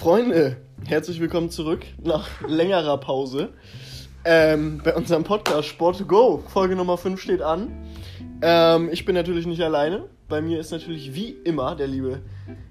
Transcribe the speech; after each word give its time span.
Freunde, 0.00 0.56
herzlich 0.86 1.20
willkommen 1.20 1.50
zurück 1.50 1.84
nach 2.02 2.26
längerer 2.48 2.96
Pause. 2.96 3.50
Ähm, 4.24 4.80
bei 4.82 4.94
unserem 4.96 5.24
Podcast 5.24 5.68
Sport 5.68 5.98
to 5.98 6.06
Go. 6.06 6.42
Folge 6.48 6.74
Nummer 6.74 6.96
5 6.96 7.20
steht 7.20 7.42
an. 7.42 7.70
Ähm, 8.40 8.88
ich 8.90 9.04
bin 9.04 9.14
natürlich 9.14 9.44
nicht 9.44 9.60
alleine. 9.60 10.08
Bei 10.26 10.40
mir 10.40 10.58
ist 10.58 10.70
natürlich 10.70 11.14
wie 11.14 11.32
immer 11.44 11.76
der 11.76 11.86
liebe 11.86 12.22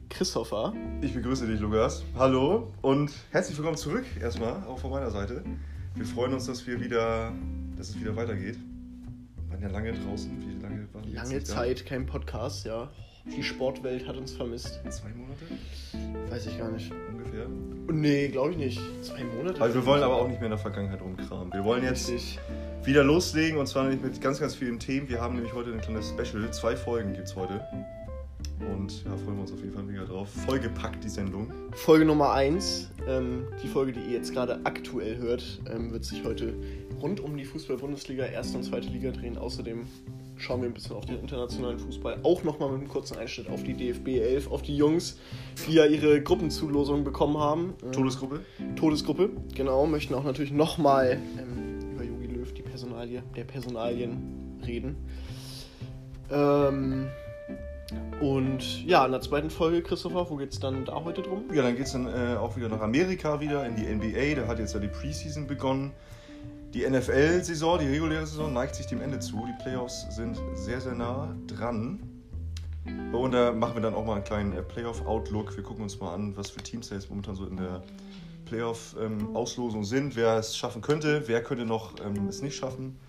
Christopher. 0.09 0.73
Ich 1.01 1.13
begrüße 1.13 1.45
dich, 1.45 1.59
Lukas. 1.59 2.03
Hallo 2.17 2.73
und 2.81 3.11
herzlich 3.29 3.55
willkommen 3.59 3.77
zurück 3.77 4.05
erstmal, 4.19 4.63
auch 4.63 4.79
von 4.79 4.89
meiner 4.89 5.11
Seite. 5.11 5.43
Wir 5.93 6.05
freuen 6.07 6.33
uns, 6.33 6.47
dass 6.47 6.65
wir 6.65 6.81
wieder, 6.81 7.31
dass 7.77 7.89
es 7.89 7.99
wieder 7.99 8.15
weitergeht. 8.15 8.57
Wir 9.35 9.51
waren 9.51 9.61
ja 9.61 9.69
lange 9.69 9.93
draußen. 9.93 10.31
Wie 10.41 10.59
lange 10.63 10.87
waren 10.93 11.03
wir 11.03 11.11
jetzt 11.11 11.15
Lange 11.21 11.35
nicht 11.35 11.47
da? 11.47 11.53
Zeit 11.53 11.85
kein 11.85 12.07
Podcast, 12.07 12.65
ja. 12.65 12.89
Die 13.25 13.43
Sportwelt 13.43 14.07
hat 14.07 14.17
uns 14.17 14.31
vermisst. 14.33 14.79
Zwei 14.89 15.09
Monate 15.09 15.45
Weiß 16.29 16.47
ich 16.47 16.57
gar 16.57 16.71
nicht. 16.71 16.91
ungefähr. 17.11 17.47
Nee, 17.91 18.27
glaube 18.29 18.51
ich 18.51 18.57
nicht. 18.57 18.81
Zwei 19.01 19.23
Monate? 19.23 19.61
Also 19.61 19.75
wir 19.75 19.85
wollen 19.85 20.03
aber 20.03 20.15
auch 20.15 20.27
nicht 20.27 20.37
mehr 20.39 20.45
in 20.47 20.51
der 20.51 20.57
Vergangenheit 20.59 21.01
rumkramen. 21.01 21.51
Wir 21.53 21.63
wollen 21.63 21.83
jetzt 21.83 22.09
Richtig. 22.09 22.39
wieder 22.83 23.03
loslegen 23.03 23.59
und 23.59 23.67
zwar 23.67 23.83
nämlich 23.83 24.01
mit 24.01 24.21
ganz, 24.21 24.39
ganz 24.39 24.55
vielen 24.55 24.79
Themen. 24.79 25.09
Wir 25.09 25.21
haben 25.21 25.35
nämlich 25.35 25.53
heute 25.53 25.71
ein 25.73 25.81
kleines 25.81 26.09
Special. 26.09 26.49
Zwei 26.51 26.75
Folgen 26.75 27.13
gibt 27.13 27.27
es 27.27 27.35
heute. 27.35 27.61
Und 28.73 29.03
ja, 29.05 29.11
freuen 29.17 29.35
wir 29.37 29.41
uns 29.41 29.53
auf 29.53 29.59
jeden 29.59 29.73
Fall 29.73 29.83
mega 29.83 30.03
drauf. 30.03 30.29
Vollgepackt 30.45 31.03
die 31.03 31.09
Sendung. 31.09 31.51
Folge 31.71 32.05
Nummer 32.05 32.33
1, 32.33 32.91
ähm, 33.07 33.47
die 33.63 33.67
Folge, 33.67 33.93
die 33.93 34.01
ihr 34.01 34.17
jetzt 34.17 34.33
gerade 34.33 34.59
aktuell 34.65 35.17
hört, 35.17 35.61
ähm, 35.73 35.91
wird 35.91 36.03
sich 36.03 36.23
heute 36.23 36.53
rund 37.01 37.19
um 37.19 37.37
die 37.37 37.45
Fußball-Bundesliga, 37.45 38.25
erste 38.25 38.57
und 38.57 38.63
zweite 38.63 38.89
Liga 38.89 39.11
drehen. 39.11 39.37
Außerdem 39.37 39.87
schauen 40.37 40.61
wir 40.61 40.69
ein 40.69 40.73
bisschen 40.73 40.95
auf 40.95 41.05
den 41.05 41.19
internationalen 41.19 41.79
Fußball. 41.79 42.19
Auch 42.23 42.43
nochmal 42.43 42.69
mit 42.69 42.79
einem 42.79 42.89
kurzen 42.89 43.17
Einschnitt 43.17 43.49
auf 43.49 43.63
die 43.63 43.73
DFB 43.73 44.07
11, 44.07 44.51
auf 44.51 44.61
die 44.61 44.75
Jungs, 44.75 45.17
die 45.67 45.73
ja 45.73 45.85
ihre 45.85 46.21
Gruppenzulosung 46.21 47.03
bekommen 47.03 47.37
haben. 47.37 47.73
Ähm, 47.83 47.91
Todesgruppe. 47.91 48.41
Todesgruppe, 48.75 49.29
genau. 49.55 49.85
Möchten 49.85 50.13
auch 50.13 50.23
natürlich 50.23 50.51
nochmal 50.51 51.19
ähm, 51.37 51.91
über 51.93 52.03
Jogi 52.03 52.27
Löw, 52.27 52.53
die 52.53 52.61
Personalie, 52.61 53.23
der 53.35 53.43
Personalien 53.43 54.61
reden. 54.65 54.95
Ähm, 56.31 57.07
und 58.21 58.85
ja, 58.85 59.05
in 59.05 59.11
der 59.11 59.21
zweiten 59.21 59.49
Folge, 59.49 59.81
Christopher, 59.81 60.29
wo 60.29 60.35
geht's 60.35 60.59
dann 60.59 60.85
da 60.85 61.03
heute 61.03 61.21
drum? 61.21 61.45
Ja, 61.53 61.63
dann 61.63 61.75
geht 61.75 61.87
es 61.87 61.93
dann 61.93 62.05
äh, 62.05 62.35
auch 62.37 62.55
wieder 62.55 62.69
nach 62.69 62.81
Amerika 62.81 63.39
wieder, 63.39 63.65
in 63.65 63.75
die 63.75 63.83
NBA. 63.83 64.41
Da 64.41 64.47
hat 64.47 64.59
jetzt 64.59 64.73
ja 64.73 64.79
die 64.79 64.87
Preseason 64.87 65.47
begonnen. 65.47 65.91
Die 66.73 66.87
NFL-Saison, 66.87 67.79
die 67.79 67.87
reguläre 67.87 68.27
Saison, 68.27 68.53
neigt 68.53 68.75
sich 68.75 68.85
dem 68.85 69.01
Ende 69.01 69.19
zu. 69.19 69.43
Die 69.47 69.63
Playoffs 69.63 70.05
sind 70.15 70.39
sehr, 70.53 70.79
sehr 70.79 70.93
nah 70.93 71.35
dran. 71.47 71.99
Und 73.11 73.31
da 73.31 73.51
machen 73.51 73.73
wir 73.73 73.81
dann 73.81 73.95
auch 73.95 74.05
mal 74.05 74.15
einen 74.15 74.23
kleinen 74.23 74.53
äh, 74.53 74.61
Playoff-Outlook. 74.61 75.55
Wir 75.55 75.63
gucken 75.63 75.81
uns 75.81 75.99
mal 75.99 76.13
an, 76.13 76.37
was 76.37 76.51
für 76.51 76.61
Teams 76.61 76.89
da 76.89 76.95
jetzt 76.95 77.09
momentan 77.09 77.35
so 77.35 77.47
in 77.47 77.57
der 77.57 77.81
Playoff-Auslosung 78.45 79.83
sind, 79.83 80.15
wer 80.15 80.37
es 80.37 80.55
schaffen 80.55 80.83
könnte, 80.83 81.23
wer 81.27 81.43
könnte 81.43 81.65
noch 81.65 81.93
ähm, 82.05 82.27
es 82.27 82.43
nicht 82.43 82.55
schaffen. 82.55 82.99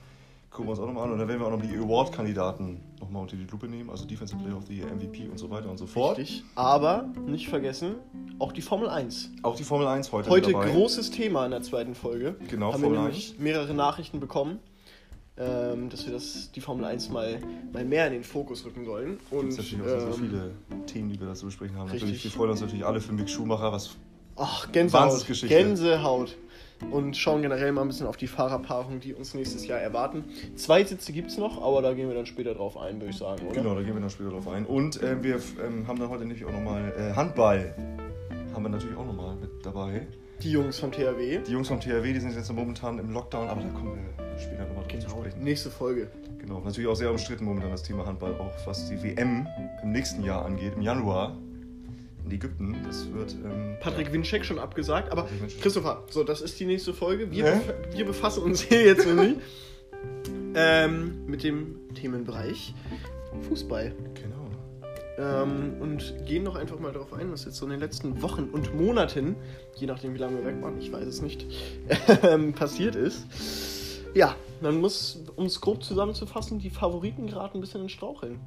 Gucken 0.50 0.66
wir 0.66 0.70
uns 0.70 0.80
auch 0.80 0.86
nochmal 0.86 1.04
an. 1.04 1.12
Und 1.12 1.18
dann 1.20 1.28
werden 1.28 1.40
wir 1.40 1.46
auch 1.46 1.52
noch 1.52 1.62
die 1.62 1.76
Award-Kandidaten 1.76 2.80
nochmal 3.00 3.22
unter 3.22 3.36
die 3.36 3.44
Lupe 3.44 3.68
nehmen. 3.68 3.88
Also 3.88 4.04
Defensive 4.04 4.36
Player 4.42 4.56
of 4.56 4.66
the 4.66 4.76
Year, 4.76 4.86
MVP 4.92 5.28
und 5.28 5.38
so 5.38 5.48
weiter 5.48 5.70
und 5.70 5.78
so 5.78 5.86
fort. 5.86 6.18
Richtig. 6.18 6.42
Aber 6.56 7.08
nicht 7.26 7.48
vergessen, 7.48 7.94
auch 8.40 8.50
die 8.52 8.62
Formel 8.62 8.88
1. 8.88 9.30
Auch 9.42 9.54
die 9.54 9.62
Formel 9.62 9.86
1 9.86 10.10
heute, 10.10 10.28
Heute 10.28 10.52
großes 10.52 11.12
Thema 11.12 11.44
in 11.44 11.52
der 11.52 11.62
zweiten 11.62 11.94
Folge. 11.94 12.34
Genau, 12.48 12.72
Haben 12.72 12.82
wir 12.82 12.88
Formel 12.88 13.02
nämlich 13.04 13.38
mehrere 13.38 13.74
Nachrichten 13.74 14.18
bekommen, 14.18 14.58
ähm, 15.36 15.88
dass 15.88 16.04
wir 16.06 16.12
das, 16.12 16.50
die 16.50 16.60
Formel 16.60 16.84
1 16.84 17.10
mal, 17.10 17.38
mal 17.72 17.84
mehr 17.84 18.08
in 18.08 18.14
den 18.14 18.24
Fokus 18.24 18.64
rücken 18.64 18.84
sollen. 18.84 19.20
Und 19.30 19.50
Es 19.50 19.68
gibt 19.70 19.84
natürlich 19.84 20.02
auch 20.02 20.18
ähm, 20.18 20.30
viele 20.68 20.84
Themen, 20.86 21.10
die 21.10 21.20
wir 21.20 21.28
da 21.28 21.34
zu 21.34 21.46
besprechen 21.46 21.76
haben. 21.76 21.84
richtig. 21.90 22.02
Natürlich, 22.02 22.24
wir 22.24 22.30
freuen 22.32 22.50
uns 22.50 22.60
natürlich 22.60 22.84
alle 22.84 23.00
für 23.00 23.12
Mick 23.12 23.30
Schumacher, 23.30 23.70
was 23.70 23.90
Ach, 24.34 24.70
Gänsehaut. 24.72 25.02
Wahnsinnsgeschichte. 25.04 25.54
Gänsehaut. 25.54 26.36
Und 26.90 27.16
schauen 27.16 27.42
generell 27.42 27.72
mal 27.72 27.82
ein 27.82 27.88
bisschen 27.88 28.06
auf 28.06 28.16
die 28.16 28.26
Fahrerpaarung, 28.26 29.00
die 29.00 29.14
uns 29.14 29.34
nächstes 29.34 29.66
Jahr 29.66 29.78
erwarten. 29.78 30.24
Zwei 30.56 30.82
Sitze 30.84 31.12
gibt 31.12 31.30
es 31.30 31.38
noch, 31.38 31.62
aber 31.62 31.82
da 31.82 31.92
gehen 31.94 32.08
wir 32.08 32.14
dann 32.14 32.26
später 32.26 32.54
drauf 32.54 32.76
ein, 32.78 32.96
würde 33.00 33.10
ich 33.10 33.16
sagen, 33.18 33.46
oder? 33.46 33.54
Genau, 33.54 33.74
da 33.74 33.82
gehen 33.82 33.94
wir 33.94 34.00
dann 34.00 34.10
später 34.10 34.30
drauf 34.30 34.48
ein. 34.48 34.64
Und 34.66 35.02
äh, 35.02 35.22
wir 35.22 35.36
ähm, 35.64 35.86
haben 35.86 35.98
dann 35.98 36.08
heute 36.08 36.24
nämlich 36.24 36.44
auch 36.44 36.52
nochmal 36.52 36.92
äh, 36.98 37.14
Handball. 37.14 37.74
Haben 38.54 38.62
wir 38.64 38.70
natürlich 38.70 38.96
auch 38.96 39.06
nochmal 39.06 39.36
mit 39.36 39.50
dabei. 39.64 40.06
Die 40.42 40.50
Jungs 40.52 40.78
vom 40.78 40.90
THW. 40.90 41.40
Die 41.46 41.52
Jungs 41.52 41.68
vom 41.68 41.78
THW, 41.80 42.12
die 42.14 42.18
sind 42.20 42.34
jetzt 42.34 42.50
momentan 42.52 42.98
im 42.98 43.12
Lockdown, 43.12 43.48
aber 43.48 43.60
da 43.60 43.68
kommen 43.68 43.98
wir 44.18 44.38
später 44.38 44.62
nochmal 44.66 44.84
drauf 44.84 44.88
zu 44.88 45.06
Genau, 45.06 45.20
sprechen. 45.20 45.44
nächste 45.44 45.70
Folge. 45.70 46.10
Genau, 46.38 46.60
natürlich 46.60 46.88
auch 46.88 46.96
sehr 46.96 47.10
umstritten 47.10 47.44
momentan 47.44 47.70
das 47.70 47.82
Thema 47.82 48.06
Handball, 48.06 48.34
auch 48.40 48.50
was 48.66 48.88
die 48.88 49.02
WM 49.02 49.46
im 49.82 49.92
nächsten 49.92 50.24
Jahr 50.24 50.46
angeht, 50.46 50.72
im 50.76 50.82
Januar 50.82 51.36
in 52.30 52.36
Ägypten. 52.36 52.76
Das 52.86 53.12
wird. 53.12 53.34
Ähm, 53.44 53.76
Patrick 53.80 54.12
Winczek 54.12 54.44
schon 54.44 54.58
abgesagt, 54.58 55.10
aber. 55.10 55.28
Christopher, 55.60 56.04
so, 56.10 56.24
das 56.24 56.40
ist 56.40 56.58
die 56.60 56.66
nächste 56.66 56.94
Folge. 56.94 57.30
Wir, 57.30 57.44
bef 57.44 57.96
wir 57.96 58.04
befassen 58.06 58.42
uns 58.42 58.62
hier 58.62 58.84
jetzt 58.84 59.06
nämlich 59.06 59.36
ähm, 60.54 61.26
mit 61.26 61.42
dem 61.42 61.76
Themenbereich 61.94 62.74
Fußball. 63.48 63.92
Genau. 64.14 64.50
Ähm, 65.18 65.74
und 65.80 66.14
gehen 66.26 66.44
doch 66.44 66.56
einfach 66.56 66.78
mal 66.78 66.92
darauf 66.92 67.12
ein, 67.12 67.30
was 67.30 67.44
jetzt 67.44 67.56
so 67.56 67.66
in 67.66 67.72
den 67.72 67.80
letzten 67.80 68.22
Wochen 68.22 68.48
und 68.50 68.74
Monaten, 68.74 69.36
je 69.76 69.86
nachdem 69.86 70.14
wie 70.14 70.18
lange 70.18 70.38
wir 70.38 70.46
weg 70.46 70.62
waren, 70.62 70.78
ich 70.80 70.90
weiß 70.90 71.06
es 71.06 71.20
nicht, 71.20 71.46
ähm, 72.22 72.54
passiert 72.54 72.96
ist. 72.96 73.26
Ja, 74.14 74.34
man 74.60 74.80
muss, 74.80 75.22
um 75.36 75.46
es 75.46 75.60
grob 75.60 75.84
zusammenzufassen, 75.84 76.58
die 76.58 76.70
Favoriten 76.70 77.26
gerade 77.26 77.56
ein 77.56 77.60
bisschen 77.60 77.82
in 77.82 77.88
Straucheln. 77.88 78.40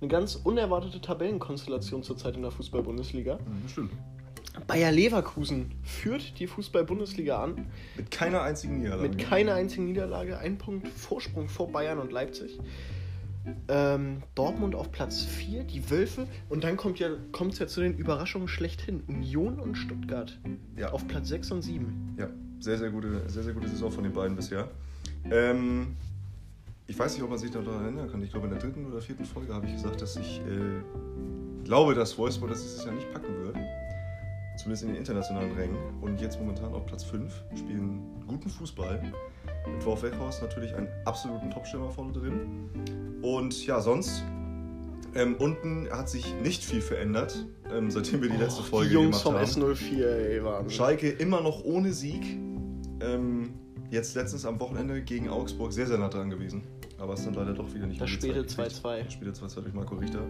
Eine 0.00 0.08
ganz 0.08 0.34
unerwartete 0.36 1.00
Tabellenkonstellation 1.00 2.02
zurzeit 2.02 2.36
in 2.36 2.42
der 2.42 2.50
Fußball-Bundesliga. 2.50 3.34
Mhm, 3.36 3.68
stimmt. 3.68 3.90
Bayer 4.66 4.90
Leverkusen 4.90 5.70
führt 5.84 6.38
die 6.40 6.46
Fußball-Bundesliga 6.46 7.42
an, 7.42 7.66
Mit 7.96 8.10
keiner 8.10 8.42
einzigen 8.42 8.78
Niederlage. 8.80 9.08
mit 9.08 9.18
keiner 9.18 9.54
einzigen 9.54 9.84
Niederlage, 9.86 10.38
ein 10.38 10.58
Punkt 10.58 10.88
Vorsprung 10.88 11.48
vor 11.48 11.70
Bayern 11.70 11.98
und 11.98 12.10
Leipzig. 12.12 12.58
Ähm, 13.68 14.22
Dortmund 14.34 14.74
auf 14.74 14.90
Platz 14.92 15.22
4, 15.24 15.64
die 15.64 15.88
Wölfe 15.90 16.26
und 16.50 16.62
dann 16.64 16.76
kommt 16.76 16.98
ja, 16.98 17.08
kommt's 17.32 17.58
ja 17.58 17.66
zu 17.66 17.80
den 17.80 17.94
Überraschungen 17.96 18.48
schlechthin. 18.48 19.02
Union 19.06 19.58
und 19.60 19.76
Stuttgart 19.76 20.38
Ja. 20.76 20.92
auf 20.92 21.06
Platz 21.08 21.28
6 21.28 21.52
und 21.52 21.62
7. 21.62 22.16
Ja, 22.18 22.28
sehr, 22.58 22.76
sehr 22.76 22.90
gute, 22.90 23.28
sehr, 23.30 23.42
sehr 23.44 23.54
gute 23.54 23.68
Saison 23.68 23.90
von 23.90 24.04
den 24.04 24.12
beiden 24.12 24.36
bisher. 24.36 24.68
Ähm, 25.30 25.96
ich 26.90 26.98
weiß 26.98 27.14
nicht, 27.14 27.22
ob 27.22 27.30
man 27.30 27.38
sich 27.38 27.52
daran 27.52 27.84
erinnern 27.84 28.10
kann. 28.10 28.20
Ich 28.20 28.32
glaube, 28.32 28.48
in 28.48 28.52
der 28.52 28.60
dritten 28.60 28.84
oder 28.84 29.00
vierten 29.00 29.24
Folge 29.24 29.54
habe 29.54 29.64
ich 29.64 29.74
gesagt, 29.74 30.02
dass 30.02 30.16
ich 30.16 30.40
äh, 30.40 31.62
glaube, 31.62 31.94
dass 31.94 32.18
Wolfsburg 32.18 32.50
das 32.50 32.62
dieses 32.62 32.84
Jahr 32.84 32.92
nicht 32.92 33.10
packen 33.12 33.32
wird. 33.44 33.56
Zumindest 34.56 34.82
in 34.82 34.88
den 34.88 34.96
internationalen 34.96 35.52
Rängen. 35.52 35.76
Und 36.00 36.20
jetzt 36.20 36.40
momentan 36.40 36.74
auf 36.74 36.84
Platz 36.86 37.04
5, 37.04 37.32
spielen 37.56 38.02
guten 38.26 38.50
Fußball. 38.50 39.00
Mit 39.72 39.86
Wolf 39.86 40.02
Weghorst 40.02 40.42
natürlich 40.42 40.74
einen 40.74 40.88
absoluten 41.04 41.48
Topstürmer 41.50 41.90
vorne 41.90 42.12
drin. 42.12 43.20
Und 43.22 43.64
ja, 43.64 43.80
sonst. 43.80 44.24
Ähm, 45.14 45.36
unten 45.38 45.88
hat 45.90 46.08
sich 46.08 46.34
nicht 46.42 46.64
viel 46.64 46.80
verändert, 46.80 47.44
ähm, 47.72 47.90
seitdem 47.90 48.22
wir 48.22 48.30
die 48.30 48.36
letzte 48.36 48.62
Oh, 48.62 48.64
Folge 48.64 48.88
die 48.90 48.94
Jungs 48.94 49.22
gemacht 49.24 49.48
vom 49.48 49.64
haben. 49.64 49.74
S04, 49.74 50.04
ey, 50.04 50.44
Wahnsinn. 50.44 50.70
Schalke 50.70 51.08
immer 51.08 51.40
noch 51.40 51.64
ohne 51.64 51.92
Sieg. 51.92 52.22
Ähm, 53.00 53.54
jetzt 53.90 54.14
letztens 54.14 54.44
am 54.44 54.58
Wochenende 54.60 55.02
gegen 55.02 55.28
Augsburg 55.28 55.72
sehr, 55.72 55.86
sehr 55.86 55.98
nah 55.98 56.08
dran 56.08 56.30
gewesen. 56.30 56.62
Aber 56.98 57.14
es 57.14 57.24
dann 57.24 57.34
leider 57.34 57.54
doch 57.54 57.72
wieder 57.74 57.86
nicht 57.86 58.00
Das 58.00 58.10
späte 58.10 58.42
gezeigt 58.42 58.82
gekriegt. 58.82 58.86
2-2. 58.86 59.04
Das 59.04 59.12
späte 59.12 59.30
2-2 59.32 59.60
durch 59.62 59.74
Marco 59.74 59.94
Richter. 59.96 60.22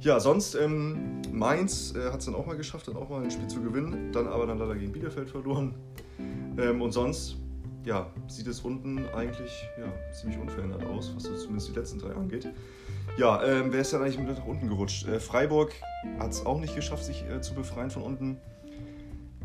Ja, 0.00 0.20
sonst 0.20 0.54
ähm, 0.54 1.22
Mainz 1.32 1.94
äh, 1.96 2.10
hat 2.10 2.20
es 2.20 2.26
dann 2.26 2.34
auch 2.34 2.46
mal 2.46 2.56
geschafft, 2.56 2.86
dann 2.88 2.96
auch 2.96 3.08
mal 3.08 3.22
ein 3.22 3.30
Spiel 3.30 3.48
zu 3.48 3.60
gewinnen. 3.60 4.12
Dann 4.12 4.28
aber 4.28 4.46
dann 4.46 4.58
leider 4.58 4.76
gegen 4.76 4.92
Bielefeld 4.92 5.28
verloren. 5.28 5.74
Ähm, 6.58 6.80
und 6.80 6.92
sonst, 6.92 7.36
ja, 7.84 8.10
sieht 8.28 8.46
es 8.46 8.60
unten 8.60 9.06
eigentlich 9.14 9.68
ja, 9.78 10.12
ziemlich 10.12 10.38
unverändert 10.38 10.84
aus, 10.86 11.12
was 11.14 11.24
so 11.24 11.34
zumindest 11.34 11.70
die 11.70 11.78
letzten 11.78 11.98
drei 11.98 12.12
angeht. 12.14 12.48
Ja, 13.16 13.42
ähm, 13.44 13.72
wer 13.72 13.80
ist 13.80 13.92
dann 13.92 14.02
eigentlich 14.02 14.18
mit 14.18 14.28
nach 14.28 14.46
unten 14.46 14.68
gerutscht? 14.68 15.08
Äh, 15.08 15.20
Freiburg 15.20 15.72
hat 16.18 16.30
es 16.30 16.44
auch 16.44 16.60
nicht 16.60 16.74
geschafft, 16.74 17.04
sich 17.04 17.24
äh, 17.28 17.40
zu 17.40 17.54
befreien 17.54 17.90
von 17.90 18.02
unten. 18.02 18.38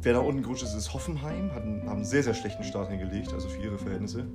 Wer 0.03 0.13
nach 0.13 0.23
unten 0.23 0.41
gerutscht 0.41 0.63
ist, 0.63 0.73
ist 0.73 0.93
Hoffenheim. 0.93 1.51
Hat 1.53 1.63
einen, 1.63 1.81
haben 1.83 1.97
einen 1.97 2.05
sehr, 2.05 2.23
sehr 2.23 2.33
schlechten 2.33 2.63
Start 2.63 2.89
hingelegt, 2.89 3.31
also 3.33 3.47
für 3.49 3.61
ihre 3.61 3.77
Verhältnisse. 3.77 4.25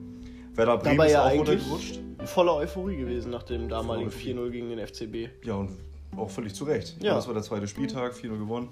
Werder 0.54 0.78
Bremen 0.78 0.96
Dabei 0.96 1.06
ist 1.08 1.12
ja 1.12 1.24
auch 1.26 1.34
runtergerutscht. 1.34 2.00
voller 2.24 2.54
Euphorie 2.54 2.96
gewesen 2.96 3.30
nach 3.30 3.42
dem 3.42 3.68
damaligen 3.68 4.10
Voller 4.10 4.42
4-0 4.46 4.50
gegen 4.50 4.68
den 4.70 4.78
FCB. 4.78 5.44
Ja, 5.44 5.54
und 5.54 5.70
auch 6.16 6.30
völlig 6.30 6.54
zu 6.54 6.64
Recht. 6.64 6.96
Ja. 7.02 7.14
Das 7.14 7.26
war 7.26 7.34
der 7.34 7.42
zweite 7.42 7.66
Spieltag, 7.68 8.14
4-0 8.14 8.38
gewonnen. 8.38 8.68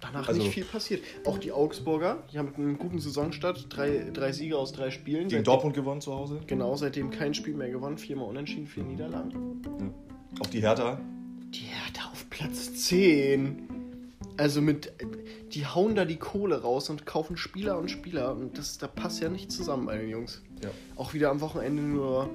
Danach 0.00 0.28
Also- 0.28 0.40
nicht 0.40 0.52
viel 0.54 0.64
passiert. 0.64 1.02
Auch 1.26 1.36
die 1.38 1.52
Augsburger, 1.52 2.22
die 2.32 2.38
haben 2.38 2.46
mit 2.46 2.56
einem 2.56 2.78
guten 2.78 2.98
Saisonstart 3.00 3.66
drei, 3.68 4.10
drei 4.12 4.32
Siege 4.32 4.56
aus 4.56 4.72
drei 4.72 4.90
Spielen. 4.90 5.28
Gegen 5.28 5.44
Dortmund 5.44 5.74
gewonnen 5.74 6.00
zu 6.00 6.14
Hause. 6.14 6.40
Genau, 6.46 6.74
seitdem 6.76 7.10
kein 7.10 7.34
Spiel 7.34 7.54
mehr 7.54 7.70
gewonnen, 7.70 7.98
viermal 7.98 8.26
unentschieden, 8.28 8.66
vier 8.66 8.84
Niederlagen. 8.84 9.60
Ja. 9.80 10.40
Auf 10.40 10.48
die 10.48 10.60
Hertha. 10.60 11.00
Die 11.50 11.58
Hertha 11.64 12.08
auf 12.12 12.30
Platz 12.30 12.72
10. 12.74 13.68
Also 14.40 14.62
mit, 14.62 14.90
die 15.52 15.66
hauen 15.66 15.94
da 15.94 16.06
die 16.06 16.16
Kohle 16.16 16.62
raus 16.62 16.88
und 16.88 17.04
kaufen 17.04 17.36
Spieler 17.36 17.76
und 17.76 17.90
Spieler 17.90 18.34
und 18.34 18.56
das, 18.56 18.78
da 18.78 18.86
passt 18.86 19.20
ja 19.20 19.28
nicht 19.28 19.52
zusammen 19.52 19.84
bei 19.84 19.98
den 19.98 20.08
Jungs. 20.08 20.40
Ja. 20.64 20.70
Auch 20.96 21.12
wieder 21.12 21.28
am 21.28 21.42
Wochenende 21.42 21.82
nur, 21.82 22.30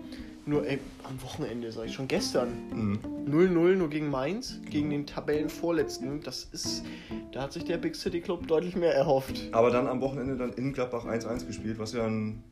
nur 0.45 0.67
ey, 0.67 0.77
am 1.03 1.19
Wochenende, 1.23 1.71
sag 1.71 1.87
ich 1.87 1.95
schon 1.95 2.07
gestern. 2.07 2.49
Mhm. 2.69 2.99
0-0 3.27 3.75
nur 3.75 3.89
gegen 3.89 4.11
Mainz, 4.11 4.61
gegen 4.69 4.91
den 4.91 5.07
Tabellenvorletzten. 5.07 6.21
Das 6.21 6.47
ist, 6.51 6.83
da 7.31 7.41
hat 7.41 7.53
sich 7.53 7.63
der 7.63 7.77
Big 7.77 7.95
City 7.95 8.21
Club 8.21 8.45
deutlich 8.45 8.75
mehr 8.75 8.93
erhofft. 8.93 9.49
Aber 9.51 9.71
dann 9.71 9.87
am 9.87 9.99
Wochenende 9.99 10.37
dann 10.37 10.53
in 10.53 10.73
Gladbach 10.73 11.07
1-1 11.07 11.47
gespielt, 11.47 11.79
was 11.79 11.93
ja 11.93 12.05
ein 12.05 12.43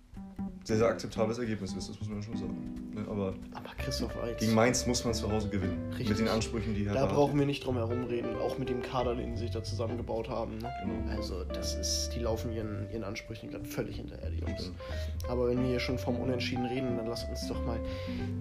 sehr, 0.63 0.77
sehr 0.77 0.87
akzeptables 0.87 1.37
Ergebnis 1.39 1.73
ist, 1.73 1.89
das 1.89 1.99
muss 1.99 2.09
man 2.09 2.23
schon 2.23 2.37
sagen. 2.37 2.91
Ne, 2.93 3.05
aber 3.09 3.33
Aber 3.53 3.69
Christoph 3.77 4.15
Eitz, 4.23 4.39
gegen 4.39 4.53
Mainz 4.53 4.85
muss 4.87 5.03
man 5.03 5.13
zu 5.13 5.29
Hause 5.29 5.49
gewinnen. 5.49 5.77
Richtig. 5.89 6.09
Mit 6.09 6.19
den 6.19 6.27
Ansprüchen, 6.29 6.73
die 6.73 6.85
da 6.85 6.93
Hertha 6.93 7.07
brauchen 7.07 7.37
wir 7.37 7.45
nicht 7.45 7.65
drum 7.65 7.75
herum 7.75 8.05
reden, 8.05 8.35
auch 8.37 8.57
mit 8.57 8.69
dem 8.69 8.81
Kader, 8.81 9.15
den 9.15 9.35
sie 9.35 9.43
sich 9.43 9.51
da 9.51 9.61
zusammengebaut 9.61 10.29
haben. 10.29 10.57
Ne? 10.59 10.71
Genau. 10.85 11.17
Also 11.17 11.43
das 11.43 11.75
ist, 11.75 12.11
die 12.15 12.19
laufen 12.19 12.53
ihren, 12.53 12.89
ihren 12.91 13.03
Ansprüchen 13.03 13.49
gerade 13.49 13.65
völlig 13.65 13.97
hinterher, 13.97 14.29
die 14.29 14.39
Jungs. 14.39 14.61
Stimmt. 14.61 14.77
Aber 15.27 15.47
wenn 15.49 15.61
wir 15.61 15.69
hier 15.69 15.79
schon 15.81 15.97
vom 15.97 16.15
Unentschieden 16.15 16.65
reden, 16.65 16.95
dann 16.95 17.07
lass 17.07 17.25
uns 17.25 17.45
doch 17.47 17.65
mal. 17.65 17.79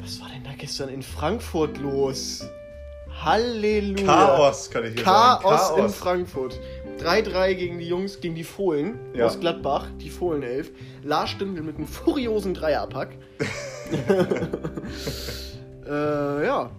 Was 0.00 0.20
war 0.20 0.28
denn 0.28 0.44
da 0.44 0.50
gestern 0.56 0.90
in 0.90 1.02
Frankfurt 1.02 1.78
los? 1.78 2.44
Halleluja! 3.24 4.06
Chaos, 4.06 4.70
kann 4.70 4.84
ich 4.84 4.94
hier 4.94 5.04
Chaos, 5.04 5.68
sagen. 5.68 5.82
in 5.82 5.88
Frankfurt. 5.90 6.58
3-3 7.02 7.54
gegen 7.54 7.78
die 7.78 7.88
Jungs, 7.88 8.20
gegen 8.20 8.34
die 8.34 8.44
Fohlen 8.44 8.98
Ja. 9.14 9.26
aus 9.26 9.38
Gladbach, 9.40 9.88
die 10.00 10.10
Fohlenelf. 10.10 10.70
Lars 11.02 11.30
Stindl 11.30 11.62
mit 11.62 11.76
einem 11.76 11.86
furiosen 11.86 12.54
Dreierpack. 12.54 13.10
äh, 15.86 16.46
ja. 16.46 16.70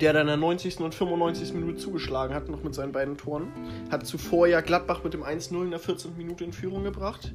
Der 0.00 0.12
dann 0.12 0.22
in 0.22 0.26
der 0.28 0.36
90. 0.36 0.80
und 0.80 0.94
95. 0.94 1.54
Minute 1.54 1.76
zugeschlagen 1.78 2.34
hat, 2.34 2.48
noch 2.48 2.62
mit 2.62 2.74
seinen 2.74 2.92
beiden 2.92 3.16
Toren. 3.16 3.48
Hat 3.90 4.06
zuvor 4.06 4.46
ja 4.46 4.60
Gladbach 4.60 5.02
mit 5.04 5.14
dem 5.14 5.22
1-0 5.24 5.64
in 5.64 5.70
der 5.70 5.78
14. 5.80 6.16
Minute 6.16 6.44
in 6.44 6.52
Führung 6.52 6.84
gebracht. 6.84 7.32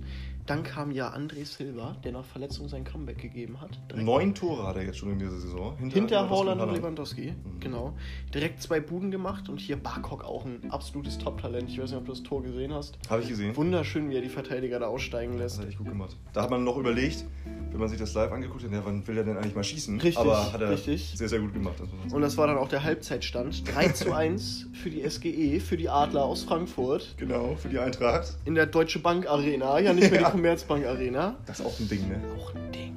Dann 0.47 0.63
kam 0.63 0.91
ja 0.91 1.13
André 1.13 1.45
Silva, 1.45 1.95
der 2.03 2.11
nach 2.13 2.25
Verletzung 2.25 2.67
sein 2.67 2.83
Comeback 2.83 3.19
gegeben 3.19 3.61
hat. 3.61 3.79
Direkt 3.89 4.05
Neun 4.05 4.33
Tore 4.35 4.65
hat 4.67 4.75
er 4.75 4.83
jetzt 4.83 4.97
schon 4.97 5.11
in 5.11 5.19
dieser 5.19 5.39
Saison. 5.39 5.77
hinter 5.77 6.29
Holland 6.29 6.59
und. 6.59 6.73
Lewandowski, 6.73 7.35
genau. 7.59 7.93
Direkt 8.33 8.61
zwei 8.61 8.79
Buden 8.79 9.11
gemacht 9.11 9.49
und 9.49 9.59
hier 9.59 9.77
Barkok 9.77 10.23
auch 10.23 10.43
ein 10.45 10.59
absolutes 10.71 11.19
Top-Talent. 11.19 11.69
Ich 11.69 11.79
weiß 11.79 11.91
nicht, 11.91 11.99
ob 11.99 12.05
du 12.05 12.11
das 12.11 12.23
Tor 12.23 12.41
gesehen 12.41 12.73
hast. 12.73 12.97
Habe 13.09 13.21
ich 13.21 13.29
gesehen. 13.29 13.55
Wunderschön, 13.55 14.09
wie 14.09 14.15
er 14.15 14.21
die 14.21 14.29
Verteidiger 14.29 14.79
da 14.79 14.87
aussteigen 14.87 15.33
Das 15.33 15.41
lässt. 15.41 15.59
hat 15.59 15.67
echt 15.69 15.77
gut 15.77 15.87
gemacht. 15.87 16.17
Da 16.33 16.41
hat 16.41 16.49
man 16.49 16.63
noch 16.63 16.75
überlegt, 16.77 17.23
wenn 17.69 17.79
man 17.79 17.87
sich 17.87 17.99
das 17.99 18.13
live 18.15 18.31
angeguckt 18.31 18.63
hat, 18.63 18.71
ja, 18.71 18.81
wann 18.83 19.07
will 19.07 19.17
er 19.17 19.23
denn 19.23 19.37
eigentlich 19.37 19.55
mal 19.55 19.63
schießen? 19.63 20.01
Richtig, 20.01 20.17
Aber 20.17 20.51
hat 20.51 20.59
er 20.59 20.71
richtig. 20.71 21.13
sehr, 21.15 21.29
sehr 21.29 21.39
gut 21.39 21.53
gemacht. 21.53 21.75
Das. 21.79 22.13
Und 22.13 22.21
das 22.21 22.35
war 22.35 22.47
dann 22.51 22.57
auch 22.63 22.67
der 22.69 22.83
Halbzeitstand. 22.83 23.63
3 23.73 23.87
zu 23.89 24.13
1 24.13 24.67
für 24.73 24.89
die 24.89 25.07
SGE, 25.09 25.59
für 25.59 25.77
die 25.77 25.89
Adler 25.89 26.23
aus 26.25 26.43
Frankfurt. 26.43 27.15
genau, 27.17 27.55
für 27.55 27.69
die 27.69 27.79
Eintracht. 27.79 28.35
In 28.45 28.55
der 28.55 28.65
Deutsche 28.67 28.99
Bank 28.99 29.27
Arena, 29.27 29.79
ja 29.79 29.93
nicht 29.93 30.11
mehr 30.11 30.21
Ja. 30.21 30.27
die 30.27 30.31
Commerzbank 30.33 30.85
Arena. 30.85 31.35
Das 31.45 31.59
ist 31.59 31.65
auch 31.65 31.79
ein 31.79 31.87
Ding, 31.89 32.07
ne? 32.07 32.21
Auch 32.37 32.53
ein 32.55 32.71
Ding. 32.71 32.95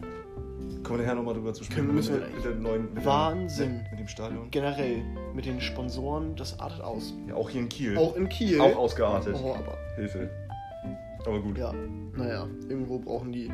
Kommen 0.83 0.99
wir 0.99 1.05
nachher 1.06 1.15
nochmal 1.17 1.33
drüber 1.35 1.55
zu 1.55 1.65
sprechen. 1.65 1.83
Können- 1.87 1.95
müssen 1.95 2.21
wir 2.21 2.27
mit, 2.29 2.45
der 2.45 2.55
neuen. 2.56 2.93
Mit 2.93 3.05
Wahnsinn. 3.06 3.81
Der, 3.85 3.91
mit 3.93 4.01
dem 4.01 4.09
Stadion. 4.09 4.51
Generell 4.51 5.03
mit 5.35 5.47
den 5.47 5.61
Sponsoren, 5.61 6.37
das 6.37 6.61
artet 6.61 6.83
aus. 6.83 7.15
Ja, 7.27 7.35
auch 7.37 7.49
hier 7.49 7.62
in 7.62 7.69
Kiel. 7.71 7.97
Auch 7.97 8.15
in 8.17 8.29
Kiel. 8.29 8.61
Auch 8.61 8.77
ausgeartet. 8.77 9.35
Oh, 9.43 9.55
aber 9.55 9.79
Hilfe. 9.97 10.29
Aber 11.27 11.41
gut. 11.41 11.57
ja, 11.57 11.73
naja, 12.17 12.47
irgendwo 12.69 12.99
brauchen 12.99 13.33
die, 13.33 13.50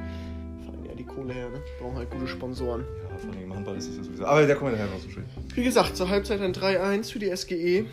vor 0.64 0.74
allem 0.74 0.84
ja 0.86 0.94
die 0.96 1.04
Kohle 1.04 1.32
her, 1.32 1.50
ne? 1.50 1.60
Brauchen 1.80 1.96
halt 1.98 2.10
gute 2.10 2.26
Sponsoren. 2.26 2.80
Ja, 3.08 3.09
vor 3.20 3.32
allem 3.32 3.42
im 3.44 3.54
Handball 3.54 3.76
ist 3.76 3.88
das 3.88 3.96
ja 3.96 4.04
sowieso. 4.04 4.24
Aber 4.24 4.46
da 4.46 4.54
kommen 4.54 4.72
wir 4.72 4.78
nachher 4.78 4.92
noch 4.92 5.00
zu 5.00 5.10
sprechen. 5.10 5.28
Wie 5.54 5.64
gesagt, 5.64 5.96
zur 5.96 6.08
Halbzeit 6.08 6.40
ein 6.40 6.52
3-1 6.52 7.12
für 7.12 7.18
die 7.18 7.34
SGE. 7.34 7.86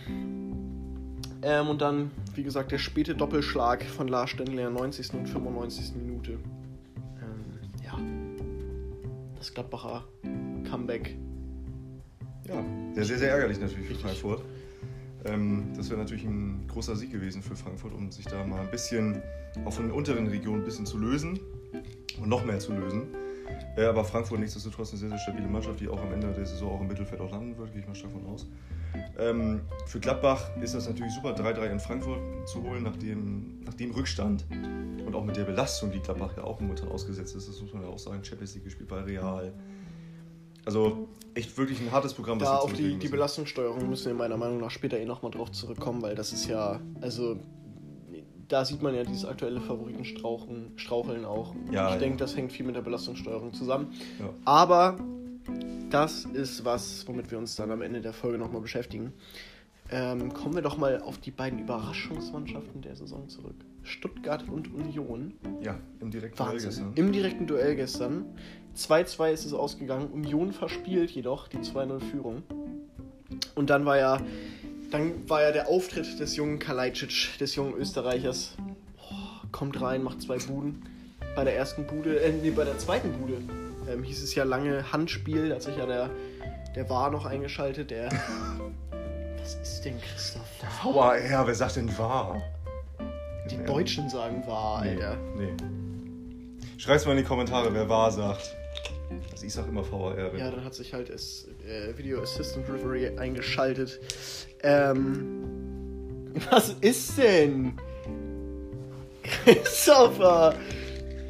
Ähm, 1.44 1.70
und 1.70 1.82
dann, 1.82 2.12
wie 2.36 2.44
gesagt, 2.44 2.72
der 2.72 2.78
späte 2.78 3.16
Doppelschlag 3.16 3.84
von 3.84 4.08
Lars 4.08 4.32
Stendler 4.32 4.68
in 4.68 4.74
der 4.74 4.82
90. 4.82 5.14
und 5.14 5.28
95. 5.28 5.96
Minute. 5.96 6.32
Ähm, 6.32 7.46
ja. 7.84 8.00
Das 9.38 9.54
Gladbacher 9.54 10.04
Comeback. 10.70 11.16
Ja, 12.48 12.64
sehr, 12.94 13.06
sehr, 13.06 13.18
sehr 13.18 13.32
ärgerlich 13.32 13.60
natürlich 13.60 13.88
für. 13.88 13.96
Frankfurt. 13.96 14.42
Ähm, 15.26 15.68
das 15.76 15.90
wäre 15.90 16.00
natürlich 16.00 16.24
ein 16.24 16.66
großer 16.68 16.96
Sieg 16.96 17.12
gewesen 17.12 17.42
für 17.42 17.56
Frankfurt, 17.56 17.94
um 17.94 18.12
sich 18.12 18.26
da 18.26 18.44
mal 18.46 18.62
ein 18.62 18.72
bisschen 18.72 19.22
auch 19.66 19.74
von 19.74 19.86
den 19.86 19.92
unteren 19.92 20.28
Regionen 20.28 20.62
ein 20.62 20.66
bisschen 20.66 20.86
zu 20.86 20.98
lösen 20.98 21.40
und 22.22 22.30
noch 22.30 22.46
mehr 22.46 22.60
zu 22.60 22.74
lösen. 22.74 23.08
Äh, 23.76 23.86
aber 23.86 24.04
Frankfurt 24.04 24.40
nichtsdestotrotz 24.40 24.92
eine 24.92 25.00
sehr, 25.00 25.10
sehr 25.10 25.20
stabile 25.20 25.48
Mannschaft, 25.48 25.80
die 25.80 25.88
auch 25.88 26.02
am 26.02 26.12
Ende 26.12 26.32
der 26.34 26.46
Saison 26.46 26.72
auch 26.72 26.82
im 26.82 26.88
Mittelfeld 26.88 27.22
auch 27.22 27.32
landen 27.32 27.58
wird, 27.58 27.72
gehe 27.72 27.82
ich 27.82 27.88
mal 27.88 27.96
stark 27.96 28.12
von 28.12 28.26
aus. 28.26 28.48
Ähm, 29.20 29.62
für 29.86 30.00
Gladbach 30.00 30.50
ist 30.62 30.74
das 30.74 30.88
natürlich 30.88 31.14
super, 31.14 31.36
3-3 31.36 31.72
in 31.72 31.80
Frankfurt 31.80 32.20
zu 32.48 32.64
holen, 32.64 32.84
nach 32.84 32.96
dem, 32.96 33.60
nach 33.64 33.74
dem 33.74 33.92
Rückstand 33.92 34.46
und 35.06 35.16
auch 35.16 35.24
mit 35.24 35.38
der 35.38 35.44
Belastung, 35.44 35.92
die 35.92 36.00
Gladbach 36.00 36.36
ja 36.38 36.44
auch 36.44 36.60
momentan 36.60 36.90
ausgesetzt 36.90 37.36
ist. 37.36 37.48
Das 37.48 37.62
muss 37.62 37.74
man 37.74 37.84
ja 37.84 37.90
auch 37.90 38.00
sagen. 38.00 38.24
Champions 38.24 38.56
League 38.56 38.64
gespielt 38.64 38.90
bei 38.90 39.02
Real. 39.02 39.54
Also 40.66 41.08
echt 41.34 41.58
wirklich 41.58 41.80
ein 41.80 41.92
hartes 41.92 42.14
Programm, 42.14 42.40
Da 42.40 42.46
sie 42.46 42.52
auf 42.52 42.74
die, 42.74 42.98
die. 42.98 43.08
Belastungssteuerung 43.08 43.90
müssen 43.90 44.08
wir 44.08 44.14
meiner 44.14 44.36
Meinung 44.36 44.60
nach 44.60 44.72
später 44.72 45.00
eh 45.00 45.06
nochmal 45.06 45.32
drauf 45.32 45.52
zurückkommen, 45.52 46.02
weil 46.02 46.16
das 46.16 46.34
ist 46.34 46.48
ja, 46.48 46.82
also 47.00 47.38
da 48.48 48.66
sieht 48.66 48.82
man 48.82 48.96
ja 48.96 49.04
dieses 49.04 49.26
aktuelle 49.26 49.60
Favoritenstraucheln 49.62 50.72
Straucheln 50.76 51.26
auch. 51.26 51.54
Ja, 51.72 51.88
ich 51.88 51.94
ja. 51.94 51.98
denke, 51.98 52.18
das 52.18 52.36
hängt 52.36 52.52
viel 52.52 52.66
mit 52.66 52.76
der 52.76 52.82
Belastungssteuerung 52.82 53.54
zusammen. 53.54 53.94
Ja. 54.20 54.30
Aber 54.46 54.98
das 55.90 56.26
ist 56.26 56.66
was, 56.66 57.08
womit 57.08 57.32
wir 57.32 57.38
uns 57.38 57.56
dann 57.56 57.72
am 57.72 57.82
Ende 57.82 58.02
der 58.02 58.14
Folge 58.14 58.38
nochmal 58.38 58.62
beschäftigen. 58.62 59.14
Ähm, 59.90 60.34
kommen 60.34 60.56
wir 60.56 60.62
doch 60.62 60.78
mal 60.78 61.02
auf 61.02 61.18
die 61.18 61.32
beiden 61.32 61.60
Überraschungsmannschaften 61.60 62.82
der 62.82 62.96
Saison 62.96 63.30
zurück. 63.30 63.56
Stuttgart 63.84 64.44
und 64.50 64.74
Union. 64.74 65.34
Ja, 65.62 65.80
im 66.02 66.12
direkten 66.12 66.38
Duell 66.38 66.52
Wahnsinn. 66.52 66.70
gestern. 66.70 66.92
Im 66.96 67.12
direkten 67.14 67.48
Duell 67.48 67.76
gestern. 67.76 68.26
2-2 68.76 69.32
ist 69.32 69.46
es 69.46 69.54
ausgegangen. 69.54 70.08
Union 70.12 70.52
verspielt 70.52 71.10
jedoch 71.12 71.48
die 71.48 71.60
2-0-Führung. 71.60 72.44
Und 73.56 73.70
dann 73.70 73.86
war 73.86 73.98
ja, 73.98 74.22
dann 74.92 75.30
war 75.30 75.42
ja 75.42 75.52
der 75.52 75.68
Auftritt 75.68 76.20
des 76.20 76.36
jungen 76.36 76.60
Kalajdzic, 76.60 77.38
des 77.40 77.56
jungen 77.56 77.74
Österreichers. 77.76 78.56
Boah, 78.98 79.42
kommt 79.52 79.82
rein, 79.82 80.04
macht 80.04 80.22
zwei 80.22 80.38
Buden. 80.38 80.84
Bei 81.36 81.44
der 81.44 81.56
ersten 81.56 81.86
Bude, 81.86 82.20
äh, 82.20 82.32
nee, 82.32 82.50
bei 82.52 82.64
der 82.64 82.78
zweiten 82.78 83.12
Bude 83.14 83.38
ähm, 83.92 84.04
hieß 84.04 84.24
es 84.24 84.34
ja 84.36 84.44
lange 84.44 84.92
Handspiel. 84.92 85.50
Da 85.50 85.56
hat 85.56 85.62
sich 85.64 85.78
ja 85.78 85.86
der, 85.86 86.10
der 86.76 86.90
war 86.90 87.12
noch 87.12 87.26
eingeschaltet. 87.26 87.92
Der. 87.92 88.10
Was 89.40 89.56
ist 89.56 89.86
denn 89.86 90.00
Christoph? 90.02 90.44
VAR, 90.84 91.16
wer 91.48 91.56
sagt 91.56 91.78
denn 91.78 91.96
wahr? 91.98 92.42
Die 93.50 93.64
Deutschen 93.64 94.10
sagen 94.10 94.46
war, 94.46 94.84
Nee, 94.84 94.90
Alter. 94.92 95.18
nee. 95.38 95.54
Schreib's 96.78 97.06
mal 97.06 97.14
in 97.14 97.20
die 97.20 97.24
Kommentare, 97.24 97.74
wer 97.74 97.88
wahr 97.88 98.12
sagt. 98.12 98.57
Also 99.32 99.46
ich 99.46 99.54
sag 99.54 99.68
immer 99.68 99.84
VAR. 99.90 100.36
Ja, 100.38 100.52
dann 100.52 100.64
hat 100.64 100.74
sich 100.76 100.94
halt 100.94 101.10
das 101.10 101.48
äh, 101.68 101.98
Video 101.98 102.22
Assistant 102.22 102.68
Referee 102.70 103.18
eingeschaltet. 103.18 104.00
Ähm, 104.64 106.32
was 106.50 106.76
ist 106.82 107.18
denn? 107.18 107.74
Christopher! 109.24 110.54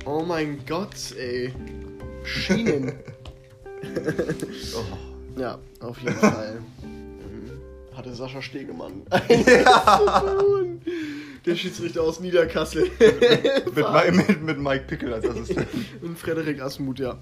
Oh 0.05 0.23
mein 0.23 0.59
Gott, 0.67 0.95
ey. 1.17 1.51
Schienen. 2.23 2.93
Oh. 4.75 5.39
ja, 5.39 5.59
auf 5.79 5.99
jeden 6.01 6.15
Fall. 6.17 6.61
ähm, 6.83 7.51
hatte 7.95 8.13
Sascha 8.13 8.41
Stegemann 8.41 9.03
tun. 9.09 10.81
Der 11.45 11.55
Schiedsrichter 11.55 12.01
aus 12.03 12.19
Niederkassel. 12.19 12.89
mit, 12.99 13.75
Mi- 13.85 14.11
mit, 14.11 14.43
mit 14.43 14.59
Mike 14.59 14.85
Pickel 14.87 15.13
als 15.13 15.25
Assistent. 15.27 15.67
Und 16.01 16.17
Frederik 16.19 16.61
Asmuth, 16.61 16.99
ja. 16.99 17.17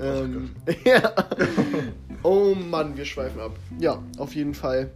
Ähm, 0.00 0.50
ja. 0.84 1.12
Oh 2.22 2.54
Mann, 2.54 2.96
wir 2.96 3.04
schweifen 3.04 3.40
ab. 3.40 3.52
Ja, 3.78 4.02
auf 4.18 4.34
jeden 4.34 4.54
Fall 4.54 4.90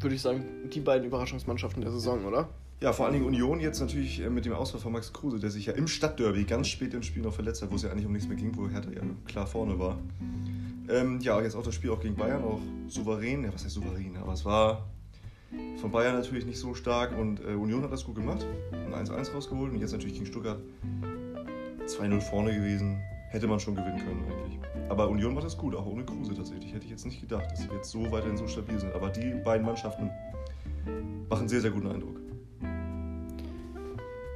würde 0.00 0.14
ich 0.14 0.22
sagen, 0.22 0.44
die 0.72 0.80
beiden 0.80 1.06
Überraschungsmannschaften 1.06 1.82
der 1.82 1.92
Saison, 1.92 2.24
oder? 2.24 2.48
Ja, 2.80 2.94
vor 2.94 3.04
allen 3.04 3.14
Dingen 3.14 3.26
Union 3.26 3.60
jetzt 3.60 3.80
natürlich 3.80 4.20
äh, 4.20 4.30
mit 4.30 4.46
dem 4.46 4.54
Ausfall 4.54 4.80
von 4.80 4.92
Max 4.92 5.12
Kruse, 5.12 5.38
der 5.38 5.50
sich 5.50 5.66
ja 5.66 5.74
im 5.74 5.86
Stadtderby 5.86 6.44
ganz 6.44 6.68
spät 6.68 6.94
im 6.94 7.02
Spiel 7.02 7.22
noch 7.22 7.34
verletzt 7.34 7.60
hat, 7.60 7.70
wo 7.70 7.76
es 7.76 7.82
ja 7.82 7.90
eigentlich 7.90 8.06
um 8.06 8.12
nichts 8.12 8.26
mehr 8.26 8.38
ging, 8.38 8.56
wo 8.56 8.68
Hertha 8.68 8.90
ja 8.90 9.02
klar 9.26 9.46
vorne 9.46 9.78
war. 9.78 9.98
Ähm, 10.88 11.20
ja, 11.20 11.40
jetzt 11.42 11.54
auch 11.54 11.62
das 11.62 11.74
Spiel 11.74 11.90
auch 11.90 12.00
gegen 12.00 12.16
Bayern, 12.16 12.42
auch 12.42 12.60
souverän. 12.88 13.44
Ja, 13.44 13.52
was 13.52 13.64
heißt 13.64 13.74
souverän? 13.74 14.16
Aber 14.16 14.32
es 14.32 14.44
war 14.46 14.86
von 15.80 15.90
Bayern 15.90 16.14
natürlich 16.14 16.46
nicht 16.46 16.58
so 16.58 16.74
stark 16.74 17.16
und 17.18 17.40
äh, 17.40 17.54
Union 17.54 17.82
hat 17.82 17.92
das 17.92 18.04
gut 18.04 18.14
gemacht. 18.14 18.46
Ein 18.72 18.94
1-1 18.94 19.32
rausgeholt 19.32 19.72
und 19.72 19.80
jetzt 19.80 19.92
natürlich 19.92 20.14
gegen 20.14 20.26
Stuttgart 20.26 20.60
2-0 21.86 22.20
vorne 22.20 22.54
gewesen. 22.54 22.98
Hätte 23.30 23.46
man 23.46 23.60
schon 23.60 23.76
gewinnen 23.76 23.98
können 23.98 24.24
eigentlich. 24.24 24.58
Aber 24.88 25.08
Union 25.08 25.34
macht 25.34 25.44
das 25.46 25.56
gut, 25.56 25.74
auch 25.76 25.86
ohne 25.86 26.04
Kruse 26.04 26.34
tatsächlich. 26.34 26.74
Hätte 26.74 26.84
ich 26.84 26.90
jetzt 26.90 27.06
nicht 27.06 27.20
gedacht, 27.20 27.50
dass 27.50 27.60
sie 27.60 27.68
jetzt 27.72 27.90
so 27.90 28.10
weiterhin 28.10 28.36
so 28.36 28.46
stabil 28.48 28.78
sind. 28.78 28.92
Aber 28.92 29.08
die 29.08 29.34
beiden 29.44 29.64
Mannschaften 29.64 30.10
machen 31.28 31.48
sehr, 31.48 31.60
sehr 31.60 31.70
guten 31.70 31.86
Eindruck. 31.86 32.20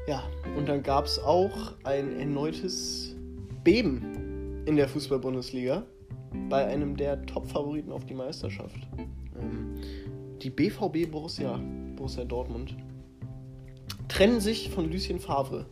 Ja, 0.06 0.22
und 0.56 0.68
dann 0.68 0.82
gab 0.82 1.06
es 1.06 1.18
auch 1.18 1.72
ein 1.82 2.20
erneutes 2.20 3.16
Beben 3.64 4.62
in 4.66 4.76
der 4.76 4.86
Fußball-Bundesliga 4.88 5.82
bei 6.48 6.64
einem 6.66 6.96
der 6.96 7.24
Top-Favoriten 7.26 7.90
auf 7.90 8.04
die 8.04 8.14
Meisterschaft. 8.14 8.76
Ähm, 9.40 9.74
die 10.42 10.50
BVB 10.50 11.10
Borussia, 11.10 11.58
Borussia 11.96 12.24
Dortmund 12.24 12.76
trennen 14.08 14.40
sich 14.40 14.70
von 14.70 14.90
Lucien 14.90 15.18
Favre 15.18 15.66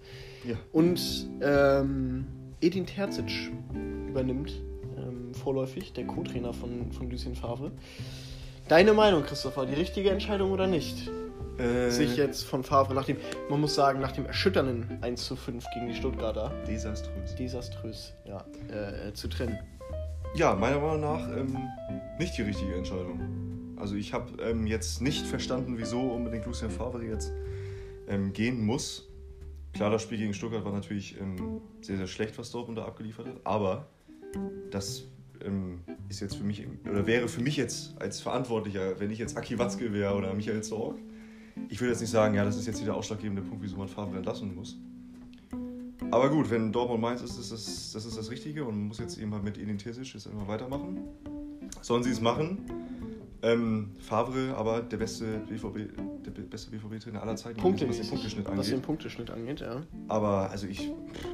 Ja. 0.48 0.56
und 0.72 1.28
ähm, 1.42 2.24
Edin 2.62 2.86
Terzic 2.86 3.50
übernimmt. 4.08 4.52
Ähm, 4.96 5.34
vorläufig, 5.34 5.92
der 5.92 6.06
Co-Trainer 6.06 6.52
von, 6.52 6.90
von 6.92 7.10
Lucien 7.10 7.34
Favre. 7.34 7.72
Deine 8.68 8.92
Meinung, 8.92 9.24
Christopher, 9.24 9.66
die 9.66 9.74
richtige 9.74 10.10
Entscheidung 10.10 10.52
oder 10.52 10.66
nicht? 10.66 11.10
Äh, 11.58 11.90
Sich 11.90 12.16
jetzt 12.16 12.44
von 12.44 12.62
Favre 12.62 12.94
nach 12.94 13.04
dem, 13.04 13.16
man 13.50 13.60
muss 13.60 13.74
sagen, 13.74 14.00
nach 14.00 14.12
dem 14.12 14.24
erschütternden 14.26 14.98
1 15.02 15.26
zu 15.26 15.36
5 15.36 15.64
gegen 15.74 15.88
die 15.88 15.94
Stuttgarter, 15.94 16.52
Desaströs. 16.66 17.34
desaströs, 17.34 18.12
ja, 18.24 18.44
äh, 18.68 19.12
zu 19.12 19.28
trennen. 19.28 19.58
Ja, 20.34 20.54
meiner 20.54 20.78
Meinung 20.78 21.00
nach 21.00 21.28
ähm, 21.36 21.58
nicht 22.18 22.38
die 22.38 22.42
richtige 22.42 22.74
Entscheidung. 22.74 23.20
Also 23.76 23.96
ich 23.96 24.14
habe 24.14 24.40
ähm, 24.42 24.66
jetzt 24.66 25.02
nicht 25.02 25.26
verstanden, 25.26 25.74
wieso 25.76 26.00
unbedingt 26.00 26.46
Lucien 26.46 26.70
Favre 26.70 27.04
jetzt 27.04 27.32
ähm, 28.08 28.32
gehen 28.32 28.64
muss. 28.64 29.08
Klar, 29.72 29.90
das 29.90 30.02
Spiel 30.02 30.18
gegen 30.18 30.34
Stuttgart 30.34 30.64
war 30.64 30.72
natürlich 30.72 31.18
ähm, 31.20 31.60
sehr, 31.80 31.96
sehr 31.96 32.06
schlecht, 32.06 32.38
was 32.38 32.50
Dortmund 32.50 32.78
da 32.78 32.84
abgeliefert 32.84 33.26
hat. 33.26 33.40
Aber 33.44 33.86
das 34.70 35.04
ähm, 35.44 35.80
ist 36.08 36.20
jetzt 36.20 36.36
für 36.36 36.44
mich, 36.44 36.66
oder 36.88 37.06
wäre 37.06 37.28
für 37.28 37.42
mich 37.42 37.56
jetzt 37.56 38.00
als 38.00 38.20
Verantwortlicher, 38.20 39.00
wenn 39.00 39.10
ich 39.10 39.18
jetzt 39.18 39.36
Aki 39.36 39.58
Watzke 39.58 39.92
wäre 39.92 40.14
oder 40.14 40.34
Michael 40.34 40.62
Zorg, 40.62 40.98
ich 41.68 41.80
würde 41.80 41.92
jetzt 41.92 42.00
nicht 42.00 42.10
sagen, 42.10 42.34
ja, 42.34 42.44
das 42.44 42.56
ist 42.56 42.66
jetzt 42.66 42.78
hier 42.78 42.86
der 42.86 42.96
ausschlaggebende 42.96 43.42
Punkt, 43.42 43.62
wieso 43.62 43.76
man 43.76 43.88
Favre 43.88 44.16
entlassen 44.16 44.54
muss. 44.54 44.76
Aber 46.10 46.28
gut, 46.28 46.50
wenn 46.50 46.72
Dortmund 46.72 47.00
meint, 47.00 47.22
ist 47.22 47.38
das, 47.38 47.48
das 47.92 48.04
ist 48.04 48.18
das 48.18 48.30
Richtige 48.30 48.64
und 48.64 48.76
man 48.76 48.88
muss 48.88 48.98
jetzt 48.98 49.18
eben 49.18 49.32
halt 49.32 49.44
mit 49.44 49.56
Edin 49.56 49.78
Terzic 49.78 50.12
jetzt 50.12 50.26
immer 50.26 50.46
weitermachen, 50.46 51.00
sollen 51.80 52.02
sie 52.02 52.10
es 52.10 52.20
machen. 52.20 52.58
Ähm, 53.44 53.90
Favre, 53.98 54.54
aber 54.56 54.82
der 54.82 54.98
beste 54.98 55.24
BVB, 55.48 55.90
der 56.24 56.30
beste 56.42 56.70
BVB-Trainer 56.70 57.20
aller 57.22 57.34
Zeiten, 57.34 57.58
Punkte, 57.60 57.88
was 57.88 57.96
den 57.98 58.08
Punkteschnitt 58.08 58.44
was 58.46 58.66
den 58.66 58.74
angeht. 58.74 58.86
Punkteschnitt 58.86 59.30
angeht, 59.32 59.60
ja. 59.60 59.82
Aber 60.06 60.48
also 60.50 60.68
ich 60.68 60.88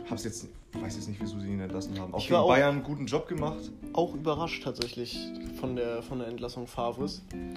hab's 0.08 0.24
jetzt, 0.24 0.48
weiß 0.80 0.96
jetzt 0.96 1.08
nicht, 1.08 1.20
wieso 1.20 1.38
sie 1.38 1.48
ihn 1.48 1.60
entlassen 1.60 2.00
haben. 2.00 2.14
Auch 2.14 2.18
Ich 2.20 2.28
gegen 2.28 2.40
auch- 2.40 2.48
Bayern 2.48 2.76
einen 2.76 2.82
guten 2.82 3.04
Job 3.04 3.28
gemacht. 3.28 3.70
Auch 3.92 4.14
überrascht 4.14 4.64
tatsächlich 4.64 5.18
von 5.60 5.76
der, 5.76 6.02
von 6.02 6.20
der 6.20 6.28
Entlassung 6.28 6.66
Favres. 6.66 7.22
Ähm, 7.34 7.54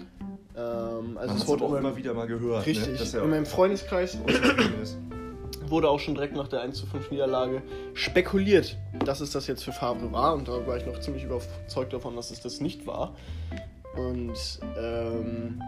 also 0.53 1.07
Man 1.15 1.17
es 1.37 1.47
wurde 1.47 1.63
auch 1.63 1.69
immer, 1.69 1.79
immer 1.79 1.95
wieder 1.95 2.13
mal 2.13 2.27
gehört. 2.27 2.65
richtig, 2.65 2.99
Ne? 2.99 3.19
Er 3.19 3.23
in 3.23 3.29
meinem 3.29 3.45
Freundeskreis 3.45 4.17
wurde 5.67 5.89
auch 5.89 5.99
schon 6.01 6.15
direkt 6.15 6.35
nach 6.35 6.49
der 6.49 6.59
1 6.59 6.77
zu 6.77 6.85
5 6.87 7.09
Niederlage 7.11 7.61
spekuliert, 7.93 8.77
dass 9.05 9.21
es 9.21 9.31
das 9.31 9.47
jetzt 9.47 9.63
für 9.63 9.71
Favre 9.71 10.11
war. 10.11 10.33
Und 10.35 10.49
da 10.49 10.67
war 10.67 10.75
ich 10.75 10.85
noch 10.85 10.99
ziemlich 10.99 11.23
überzeugt 11.23 11.93
davon, 11.93 12.17
dass 12.17 12.31
es 12.31 12.41
das 12.41 12.59
nicht 12.59 12.85
war. 12.85 13.15
Und 13.95 14.59
ähm, 14.77 15.61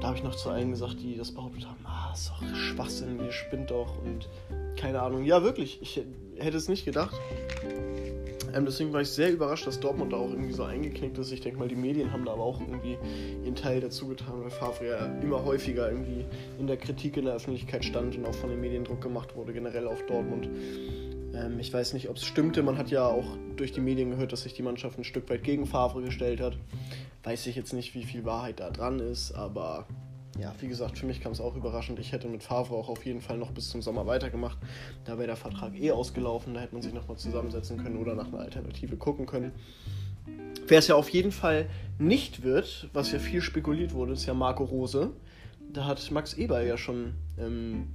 da 0.00 0.08
habe 0.08 0.18
ich 0.18 0.24
noch 0.24 0.34
zu 0.34 0.50
allen 0.50 0.70
gesagt, 0.70 1.00
die 1.00 1.16
das 1.16 1.32
behauptet 1.32 1.66
haben, 1.66 1.84
ah, 1.84 2.12
ist 2.12 2.30
doch 2.30 2.56
Schwachsinn, 2.56 3.18
ihr 3.24 3.32
spinnt 3.32 3.70
doch 3.70 3.98
und 4.02 4.28
keine 4.76 5.00
Ahnung. 5.00 5.24
Ja, 5.24 5.42
wirklich, 5.42 5.80
ich 5.80 6.02
hätte 6.36 6.56
es 6.56 6.68
nicht 6.68 6.84
gedacht. 6.84 7.14
Ähm, 8.54 8.64
deswegen 8.66 8.92
war 8.92 9.00
ich 9.00 9.08
sehr 9.08 9.32
überrascht, 9.32 9.66
dass 9.66 9.80
Dortmund 9.80 10.12
da 10.12 10.16
auch 10.16 10.30
irgendwie 10.30 10.52
so 10.52 10.62
eingeknickt 10.62 11.18
ist. 11.18 11.32
Ich 11.32 11.40
denke 11.40 11.58
mal, 11.58 11.66
die 11.66 11.74
Medien 11.74 12.12
haben 12.12 12.24
da 12.24 12.32
aber 12.32 12.44
auch 12.44 12.60
irgendwie 12.60 12.96
ihren 13.42 13.56
Teil 13.56 13.80
dazu 13.80 14.06
getan, 14.06 14.42
weil 14.42 14.50
Favre 14.50 14.86
ja 14.86 15.06
immer 15.22 15.44
häufiger 15.44 15.90
irgendwie 15.90 16.24
in 16.58 16.68
der 16.68 16.76
Kritik 16.76 17.16
in 17.16 17.24
der 17.24 17.34
Öffentlichkeit 17.34 17.84
stand 17.84 18.16
und 18.16 18.24
auch 18.26 18.34
von 18.34 18.50
den 18.50 18.60
Medien 18.60 18.84
Druck 18.84 19.00
gemacht 19.00 19.34
wurde, 19.34 19.52
generell 19.52 19.88
auf 19.88 20.06
Dortmund. 20.06 20.48
Ähm, 21.34 21.58
ich 21.58 21.72
weiß 21.72 21.92
nicht, 21.94 22.08
ob 22.08 22.16
es 22.16 22.24
stimmte. 22.24 22.62
Man 22.62 22.78
hat 22.78 22.90
ja 22.90 23.06
auch 23.06 23.36
durch 23.56 23.72
die 23.72 23.80
Medien 23.80 24.10
gehört, 24.10 24.32
dass 24.32 24.42
sich 24.42 24.54
die 24.54 24.62
Mannschaft 24.62 24.98
ein 24.98 25.04
Stück 25.04 25.28
weit 25.30 25.42
gegen 25.42 25.66
Favre 25.66 26.02
gestellt 26.02 26.40
hat. 26.40 26.56
Weiß 27.22 27.46
ich 27.46 27.56
jetzt 27.56 27.72
nicht, 27.72 27.94
wie 27.94 28.04
viel 28.04 28.24
Wahrheit 28.24 28.60
da 28.60 28.70
dran 28.70 29.00
ist, 29.00 29.32
aber 29.32 29.86
ja, 30.38 30.52
wie 30.60 30.68
gesagt, 30.68 30.98
für 30.98 31.06
mich 31.06 31.20
kam 31.20 31.32
es 31.32 31.40
auch 31.40 31.54
überraschend. 31.54 31.98
Ich 31.98 32.12
hätte 32.12 32.28
mit 32.28 32.42
Favre 32.42 32.74
auch 32.74 32.88
auf 32.88 33.06
jeden 33.06 33.20
Fall 33.20 33.38
noch 33.38 33.52
bis 33.52 33.70
zum 33.70 33.82
Sommer 33.82 34.06
weitergemacht. 34.06 34.58
Da 35.04 35.16
wäre 35.16 35.28
der 35.28 35.36
Vertrag 35.36 35.78
eh 35.80 35.92
ausgelaufen, 35.92 36.54
da 36.54 36.60
hätte 36.60 36.74
man 36.74 36.82
sich 36.82 36.92
nochmal 36.92 37.16
zusammensetzen 37.16 37.82
können 37.82 37.96
oder 37.96 38.14
nach 38.14 38.28
einer 38.28 38.40
Alternative 38.40 38.96
gucken 38.96 39.26
können. 39.26 39.52
Wer 40.66 40.78
es 40.78 40.88
ja 40.88 40.96
auf 40.96 41.10
jeden 41.10 41.30
Fall 41.30 41.68
nicht 41.98 42.42
wird, 42.42 42.88
was 42.92 43.12
ja 43.12 43.18
viel 43.18 43.42
spekuliert 43.42 43.92
wurde, 43.92 44.14
ist 44.14 44.26
ja 44.26 44.34
Marco 44.34 44.64
Rose. 44.64 45.10
Da 45.72 45.84
hat 45.84 46.10
Max 46.10 46.34
Eberl 46.34 46.66
ja 46.66 46.76
schon 46.76 47.14
ähm, 47.38 47.88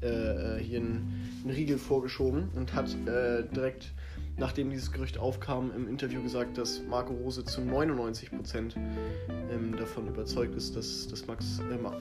äh, 0.00 0.58
hier 0.60 0.80
einen, 0.80 1.28
einen 1.44 1.54
Riegel 1.54 1.78
vorgeschoben 1.78 2.48
und 2.54 2.74
hat 2.74 2.88
äh, 3.06 3.44
direkt, 3.54 3.92
nachdem 4.36 4.70
dieses 4.70 4.92
Gerücht 4.92 5.18
aufkam, 5.18 5.72
im 5.74 5.88
Interview 5.88 6.22
gesagt, 6.22 6.58
dass 6.58 6.82
Marco 6.88 7.12
Rose 7.14 7.44
zu 7.44 7.60
99% 7.60 8.74
ähm, 9.52 9.76
davon 9.76 10.08
überzeugt 10.08 10.54
ist, 10.54 10.76
dass, 10.76 11.08
dass 11.08 11.26
Max, 11.26 11.60
äh, 11.70 11.76
Ma 11.76 11.92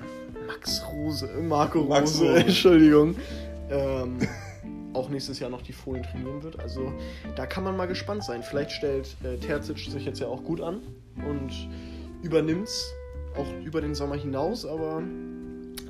Max 0.45 0.83
Rose, 0.91 1.29
äh, 1.29 1.41
Marco 1.41 1.83
Max 1.83 2.19
Rose, 2.19 2.31
Rose. 2.31 2.39
Entschuldigung, 2.45 3.15
ähm, 3.69 4.17
auch 4.93 5.09
nächstes 5.09 5.39
Jahr 5.39 5.49
noch 5.49 5.61
die 5.61 5.73
Fohlen 5.73 6.03
trainieren 6.03 6.43
wird. 6.43 6.59
Also 6.59 6.93
da 7.35 7.45
kann 7.45 7.63
man 7.63 7.77
mal 7.77 7.87
gespannt 7.87 8.23
sein. 8.23 8.43
Vielleicht 8.43 8.71
stellt 8.71 9.15
äh, 9.23 9.37
Terzic 9.37 9.79
sich 9.79 10.05
jetzt 10.05 10.19
ja 10.19 10.27
auch 10.27 10.43
gut 10.43 10.61
an 10.61 10.81
und 11.27 11.51
übernimmt 12.23 12.67
es 12.67 12.91
auch 13.35 13.47
über 13.63 13.81
den 13.81 13.93
Sommer 13.93 14.15
hinaus, 14.15 14.65
aber 14.65 15.03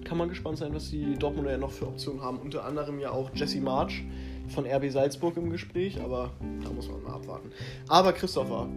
kann 0.07 0.17
man 0.17 0.29
gespannt 0.29 0.57
sein, 0.57 0.73
was 0.73 0.89
die 0.89 1.15
Dortmunder 1.15 1.51
ja 1.51 1.57
noch 1.57 1.71
für 1.71 1.87
Optionen 1.87 2.21
haben. 2.21 2.39
Unter 2.39 2.63
anderem 2.63 2.99
ja 2.99 3.11
auch 3.11 3.29
Jesse 3.33 3.59
March 3.59 4.03
von 4.47 4.65
RB 4.65 4.89
Salzburg 4.89 5.35
im 5.35 5.49
Gespräch, 5.49 5.99
aber 6.01 6.31
da 6.63 6.69
muss 6.69 6.87
man 6.89 7.03
mal 7.03 7.13
abwarten. 7.13 7.51
Aber 7.89 8.13
Christopher, 8.13 8.69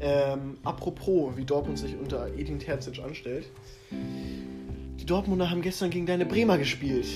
ähm, 0.00 0.56
apropos, 0.64 1.36
wie 1.36 1.44
Dortmund 1.44 1.78
sich 1.78 1.96
unter 1.96 2.28
Edin 2.34 2.58
Terzic 2.58 2.98
anstellt. 3.00 3.46
Die 3.90 5.04
Dortmunder 5.04 5.50
haben 5.50 5.60
gestern 5.60 5.90
gegen 5.90 6.06
deine 6.06 6.24
Bremer 6.24 6.56
gespielt. 6.56 7.06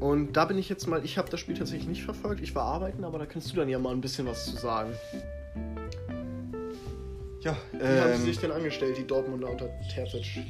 Und 0.00 0.32
da 0.32 0.46
bin 0.46 0.56
ich 0.56 0.70
jetzt 0.70 0.86
mal, 0.86 1.04
ich 1.04 1.18
habe 1.18 1.28
das 1.30 1.40
Spiel 1.40 1.54
tatsächlich 1.54 1.88
nicht 1.88 2.02
verfolgt, 2.02 2.40
ich 2.40 2.54
war 2.54 2.64
arbeiten, 2.64 3.04
aber 3.04 3.18
da 3.18 3.26
kannst 3.26 3.52
du 3.52 3.56
dann 3.56 3.68
ja 3.68 3.78
mal 3.78 3.92
ein 3.92 4.00
bisschen 4.00 4.26
was 4.26 4.46
zu 4.46 4.56
sagen. 4.56 4.92
Ja, 7.42 7.56
Wie 7.72 8.00
haben 8.00 8.12
sie 8.14 8.20
ähm, 8.20 8.24
sich 8.24 8.38
denn 8.38 8.52
angestellt, 8.52 8.96
die 8.96 9.06
Dortmunder 9.06 9.50
unter 9.50 9.68
Terzic? 9.94 10.44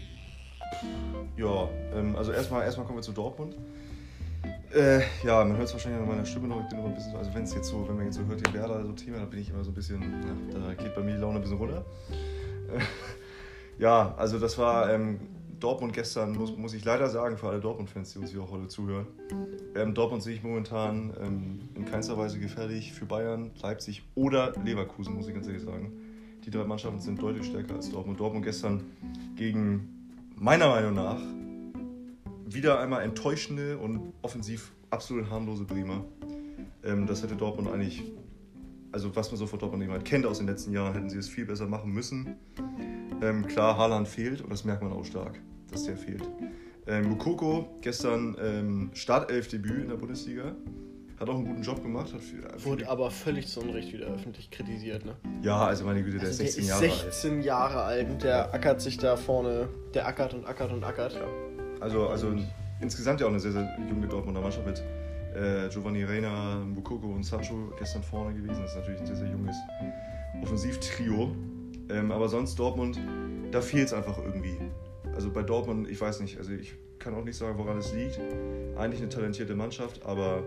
Ja 1.37 1.69
ähm, 1.95 2.17
also 2.17 2.33
erstmal, 2.33 2.65
erstmal 2.65 2.87
kommen 2.87 2.99
wir 2.99 3.03
zu 3.03 3.13
Dortmund. 3.13 3.57
Äh, 4.73 5.01
ja, 5.25 5.45
man 5.45 5.57
hört 5.57 5.67
es 5.67 5.73
wahrscheinlich 5.73 6.01
an 6.01 6.09
meiner 6.09 6.25
Stimme 6.25 6.49
noch. 6.49 6.63
Ich 6.63 6.69
bin 6.69 6.79
immer 6.79 6.89
ein 6.89 6.95
bisschen, 6.95 7.17
also 7.17 7.35
wenn 7.35 7.43
es 7.43 7.55
jetzt 7.55 7.69
so, 7.69 7.87
wenn 7.89 7.97
man 7.97 8.07
jetzt 8.07 8.17
so 8.17 8.25
hört, 8.25 8.47
die 8.47 8.55
Werder 8.55 8.85
so 8.85 8.93
Thema, 8.93 9.19
da 9.19 9.25
bin 9.25 9.41
ich 9.41 9.51
immer 9.51 9.65
so 9.65 9.71
ein 9.71 9.75
bisschen, 9.75 10.01
ja, 10.53 10.59
da 10.59 10.75
geht 10.75 10.95
bei 10.95 11.03
mir 11.03 11.15
die 11.15 11.21
Laune 11.21 11.37
ein 11.37 11.43
bisschen 11.43 11.59
runter. 11.59 11.85
Äh, 12.73 12.81
ja, 13.83 14.15
also 14.17 14.39
das 14.39 14.57
war 14.59 14.93
ähm, 14.93 15.19
Dortmund 15.61 15.93
gestern, 15.93 16.33
muss, 16.33 16.57
muss 16.57 16.73
ich 16.75 16.85
leider 16.85 17.09
sagen, 17.09 17.37
für 17.37 17.49
alle 17.49 17.61
Dortmund-Fans, 17.61 18.13
die 18.13 18.19
uns 18.19 18.31
hier 18.31 18.43
auch 18.43 18.51
heute 18.51 18.69
zuhören. 18.69 19.07
Ähm, 19.75 19.95
Dortmund 19.95 20.23
sehe 20.23 20.35
ich 20.35 20.43
momentan 20.43 21.13
ähm, 21.21 21.61
in 21.75 21.85
keinster 21.85 22.17
Weise 22.17 22.39
gefährlich 22.39 22.93
für 22.93 23.05
Bayern, 23.05 23.51
Leipzig 23.63 24.03
oder 24.15 24.53
Leverkusen, 24.65 25.15
muss 25.15 25.29
ich 25.29 25.35
ganz 25.35 25.47
ehrlich 25.47 25.63
sagen. 25.63 25.93
Die 26.45 26.51
drei 26.51 26.65
Mannschaften 26.65 27.01
sind 27.01 27.21
deutlich 27.21 27.47
stärker 27.47 27.75
als 27.75 27.91
Dortmund. 27.91 28.19
Dortmund 28.19 28.45
gestern 28.45 28.83
gegen, 29.37 30.00
meiner 30.41 30.69
Meinung 30.69 30.95
nach, 30.95 31.21
wieder 32.47 32.81
einmal 32.81 33.03
enttäuschende 33.03 33.77
und 33.77 34.15
offensiv 34.23 34.73
absolut 34.89 35.31
harmlose 35.31 35.65
Bremer. 35.65 36.03
Ähm, 36.83 37.07
das 37.07 37.23
hätte 37.23 37.37
Dortmund 37.37 37.69
eigentlich, 37.69 38.03
also 38.91 39.15
was 39.15 39.31
man 39.31 39.39
so 39.39 39.47
von 39.47 39.59
Dortmund 39.59 39.85
eben 39.85 39.93
halt 39.93 40.07
kennt 40.07 40.25
aus 40.25 40.39
den 40.39 40.47
letzten 40.47 40.73
Jahren, 40.73 40.95
hätten 40.95 41.11
sie 41.11 41.19
es 41.19 41.29
viel 41.29 41.45
besser 41.45 41.67
machen 41.67 41.93
müssen. 41.93 42.37
Ähm, 43.21 43.47
klar, 43.47 43.77
Haaland 43.77 44.09
fehlt 44.09 44.41
und 44.41 44.51
das 44.51 44.65
merkt 44.65 44.83
man 44.83 44.93
auch 44.93 45.05
stark, 45.05 45.39
dass 45.71 45.85
der 45.85 45.99
fehlt. 45.99 46.27
Ähm, 46.87 47.11
Mukoko, 47.11 47.69
gestern 47.83 48.35
ähm, 48.41 48.91
Startelf-Debüt 48.95 49.83
in 49.83 49.89
der 49.89 49.97
Bundesliga, 49.97 50.57
hat 51.21 51.29
auch 51.29 51.35
einen 51.35 51.45
guten 51.45 51.63
Job 51.63 51.83
gemacht. 51.83 52.13
Hat 52.13 52.21
viel, 52.23 52.43
Wurde 52.65 52.89
aber 52.89 53.11
völlig 53.11 53.47
zu 53.47 53.61
Unrecht 53.61 53.93
wieder 53.93 54.07
öffentlich 54.07 54.51
kritisiert, 54.51 55.05
ne? 55.05 55.15
ja, 55.43 55.67
also 55.67 55.85
meine 55.85 56.03
Güte, 56.03 56.19
der 56.19 56.29
Also 56.29 56.43
ist 56.43 56.55
16 56.55 56.65
der 56.65 56.75
Jahre 56.75 56.87
ist 56.87 56.93
alt. 56.93 57.13
16 57.13 57.43
Jahre 57.43 57.83
alt 57.83 58.11
und 58.11 58.23
der 58.23 58.55
ackert 58.55 58.81
sich 58.81 58.97
da 58.97 59.17
vorne, 59.17 59.69
der 59.95 60.07
ackert 60.07 60.35
und 60.35 60.47
ackert 60.47 60.73
und 60.73 60.83
ackert. 60.83 61.21
Also, 61.81 62.09
also 62.09 62.33
insgesamt 62.81 63.21
ja 63.21 63.27
auch 63.27 63.31
eine 63.31 63.41
sehr, 63.41 63.53
sehr 63.53 63.79
junge 63.89 64.09
Dortmunder 64.09 64.41
Mannschaft 64.41 64.67
mit 64.67 64.83
äh, 65.35 65.69
Giovanni 65.69 66.05
Reina, 66.05 66.57
Mukoko 66.65 67.09
und 67.09 67.23
Sancho 67.23 67.73
gestern 67.79 68.03
vorne 68.03 68.35
gewesen. 68.35 68.63
Das 68.63 68.73
ist 68.73 68.79
natürlich 68.79 69.01
ein 69.01 69.07
sehr, 69.07 69.17
sehr 69.17 69.29
junges 69.29 69.57
Offensivtrio. 70.43 71.37
Ähm, 71.91 72.13
aber 72.13 72.29
sonst 72.29 72.59
Dortmund, 72.59 72.99
da 73.51 73.61
fehlt 73.61 73.89
es 73.89 73.93
einfach 73.93 74.19
irgendwie. 74.19 74.57
Also 75.15 75.31
bei 75.31 75.43
Dortmund, 75.43 75.89
ich 75.91 76.01
weiß 76.01 76.21
nicht, 76.21 76.39
also 76.39 76.53
ich 76.53 76.75
kann 76.99 77.15
auch 77.15 77.25
nicht 77.25 77.37
sagen, 77.37 77.59
woran 77.59 77.79
es 77.79 77.93
liegt. 77.93 78.21
Eigentlich 78.77 79.01
eine 79.01 79.09
talentierte 79.09 79.55
Mannschaft, 79.55 80.05
aber 80.05 80.45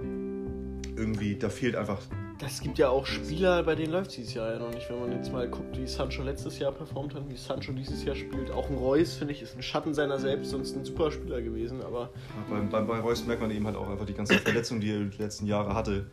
irgendwie, 0.95 1.35
da 1.35 1.49
fehlt 1.49 1.75
einfach. 1.75 1.99
Das 2.39 2.59
gibt 2.59 2.77
ja 2.77 2.89
auch 2.89 3.05
Spieler, 3.05 3.63
bei 3.63 3.75
denen 3.75 3.93
läuft 3.93 4.09
es 4.09 4.15
dieses 4.17 4.33
Jahr 4.33 4.51
ja 4.53 4.59
noch 4.59 4.73
nicht. 4.73 4.89
Wenn 4.89 4.99
man 4.99 5.11
jetzt 5.11 5.31
mal 5.31 5.47
guckt, 5.47 5.77
wie 5.77 5.87
Sancho 5.87 6.23
letztes 6.23 6.59
Jahr 6.59 6.71
performt 6.71 7.13
hat, 7.15 7.29
wie 7.29 7.37
Sancho 7.37 7.71
dieses 7.71 8.03
Jahr 8.03 8.15
spielt. 8.15 8.51
Auch 8.51 8.69
ein 8.69 8.75
Reus, 8.75 9.13
finde 9.13 9.33
ich, 9.33 9.41
ist 9.41 9.55
ein 9.55 9.63
Schatten 9.63 9.93
seiner 9.93 10.19
selbst, 10.19 10.51
sonst 10.51 10.75
ein 10.75 10.83
super 10.83 11.11
Spieler 11.11 11.41
gewesen. 11.41 11.81
Aber 11.81 12.09
Bei, 12.49 12.59
bei, 12.59 12.81
bei 12.81 12.99
Reus 12.99 13.25
merkt 13.25 13.41
man 13.41 13.51
eben 13.51 13.65
halt 13.65 13.77
auch 13.77 13.89
einfach 13.89 14.05
die 14.05 14.13
ganzen 14.13 14.39
Verletzungen, 14.39 14.81
die 14.81 14.91
er 14.91 15.05
die 15.05 15.21
letzten 15.21 15.45
Jahre 15.45 15.73
hatte. 15.73 16.07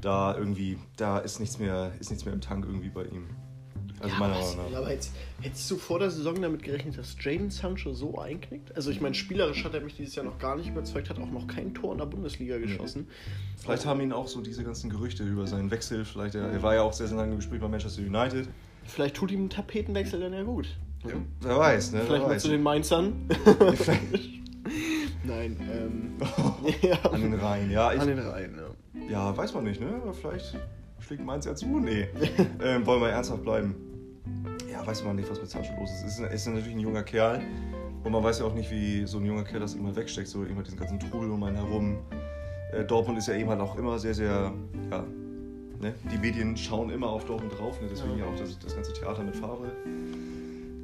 Da 0.00 0.36
irgendwie, 0.36 0.78
da 0.96 1.18
ist 1.18 1.40
nichts 1.40 1.58
mehr, 1.58 1.92
ist 2.00 2.10
nichts 2.10 2.24
mehr 2.24 2.32
im 2.34 2.40
Tank 2.40 2.64
irgendwie 2.64 2.90
bei 2.90 3.04
ihm. 3.04 3.26
Also 4.00 4.14
Ja, 4.14 4.20
meiner 4.20 4.34
Meinung 4.34 4.72
nach. 4.72 4.78
aber 4.78 4.92
jetzt, 4.92 5.12
hättest 5.40 5.70
du 5.70 5.76
vor 5.76 5.98
der 5.98 6.10
Saison 6.10 6.40
damit 6.42 6.62
gerechnet, 6.62 6.98
dass 6.98 7.16
Jaden 7.20 7.50
Sancho 7.50 7.92
so 7.92 8.18
einknickt? 8.18 8.74
Also 8.76 8.90
ich 8.90 9.00
meine, 9.00 9.14
spielerisch 9.14 9.64
hat 9.64 9.74
er 9.74 9.80
mich 9.80 9.96
dieses 9.96 10.14
Jahr 10.14 10.24
noch 10.26 10.38
gar 10.38 10.56
nicht 10.56 10.68
überzeugt, 10.68 11.08
hat 11.10 11.18
auch 11.18 11.30
noch 11.30 11.46
kein 11.46 11.74
Tor 11.74 11.92
in 11.92 11.98
der 11.98 12.06
Bundesliga 12.06 12.58
geschossen. 12.58 13.08
Vielleicht 13.56 13.86
haben 13.86 14.00
ihn 14.00 14.12
auch 14.12 14.28
so 14.28 14.40
diese 14.40 14.64
ganzen 14.64 14.90
Gerüchte 14.90 15.22
über 15.24 15.46
seinen 15.46 15.70
Wechsel, 15.70 16.04
vielleicht, 16.04 16.34
er, 16.34 16.50
er 16.50 16.62
war 16.62 16.74
ja 16.74 16.82
auch 16.82 16.92
sehr, 16.92 17.08
sehr 17.08 17.16
lange 17.16 17.36
gespielt 17.36 17.60
bei 17.60 17.68
Manchester 17.68 18.02
United. 18.02 18.48
Vielleicht 18.84 19.16
tut 19.16 19.30
ihm 19.30 19.46
ein 19.46 19.50
Tapetenwechsel 19.50 20.20
dann 20.20 20.32
ja 20.32 20.42
gut. 20.42 20.68
Ja, 21.04 21.14
wer 21.40 21.58
weiß, 21.58 21.92
ne? 21.92 22.02
Vielleicht 22.06 22.26
mal 22.26 22.38
zu 22.38 22.48
den 22.48 22.62
Mainzern. 22.62 23.28
Nein, 25.24 25.56
ähm, 25.72 26.12
ja, 26.82 26.98
An 27.10 27.20
den 27.20 27.34
Rhein, 27.34 27.70
ja. 27.70 27.92
Ich, 27.92 28.00
an 28.00 28.08
den 28.08 28.18
Reihen, 28.18 28.54
ja. 28.56 29.10
Ja, 29.10 29.36
weiß 29.36 29.54
man 29.54 29.64
nicht, 29.64 29.80
ne? 29.80 30.00
Vielleicht 30.20 30.56
schlägt 31.00 31.24
Mainz 31.24 31.44
ja 31.44 31.54
zu. 31.54 31.66
Nee. 31.78 32.08
ähm, 32.62 32.86
wollen 32.86 33.00
wir 33.00 33.10
ernsthaft 33.10 33.42
bleiben? 33.42 33.74
Ja, 34.70 34.86
weiß 34.86 35.04
man 35.04 35.16
nicht, 35.16 35.30
was 35.30 35.40
mit 35.40 35.50
Sancho 35.50 35.72
los 35.78 35.90
ist. 35.90 36.18
Ist, 36.18 36.20
ist 36.20 36.46
natürlich 36.46 36.74
ein 36.74 36.80
junger 36.80 37.02
Kerl. 37.02 37.40
Und 38.04 38.12
man 38.12 38.22
weiß 38.22 38.38
ja 38.40 38.44
auch 38.44 38.54
nicht, 38.54 38.70
wie 38.70 39.06
so 39.06 39.18
ein 39.18 39.26
junger 39.26 39.42
Kerl 39.42 39.60
das 39.60 39.74
immer 39.74 39.94
wegsteckt, 39.94 40.28
so 40.28 40.44
immer 40.44 40.62
diesen 40.62 40.78
ganzen 40.78 41.00
Trubel 41.00 41.30
um 41.30 41.42
einen 41.42 41.56
herum. 41.56 41.98
Äh, 42.72 42.84
Dortmund 42.84 43.18
ist 43.18 43.28
ja 43.28 43.34
eben 43.34 43.48
halt 43.48 43.60
auch 43.60 43.76
immer 43.76 43.98
sehr, 43.98 44.14
sehr, 44.14 44.52
ja, 44.90 45.04
ne? 45.80 45.94
Die 46.12 46.18
Medien 46.18 46.56
schauen 46.56 46.90
immer 46.90 47.08
auf 47.08 47.24
Dortmund 47.24 47.58
drauf, 47.58 47.80
ne? 47.80 47.88
Deswegen 47.90 48.18
Ja. 48.18 48.24
ja 48.24 48.30
auch 48.30 48.36
das, 48.36 48.58
das 48.58 48.74
ganze 48.74 48.92
Theater 48.92 49.22
mit 49.22 49.34
Farbe. 49.34 49.72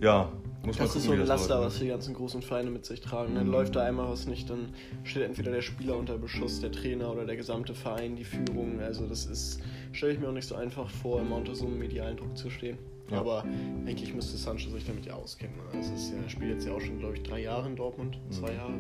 Ja, 0.01 0.33
muss 0.65 0.79
man 0.79 0.87
Das 0.87 0.97
ist 0.97 1.03
gucken, 1.05 1.19
so 1.19 1.23
ein 1.23 1.29
Laster, 1.29 1.61
was 1.61 1.75
ne? 1.75 1.81
die 1.85 1.89
ganzen 1.89 2.15
großen 2.15 2.43
Vereine 2.43 2.71
mit 2.71 2.85
sich 2.85 3.01
tragen. 3.01 3.33
Mhm. 3.33 3.37
Dann 3.37 3.47
läuft 3.49 3.77
da 3.77 3.83
einmal 3.83 4.09
was 4.09 4.27
nicht, 4.27 4.49
dann 4.49 4.71
steht 5.05 5.23
entweder 5.23 5.51
der 5.51 5.63
Spieler 5.63 5.97
unter 5.97 6.19
Beschuss, 6.19 6.61
der 6.61 6.73
Trainer 6.73 7.13
oder 7.13 7.25
der 7.25 7.37
gesamte 7.37 7.75
Verein, 7.75 8.17
die 8.17 8.25
Führung. 8.25 8.81
Also 8.81 9.07
das 9.07 9.27
ist, 9.27 9.61
stelle 9.93 10.13
ich 10.13 10.21
mir 10.21 10.29
auch 10.29 10.33
nicht 10.33 10.47
so 10.47 10.55
einfach 10.55 10.89
vor, 10.89 11.21
immer 11.21 11.37
unter 11.37 11.55
so 11.55 11.67
einem 11.67 11.79
medialen 11.79 12.17
Druck 12.17 12.37
zu 12.37 12.51
stehen. 12.51 12.79
Ja. 13.11 13.19
Aber 13.19 13.45
eigentlich 13.87 14.15
müsste 14.15 14.37
Sancho 14.39 14.71
sich 14.71 14.87
damit 14.87 15.05
ja 15.07 15.15
auskennen. 15.15 15.55
Also 15.73 15.93
es 15.93 16.01
ist 16.03 16.13
ja, 16.13 16.23
er 16.23 16.29
spielt 16.31 16.51
jetzt 16.53 16.67
ja 16.67 16.73
auch 16.73 16.81
schon, 16.81 16.99
glaube 16.99 17.15
ich, 17.17 17.23
drei 17.23 17.41
Jahre 17.41 17.69
in 17.69 17.77
Dortmund. 17.77 18.19
Zwei 18.31 18.53
Mhm. 18.53 18.57
Jahre. 18.57 18.73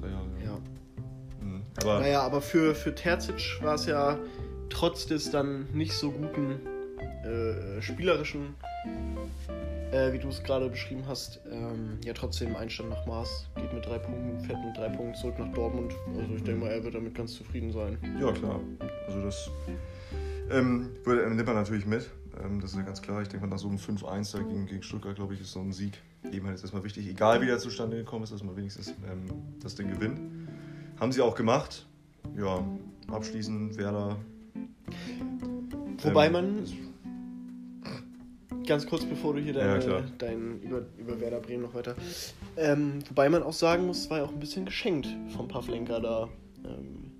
Drei 0.00 0.08
Jahre, 0.08 0.26
ja. 0.40 0.46
Ja. 0.46 0.58
Mhm. 1.44 1.62
Aber 1.82 2.00
Naja, 2.00 2.22
aber 2.22 2.40
für, 2.40 2.74
für 2.74 2.94
Terzic 2.94 3.58
war 3.62 3.74
es 3.74 3.86
ja 3.86 4.18
trotz 4.70 5.06
des 5.06 5.30
dann 5.30 5.66
nicht 5.74 5.92
so 5.92 6.10
guten 6.10 6.60
äh, 7.24 7.80
spielerischen, 7.82 8.54
äh, 9.92 10.12
wie 10.12 10.18
du 10.18 10.28
es 10.28 10.42
gerade 10.42 10.68
beschrieben 10.68 11.04
hast, 11.06 11.40
ähm, 11.50 11.98
ja 12.04 12.12
trotzdem 12.12 12.54
Einstand 12.56 12.90
nach 12.90 13.06
Maß. 13.06 13.48
Geht 13.56 13.72
mit 13.72 13.84
drei 13.86 13.98
Punkten, 13.98 14.40
fährt 14.40 14.58
mit 14.64 14.76
drei 14.76 14.88
Punkten 14.88 15.14
zurück 15.16 15.38
nach 15.38 15.52
Dortmund. 15.52 15.94
Also 16.18 16.34
ich 16.34 16.42
denke 16.42 16.60
mal, 16.64 16.70
er 16.70 16.82
wird 16.84 16.94
damit 16.94 17.14
ganz 17.14 17.34
zufrieden 17.34 17.72
sein. 17.72 17.98
Ja, 18.20 18.32
klar. 18.32 18.60
Also 19.06 19.22
das 19.22 19.50
ähm, 20.50 20.90
würde, 21.04 21.28
nimmt 21.34 21.46
man 21.46 21.56
natürlich 21.56 21.86
mit. 21.86 22.10
Ähm, 22.42 22.60
das 22.60 22.72
ist 22.72 22.76
ja 22.76 22.82
ganz 22.82 23.02
klar. 23.02 23.22
Ich 23.22 23.28
denke 23.28 23.46
mal, 23.46 23.52
nach 23.52 23.58
so 23.60 23.68
einem 23.68 23.78
5-1 23.78 24.36
da 24.36 24.42
gegen, 24.42 24.66
gegen 24.66 24.82
Stuttgart, 24.82 25.14
glaube 25.16 25.34
ich, 25.34 25.40
ist 25.40 25.52
so 25.52 25.60
ein 25.60 25.72
Sieg 25.72 25.98
eben 26.32 26.46
halt 26.46 26.56
jetzt 26.56 26.62
erstmal 26.62 26.84
wichtig. 26.84 27.08
Egal 27.08 27.40
wie 27.40 27.46
der 27.46 27.58
zustande 27.58 27.96
gekommen 27.96 28.24
ist, 28.24 28.32
dass 28.32 28.42
man 28.42 28.56
wenigstens 28.56 28.88
ähm, 29.10 29.26
das 29.62 29.74
Ding 29.74 29.88
gewinnt. 29.88 30.20
Haben 30.98 31.12
sie 31.12 31.20
auch 31.20 31.34
gemacht. 31.34 31.86
Ja, 32.36 32.64
abschließend 33.08 33.76
Werder. 33.76 34.16
Wobei 36.02 36.26
ähm, 36.26 36.32
man, 36.32 36.64
ganz 38.66 38.86
kurz 38.86 39.04
bevor 39.04 39.34
du 39.34 39.40
hier 39.40 39.54
Ja, 39.54 39.64
deine, 39.64 39.80
klar. 39.80 40.04
dein, 40.18 40.60
über, 40.62 40.82
über 40.98 41.20
Werder 41.20 41.40
Bremen 41.40 41.62
noch 41.62 41.74
weiter, 41.74 41.94
ähm, 42.56 43.00
wobei 43.08 43.28
man 43.28 43.42
auch 43.42 43.52
sagen 43.52 43.86
muss, 43.86 44.00
es 44.00 44.10
war 44.10 44.18
ja 44.18 44.24
auch 44.24 44.32
ein 44.32 44.40
bisschen 44.40 44.64
geschenkt 44.64 45.08
vom 45.36 45.48
Pavlenka 45.48 46.00
da. 46.00 46.28
Ähm, 46.64 47.10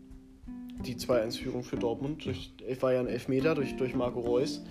die 0.85 0.97
2-1-Führung 0.97 1.62
für 1.62 1.76
Dortmund. 1.76 2.25
Durch, 2.25 2.52
es 2.66 2.83
war 2.83 2.92
ja 2.92 3.00
ein 3.00 3.06
Elfmeter 3.06 3.54
durch, 3.54 3.76
durch 3.76 3.94
Marco 3.94 4.21
Reus. 4.21 4.62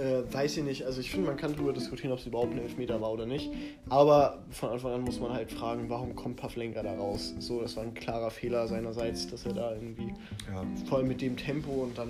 Äh, 0.00 0.32
weiß 0.32 0.56
ich 0.56 0.64
nicht. 0.64 0.86
Also 0.86 1.00
ich 1.00 1.10
finde, 1.10 1.26
man 1.26 1.36
kann 1.36 1.52
darüber 1.52 1.74
diskutieren, 1.74 2.12
ob 2.12 2.20
es 2.20 2.26
überhaupt 2.26 2.52
ein 2.52 2.58
Elfmeter 2.58 3.00
war 3.02 3.12
oder 3.12 3.26
nicht. 3.26 3.50
Aber 3.90 4.38
von 4.50 4.70
Anfang 4.70 4.92
an 4.92 5.02
muss 5.02 5.20
man 5.20 5.32
halt 5.32 5.52
fragen, 5.52 5.90
warum 5.90 6.14
kommt 6.16 6.36
Pavlenka 6.36 6.82
da 6.82 6.94
raus? 6.94 7.34
So, 7.38 7.60
das 7.60 7.76
war 7.76 7.82
ein 7.82 7.92
klarer 7.92 8.30
Fehler 8.30 8.66
seinerseits, 8.66 9.28
dass 9.28 9.44
er 9.44 9.52
da 9.52 9.74
irgendwie, 9.74 10.14
ja, 10.50 10.64
vor 10.88 10.98
allem 10.98 11.08
mit 11.08 11.20
dem 11.20 11.36
Tempo 11.36 11.70
und 11.70 11.98
dann, 11.98 12.08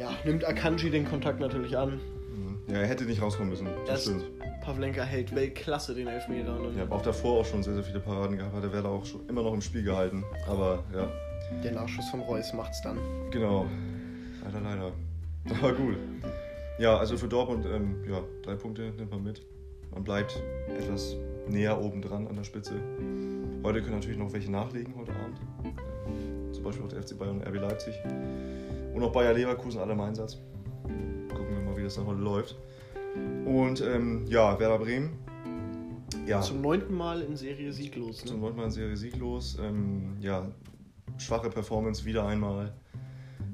ja, 0.00 0.10
nimmt 0.24 0.46
Akanji 0.46 0.88
den 0.88 1.04
Kontakt 1.04 1.38
natürlich 1.38 1.76
an. 1.76 2.00
mhm. 2.34 2.58
ja, 2.68 2.80
er 2.80 2.86
hätte 2.86 3.04
nicht 3.04 3.20
rauskommen 3.20 3.50
müssen. 3.50 3.68
Das 3.86 4.04
stimmt. 4.04 4.24
Pavlenka 4.62 5.02
hält 5.02 5.34
Weltklasse 5.34 5.94
den 5.94 6.06
Elfmeter. 6.06 6.54
Dann 6.54 6.76
Ja, 6.78 6.84
aber 6.84 6.96
auch 6.96 7.02
davor 7.02 7.40
auch 7.40 7.44
schon 7.44 7.62
sehr, 7.62 7.74
sehr 7.74 7.82
viele 7.82 8.00
Paraden 8.00 8.38
gehabt. 8.38 8.54
Hat 8.54 8.62
der 8.62 8.72
Werder 8.72 8.88
auch 8.88 9.04
schon 9.04 9.28
immer 9.28 9.42
noch 9.42 9.52
im 9.52 9.60
Spiel 9.60 9.82
gehalten. 9.82 10.24
Aber 10.48 10.82
ja, 10.94 11.10
der 11.62 11.72
Nachschuss 11.72 12.08
von 12.08 12.20
Reus 12.20 12.54
macht's 12.54 12.80
dann. 12.80 12.98
Genau. 13.30 13.66
Leider, 14.44 14.60
leider. 14.60 14.92
Aber 15.60 15.74
gut. 15.74 15.96
Ja, 16.78 16.96
also 16.96 17.16
für 17.16 17.28
Dortmund, 17.28 17.66
ähm, 17.66 17.96
ja, 18.08 18.22
drei 18.42 18.54
Punkte 18.54 18.92
nimmt 18.96 19.10
man 19.10 19.22
mit. 19.22 19.42
Man 19.92 20.02
bleibt 20.04 20.42
etwas 20.68 21.16
näher 21.48 21.80
oben 21.80 22.00
dran 22.02 22.26
an 22.26 22.36
der 22.36 22.44
Spitze. 22.44 22.72
Heute 23.62 23.82
können 23.82 23.96
natürlich 23.96 24.18
noch 24.18 24.32
welche 24.32 24.50
nachlegen 24.50 24.94
heute 24.96 25.12
Abend. 25.12 25.38
Zum 26.52 26.64
Beispiel 26.64 26.84
auch 26.84 26.88
der 26.88 27.02
FC 27.02 27.16
Bayern 27.18 27.38
und 27.40 27.46
RB 27.46 27.56
Leipzig. 27.56 27.94
Und 28.94 29.02
auch 29.02 29.12
Bayer 29.12 29.34
Leverkusen 29.34 29.80
alle 29.80 29.92
im 29.92 30.00
Einsatz. 30.00 30.38
Gucken 31.28 31.56
wir 31.56 31.62
mal, 31.62 31.76
wie 31.76 31.82
das 31.82 31.94
dann 31.94 32.06
heute 32.06 32.20
läuft. 32.20 32.56
Und 33.44 33.80
ähm, 33.82 34.24
ja, 34.26 34.58
Werder 34.58 34.78
Bremen. 34.78 35.10
Ja, 36.26 36.40
Zum 36.40 36.60
neunten 36.60 36.94
Mal 36.94 37.22
in 37.22 37.36
Serie 37.36 37.72
sieglos. 37.72 38.18
zum 38.18 38.36
Ne? 38.36 38.42
neunten 38.42 38.58
Mal 38.58 38.64
in 38.66 38.70
Serie 38.70 38.96
sieglos. 38.96 39.58
Ähm, 39.62 40.16
ja, 40.20 40.50
schwache 41.18 41.50
Performance 41.50 42.04
wieder 42.04 42.26
einmal. 42.26 42.72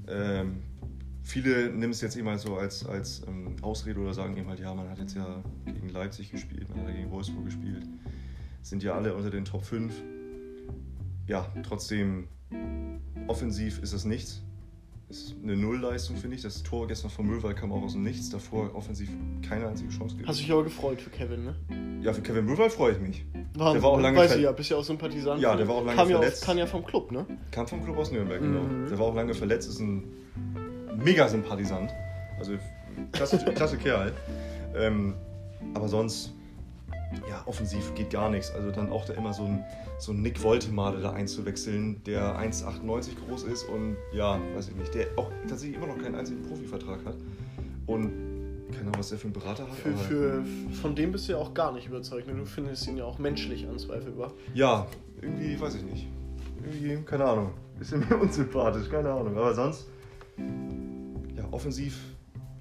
Ähm, 0.08 0.62
viele 1.28 1.70
nehmen 1.70 1.92
es 1.92 2.00
jetzt 2.00 2.16
eben 2.16 2.28
halt 2.28 2.40
so 2.40 2.56
als, 2.56 2.86
als 2.86 3.22
ähm, 3.28 3.56
Ausrede 3.62 4.00
oder 4.00 4.14
sagen 4.14 4.36
eben 4.36 4.48
halt, 4.48 4.60
ja, 4.60 4.74
man 4.74 4.88
hat 4.88 4.98
jetzt 4.98 5.14
ja 5.14 5.42
gegen 5.66 5.88
Leipzig 5.90 6.30
gespielt, 6.30 6.68
man 6.70 6.80
hat 6.80 6.88
ja 6.88 6.94
gegen 6.96 7.10
Wolfsburg 7.10 7.44
gespielt. 7.44 7.86
Sind 8.62 8.82
ja 8.82 8.94
alle 8.94 9.14
unter 9.14 9.30
den 9.30 9.44
Top 9.44 9.64
5. 9.64 9.92
Ja, 11.26 11.46
trotzdem, 11.62 12.28
offensiv 13.26 13.82
ist 13.82 13.92
das 13.92 14.04
nichts. 14.04 14.42
Ist 15.10 15.36
eine 15.42 15.56
Nullleistung, 15.56 16.16
finde 16.16 16.36
ich. 16.36 16.42
Das 16.42 16.62
Tor 16.62 16.86
gestern 16.86 17.10
von 17.10 17.26
Möwald 17.26 17.56
kam 17.56 17.72
auch 17.72 17.82
aus 17.82 17.92
dem 17.92 18.02
Nichts. 18.02 18.28
Davor 18.28 18.74
offensiv 18.74 19.08
keine 19.46 19.66
einzige 19.68 19.88
Chance 19.90 20.14
gegeben. 20.16 20.28
Hast 20.28 20.40
dich 20.40 20.52
aber 20.52 20.64
gefreut 20.64 21.00
für 21.00 21.08
Kevin, 21.08 21.44
ne? 21.44 22.00
Ja, 22.02 22.12
für 22.12 22.20
Kevin 22.20 22.44
Möwald 22.44 22.72
freue 22.72 22.92
ich 22.92 23.00
mich. 23.00 23.24
Wahnsinn, 23.54 23.82
war 23.82 23.90
auch 23.90 24.00
lange 24.00 24.18
Weiß 24.18 24.36
ich 24.36 24.42
ja, 24.42 24.52
bist 24.52 24.68
ja 24.70 24.76
auch 24.76 24.84
Sympathisant. 24.84 25.40
Ja, 25.40 25.56
der 25.56 25.66
war 25.66 25.76
auch 25.76 25.84
lange 25.84 25.96
kam 25.96 26.10
ja 26.10 26.18
verletzt. 26.18 26.42
Aus, 26.42 26.46
kann 26.46 26.58
ja 26.58 26.66
vom 26.66 26.84
Club, 26.84 27.10
ne? 27.10 27.24
Kam 27.50 27.66
vom 27.66 27.82
Club 27.82 27.96
aus 27.96 28.12
Nürnberg, 28.12 28.42
Mhm. 28.42 28.52
genau. 28.52 28.88
Der 28.90 28.98
war 28.98 29.06
auch 29.06 29.14
lange 29.14 29.32
verletzt, 29.34 29.68
ist 29.70 29.80
ein 29.80 30.04
mega 31.02 31.28
Sympathisant. 31.28 31.92
Also 32.38 32.52
klasse, 33.12 33.38
klasse 33.54 33.76
Kerl. 33.76 34.12
Ähm, 34.76 35.14
aber 35.74 35.88
sonst, 35.88 36.32
ja, 37.28 37.42
offensiv 37.46 37.94
geht 37.94 38.10
gar 38.10 38.30
nichts. 38.30 38.50
Also 38.52 38.70
dann 38.70 38.90
auch 38.90 39.04
da 39.04 39.14
immer 39.14 39.32
so 39.32 39.44
ein, 39.44 39.64
so 39.98 40.12
ein 40.12 40.22
Nick 40.22 40.42
Woltemade 40.42 41.00
da 41.00 41.12
einzuwechseln, 41.12 42.02
der 42.04 42.38
1,98 42.38 43.10
groß 43.26 43.44
ist 43.44 43.64
und 43.64 43.96
ja, 44.12 44.38
weiß 44.54 44.68
ich 44.68 44.76
nicht, 44.76 44.94
der 44.94 45.06
auch 45.16 45.30
tatsächlich 45.48 45.76
immer 45.76 45.88
noch 45.88 45.98
keinen 45.98 46.14
einzigen 46.14 46.42
Profivertrag 46.42 47.04
hat. 47.04 47.16
Und 47.86 48.12
keine 48.70 48.82
Ahnung, 48.82 48.98
was 48.98 49.08
der 49.08 49.18
für 49.18 49.24
einen 49.24 49.32
Berater 49.32 49.62
hat. 49.64 49.74
Für, 49.76 49.96
für, 49.96 50.44
von 50.82 50.94
dem 50.94 51.12
bist 51.12 51.28
du 51.28 51.32
ja 51.32 51.38
auch 51.38 51.54
gar 51.54 51.72
nicht 51.72 51.86
überzeugt. 51.86 52.28
Ne? 52.28 52.34
Du 52.34 52.44
findest 52.44 52.86
ihn 52.86 52.98
ja 52.98 53.04
auch 53.04 53.18
menschlich 53.18 53.66
anzweifelbar. 53.66 54.32
Ja, 54.54 54.86
irgendwie, 55.20 55.58
weiß 55.58 55.76
ich 55.76 55.82
nicht. 55.82 56.06
Irgendwie, 56.62 57.02
keine 57.04 57.24
Ahnung. 57.24 57.50
Ist 57.80 57.92
mir 57.96 58.16
unsympathisch, 58.16 58.90
keine 58.90 59.10
Ahnung. 59.10 59.36
Aber 59.36 59.54
sonst, 59.54 59.86
ja, 61.36 61.44
offensiv 61.50 61.98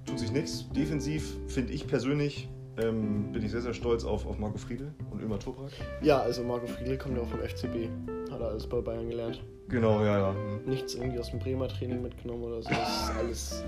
tut 0.06 0.18
sich 0.18 0.32
nichts. 0.32 0.68
Defensiv 0.70 1.36
finde 1.48 1.72
ich 1.72 1.86
persönlich, 1.86 2.48
ähm, 2.78 3.32
bin 3.32 3.44
ich 3.44 3.50
sehr, 3.50 3.62
sehr 3.62 3.74
stolz 3.74 4.04
auf, 4.04 4.26
auf 4.26 4.38
Marco 4.38 4.58
Friedel 4.58 4.92
und 5.10 5.22
Ömer 5.22 5.38
Toprak. 5.38 5.72
Ja, 6.02 6.20
also 6.20 6.42
Marco 6.42 6.66
Friedl 6.66 6.96
kommt 6.96 7.16
ja 7.16 7.22
auch 7.22 7.28
vom 7.28 7.40
FCB. 7.40 7.88
Hat 8.30 8.40
er 8.40 8.48
alles 8.48 8.66
bei 8.66 8.80
Bayern 8.80 9.08
gelernt. 9.08 9.42
Genau, 9.68 10.02
ja, 10.02 10.18
ja. 10.18 10.34
Nichts 10.66 10.94
irgendwie 10.94 11.18
aus 11.18 11.30
dem 11.30 11.40
Bremer 11.40 11.68
Training 11.68 12.02
mitgenommen 12.02 12.44
oder 12.44 12.62
so. 12.62 12.70
Das 12.70 13.02
ist 13.02 13.16
alles. 13.18 13.64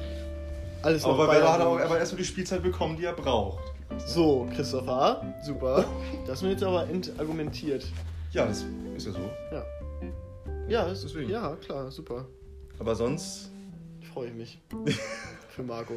Alles 0.83 1.05
Aber 1.05 1.29
Werder 1.29 1.53
hat 1.53 1.61
er 1.61 1.68
auch 1.68 1.79
aber 1.79 1.99
erstmal 1.99 2.20
die 2.20 2.25
Spielzeit 2.25 2.62
bekommen, 2.62 2.96
die 2.96 3.05
er 3.05 3.12
braucht. 3.12 3.62
So, 4.07 4.49
Christopher, 4.55 5.35
super. 5.42 5.85
Das 6.27 6.42
mir 6.42 6.53
jetzt 6.53 6.62
aber 6.62 6.88
entargumentiert. 6.88 7.87
Ja, 8.33 8.46
das 8.46 8.64
ist 8.96 9.07
ja 9.07 9.12
so. 9.12 9.18
Ja. 9.53 9.64
Ja, 10.68 10.85
ist, 10.85 11.03
Deswegen. 11.05 11.29
ja, 11.29 11.57
klar, 11.57 11.90
super. 11.90 12.25
Aber 12.79 12.94
sonst, 12.94 13.51
Freue 14.12 14.29
ich 14.29 14.35
mich. 14.35 14.61
Für 15.51 15.62
Marco. 15.62 15.94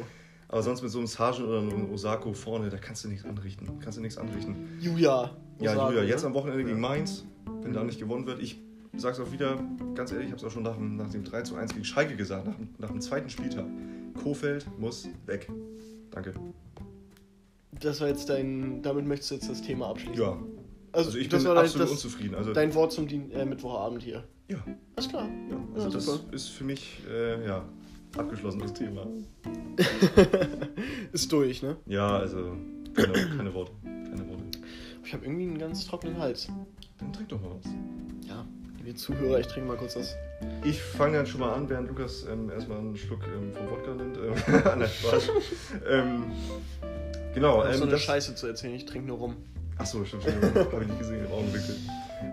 aber 0.48 0.62
sonst 0.62 0.82
mit 0.82 0.90
so 0.90 0.98
einem 0.98 1.06
Sargent 1.06 1.46
oder 1.48 1.60
einem 1.60 1.90
Osako 1.92 2.32
vorne, 2.32 2.68
da 2.70 2.76
kannst 2.78 3.04
du 3.04 3.08
nichts 3.08 3.24
anrichten. 3.24 3.68
Kannst 3.80 3.98
du 3.98 4.02
nichts 4.02 4.18
anrichten. 4.18 4.78
Julia. 4.80 5.36
Ja, 5.60 5.72
Osako, 5.72 5.90
Julia, 5.92 6.04
jetzt 6.04 6.22
ne? 6.22 6.28
am 6.28 6.34
Wochenende 6.34 6.64
gegen. 6.64 6.80
Mainz, 6.80 7.24
wenn 7.62 7.72
da 7.72 7.82
nicht 7.84 7.98
gewonnen 7.98 8.26
wird. 8.26 8.40
Ich 8.42 8.60
sag's 8.96 9.18
auch 9.20 9.30
wieder, 9.32 9.58
ganz 9.94 10.12
ehrlich, 10.12 10.26
ich 10.26 10.32
habe 10.32 10.40
es 10.40 10.44
auch 10.44 10.52
schon 10.52 10.62
nach 10.64 10.76
dem, 10.76 10.96
nach 10.96 11.10
dem 11.10 11.24
3 11.24 11.42
zu 11.42 11.56
1 11.56 11.72
gegen 11.72 11.84
Schalke 11.84 12.16
gesagt, 12.16 12.46
nach, 12.46 12.54
dem- 12.56 12.68
nach 12.78 12.90
dem 12.90 13.00
zweiten 13.00 13.30
Spieltag. 13.30 13.66
Kofeld 14.22 14.66
muss 14.78 15.08
weg. 15.26 15.50
Danke. 16.10 16.32
Das 17.80 18.00
war 18.00 18.08
jetzt 18.08 18.28
dein. 18.28 18.82
Damit 18.82 19.06
möchtest 19.06 19.30
du 19.30 19.34
jetzt 19.36 19.50
das 19.50 19.62
Thema 19.62 19.88
abschließen. 19.88 20.14
Ja, 20.22 20.38
Also, 20.92 21.08
also 21.08 21.18
ich 21.18 21.28
das 21.28 21.42
bin 21.42 21.54
dein, 21.54 21.64
absolut 21.64 21.86
das, 21.88 21.90
unzufrieden. 21.92 22.34
Also, 22.36 22.52
dein 22.52 22.72
Wort 22.74 22.92
zum 22.92 23.08
Dien 23.08 23.30
äh, 23.32 23.44
Mittwochabend 23.44 24.02
hier. 24.02 24.22
ja, 24.48 24.58
Alles 24.94 25.08
klar. 25.08 25.28
ja, 25.50 25.56
also 25.74 25.88
Ja, 25.88 25.92
das 25.94 26.04
super. 26.06 26.32
ist 26.34 26.48
für 26.48 26.64
mich, 26.64 27.02
äh, 27.10 27.44
ja, 27.44 27.64
Abgeschlossenes 28.16 28.72
Thema. 28.72 29.06
ist 31.12 31.30
durch, 31.32 31.62
ne? 31.62 31.76
Ja, 31.86 32.18
also 32.18 32.56
keine, 32.94 33.12
keine 33.36 33.54
Worte. 33.54 33.72
Keine 33.82 34.28
Worte. 34.28 34.44
Ich 35.04 35.12
habe 35.12 35.24
irgendwie 35.24 35.44
einen 35.44 35.58
ganz 35.58 35.86
trockenen 35.86 36.18
Hals. 36.18 36.48
Dann 36.98 37.12
trink 37.12 37.28
doch 37.28 37.40
mal 37.40 37.50
was. 37.62 37.70
Ja, 38.28 38.44
liebe 38.84 38.94
Zuhörer, 38.96 39.40
ich 39.40 39.46
trinke 39.48 39.68
mal 39.68 39.76
kurz 39.76 39.96
was. 39.96 40.14
Ich 40.64 40.80
fange 40.80 41.16
dann 41.18 41.26
schon 41.26 41.40
mal 41.40 41.52
an, 41.54 41.68
während 41.68 41.88
Lukas 41.88 42.24
ähm, 42.30 42.50
erstmal 42.50 42.78
einen 42.78 42.96
Schluck 42.96 43.20
ähm, 43.26 43.52
vom 43.52 43.70
Wodka 43.70 43.94
nimmt. 43.94 44.16
Ähm, 44.16 44.34
Nein, 44.78 44.88
Spaß. 44.88 45.30
ähm, 45.88 46.24
genau. 47.34 47.64
Ähm, 47.64 47.74
so 47.74 47.82
eine 47.82 47.92
das- 47.92 48.02
Scheiße 48.02 48.34
zu 48.34 48.46
erzählen, 48.46 48.74
ich 48.74 48.84
trinke 48.84 49.08
nur 49.08 49.18
rum. 49.18 49.36
Achso, 49.76 50.04
stimmt, 50.04 50.22
stimmt. 50.22 50.54
Habe 50.54 50.82
ich 50.82 50.88
nicht 50.88 50.98
gesehen 51.00 51.24
im 51.26 51.32
Augenwinkel. 51.32 51.74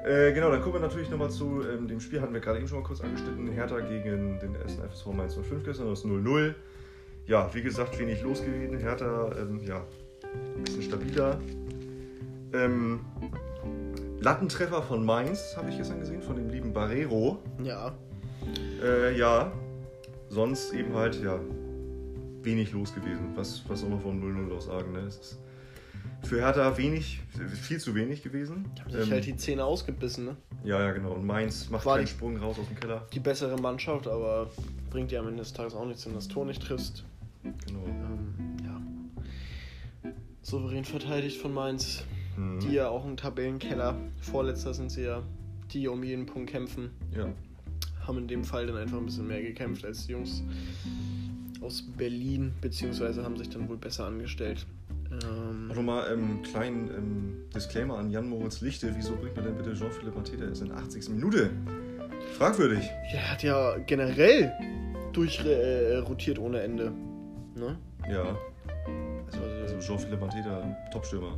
Äh, 0.06 0.34
genau, 0.34 0.52
dann 0.52 0.62
kommen 0.62 0.76
wir 0.76 0.80
natürlich 0.82 1.10
nochmal 1.10 1.30
zu 1.30 1.62
ähm, 1.68 1.88
dem 1.88 2.00
Spiel, 2.00 2.22
hatten 2.22 2.34
wir 2.34 2.40
gerade 2.40 2.60
eben 2.60 2.68
schon 2.68 2.80
mal 2.80 2.86
kurz 2.86 3.02
angeschnitten. 3.02 3.48
Hertha 3.52 3.80
gegen 3.80 4.40
den 4.40 4.56
ersten 4.56 4.82
FSV 4.90 5.08
Mainz 5.08 5.36
05 5.36 5.64
gestern, 5.64 5.90
das 5.90 6.06
0-0. 6.06 6.54
Ja, 7.28 7.54
wie 7.54 7.62
gesagt, 7.62 7.98
wenig 8.00 8.22
los 8.22 8.44
gewesen. 8.44 8.78
Hertha, 8.78 9.32
ähm, 9.38 9.60
ja, 9.66 9.86
ein 10.56 10.64
bisschen 10.64 10.84
stabiler. 10.84 11.40
Ähm, 12.54 13.02
Lattentreffer 14.20 14.82
von 14.84 15.06
Mainz 15.06 15.56
habe 15.58 15.70
ich 15.70 15.78
gestern 15.78 16.00
gesehen, 16.00 16.22
von 16.22 16.36
dem 16.36 16.50
lieben 16.50 16.74
Barrero. 16.74 17.40
Ja. 17.64 17.96
Äh, 18.84 19.18
ja, 19.18 19.52
sonst 20.30 20.74
eben 20.74 20.94
halt, 20.94 21.22
ja, 21.22 21.40
wenig 22.44 22.72
los 22.72 22.94
gewesen. 22.94 23.32
Was, 23.36 23.64
was 23.68 23.82
soll 23.82 23.90
man 23.90 24.00
vom 24.00 24.22
0-0 24.22 24.56
auch 24.56 24.62
sagen, 24.62 24.92
ne? 24.94 25.00
Es 25.08 25.18
ist 25.18 25.41
für 26.24 26.38
Hertha 26.42 26.78
wenig, 26.78 27.20
viel 27.62 27.80
zu 27.80 27.96
wenig 27.96 28.22
gewesen. 28.24 28.66
Ich 28.76 28.82
habe 28.82 28.92
sich 28.92 29.02
Ähm, 29.08 29.12
halt 29.12 29.26
die 29.26 29.36
Zähne 29.36 29.66
ausgebissen, 29.66 30.26
ne? 30.26 30.38
ja, 30.64 30.80
ja, 30.80 30.92
genau. 30.92 31.14
Und 31.14 31.26
Mainz 31.26 31.70
macht 31.70 31.86
War 31.86 31.96
keinen 31.98 32.06
die- 32.06 32.12
Sprung 32.12 32.38
raus 32.38 32.58
aus 32.60 32.68
dem 32.68 32.80
Keller. 32.80 33.08
Die 33.14 33.20
bessere 33.20 33.60
Mannschaft, 33.60 34.08
aber 34.08 34.50
bringt 34.90 35.12
dir 35.12 35.20
am 35.20 35.28
Ende 35.28 35.40
des 35.40 35.54
Tages 35.54 35.74
auch 35.74 35.86
nichts, 35.86 36.06
wenn 36.06 36.14
du 36.14 36.18
das 36.20 36.28
Tor 36.28 36.46
nicht 36.46 36.62
triffst. 36.62 37.04
Genau. 37.44 37.86
Ähm, 37.88 38.56
ja. 38.64 40.12
Souverän 40.42 40.86
verteidigt 40.86 41.38
von 41.42 41.54
Mainz. 41.54 42.04
Mhm. 42.38 42.60
Die 42.62 42.74
ja 42.74 42.88
auch 42.90 43.06
im 43.06 43.18
Tabellenkeller. 43.18 43.96
Vorletzter 44.22 44.74
sind 44.74 44.90
sie 44.92 45.04
ja, 45.04 45.22
die 45.74 45.88
um 45.88 46.04
jeden 46.04 46.26
Punkt 46.26 46.50
kämpfen. 46.50 46.92
Ja. 47.16 47.28
Haben 48.08 48.20
in 48.20 48.28
dem 48.28 48.44
Fall 48.44 48.68
dann 48.68 48.78
einfach 48.78 48.98
ein 48.98 49.06
bisschen 49.06 49.28
mehr 49.28 49.42
gekämpft 49.42 49.84
als 49.86 50.06
die 50.08 50.14
Jungs 50.14 50.44
aus 51.62 51.84
Berlin, 51.98 52.54
beziehungsweise 52.62 53.24
haben 53.24 53.38
sich 53.38 53.50
dann 53.50 53.70
wohl 53.70 53.78
besser 53.78 54.06
angestellt. 54.06 54.66
Ähm, 55.12 55.70
Auch 55.72 55.76
nochmal 55.76 56.06
einen 56.08 56.38
ähm, 56.38 56.42
kleinen 56.44 56.90
ähm, 56.90 57.34
Disclaimer 57.54 57.98
an 57.98 58.10
Jan-Moritz 58.12 58.62
Lichte. 58.62 58.94
Wieso 58.96 59.16
bringt 59.16 59.36
man 59.36 59.46
denn 59.46 59.56
bitte 59.58 59.74
Jean-Philippe 59.74 60.18
Mateta 60.18 60.46
erst 60.46 60.62
in 60.62 60.70
der 60.70 60.78
80. 60.78 61.10
Minute? 61.10 61.50
Fragwürdig. 62.38 62.84
ja, 63.14 63.20
er 63.20 63.32
hat 63.32 63.44
ja 63.44 63.78
generell 63.86 64.52
durchrotiert 65.12 66.40
ohne 66.40 66.62
Ende. 66.62 66.92
Ne? 67.56 67.78
Ja. 68.10 68.38
Also, 69.26 69.40
Also 69.62 69.80
Jean-Philippe 69.80 70.26
Mateta, 70.26 70.78
Top-Stürmer. 70.94 71.38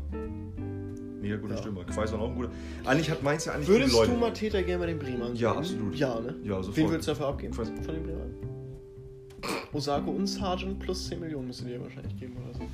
Mega 1.21 1.38
guter 1.38 1.53
Ja. 1.55 1.59
Stürmer. 1.62 1.83
Quaison 1.86 2.19
auch 2.19 2.29
ein 2.29 2.36
guter. 2.36 2.49
Eigentlich 2.86 3.09
hat 3.09 3.23
Mainz 3.23 3.45
ja 3.45 3.53
eigentlich 3.53 3.69
Würdest 3.69 3.93
gute 3.93 4.05
du 4.07 4.12
Leute. 4.12 4.19
Mateta 4.25 4.62
gerne 4.62 4.79
bei 4.79 4.86
den 4.88 4.99
Bremern 4.99 5.36
Ja, 5.36 5.53
absolut. 5.53 5.95
Ja, 5.95 6.19
ne? 6.19 6.36
Ja, 6.43 6.57
sofort. 6.57 6.77
Wen 6.77 6.89
würdest 6.89 7.07
du 7.07 7.12
dafür 7.13 7.27
abgeben? 7.27 7.53
Quais- 7.53 7.69
Von 7.69 7.95
den 7.95 8.03
Bremern? 8.03 8.33
Osako 9.71 10.12
und 10.12 10.27
Sargent 10.27 10.79
plus 10.79 11.07
10 11.09 11.19
Millionen 11.21 11.47
müsste 11.47 11.65
dir 11.65 11.81
wahrscheinlich 11.81 12.17
geben 12.19 12.36
oder 12.43 12.53
so. 12.59 12.65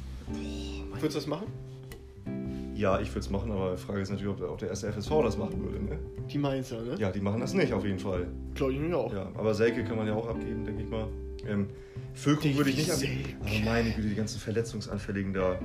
Würdest 0.93 1.15
du 1.15 1.19
das 1.19 1.27
machen? 1.27 1.47
Ja, 2.75 2.99
ich 3.01 3.09
würde 3.09 3.19
es 3.19 3.29
machen, 3.29 3.51
aber 3.51 3.71
die 3.71 3.77
Frage 3.81 3.99
ist 4.01 4.09
natürlich, 4.09 4.29
ob 4.31 4.41
auch 4.49 4.57
der 4.57 4.69
erste 4.69 4.87
FSV 4.91 5.09
das 5.23 5.37
machen 5.37 5.61
würde. 5.63 5.83
Ne? 5.83 5.99
Die 6.31 6.37
Mainzer, 6.37 6.81
ne? 6.81 6.95
Ja, 6.97 7.11
die 7.11 7.19
machen 7.19 7.41
das 7.41 7.53
nicht, 7.53 7.73
auf 7.73 7.83
jeden 7.83 7.99
Fall. 7.99 8.27
Glaube 8.55 8.71
ich 8.73 8.79
nämlich 8.79 8.95
auch. 8.95 9.13
Ja, 9.13 9.29
aber 9.35 9.53
Selke 9.53 9.83
kann 9.83 9.97
man 9.97 10.07
ja 10.07 10.13
auch 10.13 10.27
abgeben, 10.27 10.63
denke 10.63 10.83
ich 10.83 10.89
mal. 10.89 11.07
Ähm, 11.47 11.67
Füllkrug 12.13 12.55
würde 12.55 12.69
ich 12.69 12.77
nicht 12.77 12.91
abgeben. 12.91 13.35
Aber 13.41 13.65
meine 13.65 13.91
Güte, 13.91 14.07
die 14.07 14.15
ganzen 14.15 14.39
Verletzungsanfälligen 14.39 15.33
da. 15.33 15.59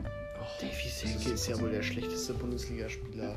Davy 0.60 0.70
Das 0.84 1.00
Selke 1.00 1.16
ist- 1.18 1.26
ist 1.28 1.48
ja 1.48 1.60
wohl 1.60 1.70
der 1.70 1.82
schlechteste 1.82 2.34
Bundesligaspieler. 2.34 3.36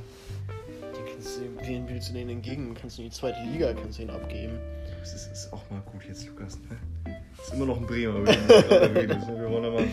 Den 0.82 1.06
kannst 1.14 1.38
du, 1.38 1.42
wen 1.68 1.88
willst 1.88 2.10
du 2.10 2.14
denen 2.14 2.32
entgegen? 2.32 2.74
Kannst 2.80 2.98
du 2.98 3.04
in 3.04 3.10
die 3.10 3.16
zweite 3.16 3.40
Liga 3.52 3.74
kannst 3.74 4.00
du 4.00 4.04
ihn 4.04 4.10
abgeben. 4.10 4.54
Das 5.00 5.14
ist, 5.14 5.32
ist 5.32 5.54
auch 5.54 5.70
mal 5.70 5.82
gut 5.92 6.02
jetzt, 6.08 6.28
Lukas. 6.28 6.58
Ne? 6.70 7.16
Ist 7.42 7.54
immer 7.54 7.66
noch 7.68 7.78
ein 7.78 7.86
Bremer, 7.86 8.18
über 8.20 8.32
den 8.32 8.48
du 8.48 8.54
gerade 8.64 8.96
redest. 8.96 9.28
Ne? 9.28 9.40
Wir 9.40 9.50
wollen 9.50 9.66
aber 9.66 9.84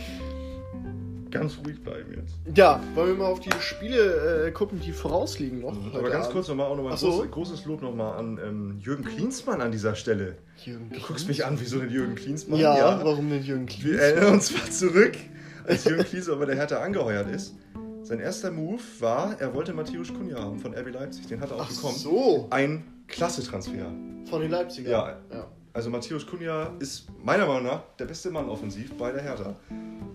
ganz 1.35 1.59
ruhig 1.65 1.83
bleiben 1.83 2.15
jetzt. 2.17 2.35
Ja, 2.57 2.81
wollen 2.95 3.09
wir 3.09 3.25
mal 3.25 3.31
auf 3.31 3.41
die 3.41 3.51
Spiele 3.61 4.47
äh, 4.47 4.51
gucken, 4.53 4.81
die 4.81 4.93
vorausliegen 4.93 5.61
noch. 5.61 5.73
Aber 5.73 5.93
heute 6.03 6.11
ganz 6.11 6.25
Abend? 6.27 6.33
kurz 6.35 6.49
nochmal 6.49 6.67
auch 6.69 6.77
nochmal 6.77 6.93
ein 6.93 6.99
so. 6.99 7.11
großes, 7.11 7.31
großes 7.31 7.65
Lob 7.67 7.83
nochmal 7.83 8.19
an 8.19 8.39
ähm, 8.45 8.79
Jürgen 8.81 9.05
Klinsmann 9.05 9.61
an 9.61 9.71
dieser 9.73 9.95
Stelle. 9.95 10.37
Jürgen 10.65 10.91
Du 10.91 11.01
guckst 11.01 11.29
mich 11.29 11.45
an, 11.45 11.59
wieso 11.61 11.79
denn 11.79 11.91
Jürgen 11.91 12.15
Klinsmann? 12.15 12.59
Ja, 12.59 13.01
warum 13.05 13.29
denn 13.31 13.43
Jürgen 13.43 13.69
Wir 13.69 13.75
Klinsmann? 13.75 14.01
erinnern 14.01 14.33
uns 14.35 14.53
mal 14.53 14.71
zurück, 14.71 15.17
als 15.67 15.85
Jürgen 15.85 16.05
Klinsmann 16.05 16.39
bei 16.39 16.47
der 16.47 16.57
Hertha 16.57 16.77
angeheuert 16.79 17.29
ist. 17.31 17.55
Sein 18.03 18.21
erster 18.21 18.51
Move 18.51 18.83
war, 19.01 19.41
er 19.41 19.55
wollte 19.55 19.73
Matthäus 19.73 20.13
Kunja 20.13 20.39
haben 20.39 20.59
von 20.59 20.75
RB 20.75 20.93
Leipzig. 20.93 21.27
Den 21.27 21.41
hat 21.41 21.51
er 21.51 21.57
auch 21.57 21.63
Ach 21.63 21.71
bekommen. 21.75 21.97
so, 21.97 22.47
Ein 22.51 22.85
Klasse-Transfer. 23.09 23.91
von 24.29 24.41
den 24.43 24.51
Leipziger. 24.51 24.91
Ja. 24.91 25.17
ja. 25.33 25.47
Also 25.75 25.91
Matthäus 25.91 26.25
Kunja 26.25 26.73
ist 26.79 27.09
meiner 27.25 27.47
Meinung 27.47 27.65
nach 27.65 27.83
der 27.99 28.05
beste 28.05 28.31
Mann 28.31 28.49
offensiv 28.49 28.97
bei 28.97 29.11
der 29.11 29.23
Hertha. 29.23 29.57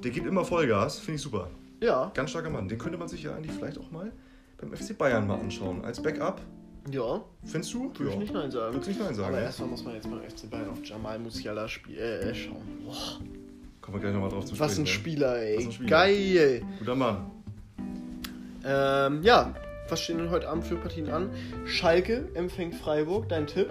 Der 0.02 0.10
gibt 0.12 0.26
immer 0.26 0.46
Vollgas, 0.46 1.00
finde 1.00 1.16
ich 1.18 1.22
super. 1.22 1.50
Ja, 1.82 2.12
Ganz 2.14 2.30
starker 2.30 2.50
Mann. 2.50 2.68
Den 2.70 2.78
könnte 2.78 2.98
man 2.98 3.10
sich 3.10 3.24
ja 3.24 3.36
eigentlich 3.36 3.52
vielleicht 3.52 3.78
auch 3.78 3.92
mal 3.92 4.12
beim 4.58 4.74
FC 4.74 4.98
Bayern 4.98 5.28
mal 5.28 5.38
anschauen. 5.40 5.84
Als 5.84 6.02
Backup, 6.02 6.42
ja, 6.90 7.22
findest 7.44 7.74
du? 7.74 7.92
würde 7.98 8.14
ich 8.14 8.20
nicht 8.20 8.34
nein 8.34 8.50
sagen. 8.50 8.74
Würdest 8.74 8.88
du 8.88 8.92
nicht 8.92 9.04
nein 9.04 9.14
sagen? 9.16 9.34
Aber 9.36 9.42
erstmal 9.44 9.70
muss 9.70 9.84
man 9.84 9.94
jetzt 9.96 10.10
beim 10.10 10.22
FC 10.22 10.50
Bayern 10.50 10.70
auf 10.70 10.84
Jamal 10.84 11.20
Musiala 11.20 11.68
spiel 11.68 11.98
äh, 11.98 12.34
schauen. 12.34 12.56
Boah, 12.86 13.20
Kommen 13.82 13.98
wir 13.98 14.02
gleich 14.02 14.14
nochmal 14.14 14.30
drauf 14.30 14.46
zu 14.46 14.58
was 14.58 14.72
sprechen. 14.72 14.82
ein 14.82 14.84
ne? 14.84 14.90
Spieler, 14.90 15.38
ey. 15.42 15.58
Was 15.58 15.66
ein 15.66 15.72
Spieler. 15.74 15.90
Geil. 15.90 16.62
Guter 16.80 16.96
Mann. 16.96 17.32
Ähm, 18.66 19.24
ja, 19.24 19.54
was 19.90 20.02
stehen 20.02 20.20
denn 20.20 20.30
heute 20.30 20.48
Abend 20.48 20.66
für 20.66 20.76
Partien 20.78 21.10
an? 21.10 21.30
Schalke 21.66 22.30
empfängt 22.34 22.76
Freiburg, 22.76 23.28
dein 23.30 23.46
Tipp? 23.48 23.70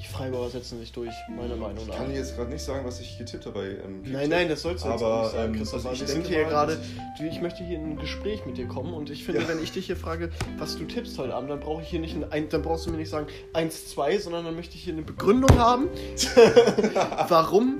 Die 0.00 0.06
Freiburger 0.06 0.50
setzen 0.50 0.78
sich 0.78 0.92
durch, 0.92 1.12
meiner 1.34 1.56
Meinung 1.56 1.78
Ich 1.82 1.88
nach. 1.88 1.96
kann 1.96 2.10
dir 2.10 2.16
jetzt 2.16 2.36
gerade 2.36 2.50
nicht 2.50 2.62
sagen, 2.62 2.84
was 2.86 3.00
ich 3.00 3.16
getippt 3.16 3.46
habe 3.46 3.58
bei 3.58 3.66
ähm, 3.68 4.02
Nein, 4.04 4.28
nein, 4.28 4.48
das 4.48 4.60
sollst 4.62 4.84
du 4.84 4.88
jetzt 4.90 5.02
Aber, 5.02 5.22
nicht 5.22 5.32
sagen, 5.32 5.52
ähm, 5.54 5.58
Christopher. 5.58 5.88
also 5.88 6.04
ich 6.04 6.10
denke 6.12 6.28
hier 6.28 6.44
gerade, 6.44 6.78
ich 7.30 7.40
möchte 7.40 7.64
hier 7.64 7.76
in 7.78 7.92
ein 7.92 7.96
Gespräch 7.96 8.44
mit 8.44 8.58
dir 8.58 8.66
kommen 8.68 8.92
und 8.92 9.08
ich 9.10 9.24
finde, 9.24 9.40
Ja. 9.40 9.48
wenn 9.48 9.62
ich 9.62 9.72
dich 9.72 9.86
hier 9.86 9.96
frage, 9.96 10.30
was 10.58 10.76
du 10.76 10.84
tippst 10.84 11.18
heute 11.18 11.34
Abend, 11.34 11.50
dann 11.50 11.60
brauche 11.60 11.80
ich 11.82 11.88
hier 11.88 12.00
nicht 12.00 12.14
ein, 12.30 12.48
dann 12.50 12.62
brauchst 12.62 12.86
du 12.86 12.90
mir 12.90 12.98
nicht 12.98 13.08
sagen 13.08 13.26
1, 13.54 13.88
2, 13.88 14.18
sondern 14.18 14.44
dann 14.44 14.54
möchte 14.54 14.74
ich 14.76 14.84
hier 14.84 14.92
eine 14.92 15.02
Begründung 15.02 15.56
haben, 15.58 15.88
warum 17.28 17.78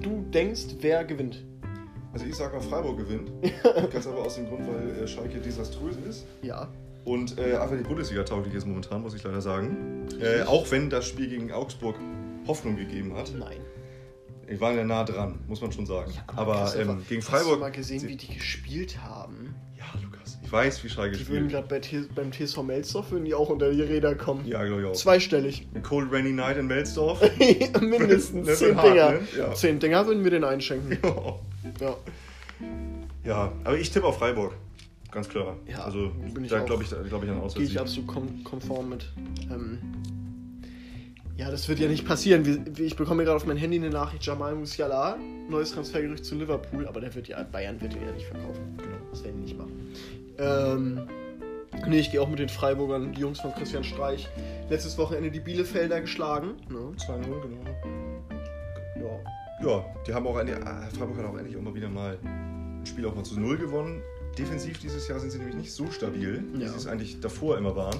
du 0.00 0.22
denkst, 0.32 0.76
wer 0.80 1.04
gewinnt. 1.04 1.44
Also 2.12 2.26
ich 2.26 2.34
sag 2.34 2.52
mal, 2.52 2.60
Freiburg 2.60 2.98
gewinnt. 2.98 3.30
Ganz 3.92 4.06
aber 4.06 4.18
aus 4.22 4.34
dem 4.36 4.48
Grund, 4.48 4.66
weil 4.66 5.04
äh, 5.04 5.06
Schalke 5.08 5.38
desaströs 5.40 5.96
ist. 6.08 6.26
Ja. 6.42 6.68
Und 7.04 7.38
äh, 7.38 7.54
einfach 7.56 7.76
die 7.76 7.82
Bundesliga 7.82 8.22
tauglich 8.24 8.54
ist 8.54 8.66
momentan, 8.66 9.00
muss 9.02 9.14
ich 9.14 9.22
leider 9.22 9.40
sagen. 9.40 10.06
Äh, 10.20 10.42
auch 10.42 10.70
wenn 10.70 10.90
das 10.90 11.06
Spiel 11.06 11.28
gegen 11.28 11.50
Augsburg 11.52 11.96
Hoffnung 12.46 12.76
gegeben 12.76 13.14
hat. 13.16 13.32
Nein. 13.38 13.58
Die 14.50 14.60
waren 14.60 14.76
ja 14.76 14.84
nah 14.84 15.04
dran, 15.04 15.38
muss 15.46 15.60
man 15.60 15.70
schon 15.72 15.86
sagen. 15.86 16.12
aber 16.34 16.62
Christopher, 16.64 16.90
ähm, 16.92 17.02
gegen 17.08 17.20
Hast 17.22 17.28
du 17.32 17.36
Freiburg. 17.36 17.60
mal 17.60 17.70
gesehen, 17.70 18.06
wie 18.08 18.16
die 18.16 18.34
gespielt 18.34 18.98
haben? 19.00 19.54
Ja, 19.78 19.84
Lukas. 20.02 20.38
Ich 20.42 20.50
weiß, 20.50 20.82
wie 20.82 20.88
Schalke 20.88 21.16
Die 21.16 21.28
würden 21.28 21.48
gerade 21.48 21.68
bei 21.68 21.78
T- 21.78 22.04
beim 22.14 22.32
TSV 22.32 22.62
Melsdorf 22.64 23.12
würden 23.12 23.24
die 23.24 23.34
auch 23.34 23.48
unter 23.48 23.70
die 23.70 23.80
Räder 23.82 24.16
kommen. 24.16 24.44
Ja, 24.46 24.64
glaube 24.64 24.82
ich 24.82 24.86
auch. 24.88 24.92
Zweistellig. 24.92 25.68
Eine 25.72 25.82
Cold 25.84 26.10
Rainy 26.12 26.32
Night 26.32 26.56
in 26.56 26.66
Melsdorf. 26.66 27.20
Mindestens 27.80 28.46
Das 28.48 28.58
zehn 28.58 28.76
hart, 28.76 28.86
Dinger. 28.88 29.10
ne? 29.12 29.18
Ja. 29.38 29.54
Zehn 29.54 29.78
Dinger 29.78 30.06
würden 30.06 30.24
wir 30.24 30.30
den 30.32 30.44
einschenken. 30.44 30.98
Ja. 31.80 31.94
ja, 33.24 33.52
aber 33.64 33.78
ich 33.78 33.90
tippe 33.90 34.06
auf 34.06 34.18
Freiburg. 34.18 34.52
Ganz 35.10 35.28
klar. 35.28 35.56
Ja, 35.66 35.84
also 35.84 36.10
bin 36.34 36.44
ich 36.44 36.50
da 36.50 36.60
glaube 36.60 36.84
ich, 36.84 36.90
glaub 36.90 37.24
ich 37.24 37.30
an 37.30 37.36
Gehe 37.36 37.44
Auswärtssieg. 37.44 37.70
ich 37.70 37.80
absolut 37.80 38.08
kon 38.08 38.44
konform 38.44 38.90
mit. 38.90 39.12
Ähm, 39.50 39.78
ja, 41.36 41.50
das 41.50 41.68
wird 41.68 41.78
ja 41.78 41.88
nicht 41.88 42.06
passieren. 42.06 42.74
Ich 42.78 42.96
bekomme 42.96 43.24
gerade 43.24 43.36
auf 43.36 43.46
mein 43.46 43.56
Handy 43.56 43.78
eine 43.78 43.88
Nachricht, 43.90 44.24
Jamal 44.26 44.54
Musiala, 44.54 45.16
neues 45.48 45.72
Transfergerücht 45.72 46.24
zu 46.24 46.34
Liverpool, 46.34 46.86
aber 46.86 47.00
der 47.00 47.14
wird 47.14 47.28
ja, 47.28 47.42
Bayern 47.42 47.80
wird 47.80 47.94
ihn 47.94 48.02
ja 48.04 48.12
nicht 48.12 48.26
verkaufen. 48.26 48.60
Genau. 48.76 48.96
Das 49.10 49.24
werden 49.24 49.36
die 49.38 49.42
nicht 49.44 49.58
machen. 49.58 49.94
Ähm, 50.38 51.08
nee, 51.88 52.00
ich 52.00 52.10
gehe 52.10 52.20
auch 52.20 52.28
mit 52.28 52.38
den 52.38 52.50
Freiburgern, 52.50 53.12
die 53.12 53.22
Jungs 53.22 53.40
von 53.40 53.54
Christian 53.54 53.84
Streich. 53.84 54.28
Letztes 54.68 54.98
Wochenende 54.98 55.30
die 55.30 55.40
Bielefelder 55.40 56.02
geschlagen. 56.02 56.56
Ne? 56.68 56.92
2-0, 56.98 57.22
genau. 57.22 57.64
Ja. 58.96 59.66
Ja, 59.66 59.84
die 60.06 60.14
haben 60.14 60.26
auch 60.26 60.36
eine, 60.36 60.52
äh, 60.52 60.94
Freiburg 60.96 61.18
hat 61.18 61.24
auch 61.26 61.36
endlich 61.36 61.56
auch 61.56 61.62
mal 61.62 61.74
wieder 61.74 61.88
mal 61.88 62.18
ein 62.22 62.82
Spiel 62.84 63.06
auch 63.06 63.14
mal 63.14 63.24
zu 63.24 63.38
Null 63.38 63.58
gewonnen. 63.58 64.02
Defensiv 64.38 64.78
dieses 64.78 65.06
Jahr 65.08 65.18
sind 65.20 65.30
sie 65.30 65.38
nämlich 65.38 65.56
nicht 65.56 65.72
so 65.72 65.90
stabil, 65.90 66.42
wie 66.54 66.62
Ja. 66.62 66.68
sie 66.68 66.76
es 66.76 66.86
eigentlich 66.86 67.20
davor 67.20 67.58
immer 67.58 67.74
waren. 67.76 67.98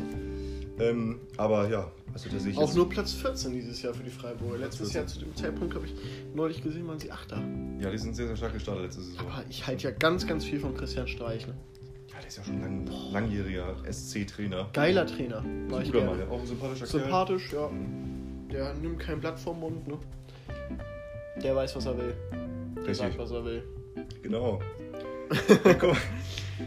Ähm, 0.78 1.20
aber 1.36 1.68
ja, 1.68 1.90
also 2.14 2.30
da 2.30 2.38
sehe 2.38 2.52
ich 2.52 2.56
Auch 2.58 2.72
nur 2.74 2.88
Platz 2.88 3.12
14 3.12 3.52
dieses 3.52 3.82
Jahr 3.82 3.92
für 3.92 4.02
die 4.02 4.10
Freiburger. 4.10 4.58
Letztes 4.58 4.92
14. 4.92 4.96
Jahr 5.00 5.06
zu 5.06 5.18
dem 5.20 5.36
Zeitpunkt 5.36 5.74
habe 5.74 5.84
ich 5.86 5.94
neulich 6.34 6.62
gesehen, 6.62 6.86
waren 6.88 6.98
sie 6.98 7.12
Achter. 7.12 7.42
Ja, 7.78 7.90
die 7.90 7.98
sind 7.98 8.16
sehr, 8.16 8.26
sehr 8.28 8.36
stark 8.36 8.54
gestartet 8.54 8.84
letzte 8.84 9.02
Saison. 9.02 9.20
Aber 9.26 9.44
ich 9.50 9.66
halte 9.66 9.84
ja 9.84 9.90
ganz, 9.90 10.26
ganz 10.26 10.44
viel 10.44 10.58
von 10.58 10.74
Christian 10.74 11.06
Streich. 11.06 11.46
Ne? 11.46 11.54
Ja, 12.08 12.18
der 12.18 12.28
ist 12.28 12.38
ja 12.38 12.44
schon 12.44 12.60
lang, 12.60 12.88
langjähriger 13.12 13.76
SC-Trainer. 13.90 14.70
Geiler 14.72 15.06
Trainer. 15.06 15.44
War 15.68 15.82
ich 15.82 15.92
Guter. 15.92 16.06
Mann, 16.06 16.18
ja, 16.18 16.28
auch 16.28 16.40
ein 16.40 16.46
sympathischer 16.46 16.86
Kerl. 16.86 17.00
Sympathisch, 17.02 17.52
ja. 17.52 17.70
Der 18.50 18.74
nimmt 18.74 18.98
kein 18.98 19.20
Blatt 19.20 19.38
vom 19.38 19.60
Mund, 19.60 19.86
ne? 19.86 19.98
Der 21.42 21.54
weiß, 21.54 21.76
was 21.76 21.84
er 21.86 21.96
will. 21.98 22.14
Der 22.76 22.78
Richtig. 22.86 22.96
sagt, 22.96 23.18
was 23.18 23.30
er 23.32 23.44
will. 23.44 23.62
Genau. 24.22 24.60
Dann 25.64 25.78
kommen, 25.78 25.96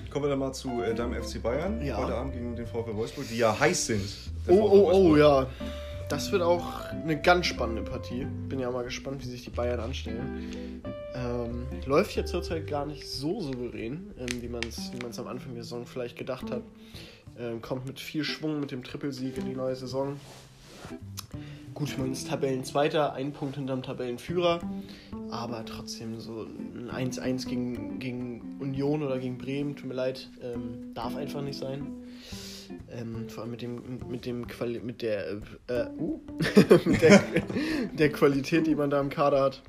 kommen 0.10 0.26
wir 0.26 0.30
dann 0.30 0.40
mal 0.40 0.54
zu 0.54 0.82
äh, 0.82 0.94
deinem 0.94 1.22
FC 1.22 1.42
Bayern. 1.42 1.84
Ja. 1.86 1.98
Heute 1.98 2.16
Abend 2.16 2.34
gegen 2.34 2.56
den 2.56 2.66
VfL 2.66 2.96
Wolfsburg, 2.96 3.28
die 3.30 3.38
ja 3.38 3.60
heiß 3.60 3.88
sind. 3.88 4.10
Oh, 4.48 4.54
oh, 4.54 4.58
oh, 4.58 4.86
Wolfsburg. 4.86 5.18
ja. 5.18 5.48
Das 6.10 6.32
wird 6.32 6.42
auch 6.42 6.86
eine 6.92 7.20
ganz 7.20 7.48
spannende 7.48 7.82
Partie. 7.82 8.26
Bin 8.48 8.60
ja 8.60 8.70
mal 8.70 8.84
gespannt, 8.84 9.24
wie 9.24 9.30
sich 9.30 9.44
die 9.44 9.50
Bayern 9.50 9.80
anstellen. 9.80 10.82
Ähm, 11.16 11.66
läuft 11.86 12.16
ja 12.16 12.26
zurzeit 12.26 12.68
gar 12.68 12.86
nicht 12.86 13.08
so 13.08 13.42
souverän, 13.42 14.14
ähm, 14.20 14.42
wie 14.42 14.48
man 14.48 14.62
es 14.68 14.92
wie 14.94 15.02
man's 15.02 15.18
am 15.20 15.28
Anfang 15.28 15.54
der 15.54 15.64
Saison 15.64 15.86
vielleicht 15.86 16.18
gedacht 16.18 16.52
hat. 16.52 16.62
Ähm, 17.40 17.62
kommt 17.62 17.86
mit 17.86 18.00
viel 18.00 18.24
Schwung 18.24 18.60
mit 18.60 18.72
dem 18.72 18.84
Trippelsieg 18.84 19.38
in 19.38 19.46
die 19.46 19.56
neue 19.56 19.76
Saison. 19.76 20.18
Gut, 21.74 21.98
man 21.98 22.12
ist 22.12 22.28
Tabellenzweiter, 22.28 23.14
ein 23.14 23.32
Punkt 23.32 23.56
hinterm 23.56 23.82
Tabellenführer, 23.82 24.60
aber 25.32 25.66
trotzdem 25.66 26.20
so 26.20 26.46
ein 26.92 27.12
1-1 27.12 27.48
gegen, 27.48 28.00
gegen 28.00 28.58
Union 28.60 29.02
oder 29.02 29.18
gegen 29.18 29.38
Bremen, 29.38 29.76
tut 29.76 29.88
mir 29.88 29.96
leid, 29.96 30.30
ähm, 30.42 30.94
darf 30.94 31.16
einfach 31.16 31.42
nicht 31.42 31.58
sein. 31.58 31.88
Ähm, 32.92 33.28
vor 33.30 33.44
allem 33.44 33.52
mit 33.52 33.62
dem, 33.62 34.00
mit 34.08 34.26
dem 34.26 34.48
Quali 34.48 34.80
mit 34.80 35.02
der, 35.02 35.42
äh, 35.68 35.88
uh, 35.98 36.20
mit 36.86 37.02
der, 37.02 37.24
der 37.94 38.12
Qualität, 38.12 38.68
die 38.68 38.76
man 38.76 38.90
da 38.90 39.00
im 39.00 39.10
Kader 39.10 39.42
hat. 39.42 39.62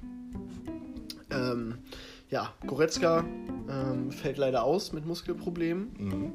Ähm, 1.31 1.79
ja, 2.31 2.53
Goretzka 2.67 3.25
ähm, 3.69 4.11
fällt 4.11 4.39
leider 4.39 4.65
aus 4.65 4.93
mit 4.93 5.07
Muskelproblemen. 5.07 5.91
Mhm. 5.99 6.33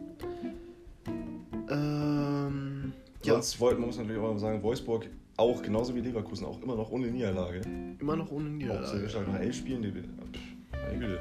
Ähm, 1.70 2.94
ja, 3.24 3.34
Sonst 3.34 3.60
wollte 3.60 3.80
man 3.80 3.88
muss 3.88 3.98
natürlich 3.98 4.22
auch 4.22 4.32
mal 4.32 4.40
sagen, 4.40 4.64
Wolfsburg 4.64 5.10
auch 5.40 5.62
genauso 5.62 5.96
wie 5.96 6.02
Leverkusen 6.02 6.46
auch 6.46 6.62
immer 6.62 6.76
noch 6.76 6.92
ohne 6.92 7.08
Niederlage. 7.08 7.62
immer 8.00 8.16
noch 8.16 8.32
ohne 8.32 8.46
Auch 8.46 8.50
sehr 8.50 8.98
Niederlage. 9.00 9.10
stark 9.10 9.28
nach 9.28 9.40
elf 9.40 9.56
Spielen. 9.56 9.82
Die, 9.82 9.92
pff, 9.92 11.00
Güte. 11.00 11.20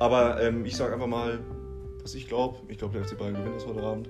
Aber 0.00 0.40
ähm, 0.42 0.64
ich 0.64 0.76
sage 0.76 0.94
einfach 0.94 1.06
mal, 1.06 1.38
was 2.02 2.14
ich 2.14 2.28
glaube. 2.28 2.58
Ich 2.68 2.78
glaube, 2.78 2.98
der 2.98 3.04
FC 3.06 3.18
Bayern 3.18 3.34
gewinnt 3.34 3.56
das 3.56 3.66
heute 3.66 3.82
Abend. 3.82 4.08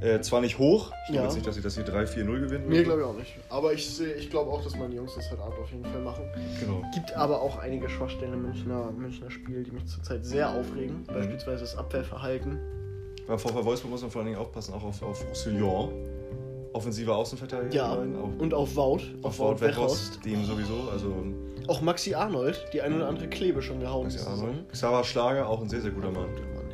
Äh, 0.00 0.20
zwar 0.20 0.40
nicht 0.40 0.58
hoch. 0.58 0.90
Ich 1.06 1.12
glaube 1.12 1.16
Ja. 1.18 1.22
jetzt 1.24 1.34
nicht, 1.34 1.46
dass 1.46 1.54
sie 1.54 1.62
das 1.62 1.76
hier 1.76 1.84
3-4-0 1.84 2.40
gewinnen. 2.40 2.64
Nee, 2.68 2.82
glaube 2.82 3.02
ich 3.02 3.06
auch 3.06 3.16
nicht. 3.16 3.32
Aber 3.48 3.72
ich, 3.72 3.88
seh- 3.88 4.12
ich 4.14 4.30
glaube 4.30 4.50
auch, 4.50 4.60
dass 4.62 4.76
meine 4.76 4.94
Jungs 4.96 5.14
das 5.14 5.30
heute 5.30 5.42
Abend 5.42 5.58
auf 5.60 5.70
jeden 5.70 5.84
Fall 5.84 6.00
machen. 6.02 6.24
Genau. 6.58 6.82
Gibt 6.92 7.14
aber 7.16 7.40
auch 7.40 7.58
einige 7.58 7.88
Schwachstellen 7.88 8.32
im 8.32 8.42
Münchner, 8.42 8.90
Münchner 8.90 9.30
Spiel, 9.30 9.62
die 9.62 9.70
mich 9.70 9.86
zurzeit 9.86 10.24
sehr 10.24 10.50
aufregen. 10.50 11.04
Beispielsweise 11.04 11.60
das 11.60 11.76
Abwehrverhalten. 11.76 12.58
Beim 13.28 13.38
VfL 13.38 13.64
Wolfsburg 13.64 13.92
muss 13.92 14.02
man 14.02 14.10
vor 14.10 14.22
allen 14.22 14.30
Dingen 14.32 14.40
aufpassen, 14.40 14.74
auch 14.74 14.82
auf, 14.82 15.00
auf 15.02 15.24
Roussillon. 15.28 15.92
Offensiver 16.72 17.16
Außenverteidiger. 17.16 17.74
Ja, 17.74 17.94
rein, 17.94 18.16
auch 18.16 18.30
und 18.40 18.54
auf 18.54 18.74
Wout, 18.76 19.00
auf 19.22 19.38
Wout 19.38 19.60
Weghorst. 19.60 20.24
Dem 20.24 20.44
sowieso. 20.44 20.88
Also, 20.90 21.14
Auch 21.68 21.80
Maxi 21.82 22.14
Arnold, 22.14 22.64
die 22.72 22.80
ein 22.82 22.94
oder 22.94 23.08
andere 23.08 23.28
Klebe 23.28 23.62
schon 23.62 23.80
gehauen. 23.80 24.04
Maxi 24.04 24.26
Arnold. 24.26 24.68
Xaver 24.70 25.04
Schlager, 25.04 25.48
auch 25.48 25.60
ein 25.60 25.68
sehr, 25.68 25.80
sehr 25.80 25.90
guter 25.90 26.10
Mann. 26.10 26.30
Mann, 26.32 26.70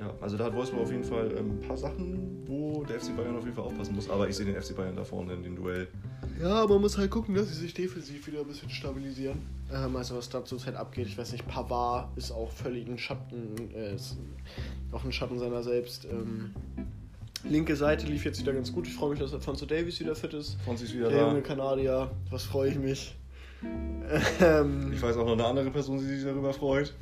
ja. 0.00 0.06
Ja, 0.06 0.14
also 0.20 0.36
da 0.36 0.44
hat 0.44 0.54
Wolfsburg 0.54 0.82
auf 0.82 0.90
jeden 0.90 1.04
Fall 1.04 1.30
ähm, 1.38 1.58
ein 1.58 1.60
paar 1.60 1.76
Sachen, 1.76 2.42
wo 2.46 2.84
der 2.84 3.00
FC 3.00 3.16
Bayern 3.16 3.36
auf 3.36 3.44
jeden 3.44 3.54
Fall 3.54 3.64
aufpassen 3.64 3.94
muss. 3.94 4.10
Aber 4.10 4.28
ich 4.28 4.36
sehe 4.36 4.46
den 4.46 4.60
FC 4.60 4.76
Bayern 4.76 4.96
da 4.96 5.04
vorne 5.04 5.32
in 5.34 5.42
dem 5.42 5.56
Duell. 5.56 5.88
Ja, 6.40 6.66
man 6.66 6.80
muss 6.80 6.98
halt 6.98 7.10
gucken, 7.10 7.34
dass 7.34 7.48
sie 7.48 7.54
sich 7.54 7.74
defensiv 7.74 8.26
wieder 8.26 8.40
ein 8.40 8.46
bisschen 8.46 8.68
stabilisieren. 8.70 9.38
Ähm, 9.72 9.94
also 9.96 10.16
was 10.16 10.28
da 10.28 10.44
zurzeit 10.44 10.74
abgeht, 10.74 11.06
ich 11.06 11.16
weiß 11.16 11.32
nicht, 11.32 11.46
Pavard 11.46 12.08
ist 12.16 12.32
auch 12.32 12.50
völlig 12.50 12.88
ein 12.88 12.98
Schatten, 12.98 13.54
äh, 13.74 13.94
ist 13.94 14.16
auch 14.92 15.04
ein 15.04 15.12
Schatten 15.12 15.38
seiner 15.38 15.62
selbst. 15.62 16.04
Ähm, 16.06 16.52
linke 17.44 17.76
Seite 17.76 18.06
lief 18.06 18.24
jetzt 18.24 18.40
wieder 18.40 18.52
ganz 18.52 18.72
gut. 18.72 18.86
Ich 18.86 18.94
freue 18.94 19.10
mich, 19.10 19.18
dass 19.20 19.32
Alfonso 19.34 19.66
Davies 19.66 20.00
wieder 20.00 20.14
fit 20.14 20.34
ist. 20.34 20.56
Franzi 20.64 20.84
ist 20.84 20.94
wieder 20.94 21.08
Der 21.08 21.20
da. 21.20 21.28
junge 21.28 21.42
Kanadier, 21.42 22.10
was 22.30 22.44
freue 22.44 22.70
ich 22.70 22.78
mich. 22.78 23.16
Ähm, 24.40 24.92
Ich 24.92 25.00
weiß 25.00 25.16
auch 25.16 25.24
noch 25.24 25.32
eine 25.32 25.46
andere 25.46 25.70
Person, 25.70 25.98
die 25.98 26.04
sich 26.04 26.24
darüber 26.24 26.52
freut. 26.52 26.92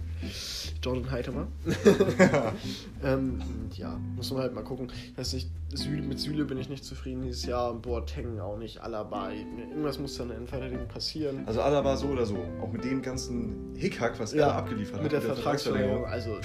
Jordan 0.81 1.11
Heitemer. 1.11 1.49
ähm, 3.05 3.41
ja, 3.75 3.99
muss 4.15 4.31
man 4.33 4.43
halt 4.43 4.55
mal 4.55 4.63
gucken. 4.63 4.89
Ich 5.11 5.19
weiß 5.19 5.33
nicht, 5.33 5.49
Süle, 5.75 6.03
mit 6.03 6.21
Süle 6.21 6.45
bin 6.45 6.59
ich 6.59 6.69
nicht 6.69 6.85
zufrieden 6.85 7.23
dieses 7.23 7.45
Jahr. 7.45 7.75
Boateng 7.75 8.39
auch 8.39 8.57
nicht. 8.57 8.81
Alaba. 8.81 9.31
Irgendwas 9.33 9.99
muss 9.99 10.17
da 10.17 10.23
in 10.23 10.29
der 10.29 10.39
Innenverteidigung 10.39 10.87
passieren. 10.87 11.43
Also 11.47 11.61
Alaba 11.63 11.97
so 11.97 12.07
oder 12.09 12.25
so. 12.27 12.39
Auch 12.61 12.71
mit 12.71 12.85
dem 12.85 13.03
ganzen 13.03 13.75
Hickhack, 13.77 14.21
was 14.21 14.33
er 14.33 14.47
da 14.47 14.55
abgeliefert 14.59 14.97
hat. 14.97 15.03
mit 15.03 15.11
der 15.13 15.23
Vertragsverlängerung. 15.23 16.05
Also 16.07 16.37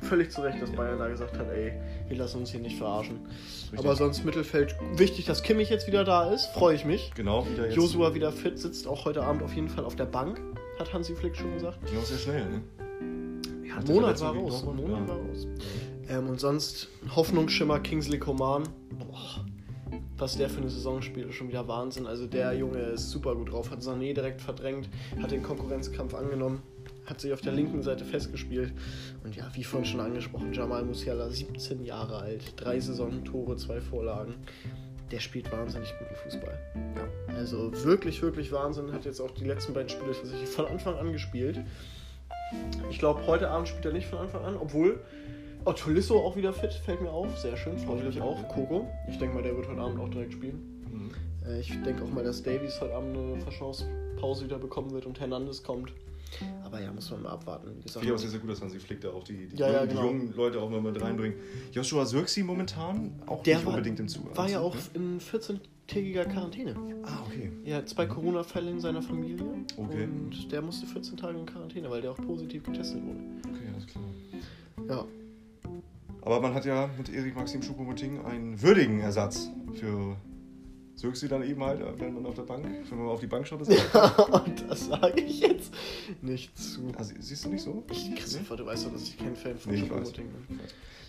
völlig 0.00 0.30
zu 0.30 0.42
Recht, 0.42 0.60
dass 0.62 0.70
Bayern 0.70 0.98
da 0.98 1.08
gesagt 1.08 1.36
hat, 1.38 1.50
ey, 1.50 1.72
wir 2.08 2.16
lassen 2.16 2.38
uns 2.38 2.50
hier 2.50 2.60
nicht 2.60 2.78
verarschen. 2.78 3.20
Richtig. 3.26 3.78
Aber 3.78 3.96
sonst 3.96 4.24
Mittelfeld. 4.24 4.76
Wichtig, 4.94 5.26
dass 5.26 5.42
Kimmich 5.42 5.70
jetzt 5.70 5.86
wieder 5.86 6.04
da 6.04 6.30
ist. 6.32 6.46
Freue 6.46 6.74
ich 6.74 6.84
mich. 6.84 7.12
Genau, 7.14 7.46
wieder 7.46 7.66
jetzt. 7.66 7.76
Josua 7.76 8.14
wieder 8.14 8.32
fit, 8.32 8.58
sitzt 8.58 8.86
auch 8.86 9.04
heute 9.04 9.22
Abend 9.22 9.42
auf 9.42 9.54
jeden 9.54 9.68
Fall 9.68 9.84
auf 9.84 9.96
der 9.96 10.06
Bank, 10.06 10.40
hat 10.78 10.92
Hansi 10.92 11.14
Flick 11.14 11.36
schon 11.36 11.52
gesagt. 11.54 11.84
Ging 11.86 11.98
auch 11.98 12.04
sehr 12.04 12.18
schnell, 12.18 12.48
ne? 12.48 12.62
Ja, 13.68 13.80
der 13.80 13.94
Monat 13.94 14.20
war 14.20 14.34
raus. 14.34 14.64
Monat 14.64 15.00
ja. 15.00 15.08
war 15.08 15.16
raus. 15.16 15.46
Ähm, 16.08 16.28
und 16.28 16.40
sonst 16.40 16.88
Hoffnungsschimmer 17.14 17.80
Kingsley 17.80 18.18
Coman. 18.18 18.64
Boah, 18.98 19.44
was 20.16 20.36
der 20.36 20.48
für 20.48 20.60
eine 20.60 20.70
Saison 20.70 21.00
spielt, 21.02 21.28
ist 21.28 21.36
schon 21.36 21.48
wieder 21.48 21.68
Wahnsinn. 21.68 22.06
Also 22.06 22.26
der 22.26 22.52
Junge 22.54 22.78
ist 22.78 23.10
super 23.10 23.34
gut 23.34 23.52
drauf, 23.52 23.70
hat 23.70 23.80
Sané 23.80 24.14
direkt 24.14 24.40
verdrängt, 24.40 24.88
hat 25.22 25.30
den 25.30 25.42
Konkurrenzkampf 25.42 26.14
angenommen, 26.14 26.62
hat 27.08 27.20
sich 27.20 27.32
auf 27.32 27.40
der 27.40 27.52
linken 27.52 27.82
Seite 27.82 28.04
festgespielt. 28.04 28.72
Und 29.24 29.36
ja, 29.36 29.48
wie 29.54 29.64
vorhin 29.64 29.88
schon 29.88 30.00
angesprochen, 30.00 30.52
Jamal 30.52 30.84
Musiala, 30.84 31.30
17 31.30 31.84
Jahre 31.84 32.18
alt, 32.18 32.54
drei 32.56 32.78
Saisontore, 32.80 33.56
zwei 33.56 33.80
Vorlagen. 33.80 34.34
Der 35.10 35.20
spielt 35.20 35.50
wahnsinnig 35.50 35.92
guten 35.98 36.14
Fußball. 36.14 36.58
Ja. 36.96 37.34
Also 37.34 37.72
wirklich, 37.84 38.20
wirklich 38.20 38.52
Wahnsinn. 38.52 38.92
Hat 38.92 39.06
jetzt 39.06 39.20
auch 39.20 39.30
die 39.30 39.44
letzten 39.44 39.72
beiden 39.72 39.88
Spiele 39.88 40.12
tatsächlich 40.12 40.48
von 40.50 40.66
Anfang 40.66 40.96
an 40.96 41.12
gespielt. 41.12 41.60
Ich 42.90 42.98
glaube, 42.98 43.26
heute 43.26 43.48
Abend 43.48 43.68
spielt 43.68 43.86
er 43.86 43.92
nicht 43.92 44.06
von 44.06 44.18
Anfang 44.18 44.44
an, 44.44 44.56
obwohl 44.56 45.00
oh, 45.64 45.72
Tolisso 45.72 46.18
auch 46.18 46.36
wieder 46.36 46.52
fit, 46.52 46.72
fällt 46.72 47.00
mir 47.00 47.10
auf. 47.10 47.38
Sehr 47.38 47.56
schön, 47.56 47.78
freue 47.78 47.98
ich 47.98 48.04
mich 48.04 48.20
auch. 48.20 48.48
Koko, 48.48 48.88
ich 49.08 49.18
denke 49.18 49.34
mal, 49.34 49.42
der 49.42 49.56
wird 49.56 49.68
heute 49.68 49.80
Abend 49.80 50.00
auch 50.00 50.08
direkt 50.08 50.32
spielen. 50.32 50.84
Mhm. 50.90 51.10
Äh, 51.46 51.60
ich 51.60 51.68
denke 51.82 52.04
auch 52.04 52.10
mal, 52.10 52.24
dass 52.24 52.42
Davies 52.42 52.80
heute 52.80 52.94
Abend 52.94 53.16
eine 53.16 53.36
Verschauspause 53.40 54.44
wieder 54.44 54.58
bekommen 54.58 54.90
wird 54.92 55.06
und 55.06 55.20
Hernandez 55.20 55.62
kommt. 55.62 55.92
Aber 56.64 56.80
ja, 56.80 56.92
muss 56.92 57.10
man 57.10 57.22
mal 57.22 57.30
abwarten. 57.30 57.68
Wie 57.76 57.82
gesagt, 57.82 57.92
Finde 58.00 58.06
ich 58.08 58.12
auch 58.12 58.18
sehr, 58.18 58.30
sehr 58.30 58.40
gut, 58.40 58.50
dass 58.50 58.60
Hansi 58.60 58.78
Flick 58.78 59.00
da 59.00 59.10
auch 59.10 59.24
die, 59.24 59.48
die, 59.48 59.56
Ja, 59.56 59.68
ja, 59.70 59.78
jungen, 59.84 59.88
genau. 59.88 60.00
die 60.02 60.06
jungen 60.08 60.34
Leute 60.36 60.60
auch 60.60 60.70
mal 60.70 60.80
mit 60.80 61.00
reinbringt. 61.00 61.36
Joshua 61.72 62.04
Sirksi 62.04 62.42
momentan 62.42 63.12
auch 63.26 63.42
Der 63.42 63.56
nicht 63.56 63.66
war- 63.66 63.72
unbedingt 63.74 63.98
im 64.00 64.08
Zug. 64.08 64.36
war 64.36 64.48
ja 64.48 64.60
auch 64.60 64.76
in 64.94 65.18
14-tägiger 65.20 66.24
Quarantäne. 66.26 66.74
Ah, 67.04 67.22
okay. 67.26 67.50
Er 67.64 67.78
hat 67.78 67.88
zwei 67.88 68.06
Corona-Fälle 68.06 68.70
in 68.70 68.80
seiner 68.80 69.00
Familie 69.02 69.44
Okay. 69.76 70.04
und 70.04 70.52
der 70.52 70.60
musste 70.62 70.86
14 70.86 71.16
Tage 71.16 71.38
in 71.38 71.46
Quarantäne, 71.46 71.88
weil 71.90 72.02
der 72.02 72.10
auch 72.12 72.16
positiv 72.18 72.62
getestet 72.64 73.02
wurde. 73.04 73.18
Okay, 73.48 73.68
alles 73.74 73.86
klar. 73.86 74.04
Ja, 74.88 75.04
Aber 76.22 76.40
man 76.40 76.52
hat 76.52 76.64
ja 76.66 76.90
mit 76.98 77.08
Erik 77.12 77.34
Maxim 77.36 77.62
Choupo-Moting 77.62 78.24
einen 78.24 78.60
würdigen 78.60 79.00
Ersatz 79.00 79.48
für 79.74 80.16
Sirksi 80.98 81.28
dann 81.28 81.44
eben 81.44 81.62
halt, 81.62 81.80
wenn 82.00 82.12
man 82.14 82.26
auf 82.26 82.34
der 82.34 82.42
Bank, 82.42 82.66
wenn 82.90 82.98
man 82.98 83.06
auf 83.08 83.20
die 83.20 83.28
Bank 83.28 83.46
schaut. 83.46 83.60
Ist 83.68 83.70
und 84.32 84.64
das 84.68 84.86
sage 84.86 85.20
ich 85.20 85.40
jetzt 85.40 85.72
nicht 86.22 86.58
zu. 86.58 86.92
sie- 87.00 87.14
siehst 87.20 87.44
du 87.44 87.50
nicht 87.50 87.62
so? 87.62 87.84
Ich, 87.92 88.14
Christopher, 88.16 88.56
du 88.56 88.66
weißt 88.66 88.86
doch, 88.86 88.92
dass 88.92 89.04
ich 89.04 89.16
kein 89.16 89.36
Fan 89.36 89.56
von 89.56 89.72
Nee, 89.72 89.82
Choupo-Moting 89.82 90.26
bin. 90.48 90.60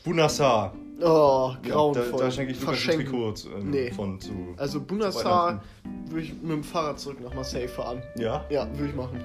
Bunassar. 0.03 0.73
Oh, 1.01 1.53
Ja, 1.63 1.69
grauenvoll. 1.71 2.19
da, 2.19 2.25
da 2.25 2.31
schenke 2.31 2.51
ich 2.51 2.61
Lukas 2.61 2.87
ein. 2.87 2.95
Trikot 2.97 3.33
ähm, 3.57 3.69
Nee. 3.71 3.91
von 3.91 4.19
zu. 4.21 4.31
Also 4.57 4.79
Bunassar 4.79 5.63
würde 6.07 6.21
ich 6.23 6.33
mit 6.33 6.51
dem 6.51 6.63
Fahrrad 6.63 6.99
zurück 6.99 7.19
nach 7.21 7.33
Marseille 7.33 7.67
fahren. 7.67 8.01
Ja? 8.15 8.45
Ja, 8.51 8.67
würde 8.77 8.89
ich 8.91 8.95
machen. 8.95 9.19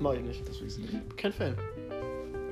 Mach 0.00 0.12
ich 0.12 0.20
nicht. 0.22 0.46
Das 0.46 0.60
will 0.60 0.68
ich 0.68 0.78
nicht. 0.78 1.16
Kein 1.16 1.32
Fan. 1.32 1.56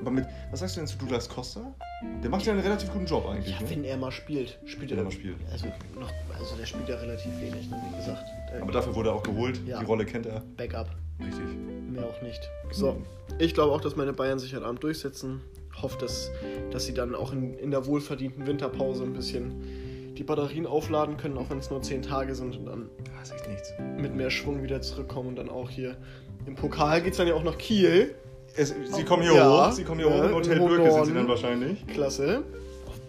Aber 0.03 0.11
mit, 0.11 0.25
was 0.51 0.59
sagst 0.59 0.75
du 0.75 0.81
denn 0.81 0.87
zu 0.87 0.97
Douglas 0.97 1.29
Costa? 1.29 1.73
Der 2.21 2.29
macht 2.29 2.45
ja 2.45 2.51
einen 2.51 2.61
relativ 2.61 2.91
guten 2.91 3.05
Job 3.05 3.25
eigentlich, 3.29 3.53
Ja, 3.55 3.61
ne? 3.61 3.69
wenn 3.69 3.83
er 3.85 3.95
mal 3.95 4.11
spielt. 4.11 4.59
Spielt 4.65 4.91
Wenn 4.91 4.97
er 4.97 5.03
mal 5.05 5.11
spielt. 5.11 5.37
Also, 5.49 5.67
noch, 5.97 6.11
also 6.37 6.55
der 6.57 6.65
spielt 6.65 6.89
ja 6.89 6.97
relativ 6.97 7.31
wenig, 7.39 7.69
ne, 7.69 7.81
wie 7.89 7.95
gesagt. 7.97 8.23
Aber 8.61 8.71
dafür 8.73 8.93
wurde 8.95 9.09
er 9.09 9.15
auch 9.15 9.23
geholt. 9.23 9.59
Ja. 9.65 9.79
Die 9.79 9.85
Rolle 9.85 10.05
kennt 10.05 10.25
er. 10.25 10.41
Backup. 10.57 10.89
Richtig. 11.19 11.45
Mehr 11.89 12.03
auch 12.05 12.21
nicht. 12.21 12.41
So, 12.71 13.01
ich 13.39 13.53
glaube 13.53 13.71
auch, 13.71 13.79
dass 13.81 13.95
meine 13.95 14.11
Bayern 14.13 14.39
sich 14.39 14.53
heute 14.53 14.65
Abend 14.65 14.83
durchsetzen. 14.83 15.41
Hoffe, 15.81 15.97
dass, 15.99 16.29
dass 16.71 16.85
sie 16.85 16.93
dann 16.93 17.15
auch 17.15 17.31
in, 17.31 17.53
in 17.57 17.71
der 17.71 17.85
wohlverdienten 17.85 18.45
Winterpause 18.45 19.03
ein 19.03 19.13
bisschen 19.13 20.13
die 20.17 20.23
Batterien 20.23 20.67
aufladen 20.67 21.17
können, 21.17 21.37
auch 21.37 21.49
wenn 21.49 21.57
es 21.59 21.69
nur 21.71 21.81
10 21.81 22.01
Tage 22.03 22.35
sind 22.35 22.55
und 22.57 22.65
dann 22.65 22.89
Das 23.19 23.29
ist 23.29 23.35
echt 23.35 23.49
nichts. 23.49 23.73
mit 23.97 24.13
mehr 24.15 24.29
Schwung 24.29 24.61
wieder 24.61 24.81
zurückkommen 24.81 25.29
und 25.29 25.35
dann 25.37 25.49
auch 25.49 25.69
hier 25.69 25.97
im 26.45 26.55
Pokal 26.55 27.01
geht 27.01 27.13
es 27.13 27.17
dann 27.17 27.27
ja 27.27 27.33
auch 27.35 27.43
nach 27.43 27.57
Kiel. 27.57 28.13
Es, 28.55 28.73
sie 28.95 29.03
kommen 29.03 29.23
hier 29.23 29.33
Ja. 29.35 29.67
hoch. 29.69 29.71
Sie 29.73 29.83
kommen 29.83 29.99
hier 29.99 30.09
Ja, 30.09 30.23
hoch. 30.23 30.29
Im 30.29 30.35
Hotel 30.35 30.59
Birke 30.59 30.91
sind 30.91 31.05
sie 31.05 31.13
dann 31.13 31.27
wahrscheinlich. 31.27 31.87
Klasse. 31.87 32.43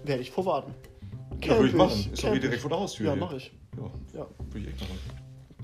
Werde 0.05 0.23
ich 0.23 0.31
vorwarten. 0.31 0.73
Ja, 1.43 1.57
würde 1.57 1.69
ich 1.69 1.75
machen. 1.75 2.11
Ist 2.13 2.23
doch 2.25 2.33
wie 2.33 2.41
direkt 2.41 2.61
vor 2.61 2.71
der 2.71 2.79
Haustür. 2.81 3.07
Ja, 3.07 3.13
hier. 3.13 3.21
mache 3.21 3.37
ich. 3.37 3.53
Ja, 3.77 3.91
Ja. 4.21 4.27
würde 4.51 4.59
ich 4.61 4.69
echt 4.69 4.81
machen. 4.81 4.99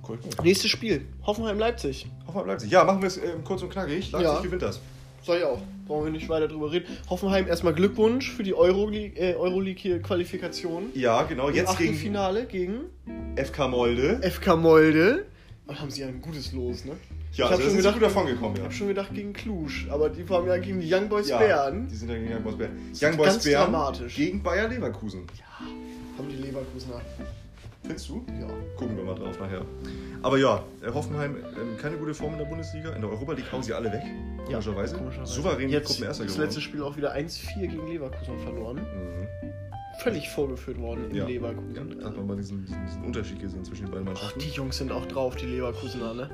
Cool. 0.08 0.18
Nächstes 0.42 0.70
Spiel. 0.70 1.06
Hoffenheim-Leipzig. 1.26 2.06
Hoffenheim 2.26 2.48
Leipzig. 2.48 2.70
Ja, 2.70 2.84
machen 2.84 3.00
wir 3.00 3.06
es 3.08 3.16
ähm, 3.18 3.44
kurz 3.44 3.62
und 3.62 3.70
knackig. 3.70 4.10
Leipzig 4.10 4.28
Ja. 4.30 4.40
gewinnt 4.40 4.62
das. 4.62 4.80
Soll 5.22 5.38
ich 5.38 5.44
auch. 5.44 5.58
Brauchen 5.86 6.04
wir 6.06 6.12
nicht 6.12 6.28
weiter 6.28 6.48
drüber 6.48 6.72
reden. 6.72 6.86
Hoffenheim 7.08 7.46
erstmal 7.46 7.74
Glückwunsch 7.74 8.30
für 8.30 8.42
die 8.42 8.54
Euroleague- 8.54 9.16
äh, 9.16 9.34
Euroleague-Qualifikation. 9.34 10.90
Ja, 10.94 11.22
genau. 11.24 11.48
Im 11.48 11.54
Jetzt 11.54 11.76
gegen 11.78 11.90
Achtelfinale 11.90 12.46
gegen 12.46 12.80
FK 13.36 13.68
Molde. 13.68 14.20
FK 14.22 14.56
Molde. 14.56 15.26
Und 15.66 15.80
haben 15.80 15.90
sie 15.90 16.00
ja 16.00 16.08
ein 16.08 16.20
gutes 16.20 16.52
Los, 16.52 16.84
ne? 16.84 16.92
Ja, 17.32 17.44
hab 17.44 17.52
also 17.52 17.62
das 17.62 17.70
schon 17.70 17.78
ist 17.78 17.84
gedacht- 17.84 17.94
gut 17.94 18.02
davon 18.02 18.26
gekommen, 18.26 18.54
Ich 18.54 18.58
ja. 18.58 18.64
habe 18.64 18.74
schon 18.74 18.88
gedacht 18.88 19.14
gegen 19.14 19.32
Klusch, 19.32 19.86
aber 19.90 20.08
die 20.10 20.28
waren 20.28 20.46
ja 20.46 20.56
gegen 20.58 20.80
die 20.80 20.92
Young 20.92 21.08
Boys 21.08 21.28
ja, 21.28 21.38
Bären. 21.38 21.86
Die 21.88 21.94
sind 21.94 22.08
ja 22.10 22.16
gegen 22.16 22.32
Young 22.34 22.42
Boys 22.42 22.56
Bern. 22.56 22.70
ist 22.92 23.02
Young 23.02 23.16
Boys 23.16 23.26
ganz 23.28 23.44
Bern 23.44 23.72
dramatisch. 23.72 24.16
gegen 24.16 24.42
Bayer 24.42 24.68
Leverkusen. 24.68 25.22
Haben 26.18 26.28
die 26.28 26.36
Leverkusener. 26.36 27.00
Findest 27.82 28.08
du? 28.10 28.24
Ja. 28.40 28.46
Gucken 28.76 28.96
wir 28.96 29.04
mal 29.04 29.14
drauf 29.14 29.38
nachher. 29.40 29.64
Aber 30.22 30.36
ja, 30.38 30.62
äh, 30.82 30.92
Hoffenheim, 30.92 31.36
ähm, 31.36 31.76
keine 31.80 31.96
gute 31.96 32.12
Form 32.12 32.32
in 32.32 32.38
der 32.38 32.44
Bundesliga. 32.44 32.90
In 32.92 33.00
der 33.00 33.10
Europa 33.10 33.32
League 33.32 33.50
hauen 33.50 33.62
sie 33.62 33.72
alle 33.72 33.90
weg. 33.92 34.02
Komischerweise. 34.46 34.96
komischerweise. 34.96 35.32
Souverän 35.32 35.68
Jetzt 35.70 35.86
Gruppenerster 35.88 36.24
das 36.24 36.36
letzte 36.36 36.60
Spiel 36.60 36.82
auch 36.82 36.96
wieder 36.96 37.14
1-4 37.14 37.60
gegen 37.68 37.86
Leverkusen 37.88 38.38
verloren. 38.40 38.76
Mhm. 38.76 39.50
Völlig 40.02 40.28
vorgeführt 40.28 40.78
worden 40.78 41.10
in 41.10 41.16
Ja. 41.16 41.26
Leverkusen. 41.26 41.74
Ja, 41.74 41.82
da 42.00 42.06
hat 42.08 42.16
man 42.16 42.26
mal 42.26 42.36
diesen, 42.36 42.64
diesen, 42.66 42.84
diesen 42.86 43.04
Unterschied 43.04 43.40
gesehen 43.40 43.64
zwischen 43.64 43.86
den 43.86 43.90
beiden 43.92 44.08
ach, 44.08 44.12
Mannschaften. 44.12 44.40
die 44.40 44.48
Jungs 44.50 44.76
sind 44.78 44.92
auch 44.92 45.06
drauf, 45.06 45.36
die 45.36 45.46
Leverkusener, 45.46 46.14
ne? 46.14 46.30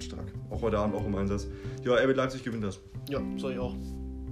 Ganz 0.00 0.04
stark. 0.12 0.32
Auch 0.50 0.62
heute 0.62 0.78
Abend 0.78 0.96
auch 0.96 1.04
im 1.04 1.14
Einsatz. 1.14 1.46
Ja, 1.84 1.92
RB 1.94 2.16
Leipzig 2.16 2.42
gewinnt 2.42 2.64
das. 2.64 2.80
Ja, 3.10 3.20
soll 3.36 3.52
ich 3.52 3.58
auch. 3.58 3.74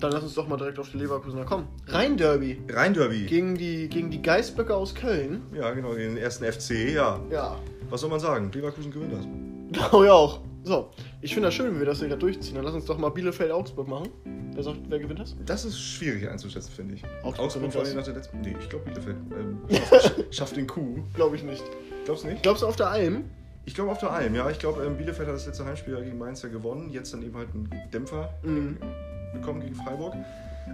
Dann 0.00 0.12
lass 0.12 0.22
uns 0.22 0.34
doch 0.34 0.48
mal 0.48 0.56
direkt 0.56 0.78
auf 0.78 0.90
die 0.90 0.96
Leverkusener 0.96 1.44
kommen. 1.44 1.66
Rhein-Derby 1.88 2.62
Rhein-Derby. 2.70 3.26
gegen 3.26 3.54
die, 3.54 3.88
gegen 3.88 4.10
die 4.10 4.22
Geißböcke 4.22 4.74
aus 4.74 4.94
Köln. 4.94 5.42
Ja, 5.54 5.70
genau, 5.72 5.90
gegen 5.90 6.14
den 6.14 6.16
ersten 6.16 6.44
FC, 6.50 6.94
ja. 6.94 7.20
Ja, 7.30 7.56
Was 7.90 8.00
soll 8.00 8.08
man 8.08 8.20
sagen? 8.20 8.50
Leverkusen 8.50 8.90
gewinnt 8.90 9.12
das. 9.12 9.88
glaube 9.90 10.06
ich 10.06 10.10
auch. 10.10 10.40
So, 10.62 10.90
ich 11.20 11.34
finde 11.34 11.48
das 11.48 11.54
schön, 11.54 11.74
wie 11.74 11.80
wir 11.80 11.86
das 11.86 11.98
hier 11.98 12.08
gerade 12.08 12.20
durchziehen. 12.20 12.54
Dann 12.54 12.64
lass 12.64 12.74
uns 12.74 12.86
doch 12.86 12.96
mal 12.96 13.10
Bielefeld-Augsburg 13.10 13.88
machen. 13.88 14.08
Wer 14.54 14.62
sagt, 14.62 14.78
wer 14.88 14.98
gewinnt 14.98 15.20
das? 15.20 15.36
Das 15.44 15.66
ist 15.66 15.78
schwierig 15.78 16.28
einzuschätzen, 16.28 16.72
finde 16.74 16.94
ich. 16.94 17.02
Augsburg 17.22 17.44
Augsburg 17.44 17.72
vor 17.72 17.82
allem 17.82 17.96
nach 17.96 18.04
der 18.04 18.14
letzten. 18.14 18.40
Nee, 18.40 18.56
ich 18.58 18.68
glaube 18.70 18.86
Bielefeld. 18.86 19.16
Ähm, 19.38 19.58
schafft, 19.90 20.24
schafft 20.34 20.56
den 20.56 20.66
Coup. 20.66 21.02
Glaube 21.14 21.36
ich 21.36 21.42
nicht. 21.42 21.64
Glaubst 22.06 22.24
du 22.24 22.28
nicht? 22.28 22.42
Glaubst 22.42 22.62
du 22.62 22.66
auf 22.66 22.76
der 22.76 22.88
Alm? 22.88 23.24
Ich 23.68 23.74
glaube 23.74 23.90
auf 23.90 23.98
der 23.98 24.10
Alm, 24.10 24.34
ja. 24.34 24.48
Ich 24.48 24.58
glaube, 24.58 24.82
ähm, 24.82 24.96
Bielefeld 24.96 25.28
hat 25.28 25.34
das 25.34 25.44
letzte 25.44 25.62
Heimspiel 25.66 25.92
ja 25.92 26.00
gegen 26.00 26.16
Mainz 26.16 26.40
ja 26.40 26.48
gewonnen. 26.48 26.88
Jetzt 26.90 27.12
dann 27.12 27.20
eben 27.22 27.36
halt 27.36 27.50
einen 27.52 27.70
Dämpfer 27.92 28.32
Mhm. 28.42 28.78
bekommen 29.34 29.60
gegen 29.60 29.74
Freiburg. 29.74 30.14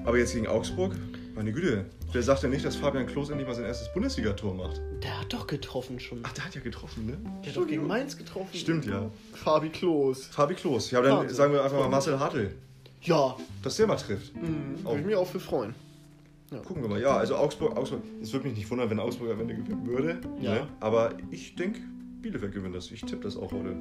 Aber 0.05 0.17
jetzt 0.17 0.33
gegen 0.33 0.47
Augsburg, 0.47 0.93
meine 1.35 1.51
Güte. 1.53 1.87
Wer 2.13 2.23
sagt 2.23 2.45
denn 2.45 2.51
nicht, 2.51 2.65
dass 2.65 2.77
Fabian 2.77 3.07
Klos 3.07 3.31
endlich 3.31 3.49
mal 3.49 3.55
sein 3.55 3.65
erstes 3.65 3.93
Bundesligator 3.93 4.55
macht? 4.55 4.81
Der 5.03 5.21
hat 5.21 5.33
doch 5.33 5.49
getroffen 5.49 5.99
schon. 5.99 6.21
Ach, 6.23 6.31
der 6.35 6.45
hat 6.45 6.55
ja 6.55 6.61
getroffen, 6.61 7.07
ne? 7.07 7.17
Der 7.43 7.51
hat 7.51 7.57
doch 7.61 7.67
gegen 7.67 7.85
Mainz 7.85 8.17
getroffen. 8.17 8.55
Stimmt, 8.57 8.87
ja. 8.87 9.11
Fabi 9.33 9.71
Klos. 9.71 10.27
Fabi 10.27 10.55
Klos. 10.55 10.93
Ja, 10.93 11.03
dann 11.03 11.19
Wahnsinn. 11.19 11.35
sagen 11.37 11.53
wir 11.53 11.65
einfach 11.65 11.81
mal 11.81 11.89
Marcel 11.89 12.21
Hartl, 12.21 12.55
Ja, 13.03 13.37
dass 13.65 13.75
der 13.77 13.89
mal 13.89 13.97
trifft. 13.97 14.37
mhm. 14.37 14.77
Auch. 14.85 14.91
würde 14.93 15.01
ich 15.01 15.07
mich 15.07 15.17
auch 15.17 15.27
für 15.27 15.41
freuen. 15.41 15.75
Gucken 16.65 16.83
wir 16.83 16.89
mal. 16.91 17.01
Ja, 17.01 17.17
also 17.17 17.35
Augsburg, 17.35 17.77
Augsburg. 17.77 18.03
Es 18.23 18.33
würde 18.33 18.47
mich 18.47 18.57
nicht 18.57 18.71
wundern, 18.71 18.89
wenn 18.89 19.01
Augsburg 19.01 19.33
am 19.33 19.41
Ende 19.41 19.57
gewinnen 19.57 19.85
würde. 19.89 20.19
Ja. 20.41 20.55
Ne? 20.55 20.69
Aber 20.79 21.11
ich 21.33 21.57
denke, 21.57 21.81
Bielefeld 22.25 22.55
gewinnt 22.55 22.75
das. 22.75 22.91
Ich 22.91 23.03
tippe 23.03 23.25
das 23.25 23.37
auch 23.37 23.53
heute. 23.53 23.77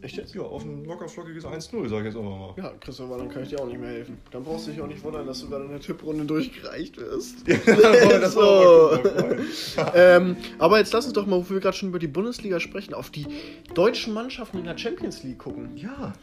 Echt 0.00 0.16
jetzt? 0.16 0.34
Ja, 0.34 0.40
auf 0.40 0.64
ein 0.64 0.86
locker 0.86 1.06
flockiges 1.06 1.44
1-0, 1.44 1.86
sag 1.90 1.98
ich 1.98 2.04
jetzt 2.06 2.16
auch 2.16 2.22
mal. 2.22 2.54
Ja, 2.56 2.72
Christopher, 2.80 3.18
dann 3.18 3.28
kann 3.28 3.42
ich 3.42 3.50
dir 3.50 3.60
auch 3.60 3.66
nicht 3.66 3.78
mehr 3.78 3.90
helfen. 3.90 4.16
Dann 4.30 4.42
brauchst 4.42 4.66
du 4.66 4.70
dich 4.70 4.80
auch 4.80 4.86
nicht 4.86 5.04
wundern, 5.04 5.26
dass 5.26 5.42
du 5.42 5.50
bei 5.50 5.58
deiner 5.58 5.78
Tipprunde 5.78 6.24
durchgereicht 6.24 6.96
wirst. 6.96 7.46
das 7.66 8.32
So. 8.32 8.98
ähm, 9.94 10.36
aber 10.58 10.78
jetzt 10.78 10.94
lass 10.94 11.04
uns 11.04 11.12
doch 11.12 11.26
mal, 11.26 11.36
wo 11.36 11.50
wir 11.50 11.60
gerade 11.60 11.76
schon 11.76 11.90
über 11.90 11.98
die 11.98 12.08
Bundesliga 12.08 12.58
sprechen, 12.58 12.94
auf 12.94 13.10
die 13.10 13.26
deutschen 13.74 14.14
Mannschaften 14.14 14.56
in 14.56 14.64
der 14.64 14.78
Champions 14.78 15.22
League 15.22 15.40
gucken. 15.40 15.76
Ja. 15.76 16.14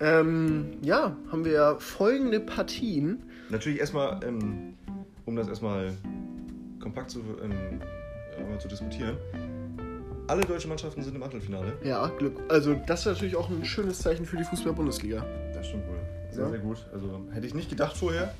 Ähm, 0.00 0.78
ja, 0.82 1.16
haben 1.30 1.44
wir 1.44 1.52
ja 1.52 1.76
folgende 1.76 2.40
Partien. 2.40 3.22
Natürlich 3.50 3.78
erstmal, 3.78 4.18
ähm, 4.24 4.74
um 5.26 5.36
das 5.36 5.46
erstmal 5.46 5.92
kompakt 6.80 7.12
zu, 7.12 7.20
ähm, 7.40 7.80
zu 8.58 8.66
diskutieren. 8.66 9.16
Alle 10.30 10.42
deutschen 10.42 10.68
Mannschaften 10.68 11.02
sind 11.02 11.16
im 11.16 11.22
Achtelfinale. 11.24 11.72
Ja, 11.82 12.06
Glück. 12.06 12.36
Also, 12.48 12.76
das 12.86 13.00
ist 13.00 13.06
natürlich 13.06 13.34
auch 13.34 13.50
ein 13.50 13.64
schönes 13.64 13.98
Zeichen 13.98 14.24
für 14.24 14.36
die 14.36 14.44
Fußball-Bundesliga. 14.44 15.26
Das 15.52 15.66
stimmt 15.66 15.88
wohl. 15.88 15.98
Sehr, 16.30 16.44
Ja. 16.44 16.50
sehr 16.50 16.58
gut. 16.60 16.76
Also 16.92 17.20
hätte 17.32 17.48
ich 17.48 17.54
nicht 17.54 17.68
gedacht 17.68 17.96
vorher. 17.96 18.32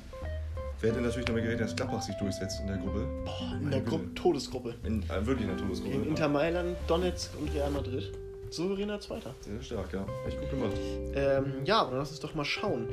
Wer 0.79 0.91
hätte 0.91 1.01
natürlich 1.01 1.25
damit 1.25 1.43
gerechnet, 1.43 1.67
dass 1.67 1.75
Gladbach 1.75 2.01
sich 2.01 2.15
durchsetzt 2.15 2.61
in 2.61 2.67
der 2.67 2.77
Gruppe. 2.77 3.05
Boah, 3.25 3.57
in 3.61 3.69
der. 3.69 3.81
Gruppe, 3.81 4.05
Todesgruppe. 4.15 4.75
In, 4.85 5.03
äh, 5.03 5.25
wirklich 5.25 5.41
in 5.41 5.47
der 5.49 5.57
Todesgruppe. 5.57 5.91
Gegen 5.97 6.07
Inter 6.11 6.29
Mailand, 6.29 6.77
Donetsk 6.87 7.31
und 7.37 7.53
Real 7.53 7.69
Madrid. 7.71 8.09
Souveräner 8.51 9.01
Zweiter. 9.01 9.35
Sehr, 9.41 9.55
sehr 9.55 9.61
stark, 9.63 9.91
ja. 9.91 10.05
Echt 10.25 10.39
gut 10.39 10.49
gemacht. 10.49 10.71
Ähm, 11.13 11.55
ja, 11.65 11.81
aber 11.81 11.97
lass 11.97 12.11
uns 12.11 12.21
doch 12.21 12.35
mal 12.35 12.45
schauen. 12.45 12.87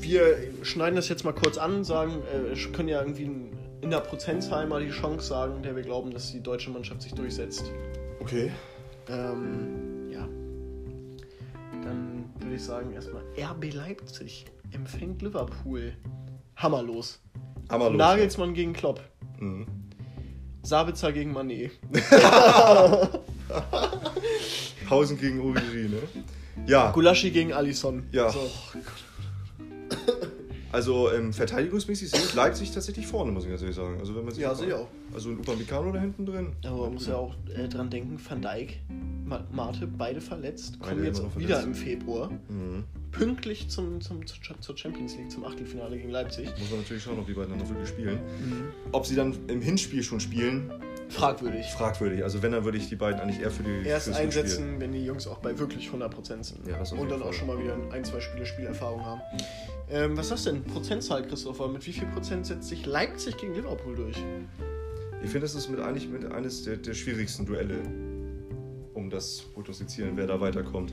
Wir 0.00 0.36
schneiden 0.64 0.96
das 0.96 1.08
jetzt 1.08 1.24
mal 1.24 1.32
kurz 1.32 1.56
an, 1.56 1.82
sagen, 1.82 2.12
äh, 2.52 2.54
können 2.72 2.88
ja 2.90 3.00
irgendwie 3.00 3.30
in 3.80 3.90
der 3.90 4.00
Prozentzahl 4.00 4.66
mal 4.66 4.84
die 4.84 4.90
Chance 4.90 5.26
sagen, 5.28 5.62
der 5.62 5.74
wir 5.74 5.82
glauben, 5.82 6.10
dass 6.12 6.30
die 6.30 6.42
deutsche 6.42 6.68
Mannschaft 6.68 7.00
sich 7.00 7.14
durchsetzt. 7.14 7.72
Okay. 8.20 8.52
Ähm, 9.08 10.10
ja. 10.10 10.26
Dann 11.82 12.24
würde 12.38 12.54
ich 12.56 12.62
sagen, 12.62 12.92
erstmal 12.92 13.22
RB 13.38 13.72
Leipzig 13.72 14.46
empfängt 14.72 15.22
Liverpool. 15.22 15.94
Hammerlos. 16.56 17.20
Hammerlos. 17.70 17.96
Nagelsmann 17.96 18.54
gegen 18.54 18.72
Klopp. 18.72 19.00
Mhm. 19.38 19.66
Sabitzer 20.62 21.12
gegen 21.12 21.32
Manet. 21.32 21.72
Pausen 24.88 25.18
gegen 25.20 25.40
Origi, 25.40 25.88
ne? 25.88 26.02
Ja, 26.66 26.90
Gulaschi 26.90 27.30
gegen 27.30 27.52
Alisson. 27.52 28.06
Ja. 28.12 28.30
So. 28.30 28.50
Also 30.72 31.10
ähm, 31.12 31.32
verteidigungsmäßig 31.32 32.12
ich 32.12 32.34
Leipzig 32.34 32.70
tatsächlich 32.72 33.06
vorne, 33.06 33.32
muss 33.32 33.44
ich 33.44 33.50
natürlich 33.50 33.76
sagen. 33.76 33.96
Also 33.98 34.14
wenn 34.14 34.24
man 34.24 34.34
sich 34.34 34.42
Ja, 34.42 34.54
sehe 34.54 34.68
ich 34.68 34.74
auch. 34.74 34.88
Also 35.14 35.30
ein 35.30 35.38
Upamecano 35.38 35.92
da 35.92 36.00
hinten 36.00 36.26
drin. 36.26 36.52
Aber 36.64 36.84
man 36.84 36.94
muss 36.94 37.06
ja 37.06 37.16
auch 37.16 37.34
äh, 37.56 37.68
dran 37.68 37.88
denken, 37.90 38.18
Van 38.28 38.42
Dijk, 38.42 38.80
Ma 39.24 39.42
Mate, 39.50 39.86
beide 39.86 40.20
verletzt, 40.20 40.78
kommen 40.80 40.96
Beide 40.96 41.06
jetzt 41.06 41.22
noch 41.22 41.36
wieder 41.36 41.60
verletzt. 41.60 41.66
im 41.66 41.74
Februar. 41.74 42.30
Mhm. 42.48 42.84
Pünktlich 43.10 43.68
zum, 43.68 44.00
zum, 44.02 44.20
zur 44.26 44.76
Champions 44.76 45.16
League, 45.16 45.30
zum 45.30 45.44
Achtelfinale 45.44 45.96
gegen 45.96 46.10
Leipzig. 46.10 46.46
Muss 46.58 46.70
man 46.70 46.80
natürlich 46.80 47.02
schauen, 47.02 47.18
ob 47.18 47.26
die 47.26 47.32
beiden 47.32 47.50
dann 47.50 47.58
noch 47.58 47.68
wirklich 47.68 47.88
spielen. 47.88 48.18
Ob 48.92 49.06
sie 49.06 49.14
dann 49.16 49.34
im 49.48 49.62
Hinspiel 49.62 50.02
schon 50.02 50.20
spielen, 50.20 50.70
Fragwürdig. 51.08 51.66
fragwürdig. 51.70 52.22
Also 52.22 52.42
wenn, 52.42 52.52
dann 52.52 52.64
würde 52.64 52.78
ich 52.78 52.88
die 52.88 52.96
beiden 52.96 53.20
eigentlich 53.20 53.40
eher 53.40 53.50
für 53.50 53.62
die 53.62 53.86
Erst 53.86 54.12
einsetzen, 54.14 54.78
wenn 54.78 54.92
die 54.92 55.04
Jungs 55.04 55.26
auch 55.26 55.38
bei 55.38 55.58
wirklich 55.58 55.88
100% 55.88 56.44
sind. 56.44 56.66
Ja, 56.66 56.78
das 56.78 56.92
Und 56.92 57.10
dann 57.10 57.22
auch 57.22 57.32
schon 57.32 57.46
mal 57.46 57.58
wieder 57.58 57.76
ein, 57.92 58.04
zwei 58.04 58.20
Spiele 58.20 58.44
Spielerfahrung 58.46 59.04
haben. 59.04 59.20
Ähm, 59.90 60.16
was 60.16 60.26
ist 60.26 60.32
das 60.32 60.44
denn? 60.44 60.64
Prozentzahl, 60.64 61.26
Christopher? 61.26 61.68
Mit 61.68 61.86
wie 61.86 61.92
viel 61.92 62.08
Prozent 62.08 62.46
setzt 62.46 62.68
sich 62.68 62.84
Leipzig 62.84 63.38
gegen 63.38 63.54
Liverpool 63.54 63.94
durch? 63.94 64.16
Ich 65.22 65.30
finde, 65.30 65.40
das 65.40 65.54
ist 65.54 65.68
mit 65.68 65.80
eigentlich 65.80 66.08
mit 66.08 66.30
eines 66.30 66.64
der, 66.64 66.76
der 66.76 66.94
schwierigsten 66.94 67.46
Duelle, 67.46 67.78
um 68.94 69.10
das 69.10 69.38
zu 69.38 69.48
prognostizieren, 69.48 70.16
wer 70.16 70.26
da 70.26 70.40
weiterkommt. 70.40 70.92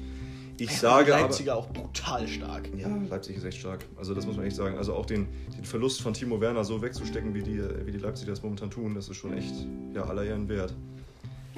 Ich 0.57 0.71
Ja, 0.71 0.77
sage 0.77 1.05
die 1.05 1.11
aber. 1.11 1.21
Leipziger 1.23 1.55
auch 1.57 1.67
brutal 1.67 2.27
stark. 2.27 2.69
Ja, 2.77 2.87
Leipzig 3.09 3.35
ist 3.37 3.43
echt 3.43 3.57
stark. 3.59 3.85
Also 3.97 4.13
das 4.13 4.25
muss 4.25 4.37
man 4.37 4.45
echt 4.45 4.55
sagen. 4.55 4.77
Also 4.77 4.93
auch 4.93 5.05
den, 5.05 5.27
den 5.57 5.65
Verlust 5.65 6.01
von 6.01 6.13
Timo 6.13 6.39
Werner 6.39 6.63
so 6.63 6.81
wegzustecken, 6.81 7.33
wie 7.33 7.41
die, 7.43 7.61
wie 7.85 7.91
die 7.91 7.97
Leipziger 7.97 8.31
das 8.31 8.41
momentan 8.41 8.69
tun, 8.69 8.95
das 8.95 9.09
ist 9.09 9.17
schon 9.17 9.37
echt 9.37 9.53
ja, 9.93 10.03
aller 10.05 10.23
Ehren 10.23 10.47
wert. 10.47 10.73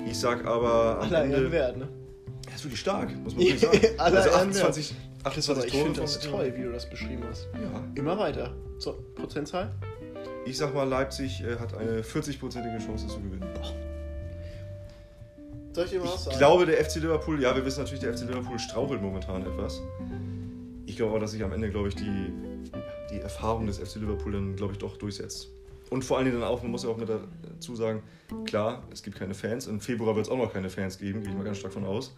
Ich 0.06 0.18
sag 0.18 0.46
aber 0.46 1.00
am 1.00 1.08
Aller 1.08 1.24
Ende... 1.24 1.38
Ehren 1.38 1.52
wert, 1.52 1.78
ne? 1.78 1.88
Er 2.50 2.56
ist 2.56 2.64
wirklich 2.64 2.80
stark, 2.80 3.16
muss 3.24 3.36
man 3.36 3.46
wirklich 3.46 3.60
sagen. 3.62 4.00
Aller 4.00 4.18
also 4.18 4.30
Ehren 4.30 4.56
wert. 4.56 4.66
28, 4.66 4.96
Christopher, 5.24 5.62
28 5.62 5.66
ich 5.66 5.72
Tore. 5.72 5.84
finde 5.84 6.02
das 6.02 6.20
toll, 6.20 6.54
wie 6.56 6.64
du 6.64 6.72
das 6.72 6.90
beschrieben 6.90 7.24
hast. 7.30 7.48
Ja. 7.54 7.84
Immer 7.96 8.18
weiter. 8.18 8.56
So, 8.80 8.94
Prozentzahl? 9.16 9.74
Ich 10.46 10.58
sag 10.58 10.74
mal, 10.74 10.84
Leipzig 10.88 11.44
äh, 11.44 11.58
hat 11.58 11.76
eine 11.76 12.02
40-prozentige 12.02 12.80
Chance 12.84 13.08
zu 13.08 13.20
gewinnen. 13.20 13.46
Soll 15.78 15.86
ich 15.86 15.92
dir 15.92 16.00
mal 16.00 16.06
was 16.06 16.16
Ich 16.16 16.22
sagen? 16.24 16.38
glaube, 16.40 16.66
der 16.66 16.84
FC 16.84 16.96
Liverpool, 16.96 17.40
ja, 17.40 17.56
wir 17.56 17.63
wissen 17.63 17.82
natürlich, 17.82 18.00
der 18.00 18.12
FC 18.12 18.22
Liverpool 18.28 18.58
strauchelt 18.58 19.00
momentan 19.00 19.46
etwas. 19.46 19.80
Ich 20.88 20.96
glaube 20.96 21.12
aber, 21.12 21.20
dass 21.20 21.34
sich 21.34 21.44
am 21.44 21.52
Ende, 21.52 21.70
glaube 21.70 21.90
ich, 21.90 21.96
die, 21.96 22.34
die 23.12 23.20
Erfahrung 23.20 23.68
des 23.68 23.78
FC 23.78 23.98
Liverpool 23.98 24.32
dann, 24.32 24.56
glaube 24.56 24.74
ich, 24.74 24.80
doch 24.80 24.98
durchsetzt. 24.98 25.50
Und 25.92 26.04
vor 26.04 26.18
allen 26.18 26.26
Dingen 26.26 26.40
dann 26.40 26.50
auch, 26.50 26.63
man 26.63 26.72
muss 26.72 26.82
ja 26.82 26.90
auch 26.90 26.98
mit 26.98 27.10
dazu 27.10 27.76
sagen, 27.76 28.02
klar, 28.46 28.88
es 28.92 29.04
gibt 29.04 29.20
keine 29.20 29.36
Fans. 29.36 29.68
Im 29.68 29.80
Februar 29.80 30.16
wird 30.16 30.26
es 30.26 30.32
auch 30.32 30.38
noch 30.40 30.52
keine 30.52 30.72
Fans 30.72 30.98
geben, 30.98 31.22
gehe 31.22 31.30
ich 31.30 31.38
mal 31.38 31.44
ganz 31.44 31.60
stark 31.60 31.74
von 31.74 31.86
aus. 31.86 32.16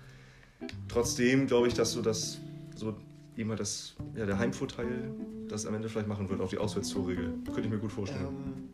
Trotzdem 0.87 1.45
glaube 1.45 1.67
ich, 1.67 1.73
dass 1.73 1.91
so 1.91 2.01
das, 2.01 2.39
so 2.77 2.95
halt 3.37 3.59
das, 3.59 3.93
ja, 4.15 4.25
der 4.25 4.39
Heimvorteil 4.39 5.11
das 5.49 5.65
am 5.65 5.73
Ende 5.73 5.89
vielleicht 5.89 6.07
machen 6.07 6.29
wird, 6.29 6.39
auf 6.39 6.49
die 6.49 6.59
Auswärtstorregel. 6.59 7.33
Könnte 7.43 7.63
ich 7.63 7.69
mir 7.69 7.77
gut 7.77 7.91
vorstellen. 7.91 8.25
Ähm, 8.25 8.69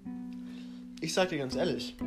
ich 1.02 1.12
sag 1.12 1.30
dir 1.30 1.40
ganz 1.40 1.56
ehrlich, 1.56 1.98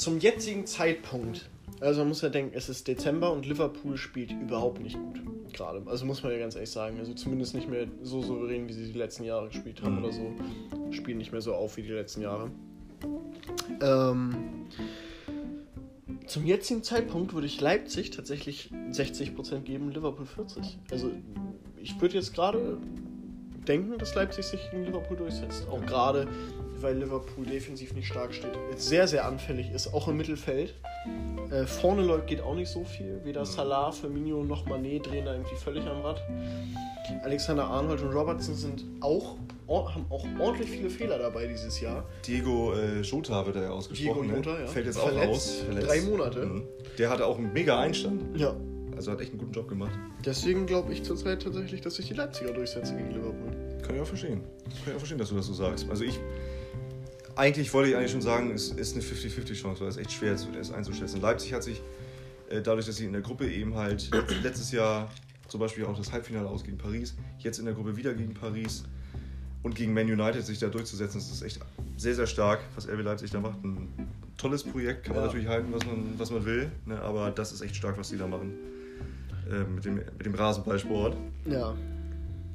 zum 0.00 0.18
jetzigen 0.18 0.66
Zeitpunkt, 0.66 1.48
also 1.80 2.00
man 2.00 2.08
muss 2.08 2.22
ja 2.22 2.28
denken, 2.30 2.52
es 2.56 2.68
ist 2.68 2.88
Dezember 2.88 3.32
und 3.32 3.46
Liverpool 3.46 3.96
spielt 3.96 4.32
überhaupt 4.32 4.80
nicht 4.80 4.96
gut. 4.98 5.20
Gerade. 5.52 5.82
Also 5.86 6.06
muss 6.06 6.22
man 6.22 6.32
ja 6.32 6.38
ganz 6.38 6.54
ehrlich 6.54 6.70
sagen. 6.70 6.98
Also 7.00 7.12
zumindest 7.12 7.54
nicht 7.54 7.68
mehr 7.68 7.86
so 8.02 8.22
souverän, 8.22 8.68
wie 8.68 8.72
sie 8.72 8.92
die 8.92 8.98
letzten 8.98 9.24
Jahre 9.24 9.48
gespielt 9.48 9.82
haben 9.82 9.96
Mhm. 9.96 10.04
oder 10.04 10.12
so. 10.12 10.32
Spielen 10.90 11.18
nicht 11.18 11.32
mehr 11.32 11.40
so 11.40 11.54
auf 11.54 11.76
wie 11.76 11.82
die 11.82 11.88
letzten 11.90 12.22
Jahre. 12.22 12.50
Ähm, 13.82 14.34
zum 16.26 16.46
jetzigen 16.46 16.82
Zeitpunkt 16.84 17.34
würde 17.34 17.46
ich 17.48 17.60
Leipzig 17.60 18.10
tatsächlich 18.10 18.70
60% 18.92 19.64
geben, 19.64 19.90
Liverpool 19.90 20.24
40%. 20.26 20.78
Also 20.92 21.10
ich 21.76 22.00
würde 22.00 22.14
jetzt 22.14 22.32
gerade 22.32 22.78
denken, 23.66 23.98
dass 23.98 24.14
Leipzig 24.14 24.44
sich 24.44 24.60
gegen 24.70 24.84
Liverpool 24.84 25.16
durchsetzt. 25.16 25.66
Auch 25.68 25.84
gerade, 25.84 26.28
weil 26.82 26.96
Liverpool 26.96 27.46
defensiv 27.46 27.94
nicht 27.94 28.08
stark 28.08 28.34
steht, 28.34 28.52
sehr, 28.76 29.06
sehr 29.08 29.26
anfällig 29.26 29.70
ist, 29.72 29.92
auch 29.92 30.08
im 30.08 30.16
Mittelfeld. 30.16 30.74
Äh, 31.50 31.66
vorne 31.66 32.02
läuft 32.02 32.26
geht 32.26 32.40
auch 32.40 32.54
nicht 32.54 32.68
so 32.68 32.84
viel. 32.84 33.20
Weder 33.24 33.44
Salah, 33.44 33.90
Firmino 33.90 34.44
noch 34.44 34.66
Mané 34.66 35.02
drehen 35.02 35.24
da 35.24 35.32
irgendwie 35.32 35.56
völlig 35.56 35.86
am 35.86 36.00
Rad. 36.02 36.22
Alexander 37.22 37.64
Arnold 37.64 38.02
und 38.02 38.12
Robertson 38.12 38.54
sind 38.54 38.84
auch, 39.00 39.36
haben 39.68 40.06
auch 40.10 40.24
ordentlich 40.38 40.70
viele 40.70 40.90
Fehler 40.90 41.18
dabei 41.18 41.46
dieses 41.46 41.80
Jahr. 41.80 42.04
Diego 42.26 42.74
äh, 42.74 43.00
Jota 43.00 43.44
wird 43.46 43.56
er 43.56 43.62
ja 43.62 43.70
ausgesprochen. 43.70 44.22
Diego 44.22 44.36
Jota, 44.36 44.52
ne? 44.52 44.60
ja. 44.60 44.66
Fällt 44.66 44.86
jetzt 44.86 44.98
Verletzt, 44.98 45.64
auch 45.68 45.76
aus. 45.76 45.86
drei 45.86 46.00
Monate. 46.02 46.46
Mhm. 46.46 46.62
Der 46.98 47.10
hatte 47.10 47.26
auch 47.26 47.38
einen 47.38 47.52
mega 47.52 47.78
Einstand. 47.80 48.38
Ja. 48.38 48.54
Also 48.96 49.12
hat 49.12 49.20
echt 49.20 49.30
einen 49.30 49.38
guten 49.38 49.52
Job 49.52 49.68
gemacht. 49.68 49.92
Deswegen 50.24 50.66
glaube 50.66 50.92
ich 50.92 51.02
zurzeit 51.02 51.42
tatsächlich, 51.42 51.80
dass 51.80 51.94
sich 51.94 52.08
die 52.08 52.14
Leipziger 52.14 52.52
durchsetzen 52.52 52.98
gegen 52.98 53.10
Liverpool. 53.12 53.80
Kann 53.82 53.94
ich 53.94 54.02
auch 54.02 54.06
verstehen. 54.06 54.42
Kann 54.64 54.88
ich 54.88 54.94
auch 54.94 54.98
verstehen, 54.98 55.18
dass 55.18 55.30
du 55.30 55.36
das 55.36 55.46
so 55.46 55.54
sagst. 55.54 55.88
Also 55.88 56.04
ich. 56.04 56.20
Eigentlich 57.40 57.72
wollte 57.72 57.88
ich 57.88 57.96
eigentlich 57.96 58.10
schon 58.10 58.20
sagen, 58.20 58.50
es 58.50 58.68
ist 58.68 58.94
eine 58.94 59.02
50-50-Chance, 59.02 59.80
weil 59.80 59.88
es 59.88 59.96
echt 59.96 60.12
schwer 60.12 60.34
ist, 60.34 60.46
es 60.60 60.70
einzuschätzen. 60.70 61.22
Leipzig 61.22 61.54
hat 61.54 61.62
sich, 61.62 61.80
äh, 62.50 62.60
dadurch, 62.60 62.84
dass 62.84 62.96
sie 62.96 63.06
in 63.06 63.12
der 63.14 63.22
Gruppe 63.22 63.50
eben 63.50 63.76
halt 63.76 64.10
letztes 64.42 64.72
Jahr 64.72 65.08
zum 65.48 65.58
Beispiel 65.58 65.86
auch 65.86 65.96
das 65.96 66.12
Halbfinale 66.12 66.46
aus 66.46 66.62
gegen 66.62 66.76
Paris, 66.76 67.14
jetzt 67.38 67.58
in 67.58 67.64
der 67.64 67.72
Gruppe 67.72 67.96
wieder 67.96 68.12
gegen 68.12 68.34
Paris 68.34 68.84
und 69.62 69.74
gegen 69.74 69.94
Man 69.94 70.04
United 70.04 70.44
sich 70.44 70.58
da 70.58 70.68
durchzusetzen, 70.68 71.18
das 71.18 71.30
ist 71.30 71.40
echt 71.40 71.60
sehr, 71.96 72.14
sehr 72.14 72.26
stark, 72.26 72.60
was 72.74 72.86
RB 72.86 73.02
Leipzig 73.02 73.30
da 73.30 73.40
macht. 73.40 73.64
Ein 73.64 73.88
tolles 74.36 74.62
Projekt, 74.62 75.04
kann 75.04 75.14
man 75.14 75.22
Ja. 75.22 75.26
natürlich 75.28 75.48
halten, 75.48 75.72
was 75.72 75.86
man, 75.86 76.12
was 76.18 76.30
man 76.30 76.44
will, 76.44 76.70
ne? 76.84 77.00
aber 77.00 77.30
das 77.30 77.52
ist 77.52 77.62
echt 77.62 77.74
stark, 77.74 77.96
was 77.96 78.10
sie 78.10 78.18
da 78.18 78.26
machen 78.26 78.52
äh, 79.50 79.64
mit, 79.64 79.86
dem, 79.86 79.94
mit 79.94 80.26
dem 80.26 80.34
Rasenballsport. 80.34 81.16
Ja. 81.46 81.74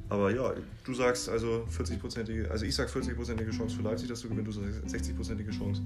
Aber 0.10 0.32
ja, 0.32 0.54
du 0.84 0.94
sagst 0.94 1.30
also 1.30 1.66
40-prozentige, 1.76 2.48
also 2.50 2.66
ich 2.66 2.76
sag 2.76 2.90
40-prozentige 2.90 3.50
Chance 3.52 3.76
für 3.76 3.82
Leipzig, 3.84 4.08
dass 4.10 4.22
du 4.22 4.30
gewinnst, 4.30 4.58
du 4.58 4.62
sagst 4.62 5.10
60-prozentige 5.10 5.50
Chance. 5.52 5.82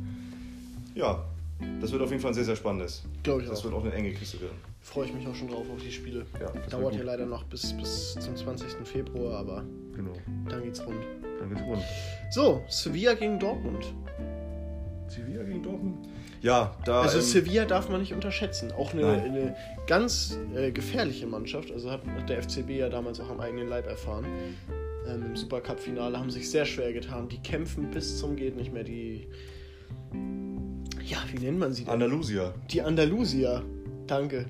Ja, 0.95 1.23
das 1.81 1.91
wird 1.91 2.01
auf 2.01 2.09
jeden 2.09 2.21
Fall 2.21 2.31
ein 2.31 2.35
sehr, 2.35 2.43
sehr 2.45 2.55
spannendes. 2.55 3.03
Glaube 3.23 3.41
ich 3.43 3.47
Das 3.49 3.59
auch. 3.59 3.63
wird 3.65 3.73
auch 3.75 3.83
eine 3.83 3.93
enge 3.93 4.11
Kiste 4.11 4.39
werden. 4.41 4.55
Freue 4.81 5.05
ich 5.07 5.13
mich 5.13 5.25
auch 5.27 5.35
schon 5.35 5.47
drauf 5.49 5.65
auf 5.69 5.81
die 5.81 5.91
Spiele. 5.91 6.25
Ja, 6.39 6.51
das 6.51 6.67
Dauert 6.69 6.95
ja 6.95 7.03
leider 7.03 7.25
noch 7.25 7.43
bis, 7.45 7.73
bis 7.73 8.13
zum 8.19 8.35
20. 8.35 8.71
Februar, 8.85 9.39
aber 9.39 9.63
Genau, 9.95 10.13
dann 10.49 10.63
geht's 10.63 10.85
rund. 10.85 10.99
dann 11.39 11.49
geht's 11.49 11.61
rund. 11.61 11.81
So, 12.31 12.61
Sevilla 12.69 13.13
gegen 13.13 13.39
Dortmund. 13.39 13.93
Sevilla 15.07 15.43
gegen 15.43 15.63
Dortmund? 15.63 16.07
Ja, 16.41 16.75
da. 16.85 17.01
Also 17.01 17.17
ähm, 17.17 17.23
Sevilla 17.23 17.65
darf 17.65 17.89
man 17.89 17.99
nicht 17.99 18.13
unterschätzen. 18.13 18.71
Auch 18.71 18.93
eine, 18.93 19.07
eine 19.07 19.55
ganz 19.87 20.37
äh, 20.55 20.71
gefährliche 20.71 21.27
Mannschaft. 21.27 21.71
Also 21.71 21.91
hat, 21.91 22.01
hat 22.05 22.29
der 22.29 22.41
FCB 22.43 22.69
ja 22.71 22.89
damals 22.89 23.19
auch 23.19 23.29
am 23.29 23.39
eigenen 23.39 23.67
Leib 23.67 23.87
erfahren. 23.87 24.25
Ähm, 25.07 25.25
Im 25.25 25.35
Supercup-Finale 25.35 26.17
haben 26.17 26.31
sich 26.31 26.49
sehr 26.49 26.65
schwer 26.65 26.93
getan. 26.93 27.27
Die 27.29 27.39
kämpfen 27.39 27.91
bis 27.91 28.19
zum 28.19 28.35
geht 28.35 28.55
nicht 28.55 28.73
mehr. 28.73 28.83
Die 28.83 29.27
ja, 31.05 31.17
wie 31.31 31.39
nennt 31.39 31.59
man 31.59 31.73
sie 31.73 31.83
denn? 31.83 31.93
Andalusia. 31.93 32.53
Die 32.71 32.81
Andalusier. 32.81 33.63
Danke. 34.05 34.45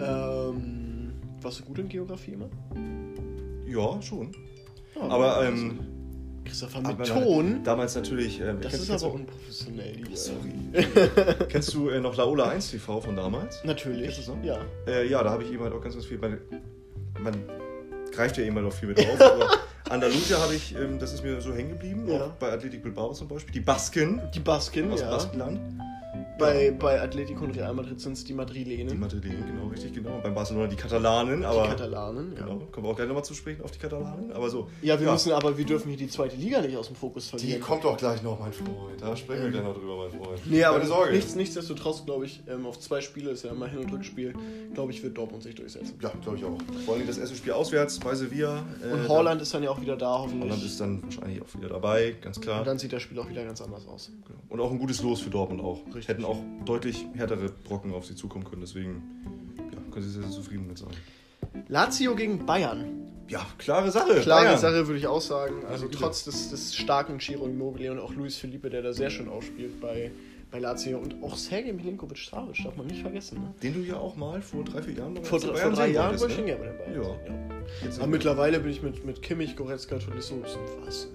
Ähm, 0.00 1.12
warst 1.40 1.60
du 1.60 1.64
gut 1.64 1.78
in 1.78 1.88
Geografie 1.88 2.32
immer? 2.32 2.48
Ja, 3.66 4.00
schon. 4.00 4.32
Ja, 4.94 5.02
Aber, 5.02 5.36
also, 5.36 5.52
ähm, 5.52 5.80
Christopher 6.44 6.80
mit 6.80 7.06
Ton. 7.06 7.62
Damals 7.64 7.94
natürlich. 7.94 8.40
Ähm, 8.40 8.60
Das 8.60 8.74
ist 8.74 8.90
aber 8.90 9.12
unprofessionell. 9.12 9.96
Die, 9.96 10.16
Sorry. 10.16 10.52
kennst 11.48 11.72
du 11.74 11.88
äh, 11.88 12.00
noch 12.00 12.16
Laola 12.16 12.48
1 12.50 12.70
TV 12.70 13.00
von 13.00 13.16
damals? 13.16 13.62
Natürlich. 13.64 14.14
Kennst 14.14 14.28
du 14.28 14.34
noch? 14.34 14.44
Ja. 14.44 14.58
Äh, 14.86 15.08
ja, 15.08 15.22
da 15.22 15.30
habe 15.30 15.44
ich 15.44 15.52
eben 15.52 15.62
halt 15.62 15.72
auch 15.72 15.80
ganz, 15.80 15.94
ganz 15.94 16.06
viel. 16.06 16.18
Man, 16.18 16.38
man 17.20 17.34
greift 18.10 18.36
ja 18.38 18.44
eben 18.44 18.56
halt 18.56 18.66
auch 18.66 18.72
viel 18.72 18.88
mit 18.88 18.98
auf. 18.98 19.20
aber 19.20 19.50
Andalusia 19.90 20.38
habe 20.38 20.54
ich, 20.54 20.74
ähm, 20.74 20.98
das 20.98 21.12
ist 21.12 21.22
mir 21.22 21.40
so 21.40 21.52
hängen 21.54 21.70
geblieben. 21.70 22.08
Ja. 22.08 22.26
Auch 22.26 22.32
bei 22.32 22.50
Athletic 22.52 22.82
Bilbao 22.82 23.12
zum 23.12 23.28
Beispiel. 23.28 23.52
Die 23.52 23.60
Basken 23.60 24.20
Die 24.34 24.40
Basken, 24.40 24.90
aus 24.92 25.00
ja. 25.00 25.10
Baskenland. 25.10 25.60
Bei, 26.38 26.66
Ja. 26.66 26.72
bei 26.78 27.00
Atletico 27.00 27.44
und 27.44 27.56
Real 27.56 27.74
Madrid 27.74 28.00
sind 28.00 28.12
es 28.14 28.20
die 28.24 28.28
Die 28.28 28.34
Madrilenen. 28.34 28.98
Madrilenen, 28.98 29.46
genau, 29.46 29.66
richtig, 29.68 29.92
genau. 29.92 30.14
Und 30.16 30.22
beim 30.22 30.34
Barcelona 30.34 30.66
die 30.66 30.76
Katalanen, 30.76 31.44
aber. 31.44 31.62
die 31.64 31.68
Katalanen, 31.68 32.32
ja. 32.36 32.44
Genau, 32.46 32.58
kommen 32.72 32.86
wir 32.86 32.90
auch 32.90 32.96
gleich 32.96 33.06
nochmal 33.08 33.24
zu 33.24 33.34
sprechen 33.34 33.62
auf 33.62 33.70
die 33.70 33.78
Katalanen. 33.78 34.32
Aber 34.32 34.48
so. 34.48 34.68
Ja, 34.80 34.98
wir 34.98 35.10
müssen 35.12 35.32
aber, 35.32 35.56
wir 35.58 35.64
dürfen 35.66 35.88
hier 35.90 35.98
die 35.98 36.08
zweite 36.08 36.36
Liga 36.36 36.60
nicht 36.62 36.76
aus 36.76 36.86
dem 36.86 36.96
Fokus 36.96 37.24
Die 37.24 37.30
verlieren. 37.38 37.60
kommt 37.60 37.84
doch 37.84 37.96
gleich 37.98 38.22
noch, 38.22 38.40
mein 38.40 38.52
Freund. 38.52 39.00
Da 39.00 39.14
sprechen 39.16 39.42
wir 39.44 39.50
gleich 39.50 39.62
noch 39.64 39.74
drüber, 39.74 39.96
mein 40.08 40.10
Freund. 40.10 40.40
Nee, 40.46 40.64
aber 40.64 40.78
Keine 40.78 40.88
Sorge. 40.88 41.12
Nichts, 41.12 41.34
nichtsdestotrotz, 41.34 42.04
glaube 42.06 42.24
ich, 42.24 42.40
ähm, 42.48 42.64
auf 42.66 42.80
zwei 42.80 43.00
Spiele 43.02 43.30
ist 43.30 43.44
ja 43.44 43.50
immer 43.50 43.66
Hin- 43.66 43.80
und 43.80 43.92
Rückspiel, 43.92 44.32
glaube 44.72 44.92
ich, 44.92 45.02
wird 45.02 45.18
Dortmund 45.18 45.42
sich 45.42 45.54
durchsetzen. 45.54 45.98
Ja, 46.02 46.10
glaube 46.22 46.38
ich 46.38 46.44
auch. 46.44 46.56
Vor 46.86 46.94
allem 46.94 47.06
das 47.06 47.18
erste 47.18 47.36
Spiel 47.36 47.52
auswärts 47.52 47.98
bei 48.00 48.14
Sevilla. 48.14 48.64
äh, 48.82 48.92
Und 48.94 49.08
Holland 49.08 49.42
ist 49.42 49.52
dann 49.52 49.62
ja 49.62 49.70
auch 49.70 49.80
wieder 49.80 49.96
da, 49.96 50.12
Dann, 50.12 50.22
hoffentlich. 50.22 50.42
Holland 50.50 50.64
ist 50.64 50.80
dann 50.80 51.02
wahrscheinlich 51.02 51.42
auch 51.42 51.54
wieder 51.58 51.68
dabei, 51.68 52.14
ganz 52.22 52.40
klar. 52.40 52.60
und 52.60 52.66
dann 52.66 52.78
sieht 52.78 52.92
das 52.92 53.02
Spiel 53.02 53.18
auch 53.18 53.28
wieder 53.28 53.44
ganz 53.44 53.60
anders 53.60 53.86
aus. 53.86 54.10
Genau. 54.26 54.38
Und 54.48 54.60
auch 54.60 54.70
ein 54.70 54.78
gutes 54.78 55.02
Los 55.02 55.20
für 55.20 55.30
Dortmund 55.30 55.60
auch. 55.62 55.84
Richtig. 55.86 56.08
Hätten 56.08 56.21
auch 56.24 56.38
deutlich 56.64 57.06
härtere 57.14 57.48
Brocken 57.48 57.92
auf 57.92 58.06
sie 58.06 58.14
zukommen 58.14 58.44
können, 58.44 58.60
deswegen 58.60 59.02
ja, 59.72 59.78
können 59.90 60.04
sie 60.04 60.10
sehr, 60.10 60.22
sehr 60.22 60.30
zufrieden 60.30 60.66
mit 60.66 60.78
sein. 60.78 60.90
Lazio 61.68 62.14
gegen 62.14 62.44
Bayern. 62.46 62.84
Ja, 63.28 63.46
klare 63.58 63.90
Sache. 63.90 64.20
Klare 64.20 64.44
Bayern. 64.44 64.58
Sache, 64.58 64.86
würde 64.86 64.98
ich 64.98 65.06
auch 65.06 65.20
sagen. 65.20 65.64
Also 65.66 65.86
Gute. 65.86 65.98
trotz 65.98 66.24
des, 66.24 66.50
des 66.50 66.74
starken 66.74 67.18
Ciro 67.20 67.46
Immobile 67.46 67.92
und 67.92 67.98
auch 67.98 68.12
Luis 68.14 68.36
Felipe, 68.36 68.68
der 68.68 68.82
da 68.82 68.92
sehr 68.92 69.10
schön 69.10 69.28
aufspielt 69.28 69.80
bei, 69.80 70.10
bei 70.50 70.58
Lazio. 70.58 70.98
Und 70.98 71.22
auch 71.22 71.36
Sergej 71.36 71.72
Milinkovic-Savic 71.72 72.62
darf 72.64 72.76
man 72.76 72.86
nicht 72.86 73.00
vergessen. 73.00 73.40
Ne? 73.40 73.54
Den 73.62 73.74
du 73.74 73.80
ja 73.80 73.96
auch 73.96 74.16
mal 74.16 74.42
vor 74.42 74.64
drei, 74.64 74.82
vier 74.82 74.94
Jahren 74.94 75.14
noch 75.14 75.24
Vor, 75.24 75.42
als 75.42 75.60
vor 75.60 75.70
drei 75.70 75.88
Jahren 75.88 76.18
wollte 76.18 76.32
ich 76.32 76.36
schon 76.36 76.46
gerne 76.46 76.62
bei 76.62 76.68
den 76.68 76.78
Bayern. 76.94 77.18
Ja. 77.26 77.84
Jetzt 77.84 77.98
Aber 77.98 78.08
mittlerweile 78.08 78.60
bin 78.60 78.70
ich 78.70 78.82
mit, 78.82 79.04
mit 79.06 79.22
Kimmich, 79.22 79.56
Goretzka, 79.56 79.98
Tolisso, 79.98 80.42
was? 80.84 81.08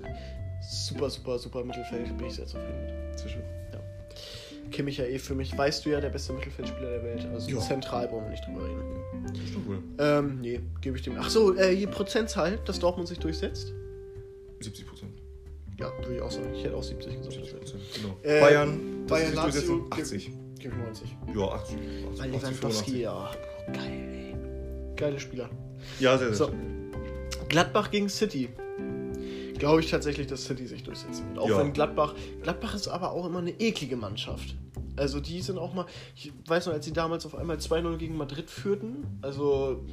Super, 0.62 1.10
super, 1.10 1.38
super 1.38 1.64
Mittelfeld. 1.64 2.18
Bin 2.18 2.28
ich 2.28 2.34
sehr 2.34 2.48
zufrieden 2.48 3.10
mit. 3.10 3.20
Sehr 3.20 3.30
schön. 3.30 3.44
Kimmich 4.72 4.98
ja 4.98 5.06
eh 5.06 5.18
für 5.20 5.36
mich, 5.36 5.58
weißt 5.58 5.86
du 5.86 5.90
ja, 5.90 6.02
der 6.02 6.10
beste 6.10 6.34
Mittelfeldspieler 6.34 6.90
der 6.90 7.04
Welt. 7.04 7.26
Also 7.34 7.50
Ja. 7.50 7.60
zentral 7.60 8.08
brauchen 8.08 8.26
wir 8.26 8.32
nicht 8.32 8.46
drüber 8.46 8.64
reden. 8.66 8.84
Das 9.28 9.38
ist 9.44 9.56
doch 9.56 9.62
cool. 9.68 9.80
Ähm, 10.00 10.40
nee, 10.42 10.60
gebe 10.82 10.98
ich 10.98 11.04
dem. 11.04 11.16
Ach 11.20 11.30
so, 11.30 11.56
äh, 11.56 11.76
die 11.76 11.88
Prozentzahl, 11.88 12.60
dass 12.66 12.80
Dortmund 12.80 13.08
sich 13.08 13.20
durchsetzt? 13.20 13.74
70 14.60 14.88
Prozent. 14.88 15.12
Ja, 15.80 15.92
würde 16.00 16.16
ich 16.16 16.22
auch 16.22 16.32
sagen. 16.32 16.54
Ich 16.56 16.64
hätte 16.64 16.76
auch 16.76 16.84
70 16.84 17.18
gesagt. 17.18 17.34
70 17.34 17.58
Prozent, 17.60 17.82
genau. 17.96 18.18
Äh, 18.24 18.42
Bayern, 18.42 19.06
Bayern, 19.08 19.34
Lazio, 19.36 19.52
durchsetzen, 19.52 19.84
gib- 19.90 19.94
80. 20.00 20.32
Gebe 20.60 20.74
ich 20.76 20.84
90. 20.84 21.18
Ja, 21.36 21.42
80. 21.50 21.78
80 21.78 21.78
Weil 21.78 22.12
80, 22.14 22.32
Lewandowski, 22.32 22.92
85. 22.92 22.98
ja. 23.00 23.32
Geil, 23.74 24.10
ey. 24.12 24.96
Geile 24.96 25.20
Spieler. 25.20 25.50
Ja, 26.00 26.18
sehr, 26.18 26.28
sehr 26.30 26.36
So. 26.36 26.48
schön. 26.48 26.92
Gladbach 27.50 27.92
gegen 27.92 28.10
City. 28.10 28.50
Glaube 29.60 29.82
ich 29.82 29.90
tatsächlich, 29.90 30.28
dass 30.28 30.46
City 30.46 30.68
sich 30.68 30.84
durchsetzen 30.84 31.28
wird. 31.30 31.40
Auch 31.40 31.50
Ja. 31.50 31.58
wenn 31.60 31.74
Gladbach. 31.74 32.16
Gladbach 32.44 32.76
ist 32.76 32.88
aber 32.88 33.12
auch 33.12 33.26
immer 33.26 33.40
eine 33.40 33.52
eklige 33.52 33.96
Mannschaft. 33.96 34.56
Also 34.96 35.20
die 35.20 35.42
sind 35.42 35.58
auch 35.60 35.74
mal. 35.74 35.86
Ich 36.16 36.32
weiß 36.48 36.66
noch, 36.68 36.74
als 36.74 36.86
sie 36.86 36.94
damals 36.94 37.26
auf 37.26 37.36
einmal 37.36 37.58
2-0 37.58 37.98
gegen 37.98 38.18
Madrid 38.18 38.50
führten. 38.50 39.06
Also 39.22 39.86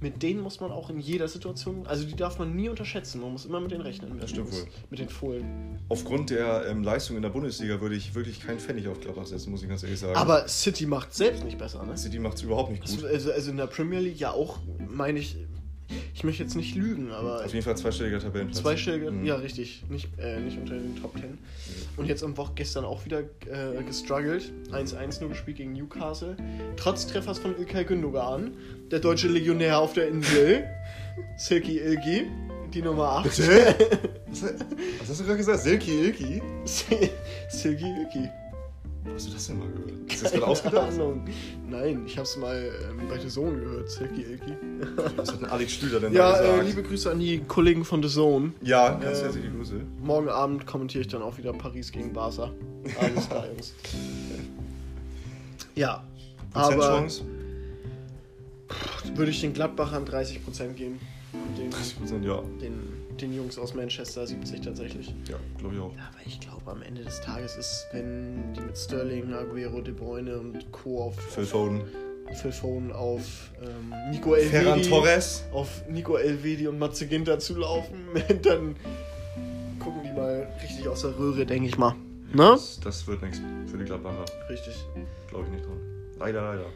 mit 0.00 0.22
denen 0.22 0.40
muss 0.40 0.60
man 0.60 0.70
auch 0.70 0.90
in 0.90 1.00
jeder 1.00 1.26
Situation. 1.26 1.86
Also 1.86 2.04
die 2.04 2.14
darf 2.14 2.38
man 2.38 2.54
nie 2.54 2.68
unterschätzen. 2.68 3.20
Man 3.20 3.32
muss 3.32 3.44
immer 3.46 3.60
mit 3.60 3.70
denen 3.72 3.80
rechnen. 3.80 4.12
Mit 4.12 4.22
Das 4.22 4.32
den 4.32 4.46
stimmt 4.46 4.52
wohl. 4.52 4.72
Mit 4.90 4.98
den 5.00 5.08
Fohlen. 5.08 5.80
Aufgrund 5.88 6.30
der 6.30 6.66
ähm, 6.66 6.82
Leistung 6.84 7.16
in 7.16 7.22
der 7.22 7.30
Bundesliga 7.30 7.80
würde 7.80 7.96
ich 7.96 8.14
wirklich 8.14 8.40
keinen 8.40 8.60
Pfennig 8.60 8.86
auf 8.88 9.00
Gladbach 9.00 9.26
setzen, 9.26 9.50
muss 9.50 9.62
ich 9.62 9.68
ganz 9.68 9.82
ehrlich 9.82 9.98
sagen. 9.98 10.14
Aber 10.16 10.46
City 10.48 10.86
macht 10.86 11.12
selbst 11.14 11.42
nicht 11.44 11.58
besser, 11.58 11.82
ne? 11.84 11.96
City 11.96 12.18
macht 12.18 12.36
es 12.36 12.42
überhaupt 12.42 12.70
nicht 12.70 12.84
gut. 12.86 13.04
Also, 13.04 13.32
also 13.32 13.50
in 13.50 13.56
der 13.56 13.66
Premier 13.66 13.98
League 14.00 14.20
ja 14.20 14.30
auch, 14.32 14.58
meine 14.88 15.18
ich. 15.18 15.36
Ich 16.14 16.24
möchte 16.24 16.42
jetzt 16.42 16.56
nicht 16.56 16.74
lügen, 16.74 17.10
aber. 17.12 17.44
Auf 17.44 17.52
jeden 17.52 17.64
Fall 17.64 17.76
zweistelliger 17.76 18.18
Tabellenplatz. 18.18 18.60
Zweistellige, 18.60 19.10
Mhm. 19.10 19.24
ja 19.24 19.36
richtig, 19.36 19.84
nicht, 19.88 20.08
äh, 20.18 20.40
nicht 20.40 20.58
unter 20.58 20.74
den 20.74 20.96
Top 21.00 21.14
Ten. 21.20 21.38
Und 21.96 22.06
jetzt 22.06 22.22
am 22.24 22.36
Woche 22.36 22.52
gestern 22.56 22.84
auch 22.84 23.04
wieder 23.04 23.20
äh, 23.20 23.82
gestruggelt. 23.86 24.52
1-1 24.72 25.20
nur 25.20 25.28
gespielt 25.30 25.58
gegen 25.58 25.72
Newcastle. 25.74 26.36
Trotz 26.76 27.06
Treffers 27.06 27.38
von 27.38 27.56
Ilkay 27.58 27.84
Gündogan, 27.84 28.52
der 28.90 28.98
deutsche 29.00 29.28
Legionär 29.28 29.78
auf 29.78 29.92
der 29.92 30.08
Insel. 30.08 30.64
Silky 31.38 31.78
Ilki, 31.78 32.26
die 32.74 32.82
Nummer 32.82 33.04
8. 33.24 33.24
Bitte? 33.36 33.76
Was, 34.28 34.42
was 35.00 35.08
hast 35.08 35.20
du 35.20 35.24
gerade 35.24 35.38
gesagt? 35.38 35.60
Silky 35.60 36.00
Ilki? 36.06 36.42
Silky 36.64 37.86
Ilki. 37.86 38.28
Wo 39.06 39.14
hast 39.14 39.28
du 39.28 39.32
das 39.32 39.46
denn 39.46 39.58
mal 39.58 39.68
gehört? 39.68 39.92
Hast 40.10 40.20
du 40.20 40.24
das 40.24 40.32
gerade 40.32 40.46
ausgedacht? 40.46 40.92
Ahnung. 40.92 41.24
Nein, 41.68 42.02
ich 42.06 42.18
hab's 42.18 42.36
mal 42.36 42.56
ähm, 42.90 43.08
bei 43.08 43.18
The 43.18 43.28
Zone 43.28 43.58
gehört, 43.60 43.90
Silky 43.90 44.22
Ilki. 44.22 44.52
Was 45.16 45.32
hat 45.32 45.40
denn 45.40 45.48
Alex 45.48 45.72
Stüder 45.72 46.00
denn 46.00 46.12
da 46.12 46.18
Ja, 46.18 46.38
äh, 46.40 46.42
gesagt? 46.50 46.68
liebe 46.68 46.82
Grüße 46.82 47.10
an 47.10 47.18
die 47.20 47.38
Kollegen 47.40 47.84
von 47.84 48.02
The 48.02 48.08
Zone. 48.08 48.52
ja, 48.62 48.90
ganz 48.94 49.18
Ähm, 49.18 49.24
herzliche 49.24 49.50
Grüße. 49.50 49.74
Morgen 50.02 50.28
Abend 50.28 50.66
kommentiere 50.66 51.02
ich 51.02 51.08
dann 51.08 51.22
auch 51.22 51.38
wieder 51.38 51.52
Paris 51.52 51.92
gegen 51.92 52.12
Barca. 52.12 52.50
Alles 53.00 53.28
klar, 53.28 53.46
Jungs. 53.48 53.74
Ja, 55.74 56.02
aber 56.52 57.06
würde 59.14 59.30
ich 59.30 59.40
den 59.40 59.52
Gladbachern 59.52 60.04
30% 60.04 60.72
geben. 60.74 60.98
Den, 61.58 61.70
30 61.70 61.98
Prozent, 61.98 62.24
ja. 62.24 62.42
den, 62.60 62.80
den 63.22 63.34
Jungs 63.34 63.58
aus 63.58 63.74
Manchester 63.74 64.26
70 64.26 64.60
tatsächlich. 64.60 65.14
Ja, 65.28 65.36
glaube 65.58 65.74
ich 65.74 65.80
auch. 65.80 65.94
Ja, 65.96 66.08
aber 66.12 66.26
ich 66.26 66.40
glaube, 66.40 66.70
am 66.70 66.82
Ende 66.82 67.02
des 67.04 67.20
Tages 67.20 67.56
ist, 67.56 67.86
wenn 67.92 68.52
die 68.54 68.60
mit 68.60 68.76
Sterling, 68.76 69.32
Aguero, 69.32 69.80
De 69.80 69.94
Bruyne 69.94 70.38
und 70.38 70.70
Co. 70.72 71.04
auf 71.04 71.16
Phil 71.16 71.44
Foden. 71.44 71.82
Phil 72.34 72.52
Foden 72.52 72.90
auf 72.92 73.52
ähm, 73.62 73.94
Nico 74.10 74.34
Ferran 74.34 74.78
Elvedi, 74.78 74.88
Torres. 74.88 75.44
auf 75.52 75.86
Nico 75.88 76.16
Elvedi 76.16 76.66
und 76.66 76.78
Matze 76.78 77.06
Ginter 77.06 77.38
zulaufen, 77.38 77.96
dann 78.42 78.74
gucken 79.78 80.02
die 80.04 80.12
mal 80.12 80.52
richtig 80.62 80.88
aus 80.88 81.02
der 81.02 81.16
Röhre, 81.16 81.46
denke 81.46 81.68
ich 81.68 81.78
mal. 81.78 81.94
Ne? 82.32 82.50
Das, 82.50 82.80
das 82.82 83.06
wird 83.06 83.22
nichts 83.22 83.40
für 83.70 83.78
die 83.78 83.84
Gladbacher. 83.84 84.24
Richtig. 84.50 84.74
Glaube 85.28 85.44
ich 85.46 85.52
nicht 85.52 85.64
dran. 85.64 85.80
Leider, 86.18 86.42
leider. 86.42 86.66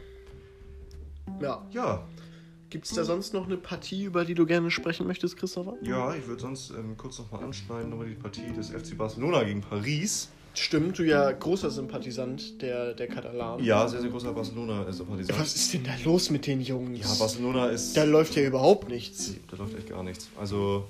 Ja. 1.41 1.65
Ja, 1.71 2.07
Gibt 2.71 2.85
es 2.85 2.93
da 2.93 3.03
sonst 3.03 3.33
noch 3.33 3.47
eine 3.47 3.57
Partie, 3.57 4.05
über 4.05 4.23
die 4.23 4.33
du 4.33 4.45
gerne 4.45 4.71
sprechen 4.71 5.05
möchtest, 5.05 5.35
Christopher? 5.35 5.75
ja, 5.81 6.15
ich 6.15 6.25
würde 6.25 6.41
sonst 6.41 6.71
ähm, 6.71 6.95
kurz 6.95 7.19
nochmal 7.19 7.43
anschneiden, 7.43 7.89
nochmal 7.89 8.07
die 8.07 8.15
Partie 8.15 8.53
des 8.55 8.69
FC 8.69 8.97
Barcelona 8.97 9.43
gegen 9.43 9.59
Paris. 9.59 10.29
Stimmt, 10.53 10.97
du 10.97 11.03
ja 11.03 11.31
großer 11.31 11.69
Sympathisant 11.69 12.61
der, 12.61 12.93
der 12.93 13.07
Katalanen. 13.07 13.63
Ja, 13.63 13.87
sehr, 13.89 13.99
sehr 13.99 14.09
großer 14.09 14.31
Barcelona-Sympathisant. 14.31 15.37
Was 15.37 15.53
ist 15.53 15.73
denn 15.73 15.83
da 15.83 15.91
los 16.05 16.29
mit 16.29 16.47
den 16.47 16.61
Jungs? 16.61 16.99
Ja, 16.99 17.13
Barcelona 17.19 17.67
ist. 17.67 17.95
Da 17.95 18.05
läuft 18.05 18.37
ja 18.37 18.43
überhaupt 18.43 18.87
nichts. 18.87 19.35
Da 19.49 19.57
läuft 19.57 19.77
echt 19.77 19.89
gar 19.89 20.03
nichts. 20.03 20.29
Also 20.39 20.85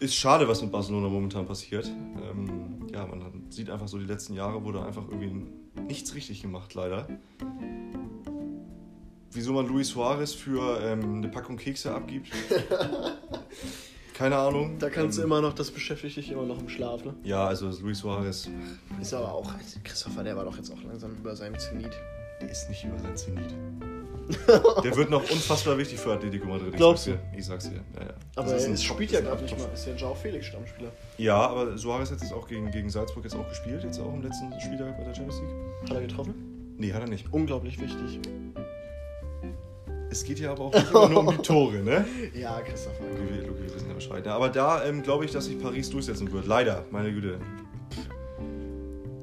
ist 0.00 0.16
schade, 0.16 0.48
was 0.48 0.62
mit 0.62 0.72
Barcelona 0.72 1.08
momentan 1.08 1.46
passiert. 1.46 1.86
Ähm, 1.86 2.88
ja, 2.92 3.06
man 3.06 3.24
sieht 3.50 3.70
einfach 3.70 3.86
so, 3.86 3.98
die 3.98 4.04
letzten 4.04 4.34
Jahre 4.34 4.64
wurde 4.64 4.84
einfach 4.84 5.04
irgendwie 5.08 5.46
nichts 5.86 6.14
richtig 6.16 6.42
gemacht, 6.42 6.74
leider. 6.74 7.06
Wieso 9.32 9.52
man 9.52 9.66
Luis 9.66 9.88
Suarez 9.88 10.32
für 10.32 10.80
ähm, 10.82 11.16
eine 11.18 11.28
Packung 11.28 11.56
Kekse 11.56 11.94
abgibt? 11.94 12.28
Keine 14.14 14.36
Ahnung. 14.36 14.78
Da 14.78 14.90
kannst 14.90 15.18
du 15.18 15.22
Ähm, 15.22 15.28
immer 15.28 15.40
noch, 15.40 15.52
das 15.52 15.70
beschäftigt 15.70 16.16
dich 16.16 16.30
immer 16.32 16.44
noch 16.44 16.58
im 16.58 16.68
Schlaf, 16.68 17.04
ne? 17.04 17.14
Ja, 17.22 17.46
also 17.46 17.68
Luis 17.80 17.98
Suarez, 17.98 18.48
Ist 19.00 19.14
aber 19.14 19.32
auch, 19.32 19.52
Christopher, 19.84 20.24
der 20.24 20.36
war 20.36 20.44
doch 20.44 20.56
jetzt 20.56 20.72
auch 20.72 20.82
langsam 20.82 21.14
über 21.14 21.36
seinem 21.36 21.58
Zenit. 21.58 21.92
der 22.40 22.50
ist 22.50 22.68
nicht 22.68 22.84
über 22.84 22.98
sein 22.98 23.16
Zenit. 23.16 23.54
Der 24.84 24.94
wird 24.94 25.08
noch 25.08 25.22
unfassbar 25.30 25.78
wichtig 25.78 25.98
für 25.98 26.12
Atletico 26.12 26.46
Madrid. 26.46 26.68
Ich 26.72 26.76
Glaubst 26.76 27.04
sag's 27.06 27.16
dir. 27.32 27.38
Ich 27.38 27.46
sag's 27.46 27.64
dir. 27.70 27.76
Ja, 27.98 28.02
ja. 28.08 28.14
Aber 28.36 28.52
Das 28.52 28.62
er 28.64 28.68
ein 28.68 28.74
ist- 28.74 28.84
spielt 28.84 29.10
ja 29.10 29.20
ein 29.20 29.24
gerade 29.24 29.42
nicht 29.42 29.58
mal. 29.58 29.64
Ist 29.72 29.86
ja 29.86 29.94
Joao 29.94 30.14
Felix 30.14 30.44
Stammspieler. 30.44 30.92
Ja, 31.16 31.46
aber 31.48 31.78
Suarez 31.78 32.10
hat 32.10 32.20
jetzt 32.20 32.34
auch 32.34 32.46
gegen, 32.46 32.70
gegen 32.70 32.90
Salzburg 32.90 33.24
jetzt 33.24 33.34
auch 33.36 33.48
gespielt, 33.48 33.84
jetzt 33.84 33.98
auch 33.98 34.12
im 34.12 34.20
letzten 34.20 34.52
Spieltag 34.60 34.98
bei 34.98 35.04
der 35.04 35.14
Champions 35.14 35.40
League. 35.40 35.88
Hat 35.88 35.96
er 35.96 36.00
getroffen? 36.02 36.74
Nee, 36.76 36.92
hat 36.92 37.00
er 37.00 37.08
nicht. 37.08 37.32
Unglaublich 37.32 37.80
wichtig. 37.80 38.20
Es 40.10 40.24
geht 40.24 40.38
ja 40.38 40.52
aber 40.52 40.64
auch 40.66 40.74
nicht 40.74 40.90
immer 40.90 41.08
nur 41.08 41.20
um 41.20 41.30
die 41.30 41.36
Tore, 41.42 41.78
ne? 41.82 42.04
Ja, 42.34 42.60
Christopher. 42.62 43.04
Okay, 43.12 43.42
wir, 43.44 43.50
okay, 43.50 43.60
wir 43.66 43.74
wissen 43.74 43.88
ja 43.88 43.94
Bescheid. 43.94 44.26
Aber 44.26 44.48
da 44.48 44.84
ähm, 44.84 45.02
glaube 45.02 45.24
ich, 45.26 45.30
dass 45.32 45.44
sich 45.46 45.58
Paris 45.60 45.90
durchsetzen 45.90 46.30
wird. 46.32 46.46
Leider, 46.46 46.84
meine 46.90 47.12
Güte. 47.12 47.38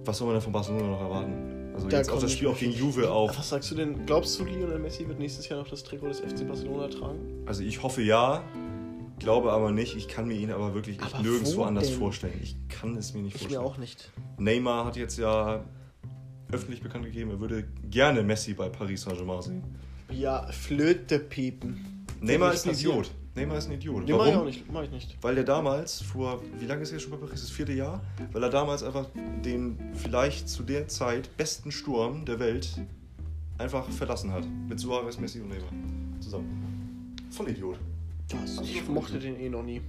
Was 0.06 0.18
soll 0.20 0.28
man 0.28 0.36
denn 0.36 0.44
von 0.44 0.54
Barcelona 0.54 0.88
noch 0.88 1.02
erwarten? 1.02 1.72
Also 1.74 1.88
Da 1.90 1.98
jetzt 1.98 2.12
auch 2.12 2.20
das 2.20 2.32
Spiel 2.32 2.48
auch 2.48 2.58
gegen. 2.58 2.72
Juve 2.72 3.12
auch. 3.12 3.36
Was 3.38 3.50
sagst 3.50 3.72
du 3.72 3.76
denn? 3.76 4.06
Glaubst 4.06 4.40
du, 4.40 4.46
Lionel 4.46 4.80
Messi 4.80 5.08
wird 5.08 5.20
nächstes 5.20 5.50
Jahr 5.50 5.60
noch 5.60 5.68
das 5.68 5.84
Trikot 5.84 6.08
des 6.08 6.20
FC 6.20 6.48
Barcelona 6.48 6.88
tragen? 6.88 7.44
Also 7.48 7.64
ich 7.64 7.82
hoffe 7.82 8.02
ja, 8.04 8.44
glaube 9.20 9.52
aber 9.52 9.72
nicht. 9.72 9.96
Ich 9.96 10.08
kann 10.08 10.28
mir 10.28 10.36
ihn 10.36 10.52
aber 10.52 10.74
wirklich 10.76 11.02
Aber 11.02 11.20
nirgendwo 11.22 11.58
wo 11.58 11.64
anders 11.64 11.90
denn? 11.90 11.98
vorstellen. 11.98 12.40
Ich 12.42 12.56
kann 12.70 12.96
es 12.96 13.14
mir 13.14 13.22
nicht 13.24 13.36
Ich 13.36 13.50
mir 13.50 13.56
vorstellen. 13.58 13.66
auch 13.74 13.78
nicht. 13.80 14.12
Neymar 14.38 14.86
hat 14.86 14.96
jetzt 14.96 15.18
ja 15.18 15.64
öffentlich 16.52 16.82
bekannt 16.84 17.06
gegeben, 17.06 17.32
er 17.32 17.40
würde 17.40 17.66
gerne 17.90 18.22
Messi 18.22 18.54
bei 18.54 18.70
Paris 18.70 19.02
Saint-Germain 19.02 19.42
sehen. 19.42 19.64
Ja, 20.12 20.48
Flöte 20.52 21.20
piepen. 21.20 22.06
Neymar 22.22 22.54
ist 22.54 22.68
ein. 22.68 22.74
Idiot. 22.74 23.12
Neymar 23.36 23.58
ist 23.58 23.68
ein 23.68 23.74
Idiot. 23.74 24.06
Nee, 24.06 24.14
mach 24.14 24.28
ich 24.28 24.36
auch 24.36 24.46
nicht. 24.46 24.72
Mach 24.72 24.84
ich 24.84 24.92
nicht. 24.92 25.18
Weil 25.22 25.36
der 25.36 25.44
damals, 25.44 26.02
vor, 26.02 26.42
wie 26.60 26.66
lange 26.66 26.84
ist 26.84 26.92
er 26.94 27.00
schon 27.00 27.12
bei 27.12 27.18
Paris? 27.18 27.42
Das 27.42 27.50
vierte 27.50 27.74
Jahr? 27.74 28.02
Weil 28.32 28.44
er 28.44 28.50
damals 28.50 28.82
einfach 28.84 29.08
den 29.44 29.78
vielleicht 29.94 30.48
zu 30.48 30.64
der 30.64 30.88
Zeit 30.88 31.36
besten 31.36 31.72
Sturm 31.72 32.26
der 32.26 32.40
Welt 32.40 32.70
einfach 33.58 33.90
verlassen 33.90 34.32
hat. 34.32 34.46
Mit 34.70 34.80
Suarez, 34.80 35.20
Messi 35.20 35.42
und 35.42 35.50
Neymar 35.50 35.70
zusammen. 36.22 37.16
Voll 37.30 37.50
Idiot. 37.50 37.78
Das, 38.30 38.62
ich 38.62 38.88
mochte 38.88 39.20
den 39.20 39.40
eh 39.40 39.50
noch 39.50 39.64
nie. 39.64 39.82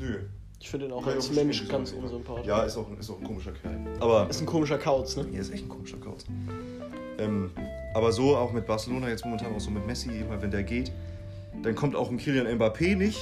Nö. 0.00 0.20
Ich 0.58 0.70
finde 0.70 0.86
den 0.86 0.94
auch 0.94 1.04
Kann 1.04 1.12
als 1.12 1.30
Mensch 1.30 1.68
ganz 1.68 1.92
unsympathisch. 1.92 2.46
Ja, 2.46 2.62
ist 2.62 2.76
auch, 2.76 2.90
ist 2.98 3.10
auch 3.10 3.18
ein 3.18 3.24
komischer 3.24 3.52
Kerl. 3.52 3.78
Aber 4.00 4.28
Ist 4.30 4.40
ein 4.40 4.46
komischer 4.46 4.78
Kauz, 4.78 5.16
ne? 5.16 5.26
er 5.34 5.40
ist 5.40 5.52
echt 5.52 5.64
ein 5.64 5.68
komischer 5.68 5.98
Kauz. 5.98 6.24
Ähm, 7.18 7.50
aber 7.94 8.12
so 8.12 8.36
auch 8.36 8.52
mit 8.52 8.66
Barcelona 8.66 9.08
jetzt 9.08 9.24
momentan 9.24 9.54
auch 9.54 9.60
so 9.60 9.70
mit 9.70 9.86
Messi, 9.86 10.10
immer 10.10 10.42
wenn 10.42 10.50
der 10.50 10.64
geht, 10.64 10.92
dann 11.62 11.74
kommt 11.74 11.96
auch 11.96 12.10
ein 12.10 12.18
Kylian 12.18 12.46
Mbappé 12.46 12.96
nicht. 12.96 13.18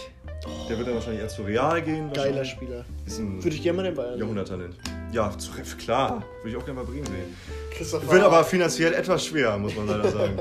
Der 0.68 0.76
wird 0.76 0.88
dann 0.88 0.94
wahrscheinlich 0.94 1.22
erst 1.22 1.36
zu 1.36 1.42
Real 1.42 1.80
gehen. 1.82 2.12
Geiler. 2.12 2.44
Spieler. 2.44 2.84
Ist 3.06 3.18
ein 3.20 3.42
Würde 3.44 3.54
ich 3.54 3.62
gerne 3.62 3.76
mal 3.76 3.82
den 3.84 3.94
Bayern. 3.94 4.18
Jahrhunderttalent. 4.18 4.74
Ja, 5.12 5.30
zu, 5.38 5.52
klar. 5.78 6.24
Würde 6.42 6.50
ich 6.50 6.56
auch 6.56 6.64
gerne 6.64 6.80
mal 6.80 6.86
Bremen 6.86 7.06
sehen. 7.06 7.36
Christopher. 7.70 8.10
Wird 8.10 8.22
aber 8.22 8.42
finanziell 8.42 8.94
etwas 8.94 9.26
schwer, 9.26 9.56
muss 9.58 9.76
man 9.76 9.86
leider 9.86 10.10
sagen. 10.10 10.38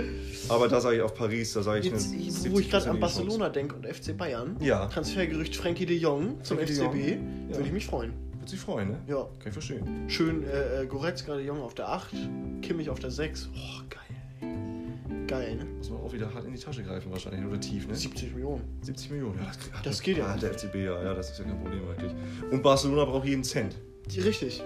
aber 0.48 0.68
da 0.68 0.80
sage 0.80 0.96
ich 0.96 1.02
auf 1.02 1.14
Paris, 1.14 1.52
da 1.52 1.62
sage 1.62 1.80
ich 1.80 1.86
Jetzt, 1.86 2.12
eine 2.12 2.52
wo 2.52 2.58
ich 2.58 2.70
gerade 2.70 2.90
an 2.90 2.96
70-prozentige 2.96 3.00
Barcelona 3.00 3.48
denke 3.50 3.76
und 3.76 3.86
FC 3.86 4.16
Bayern. 4.16 4.56
Ja. 4.60 4.86
Transfergerücht 4.86 5.54
Frankie 5.54 5.86
de 5.86 5.96
Jong 5.96 6.42
zum 6.42 6.56
Frankie 6.56 6.72
FCB. 6.72 6.82
Jong. 6.82 7.48
Ja. 7.50 7.56
Würde 7.56 7.66
ich 7.66 7.72
mich 7.72 7.86
freuen. 7.86 8.14
Würde 8.46 8.50
sich 8.52 8.60
freuen, 8.60 8.90
ne? 8.90 8.98
Ja. 9.08 9.24
Kann 9.40 9.48
ich 9.48 9.52
verstehen. 9.54 10.08
Schön 10.08 10.44
äh, 10.44 10.82
äh, 10.82 10.86
Goretzka 10.86 11.34
de 11.34 11.44
Jong 11.44 11.60
auf 11.62 11.74
der 11.74 11.88
8. 11.88 12.14
Kimmich 12.62 12.88
auf 12.88 13.00
der 13.00 13.10
6. 13.10 13.48
Oh, 13.52 13.82
geil. 13.90 14.00
ey. 14.40 15.26
Geil, 15.26 15.56
ne? 15.56 15.64
Muss 15.64 15.90
man 15.90 16.00
auch 16.00 16.12
wieder 16.12 16.32
hart 16.32 16.44
in 16.44 16.52
die 16.52 16.58
Tasche 16.60 16.84
greifen 16.84 17.10
wahrscheinlich. 17.10 17.44
Oder 17.44 17.58
tief, 17.58 17.88
ne? 17.88 17.96
70 17.96 18.34
Millionen. 18.34 18.62
70 18.82 19.10
Millionen. 19.10 19.38
Ja, 19.40 19.46
das, 19.46 19.82
Das 19.82 20.00
geht 20.00 20.18
ja. 20.18 20.26
Ah, 20.26 20.36
Der 20.36 20.52
FCB, 20.52 20.76
ja. 20.76 21.02
Ja, 21.02 21.14
das 21.14 21.30
ist 21.32 21.40
ja 21.40 21.44
kein 21.44 21.60
Problem 21.60 21.80
eigentlich. 21.90 22.12
Und 22.52 22.62
Barcelona 22.62 23.04
braucht 23.04 23.26
jeden 23.26 23.42
Cent. 23.42 23.74
Die, 24.06 24.20
richtig. 24.20 24.62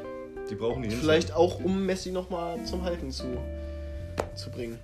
Die 0.50 0.56
brauchen 0.56 0.84
jeden 0.84 1.00
Vielleicht 1.00 1.28
Cent. 1.28 1.38
auch, 1.38 1.64
um 1.64 1.86
Messi 1.86 2.12
nochmal 2.12 2.62
zum 2.66 2.82
Halten 2.82 3.10
zu, 3.10 3.24
zu 4.34 4.50
bringen. 4.50 4.78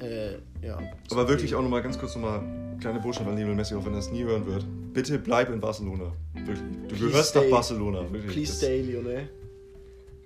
Äh, 0.00 0.34
ja. 0.66 0.78
Aber 1.10 1.28
wirklich 1.28 1.54
auch 1.54 1.62
nochmal 1.62 1.82
ganz 1.82 1.98
kurz 1.98 2.14
nochmal 2.16 2.42
kleine 2.80 3.00
Botschaft 3.00 3.28
an 3.28 3.36
Lionel 3.36 3.54
Messi, 3.54 3.74
auch 3.74 3.84
wenn 3.84 3.92
er 3.92 4.00
es 4.00 4.10
nie 4.10 4.24
hören 4.24 4.44
wird. 4.46 4.64
Bitte 4.92 5.18
bleib 5.18 5.50
in 5.50 5.60
Barcelona. 5.60 6.12
Wirklich. 6.34 6.58
Du 6.58 6.88
Please 6.88 7.06
gehörst 7.08 7.30
stay. 7.30 7.42
nach 7.44 7.50
Barcelona. 7.50 8.00
Wirklich. 8.12 8.32
Please 8.32 8.50
Das- 8.52 8.58
stay, 8.58 8.80
Lionel. 8.82 9.28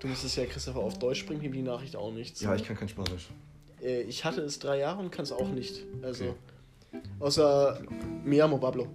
Du 0.00 0.08
musstest 0.08 0.36
ja 0.36 0.44
Christopher 0.46 0.80
auf 0.80 0.98
Deutsch 0.98 1.24
bringen, 1.26 1.50
die 1.52 1.62
Nachricht 1.62 1.96
auch 1.96 2.12
nichts. 2.12 2.40
Ja, 2.40 2.54
ich 2.54 2.64
kann 2.64 2.76
kein 2.76 2.88
Spanisch. 2.88 3.28
Äh, 3.82 4.02
ich 4.02 4.24
hatte 4.24 4.40
es 4.42 4.58
drei 4.58 4.78
Jahre 4.78 5.00
und 5.00 5.10
kann 5.10 5.24
es 5.24 5.32
auch 5.32 5.48
nicht. 5.48 5.84
Also, 6.02 6.24
Okay. 6.24 7.00
außer 7.20 7.80
mi 8.24 8.40
amo 8.40 8.58
Pablo. 8.58 8.86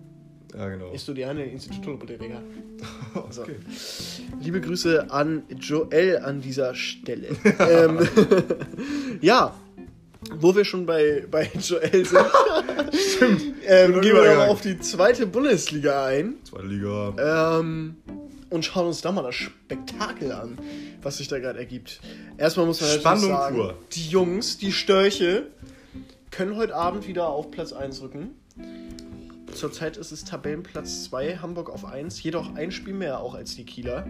Ja, 0.55 0.67
genau. 0.69 0.91
Estudiante 0.91 1.43
Instituto 1.43 1.97
Bodega. 1.97 2.41
So. 3.29 3.41
okay. 3.43 3.55
Liebe 4.41 4.61
Grüße 4.61 5.11
an 5.11 5.43
Joel 5.59 6.19
an 6.19 6.39
dieser 6.41 6.73
Stelle. 6.75 7.27
ähm, 7.59 7.99
ja, 9.21 9.53
wo 10.35 10.55
wir 10.55 10.65
schon 10.65 10.85
bei, 10.85 11.25
bei 11.29 11.49
Joel 11.59 12.05
sind, 12.05 12.19
Stimmt. 13.15 13.41
ähm, 13.65 14.01
gehen 14.01 14.15
wir 14.15 14.35
noch 14.35 14.47
auf 14.47 14.61
die 14.61 14.79
zweite 14.79 15.25
Bundesliga 15.27 16.05
ein 16.05 16.35
Zweite 16.43 16.67
Liga. 16.67 17.59
ähm, 17.59 17.95
und 18.49 18.65
schauen 18.65 18.87
uns 18.87 19.01
da 19.01 19.11
mal 19.11 19.23
das 19.23 19.35
Spektakel 19.35 20.31
an, 20.31 20.57
was 21.01 21.17
sich 21.17 21.27
da 21.27 21.39
gerade 21.39 21.57
ergibt. 21.59 22.01
Erstmal 22.37 22.65
muss 22.65 22.81
man 22.81 22.89
Spannung 22.91 23.29
sagen, 23.29 23.55
pur. 23.55 23.75
die 23.93 24.07
Jungs, 24.09 24.57
die 24.57 24.71
Störche, 24.71 25.47
können 26.31 26.55
heute 26.55 26.75
Abend 26.75 27.07
wieder 27.07 27.27
auf 27.27 27.49
Platz 27.51 27.73
1 27.73 28.01
rücken. 28.01 28.31
Zurzeit 29.53 29.97
ist 29.97 30.11
es 30.11 30.23
Tabellenplatz 30.23 31.05
2, 31.05 31.37
Hamburg 31.37 31.69
auf 31.69 31.85
1, 31.85 32.21
jedoch 32.23 32.55
ein 32.55 32.71
Spiel 32.71 32.93
mehr 32.93 33.19
auch 33.19 33.35
als 33.35 33.55
die 33.55 33.65
Kieler. 33.65 34.05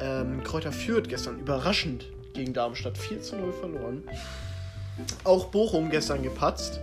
Ähm, 0.00 0.42
Kräuter 0.44 0.70
führt 0.70 1.08
gestern 1.08 1.38
überraschend 1.40 2.06
gegen 2.34 2.52
Darmstadt 2.52 2.96
4 2.98 3.20
zu 3.20 3.36
0 3.36 3.52
verloren. 3.52 4.02
Auch 5.24 5.46
Bochum 5.46 5.90
gestern 5.90 6.22
gepatzt. 6.22 6.80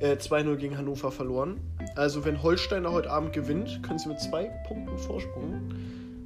Äh, 0.00 0.16
2-0 0.16 0.56
gegen 0.56 0.78
Hannover 0.78 1.10
verloren. 1.10 1.60
Also 1.96 2.24
wenn 2.24 2.42
Holstein 2.42 2.84
da 2.84 2.92
heute 2.92 3.10
Abend 3.10 3.32
gewinnt, 3.32 3.82
können 3.82 3.98
sie 3.98 4.08
mit 4.08 4.20
zwei 4.20 4.44
Punkten 4.66 4.96
Vorsprung 4.96 5.60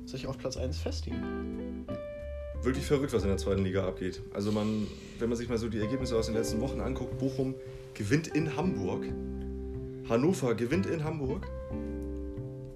sich 0.04 0.26
auf 0.26 0.36
Platz 0.36 0.56
1 0.56 0.78
festigen. 0.78 1.86
Wirklich 2.62 2.84
verrückt, 2.84 3.12
was 3.12 3.22
in 3.22 3.28
der 3.28 3.38
zweiten 3.38 3.64
Liga 3.64 3.86
abgeht. 3.86 4.20
Also 4.34 4.52
man, 4.52 4.86
wenn 5.18 5.28
man 5.28 5.38
sich 5.38 5.48
mal 5.48 5.58
so 5.58 5.68
die 5.68 5.80
Ergebnisse 5.80 6.16
aus 6.16 6.26
den 6.26 6.34
letzten 6.34 6.60
Wochen 6.60 6.80
anguckt, 6.80 7.18
Bochum 7.18 7.54
gewinnt 7.94 8.28
in 8.28 8.56
Hamburg, 8.56 9.06
Hannover 10.08 10.54
gewinnt 10.54 10.86
in 10.86 11.02
Hamburg 11.02 11.46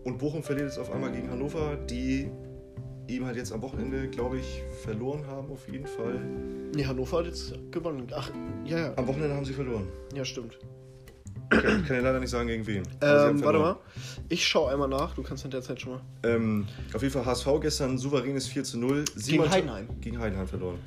und 0.05 0.19
Bochum 0.19 0.43
verliert 0.43 0.69
jetzt 0.69 0.79
auf 0.79 0.91
einmal 0.91 1.13
gegen 1.13 1.31
Hannover, 1.31 1.77
die 1.77 2.31
eben 3.09 3.25
halt 3.27 3.37
jetzt 3.37 3.53
am 3.53 3.63
Wochenende, 3.63 4.09
glaube 4.09 4.39
ich, 4.39 4.63
verloren 4.83 5.27
haben 5.27 5.51
auf 5.51 5.69
jeden 5.69 5.87
Fall. 5.87 6.21
Nee, 6.75 6.85
Hannover 6.85 7.19
hat 7.19 7.27
jetzt 7.27 7.55
gewonnen. 7.71 8.07
Ach, 8.15 8.31
ja, 8.65 8.79
ja. 8.79 8.93
Am 8.97 9.07
Wochenende 9.07 9.35
haben 9.35 9.45
sie 9.45 9.53
verloren. 9.53 9.89
Ja, 10.15 10.25
stimmt. 10.25 10.59
Ich 11.53 11.61
kann, 11.63 11.85
kann 11.85 11.97
ja 11.97 12.03
leider 12.03 12.19
nicht 12.19 12.31
sagen, 12.31 12.49
gegen 12.49 12.67
wen. 12.67 12.83
Ähm, 13.01 13.45
warte 13.45 13.59
mal. 13.61 13.77
Ich 14.29 14.45
schaue 14.45 14.73
einmal 14.73 14.89
nach. 14.89 15.15
Du 15.15 15.23
kannst 15.23 15.45
in 15.45 15.51
der 15.53 15.63
Zeit 15.63 15.81
schon 15.81 15.93
mal. 15.93 16.01
Ähm, 16.25 16.67
auf 16.93 17.01
jeden 17.03 17.13
Fall 17.15 17.25
HSV 17.25 17.47
gestern 17.61 17.99
souveränes 17.99 18.49
4 18.49 18.65
zu 18.65 18.79
0. 18.79 19.05
Simon- 19.15 19.49
Heidenheim. 19.49 19.87
Gegen 20.01 20.19
Heidenheim 20.19 20.49
verloren. 20.49 20.79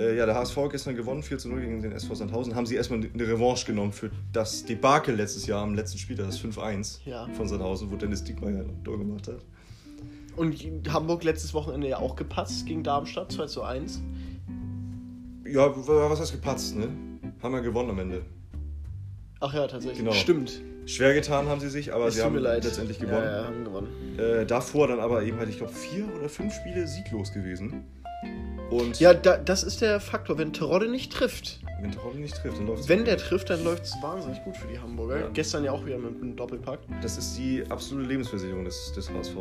Äh, 0.00 0.16
ja, 0.16 0.26
der 0.26 0.34
HSV 0.34 0.56
gestern 0.70 0.96
gewonnen, 0.96 1.22
4 1.22 1.38
zu 1.38 1.48
0 1.48 1.60
gegen 1.60 1.80
den 1.82 1.92
SV 1.92 2.14
Sandhausen. 2.16 2.56
Haben 2.56 2.66
sie 2.66 2.74
erstmal 2.74 3.00
eine 3.00 3.28
Revanche 3.28 3.66
genommen 3.66 3.92
für 3.92 4.10
das 4.32 4.64
Debakel 4.64 5.14
letztes 5.14 5.46
Jahr 5.46 5.62
am 5.62 5.74
letzten 5.76 5.98
Spiel, 5.98 6.16
das 6.16 6.40
5-1 6.40 6.98
Ja. 7.04 7.28
von 7.36 7.46
Sandhausen, 7.46 7.88
wo 7.92 7.94
Dennis 7.96 8.24
Diekmeyer 8.24 8.62
ein 8.62 8.82
Tor 8.82 8.98
gemacht 8.98 9.28
hat. 9.28 9.44
Und 10.38 10.56
Hamburg 10.92 11.24
letztes 11.24 11.52
Wochenende 11.52 11.88
ja 11.88 11.98
auch 11.98 12.16
gepatzt 12.16 12.66
gegen 12.66 12.82
Darmstadt 12.82 13.32
2 13.32 13.46
zu 13.46 13.62
1. 13.62 14.00
Ja, 15.46 15.72
was 15.74 16.20
heißt 16.20 16.32
gepatzt, 16.32 16.76
ne? 16.76 16.88
Haben 17.42 17.54
wir 17.54 17.62
gewonnen 17.62 17.90
am 17.90 17.98
Ende. 17.98 18.22
Ach 19.40 19.52
ja, 19.54 19.66
tatsächlich. 19.66 19.98
Genau. 19.98 20.12
Stimmt. 20.12 20.60
Schwer 20.86 21.14
getan 21.14 21.48
haben 21.48 21.60
sie 21.60 21.68
sich, 21.68 21.92
aber 21.92 22.06
Es 22.06 22.14
sie 22.14 22.22
haben 22.22 22.36
letztendlich 22.36 22.98
gewonnen. 22.98 23.24
Ja, 23.24 23.42
ja, 23.42 23.44
haben 23.44 23.64
gewonnen. 23.64 24.18
Äh, 24.18 24.46
davor 24.46 24.88
dann 24.88 25.00
aber 25.00 25.22
eben 25.22 25.38
halt, 25.38 25.48
ich 25.48 25.58
glaube, 25.58 25.72
vier 25.72 26.06
oder 26.16 26.28
fünf 26.28 26.54
Spiele 26.54 26.86
sieglos 26.86 27.32
gewesen. 27.32 27.84
Und 28.70 28.98
Ja, 28.98 29.14
da, 29.14 29.36
das 29.36 29.62
ist 29.62 29.80
der 29.80 30.00
Faktor. 30.00 30.38
Wenn 30.38 30.52
Terodde 30.52 30.90
nicht 30.90 31.12
trifft, 31.12 31.60
wenn 31.80 31.92
Terodde 31.92 32.18
nicht 32.18 32.34
trifft, 32.36 32.58
dann 32.58 32.66
läuft 32.66 32.82
es. 32.82 32.88
wenn 32.88 33.04
der 33.04 33.16
trifft, 33.16 33.50
dann 33.50 33.62
läuft 33.64 33.84
es 33.84 33.94
wahnsinnig 34.02 34.42
gut 34.44 34.56
für 34.56 34.66
die 34.66 34.78
Hamburger. 34.78 35.20
Ja. 35.20 35.28
Gestern 35.32 35.64
ja 35.64 35.72
auch 35.72 35.84
wieder 35.86 35.98
mit 35.98 36.20
einem 36.20 36.36
Doppelpack. 36.36 36.80
Das 37.02 37.16
ist 37.16 37.36
die 37.36 37.62
absolute 37.68 38.08
Lebensversicherung 38.08 38.64
des, 38.64 38.92
des 38.94 39.10
HSV. 39.10 39.36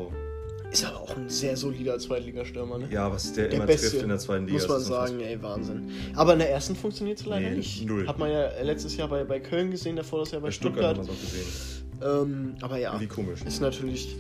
Ist 0.71 0.85
aber 0.85 0.99
auch 0.99 1.15
ein 1.15 1.29
sehr 1.29 1.55
solider 1.55 1.97
Zweitligastürmer, 1.97 2.77
ne? 2.77 2.87
Ja, 2.91 3.11
was 3.11 3.31
der, 3.33 3.45
Der 3.47 3.57
immer 3.57 3.65
Beste, 3.65 3.89
trifft 3.89 4.03
in 4.03 4.09
der 4.09 4.17
zweiten 4.19 4.45
Liga. 4.47 4.57
Muss 4.59 4.67
man 4.67 4.81
sagen, 4.81 5.19
ey, 5.21 5.41
Wahnsinn. 5.41 5.89
Aber 6.15 6.33
in 6.33 6.39
der 6.39 6.51
ersten 6.51 6.75
funktioniert 6.75 7.19
es 7.19 7.25
leider 7.25 7.49
Nee, 7.49 7.55
nicht. 7.57 7.85
null. 7.87 8.05
Hat 8.07 8.19
man 8.19 8.29
ja 8.31 8.49
letztes 8.61 8.97
Jahr 8.97 9.07
bei, 9.07 9.23
bei 9.23 9.39
Köln 9.39 9.71
gesehen, 9.71 9.95
davor 9.95 10.19
das 10.19 10.31
Jahr 10.31 10.41
bei 10.41 10.47
Bei 10.47 10.51
Stuttgart 10.51 10.97
Stuttgart. 10.97 11.07
wir 11.07 11.13
es 11.13 11.19
auch 11.19 12.19
gesehen. 12.19 12.23
Ähm, 12.29 12.55
aber 12.61 12.77
ja, 12.77 12.89
Irgendwie 12.91 13.07
komisch. 13.07 13.39
ist 13.45 13.61
natürlich, 13.61 14.17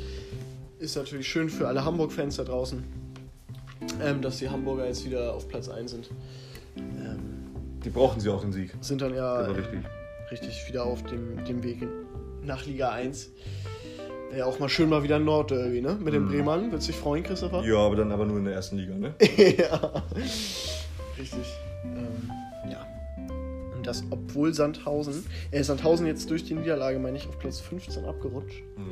ist 0.79 0.95
natürlich 0.95 1.27
schön 1.27 1.49
für 1.49 1.67
alle 1.67 1.83
Hamburg-Fans 1.83 2.37
da 2.37 2.43
draußen, 2.45 2.81
ähm, 4.01 4.21
dass 4.21 4.37
die 4.37 4.49
Hamburger 4.49 4.87
jetzt 4.87 5.05
wieder 5.05 5.33
auf 5.33 5.47
Platz 5.49 5.67
1 5.69 5.91
sind. 5.91 6.09
Ähm, 6.77 7.19
Die 7.83 7.89
brauchen 7.89 8.19
sie 8.21 8.29
auch 8.29 8.41
den 8.41 8.53
Sieg. 8.53 8.71
sind 8.81 9.01
dann 9.01 9.13
ja 9.13 9.47
war 9.49 9.57
wichtig. 9.57 9.79
richtig 10.31 10.65
wieder 10.69 10.85
auf 10.85 11.03
dem, 11.03 11.43
dem 11.45 11.61
Weg 11.63 11.85
nach 12.41 12.65
Liga 12.65 12.89
1. 12.91 13.29
Ja, 14.35 14.45
auch 14.45 14.59
mal 14.59 14.69
schön 14.69 14.89
mal 14.89 15.03
wieder 15.03 15.15
ein 15.15 15.25
Nordderby, 15.25 15.81
ne? 15.81 15.95
Mit 15.99 16.13
den 16.13 16.25
Mhm. 16.25 16.29
Bremern. 16.29 16.71
Willst 16.71 16.87
du 16.87 16.91
dich 16.91 16.99
freuen, 17.01 17.23
Christopher? 17.23 17.63
Ja, 17.63 17.77
aber 17.77 17.95
dann 17.95 18.11
aber 18.11 18.25
nur 18.25 18.37
in 18.37 18.45
der 18.45 18.53
ersten 18.53 18.77
Liga, 18.77 18.95
ne? 18.95 19.15
ja. 19.57 20.03
Richtig. 21.17 21.47
Ähm, 21.85 22.31
ja. 22.69 22.85
Und 23.75 23.87
das, 23.87 24.03
obwohl 24.09 24.53
Sandhausen, 24.53 25.25
äh, 25.51 25.63
Sandhausen 25.63 26.05
jetzt 26.05 26.29
durch 26.29 26.43
die 26.43 26.53
Niederlage, 26.55 26.99
meine 26.99 27.17
ich, 27.17 27.27
auf 27.27 27.39
Platz 27.39 27.59
15 27.61 28.05
abgerutscht. 28.05 28.61
Mhm. 28.75 28.91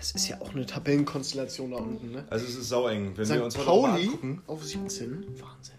Es 0.00 0.12
ist 0.12 0.26
ja 0.28 0.40
auch 0.40 0.52
eine 0.52 0.66
Tabellenkonstellation 0.66 1.70
da 1.70 1.76
unten, 1.76 2.10
ne? 2.10 2.24
Also 2.30 2.46
es 2.46 2.56
ist 2.56 2.68
saueng. 2.70 3.12
Wenn 3.16 3.28
wir 3.28 3.44
uns 3.44 3.54
St. 3.54 3.60
heute 3.60 3.70
auch 3.70 3.82
mal 3.82 3.90
Pauli 3.90 4.04
angucken, 4.06 4.42
auf 4.48 4.64
17. 4.64 5.10
Wahnsinn. 5.40 5.74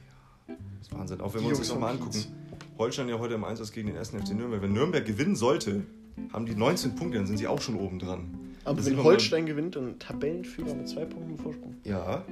das 0.47 0.88
ist 0.88 0.93
Wahnsinn. 0.97 1.20
Auch 1.22 1.34
wenn 1.34 1.41
Die 1.41 1.45
wir 1.47 1.49
uns 1.49 1.57
Jungs 1.57 1.68
das 1.68 1.70
nochmal 1.70 1.93
angucken. 1.93 2.24
Holstein 2.78 3.09
ja 3.09 3.20
heute 3.20 3.34
im 3.34 3.43
Einsatz 3.43 3.72
gegen 3.72 3.88
den 3.89 3.97
1. 3.97 4.11
FC 4.11 4.34
Nürnberg. 4.34 4.61
Wenn 4.61 4.72
Nürnberg 4.74 5.03
gewinnen 5.05 5.36
sollte, 5.36 5.82
haben 6.32 6.45
die 6.45 6.55
19 6.55 6.95
Punkte, 6.95 7.18
dann 7.18 7.28
sind 7.28 7.38
sie 7.38 7.47
auch 7.47 7.61
schon 7.61 7.76
oben 7.76 7.99
dran. 7.99 8.28
Aber 8.66 8.78
Da 8.78 8.84
sieht 8.84 8.97
wenn 8.97 9.03
Holstein 9.03 9.45
gewinnt, 9.45 9.76
dann 9.76 9.99
Tabellenführer 9.99 10.74
mit 10.74 10.88
zwei 10.88 11.05
Punkten 11.05 11.38
Vorsprung. 11.38 11.76
Ja. 11.84 12.24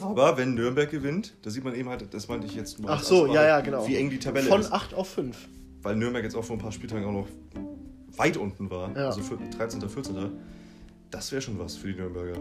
Aber 0.00 0.38
wenn 0.38 0.54
Nürnberg 0.54 0.90
gewinnt, 0.90 1.34
da 1.42 1.50
sieht 1.50 1.64
man 1.64 1.74
eben 1.74 1.88
halt, 1.88 2.12
das 2.12 2.28
meinte 2.28 2.46
ich 2.46 2.54
jetzt 2.54 2.80
nur 2.80 2.90
Ach 2.90 3.02
so, 3.02 3.26
ja, 3.26 3.46
ja, 3.46 3.60
genau. 3.60 3.86
wie 3.86 3.96
eng 3.96 4.08
die 4.10 4.18
Tabelle 4.18 4.48
Von 4.48 4.60
ist. 4.60 4.72
8 4.72 4.94
auf 4.94 5.10
5. 5.10 5.36
Weil 5.82 5.96
Nürnberg 5.96 6.24
jetzt 6.24 6.34
auch 6.34 6.44
vor 6.44 6.56
ein 6.56 6.60
paar 6.60 6.72
Spieltagen 6.72 7.04
auch 7.04 7.12
noch 7.12 7.28
weit 8.16 8.36
unten 8.36 8.70
war. 8.70 8.96
Ja. 8.96 9.06
Also 9.08 9.20
13., 9.56 9.86
14. 9.88 10.16
Das 11.10 11.32
wäre 11.32 11.42
schon 11.42 11.58
was 11.58 11.76
für 11.76 11.88
die 11.88 11.94
Nürnberger. 11.94 12.40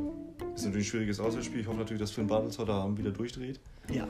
Ist 0.56 0.66
natürlich 0.66 0.88
ein 0.88 0.90
schwieriges 0.90 1.20
Auswärtsspiel. 1.20 1.62
Ich 1.62 1.68
hoffe 1.68 1.80
natürlich, 1.80 2.02
dass 2.02 2.12
Finn 2.12 2.28
Bartels 2.28 2.58
heute 2.60 2.72
Abend 2.72 3.00
wieder 3.00 3.12
durchdreht. 3.12 3.60
Ja. 3.92 4.08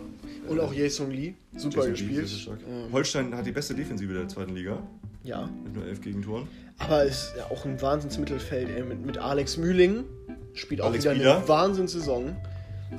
Und 0.48 0.60
auch 0.60 0.74
Jason 0.74 1.12
Lee, 1.12 1.34
super 1.56 1.88
Jason 1.88 2.08
Lee, 2.08 2.16
gespielt. 2.16 2.30
stark. 2.30 2.60
Ähm, 2.68 2.92
Holstein 2.92 3.36
hat 3.36 3.46
die 3.46 3.52
beste 3.52 3.74
Defensive 3.74 4.14
der 4.14 4.28
zweiten 4.28 4.54
Liga. 4.54 4.84
Ja. 5.24 5.50
Mit 5.64 5.76
nur 5.76 5.86
elf 5.86 6.02
Gegentoren. 6.02 6.48
Aber 6.78 7.04
ist 7.04 7.34
ja 7.38 7.46
auch 7.52 7.66
ein 7.66 7.82
Wahnsinnsmittelfeld 7.82 8.70
ey, 8.70 8.84
mit, 8.84 9.06
mit 9.06 9.18
Alex 9.18 9.58
Mühling. 9.58 10.06
Spielt 10.54 10.82
auch 10.82 10.88
Alex 10.88 11.04
wieder 11.04 11.14
Bieler. 11.14 11.38
eine 11.38 11.48
Wahnsinnssaison. 11.48 12.36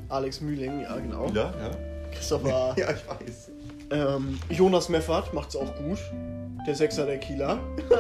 Alex 0.09 0.41
Mühling, 0.41 0.83
ja 0.83 0.97
genau. 0.99 1.29
Wieder, 1.29 1.55
ja. 1.59 1.71
Christopher. 2.13 2.75
Ja, 2.79 2.91
ich 2.91 3.09
weiß. 3.09 3.51
ähm, 3.91 4.39
Jonas 4.51 4.89
Meffert 4.89 5.33
macht's 5.35 5.57
auch 5.57 5.75
gut. 5.77 5.99
Der 6.67 6.75
Sechser 6.75 7.07
der 7.07 7.19
Kieler. 7.19 7.59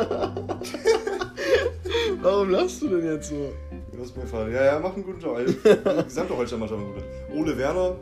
Warum 2.22 2.50
lachst 2.50 2.82
du 2.82 2.88
denn 2.88 3.04
jetzt 3.14 3.30
so? 3.30 3.52
Mir 3.92 4.22
gefallen. 4.22 4.52
Ja, 4.52 4.64
ja, 4.64 4.78
macht 4.78 4.94
einen 4.94 5.04
guten 5.04 5.20
Job. 5.20 5.36
Also, 5.36 5.52
Die 5.52 6.02
gesamte 6.04 6.36
Holstein-Mannschaft 6.36 6.80
macht 6.80 6.92
einen 6.92 6.94
guten 6.94 7.36
Job. 7.36 7.46
Ole 7.46 7.58
Werner 7.58 7.96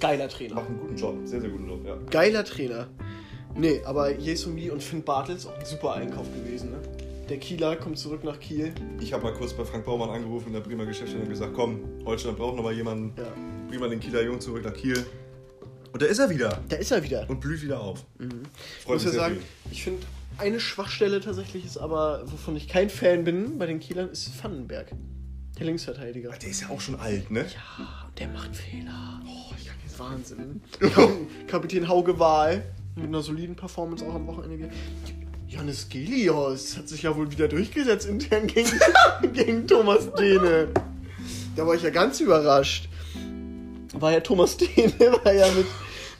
Geiler 0.00 0.28
Trainer. 0.28 0.54
macht 0.54 0.68
einen 0.68 0.80
guten 0.80 0.96
Job. 0.96 1.16
Sehr, 1.24 1.40
sehr 1.40 1.50
guten 1.50 1.68
Job, 1.68 1.80
ja. 1.84 1.96
Geiler 2.10 2.44
Trainer. 2.44 2.86
Nee, 3.54 3.82
aber 3.84 4.12
Lee 4.12 4.70
und 4.70 4.82
Finn 4.82 5.02
Bartels 5.02 5.46
auch 5.46 5.58
ein 5.58 5.64
super 5.64 5.94
Einkauf 5.94 6.26
gewesen, 6.32 6.70
ne? 6.70 6.78
Der 7.28 7.38
Kieler 7.38 7.76
kommt 7.76 7.96
zurück 7.96 8.24
nach 8.24 8.40
Kiel. 8.40 8.72
Ich 9.00 9.12
habe 9.12 9.22
mal 9.22 9.32
kurz 9.32 9.52
bei 9.52 9.64
Frank 9.64 9.84
Baumann 9.84 10.10
angerufen 10.10 10.48
in 10.48 10.54
der 10.54 10.60
Bremer 10.60 10.84
Geschäftsstelle 10.84 11.22
und 11.22 11.30
gesagt, 11.30 11.52
komm, 11.54 11.80
Holstein 12.04 12.34
braucht 12.34 12.56
noch 12.56 12.64
mal 12.64 12.72
jemanden. 12.72 13.12
Ja. 13.16 13.28
Bring 13.68 13.78
mal 13.78 13.88
den 13.88 14.00
Kieler 14.00 14.22
Jungen 14.22 14.40
zurück 14.40 14.64
nach 14.64 14.74
Kiel. 14.74 15.06
Und 15.92 16.02
da 16.02 16.06
ist 16.06 16.18
er 16.18 16.28
wieder. 16.28 16.60
Da 16.68 16.76
ist 16.76 16.90
er 16.90 17.02
wieder. 17.04 17.30
Und 17.30 17.40
blüht 17.40 17.62
wieder 17.62 17.80
auf. 17.80 18.04
Ich 18.18 18.84
Freut 18.84 18.94
muss 18.94 19.04
ja 19.04 19.10
sagen, 19.12 19.36
viel. 19.36 19.72
ich 19.72 19.84
finde, 19.84 20.04
eine 20.38 20.58
Schwachstelle 20.58 21.20
tatsächlich 21.20 21.64
ist 21.64 21.78
aber, 21.78 22.22
wovon 22.26 22.56
ich 22.56 22.66
kein 22.66 22.90
Fan 22.90 23.22
bin 23.22 23.58
bei 23.58 23.66
den 23.66 23.78
Kielern, 23.78 24.08
ist 24.08 24.32
Vandenberg. 24.42 24.90
Der 25.56 25.66
Linksverteidiger. 25.66 26.30
Der 26.30 26.50
ist 26.50 26.62
ja 26.62 26.70
auch 26.70 26.80
schon 26.80 26.96
alt, 26.98 27.30
ne? 27.30 27.42
Ja, 27.42 28.10
der 28.18 28.28
macht 28.28 28.56
Fehler. 28.56 29.20
Oh, 29.24 29.52
ich 29.56 29.66
kann 29.66 29.76
jetzt 29.84 29.98
Wahnsinn. 30.00 30.62
Kap 30.80 31.10
Kapitän 31.46 31.86
Hauge 31.86 32.18
Wahl 32.18 32.64
mit 33.00 33.08
einer 33.08 33.22
soliden 33.22 33.56
Performance 33.56 34.04
auch 34.04 34.14
am 34.14 34.26
Wochenende 34.26 34.58
wieder. 34.58 34.70
Johannes 35.48 35.88
Gelios 35.88 36.76
hat 36.76 36.88
sich 36.88 37.02
ja 37.02 37.16
wohl 37.16 37.30
wieder 37.30 37.48
durchgesetzt 37.48 38.06
intern 38.06 38.46
gegen, 38.46 38.70
gegen 39.32 39.66
Thomas 39.66 40.12
Dehne. 40.14 40.68
Da 41.56 41.66
war 41.66 41.74
ich 41.74 41.82
ja 41.82 41.90
ganz 41.90 42.20
überrascht. 42.20 42.88
War 43.94 44.12
ja 44.12 44.20
Thomas 44.20 44.56
Dehne, 44.56 44.92
war 45.24 45.32
ja 45.32 45.48
mit, 45.52 45.66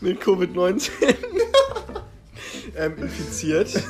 mit 0.01 0.21
Covid-19 0.21 0.91
ähm, 2.77 2.99
infiziert. 2.99 3.81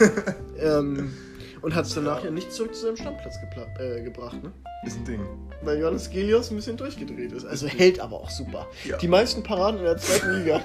ähm, 0.59 1.15
und 1.63 1.75
hat 1.75 1.87
es 1.87 1.95
danach 1.95 2.23
ja 2.23 2.31
nicht 2.31 2.53
zurück 2.53 2.75
zu 2.75 2.83
seinem 2.83 2.97
Stammplatz 2.97 3.37
äh, 3.79 4.03
gebracht, 4.03 4.43
ne? 4.43 4.53
Ist 4.87 4.97
ein 4.97 5.05
Ding. 5.05 5.21
weil 5.63 5.79
Johannes 5.79 6.11
Gelios 6.11 6.51
ein 6.51 6.57
bisschen 6.57 6.77
durchgedreht 6.77 7.33
ist. 7.33 7.45
Also 7.45 7.67
hält 7.67 8.01
aber 8.01 8.17
auch 8.17 8.31
super. 8.31 8.67
Ja. 8.85 8.97
Die 8.97 9.09
meisten 9.09 9.43
Paraden 9.43 9.81
in 9.81 9.85
der 9.85 9.99
zweiten 9.99 10.39
Liga. 10.39 10.63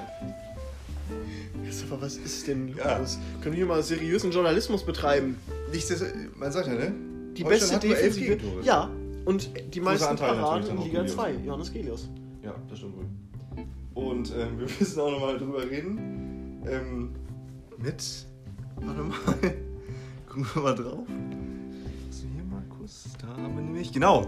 Christopher, 1.65 2.01
was 2.01 2.17
ist 2.17 2.47
denn 2.47 2.69
los? 2.69 2.77
Ja. 2.77 2.95
Können 3.41 3.53
wir 3.53 3.53
hier 3.53 3.65
mal 3.65 3.81
seriösen 3.81 4.31
Journalismus 4.31 4.85
betreiben? 4.85 5.37
Nichts, 5.71 5.93
man 6.35 6.51
sagt 6.51 6.67
ja, 6.67 6.73
ne? 6.75 6.93
Die 7.35 7.43
beste 7.43 7.79
Defensive. 7.79 8.37
Ja, 8.63 8.89
und 9.25 9.49
die 9.73 9.81
meisten 9.81 10.15
Paraden 10.15 10.69
in 10.69 10.77
Liga 10.77 10.99
Gelios. 10.99 11.15
2. 11.15 11.33
Johannes 11.45 11.73
Gelios. 11.73 12.09
Ja, 12.43 12.55
das 12.69 12.77
stimmt 12.77 12.97
wohl. 12.97 13.05
Und 13.95 14.31
ähm, 14.37 14.59
wir 14.59 14.67
müssen 14.79 14.99
auch 14.99 15.11
nochmal 15.11 15.37
drüber 15.37 15.63
reden. 15.69 16.61
Ähm, 16.67 17.09
mit. 17.77 18.27
Warte 18.75 19.01
mal. 19.01 19.17
Gucken 20.27 20.47
wir 20.53 20.61
mal 20.61 20.75
drauf. 20.75 21.07
Was 22.07 22.17
hier, 22.19 22.43
Markus? 22.49 23.05
Da 23.19 23.27
haben 23.27 23.55
wir 23.55 23.63
nämlich. 23.63 23.91
Genau. 23.91 24.27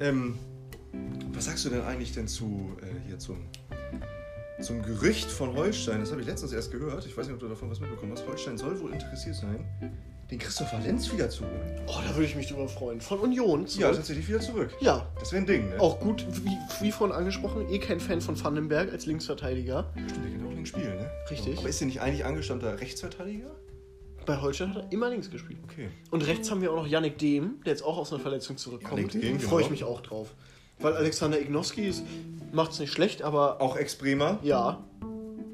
Ähm, 0.00 0.34
was 1.32 1.44
sagst 1.44 1.64
du 1.64 1.70
denn 1.70 1.82
eigentlich 1.82 2.12
denn 2.12 2.26
zu 2.26 2.76
äh, 2.80 3.06
hier 3.06 3.18
zum, 3.18 3.36
zum 4.60 4.82
Gerücht 4.82 5.30
von 5.30 5.54
Holstein? 5.54 6.00
Das 6.00 6.10
habe 6.10 6.20
ich 6.20 6.26
letztens 6.26 6.52
erst 6.52 6.70
gehört. 6.70 7.04
Ich 7.06 7.16
weiß 7.16 7.26
nicht, 7.26 7.34
ob 7.34 7.40
du 7.40 7.48
davon 7.48 7.70
was 7.70 7.80
mitbekommen 7.80 8.12
hast. 8.12 8.26
Holstein 8.26 8.56
soll 8.56 8.80
wohl 8.80 8.92
interessiert 8.92 9.34
sein, 9.36 9.64
den 10.30 10.38
Christopher 10.38 10.78
Lenz 10.80 11.12
wieder 11.12 11.28
zu 11.30 11.44
holen. 11.44 11.80
Oh, 11.86 11.98
da 12.06 12.14
würde 12.14 12.24
ich 12.24 12.34
mich 12.34 12.48
drüber 12.48 12.68
freuen. 12.68 13.00
Von 13.00 13.20
Union 13.20 13.62
Ja, 13.62 13.66
zurück. 13.68 13.94
tatsächlich 13.96 14.28
wieder 14.28 14.40
zurück. 14.40 14.70
Ja, 14.80 15.06
Das 15.20 15.32
wäre 15.32 15.42
ein 15.42 15.46
Ding, 15.46 15.68
ne? 15.70 15.80
auch 15.80 16.00
gut, 16.00 16.26
wie, 16.44 16.56
wie 16.84 16.90
vorhin 16.90 17.14
angesprochen, 17.14 17.68
eh 17.70 17.78
kein 17.78 18.00
Fan 18.00 18.20
von 18.20 18.42
Vandenberg 18.42 18.90
als 18.92 19.06
Linksverteidiger. 19.06 19.92
Stimmt, 19.94 20.24
der 20.24 20.32
kann 20.38 20.46
auch 20.48 20.52
links 20.52 20.68
spielen, 20.70 20.96
ne? 20.96 21.10
Richtig. 21.30 21.58
Aber 21.58 21.68
ist 21.68 21.80
der 21.80 21.86
nicht 21.86 22.00
eigentlich 22.00 22.24
angestammter 22.24 22.80
Rechtsverteidiger? 22.80 23.50
Bei 24.24 24.40
Holstein 24.40 24.74
hat 24.74 24.82
er 24.86 24.92
immer 24.92 25.08
links 25.10 25.30
gespielt. 25.30 25.60
Okay. 25.70 25.88
Und 26.10 26.26
rechts 26.26 26.50
haben 26.50 26.60
wir 26.60 26.72
auch 26.72 26.76
noch 26.76 26.86
Yannick 26.88 27.16
Dehm, 27.18 27.60
der 27.64 27.74
jetzt 27.74 27.82
auch 27.84 27.96
aus 27.96 28.12
einer 28.12 28.20
Verletzung 28.20 28.56
zurückkommt. 28.56 29.14
Yannick 29.14 29.20
Dehm, 29.38 29.38
Freue 29.38 29.60
ich 29.62 29.68
genau. 29.68 29.70
mich 29.70 29.84
auch 29.84 30.00
drauf. 30.00 30.34
Weil 30.78 30.94
Alexander 30.94 31.40
Ignoski 31.40 31.92
macht 32.52 32.72
es 32.72 32.78
nicht 32.80 32.92
schlecht, 32.92 33.22
aber 33.22 33.60
Auch 33.60 33.76
Ex-Bremer. 33.76 34.38
ja. 34.42 34.82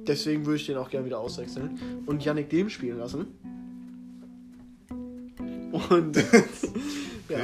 Deswegen 0.04 0.46
würde 0.46 0.56
ich 0.56 0.66
den 0.66 0.76
auch 0.78 0.90
gerne 0.90 1.06
wieder 1.06 1.20
auswechseln. 1.20 1.78
Und 2.06 2.24
Yannick 2.24 2.50
Dehm 2.50 2.68
spielen 2.68 2.98
lassen. 2.98 3.26
Und. 5.70 6.16
ja. 7.28 7.38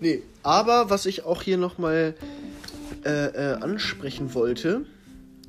Nee, 0.00 0.22
aber 0.42 0.90
was 0.90 1.06
ich 1.06 1.24
auch 1.24 1.40
hier 1.42 1.56
nochmal 1.56 2.14
äh, 3.04 3.08
äh, 3.26 3.54
ansprechen 3.54 4.34
wollte, 4.34 4.84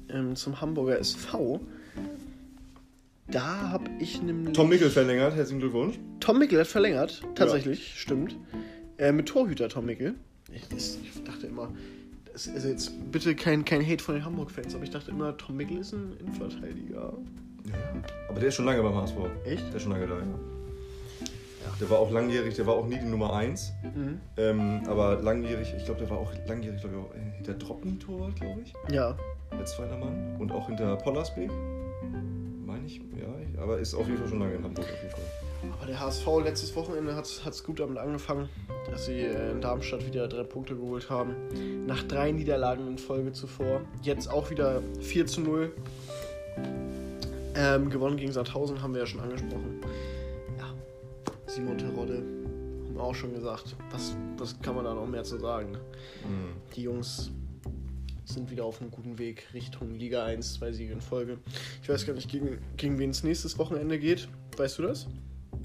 ähm, 0.09 0.35
zum 0.37 0.61
Hamburger 0.61 0.99
SV, 0.99 1.59
da 3.27 3.71
habe 3.71 3.89
ich 3.99 4.21
nämlich. 4.21 4.55
Tom 4.55 4.69
Mickel 4.69 4.89
verlängert, 4.89 5.35
herzlichen 5.35 5.59
Glückwunsch. 5.59 5.99
Tom 6.19 6.39
Mickel 6.39 6.59
hat 6.59 6.67
verlängert, 6.67 7.21
tatsächlich, 7.35 7.99
stimmt. 7.99 8.37
Äh, 8.97 9.11
mit 9.11 9.27
Torhüter 9.27 9.69
Tom 9.69 9.85
Mickel. 9.85 10.15
Ich, 10.51 10.61
ich 10.75 11.22
dachte 11.43 11.47
immer, 11.47 11.69
das 12.31 12.47
ist 12.47 12.65
jetzt 12.65 13.11
bitte 13.11 13.35
kein, 13.35 13.63
kein 13.65 13.85
Hate 13.85 14.03
von 14.03 14.15
den 14.15 14.25
Hamburg-Fans, 14.25 14.73
aber 14.73 14.83
ich 14.83 14.89
dachte 14.89 15.11
immer, 15.11 15.37
Tom 15.37 15.57
Mickel 15.57 15.77
ist 15.77 15.93
ein 15.93 16.17
Innenverteidiger. 16.19 17.13
Ja. 17.65 17.73
Aber 18.29 18.39
der 18.39 18.49
ist 18.49 18.55
schon 18.55 18.65
lange 18.65 18.81
beim 18.81 18.95
HSV. 18.95 19.15
Echt? 19.45 19.67
Der 19.67 19.75
ist 19.75 19.83
schon 19.83 19.91
lange 19.91 20.07
da, 20.07 20.17
ja. 20.17 20.25
Der 21.79 21.89
war 21.89 21.99
auch 21.99 22.11
langjährig, 22.11 22.55
der 22.55 22.67
war 22.67 22.75
auch 22.75 22.85
nie 22.85 22.97
die 22.97 23.05
Nummer 23.05 23.33
1. 23.33 23.73
Mhm. 23.83 24.19
Ähm, 24.37 24.81
aber 24.87 25.21
langjährig, 25.21 25.73
ich 25.77 25.85
glaube, 25.85 26.01
der 26.01 26.09
war 26.09 26.17
auch 26.17 26.31
langjährig, 26.47 26.81
glaube 26.81 26.95
ich, 26.95 27.01
auch 27.01 27.35
hinter 27.35 27.53
Dropny-Torwart, 27.53 28.35
glaube 28.35 28.61
ich. 28.61 28.73
Ja. 28.93 29.17
Als 29.51 29.75
zweiter 29.75 29.97
Mann. 29.97 30.35
Und 30.39 30.51
auch 30.51 30.67
hinter 30.67 30.95
Pollersbeek. 30.97 31.51
Meine 32.65 32.85
ich, 32.85 32.97
ja. 32.97 33.61
Aber 33.61 33.79
ist 33.79 33.93
auf 33.93 34.07
jeden 34.07 34.19
Fall 34.19 34.27
schon 34.27 34.39
lange 34.39 34.55
in 34.55 34.63
Hamburg 34.63 34.85
auf 34.85 35.01
jeden 35.01 35.11
Fall. 35.11 35.42
Aber 35.71 35.85
der 35.85 35.99
HSV 35.99 36.25
letztes 36.43 36.75
Wochenende 36.75 37.15
hat 37.15 37.25
es 37.25 37.63
gut 37.63 37.79
damit 37.79 37.97
angefangen, 37.97 38.49
dass 38.89 39.05
sie 39.05 39.21
äh, 39.21 39.51
in 39.51 39.61
Darmstadt 39.61 40.05
wieder 40.05 40.27
drei 40.27 40.43
Punkte 40.43 40.75
geholt 40.75 41.09
haben. 41.09 41.35
Nach 41.85 42.03
drei 42.03 42.31
Niederlagen 42.31 42.87
in 42.87 42.97
Folge 42.97 43.31
zuvor. 43.31 43.81
Jetzt 44.01 44.29
auch 44.29 44.49
wieder 44.49 44.81
4 45.01 45.25
zu 45.25 45.41
0. 45.41 45.71
Ähm, 47.55 47.89
gewonnen 47.89 48.17
gegen 48.17 48.31
Sandhausen 48.31 48.81
haben 48.81 48.93
wir 48.93 49.01
ja 49.01 49.05
schon 49.05 49.19
angesprochen. 49.19 49.81
Ja, 50.57 50.73
Simon 51.45 51.77
Terodde, 51.77 52.15
haben 52.15 52.95
wir 52.95 53.03
auch 53.03 53.15
schon 53.15 53.33
gesagt. 53.33 53.75
Was, 53.91 54.15
was 54.37 54.59
kann 54.61 54.75
man 54.75 54.85
da 54.85 54.93
noch 54.93 55.07
mehr 55.07 55.23
zu 55.23 55.37
sagen? 55.37 55.73
Mhm. 55.73 56.73
Die 56.75 56.83
Jungs 56.83 57.31
sind 58.25 58.49
wieder 58.49 58.65
auf 58.65 58.81
einem 58.81 58.91
guten 58.91 59.19
Weg 59.19 59.47
Richtung 59.53 59.95
Liga 59.95 60.25
1, 60.25 60.55
zwei 60.55 60.71
Siege 60.71 60.93
in 60.93 61.01
Folge. 61.01 61.37
Ich 61.81 61.89
weiß 61.89 62.05
gar 62.05 62.13
nicht, 62.13 62.29
gegen, 62.29 62.59
gegen 62.77 62.97
wen 62.97 63.11
es 63.11 63.23
nächstes 63.23 63.57
Wochenende 63.59 63.99
geht. 63.99 64.27
Weißt 64.57 64.79
du 64.79 64.83
das? 64.83 65.07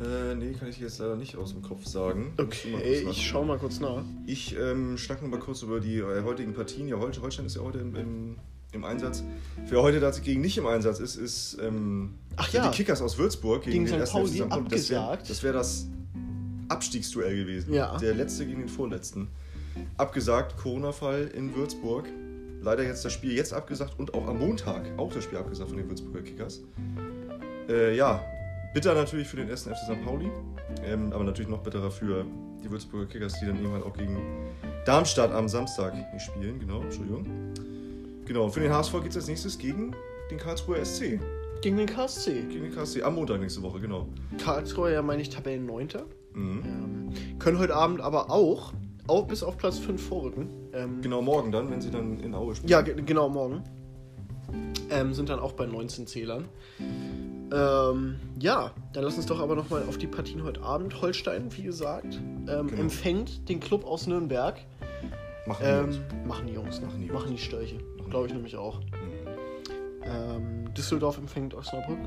Äh, 0.01 0.37
nee, 0.37 0.53
kann 0.53 0.69
ich 0.69 0.79
jetzt 0.79 0.99
leider 0.99 1.17
nicht 1.17 1.37
aus 1.37 1.53
dem 1.53 1.63
Kopf 1.63 1.85
sagen. 1.85 2.33
Okay, 2.37 3.05
ich 3.11 3.27
schau 3.27 3.45
mal 3.45 3.59
kurz 3.59 3.81
nach. 3.81 4.05
Ich 4.27 4.57
ähm, 4.57 4.97
schnack 4.97 5.23
mal 5.23 5.41
kurz 5.41 5.63
über 5.63 5.81
die 5.81 5.99
äh, 5.99 6.23
heutigen 6.23 6.55
Partien. 6.55 6.87
Ja, 6.87 6.99
Holstein 6.99 7.47
ist 7.47 7.57
ja 7.57 7.63
heute 7.63 7.79
im, 7.79 7.97
im, 7.97 8.37
im 8.73 8.85
Einsatz. 8.85 9.25
Wer 9.69 9.83
heute 9.83 9.99
dagegen 9.99 10.41
nicht 10.41 10.57
im 10.57 10.67
Einsatz 10.67 11.01
ist, 11.01 11.17
ist 11.17 11.59
ähm, 11.61 12.15
Ach 12.37 12.49
ja. 12.53 12.69
die 12.69 12.77
Kickers 12.77 13.03
aus 13.03 13.19
Würzburg 13.19 13.65
gegen, 13.65 13.87
gegen 13.87 13.99
den 13.99 14.07
St. 14.07 14.13
Pauli 14.13 14.43
abgesagt. 14.43 15.29
Das 15.29 15.43
wäre 15.43 15.55
wär 15.55 15.61
das 15.61 15.89
Abstiegsduell 16.69 17.35
gewesen. 17.35 17.75
Ja. 17.75 17.97
Der 17.99 18.15
letzte 18.15 18.47
gegen 18.47 18.61
den 18.61 18.69
vorletzten. 18.69 19.29
Abgesagt, 19.97 20.57
Corona-Fall 20.59 21.33
in 21.35 21.57
Würzburg. 21.57 22.09
Leider 22.61 22.85
jetzt 22.85 23.05
das 23.05 23.13
Spiel 23.13 23.33
jetzt 23.33 23.53
abgesagt 23.53 23.99
und 23.99 24.15
auch 24.15 24.27
am 24.29 24.39
Montag 24.39 24.85
auch 24.97 25.13
das 25.13 25.25
Spiel 25.25 25.39
abgesagt 25.39 25.71
von 25.71 25.79
den 25.79 25.89
Würzburger 25.89 26.23
Kickers. 26.23 26.61
Äh, 27.69 27.97
ja, 27.97 28.25
Bitter 28.75 28.95
natürlich 28.95 29.29
für 29.29 29.37
den 29.37 29.49
ersten 29.49 29.71
FC 29.71 29.79
St. 29.79 30.05
Pauli, 30.05 30.31
ähm, 30.85 31.13
aber 31.13 31.25
natürlich 31.25 31.49
noch 31.49 31.63
bitterer 31.63 31.91
für 31.91 32.25
die 32.63 32.71
Würzburger 32.71 33.07
Kickers, 33.07 33.39
die 33.41 33.47
dann 33.47 33.57
irgendwann 33.57 33.83
auch 33.83 33.97
gegen 33.97 34.19
Darmstadt 34.85 35.33
am 35.33 35.49
Samstag 35.49 35.95
spielen. 36.19 36.59
Genau, 36.59 36.83
Entschuldigung. 36.83 37.27
Genau, 38.25 38.49
für 38.49 38.61
den 38.61 38.73
HSV 38.73 38.93
geht 39.03 39.11
es 39.11 39.17
als 39.17 39.29
nächstes 39.29 39.59
gegen 39.59 39.95
den 40.31 40.39
Karlsruher 40.39 40.85
SC. 40.85 41.19
Gegen 41.63 41.77
den 41.77 41.87
KSC. 41.87 42.43
Gegen 42.43 42.65
den 42.65 42.75
KSC, 42.75 43.03
am 43.03 43.15
Montag 43.15 43.41
nächste 43.41 43.63
Woche, 43.63 43.81
genau. 43.81 44.07
Karlsruhe, 44.43 44.93
ja, 44.93 45.03
meine 45.03 45.23
ich, 45.23 45.31
Tabellen 45.31 45.67
9. 45.67 45.89
Mhm. 46.35 46.63
Ähm, 46.65 47.39
können 47.39 47.59
heute 47.59 47.75
Abend 47.75 48.01
aber 48.01 48.31
auch, 48.31 48.73
auch 49.07 49.27
bis 49.27 49.43
auf 49.43 49.57
Platz 49.57 49.79
5 49.79 50.01
vorrücken. 50.01 50.51
Ähm, 50.73 51.01
genau, 51.01 51.23
morgen 51.23 51.51
dann, 51.51 51.71
wenn 51.71 51.81
sie 51.81 51.91
dann 51.91 52.21
in 52.21 52.35
Aue 52.35 52.55
spielen. 52.55 52.69
Ja, 52.69 52.83
genau, 52.83 53.29
morgen. 53.29 53.65
Ähm, 54.91 55.15
sind 55.15 55.29
dann 55.29 55.41
auch 55.41 55.53
bei 55.53 55.67
19 55.67 56.07
Zählern. 56.07 56.45
Ähm, 57.51 58.17
ja, 58.39 58.73
dann 58.93 59.05
lass 59.05 59.17
uns 59.17 59.27
doch 59.27 59.41
aber 59.41 59.55
nochmal 59.55 59.83
auf 59.89 59.99
die 59.99 60.07
Partien 60.07 60.43
heute 60.43 60.63
Abend. 60.63 61.01
Holstein, 61.01 61.49
wie 61.57 61.63
gesagt, 61.63 62.17
ähm, 62.17 62.69
genau. 62.69 62.83
empfängt 62.83 63.49
den 63.49 63.61
Club 63.61 63.85
aus 63.85 64.07
Nürnberg. 64.07 64.61
Machen 65.47 65.65
die 65.65 65.71
Jungs. 65.71 65.97
Ähm, 65.97 66.29
machen 66.29 66.47
die 66.47 66.53
Jungs. 66.53 66.81
Machen 66.81 67.01
die, 67.01 67.11
machen 67.11 67.31
die 67.31 67.39
Störche. 67.39 67.79
Glaube 68.11 68.27
ich 68.27 68.35
nämlich 68.35 68.57
auch. 68.57 68.81
Mhm. 68.81 69.19
Ähm, 70.05 70.75
Düsseldorf 70.75 71.19
empfängt 71.19 71.55
Osnabrück. 71.55 71.99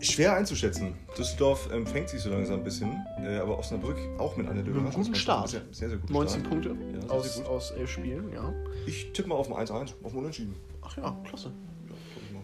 Schwer 0.00 0.36
einzuschätzen. 0.36 0.94
Düsseldorf 1.16 1.70
empfängt 1.70 2.10
sich 2.10 2.20
so 2.20 2.30
langsam 2.30 2.58
ein 2.58 2.64
bisschen, 2.64 3.06
äh, 3.22 3.38
aber 3.38 3.58
Osnabrück 3.58 3.96
auch 4.18 4.36
mit 4.36 4.46
einer 4.46 4.62
Mit 4.62 4.76
einem 4.76 4.90
guten 4.90 5.14
Start. 5.14 5.48
Sehr, 5.48 5.62
sehr, 5.70 5.88
sehr 5.88 5.98
guten 5.98 6.12
19 6.12 6.40
Start. 6.40 6.50
Punkte 6.50 6.76
ja, 7.00 7.10
aus, 7.10 7.40
aus 7.42 7.70
elf 7.70 7.90
Spielen, 7.90 8.32
ja. 8.32 8.52
Ich 8.86 9.12
tippe 9.12 9.28
mal 9.28 9.36
auf 9.36 9.50
ein 9.50 9.66
1-1, 9.66 9.94
auf 10.02 10.12
ein 10.12 10.18
Unentschieden. 10.18 10.56
Ach 10.82 10.96
ja, 10.96 11.16
klasse. 11.24 11.52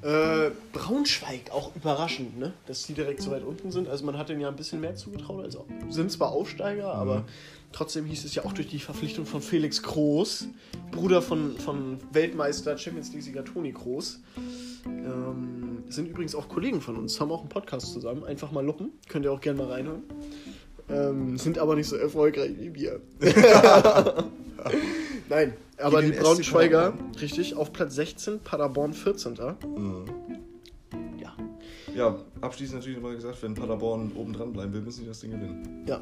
Äh, 0.03 0.51
Braunschweig, 0.72 1.51
auch 1.53 1.74
überraschend, 1.76 2.38
ne? 2.38 2.55
dass 2.66 2.84
die 2.86 2.94
direkt 2.94 3.20
so 3.20 3.30
weit 3.30 3.44
unten 3.44 3.70
sind. 3.70 3.88
Also 3.88 4.07
man 4.07 4.16
hat 4.16 4.30
denen 4.30 4.40
ja 4.40 4.48
ein 4.48 4.57
bisschen 4.57 4.80
mehr 4.80 4.94
zugetraut. 4.94 5.44
Also 5.44 5.66
sind 5.90 6.11
zwar 6.11 6.30
Aufsteiger, 6.30 6.94
mhm. 6.94 7.01
aber 7.01 7.24
trotzdem 7.72 8.07
hieß 8.07 8.24
es 8.24 8.34
ja 8.34 8.44
auch 8.44 8.53
durch 8.53 8.68
die 8.68 8.78
Verpflichtung 8.78 9.26
von 9.26 9.42
Felix 9.42 9.82
Groß, 9.82 10.48
Bruder 10.90 11.20
von, 11.20 11.57
von 11.59 11.98
Weltmeister 12.12 12.78
Champions 12.78 13.12
League-Sieger 13.12 13.44
Toni 13.44 13.72
Groß. 13.72 14.20
Ähm, 14.86 15.84
sind 15.88 16.09
übrigens 16.09 16.34
auch 16.34 16.48
Kollegen 16.48 16.80
von 16.80 16.96
uns, 16.96 17.20
haben 17.20 17.30
auch 17.30 17.40
einen 17.40 17.51
Podcast 17.51 17.92
zusammen. 17.92 18.24
Einfach 18.24 18.53
mal 18.53 18.64
luppen, 18.64 18.92
könnt 19.09 19.26
ihr 19.26 19.32
auch 19.32 19.40
gerne 19.40 19.59
mal 19.59 19.70
reinhören. 19.70 20.03
Ähm, 20.88 21.36
sind 21.36 21.59
aber 21.59 21.76
nicht 21.76 21.88
so 21.88 21.96
erfolgreich 21.96 22.53
wie 22.59 22.74
wir. 22.74 23.01
Nein, 25.28 25.53
aber 25.81 26.03
die 26.03 26.12
Braunschweiger, 26.12 26.95
richtig, 27.20 27.57
auf 27.57 27.72
Platz 27.72 27.95
16, 27.95 28.41
Paderborn 28.41 28.93
14. 28.93 29.33
Mhm. 29.33 30.05
Ja. 31.18 31.35
Ja, 31.95 32.18
abschließend 32.41 32.78
natürlich 32.78 32.99
nochmal 32.99 33.16
gesagt, 33.16 33.43
wenn 33.43 33.55
Paderborn 33.55 34.12
oben 34.14 34.33
dran 34.33 34.53
bleiben 34.53 34.72
will, 34.72 34.83
müssen 34.83 35.03
sie 35.03 35.07
das 35.07 35.20
Ding 35.20 35.33
gewinnen. 35.33 35.85
Ja. 35.87 36.01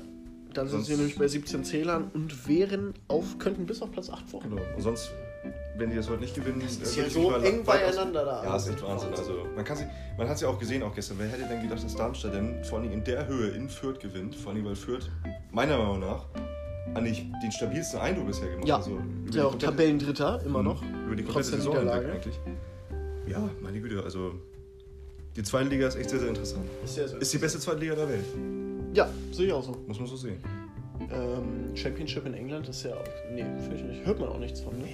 Dann 0.54 0.66
sonst 0.66 0.86
sind 0.86 0.96
sie 0.96 1.00
nämlich 1.02 1.18
bei 1.18 1.28
17 1.28 1.62
Zählern 1.64 2.10
und 2.14 2.48
wären 2.48 2.94
auf, 3.06 3.38
könnten 3.38 3.66
bis 3.66 3.82
auf 3.82 3.92
Platz 3.92 4.10
8 4.10 4.28
vor. 4.28 4.40
Genau. 4.40 4.60
Und 4.76 4.82
sonst, 4.82 5.10
wenn 5.76 5.90
die 5.90 5.96
das 5.96 6.08
heute 6.08 6.22
nicht 6.22 6.34
gewinnen, 6.34 6.60
das 6.60 6.76
ist 6.76 6.96
ja 6.96 7.08
so 7.08 7.32
eng 7.36 7.64
beieinander 7.64 8.24
da. 8.24 8.44
Ja, 8.44 8.56
ist 8.56 8.68
echt 8.68 8.82
Wahnsinn. 8.82 9.10
Also 9.10 9.46
man 9.54 9.64
kann 9.64 9.78
man 10.16 10.26
hat 10.26 10.36
es 10.36 10.40
ja 10.40 10.48
auch 10.48 10.58
gesehen 10.58 10.82
auch 10.82 10.94
gestern. 10.94 11.18
Wer 11.18 11.28
hätte 11.28 11.46
denn 11.46 11.62
gedacht, 11.62 11.84
dass 11.84 11.94
Darmstadt 11.94 12.34
denn 12.34 12.64
vor 12.64 12.78
allem 12.78 12.90
in 12.90 13.04
der 13.04 13.26
Höhe 13.26 13.48
in 13.50 13.68
Fürth 13.68 14.00
gewinnt? 14.00 14.34
Vor 14.34 14.52
allem 14.52 14.64
weil 14.64 14.74
Fürth 14.74 15.10
meiner 15.52 15.76
Meinung 15.76 16.00
nach 16.00 16.24
eigentlich 16.94 17.26
den 17.42 17.52
stabilsten 17.52 18.00
Eindruck 18.00 18.26
bisher 18.26 18.48
gemacht. 18.48 18.68
Ja, 18.68 18.76
also 18.76 18.98
ist 19.26 19.34
ja 19.34 19.44
auch 19.46 19.54
Tabellendritter, 19.56 20.42
immer 20.44 20.62
noch. 20.62 20.82
Über 20.82 21.16
die 21.16 21.22
komplette 21.22 21.50
Saison 21.50 21.78
hinweg 21.78 22.14
eigentlich. 22.14 22.40
Ja, 23.26 23.48
meine 23.60 23.80
Güte, 23.80 24.02
also 24.02 24.32
die 25.36 25.42
zweite 25.42 25.68
Liga 25.68 25.86
ist 25.86 25.96
echt 25.96 26.10
sehr, 26.10 26.18
sehr 26.18 26.28
interessant. 26.28 26.64
Ist, 26.84 26.94
sehr, 26.94 27.08
sehr 27.08 27.20
ist 27.20 27.32
die 27.32 27.38
beste 27.38 27.58
zweite 27.58 27.78
Liga 27.80 27.94
der 27.94 28.08
Welt. 28.08 28.24
Ja, 28.94 29.08
sehe 29.30 29.46
ich 29.46 29.52
auch 29.52 29.62
so. 29.62 29.76
Muss 29.86 29.98
man 29.98 30.08
so 30.08 30.16
sehen. 30.16 30.42
Ähm, 31.12 31.76
Championship 31.76 32.26
in 32.26 32.34
England 32.34 32.68
ist 32.68 32.82
ja 32.82 32.94
auch. 32.94 33.04
Nee, 33.32 33.44
finde 33.60 33.76
ich 33.76 33.82
nicht. 33.82 34.06
Hört 34.06 34.18
man 34.18 34.30
auch 34.30 34.38
nichts 34.38 34.60
von, 34.60 34.76
ne? 34.78 34.88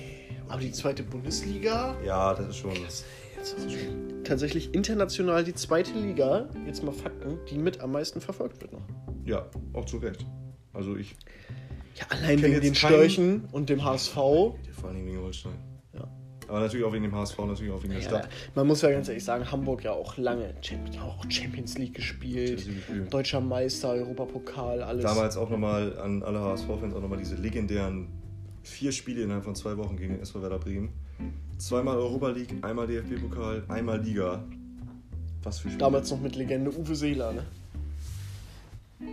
Aber 0.49 0.61
die 0.61 0.73
zweite 0.73 1.03
Bundesliga. 1.03 1.97
Ja, 2.05 2.35
das 2.35 2.49
ist 2.49 2.57
schon. 2.57 2.75
Das, 2.85 3.05
ist 3.41 3.73
schon 3.73 4.25
tatsächlich 4.25 4.75
international 4.75 5.45
die 5.45 5.55
zweite 5.55 5.93
Liga, 5.93 6.49
jetzt 6.67 6.83
mal 6.83 6.93
Fakten, 6.93 7.39
die 7.51 7.59
mit 7.59 7.81
am 7.81 7.93
meisten 7.93 8.21
verfolgt 8.21 8.61
wird 8.61 8.73
noch. 8.73 8.85
Ja, 9.25 9.47
auch 9.73 9.85
zu 9.85 9.99
Recht. 9.99 10.27
Also 10.73 10.97
ich. 10.97 11.15
Ja, 11.95 12.07
allein 12.09 12.43
wegen 12.43 12.61
den 12.61 12.75
Störchen 12.75 13.45
und 13.53 13.69
dem 13.69 13.85
HSV. 13.85 14.15
Vor 14.15 14.55
allem 14.85 15.07
wegen 15.07 15.21
Holstein. 15.21 15.53
Ja. 15.93 16.09
Aber 16.49 16.61
natürlich 16.61 16.85
auch 16.85 16.93
wegen 16.93 17.05
dem 17.05 17.15
HSV, 17.15 17.39
natürlich 17.39 17.73
auch 17.73 17.83
wegen 17.83 17.95
der 17.95 18.03
Stadt. 18.03 18.29
Man 18.55 18.67
muss 18.67 18.83
ja 18.83 18.91
ganz 18.91 19.09
ehrlich 19.09 19.25
sagen, 19.25 19.51
Hamburg 19.51 19.85
ja 19.85 19.93
auch 19.93 20.17
lange 20.17 20.55
Champions, 20.61 20.99
auch 20.99 21.25
Champions 21.29 21.79
League 21.79 21.95
gespielt. 21.95 22.61
Champions 22.61 22.89
League 22.89 23.11
Deutscher 23.11 23.41
Meister, 23.41 23.91
Europapokal, 23.91 24.83
alles. 24.83 25.05
Damals 25.05 25.37
auch 25.37 25.51
nochmal 25.51 25.99
an 25.99 26.23
alle 26.23 26.41
HSV-Fans 26.41 26.95
auch 26.95 27.01
nochmal 27.01 27.19
diese 27.19 27.37
legendären 27.37 28.09
vier 28.65 28.93
Spiele 28.93 29.23
innerhalb 29.23 29.45
von 29.45 29.55
zwei 29.55 29.77
Wochen 29.77 29.97
gegen 29.97 30.15
den 30.15 30.23
SV 30.23 30.43
Werder 30.43 30.59
Bremen. 30.59 30.91
Zweimal 31.59 31.97
Europa 31.97 32.31
League, 32.31 32.55
einmal 32.63 32.87
DFB-Pokal, 32.87 33.65
einmal 33.69 34.01
Liga. 34.01 34.43
Was 35.43 35.59
für 35.59 35.69
Spiele. 35.69 35.79
Damals 35.79 36.11
noch 36.11 36.21
mit 36.21 36.35
Legende 36.35 36.77
Uwe 36.77 36.95
Seeler, 36.95 37.33
ne? 37.33 37.45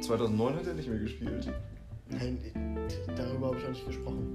2009 0.01 0.55
hat 0.55 0.67
er 0.67 0.73
nicht 0.73 0.89
mehr 0.89 0.99
gespielt. 0.99 1.51
Nein, 2.11 2.37
darüber 3.15 3.47
habe 3.47 3.57
ich 3.57 3.65
auch 3.65 3.69
nicht 3.69 3.85
gesprochen. 3.85 4.27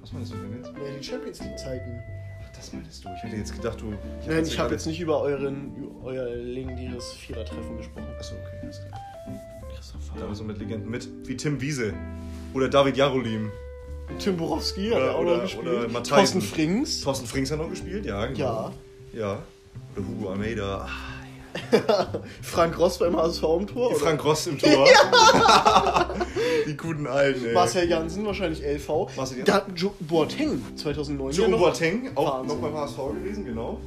Was 0.00 0.12
meinst 0.12 0.32
du 0.32 0.36
denn 0.36 0.56
jetzt? 0.56 0.66
Ja, 0.66 0.98
die 0.98 1.04
Champions 1.04 1.40
League-Zeiten. 1.40 2.02
Ach, 2.42 2.56
das 2.56 2.72
meintest 2.72 3.04
du. 3.04 3.08
Ich 3.16 3.22
hätte 3.22 3.36
jetzt 3.36 3.54
gedacht, 3.54 3.80
du. 3.80 3.92
Ich 4.20 4.26
Nein, 4.26 4.44
ich 4.44 4.58
habe 4.58 4.72
jetzt 4.72 4.86
nicht 4.86 5.00
über 5.00 5.20
euren, 5.20 5.72
euer 6.02 6.34
legendäres 6.36 7.12
Vierertreffen 7.12 7.76
gesprochen. 7.76 8.08
Achso, 8.18 8.34
okay, 8.34 8.58
alles 8.62 8.80
klar. 8.86 9.00
Christoph 9.74 10.12
Da 10.18 10.34
so 10.34 10.44
mit 10.44 10.58
Legenden 10.58 10.90
mit, 10.90 11.08
wie 11.26 11.36
Tim 11.36 11.60
Wiese 11.60 11.92
oder 12.52 12.68
David 12.68 12.96
Jarolim. 12.96 13.50
Tim 14.18 14.36
Borowski 14.36 14.90
hat 14.90 15.00
er 15.00 15.14
auch 15.14 15.20
oder, 15.20 15.36
noch 15.36 15.42
gespielt. 15.42 15.66
Oder 15.66 16.02
Thorsten 16.02 16.42
Frings. 16.42 17.00
Thorsten 17.00 17.26
Frings 17.26 17.50
hat 17.50 17.58
noch 17.58 17.70
gespielt, 17.70 18.04
ja, 18.04 18.26
genau. 18.26 18.38
Ja. 18.38 18.72
Ja. 19.18 19.42
Oder 19.96 20.06
Hugo 20.06 20.30
Almeida. 20.30 20.86
Ach. 20.86 21.13
Frank 22.42 22.78
Ross 22.78 22.98
beim 22.98 23.16
HSV 23.16 23.42
im 23.42 23.66
Tor? 23.66 23.90
Oder? 23.90 23.96
Frank 23.96 24.24
Ross 24.24 24.46
im 24.46 24.58
Tor. 24.58 24.70
ja. 24.88 26.14
Die 26.66 26.76
guten 26.76 27.06
Alten, 27.06 27.44
ey. 27.46 27.52
Marcel 27.52 27.88
Jansen, 27.88 28.26
wahrscheinlich 28.26 28.62
LV. 28.62 29.16
Marcel 29.16 29.38
Jansen. 29.38 29.44
Da, 29.44 29.66
jo 29.74 29.94
Boateng, 30.00 30.62
2009. 30.76 31.32
Joe 31.32 31.50
ja 31.50 31.56
Boateng, 31.56 32.10
auch 32.14 32.38
Wahnsinn. 32.38 32.60
noch 32.60 32.62
beim 32.62 32.76
HSV 32.76 32.96
gewesen, 33.14 33.44
genau. 33.44 33.78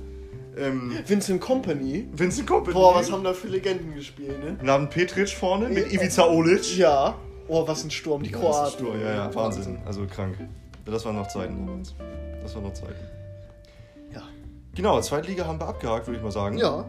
Ähm, 0.57 0.97
Vincent 1.05 1.41
Company. 1.41 2.07
Vincent 2.13 2.47
Company. 2.47 2.74
Boah, 2.74 2.95
was 2.95 3.11
haben 3.11 3.24
da 3.24 3.34
für 3.34 3.47
Legenden 3.47 3.93
gespielt, 3.93 4.43
ne? 4.43 4.57
Namen 4.63 4.89
Petric 4.89 5.30
vorne 5.30 5.70
mit 5.70 5.91
Ivica 5.91 6.26
Olic. 6.26 6.78
Ja. 6.78 7.15
Oh, 7.47 7.68
was 7.68 7.84
ein 7.84 7.91
Sturm, 7.91 8.24
die 8.24 8.32
Kroaten. 8.32 8.65
Ja, 8.65 8.72
Sturm, 8.72 9.01
ja, 9.01 9.13
ja, 9.13 9.36
Wahnsinn. 9.36 9.78
Also 9.86 10.05
krank. 10.05 10.38
Das 10.86 11.05
waren 11.05 11.15
noch 11.15 11.28
Zeiten 11.28 11.65
damals. 11.65 11.93
Das 12.41 12.55
waren 12.55 12.63
noch 12.63 12.74
Zeiten. 12.74 12.95
Ja. 14.13 14.24
Genau, 14.76 14.99
Zweitliga 15.01 15.45
haben 15.45 15.59
wir 15.59 15.68
abgehakt, 15.68 16.07
würde 16.07 16.18
ich 16.18 16.24
mal 16.24 16.32
sagen. 16.32 16.57
Ja. 16.57 16.86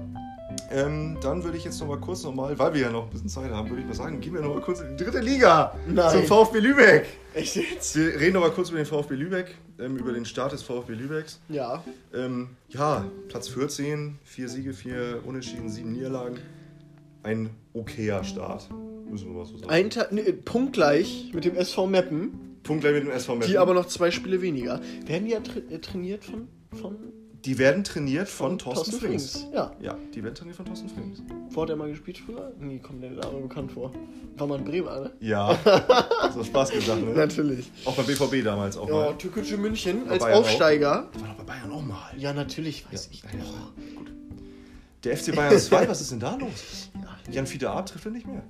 Ähm, 0.71 1.19
dann 1.21 1.45
würde 1.45 1.57
ich 1.59 1.65
jetzt 1.65 1.81
noch 1.81 1.89
mal 1.89 1.99
kurz 1.99 2.23
noch 2.25 2.35
mal, 2.35 2.59
weil 2.59 2.75
wir 2.75 2.81
ja 2.83 2.91
noch 2.91 3.05
ein 3.05 3.11
bisschen 3.11 3.29
Zeit 3.29 3.51
haben, 3.51 3.69
würde 3.69 3.83
ich 3.83 3.89
mal 3.89 3.95
sagen, 3.95 4.21
gehen 4.21 4.35
wir 4.35 4.41
noch 4.41 4.55
mal 4.55 4.61
kurz 4.63 4.81
in 4.81 4.97
die 4.97 5.05
dritte 5.05 5.21
Liga 5.21 5.75
Nein. 5.87 6.11
zum 6.11 6.23
VfB 6.25 6.59
Lübeck. 6.61 7.07
Echt 7.35 7.57
jetzt? 7.57 7.97
Wir 7.97 8.19
reden 8.19 8.35
noch 8.35 8.41
mal 8.41 8.51
kurz 8.51 8.71
über 8.71 8.79
den 8.79 8.87
VfB 8.87 9.15
Lübeck, 9.15 9.55
ähm, 9.79 9.97
über 9.97 10.13
den 10.13 10.25
Start 10.25 10.53
des 10.53 10.63
VfB 10.63 10.95
Lübecks. 10.95 11.41
Ja. 11.49 11.83
Ähm, 12.15 12.51
ja, 12.69 13.05
Platz 13.29 13.49
14, 13.49 14.19
vier 14.25 14.49
Siege, 14.49 14.73
vier 14.73 15.21
Unentschieden, 15.25 15.69
sieben 15.69 15.93
Niederlagen. 15.93 16.39
ein 17.23 17.51
okayer 17.75 18.25
Start. 18.25 18.69
Müssen 19.11 19.29
wir 19.29 19.35
mal 19.39 19.47
so 19.47 19.57
sagen. 19.59 19.71
Ein 19.71 19.91
Ta 19.91 20.07
nee, 20.11 20.33
punktgleich 20.33 21.31
mit 21.35 21.45
dem 21.45 21.57
SV 21.57 21.87
Meppen, 21.87 22.59
Punkt 22.63 22.83
gleich 22.83 22.95
mit 22.95 23.05
dem 23.05 23.11
SV 23.11 23.35
Meppen. 23.37 23.51
die 23.51 23.59
aber 23.59 23.75
noch 23.75 23.87
zwei 23.87 24.11
Spiele 24.11 24.43
weniger. 24.43 24.81
Werden 25.07 25.25
die 25.27 25.33
ja 25.33 25.41
tra 25.41 25.61
äh, 25.71 25.79
trainiert 25.79 26.25
von, 26.25 26.49
von 26.79 26.97
Die 27.45 27.57
werden 27.57 27.85
trainiert 27.85 28.29
von, 28.29 28.59
Thorsten, 28.59 28.91
Thorsten 28.91 29.07
Frings. 29.07 29.33
Frings, 29.33 29.55
ja. 29.55 29.71
Ja, 29.81 29.97
die 30.15 30.23
werden 30.23 30.35
trainiert 30.35 30.57
von 30.57 30.67
Thorsten 30.67 30.89
Frings. 30.89 31.23
Wo 31.51 31.63
hat 31.63 31.71
er 31.71 31.77
mal 31.77 31.89
gespielt 31.89 32.19
früher? 32.19 32.53
Nee, 32.59 32.79
kommt 32.81 33.03
der 33.03 33.11
Name 33.13 33.41
bekannt 33.43 33.73
vor. 33.73 33.93
War 34.37 34.47
mal 34.49 34.59
in 34.59 34.65
Bremer, 34.65 35.01
ne? 35.01 35.13
Ja, 35.21 35.57
hat 35.65 36.47
Spaß 36.47 36.71
gesagt, 36.71 37.01
ne? 37.05 37.13
Natürlich. 37.13 37.71
Auch 37.85 37.95
beim 37.95 38.07
BVB 38.07 38.45
damals 38.45 38.77
auch 38.77 38.89
Ja, 38.89 38.95
mal. 38.95 39.15
Türkische 39.19 39.57
München 39.57 40.05
Bei 40.07 40.13
als 40.13 40.25
Bayern 40.25 40.35
auch. 40.35 40.41
Aufsteiger. 40.41 41.09
Das 41.13 41.23
war 41.23 41.29
doch 41.29 41.37
bei 41.37 41.45
Bayern 41.45 41.73
auch 41.73 41.83
mal. 41.83 42.11
Ja, 42.17 42.33
natürlich 42.33 42.85
weiß 42.93 43.09
ich 43.13 43.23
ja, 43.23 43.29
noch. 43.39 43.45
ja. 43.53 43.73
Gut. 43.97 44.13
Der 45.05 45.17
FC 45.17 45.35
Bayern 45.35 45.59
2, 45.59 45.89
was 45.89 46.01
ist 46.01 46.11
denn 46.11 46.21
da 46.21 46.35
los? 46.37 46.91
Ja. 46.95 47.33
Jan 47.33 47.47
Fiete 47.47 47.71
Art 47.71 47.89
trifft 47.91 48.05
er 48.07 48.11
nicht 48.11 48.27
mehr. 48.27 48.43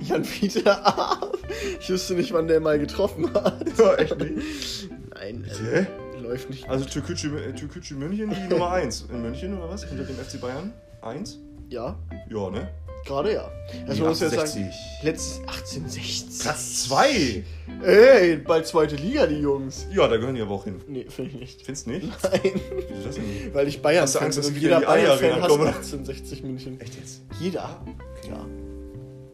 Jan 0.00 0.22
Peter 0.22 0.86
Ab. 0.86 1.36
Ich 1.80 1.88
wüsste 1.88 2.14
nicht, 2.14 2.32
wann 2.32 2.46
der 2.48 2.60
mal 2.60 2.78
getroffen 2.78 3.32
hat. 3.34 3.64
Ja, 3.78 3.94
echt 3.94 4.18
nicht. 4.20 4.90
Nein, 5.14 5.44
Hä? 5.72 5.86
Läuft 6.26 6.50
nicht. 6.50 6.68
Also 6.68 6.84
Türkgücü 6.84 7.36
äh, 7.38 7.52
Türkgücü 7.54 7.94
München, 7.94 8.30
die 8.30 8.48
Nummer 8.52 8.70
1 8.72 9.06
in 9.10 9.22
München 9.22 9.56
oder 9.58 9.68
was? 9.70 9.84
Hinter 9.84 10.04
dem 10.04 10.16
FC 10.16 10.40
Bayern? 10.40 10.72
1? 11.02 11.38
Ja, 11.68 11.96
Ja, 12.28 12.50
ne? 12.50 12.68
gerade 13.04 13.32
ja. 13.34 13.50
Also 13.86 14.04
muss 14.04 14.20
ja 14.20 14.28
sagen, 14.28 14.42
68. 14.42 14.74
letztes 15.02 15.38
1860. 15.40 16.40
Platz 16.42 16.84
2! 16.88 17.44
Ey, 17.84 18.36
bald 18.36 18.66
zweite 18.66 18.96
Liga, 18.96 19.26
die 19.26 19.38
Jungs. 19.40 19.86
Ja, 19.92 20.08
da 20.08 20.16
gehören 20.16 20.34
die 20.34 20.42
aber 20.42 20.52
auch 20.54 20.64
hin. 20.64 20.80
Nee, 20.88 21.06
finde 21.08 21.30
ich 21.32 21.40
nicht. 21.40 21.62
Findest 21.62 21.86
du 21.86 21.90
nicht? 21.90 22.06
Nein, 22.22 22.60
das 23.04 23.16
nicht? 23.18 23.54
weil 23.54 23.68
ich 23.68 23.80
Bayern 23.80 24.02
Hast 24.02 24.16
du 24.16 24.18
Angst, 24.20 24.38
dass 24.38 24.48
und 24.48 24.56
jeder 24.56 24.78
wieder 24.80 24.96
in 24.96 25.00
die 25.00 25.06
Bayern-Fan 25.06 25.42
hasst 25.42 25.48
kommen? 25.48 25.66
1860 25.68 26.42
München. 26.42 26.80
Echt 26.80 26.96
jetzt? 26.96 27.22
Jeder. 27.40 27.80
Ja. 28.28 28.46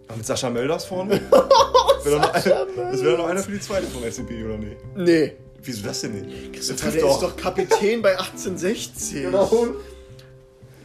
Aber 0.09 0.17
mit 0.17 0.27
Sascha 0.27 0.51
Mölders 0.51 0.85
vorne? 0.85 1.21
Doch 1.31 2.05
Sascha 2.05 2.65
einer, 2.65 2.91
das 2.93 3.03
wäre 3.03 3.17
noch 3.17 3.27
einer 3.27 3.41
für 3.41 3.53
die 3.53 3.61
zweite 3.61 3.87
von 3.87 4.03
SCP, 4.03 4.45
oder 4.45 4.59
nicht? 4.59 4.77
Nee. 4.97 5.33
Wieso 5.65 5.83
das 5.85 6.01
denn 6.01 6.13
nicht? 6.13 6.71
Der 6.83 6.93
doch. 7.01 7.15
ist 7.15 7.23
doch 7.23 7.37
Kapitän 7.37 8.03
bei 8.03 8.19
1860. 8.19 9.23
Genau. 9.23 9.69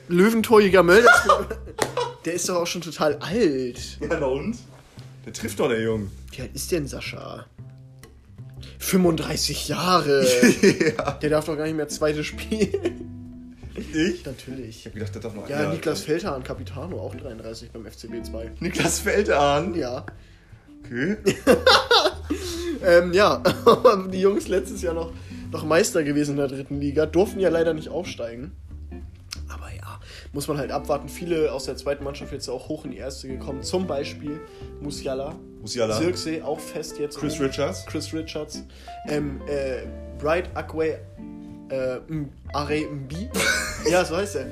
Löwentorjäger 0.07 0.83
Mölder. 0.83 1.47
der 2.25 2.33
ist 2.33 2.47
doch 2.47 2.57
auch 2.57 2.67
schon 2.67 2.81
total 2.81 3.15
alt. 3.15 3.97
Ja, 3.99 4.07
na 4.19 4.25
und? 4.25 4.57
Der 5.25 5.33
trifft 5.33 5.59
doch, 5.59 5.67
der 5.67 5.81
Junge. 5.81 6.09
Wie 6.31 6.41
alt 6.41 6.51
ist 6.53 6.71
denn 6.71 6.87
Sascha? 6.87 7.45
35 8.79 9.67
Jahre. 9.67 10.25
ja. 10.97 11.11
Der 11.13 11.29
darf 11.29 11.45
doch 11.45 11.57
gar 11.57 11.65
nicht 11.65 11.75
mehr 11.75 11.87
zweite 11.89 12.23
spielen. 12.23 13.57
Ich? 13.93 14.25
Natürlich. 14.25 14.79
Ich 14.79 14.85
hab 14.85 14.93
gedacht, 14.93 15.13
der 15.15 15.21
darf 15.21 15.33
noch 15.35 15.49
Ja, 15.49 15.57
einer- 15.57 15.73
Niklas 15.73 16.01
Feldhahn, 16.01 16.43
Capitano, 16.43 16.99
auch 16.99 17.15
33 17.15 17.71
beim 17.71 17.85
FCB 17.85 18.23
2. 18.23 18.51
Niklas 18.59 18.99
Feldahn. 18.99 19.75
Ja. 19.75 20.05
Okay. 20.87 21.17
Ähm, 22.85 23.13
ja, 23.13 23.41
die 24.13 24.21
Jungs 24.21 24.47
letztes 24.47 24.81
Jahr 24.81 24.93
noch, 24.93 25.11
noch 25.51 25.65
Meister 25.65 26.03
gewesen 26.03 26.31
in 26.31 26.37
der 26.37 26.47
dritten 26.47 26.79
Liga, 26.79 27.05
durften 27.05 27.39
ja 27.39 27.49
leider 27.49 27.73
nicht 27.73 27.89
aufsteigen. 27.89 28.51
Aber 29.49 29.73
ja, 29.73 29.99
muss 30.33 30.47
man 30.47 30.57
halt 30.57 30.71
abwarten. 30.71 31.09
Viele 31.09 31.51
aus 31.51 31.65
der 31.65 31.75
zweiten 31.75 32.03
Mannschaft 32.03 32.31
jetzt 32.31 32.47
auch 32.49 32.69
hoch 32.69 32.85
in 32.85 32.91
die 32.91 32.97
erste 32.97 33.27
gekommen. 33.27 33.63
Zum 33.63 33.87
Beispiel 33.87 34.39
Musiala, 34.81 35.35
Musiala. 35.61 35.97
Zirkse 35.97 36.45
auch 36.45 36.59
fest 36.59 36.99
jetzt. 36.99 37.17
Chris 37.17 37.35
oben. 37.35 37.45
Richards. 37.45 37.85
Chris 37.85 38.13
Richards. 38.13 38.63
Ähm, 39.07 39.41
äh, 39.47 39.87
Bright 40.19 40.49
Akwe 40.55 40.99
äh, 41.69 41.97
Are 42.53 42.75
Mbi. 42.75 43.29
ja, 43.89 44.05
so 44.05 44.17
heißt 44.17 44.35
er. 44.37 44.45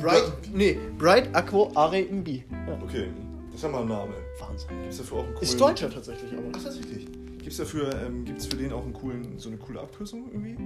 Bright, 0.00 0.32
nee, 0.52 0.78
Bright 0.98 1.28
Aquo 1.34 1.70
Are 1.74 1.96
Mbi. 1.96 2.44
Ja, 2.66 2.78
Okay, 2.82 3.08
das 3.56 3.64
haben 3.64 3.72
wir 3.72 3.80
einen 3.80 3.88
Namen. 3.88 4.14
Wahnsinn. 4.38 4.68
Gibt's 4.82 4.98
dafür 4.98 5.18
auch 5.18 5.24
einen 5.24 5.34
coolen... 5.34 5.48
Ist 5.48 5.60
Deutscher 5.60 5.90
tatsächlich, 5.90 6.32
aber. 6.32 6.42
Ach, 6.48 6.62
das 6.62 6.76
ist 6.76 6.84
richtig. 6.84 7.08
Gibt's 7.38 7.56
dafür, 7.56 8.02
ähm, 8.04 8.24
gibt's 8.24 8.46
für 8.46 8.56
den 8.56 8.72
auch 8.72 8.82
einen 8.82 8.92
coolen, 8.92 9.38
so 9.38 9.48
eine 9.48 9.58
coole 9.58 9.80
Abkürzung 9.80 10.28
irgendwie? 10.32 10.56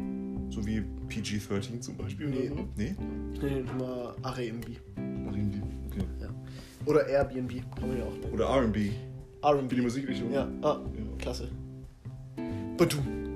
So 0.53 0.67
wie 0.67 0.83
PG-13 1.09 1.81
zum 1.81 1.97
Beispiel 1.97 2.29
Nee. 2.29 2.51
oder 2.51 2.57
so? 2.57 2.69
Nee? 2.77 2.97
Nee, 3.41 3.61
nochmal 3.61 4.15
Are 4.23 4.43
Mbi. 4.43 4.79
Nach 4.97 5.37
irgendwie. 5.37 5.63
Okay. 5.91 6.05
Ja. 6.21 6.29
Oder 6.87 7.07
Airbnb, 7.07 7.53
kann 7.79 7.89
man 7.89 7.99
ja 7.99 8.05
auch 8.05 8.13
nennen. 8.13 8.33
Oder 8.33 8.47
R&B. 8.47 8.91
R&B. 9.43 9.71
Wie 9.71 9.75
die 9.77 9.83
Musikrichtung. 9.83 10.33
Ja, 10.33 10.49
ah, 10.63 10.81
klasse. 11.19 11.49
Badum. 12.77 13.35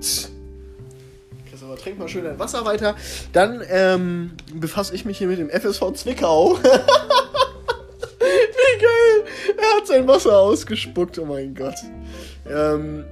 Christopher, 1.49 1.75
trink 1.77 1.99
mal 1.99 2.07
schön 2.07 2.23
dein 2.23 2.39
Wasser 2.39 2.65
weiter. 2.65 2.95
Dann 3.31 3.61
ähm, 3.69 4.31
befasse 4.53 4.93
ich 4.95 5.05
mich 5.05 5.17
hier 5.17 5.27
mit 5.27 5.39
dem 5.39 5.49
FSV 5.49 5.93
Zwickau. 5.93 6.57
Hat 9.85 9.89
sein 9.89 10.07
Wasser 10.07 10.39
ausgespuckt, 10.39 11.19
oh 11.19 11.25
mein 11.25 11.53
Gott. 11.53 11.75
Ähm, 12.49 13.05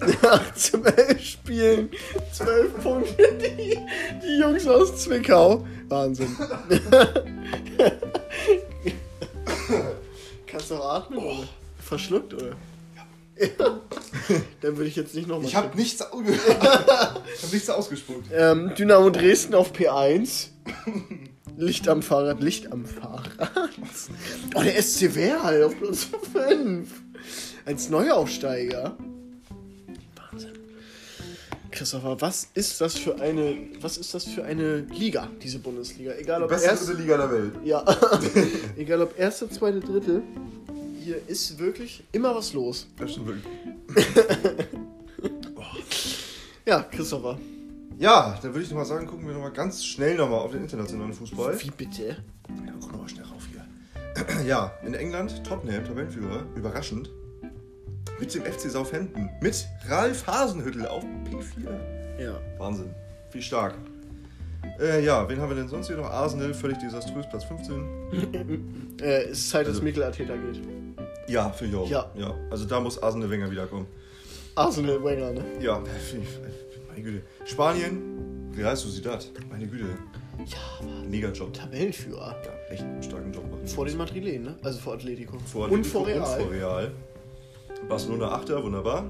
nach 0.22 0.54
zwölf 0.56 1.24
Spielen, 1.24 1.88
zwölf 2.32 2.82
Punkte, 2.82 3.28
die, 3.40 3.78
die 4.20 4.40
Jungs 4.40 4.66
aus 4.66 5.04
Zwickau. 5.04 5.64
Wahnsinn. 5.88 6.36
Kannst 10.48 10.72
du 10.72 10.74
auch 10.74 10.94
atmen, 10.94 11.20
oder? 11.20 11.48
Verschluckt, 11.78 12.34
oder? 12.34 12.56
Ja. 13.38 13.46
Dann 14.62 14.76
würde 14.76 14.88
ich 14.88 14.96
jetzt 14.96 15.14
nicht 15.14 15.28
nochmal. 15.28 15.46
Ich 15.46 15.54
habe 15.54 15.76
nichts, 15.76 16.00
hab 16.00 17.52
nichts 17.52 17.70
ausgespuckt. 17.70 18.26
Ähm, 18.34 18.72
Dynamo 18.76 19.10
Dresden 19.10 19.54
auf 19.54 19.72
P1. 19.72 20.48
Licht 21.56 21.88
am 21.88 22.02
Fahrrad, 22.02 22.40
Licht 22.42 22.72
am 22.72 22.84
Fahrrad. 22.84 23.50
Oh, 24.54 24.62
der 24.62 24.80
SC 24.82 25.14
Werl 25.14 25.64
auf 25.64 25.78
Platz 25.78 26.08
5. 26.32 26.88
Als 27.64 27.88
Neuaufsteiger. 27.90 28.96
Wahnsinn. 30.16 30.52
Christopher, 31.70 32.20
was 32.20 32.48
ist 32.54 32.80
das 32.80 32.98
für 32.98 33.20
eine, 33.20 33.56
was 33.80 33.96
ist 33.98 34.12
das 34.14 34.24
für 34.24 34.44
eine 34.44 34.78
Liga, 34.80 35.28
diese 35.42 35.58
Bundesliga? 35.60 36.12
Egal 36.18 36.42
ob 36.42 36.48
Beste 36.48 36.68
erst, 36.68 36.88
dritte 36.88 37.00
Liga 37.02 37.16
der 37.16 37.30
Welt. 37.30 37.52
ja, 37.64 37.84
egal 38.76 39.02
ob 39.02 39.18
erste, 39.18 39.48
zweite, 39.48 39.80
dritte, 39.80 40.22
hier 41.02 41.20
ist 41.28 41.58
wirklich 41.58 42.02
immer 42.12 42.34
was 42.34 42.52
los. 42.52 42.86
Das 42.98 43.12
stimmt 43.12 43.28
wirklich. 43.28 44.06
Ja, 46.66 46.82
Christopher. 46.84 47.36
Ja, 48.00 48.38
dann 48.40 48.54
würde 48.54 48.62
ich 48.64 48.70
nochmal 48.70 48.86
sagen, 48.86 49.06
gucken 49.06 49.26
wir 49.26 49.34
nochmal 49.34 49.52
ganz 49.52 49.84
schnell 49.84 50.16
nochmal 50.16 50.38
auf 50.38 50.52
den 50.52 50.62
internationalen 50.62 51.12
Fußball. 51.12 51.60
Wie 51.60 51.70
bitte? 51.70 52.06
Ja, 52.48 52.72
guck 52.80 52.92
nochmal 52.92 53.08
schnell 53.10 53.26
rauf 53.26 53.42
hier. 53.52 53.60
Ja, 54.46 54.72
in 54.86 54.94
England, 54.94 55.44
Tottenham, 55.44 55.84
Tabellenführer, 55.84 56.44
überraschend. 56.56 57.10
Mit 58.18 58.34
dem 58.34 58.42
FC 58.44 58.70
Southampton. 58.70 59.28
Mit 59.42 59.66
Ralf 59.86 60.26
Hasenhüttel 60.26 60.86
auf 60.86 61.04
P4. 61.04 62.20
Ja. 62.22 62.40
Wahnsinn. 62.58 62.94
Wie 63.32 63.42
stark. 63.42 63.74
Äh, 64.80 65.04
ja, 65.04 65.28
wen 65.28 65.38
haben 65.38 65.50
wir 65.50 65.56
denn 65.56 65.68
sonst 65.68 65.88
hier 65.88 65.96
noch? 65.98 66.08
Arsenal, 66.10 66.54
völlig 66.54 66.78
desaströs, 66.78 67.26
Platz 67.28 67.44
15. 67.44 68.96
Äh, 69.02 69.24
es 69.24 69.38
ist 69.40 69.50
Zeit, 69.50 69.62
dass 69.66 69.74
Also- 69.74 69.82
Mikel 69.82 70.02
Arteta 70.02 70.34
geht. 70.36 70.60
Ja, 71.28 71.50
finde 71.50 71.76
ich 71.76 71.82
auch. 71.82 71.88
Ja. 71.90 72.10
ja. 72.14 72.34
Also 72.50 72.64
da 72.64 72.80
muss 72.80 73.02
Arsenal 73.02 73.28
Wenger 73.30 73.50
wiederkommen. 73.50 73.86
Arsenal 74.54 75.02
Wenger, 75.04 75.32
ne? 75.32 75.44
Ja. 75.60 75.82
Meine 76.90 77.02
Güte. 77.02 77.22
Spanien, 77.44 78.52
Real 78.56 78.76
Sociedad. 78.76 79.26
Meine 79.48 79.66
Güte. 79.66 79.84
Ja, 80.46 80.56
aber 80.80 81.08
Mega 81.08 81.30
Job. 81.30 81.52
Tabellenführer. 81.52 82.36
Ja, 82.44 82.72
echt 82.72 82.82
einen 82.82 83.02
starken 83.02 83.32
Job 83.32 83.48
machen. 83.50 83.66
Vor 83.66 83.86
den 83.86 83.96
Madrilen, 83.96 84.42
ne? 84.42 84.56
Also 84.62 84.78
vor 84.80 84.94
Atletico. 84.94 85.38
Vor 85.38 85.66
und 85.66 85.80
Atletico 85.80 85.98
vor 85.98 86.06
Real. 86.06 86.18
Und 86.18 86.26
vor 86.26 86.50
Real. 86.50 86.92
Barcelona 87.88 88.32
8. 88.32 88.50
wunderbar. 88.62 89.04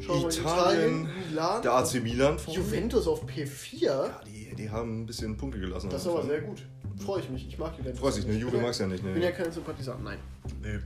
Schau 0.00 0.20
mal, 0.20 0.32
Italien, 0.32 1.08
Milan. 1.28 1.62
Der 1.62 1.72
AC 1.74 2.02
Milan 2.02 2.38
vorne. 2.38 2.58
Juventus 2.58 3.06
auf 3.06 3.24
P4. 3.26 3.76
Ja, 3.78 4.20
die, 4.26 4.54
die 4.56 4.70
haben 4.70 5.02
ein 5.02 5.06
bisschen 5.06 5.36
Punkte 5.36 5.60
gelassen. 5.60 5.90
Das 5.90 6.02
ist 6.02 6.08
aber 6.08 6.22
sehr 6.22 6.40
gut. 6.40 6.62
Freue 7.04 7.20
ich 7.20 7.30
mich. 7.30 7.48
Ich 7.48 7.58
mag 7.58 7.76
Juventus. 7.76 8.00
Freust 8.00 8.18
dich, 8.18 8.26
ne? 8.26 8.34
Juve 8.34 8.58
magst 8.58 8.80
ja 8.80 8.86
nicht, 8.86 9.02
ne? 9.02 9.10
Ich 9.10 9.14
bin 9.14 9.22
ja 9.22 9.32
kein 9.32 9.52
Sympathisant, 9.52 10.02
nein. 10.02 10.18
Nee. 10.62 10.78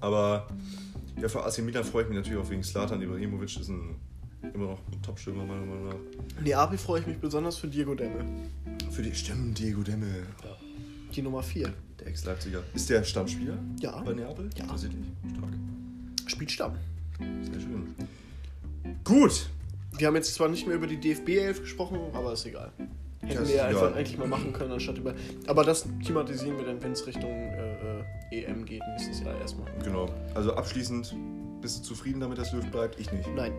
Aber 0.00 0.46
ja, 1.20 1.28
für 1.28 1.44
AC 1.44 1.58
Milan 1.58 1.84
freue 1.84 2.02
ich 2.04 2.08
mich 2.08 2.18
natürlich 2.18 2.38
auch 2.38 2.50
wegen 2.50 2.62
Slatan 2.62 3.00
Ibrahimovic. 3.02 3.56
Ist 3.58 3.68
ein 3.68 3.96
immer 4.54 4.66
noch 4.66 4.78
ein 4.92 5.00
Top-Stürmer, 5.02 5.44
meiner 5.44 5.64
Meinung 5.64 5.88
nach. 5.88 6.42
Neapel 6.42 6.76
freue 6.78 7.00
ich 7.00 7.06
mich 7.06 7.18
besonders 7.18 7.56
für 7.58 7.68
Diego 7.68 7.94
Demme. 7.94 8.24
Für 8.90 9.02
die 9.02 9.14
Stimmen, 9.14 9.54
Diego 9.54 9.82
Demme, 9.82 10.06
Die 11.14 11.22
Nummer 11.22 11.42
4. 11.44 11.72
der 12.00 12.06
Ex-Leipziger. 12.08 12.62
Ist 12.74 12.90
der 12.90 13.04
Stammspieler 13.04 13.56
Ja. 13.80 14.00
bei 14.00 14.12
Neapel? 14.12 14.50
Ja. 14.56 14.66
Tatsächlich. 14.66 15.04
Stark. 15.36 15.52
Spielt 16.26 16.50
Stamm. 16.50 16.72
Sehr 17.20 17.60
schön. 17.60 17.94
Gut. 19.04 19.48
Wir 19.96 20.06
haben 20.08 20.16
jetzt 20.16 20.34
zwar 20.34 20.48
nicht 20.48 20.66
mehr 20.66 20.76
über 20.76 20.86
die 20.86 20.96
DFB 20.98 21.28
11 21.38 21.60
gesprochen, 21.60 21.98
aber 22.14 22.32
ist 22.32 22.46
egal. 22.46 22.72
Hätten 23.24 23.38
Das 23.38 23.48
wir 23.48 23.56
ja 23.56 23.64
einfach 23.66 23.82
egal. 23.82 23.94
eigentlich 23.94 24.18
mal 24.18 24.26
machen 24.28 24.52
können, 24.52 24.72
anstatt 24.72 24.98
über. 24.98 25.14
Aber 25.46 25.62
das 25.64 25.86
thematisieren 26.04 26.58
wir 26.58 26.66
dann, 26.66 26.82
wenn 26.82 26.92
es 26.92 27.06
Richtung 27.06 27.30
äh, 27.30 28.00
äh, 28.32 28.44
EM 28.44 28.64
geht, 28.64 28.82
nächstes 28.90 29.20
Jahr 29.20 29.38
erstmal. 29.40 29.70
Genau. 29.84 30.08
Also 30.34 30.54
abschließend, 30.54 31.14
bist 31.60 31.78
du 31.78 31.82
zufrieden 31.84 32.18
damit, 32.20 32.38
dass 32.38 32.52
Löw 32.52 32.64
bleibt? 32.70 32.98
Ich 32.98 33.12
nicht. 33.12 33.28
Nein, 33.36 33.52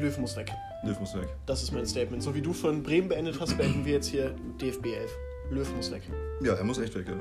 Löw 0.00 0.16
muss 0.18 0.36
weg. 0.36 0.50
Löw 0.84 0.98
muss 0.98 1.14
weg. 1.14 1.28
Das 1.44 1.62
ist 1.62 1.72
mein 1.72 1.86
Statement. 1.86 2.22
So 2.22 2.34
wie 2.34 2.40
du 2.40 2.54
von 2.54 2.82
Bremen 2.82 3.08
beendet 3.08 3.38
hast, 3.40 3.58
beenden 3.58 3.84
wir 3.84 3.92
jetzt 3.92 4.06
hier 4.06 4.34
DFB 4.60 4.86
11. 4.86 5.10
Löw 5.50 5.76
muss 5.76 5.90
weg. 5.92 6.02
Ja, 6.42 6.54
er 6.54 6.64
muss 6.64 6.78
echt 6.78 6.94
weg, 6.94 7.06
ja. 7.06 7.14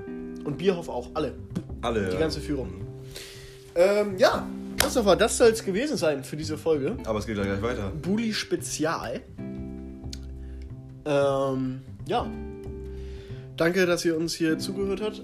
Und 0.45 0.57
Bierhoff 0.57 0.87
auch, 0.87 1.09
alle. 1.13 1.33
Alle. 1.81 2.09
Die 2.09 2.17
ganze 2.17 2.39
Führung. 2.39 2.69
Ähm, 3.75 4.17
ja, 4.17 4.47
Christopher, 4.77 5.15
das 5.17 5.37
soll 5.37 5.49
es 5.49 5.63
gewesen 5.63 5.97
sein 5.97 6.23
für 6.23 6.37
diese 6.37 6.57
Folge. 6.57 6.95
Aber 7.05 7.19
es 7.19 7.25
geht 7.25 7.37
ja 7.37 7.43
gleich 7.43 7.61
weiter. 7.61 7.89
Bully 8.01 8.33
Spezial. 8.33 9.21
Ähm, 11.05 11.81
ja. 12.05 12.27
Danke, 13.57 13.85
dass 13.85 14.03
ihr 14.03 14.17
uns 14.17 14.33
hier 14.33 14.57
zugehört 14.57 15.01
hat, 15.01 15.21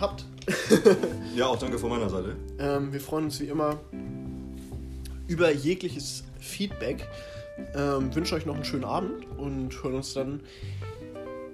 habt. 0.00 0.26
Ja, 1.34 1.46
auch 1.46 1.58
danke 1.58 1.78
von 1.78 1.88
meiner 1.88 2.10
Seite. 2.10 2.36
Ähm, 2.58 2.92
wir 2.92 3.00
freuen 3.00 3.24
uns 3.24 3.40
wie 3.40 3.46
immer 3.46 3.80
über 5.28 5.50
jegliches 5.50 6.24
Feedback. 6.40 7.08
Ähm, 7.74 8.14
wünsche 8.14 8.34
euch 8.34 8.44
noch 8.44 8.54
einen 8.54 8.64
schönen 8.64 8.84
Abend 8.84 9.26
und 9.38 9.70
hören 9.82 9.94
uns 9.94 10.12
dann 10.12 10.40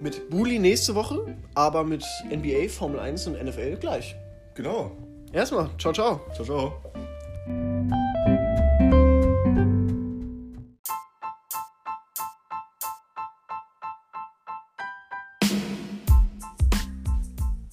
mit 0.01 0.31
Bully 0.31 0.59
nächste 0.59 0.95
Woche, 0.95 1.37
aber 1.55 1.85
mit 1.85 2.05
NBA, 2.29 2.69
Formel 2.69 2.99
1 2.99 3.29
und 3.29 3.43
NFL 3.43 3.77
gleich. 3.77 4.17
Genau. 4.55 4.93
Erstmal, 5.33 5.71
ciao, 5.79 5.93
ciao. 5.93 6.21
Ciao, 6.35 6.45
ciao. 6.45 8.05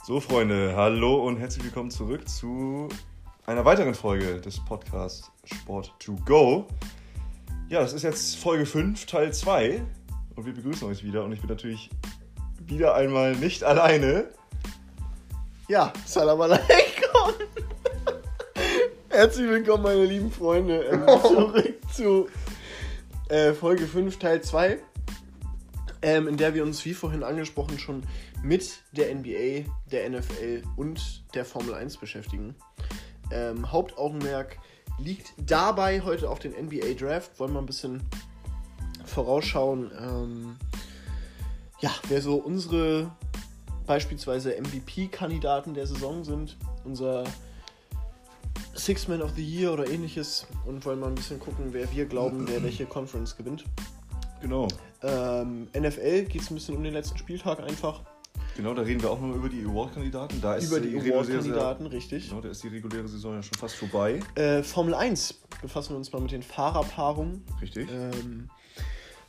So, 0.05 0.19
Freunde, 0.19 0.75
hallo 0.75 1.25
und 1.25 1.37
herzlich 1.37 1.63
willkommen 1.63 1.89
zurück 1.89 2.29
zu 2.29 2.89
einer 3.47 3.65
weiteren 3.65 3.95
Folge 3.95 4.39
des 4.39 4.63
Podcasts 4.63 5.31
Sport 5.45 5.95
to 5.97 6.15
Go. 6.27 6.67
Ja, 7.69 7.79
das 7.79 7.91
ist 7.93 8.03
jetzt 8.03 8.35
Folge 8.35 8.67
5, 8.67 9.07
Teil 9.07 9.33
2 9.33 9.81
und 10.35 10.45
wir 10.45 10.53
begrüßen 10.53 10.87
euch 10.87 11.03
wieder 11.03 11.23
und 11.23 11.31
ich 11.31 11.39
bin 11.41 11.49
natürlich 11.49 11.89
wieder 12.67 12.93
einmal 12.93 13.35
nicht 13.35 13.63
alleine. 13.63 14.27
Ja, 15.67 15.91
Salam 16.05 16.39
alaikum. 16.39 16.69
Herzlich 19.09 19.49
willkommen, 19.49 19.81
meine 19.81 20.05
lieben 20.05 20.31
Freunde, 20.31 20.83
ähm, 20.83 21.03
zurück 21.23 21.79
zu 21.91 22.27
äh, 23.29 23.53
Folge 23.53 23.87
5, 23.87 24.19
Teil 24.19 24.43
2, 24.43 24.77
ähm, 26.05 26.27
in 26.27 26.37
der 26.37 26.53
wir 26.53 26.61
uns, 26.61 26.85
wie 26.85 26.93
vorhin 26.93 27.23
angesprochen, 27.23 27.79
schon 27.79 28.03
mit 28.43 28.83
der 28.91 29.13
NBA, 29.13 29.67
der 29.91 30.07
NFL 30.07 30.61
und 30.77 31.23
der 31.33 31.43
Formel 31.43 31.73
1 31.73 31.97
beschäftigen. 31.97 32.53
Ähm, 33.31 33.71
Hauptaugenmerk 33.71 34.59
liegt 34.99 35.33
dabei 35.37 36.01
heute 36.01 36.29
auf 36.29 36.37
den 36.37 36.51
NBA 36.51 36.93
Draft. 36.93 37.39
Wollen 37.39 37.53
wir 37.53 37.59
ein 37.59 37.65
bisschen 37.65 38.03
vorausschauen, 39.03 39.91
ähm, 39.99 40.55
ja, 41.79 41.89
wer 42.07 42.21
so 42.21 42.35
unsere 42.35 43.11
beispielsweise 43.87 44.55
MVP-Kandidaten 44.61 45.73
der 45.73 45.87
Saison 45.87 46.23
sind, 46.23 46.55
unser 46.83 47.23
Six 48.75 49.07
Man 49.07 49.23
of 49.23 49.31
the 49.35 49.43
Year 49.43 49.73
oder 49.73 49.89
ähnliches 49.89 50.45
und 50.67 50.85
wollen 50.85 50.99
mal 50.99 51.07
ein 51.07 51.15
bisschen 51.15 51.39
gucken, 51.39 51.69
wer 51.71 51.91
wir 51.91 52.05
glauben, 52.05 52.47
wer 52.47 52.61
welche 52.61 52.85
Conference 52.85 53.35
gewinnt. 53.35 53.65
Genau. 54.41 54.67
Ähm, 55.05 55.67
NFL 55.77 56.23
geht 56.23 56.41
es 56.41 56.49
ein 56.49 56.55
bisschen 56.55 56.75
um 56.75 56.83
den 56.83 56.93
letzten 56.93 57.17
Spieltag 57.17 57.59
einfach. 57.59 58.01
Genau, 58.55 58.73
da 58.73 58.83
reden 58.83 59.01
wir 59.01 59.11
auch 59.11 59.19
noch 59.19 59.35
über 59.35 59.49
die 59.49 59.63
Award-Kandidaten. 59.63 60.39
Da 60.41 60.55
ist 60.55 60.69
Über 60.69 60.79
die 60.79 60.95
reguläre 60.95 61.17
Award-Kandidaten, 61.17 61.85
richtig. 61.87 62.29
Genau, 62.29 62.41
da 62.41 62.49
ist 62.49 62.63
die 62.63 62.69
reguläre 62.69 63.07
Saison 63.07 63.33
ja 63.33 63.43
schon 63.43 63.57
fast 63.57 63.75
vorbei. 63.75 64.21
Äh, 64.35 64.63
Formel 64.63 64.93
1 64.93 65.41
befassen 65.61 65.91
wir 65.91 65.97
uns 65.97 66.11
mal 66.11 66.21
mit 66.21 66.31
den 66.31 66.41
Fahrerpaarungen. 66.41 67.43
Richtig? 67.61 67.89
Ähm, 67.91 68.49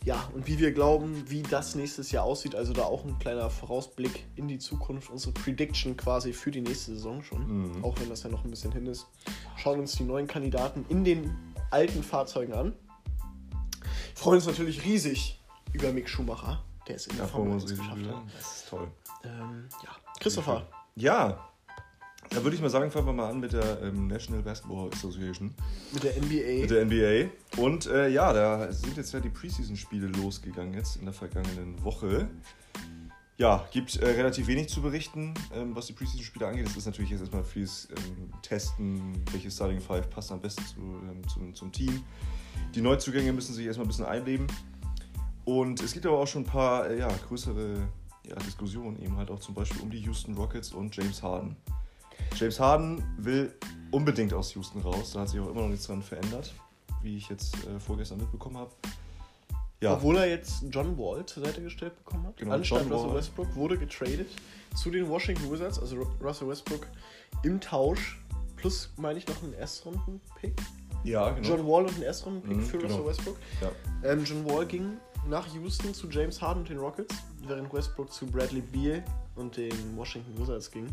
ja, 0.04 0.30
und 0.32 0.46
wie 0.46 0.60
wir 0.60 0.72
glauben, 0.72 1.24
wie 1.28 1.42
das 1.42 1.74
nächstes 1.74 2.12
Jahr 2.12 2.24
aussieht. 2.24 2.54
Also 2.54 2.72
da 2.72 2.84
auch 2.84 3.04
ein 3.04 3.18
kleiner 3.18 3.50
Vorausblick 3.50 4.24
in 4.36 4.46
die 4.46 4.58
Zukunft. 4.58 5.10
Unsere 5.10 5.32
Prediction 5.32 5.96
quasi 5.96 6.32
für 6.32 6.52
die 6.52 6.60
nächste 6.60 6.94
Saison 6.94 7.22
schon. 7.22 7.72
Mhm. 7.74 7.84
Auch 7.84 7.98
wenn 7.98 8.08
das 8.08 8.22
ja 8.22 8.30
noch 8.30 8.44
ein 8.44 8.50
bisschen 8.50 8.70
hin 8.70 8.86
ist. 8.86 9.06
Schauen 9.56 9.80
uns 9.80 9.96
die 9.96 10.04
neuen 10.04 10.28
Kandidaten 10.28 10.86
in 10.88 11.02
den 11.02 11.36
alten 11.72 12.04
Fahrzeugen 12.04 12.54
an. 12.54 12.74
Freuen 14.14 14.36
uns 14.36 14.46
natürlich 14.46 14.84
riesig 14.84 15.40
über 15.72 15.92
Mick 15.92 16.08
Schumacher, 16.08 16.62
der 16.88 16.96
es 16.96 17.06
in 17.06 17.16
der 17.16 17.26
freuen 17.26 17.48
Formel 17.48 17.58
wir 17.58 17.62
uns 17.62 17.70
1 17.70 17.80
riesig 17.80 17.94
geschafft 17.94 18.16
hat. 18.16 18.34
Das 18.38 18.56
ist 18.56 18.68
toll. 18.68 18.88
Ähm, 19.24 19.68
ja, 19.84 19.90
Christopher, 20.20 20.66
Ja, 20.94 21.50
da 22.30 22.42
würde 22.42 22.56
ich 22.56 22.62
mal 22.62 22.70
sagen, 22.70 22.90
fangen 22.90 23.06
wir 23.06 23.12
mal 23.12 23.30
an 23.30 23.40
mit 23.40 23.52
der 23.52 23.82
ähm, 23.82 24.08
National 24.08 24.42
Basketball 24.42 24.90
Association, 24.92 25.54
mit 25.92 26.02
der 26.02 26.16
NBA. 26.16 26.60
mit 26.62 26.70
der 26.70 26.84
NBA. 26.84 27.60
Und 27.60 27.86
äh, 27.86 28.08
ja, 28.08 28.32
da 28.32 28.72
sind 28.72 28.96
jetzt 28.96 29.12
ja 29.12 29.20
die 29.20 29.28
Preseason-Spiele 29.28 30.08
losgegangen 30.08 30.74
jetzt 30.74 30.96
in 30.96 31.04
der 31.04 31.14
vergangenen 31.14 31.82
Woche. 31.84 32.28
Ja, 33.38 33.68
gibt 33.70 33.96
äh, 33.96 34.06
relativ 34.06 34.46
wenig 34.46 34.68
zu 34.68 34.80
berichten, 34.80 35.34
ähm, 35.54 35.76
was 35.76 35.86
die 35.86 35.92
Preseason-Spiele 35.92 36.46
angeht. 36.46 36.66
Es 36.66 36.76
ist 36.76 36.86
natürlich 36.86 37.10
jetzt 37.10 37.20
erstmal 37.20 37.44
vieles 37.44 37.88
ähm, 37.90 38.30
Testen, 38.42 39.22
welches 39.30 39.54
Starting 39.54 39.80
Five 39.80 40.08
passt 40.08 40.32
am 40.32 40.40
besten 40.40 40.64
zu, 40.64 40.80
ähm, 40.80 41.28
zum, 41.28 41.54
zum 41.54 41.70
Team. 41.70 42.02
Die 42.74 42.80
Neuzugänge 42.80 43.32
müssen 43.32 43.54
sich 43.54 43.66
erstmal 43.66 43.84
ein 43.84 43.88
bisschen 43.88 44.06
einleben. 44.06 44.46
Und 45.46 45.80
es 45.82 45.92
gibt 45.92 46.04
aber 46.06 46.18
auch 46.18 46.26
schon 46.26 46.42
ein 46.42 46.46
paar 46.46 46.88
äh, 46.90 46.98
ja, 46.98 47.08
größere 47.28 47.76
ja, 48.26 48.34
Diskussionen, 48.36 49.00
eben 49.00 49.16
halt 49.16 49.30
auch 49.30 49.38
zum 49.40 49.54
Beispiel 49.54 49.80
um 49.80 49.90
die 49.90 50.00
Houston 50.00 50.34
Rockets 50.34 50.72
und 50.72 50.94
James 50.94 51.22
Harden. 51.22 51.56
James 52.34 52.58
Harden 52.60 53.02
will 53.16 53.54
unbedingt 53.92 54.34
aus 54.34 54.52
Houston 54.54 54.80
raus, 54.82 55.12
da 55.12 55.20
hat 55.20 55.28
sich 55.30 55.40
auch 55.40 55.48
immer 55.48 55.62
noch 55.62 55.68
nichts 55.68 55.86
dran 55.86 56.02
verändert, 56.02 56.52
wie 57.02 57.16
ich 57.16 57.28
jetzt 57.28 57.54
äh, 57.66 57.78
vorgestern 57.78 58.18
mitbekommen 58.18 58.58
habe. 58.58 58.70
Ja, 59.80 59.92
Obwohl 59.94 60.16
er 60.16 60.26
jetzt 60.28 60.64
John 60.70 60.96
Wall 60.98 61.24
zur 61.26 61.44
Seite 61.44 61.62
gestellt 61.62 61.96
bekommen 61.98 62.26
hat. 62.26 62.36
Genau, 62.38 62.52
Anstatt 62.54 62.90
Russell. 62.90 63.14
Westbrook 63.14 63.54
wurde 63.54 63.76
getradet 63.78 64.28
zu 64.74 64.90
den 64.90 65.06
Washington 65.08 65.52
Wizards. 65.52 65.78
Also 65.78 65.96
Ru- 65.96 66.24
Russell 66.24 66.48
Westbrook 66.48 66.86
im 67.42 67.60
Tausch. 67.60 68.18
Plus, 68.56 68.90
meine 68.96 69.18
ich, 69.18 69.28
noch 69.28 69.40
einen 69.42 69.52
Erstrunden-Pick. 69.52 70.54
ja 71.04 71.28
genau. 71.30 71.46
John 71.46 71.66
Wall 71.68 71.84
und 71.84 71.92
einen 71.94 72.02
Erstrunden-Pick 72.04 72.56
Mhm, 72.56 72.62
für 72.64 72.78
genau. 72.78 72.96
Russell 72.96 73.06
Westbrook. 73.06 73.36
ja. 73.60 74.10
Ähm, 74.10 74.24
John 74.24 74.48
Wall 74.48 74.64
ging 74.66 74.96
nach 75.28 75.46
Houston 75.54 75.92
zu 75.94 76.08
James 76.08 76.40
Harden 76.40 76.60
und 76.60 76.68
den 76.68 76.78
Rockets, 76.78 77.14
während 77.46 77.72
Westbrook 77.72 78.12
zu 78.12 78.26
Bradley 78.26 78.60
Beal 78.60 79.04
und 79.34 79.56
den 79.56 79.96
Washington 79.96 80.38
Wizards 80.40 80.70
ging. 80.70 80.88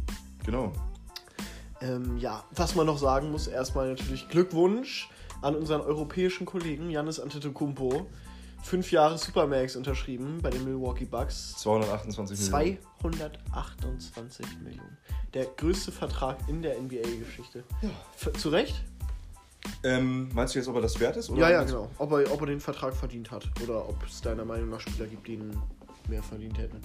genau. 0.45 0.71
Ähm, 1.81 2.17
ja, 2.17 2.43
was 2.51 2.75
man 2.75 2.85
noch 2.85 2.97
sagen 2.97 3.31
muss, 3.31 3.47
erstmal 3.47 3.89
natürlich 3.89 4.29
Glückwunsch 4.29 5.09
an 5.41 5.55
unseren 5.55 5.81
europäischen 5.81 6.45
Kollegen 6.45 6.89
Janis 6.89 7.19
Antetokounmpo. 7.19 8.07
Fünf 8.63 8.93
Jahre 8.93 9.17
Supermax 9.17 9.75
unterschrieben 9.75 10.39
bei 10.41 10.49
den 10.49 10.63
Milwaukee 10.63 11.03
Bucks. 11.03 11.55
228 11.57 12.51
Millionen. 12.51 12.77
228 13.01 14.45
Millionen. 14.63 14.97
Der 15.33 15.45
größte 15.45 15.91
Vertrag 15.91 16.37
in 16.47 16.61
der 16.61 16.79
NBA-Geschichte. 16.79 17.65
Ja. 17.81 18.33
Zu 18.33 18.49
Recht? 18.49 18.81
Ähm, 19.83 20.29
meinst 20.33 20.55
du 20.55 20.59
jetzt, 20.59 20.67
ob 20.67 20.75
er 20.75 20.81
das 20.81 20.99
wert 20.99 21.17
ist? 21.17 21.29
Oder 21.29 21.41
Ja, 21.41 21.49
ja, 21.51 21.63
genau. 21.63 21.89
Ob 21.97 22.11
er, 22.11 22.31
ob 22.31 22.41
er 22.41 22.47
den 22.47 22.59
Vertrag 22.59 22.95
verdient 22.95 23.31
hat. 23.31 23.49
Oder 23.63 23.87
ob 23.87 24.01
es 24.05 24.21
deiner 24.21 24.45
Meinung 24.45 24.69
nach 24.69 24.79
Spieler 24.79 25.07
gibt, 25.07 25.27
die 25.27 25.33
ihn 25.33 25.57
mehr 26.07 26.23
verdient 26.23 26.57
hätten. 26.57 26.79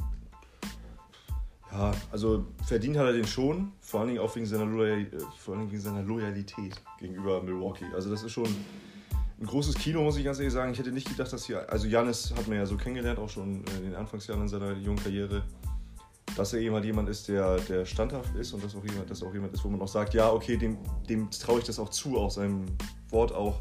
Ja, 1.71 1.93
also 2.11 2.47
verdient 2.67 2.97
hat 2.97 3.07
er 3.07 3.13
den 3.13 3.27
schon, 3.27 3.73
vor 3.81 4.01
allen 4.01 4.09
Dingen 4.09 4.21
auch 4.21 4.35
wegen 4.35 4.47
seiner, 4.47 4.65
Loyal, 4.65 5.01
äh, 5.01 5.19
vor 5.37 5.55
allen 5.55 5.61
Dingen 5.61 5.73
wegen 5.73 5.83
seiner 5.83 6.03
Loyalität 6.03 6.81
gegenüber 6.99 7.43
Milwaukee. 7.43 7.85
Also 7.95 8.11
das 8.11 8.23
ist 8.23 8.33
schon 8.33 8.49
ein 9.41 9.47
großes 9.47 9.75
Kino, 9.75 10.03
muss 10.03 10.17
ich 10.17 10.25
ganz 10.25 10.39
ehrlich 10.39 10.53
sagen. 10.53 10.73
Ich 10.73 10.79
hätte 10.79 10.93
nicht 10.93 11.09
gedacht, 11.09 11.33
dass 11.33 11.45
hier, 11.45 11.71
also 11.71 11.87
Janis 11.87 12.33
hat 12.37 12.49
man 12.49 12.57
ja 12.57 12.67
so 12.67 12.77
kennengelernt, 12.77 13.19
auch 13.19 13.29
schon 13.29 13.65
in 13.77 13.83
den 13.83 13.95
Anfangsjahren 13.95 14.49
seiner 14.49 14.73
jungen 14.73 14.99
Karriere, 14.99 15.45
dass 16.37 16.53
er 16.53 16.73
halt 16.73 16.85
jemand 16.85 17.09
ist, 17.09 17.29
der, 17.29 17.57
der 17.59 17.85
standhaft 17.85 18.35
ist 18.37 18.53
und 18.53 18.63
dass 18.65 18.75
auch 18.75 18.85
jemand, 18.85 19.11
dass 19.11 19.23
auch 19.23 19.33
jemand 19.33 19.55
ist, 19.55 19.65
wo 19.65 19.69
man 19.69 19.81
auch 19.81 19.89
sagt, 19.89 20.15
ja, 20.15 20.31
okay, 20.31 20.57
dem, 20.57 20.79
dem 21.09 21.31
traue 21.31 21.61
ich 21.61 21.65
das 21.65 21.79
auch 21.79 21.89
zu, 21.89 22.19
auch 22.19 22.31
seinem 22.31 22.65
Wort 23.11 23.33
auch 23.33 23.61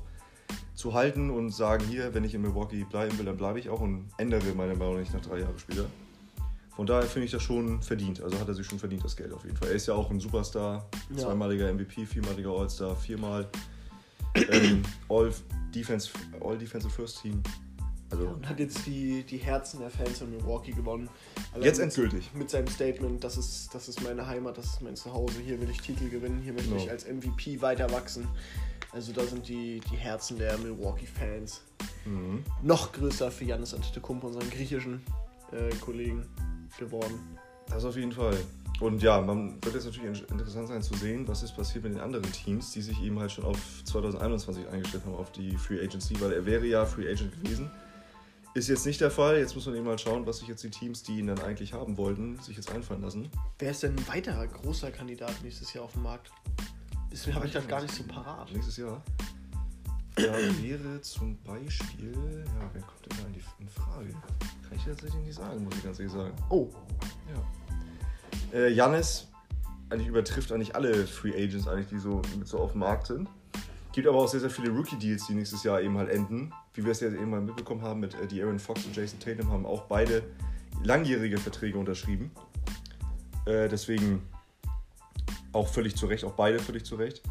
zu 0.76 0.94
halten 0.94 1.30
und 1.32 1.50
sagen, 1.52 1.86
hier, 1.88 2.14
wenn 2.14 2.24
ich 2.24 2.36
in 2.36 2.42
Milwaukee 2.42 2.84
bleiben 2.84 3.18
will, 3.18 3.26
dann 3.26 3.38
bleibe 3.38 3.60
ich 3.60 3.70
auch 3.70 3.82
und 3.82 4.10
ändere 4.18 4.54
meine 4.54 4.76
Meinung 4.76 5.00
nicht 5.00 5.14
nach 5.14 5.22
drei 5.22 5.40
Jahren 5.40 5.58
später. 5.58 5.86
Von 6.76 6.86
daher 6.86 7.08
finde 7.08 7.26
ich 7.26 7.32
das 7.32 7.42
schon 7.42 7.82
verdient. 7.82 8.22
Also 8.22 8.40
hat 8.40 8.48
er 8.48 8.54
sich 8.54 8.68
schon 8.68 8.78
verdient, 8.78 9.04
das 9.04 9.16
Geld 9.18 9.34
auf 9.34 9.44
jeden 9.44 9.58
Fall. 9.58 9.70
Er 9.70 9.74
ist 9.74 9.88
ja 9.88 9.96
auch 9.96 10.12
ein 10.12 10.20
Superstar, 10.20 10.88
Ja. 11.10 11.18
zweimaliger 11.18 11.74
MVP, 11.74 12.06
viermaliger 12.06 12.52
All-Star, 12.52 12.96
viermal 12.96 13.50
ähm, 14.52 14.84
All, 15.10 15.32
Defense, 15.74 16.12
All 16.40 16.60
First 16.60 17.24
Team. 17.24 17.42
Also 18.10 18.28
Und 18.30 18.48
hat 18.48 18.60
jetzt 18.60 18.86
die, 18.86 19.24
die 19.24 19.38
Herzen 19.38 19.80
der 19.82 19.90
Fans 19.90 20.22
in 20.22 20.30
Milwaukee 20.32 20.72
gewonnen. 20.72 21.10
Allein 21.54 21.66
jetzt 21.66 21.78
mit- 21.80 21.86
endgültig. 21.86 22.32
Mit 22.34 22.50
seinem 22.50 22.68
Statement, 22.68 23.22
das 23.24 23.38
ist, 23.38 23.74
das 23.74 23.90
ist 23.90 24.02
meine 24.02 24.26
Heimat, 24.26 24.58
das 24.58 24.66
ist 24.66 24.82
mein 24.82 24.96
Zuhause, 24.96 25.40
hier 25.42 25.60
will 25.60 25.70
ich 25.70 25.82
Titel 25.82 26.10
gewinnen, 26.10 26.42
hier 26.42 26.54
möchte 26.54 26.70
Genau. 26.70 26.82
ich 26.84 26.90
als 26.90 27.06
MVP 27.06 27.62
weiter 27.62 27.92
wachsen. 27.92 28.28
Also 28.94 29.12
da 29.12 29.24
sind 29.26 29.48
die, 29.50 29.82
die 29.92 29.98
Herzen 29.98 30.38
der 30.38 30.58
Milwaukee-Fans 30.58 31.62
Mhm. 32.06 32.44
noch 32.64 32.94
größer 32.94 33.30
für 33.32 33.44
Janis 33.44 33.74
Antetokounmpo, 33.74 34.28
unseren 34.28 34.50
griechischen 34.50 35.02
äh, 35.52 35.74
Kollegen, 35.82 36.26
geworden. 36.80 37.20
Das 37.70 37.84
auf 37.84 37.96
jeden 37.98 38.12
Fall. 38.14 38.38
Und 38.80 39.02
ja, 39.02 39.20
man 39.20 39.56
wird 39.64 39.76
jetzt 39.76 39.86
natürlich 39.86 40.22
in- 40.22 40.30
interessant 40.30 40.68
sein 40.70 40.82
zu 40.82 40.94
sehen, 40.96 41.28
was 41.28 41.44
ist 41.44 41.56
passiert 41.56 41.84
mit 41.84 41.94
den 41.94 42.00
anderen 42.02 42.32
Teams, 42.32 42.72
die 42.72 42.82
sich 42.82 43.02
eben 43.02 43.20
halt 43.20 43.32
schon 43.32 43.44
auf 43.44 43.58
2021 43.86 44.68
eingestellt 44.70 45.04
haben, 45.06 45.16
auf 45.16 45.32
die 45.32 45.58
Free 45.58 45.82
Agency, 45.84 46.20
weil 46.22 46.32
er 46.32 46.46
wäre 46.46 46.66
ja 46.66 46.86
Free 46.86 47.10
Agent 47.12 47.34
gewesen. 47.44 47.70
Ist 48.58 48.70
jetzt 48.70 48.88
nicht 48.88 49.00
der 49.00 49.12
Fall. 49.12 49.38
Jetzt 49.38 49.54
muss 49.54 49.68
man 49.68 49.76
eben 49.76 49.86
mal 49.86 50.00
schauen, 50.00 50.26
was 50.26 50.40
sich 50.40 50.48
jetzt 50.48 50.64
die 50.64 50.72
Teams, 50.72 51.04
die 51.04 51.20
ihn 51.20 51.28
dann 51.28 51.40
eigentlich 51.42 51.74
haben 51.74 51.96
wollten, 51.96 52.40
sich 52.40 52.56
jetzt 52.56 52.72
einfallen 52.72 53.04
lassen. 53.04 53.30
Wer 53.60 53.70
ist 53.70 53.84
denn 53.84 53.96
ein 53.96 54.08
weiterer 54.08 54.48
großer 54.48 54.90
Kandidat 54.90 55.32
nächstes 55.44 55.72
Jahr 55.74 55.84
auf 55.84 55.92
dem 55.92 56.02
Markt? 56.02 56.32
Das 57.12 57.32
habe 57.36 57.46
ich 57.46 57.54
das 57.54 57.68
gar 57.68 57.84
nicht 57.84 57.94
so 57.94 58.02
parat. 58.02 58.52
Nächstes 58.52 58.78
Jahr. 58.78 59.04
Ja, 60.18 60.34
wäre 60.64 61.00
zum 61.02 61.38
Beispiel. 61.44 62.16
Ja, 62.48 62.72
wer 62.74 62.82
kommt 62.82 63.06
denn 63.06 63.18
da 63.20 63.28
in, 63.28 63.34
die, 63.34 63.44
in 63.60 63.70
Frage? 63.70 64.10
Kann 64.10 64.76
ich 64.76 64.86
tatsächlich 64.86 65.24
nicht 65.24 65.36
sagen, 65.36 65.64
muss 65.64 65.76
ich 65.76 65.84
ganz 65.84 66.00
ehrlich 66.00 66.14
sagen. 66.14 66.34
Oh, 66.50 66.68
Ja. 67.32 68.58
Äh, 68.58 68.74
Jannis 68.74 69.28
eigentlich 69.92 70.08
übertrifft 70.08 70.52
eigentlich 70.52 70.76
alle 70.76 71.06
Free 71.06 71.36
Agents, 71.36 71.68
eigentlich, 71.68 71.90
die 71.90 72.00
so 72.00 72.24
mit 72.40 72.48
so 72.48 72.58
auf 72.58 72.72
dem 72.72 72.80
Markt 72.80 73.06
sind. 73.06 73.30
Gibt 73.92 74.08
aber 74.08 74.18
auch 74.20 74.28
sehr, 74.28 74.40
sehr 74.40 74.50
viele 74.50 74.70
Rookie-Deals, 74.70 75.28
die 75.28 75.34
nächstes 75.34 75.64
Jahr 75.64 75.82
eben 75.82 75.98
halt 75.98 76.10
enden. 76.10 76.54
Wie 76.74 76.84
wir 76.84 76.92
es 76.92 77.00
ja 77.00 77.08
eben 77.08 77.30
mal 77.30 77.42
mitbekommen 77.42 77.82
haben 77.82 78.00
mit 78.00 78.14
äh, 78.16 78.28
die 78.28 78.42
Aaron 78.44 78.60
Fox 78.60 78.86
und 78.86 78.96
Jason 78.96 79.20
Tatum 79.20 79.52
haben 79.52 79.66
auch 79.66 79.84
beide 79.84 80.24
langjährige 80.84 81.38
Verträge 81.38 81.78
unterschrieben. 81.78 82.32
Äh, 83.46 83.68
deswegen 83.70 84.22
auch 85.54 85.68
völlig 85.68 85.96
zu 85.96 86.06
Recht, 86.06 86.24
auch 86.26 86.34
beide 86.34 86.60
völlig 86.60 86.86
zu 86.86 86.96
Recht. 86.96 87.24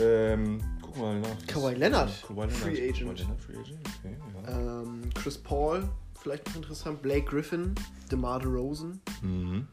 Ähm, 0.00 0.58
guck 0.80 0.96
mal 0.96 1.20
nach. 1.20 1.28
Kawhi 1.46 1.74
Leonard, 1.74 2.10
Kawhi 2.26 2.34
Leonard, 2.40 2.52
Free 2.52 2.88
Agent. 2.88 3.18
Leonard, 3.18 3.40
Free 3.40 3.58
Agent, 3.58 3.78
okay, 3.98 4.16
ja. 4.46 4.80
ähm, 4.82 5.02
Chris 5.14 5.36
Paul, 5.38 5.88
vielleicht 6.20 6.46
noch 6.48 6.56
interessant. 6.56 7.02
Blake 7.02 7.26
Griffin, 7.26 7.74
DeMar 8.10 8.40
DeRozan, 8.40 9.00
Mhm. 9.20 9.68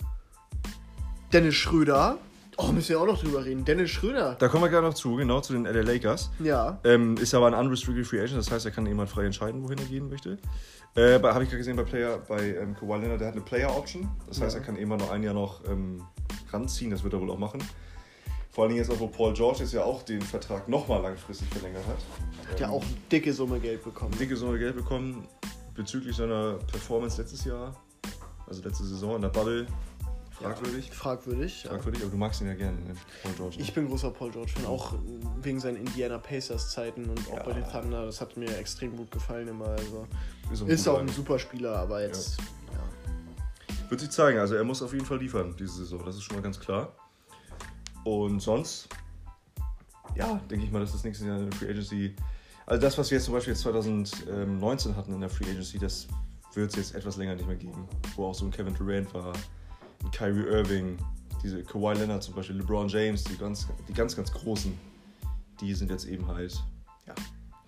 Dennis 1.32 1.56
Schröder. 1.56 2.18
Oh, 2.62 2.72
müssen 2.74 2.90
wir 2.90 3.00
auch 3.00 3.06
noch 3.06 3.18
drüber 3.22 3.46
reden. 3.46 3.64
Dennis 3.64 3.90
Schröder. 3.90 4.36
Da 4.38 4.50
kommen 4.50 4.64
wir 4.66 4.70
gerne 4.70 4.88
noch 4.88 4.94
zu, 4.94 5.16
genau, 5.16 5.40
zu 5.40 5.54
den 5.54 5.64
LA 5.64 5.82
Lakers. 5.82 6.30
Ja. 6.40 6.78
Ähm, 6.84 7.16
ist 7.18 7.34
aber 7.34 7.48
ein 7.48 7.54
unrestricted 7.54 8.06
Free 8.06 8.20
Agent, 8.20 8.38
das 8.38 8.52
heißt, 8.52 8.66
er 8.66 8.72
kann 8.72 8.86
halt 8.86 9.10
frei 9.10 9.26
entscheiden, 9.26 9.64
wohin 9.64 9.78
er 9.78 9.86
gehen 9.86 10.10
möchte. 10.10 10.38
Äh, 10.96 11.14
habe 11.14 11.44
ich 11.44 11.50
gerade 11.50 11.58
gesehen 11.58 11.78
bei 11.78 11.84
Player, 11.84 12.18
bei 12.28 12.56
ähm, 12.58 12.76
Kawhi 12.76 13.00
Leonard, 13.00 13.22
der 13.22 13.28
hat 13.30 13.36
eine 13.36 13.44
Player 13.44 13.74
Option. 13.76 14.10
Das 14.28 14.42
heißt, 14.42 14.56
Ja. 14.56 14.60
er 14.62 14.66
kann 14.66 14.76
halt 14.78 14.98
noch 14.98 15.10
ein 15.12 15.24
Jahr 15.24 15.34
noch 15.34 15.64
ähm, 15.70 16.04
ranziehen, 16.52 16.92
das 16.92 17.04
wird 17.04 17.14
er 17.14 17.22
wohl 17.22 17.32
auch 17.32 17.38
machen. 17.38 17.64
Vor 18.52 18.64
allen 18.66 18.74
Dingen 18.74 18.84
jetzt 18.84 18.94
auch, 18.94 19.00
wo 19.00 19.08
Paul 19.08 19.34
George 19.34 19.60
jetzt 19.60 19.72
ja 19.74 19.84
auch 19.84 20.04
den 20.04 20.22
Vertrag 20.22 20.68
nochmal 20.68 21.02
langfristig 21.02 21.48
verlängert 21.50 21.84
hat. 21.88 22.52
Hat 22.52 22.60
ja 22.60 22.68
Ähm, 22.68 22.74
auch 22.74 22.82
eine 22.82 22.92
dicke 23.12 23.32
Summe 23.32 23.60
Geld 23.60 23.84
bekommen. 23.84 24.12
dicke 24.20 24.36
Summe 24.36 24.60
Geld 24.60 24.76
bekommen 24.76 25.26
bezüglich 25.76 26.16
seiner 26.16 26.56
Performance 26.70 27.22
letztes 27.22 27.46
Jahr, 27.46 27.74
also 28.48 28.62
letzte 28.64 28.84
Saison 28.84 29.16
in 29.16 29.22
der 29.22 29.30
Bubble. 29.30 29.66
Fragwürdig. 30.42 30.92
Fragwürdig. 30.92 31.64
Ja. 31.64 31.70
Fragwürdig, 31.72 32.02
aber 32.02 32.12
du 32.12 32.18
magst 32.18 32.42
ihn 32.42 32.48
ja 32.48 32.54
gerne, 32.54 32.80
ne? 32.80 32.94
Paul 33.24 33.34
George. 33.34 33.58
ne? 33.58 33.62
Ich 33.64 33.74
bin 33.74 33.88
großer 33.88 34.12
Paul 34.12 34.32
George-Fan, 34.32 34.66
auch 34.66 34.94
wegen 35.42 35.60
seinen 35.60 35.78
Indiana 35.78 36.18
Pacers-Zeiten 36.18 37.10
und 37.10 37.20
auch 37.32 37.38
Ja. 37.38 37.44
bei 37.44 37.54
den 37.54 37.64
Thunder. 37.70 38.06
Das 38.06 38.22
hat 38.22 38.38
mir 38.38 38.58
extrem 38.58 38.96
gut 38.96 39.12
gefallen 39.12 39.48
immer. 39.50 39.68
Also 40.50 40.66
Ist, 40.66 40.80
ist 40.82 40.88
auch 40.88 41.00
ein 41.00 41.08
super 41.10 41.38
Spieler, 41.40 41.76
aber 41.78 42.02
jetzt. 42.02 42.40
Ja. 42.72 43.90
Wird 43.90 44.02
sich 44.02 44.10
zeigen. 44.12 44.40
Also 44.40 44.56
er 44.56 44.64
muss 44.64 44.82
auf 44.82 44.94
jeden 44.94 45.06
Fall 45.06 45.18
liefern 45.18 45.56
diese 45.60 45.74
Saison. 45.74 46.04
Das 46.06 46.16
ist 46.16 46.24
schon 46.24 46.36
mal 46.38 46.42
ganz 46.44 46.60
klar. 46.60 46.94
Und 48.06 48.40
sonst, 48.40 48.88
ja, 50.16 50.40
denke 50.50 50.66
ich 50.66 50.72
mal, 50.72 50.80
dass 50.80 50.94
das 50.94 51.04
nächste 51.04 51.26
Jahr 51.26 51.38
in 51.40 51.50
der 51.50 51.60
Free 51.60 51.70
Agency, 51.70 52.16
also 52.66 52.82
das, 52.82 52.98
was 52.98 53.12
wir 53.12 53.18
jetzt 53.18 53.26
zum 53.26 53.34
Beispiel 53.34 53.54
jetzt 53.54 53.62
2019 53.64 54.96
hatten 54.96 55.14
in 55.14 55.20
der 55.20 55.30
Free 55.30 55.50
Agency, 55.50 55.80
das 55.80 56.08
wird 56.54 56.70
es 56.72 56.76
jetzt 56.78 56.96
etwas 56.96 57.18
länger 57.18 57.36
nicht 57.36 57.48
mehr 57.48 57.56
geben. 57.58 57.88
Wo 58.16 58.28
auch 58.28 58.34
so 58.34 58.46
ein 58.46 58.52
Kevin 58.52 58.74
Durant 58.74 59.14
war, 59.14 59.34
Kyrie 60.12 60.46
Irving, 60.48 60.98
diese 61.44 61.64
Kawhi 61.64 61.96
Leonard 61.96 62.24
zum 62.24 62.36
Beispiel, 62.36 62.58
LeBron 62.58 62.88
James, 62.88 63.24
die 63.24 63.38
ganz, 63.38 63.68
die 63.88 63.94
ganz, 63.94 64.16
ganz 64.16 64.32
großen, 64.32 64.78
die 65.62 65.74
sind 65.74 65.92
jetzt 65.92 66.06
eben 66.06 66.28
halt, 66.28 66.62
ja, 67.06 67.14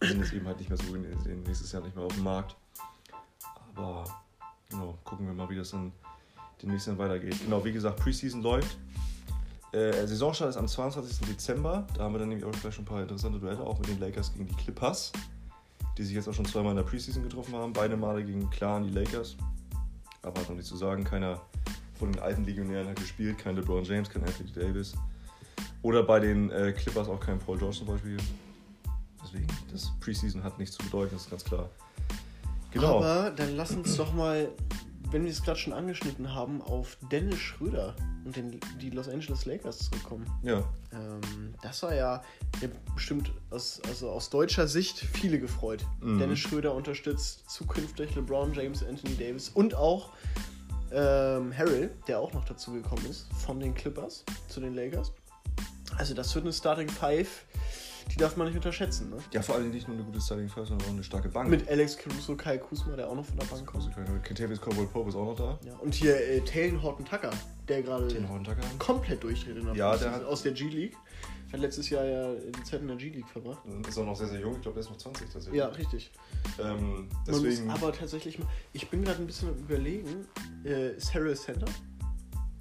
sind 0.02 0.20
jetzt 0.20 0.34
eben 0.34 0.46
halt 0.48 0.58
nicht 0.60 0.70
mehr 0.70 0.78
so 0.78 0.96
in, 0.96 1.44
nächstes 1.44 1.72
Jahr 1.72 1.82
nicht 1.82 1.96
mehr 1.96 2.06
auf 2.06 2.14
dem 2.14 2.24
Markt. 2.24 2.56
Aber 3.76 4.06
genau, 4.70 4.98
gucken 5.04 5.28
wir 5.28 5.34
mal, 5.34 5.50
wie 5.50 5.56
das 5.56 5.72
dann 5.72 5.92
demnächst 6.62 6.88
dann 6.88 6.98
weitergeht. 6.98 7.36
Genau, 7.44 7.64
wie 7.64 7.72
gesagt, 7.72 8.00
Preseason 8.00 8.42
läuft. 8.42 8.78
Äh, 9.72 10.06
Saisonstart 10.06 10.50
ist 10.50 10.58
am 10.58 10.68
22. 10.68 11.28
Dezember. 11.28 11.88
Da 11.96 12.04
haben 12.04 12.14
wir 12.14 12.20
dann 12.20 12.30
nämlich 12.30 12.46
auch 12.46 12.52
gleich 12.52 12.76
schon 12.76 12.84
ein 12.84 12.88
paar 12.88 13.02
interessante 13.02 13.40
Duelle, 13.40 13.62
auch 13.62 13.80
mit 13.80 13.88
den 13.88 14.00
Lakers 14.00 14.34
gegen 14.34 14.48
die 14.48 14.56
Clippers, 14.56 15.14
die 15.98 16.04
sich 16.04 16.14
jetzt 16.14 16.28
auch 16.28 16.34
schon 16.34 16.46
zweimal 16.46 16.72
in 16.72 16.78
der 16.78 16.84
Preseason 16.84 17.24
getroffen 17.24 17.56
haben. 17.56 17.72
Beide 17.72 17.96
Male 17.96 18.24
gegen 18.24 18.50
klar 18.50 18.82
die 18.82 18.90
Lakers. 18.90 19.38
Aber 20.24 20.40
hat 20.40 20.50
noch 20.50 20.56
nichts 20.56 20.70
zu 20.70 20.76
sagen. 20.76 21.04
Keiner 21.04 21.42
von 22.02 22.12
den 22.12 22.20
alten 22.20 22.44
Legionären 22.46 22.88
hat 22.88 22.96
gespielt. 22.96 23.38
Kein 23.38 23.56
LeBron 23.56 23.84
James, 23.84 24.10
kein 24.10 24.24
Anthony 24.24 24.52
Davis. 24.52 24.96
Oder 25.84 26.02
bei 26.02 26.20
den 26.20 26.50
äh, 26.50 26.72
Clippers 26.72 27.08
auch 27.08 27.20
kein 27.20 27.38
Paul 27.38 27.60
George 27.60 27.78
zum 27.78 27.88
Beispiel. 27.88 28.18
Deswegen, 29.24 29.46
das 29.72 29.92
Preseason 30.00 30.44
hat 30.44 30.58
nichts 30.58 30.76
zu 30.78 30.84
bedeuten, 30.84 31.14
das 31.14 31.26
ist 31.26 31.30
ganz 31.30 31.44
klar. 31.44 31.70
Genau. 32.72 32.98
Aber 32.98 33.30
dann 33.30 33.56
lass 33.56 33.74
uns 33.74 33.96
doch 33.98 34.14
mal, 34.16 34.50
wenn 35.12 35.26
wir 35.26 35.32
es 35.32 35.44
gerade 35.44 35.60
schon 35.60 35.74
angeschnitten 35.74 36.34
haben, 36.34 36.64
auf 36.64 36.98
Dennis 37.12 37.38
Schröder 37.38 37.96
und 38.26 38.36
den, 38.36 38.60
die 38.82 38.90
Los 38.90 39.08
Angeles 39.08 39.46
Lakers 39.46 39.78
zurückkommen. 39.92 40.26
ja, 40.42 40.64
Ähm, 40.94 41.54
das 41.62 41.84
war 41.84 41.94
ja, 41.94 42.24
ja 42.62 42.68
bestimmt 42.96 43.32
aus, 43.52 43.80
also 43.88 44.10
aus 44.10 44.32
deutscher 44.32 44.68
Sicht 44.68 44.98
viele 44.98 45.40
gefreut. 45.40 45.86
Mhm. 46.02 46.18
Dennis 46.18 46.40
Schröder 46.40 46.74
unterstützt 46.74 47.48
zukünftig 47.48 48.16
LeBron 48.16 48.54
James, 48.56 48.84
Anthony 48.84 49.16
Davis 49.18 49.50
und 49.50 49.76
auch 49.76 50.14
ähm, 50.94 51.56
Harrell, 51.58 51.92
der 52.08 52.20
auch 52.20 52.34
noch 52.34 52.46
dazu 52.46 52.72
gekommen 52.74 53.06
ist, 53.10 53.28
von 53.34 53.60
den 53.60 53.74
Clippers 53.74 54.24
zu 54.48 54.60
den 54.60 54.74
Lakers. 54.76 55.12
Also 55.98 56.14
das 56.14 56.34
wird 56.36 56.46
eine 56.46 56.54
Starting 56.54 56.90
Five, 56.90 57.46
die 58.12 58.18
darf 58.18 58.36
man 58.38 58.48
nicht 58.48 58.56
unterschätzen. 58.56 59.10
Ne? 59.10 59.18
Ja, 59.34 59.42
vor 59.42 59.56
allem 59.56 59.70
nicht 59.72 59.88
nur 59.88 59.96
eine 59.98 60.06
gute 60.06 60.20
Starting 60.22 60.50
Five, 60.50 60.68
sondern 60.68 60.88
auch 60.88 60.94
eine 60.94 61.04
starke 61.04 61.30
Bank. 61.30 61.50
Mit 61.50 61.68
Alex 61.70 61.98
Caruso, 61.98 62.36
Kai 62.36 62.58
Kusma, 62.58 62.96
der 62.96 63.10
auch 63.10 63.16
noch 63.16 63.26
von 63.26 63.38
der 63.38 63.46
Bank 63.46 63.66
kommt. 63.66 63.90
Kentavious 64.24 64.60
Cowboy 64.60 64.86
Pope 64.86 65.10
ist 65.10 65.16
auch 65.16 65.26
noch 65.26 65.36
da. 65.36 65.60
Ja, 65.66 65.76
und 65.78 65.94
hier 65.94 66.16
äh, 66.18 66.40
Taylor 66.42 66.82
Horton 66.82 67.06
Tucker, 67.06 67.32
der 67.68 67.84
gerade 67.84 68.08
komplett 68.80 69.24
durchdreht 69.24 69.58
in 69.58 69.66
der 69.66 69.76
Ja, 69.76 69.96
der 69.98 70.12
hat- 70.12 70.24
aus 70.24 70.44
der 70.44 70.54
G-League. 70.54 70.96
Hat 71.52 71.60
letztes 71.60 71.90
Jahr 71.90 72.06
ja 72.06 72.34
die 72.34 72.64
Zeit 72.64 72.80
in 72.80 72.88
der 72.88 72.96
G-League 72.96 73.28
verbracht. 73.28 73.62
Ist 73.86 73.98
auch 73.98 74.06
noch 74.06 74.16
sehr, 74.16 74.28
sehr 74.28 74.40
jung. 74.40 74.56
Ich 74.56 74.62
glaube, 74.62 74.76
der 74.76 74.84
ist 74.84 74.90
noch 74.90 74.98
20 74.98 75.30
tatsächlich. 75.30 75.60
Ja, 75.60 75.68
richtig. 75.68 76.10
Ähm, 76.64 77.10
deswegen. 77.28 77.66
muss 77.66 77.76
aber 77.76 77.92
tatsächlich 77.92 78.40
mal. 78.40 78.48
Ich 78.72 78.90
bin 78.90 79.04
gerade 79.04 79.20
ein 79.20 79.28
bisschen 79.28 79.50
am 79.50 79.56
überlegen, 79.56 80.26
äh, 80.66 80.96
ist 80.96 81.14
Harrell 81.14 81.36
Center? 81.36 81.66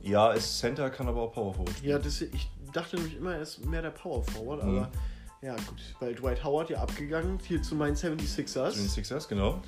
ja, 0.03 0.32
ist 0.32 0.59
Center, 0.59 0.88
kann 0.90 1.09
aber 1.09 1.22
auch 1.22 1.32
Power 1.32 1.53
Forward 1.53 1.76
spielen. 1.76 1.90
Ja, 1.92 1.98
das, 1.98 2.20
ich 2.22 2.51
dachte 2.72 2.96
nämlich 2.96 3.16
immer, 3.16 3.34
er 3.34 3.42
ist 3.42 3.64
mehr 3.66 3.82
der 3.82 3.90
Power 3.90 4.22
Forward, 4.24 4.62
Mhm. 4.64 4.78
aber 4.78 4.90
ja, 5.42 5.55
gut, 5.57 5.80
weil 6.01 6.14
Dwight 6.14 6.42
Howard 6.44 6.70
ja 6.70 6.78
abgegangen, 6.82 7.38
hier 7.46 7.62
zu 7.62 7.74
meinen 7.74 7.96
76ers. 7.96 8.70
Zu 8.72 8.78
den 8.78 8.88
Sixers, 8.88 9.28
genau. 9.28 9.61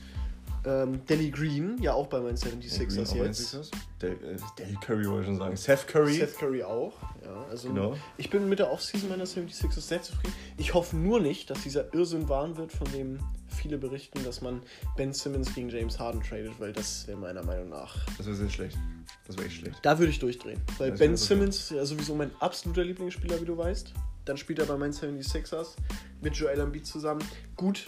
Ähm, 0.65 1.01
Danny 1.07 1.31
Green, 1.31 1.77
ja 1.83 1.93
auch 1.93 2.07
bei 2.07 2.21
meinen 2.21 2.37
76ers 2.37 2.87
Green 2.87 3.07
auch 3.07 3.11
bei 3.11 3.19
den 3.19 3.27
jetzt. 3.27 3.71
Del, 4.01 4.13
äh, 4.13 4.37
Del 4.59 4.77
Curry 4.81 5.07
wollte 5.07 5.21
ich 5.23 5.27
schon 5.27 5.39
sagen. 5.39 5.57
Seth 5.57 5.89
Curry. 5.89 6.15
Seth 6.15 6.39
Curry 6.39 6.63
auch. 6.63 6.93
Ja, 7.25 7.45
also 7.51 7.69
Genau. 7.69 7.97
Ich 8.17 8.31
bin 8.31 8.49
mit 8.49 8.59
der 8.61 8.71
Offseason 8.71 9.09
meiner 9.09 9.25
76ers 9.25 9.81
sehr 9.81 10.03
zufrieden. 10.03 10.35
Ich 10.59 10.75
hoffe 10.75 10.97
nur 10.97 11.21
nicht, 11.21 11.51
dass 11.51 11.63
dieser 11.63 11.93
Irrsinn 11.93 12.29
wahr 12.29 12.57
wird, 12.57 12.73
von 12.73 12.91
dem 12.93 13.19
viele 13.49 13.79
berichten, 13.79 14.25
dass 14.25 14.41
man 14.41 14.63
Ben 14.97 15.13
Simmons 15.13 15.55
gegen 15.55 15.69
James 15.69 15.99
Harden 15.99 16.23
tradet, 16.23 16.53
weil 16.59 16.73
das 16.73 17.07
wäre 17.07 17.19
meiner 17.19 17.43
Meinung 17.43 17.69
nach. 17.69 17.97
Das 18.17 18.27
wäre 18.27 18.37
sehr 18.37 18.51
schlecht. 18.51 18.79
Das 19.27 19.37
wäre 19.37 19.47
echt 19.47 19.57
schlecht. 19.57 19.79
Da 19.83 19.99
würde 19.99 20.11
ich 20.11 20.19
durchdrehen. 20.19 20.61
Weil 20.79 20.91
Das 20.91 20.99
Ben 20.99 21.17
Simmons 21.17 21.57
ist 21.57 21.71
ja 21.71 21.85
sowieso 21.85 22.15
mein 22.15 22.31
absoluter 22.41 22.85
Lieblingsspieler, 22.85 23.41
wie 23.41 23.45
du 23.45 23.57
weißt. 23.57 23.93
Dann 24.25 24.37
spielt 24.37 24.61
er 24.61 24.67
bei 24.67 24.77
meinen 24.77 24.93
76ers 24.93 25.75
mit 26.21 26.37
Joel 26.37 26.61
Embiid 26.61 26.87
zusammen. 26.87 27.23
Gut, 27.57 27.87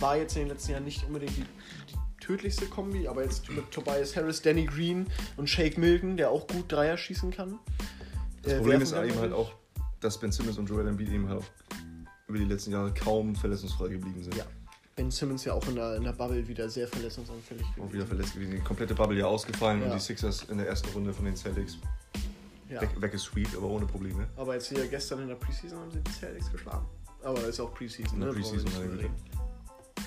war 0.00 0.16
jetzt 0.16 0.36
in 0.36 0.42
den 0.42 0.48
letzten 0.50 0.72
Jahren 0.72 0.84
nicht 0.84 1.04
unbedingt 1.04 1.36
die, 1.36 1.42
die 1.42 1.96
tödlichste 2.24 2.66
Kombi, 2.66 3.08
aber 3.08 3.24
jetzt 3.24 3.48
mit 3.50 3.70
Tobias 3.70 4.14
Harris, 4.16 4.42
Danny 4.42 4.64
Green 4.66 5.06
und 5.36 5.48
Shake 5.48 5.78
Milton, 5.78 6.16
der 6.16 6.30
auch 6.30 6.46
gut 6.46 6.70
Dreier 6.70 6.96
schießen 6.96 7.30
kann. 7.30 7.58
Das 8.42 8.52
Äh, 8.54 8.58
Problem 8.58 8.80
ist 8.82 8.92
eben 8.92 9.18
halt 9.18 9.32
auch, 9.32 9.52
dass 10.00 10.18
Ben 10.20 10.30
Simmons 10.32 10.58
und 10.58 10.68
Joel 10.68 10.86
Embiid 10.88 11.08
eben 11.10 11.28
halt 11.28 11.40
auch 11.40 11.46
über 12.28 12.38
die 12.38 12.44
letzten 12.44 12.72
Jahre 12.72 12.92
kaum 12.92 13.34
verletzungsfrei 13.34 13.88
geblieben 13.88 14.22
sind. 14.22 14.36
Ja. 14.36 14.44
Ben 14.94 15.10
Simmons 15.10 15.44
ja 15.44 15.54
auch 15.54 15.66
in 15.68 15.76
der, 15.76 15.96
in 15.96 16.04
der 16.04 16.12
Bubble 16.12 16.46
wieder 16.46 16.68
sehr 16.68 16.86
verletzungsanfällig 16.88 17.64
Auch 17.80 17.92
wieder 17.92 18.04
verletzt 18.06 18.34
gewesen. 18.34 18.50
Die 18.52 18.58
komplette 18.58 18.94
Bubble 18.94 19.16
ja 19.18 19.26
ausgefallen 19.26 19.80
Ja. 19.80 19.86
und 19.86 19.94
die 19.94 20.00
Sixers 20.00 20.44
in 20.50 20.58
der 20.58 20.66
ersten 20.68 20.88
Runde 20.90 21.12
von 21.12 21.24
den 21.24 21.36
Celtics 21.36 21.78
Ja. 22.68 22.80
weg, 22.82 22.90
weggesweept, 22.98 23.56
aber 23.56 23.66
ohne 23.68 23.86
Probleme. 23.86 24.26
Aber 24.36 24.54
jetzt 24.54 24.68
hier 24.68 24.86
gestern 24.88 25.22
in 25.22 25.28
der 25.28 25.36
Preseason 25.36 25.78
haben 25.78 25.90
sie 25.92 26.00
die 26.00 26.10
Celtics 26.12 26.50
geschlagen. 26.52 26.84
Aber 27.22 27.38
das 27.40 27.48
ist 27.50 27.60
auch 27.60 27.72
Preseason, 27.74 28.14
In 28.14 28.20
der 28.20 28.28
ne? 28.28 28.34
Preseason, 28.34 28.70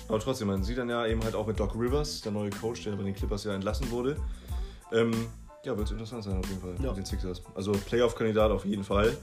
Aber 0.08 0.18
trotzdem, 0.18 0.48
man 0.48 0.62
sieht 0.62 0.78
dann 0.78 0.88
ja 0.88 1.06
eben 1.06 1.22
halt 1.24 1.34
auch 1.34 1.46
mit 1.46 1.58
Doc 1.58 1.74
Rivers, 1.74 2.20
der 2.20 2.32
neue 2.32 2.50
Coach, 2.50 2.84
der 2.84 2.92
bei 2.92 3.02
den 3.02 3.14
Clippers 3.14 3.44
ja 3.44 3.54
entlassen 3.54 3.90
wurde. 3.90 4.16
Ähm, 4.92 5.12
ja, 5.64 5.76
wird 5.76 5.86
es 5.86 5.92
interessant 5.92 6.24
sein 6.24 6.36
auf 6.38 6.46
jeden 6.48 6.60
Fall 6.60 6.74
Ja. 6.80 6.88
mit 6.88 6.98
den 6.98 7.06
Sixers. 7.06 7.42
Also 7.54 7.72
Playoff-Kandidat 7.72 8.50
auf 8.50 8.64
jeden 8.64 8.84
Fall. 8.84 9.16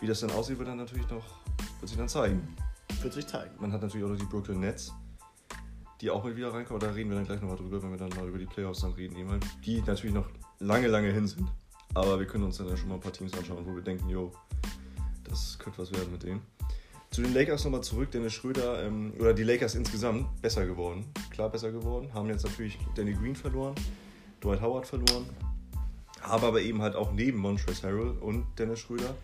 Wie 0.00 0.06
das 0.06 0.20
dann 0.20 0.30
aussieht, 0.32 0.58
wird 0.58 0.68
dann 0.68 0.76
natürlich 0.76 1.08
noch, 1.08 1.24
wird 1.80 1.88
sich 1.88 1.96
dann 1.98 2.08
zeigen. 2.08 2.46
Wird 3.00 3.14
sich 3.14 3.26
zeigen. 3.26 3.50
Man 3.58 3.72
hat 3.72 3.82
natürlich 3.82 4.04
auch 4.04 4.10
noch 4.10 4.18
die 4.18 4.26
Brooklyn 4.26 4.60
Nets, 4.60 4.92
die 6.00 6.10
auch 6.10 6.22
mal 6.22 6.36
wieder 6.36 6.52
reinkommen. 6.52 6.80
Da 6.80 6.90
reden 6.90 7.08
wir 7.10 7.16
dann 7.16 7.24
gleich 7.24 7.40
nochmal 7.40 7.56
drüber, 7.56 7.82
wenn 7.82 7.90
wir 7.90 7.96
dann 7.98 8.10
mal 8.10 8.28
über 8.28 8.38
die 8.38 8.46
Playoffs 8.46 8.80
dann 8.80 8.92
reden. 8.92 9.16
Eben 9.16 9.30
halt, 9.30 9.44
die 9.64 9.80
natürlich 9.82 10.14
noch 10.14 10.28
lange, 10.60 10.88
lange 10.88 11.10
hin 11.10 11.26
sind. 11.26 11.48
Aber 11.94 12.18
wir 12.18 12.26
können 12.26 12.44
uns 12.44 12.58
dann 12.58 12.68
ja 12.68 12.76
schon 12.76 12.88
mal 12.88 12.96
ein 12.96 13.00
paar 13.00 13.12
Teams 13.12 13.32
anschauen, 13.32 13.64
wo 13.64 13.74
wir 13.74 13.82
denken, 13.82 14.08
jo, 14.10 14.30
das 15.24 15.58
könnte 15.58 15.78
was 15.78 15.90
werden 15.92 16.12
mit 16.12 16.22
denen. 16.22 16.42
Zu 17.16 17.22
den 17.22 17.32
Lakers 17.32 17.64
nochmal 17.64 17.80
zurück. 17.80 18.10
Dennis 18.10 18.34
Schröder, 18.34 18.84
ähm, 18.84 19.14
oder 19.18 19.32
die 19.32 19.42
Lakers 19.42 19.74
insgesamt, 19.74 20.26
besser 20.42 20.66
geworden. 20.66 21.06
Klar 21.30 21.48
besser 21.48 21.72
geworden. 21.72 22.12
Haben 22.12 22.28
jetzt 22.28 22.44
natürlich 22.44 22.78
Danny 22.94 23.14
Green 23.14 23.34
verloren, 23.34 23.74
Dwight 24.44 24.60
Howard 24.60 24.86
verloren. 24.86 25.24
Haben 26.20 26.44
aber 26.44 26.60
eben 26.60 26.82
halt 26.82 26.94
auch 26.94 27.12
neben 27.12 27.38
Montrezl 27.38 27.86
Harrell 27.86 28.10
und 28.20 28.44
Dennis 28.58 28.80
Schröder 28.80 29.14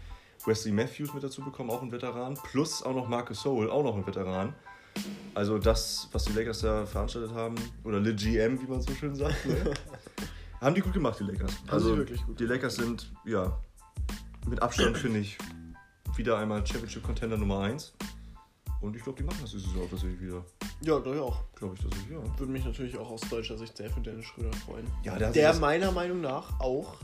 Wesley 0.47 0.73
Matthews 0.73 1.13
mit 1.13 1.23
dazu 1.23 1.43
bekommen, 1.43 1.69
auch 1.69 1.83
ein 1.83 1.93
Veteran. 1.93 2.33
Plus 2.43 2.83
auch 2.83 2.95
noch 2.95 3.09
Marcus 3.09 3.43
Soul, 3.43 3.69
auch 3.69 3.85
noch 3.85 3.95
ein 3.95 4.07
Veteran. 4.07 4.55
Also 5.35 5.59
das, 5.59 6.09
was 6.13 6.25
die 6.25 6.33
Lakers 6.33 6.61
da 6.61 6.87
veranstaltet 6.87 7.35
haben, 7.35 7.57
oder 7.85 8.01
Le 8.01 8.15
GM, 8.15 8.59
wie 8.63 8.71
man 8.71 8.81
so 8.81 8.95
schön 8.95 9.15
sagt, 9.15 9.45
ne? 9.45 9.75
haben 10.63 10.75
die 10.75 10.81
gut 10.81 10.95
gemacht, 10.95 11.21
die 11.21 11.25
Lakers. 11.25 11.53
Also 11.67 11.95
wirklich 11.95 12.25
gut 12.25 12.41
die 12.41 12.47
Lakers 12.47 12.77
sind, 12.77 13.13
ja, 13.27 13.55
mit 14.49 14.63
Abstand, 14.63 14.97
finde 14.97 15.19
ich, 15.19 15.37
wieder 16.17 16.39
einmal 16.39 16.67
Championship-Contender 16.67 17.37
Nummer 17.37 17.61
1. 17.61 17.93
Und 18.81 18.97
ich 18.97 19.03
glaube, 19.05 19.19
die 19.19 19.25
machen 19.25 19.39
das 19.43 19.53
diese 19.53 19.69
Saison 19.69 19.89
tatsächlich 19.89 20.21
wieder. 20.21 20.45
Ja, 20.81 20.99
glaube 20.99 21.17
ich 21.17 21.23
auch. 21.23 21.41
Glaube 21.55 21.75
ich 21.77 21.83
tatsächlich, 21.83 22.11
ja. 22.11 22.39
Würde 22.39 22.53
mich 22.53 22.65
natürlich 22.65 22.99
auch 22.99 23.11
aus 23.11 23.21
deutscher 23.31 23.57
Sicht 23.57 23.77
sehr 23.77 23.89
für 23.89 24.01
Dennis 24.01 24.27
Schröder 24.27 24.53
freuen. 24.55 24.87
Ja, 25.05 25.17
der 25.17 25.31
Der 25.31 25.55
meiner 25.55 25.93
Meinung 25.93 26.21
nach 26.21 26.59
auch 26.59 26.97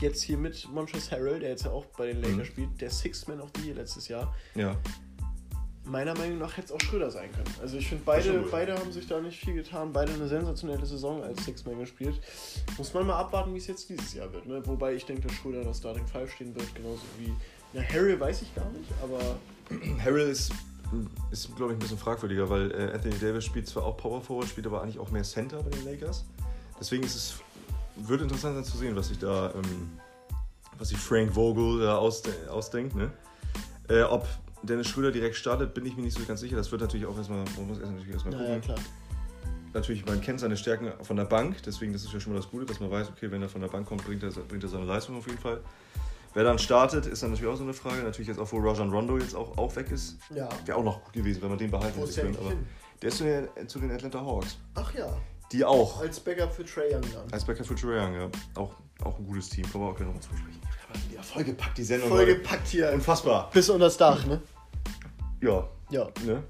jetzt 0.00 0.22
hier 0.22 0.36
mit 0.36 0.68
Montrezl 0.70 1.12
Harrell, 1.12 1.40
der 1.40 1.50
jetzt 1.50 1.64
ja 1.64 1.70
auch 1.70 1.86
bei 1.96 2.08
den 2.08 2.20
Lakers 2.20 2.36
Mhm. 2.36 2.44
spielt, 2.44 2.80
der 2.80 2.90
Sixth 2.90 3.28
Man 3.28 3.40
of 3.40 3.50
the 3.56 3.66
Year 3.66 3.76
letztes 3.76 4.08
Jahr, 4.08 4.34
das, 4.54 4.62
ja. 4.62 4.76
meiner 5.84 6.14
Meinung 6.14 6.38
nach 6.38 6.54
hätte 6.56 6.66
es 6.66 6.72
auch 6.72 6.80
Schröder 6.80 7.10
sein 7.10 7.32
können. 7.32 7.48
Also 7.62 7.78
ich 7.78 7.88
finde, 7.88 8.04
Das 8.04 8.24
beide, 8.26 8.38
beide 8.50 8.74
haben 8.78 8.92
sich 8.92 9.06
da 9.06 9.18
nicht 9.20 9.38
viel 9.38 9.54
getan, 9.54 9.90
beide 9.92 10.12
eine 10.12 10.28
sensationelle 10.28 10.84
Saison 10.84 11.22
als 11.22 11.44
Sixth 11.44 11.66
Man 11.66 11.78
gespielt. 11.78 12.20
Muss 12.76 12.92
man 12.92 13.06
mal 13.06 13.18
abwarten, 13.18 13.54
wie 13.54 13.58
es 13.58 13.66
jetzt 13.68 13.88
dieses 13.88 14.12
Jahr 14.12 14.30
wird. 14.32 14.46
Ne? 14.46 14.60
Wobei 14.66 14.94
ich 14.94 15.06
denke, 15.06 15.28
dass 15.28 15.32
Schröder 15.36 15.64
der 15.64 15.72
Starting 15.72 16.06
Five 16.06 16.30
stehen 16.30 16.54
wird, 16.54 16.74
genauso 16.74 17.00
wie. 17.18 17.32
Na, 17.72 17.82
Harrell 17.82 18.18
weiß 18.18 18.42
ich 18.42 18.54
gar 18.54 18.68
nicht, 18.70 18.90
aber 19.02 19.38
Harrell 20.04 20.28
ist, 20.28 20.52
ist 21.30 21.54
glaube 21.56 21.72
ich, 21.72 21.76
ein 21.76 21.80
bisschen 21.80 21.98
fragwürdiger, 21.98 22.48
weil 22.48 22.70
äh, 22.72 22.92
Anthony 22.94 23.18
Davis 23.18 23.44
spielt 23.44 23.66
zwar 23.66 23.84
auch 23.84 23.96
Power 23.96 24.20
Forward, 24.20 24.48
spielt 24.48 24.66
aber 24.66 24.82
eigentlich 24.82 24.98
auch 24.98 25.10
mehr 25.10 25.22
Center 25.22 25.62
bei 25.62 25.70
den 25.70 25.84
Lakers. 25.84 26.24
Deswegen 26.78 27.02
ist 27.04 27.14
es, 27.14 27.34
wird 27.96 28.20
interessant 28.20 28.56
sein 28.56 28.64
zu 28.64 28.76
sehen, 28.76 28.96
was 28.96 29.08
sich 29.08 29.18
da, 29.18 29.52
ähm, 29.54 29.98
was 30.78 30.88
sich 30.90 30.98
Frank 30.98 31.34
Vogel 31.34 31.80
da 31.80 31.96
ausde 31.96 32.32
ausdenkt. 32.50 32.94
Ne? 32.94 33.10
Äh, 33.88 34.02
ob 34.02 34.26
Dennis 34.62 34.88
Schröder 34.88 35.10
direkt 35.10 35.36
startet, 35.36 35.74
bin 35.74 35.86
ich 35.86 35.96
mir 35.96 36.02
nicht 36.02 36.16
so 36.16 36.24
ganz 36.24 36.40
sicher. 36.40 36.56
Das 36.56 36.70
wird 36.70 36.82
natürlich 36.82 37.06
auch 37.06 37.16
erstmal, 37.16 37.44
man 37.56 37.66
muss 37.66 37.78
erst 37.78 37.92
natürlich 37.92 38.12
erstmal 38.12 38.36
gucken. 38.36 38.60
klar. 38.60 38.78
Natürlich, 39.74 40.04
man 40.04 40.20
kennt 40.20 40.38
seine 40.40 40.56
Stärken 40.56 40.92
von 41.02 41.16
der 41.16 41.24
Bank, 41.24 41.62
deswegen 41.64 41.94
das 41.94 42.04
ist 42.04 42.12
ja 42.12 42.20
schon 42.20 42.34
mal 42.34 42.38
das 42.38 42.50
Gute, 42.50 42.66
dass 42.66 42.78
man 42.78 42.90
weiß, 42.90 43.08
okay, 43.08 43.30
wenn 43.30 43.40
er 43.40 43.48
von 43.48 43.62
der 43.62 43.68
Bank 43.68 43.86
kommt, 43.86 44.04
bringt 44.04 44.22
er, 44.22 44.30
bringt 44.30 44.62
er 44.62 44.68
seine 44.68 44.84
Leistung 44.84 45.16
auf 45.16 45.26
jeden 45.26 45.38
Fall. 45.38 45.60
Wer 46.34 46.44
dann 46.44 46.58
startet, 46.58 47.06
ist 47.06 47.22
dann 47.22 47.30
natürlich 47.30 47.52
auch 47.52 47.56
so 47.56 47.64
eine 47.64 47.74
Frage. 47.74 48.02
Natürlich 48.02 48.28
jetzt 48.28 48.38
auch, 48.40 48.50
wo 48.52 48.58
Rajon 48.58 48.90
Rondo 48.90 49.18
jetzt 49.18 49.34
auch, 49.34 49.56
auch 49.58 49.74
weg 49.76 49.90
ist. 49.90 50.16
Ja. 50.34 50.48
Wäre 50.64 50.78
auch 50.78 50.84
noch 50.84 51.02
gut 51.04 51.12
gewesen, 51.12 51.42
wenn 51.42 51.50
man 51.50 51.58
den 51.58 51.70
behalten 51.70 51.98
hätte 52.00 52.12
der 52.12 52.24
können. 52.24 52.36
Aber 52.38 52.48
hin? 52.50 52.66
der 53.02 53.08
ist 53.08 53.18
zu 53.18 53.24
den, 53.24 53.68
zu 53.68 53.78
den 53.80 53.90
Atlanta 53.90 54.20
Hawks. 54.24 54.56
Ach 54.74 54.94
ja, 54.94 55.12
Die 55.52 55.64
auch. 55.64 56.00
als 56.00 56.18
Backup 56.20 56.52
für 56.52 56.64
Trey 56.64 56.94
Young 56.94 57.02
dann. 57.12 57.30
Als 57.32 57.44
Backup 57.44 57.66
für 57.66 57.74
Trae 57.74 57.98
Young, 57.98 58.14
ja. 58.14 58.30
Auch, 58.54 58.74
auch 59.04 59.18
ein 59.18 59.26
gutes 59.26 59.50
Team. 59.50 59.70
Kommen 59.70 59.84
wir 59.84 59.90
auch 59.90 59.96
gleich 59.96 60.06
nochmal 60.06 60.22
zu 60.22 60.30
sprechen. 60.30 60.60
Ja, 61.14 61.22
vollgepackt 61.22 61.78
die 61.78 61.84
Sendung. 61.84 62.08
Vollgepackt 62.08 62.68
hier. 62.68 62.92
Unfassbar. 62.92 63.50
Bis 63.52 63.68
unter 63.68 63.86
das 63.86 63.96
Dach, 63.96 64.24
ne? 64.26 64.40
Ja, 65.40 65.68
Ja. 65.90 66.08
ne? 66.24 66.42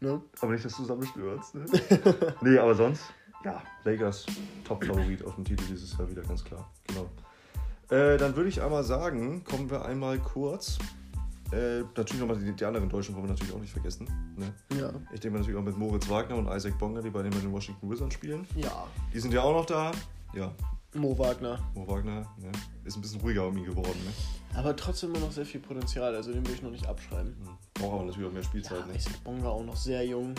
Ne? 0.00 0.20
Aber 0.40 0.50
nicht, 0.52 0.64
dass 0.64 0.72
du 0.76 0.82
zusammenstürzt. 0.82 1.54
Ne? 1.54 1.64
nee, 2.40 2.58
aber 2.58 2.74
sonst, 2.74 3.02
ja, 3.44 3.62
Lakers 3.84 4.26
Top-Favorit 4.64 5.24
auf 5.24 5.36
dem 5.36 5.44
Titel 5.44 5.64
dieses 5.68 5.96
Jahr 5.96 6.10
wieder, 6.10 6.22
ganz 6.22 6.42
klar. 6.42 6.68
Genau. 6.88 7.08
Äh, 7.92 8.16
dann 8.16 8.34
würde 8.36 8.48
ich 8.48 8.62
einmal 8.62 8.84
sagen, 8.84 9.44
kommen 9.44 9.70
wir 9.70 9.84
einmal 9.84 10.18
kurz. 10.18 10.78
Äh, 11.52 11.80
natürlich 11.94 12.20
nochmal 12.20 12.38
die, 12.38 12.50
die 12.50 12.64
anderen 12.64 12.88
Deutschen 12.88 13.14
wollen 13.14 13.26
wir 13.26 13.32
natürlich 13.32 13.54
auch 13.54 13.60
nicht 13.60 13.72
vergessen. 13.72 14.08
Ne? 14.36 14.54
Ja. 14.80 14.90
Ich 15.12 15.20
denke 15.20 15.32
mal 15.32 15.40
natürlich 15.40 15.58
auch 15.60 15.64
mit 15.64 15.76
Moritz 15.76 16.08
Wagner 16.08 16.36
und 16.36 16.48
Isaac 16.48 16.78
Bonga, 16.78 17.02
die 17.02 17.10
bei 17.10 17.22
den, 17.22 17.52
Washington 17.52 17.90
Wizards 17.90 18.14
spielen. 18.14 18.46
Ja. 18.56 18.86
Die 19.12 19.20
sind 19.20 19.34
ja 19.34 19.42
auch 19.42 19.52
noch 19.52 19.66
da. 19.66 19.92
Ja, 20.34 20.50
Mo 20.94 21.18
Wagner. 21.18 21.58
Mo 21.74 21.86
Wagner 21.86 22.26
ne? 22.38 22.52
ist 22.84 22.96
ein 22.96 23.02
bisschen 23.02 23.20
ruhiger 23.20 23.46
um 23.46 23.56
ihn 23.56 23.64
geworden. 23.64 23.98
Ne? 24.04 24.58
Aber 24.58 24.76
trotzdem 24.76 25.10
immer 25.10 25.20
noch 25.20 25.32
sehr 25.32 25.46
viel 25.46 25.60
Potenzial, 25.60 26.14
also 26.14 26.32
den 26.32 26.46
will 26.46 26.54
ich 26.54 26.62
noch 26.62 26.70
nicht 26.70 26.86
abschreiben. 26.86 27.34
Hm. 27.44 27.56
Braucht 27.74 27.94
aber 27.94 28.04
natürlich 28.04 28.28
auch 28.28 28.32
mehr 28.32 28.42
Spielzeit. 28.42 28.80
Ja, 28.80 28.86
ne? 28.86 28.98
sind 28.98 29.24
Bonga 29.24 29.48
auch 29.48 29.64
noch 29.64 29.76
sehr 29.76 30.04
jung. 30.06 30.34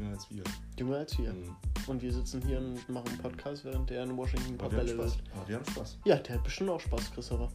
Jünger 0.00 0.12
als 0.12 0.30
wir. 0.30 0.42
Jünger 0.78 0.96
als 0.96 1.18
wir. 1.18 1.30
Hm. 1.30 1.56
Und 1.86 2.00
wir 2.00 2.12
sitzen 2.12 2.40
hier 2.42 2.58
und 2.58 2.88
machen 2.88 3.08
einen 3.08 3.18
Podcast, 3.18 3.64
während 3.66 3.90
der 3.90 4.04
in 4.04 4.16
Washington 4.16 4.52
ein 4.52 4.58
paar 4.58 4.66
Aber 4.68 4.76
wir 4.76 4.80
haben 4.80 4.86
Bälle 4.96 5.08
Spaß. 5.08 5.18
löst. 5.18 5.30
Aber 5.36 5.48
wir 5.48 5.56
haben 5.56 5.64
Spaß. 5.66 5.98
Ja, 6.04 6.16
der 6.16 6.34
hat 6.36 6.44
bestimmt 6.44 6.70
auch 6.70 6.80
Spaß, 6.80 7.12
Christopher. 7.12 7.48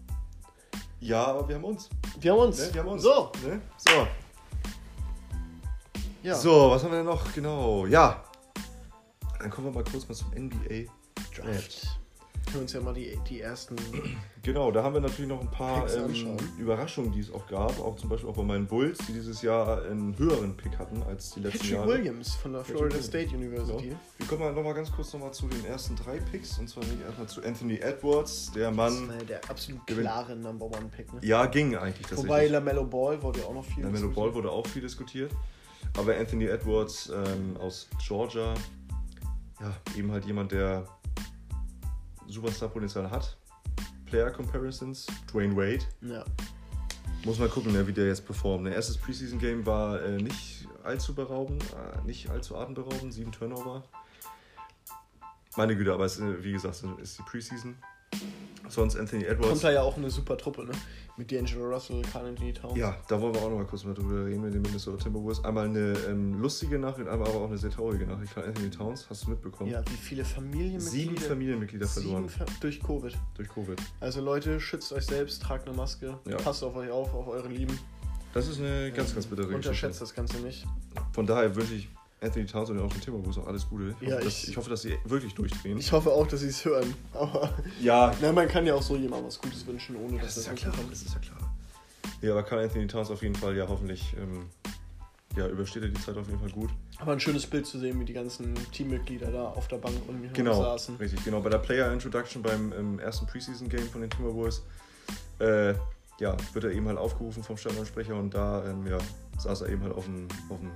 Ja, 0.99 1.25
aber 1.25 1.47
wir 1.47 1.55
haben 1.55 1.63
uns. 1.63 1.89
Wir 2.19 2.31
haben 2.31 2.39
uns. 2.39 2.59
Ne? 2.59 2.73
Wir 2.73 2.81
haben 2.81 2.89
uns. 2.89 3.01
So. 3.01 3.31
Ne? 3.43 3.61
So. 3.77 4.07
Ja. 6.21 6.35
So, 6.35 6.71
was 6.71 6.83
haben 6.83 6.91
wir 6.91 6.97
denn 6.97 7.05
noch? 7.07 7.33
Genau. 7.33 7.87
Ja. 7.87 8.23
Dann 9.39 9.49
kommen 9.49 9.67
wir 9.67 9.73
mal 9.73 9.83
kurz 9.83 10.07
mal 10.07 10.15
zum 10.15 10.29
NBA 10.29 10.91
Draft. 11.35 11.99
Können 12.45 12.53
wir 12.55 12.61
uns 12.61 12.73
ja 12.73 12.81
mal 12.81 12.93
die, 12.93 13.19
die 13.27 13.41
ersten. 13.41 13.75
Genau, 14.43 14.71
da 14.71 14.83
haben 14.83 14.93
wir 14.93 15.01
natürlich 15.01 15.27
noch 15.27 15.41
ein 15.41 15.49
paar 15.49 15.91
ähm. 15.93 16.37
Überraschungen, 16.59 17.11
die 17.11 17.19
es 17.19 17.31
auch 17.33 17.47
gab. 17.47 17.79
Auch 17.79 17.95
zum 17.95 18.09
Beispiel 18.09 18.29
auch 18.29 18.35
bei 18.35 18.43
meinen 18.43 18.67
Bulls, 18.67 18.99
die 19.07 19.13
dieses 19.13 19.41
Jahr 19.41 19.83
einen 19.83 20.17
höheren 20.17 20.55
Pick 20.55 20.77
hatten 20.77 21.01
als 21.03 21.31
die 21.31 21.39
letzten 21.41 21.57
Patrick 21.59 21.73
Jahre. 21.73 21.87
Williams 21.89 22.35
von 22.35 22.53
der 22.53 22.63
Florida. 22.63 23.01
State 23.01 23.25
Genau. 23.27 23.45
University. 23.47 23.95
Wir 24.17 24.27
kommen 24.27 24.41
mal 24.41 24.53
noch 24.53 24.63
mal 24.63 24.73
ganz 24.73 24.91
kurz 24.91 25.11
noch 25.13 25.19
mal 25.21 25.31
zu 25.31 25.47
den 25.47 25.65
ersten 25.65 25.95
drei 25.95 26.19
Picks. 26.19 26.59
Und 26.59 26.69
zwar 26.69 26.83
erstmal 27.05 27.27
zu 27.27 27.43
Anthony 27.43 27.77
Edwards, 27.77 28.51
der 28.53 28.67
Das 28.67 28.75
Mann. 28.75 29.07
war 29.09 29.17
der 29.17 29.41
absolut 29.49 29.85
klare 29.87 30.35
Number 30.35 30.65
One 30.67 30.89
Pick. 30.95 31.11
Ne? 31.13 31.19
Ja, 31.23 31.45
ging 31.47 31.75
eigentlich 31.75 32.05
Wobei. 32.15 32.47
LaMelo 32.47 32.85
Ball 32.85 33.21
wurde 33.21 33.43
auch 33.45 33.53
noch 33.53 33.65
viel. 33.65 33.83
Lamelo 33.83 34.07
diskutiert. 34.07 34.15
Ball 34.15 34.33
wurde 34.35 34.51
auch 34.51 34.67
viel 34.67 34.81
diskutiert. 34.83 35.31
Aber 35.97 36.15
Anthony 36.15 36.45
Edwards 36.45 37.09
ähm, 37.13 37.57
aus 37.57 37.87
Georgia, 38.05 38.53
ja, 39.61 39.73
eben 39.97 40.11
halt 40.11 40.25
jemand, 40.25 40.51
der 40.51 40.85
Superstar-Potenzial 42.27 43.09
hat. 43.09 43.37
Player 44.05 44.31
Comparisons, 44.31 45.07
Dwayne 45.31 45.55
Wade. 45.55 45.85
Ja. 46.01 46.23
Muss 47.25 47.39
mal 47.39 47.49
gucken, 47.49 47.73
ne, 47.73 47.87
wie 47.87 47.93
der 47.93 48.07
jetzt 48.07 48.25
performt. 48.25 48.67
Der 48.67 48.75
erstes 48.75 48.97
Preseason-Game 48.97 49.65
war 49.65 50.01
äh, 50.01 50.17
nicht 50.17 50.67
allzu 50.83 51.15
beraubend, 51.15 51.63
äh, 51.63 52.05
nicht 52.05 52.29
allzu 52.29 52.55
atemberaubend, 52.55 53.13
sieben 53.13 53.31
Turnover. 53.31 53.83
Meine 55.57 55.75
Güte, 55.75 55.93
aber 55.93 56.05
es, 56.05 56.19
äh, 56.19 56.43
wie 56.43 56.51
gesagt, 56.51 56.75
es 56.75 56.83
ist 57.01 57.17
die 57.17 57.23
Preseason. 57.23 57.75
Sonst 58.69 58.95
Anthony 58.97 59.23
Edwards. 59.23 59.49
Kommt 59.49 59.63
da 59.63 59.71
ja 59.71 59.81
auch 59.81 59.97
eine 59.97 60.09
super 60.09 60.37
Truppe, 60.37 60.65
ne? 60.65 60.71
Mit 61.17 61.31
D'Angelo 61.31 61.69
Russell, 61.73 62.01
Carl 62.11 62.25
Anthony 62.25 62.51
Towns. 62.53 62.77
Ja, 62.77 62.97
da 63.07 63.21
wollen 63.21 63.33
wir 63.33 63.41
auch 63.41 63.49
noch 63.49 63.57
mal 63.57 63.65
kurz 63.65 63.85
mal 63.85 63.93
drüber 63.93 64.25
reden 64.25 64.41
mit 64.41 64.53
den 64.53 64.61
Minnesota 64.61 65.01
Timberwolves. 65.03 65.43
Einmal 65.45 65.65
eine 65.65 65.93
ähm, 66.09 66.41
lustige 66.41 66.77
Nachricht, 66.77 67.07
einmal 67.07 67.29
aber 67.29 67.39
auch 67.41 67.47
eine 67.47 67.57
sehr 67.57 67.69
traurige 67.69 68.05
Nachricht 68.05 68.33
von 68.33 68.43
Anthony 68.43 68.69
Towns. 68.69 69.07
Hast 69.09 69.25
du 69.25 69.29
mitbekommen? 69.29 69.71
Ja, 69.71 69.81
wie 69.89 69.95
viele 69.97 70.25
Familienmitglieder? 70.25 70.81
Sieben 70.91 71.17
Familienmitglieder 71.17 71.87
verloren 71.87 72.27
Sieben 72.27 72.29
Fa 72.29 72.45
durch 72.59 72.81
Covid. 72.81 73.13
durch 73.35 73.47
Covid. 73.49 73.77
Also 74.01 74.21
Leute, 74.21 74.59
schützt 74.59 74.91
euch 74.91 75.05
selbst, 75.05 75.41
tragt 75.41 75.67
eine 75.67 75.77
Maske, 75.77 76.19
Ja. 76.27 76.37
passt 76.37 76.63
auf 76.63 76.75
euch 76.75 76.89
auf, 76.91 77.13
auf 77.13 77.27
eure 77.27 77.47
Lieben. 77.47 77.79
Das 78.33 78.49
ist 78.49 78.59
eine 78.59 78.91
ganz, 78.91 79.13
ganz 79.13 79.27
bittere 79.27 79.47
Unterschätzt 79.55 80.01
das 80.01 80.13
Ganze 80.13 80.37
nicht. 80.39 80.63
Geschichte. 80.63 81.01
Von 81.13 81.25
daher 81.25 81.55
wünsche 81.55 81.75
ich 81.75 81.87
Anthony 82.21 82.45
Towns 82.45 82.69
und 82.69 82.79
auch 82.79 82.91
den 82.91 83.01
Timberwolves 83.01 83.37
auch 83.37 83.47
alles 83.47 83.67
Gute. 83.69 83.93
Ich, 83.99 84.07
Ja, 84.07 84.15
hoffe, 84.15 84.23
dass, 84.25 84.43
ich- 84.43 84.49
ich 84.49 84.57
hoffe, 84.57 84.69
dass 84.69 84.81
sie 84.81 84.97
wirklich 85.05 85.33
durchdrehen. 85.35 85.77
Ich 85.77 85.91
hoffe 85.91 86.11
auch, 86.11 86.25
dass 86.27 86.39
sie 86.39 86.47
es 86.47 86.63
hören. 86.65 86.93
Aber 87.13 87.49
ja, 87.81 88.13
na, 88.21 88.31
man 88.31 88.47
kann 88.47 88.65
ja 88.65 88.73
auch 88.73 88.81
so 88.81 88.95
jemandem 88.95 89.27
was 89.27 89.39
Gutes 89.39 89.65
wünschen, 89.67 89.95
ohne 89.97 90.17
dass 90.17 90.27
das 90.35 90.37
ist 90.37 90.45
ja 90.47 90.51
das 90.53 90.61
klar. 90.61 90.71
mitbekommt. 90.71 90.93
Das 90.93 91.01
ist 91.03 91.13
ja 91.13 91.19
klar. 91.19 91.55
Ja, 92.21 92.31
aber 92.31 92.43
Carl 92.43 92.63
Anthony 92.63 92.87
Towns 92.87 93.11
auf 93.11 93.21
jeden 93.21 93.35
Fall, 93.35 93.55
ja, 93.57 93.67
hoffentlich 93.67 94.15
ähm, 94.17 94.47
ja, 95.35 95.47
übersteht 95.47 95.83
er 95.83 95.89
die 95.89 96.01
Zeit 96.01 96.15
auf 96.17 96.27
jeden 96.27 96.39
Fall 96.39 96.49
gut. 96.51 96.69
Aber 96.97 97.11
ein 97.11 97.19
schönes 97.19 97.45
Bild 97.45 97.67
zu 97.67 97.77
sehen, 97.77 97.99
wie 97.99 98.05
die 98.05 98.13
ganzen 98.13 98.55
Teammitglieder 98.71 99.29
da 99.31 99.49
auf 99.49 99.67
der 99.67 99.77
Bank 99.77 99.95
herum 99.99 100.23
Genau, 100.33 100.53
saßen. 100.63 100.95
richtig, 100.95 101.23
genau. 101.25 101.41
Bei 101.41 101.49
der 101.49 101.57
Player 101.59 101.91
Introduction 101.91 102.41
beim 102.41 102.71
ähm, 102.71 102.99
ersten 102.99 103.27
Preseason-Game 103.27 103.89
von 103.89 103.99
den 104.01 104.09
Timberwolves 104.09 104.63
äh, 105.39 105.73
ja, 106.19 106.37
wird 106.53 106.63
er 106.63 106.71
eben 106.71 106.87
halt 106.87 106.97
aufgerufen 106.97 107.43
vom 107.43 107.57
Stadionsprecher 107.57 108.15
und 108.15 108.33
da 108.33 108.65
ähm, 108.65 108.87
ja, 108.87 108.97
saß 109.37 109.61
er 109.63 109.69
eben 109.69 109.83
halt 109.83 109.93
auf 109.93 110.05
dem, 110.05 110.29
auf 110.49 110.59
dem 110.59 110.71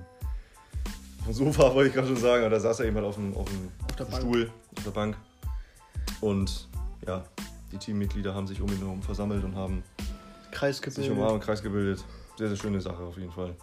Sofa, 1.30 1.74
wollte 1.74 1.88
ich 1.88 1.94
gerade 1.94 2.08
schon 2.08 2.16
sagen, 2.16 2.42
aber 2.44 2.54
da 2.54 2.60
saß 2.60 2.80
er 2.80 2.86
eben 2.86 2.96
halt 2.96 3.06
auf 3.06 3.14
dem, 3.16 3.34
auf 3.36 3.48
dem, 3.48 3.68
Auf 3.88 3.96
der 3.96 4.06
dem 4.06 4.10
Bank. 4.10 4.22
Stuhl, 4.22 4.50
auf 4.76 4.84
der 4.84 4.90
Bank. 4.90 5.16
Und 6.20 6.68
ja, 7.06 7.24
die 7.72 7.78
Teammitglieder 7.78 8.34
haben 8.34 8.46
sich 8.46 8.60
um 8.60 8.68
ihn 8.70 8.78
herum 8.78 9.02
versammelt 9.02 9.44
und 9.44 9.54
haben 9.54 9.82
Kreis 10.50 10.78
sich 10.78 11.10
umarmt 11.10 11.34
und 11.34 11.40
Kreis 11.40 11.62
gebildet. 11.62 12.04
Sehr, 12.36 12.48
sehr 12.48 12.56
schöne 12.56 12.80
Sache 12.80 13.02
auf 13.02 13.16
jeden 13.16 13.32
Fall. 13.32 13.54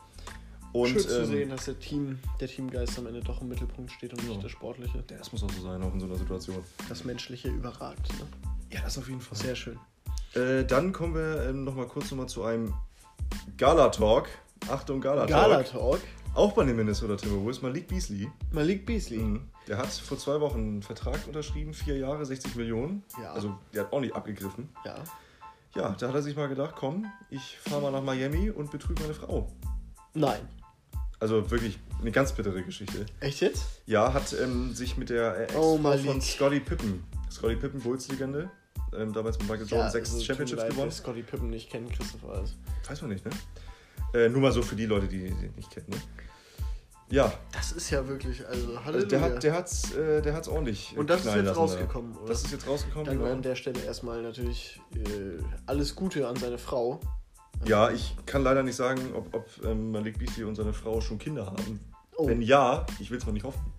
Und 0.73 0.89
Schön 0.89 0.99
zu 0.99 1.19
ähm, 1.19 1.25
sehen, 1.25 1.49
dass 1.49 1.65
der 1.65 1.79
Team, 1.79 2.19
der 2.39 2.47
Teamgeist 2.47 2.97
am 2.99 3.07
Ende 3.07 3.21
doch 3.21 3.41
im 3.41 3.47
Mittelpunkt 3.47 3.91
steht 3.91 4.13
und 4.13 4.21
Ja. 4.23 4.29
nicht 4.29 4.43
der 4.43 4.49
Sportliche. 4.49 5.03
das 5.07 5.31
muss 5.31 5.43
auch 5.43 5.51
so 5.51 5.61
sein, 5.61 5.81
auch 5.81 5.93
in 5.93 5.99
so 5.99 6.05
einer 6.05 6.15
Situation. 6.15 6.63
Das 6.88 7.03
Menschliche 7.03 7.49
überragt. 7.49 8.07
Ne? 8.19 8.27
Ja, 8.71 8.81
das 8.81 8.97
auf 8.97 9.07
jeden 9.07 9.21
Fall. 9.21 9.38
Sehr 9.38 9.55
schön. 9.55 9.79
Äh, 10.35 10.65
dann 10.65 10.93
kommen 10.93 11.15
wir 11.15 11.47
ähm, 11.49 11.63
noch 11.63 11.73
mal 11.75 11.88
kurz 11.88 12.11
noch 12.11 12.17
mal 12.17 12.27
zu 12.27 12.43
einem 12.43 12.73
Gala-Talk. 13.57 14.27
Achtung, 14.69 15.01
Gala-Talk. 15.01 15.29
Gala-Talk. 15.29 15.99
Auch 16.38 16.53
bei 16.53 16.64
den 16.65 16.76
Minnesota 16.76 17.15
Timberwolves. 17.15 17.64
Malik 17.64 17.88
Beasley. 17.88 18.30
Malik 18.51 18.85
Beasley. 18.85 19.18
Mhm. 19.18 19.49
Der 19.68 19.80
hat 19.80 19.88
vor 19.88 20.19
zwei 20.19 20.39
Wochen 20.39 20.59
einen 20.59 20.84
Vertrag 20.84 21.26
unterschrieben. 21.26 21.73
Vier 21.73 21.97
Jahre, 21.97 22.23
60 22.23 22.55
Millionen. 22.55 23.01
Ja. 23.19 23.34
Also, 23.34 23.57
der 23.73 23.85
hat 23.85 23.91
ordentlich 23.91 24.15
abgegriffen. 24.15 24.69
Ja. 24.85 25.03
Ja, 25.76 25.95
da 25.99 26.07
hat 26.07 26.14
er 26.14 26.22
sich 26.22 26.35
mal 26.35 26.47
gedacht, 26.47 26.76
komm, 26.77 27.07
ich 27.31 27.57
fahre 27.57 27.81
mal 27.81 27.91
nach 27.91 28.03
Miami 28.03 28.51
und 28.51 28.69
betrüge 28.69 29.01
meine 29.01 29.15
Frau. 29.15 29.51
Nein. 30.14 30.47
Also 31.19 31.49
wirklich 31.49 31.80
eine 31.99 32.11
ganz 32.11 32.31
bittere 32.34 32.61
Geschichte. 32.61 33.07
Echt 33.19 33.41
jetzt? 33.41 33.65
Ja, 33.88 34.14
hat 34.14 34.31
ähm, 34.39 34.76
sich 34.76 34.95
mit 34.95 35.09
der 35.09 35.39
Ex 35.39 35.55
Oh, 35.55 35.77
von. 35.80 36.22
Scottie 36.22 36.59
Pippen, 36.59 37.03
Scottie 37.31 37.55
Pippen, 37.55 37.80
Bulls-Legende, 37.81 38.51
ähm, 38.95 39.11
damals 39.11 39.39
mit 39.39 39.49
Michael 39.49 39.68
Jordan 39.68 39.91
sechs 39.91 40.14
also, 40.14 40.23
Championships 40.23 40.61
leid, 40.61 40.72
gewonnen. 40.72 40.91
Scotty 40.91 41.23
Pippen 41.23 41.49
nicht 41.49 41.72
kennen, 41.72 41.89
Christopher. 41.89 42.43
Weiß 42.88 43.01
man 43.01 43.09
nicht, 43.09 43.26
ne? 43.26 43.31
Äh, 44.14 44.30
nur 44.30 44.41
mal 44.41 44.51
so 44.51 44.61
für 44.61 44.76
die 44.76 44.85
Leute, 44.85 45.07
die 45.07 45.23
den 45.30 45.53
nicht 45.55 45.72
kennen, 45.72 45.88
ne? 45.89 45.97
Ja, 47.09 47.34
Das 47.53 47.71
ist 47.71 47.89
ja 47.89 48.05
wirklich, 48.07 48.45
also 48.45 48.67
also 48.67 48.85
Halleluja. 48.85 49.07
der, 49.07 49.21
hat, 49.21 49.43
der, 49.43 49.53
hat's, 49.53 49.93
äh, 49.93 50.21
der 50.21 50.34
hat's 50.34 50.47
ordentlich 50.49 50.93
äh, 50.93 50.99
Und 50.99 51.09
das 51.09 51.21
ist 51.21 51.27
jetzt 51.27 51.45
lassen, 51.45 51.57
rausgekommen, 51.57 52.17
oder? 52.17 52.27
Das 52.27 52.43
ist 52.43 52.51
jetzt 52.51 52.67
rausgekommen, 52.67 53.05
Dann 53.05 53.19
genau. 53.19 53.31
an 53.31 53.41
der 53.41 53.55
Stelle 53.55 53.81
erstmal 53.81 54.21
natürlich 54.21 54.81
äh, 54.93 55.41
alles 55.65 55.95
Gute 55.95 56.27
an 56.27 56.35
seine 56.35 56.57
Frau. 56.57 56.99
Ja, 57.65 57.89
ich 57.91 58.15
kann 58.25 58.43
leider 58.43 58.61
nicht 58.61 58.75
sagen, 58.75 59.01
ob, 59.15 59.34
ob 59.34 59.47
ähm, 59.63 59.91
Malik 59.91 60.19
Beasley 60.19 60.43
und 60.43 60.55
seine 60.55 60.73
Frau 60.73 60.99
schon 60.99 61.17
Kinder 61.17 61.45
haben. 61.45 61.79
Oh. 62.17 62.27
Wenn 62.27 62.41
ja, 62.41 62.85
ich 62.99 63.09
will 63.09 63.17
es 63.19 63.25
mal 63.25 63.31
nicht 63.31 63.45
hoffen, 63.45 63.71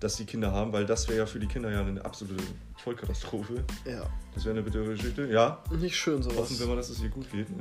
dass 0.00 0.16
sie 0.16 0.24
Kinder 0.24 0.50
haben, 0.50 0.72
weil 0.72 0.86
das 0.86 1.08
wäre 1.08 1.18
ja 1.20 1.26
für 1.26 1.38
die 1.38 1.46
Kinder 1.46 1.70
ja 1.70 1.80
eine 1.82 2.04
absolute 2.04 2.42
Vollkatastrophe. 2.78 3.64
Ja. 3.84 4.02
Das 4.34 4.44
wäre 4.44 4.54
eine 4.54 4.62
bittere 4.62 4.84
Geschichte. 4.86 5.26
Ja, 5.26 5.62
Nicht 5.70 5.96
schön 5.96 6.22
sowas. 6.22 6.36
hoffen 6.38 6.58
wir 6.58 6.66
mal, 6.66 6.76
dass 6.76 6.90
es 6.90 7.00
ihr 7.00 7.10
gut 7.10 7.30
geht. 7.30 7.48
Ne? 7.48 7.56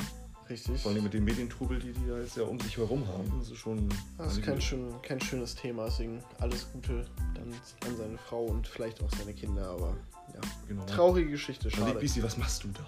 Richtig. 0.50 0.82
Vor 0.82 0.92
allem 0.92 1.04
mit 1.04 1.14
dem 1.14 1.26
Medientrubel, 1.26 1.80
die 1.80 1.92
die 1.92 2.08
da 2.08 2.20
jetzt 2.20 2.38
ja 2.38 2.44
um 2.44 2.60
sich 2.60 2.78
herum 2.78 3.08
haben. 3.08 3.32
Das 3.40 3.50
ist 3.50 3.58
schon. 3.58 3.90
Das 4.18 4.34
ist 4.34 4.44
kein, 4.44 4.62
schön, 4.62 4.94
kein 5.02 5.20
schönes 5.20 5.56
Thema, 5.56 5.86
deswegen 5.86 6.24
alles 6.40 6.68
Gute 6.72 7.06
dann 7.34 7.52
an 7.90 7.98
seine 7.98 8.18
Frau 8.18 8.46
und 8.46 8.68
vielleicht 8.68 9.02
auch 9.02 9.10
seine 9.18 9.34
Kinder, 9.34 9.68
aber 9.68 9.96
ja. 10.34 10.42
genau. 10.68 10.86
Traurige 10.86 11.32
Geschichte, 11.32 11.70
Malik 11.70 11.88
schade. 11.88 12.00
Beasley, 12.00 12.24
was 12.24 12.38
machst 12.38 12.64
du 12.64 12.68
da? 12.70 12.86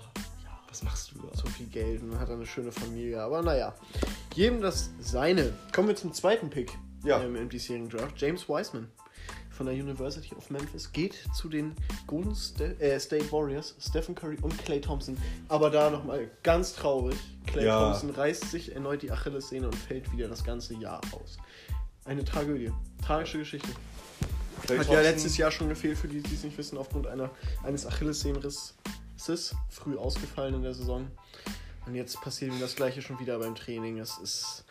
Was 0.70 0.84
machst 0.84 1.12
du 1.12 1.22
da? 1.22 1.36
So 1.36 1.48
viel 1.48 1.68
Geld 1.68 2.04
und 2.04 2.20
hat 2.20 2.30
eine 2.30 2.46
schöne 2.46 2.72
Familie, 2.72 3.22
aber 3.22 3.42
naja. 3.42 3.74
Jedem 4.36 4.62
das 4.62 4.92
seine. 5.00 5.54
Kommen 5.74 5.88
wir 5.88 5.96
zum 5.96 6.14
zweiten 6.14 6.50
Pick 6.50 6.78
Ja. 7.08 7.22
ähm, 7.22 7.36
im 7.36 7.50
diesjährigen 7.50 7.90
Draft. 7.90 8.20
James 8.20 8.48
Wiseman 8.48 8.90
von 9.50 9.66
der 9.66 9.76
University 9.76 10.36
of 10.36 10.50
Memphis 10.52 10.92
geht 10.92 11.16
zu 11.36 11.50
den 11.50 11.76
Golden 12.06 12.36
Sta 12.36 12.66
äh, 12.66 13.00
State 13.00 13.32
Warriors, 13.32 13.76
Stephen 13.80 14.14
Curry 14.14 14.38
und 14.42 14.56
Clay 14.64 14.80
Thompson. 14.80 15.18
Aber 15.48 15.70
da 15.72 15.90
nochmal 15.90 16.30
ganz 16.44 16.74
traurig. 16.74 17.18
Clay 17.48 17.66
Ja. 17.66 17.92
Thompson 17.92 18.12
reißt 18.12 18.52
sich 18.52 18.76
erneut 18.76 19.02
die 19.02 19.12
Achillessehne 19.12 19.66
und 19.66 19.76
fällt 19.76 20.12
wieder 20.12 20.28
das 20.28 20.44
ganze 20.44 20.76
Jahr 20.76 21.02
aus. 21.12 21.38
Eine 22.06 22.24
Tragödie. 22.24 22.72
Tragische 23.04 23.40
Geschichte. 23.40 23.70
Clay 24.64 24.78
Hat 24.78 24.90
ja 24.90 25.02
letztes 25.02 25.38
Jahr 25.38 25.52
schon 25.52 25.70
gefehlt, 25.70 25.98
für 25.98 26.08
die, 26.08 26.22
die 26.22 26.34
es 26.34 26.44
nicht 26.44 26.58
wissen, 26.58 26.78
aufgrund 26.78 27.08
einer, 27.08 27.30
eines 27.64 27.86
Achillessehnenrisses. 27.86 28.76
Früh 29.70 29.98
ausgefallen 29.98 30.54
in 30.56 30.62
der 30.62 30.74
Saison. 30.74 31.08
Und 31.86 31.96
jetzt 31.96 32.22
passiert 32.22 32.52
ihm 32.52 32.60
das 32.60 32.76
gleiche 32.76 33.02
schon 33.02 33.20
wieder 33.20 33.40
beim 33.40 33.56
Training. 33.56 33.98
Es 34.00 34.18
ist 34.18 34.66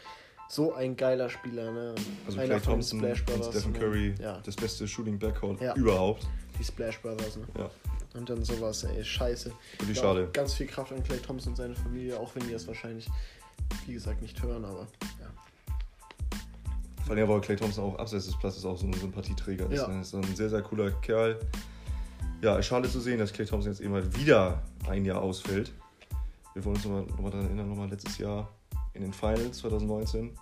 so 0.48 0.74
ein 0.74 0.96
geiler 0.96 1.28
Spieler, 1.28 1.72
ne? 1.72 1.94
Also 2.26 2.38
Einer 2.38 2.60
Clay 2.60 2.60
Thompson 2.60 3.04
und 3.04 3.16
Stephen 3.16 3.72
ne? 3.72 3.78
Curry, 3.78 4.14
Ja, 4.20 4.40
das 4.44 4.56
beste 4.56 4.86
Shooting 4.86 5.18
Backcourt 5.18 5.60
Ja. 5.60 5.74
überhaupt. 5.74 6.26
die 6.58 6.64
Splash 6.64 7.00
Brothers, 7.00 7.36
ne? 7.36 7.46
Ja, 7.58 7.70
Und 8.18 8.30
dann 8.30 8.44
sowas, 8.44 8.84
ey, 8.84 9.04
scheiße. 9.04 9.52
wirklich 9.78 9.98
schade. 9.98 10.28
Ganz 10.32 10.54
viel 10.54 10.66
Kraft 10.66 10.92
an 10.92 11.02
Clay 11.02 11.18
Thompson 11.18 11.52
und 11.52 11.56
seine 11.56 11.74
Familie, 11.74 12.18
auch 12.18 12.34
wenn 12.34 12.46
die 12.46 12.52
das 12.52 12.66
wahrscheinlich, 12.66 13.06
wie 13.86 13.92
gesagt, 13.94 14.22
nicht 14.22 14.40
hören, 14.42 14.64
aber 14.64 14.86
ja. 15.20 15.26
Vor 17.04 17.14
allem, 17.14 17.28
weil 17.28 17.40
Clay 17.40 17.56
Thompson 17.56 17.84
auch 17.84 17.98
abseits 17.98 18.26
des 18.26 18.36
Platzes 18.38 18.64
auch 18.64 18.76
so 18.76 18.86
ein 18.86 18.92
Sympathieträger 18.94 19.70
ist. 19.70 19.80
Ja. 19.80 19.88
Ne? 19.88 20.00
Ist 20.00 20.14
ein 20.14 20.22
sehr, 20.34 20.48
sehr 20.50 20.62
cooler 20.62 20.90
Kerl. 21.02 21.38
Ja, 22.42 22.60
schade 22.62 22.88
zu 22.90 23.00
sehen, 23.00 23.18
dass 23.18 23.32
Clay 23.32 23.46
Thompson 23.46 23.70
jetzt 23.72 23.80
eben 23.80 23.94
halt 23.94 24.16
wieder 24.18 24.62
ein 24.88 25.04
Jahr 25.04 25.22
ausfällt. 25.22 25.72
Wir 26.54 26.64
wollen 26.64 26.76
uns 26.76 26.84
nochmal 26.84 27.02
noch 27.02 27.20
mal 27.20 27.30
daran 27.30 27.46
erinnern, 27.46 27.68
nochmal 27.68 27.88
letztes 27.90 28.18
Jahr 28.18 28.48
in 28.96 29.02
den 29.02 29.12
Finals 29.12 29.58
2019 29.58 30.32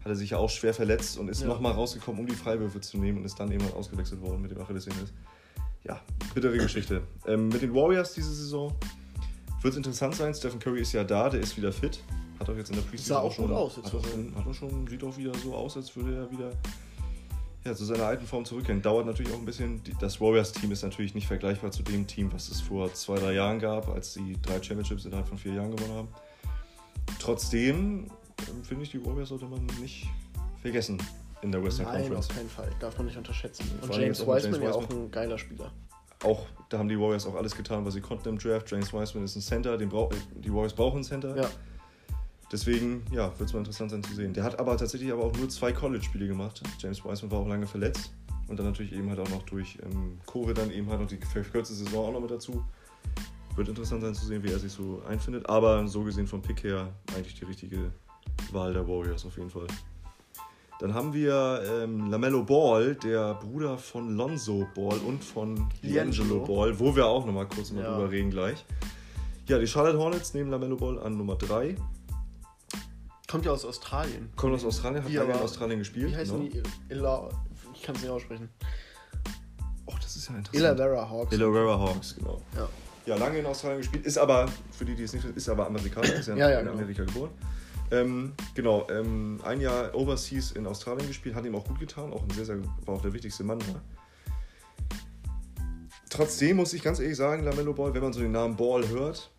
hat 0.00 0.06
er 0.06 0.16
sich 0.16 0.30
ja 0.30 0.38
auch 0.38 0.48
schwer 0.50 0.72
verletzt 0.72 1.18
und 1.18 1.28
ist 1.28 1.42
Ja. 1.42 1.48
nochmal 1.48 1.72
rausgekommen, 1.72 2.20
um 2.20 2.26
die 2.26 2.34
Freiwürfe 2.34 2.80
zu 2.80 2.98
nehmen 2.98 3.18
und 3.18 3.24
ist 3.24 3.38
dann 3.38 3.50
eben 3.52 3.64
ausgewechselt 3.74 4.20
worden 4.22 4.40
mit 4.40 4.50
dem 4.50 4.60
Achillessehnenriss. 4.60 5.12
Ja, 5.84 6.00
bittere 6.34 6.56
Geschichte. 6.58 7.02
Ähm, 7.26 7.48
mit 7.48 7.62
den 7.62 7.74
Warriors 7.74 8.12
diese 8.14 8.32
Saison 8.32 8.74
wird 9.62 9.72
es 9.72 9.76
interessant 9.76 10.14
sein. 10.14 10.34
Stephen 10.34 10.58
Curry 10.60 10.80
ist 10.80 10.92
ja 10.92 11.04
da, 11.04 11.28
der 11.28 11.40
ist 11.40 11.56
wieder 11.56 11.72
fit. 11.72 12.02
Hat 12.38 12.48
auch 12.48 12.56
jetzt 12.56 12.70
in 12.70 12.76
der 12.76 12.82
Preseason 12.82 13.16
Sah 13.16 13.18
auch 13.20 13.36
gut 13.36 13.50
aus 13.50 13.76
jetzt, 13.76 13.86
Hat 13.86 13.94
auch, 13.94 14.04
schon, 14.04 14.34
hat 14.36 14.46
auch 14.46 14.54
schon, 14.54 14.86
sieht 14.86 15.02
auch 15.02 15.16
wieder 15.16 15.34
so 15.34 15.54
aus, 15.54 15.76
als 15.76 15.94
würde 15.96 16.16
er 16.16 16.30
wieder 16.30 16.52
ja, 17.64 17.74
zu 17.74 17.84
seiner 17.84 18.04
alten 18.04 18.24
Form 18.24 18.44
zurückkehren. 18.44 18.80
Dauert 18.80 19.06
natürlich 19.06 19.32
auch 19.32 19.38
ein 19.38 19.44
bisschen. 19.44 19.82
Das 20.00 20.20
Warriors-Team 20.20 20.70
ist 20.70 20.82
natürlich 20.82 21.14
nicht 21.14 21.26
vergleichbar 21.26 21.72
zu 21.72 21.82
dem 21.82 22.06
Team, 22.06 22.32
was 22.32 22.48
es 22.48 22.60
vor 22.60 22.92
zwei, 22.94 23.16
drei 23.18 23.32
Jahren 23.34 23.58
gab, 23.58 23.88
als 23.88 24.14
sie 24.14 24.36
drei 24.42 24.62
Championships 24.62 25.04
innerhalb 25.04 25.26
von 25.26 25.36
vier 25.38 25.54
Jahren 25.54 25.74
gewonnen 25.74 25.92
haben. 25.94 26.08
Trotzdem 27.18 28.10
ähm, 28.48 28.64
finde 28.64 28.84
ich, 28.84 28.90
die 28.90 29.04
Warriors 29.04 29.28
sollte 29.30 29.46
man 29.46 29.66
nicht 29.80 30.06
vergessen 30.62 30.98
in 31.42 31.52
der 31.52 31.62
Western 31.62 31.86
Nein, 31.86 32.02
Conference. 32.02 32.30
auf 32.30 32.36
keinen 32.36 32.48
Fall. 32.48 32.70
Darf 32.80 32.96
man 32.96 33.06
nicht 33.06 33.16
unterschätzen. 33.16 33.64
Und 33.80 33.94
James 33.94 34.26
Wiseman 34.26 34.62
ja 34.62 34.72
auch 34.72 34.88
ein 34.90 35.10
geiler 35.10 35.38
Spieler. 35.38 35.72
Auch 36.24 36.46
da 36.68 36.78
haben 36.78 36.88
die 36.88 36.98
Warriors 36.98 37.26
auch 37.26 37.36
alles 37.36 37.54
getan, 37.54 37.84
was 37.84 37.94
sie 37.94 38.00
konnten 38.00 38.28
im 38.28 38.38
Draft. 38.38 38.70
James 38.70 38.92
Wiseman 38.92 39.24
ist 39.24 39.36
ein 39.36 39.42
Center, 39.42 39.78
den 39.78 39.88
brauch, 39.88 40.12
die 40.34 40.52
Warriors 40.52 40.74
brauchen 40.74 40.96
einen 40.96 41.04
Center. 41.04 41.36
Ja. 41.36 41.48
Deswegen, 42.50 43.04
ja, 43.12 43.26
wird 43.38 43.48
es 43.48 43.52
mal 43.52 43.60
interessant 43.60 43.90
sein 43.90 44.02
zu 44.02 44.14
sehen. 44.14 44.32
Der 44.32 44.42
hat 44.42 44.58
aber 44.58 44.76
tatsächlich 44.76 45.12
aber 45.12 45.24
auch 45.24 45.36
nur 45.36 45.48
zwei 45.48 45.72
College-Spiele 45.72 46.26
gemacht. 46.26 46.62
James 46.78 47.04
Wiseman 47.04 47.30
war 47.30 47.40
auch 47.40 47.48
lange 47.48 47.66
verletzt. 47.66 48.12
Und 48.48 48.58
dann 48.58 48.66
natürlich 48.66 48.92
eben 48.94 49.10
halt 49.10 49.20
auch 49.20 49.28
noch 49.28 49.42
durch 49.42 49.78
ähm, 49.82 50.18
Covid 50.26 50.56
dann 50.56 50.70
eben 50.70 50.88
halt 50.88 51.00
noch 51.00 51.06
die 51.06 51.18
verkürzte 51.18 51.74
Saison 51.74 52.06
auch 52.06 52.12
noch 52.12 52.20
mit 52.20 52.30
dazu. 52.30 52.64
Wird 53.58 53.70
interessant 53.70 54.02
sein 54.02 54.14
zu 54.14 54.24
sehen, 54.24 54.40
wie 54.44 54.52
er 54.52 54.58
sich 54.60 54.70
so 54.70 55.02
einfindet. 55.08 55.48
Aber 55.48 55.84
so 55.88 56.04
gesehen 56.04 56.28
vom 56.28 56.40
Pick 56.40 56.62
her 56.62 56.92
eigentlich 57.16 57.34
die 57.34 57.44
richtige 57.44 57.90
Wahl 58.52 58.72
der 58.72 58.86
Warriors 58.86 59.26
auf 59.26 59.36
jeden 59.36 59.50
Fall. 59.50 59.66
Dann 60.78 60.94
haben 60.94 61.12
wir 61.12 61.60
ähm, 61.68 62.08
Lamello 62.08 62.44
Ball, 62.44 62.94
der 62.94 63.34
Bruder 63.34 63.76
von 63.76 64.14
Lonzo 64.16 64.64
Ball 64.76 64.96
und 64.98 65.24
von 65.24 65.68
D'Angelo. 65.82 66.46
Ball, 66.46 66.78
wo 66.78 66.94
wir 66.94 67.04
auch 67.06 67.26
noch 67.26 67.32
mal 67.32 67.48
kurz 67.48 67.70
Ja. 67.70 67.82
drüber 67.82 68.08
reden 68.12 68.30
gleich. 68.30 68.64
Ja, 69.48 69.58
die 69.58 69.66
Charlotte 69.66 69.98
Hornets 69.98 70.34
nehmen 70.34 70.52
Lamello 70.52 70.76
Ball 70.76 71.00
an 71.02 71.16
Nummer 71.16 71.34
3. 71.34 71.74
Kommt 73.28 73.44
ja 73.44 73.50
aus 73.50 73.64
Australien. 73.64 74.30
Kommt 74.36 74.54
aus 74.54 74.64
Australien, 74.64 75.02
hat 75.02 75.12
lange 75.12 75.32
in 75.32 75.40
Australien 75.40 75.80
gespielt. 75.80 76.12
Wie 76.12 76.16
heißen 76.16 76.48
genau. 76.48 76.62
die? 76.88 76.94
Illa, 76.94 77.28
ich 77.74 77.82
kann 77.82 77.96
es 77.96 78.02
nicht 78.02 78.10
aussprechen. 78.12 78.50
Oh, 79.86 79.94
das 80.00 80.14
ist 80.14 80.28
ja 80.28 80.36
interessant. 80.36 80.78
Illawarra 80.78 81.10
Hawks. 81.10 81.34
Illawarra 81.34 81.76
Hawks, 81.80 82.14
genau. 82.14 82.40
Ja. 82.54 82.68
Ja, 83.08 83.16
lange 83.16 83.38
in 83.38 83.46
Australien 83.46 83.78
gespielt, 83.80 84.04
ist 84.04 84.18
aber, 84.18 84.48
für 84.70 84.84
die, 84.84 84.94
die 84.94 85.04
es 85.04 85.14
nicht 85.14 85.24
wissen, 85.24 85.34
ist 85.36 85.48
aber 85.48 85.66
Amerikaner, 85.66 86.12
ist 86.12 86.28
ja, 86.28 86.36
Ja, 86.36 86.50
ja, 86.50 86.58
in 86.58 86.66
genau. 86.66 86.76
Amerika 86.78 87.04
geboren. 87.04 87.30
Ähm, 87.90 88.32
genau, 88.54 88.86
ähm, 88.90 89.40
ein 89.44 89.62
Jahr 89.62 89.94
Overseas 89.94 90.52
in 90.52 90.66
Australien 90.66 91.08
gespielt, 91.08 91.34
hat 91.34 91.46
ihm 91.46 91.54
auch 91.54 91.64
gut 91.66 91.80
getan, 91.80 92.12
auch 92.12 92.22
ein 92.22 92.28
sehr, 92.30 92.44
sehr, 92.44 92.58
war 92.84 92.96
auch 92.96 93.00
der 93.00 93.14
wichtigste 93.14 93.44
Mann 93.44 93.60
da. 93.60 93.80
Trotzdem 96.10 96.56
muss 96.56 96.74
ich 96.74 96.82
ganz 96.82 97.00
ehrlich 97.00 97.16
sagen, 97.16 97.44
Lamello 97.44 97.72
Ball, 97.72 97.94
wenn 97.94 98.02
man 98.02 98.12
so 98.12 98.20
den 98.20 98.32
Namen 98.32 98.56
Ball 98.56 98.86
hört, 98.88 99.30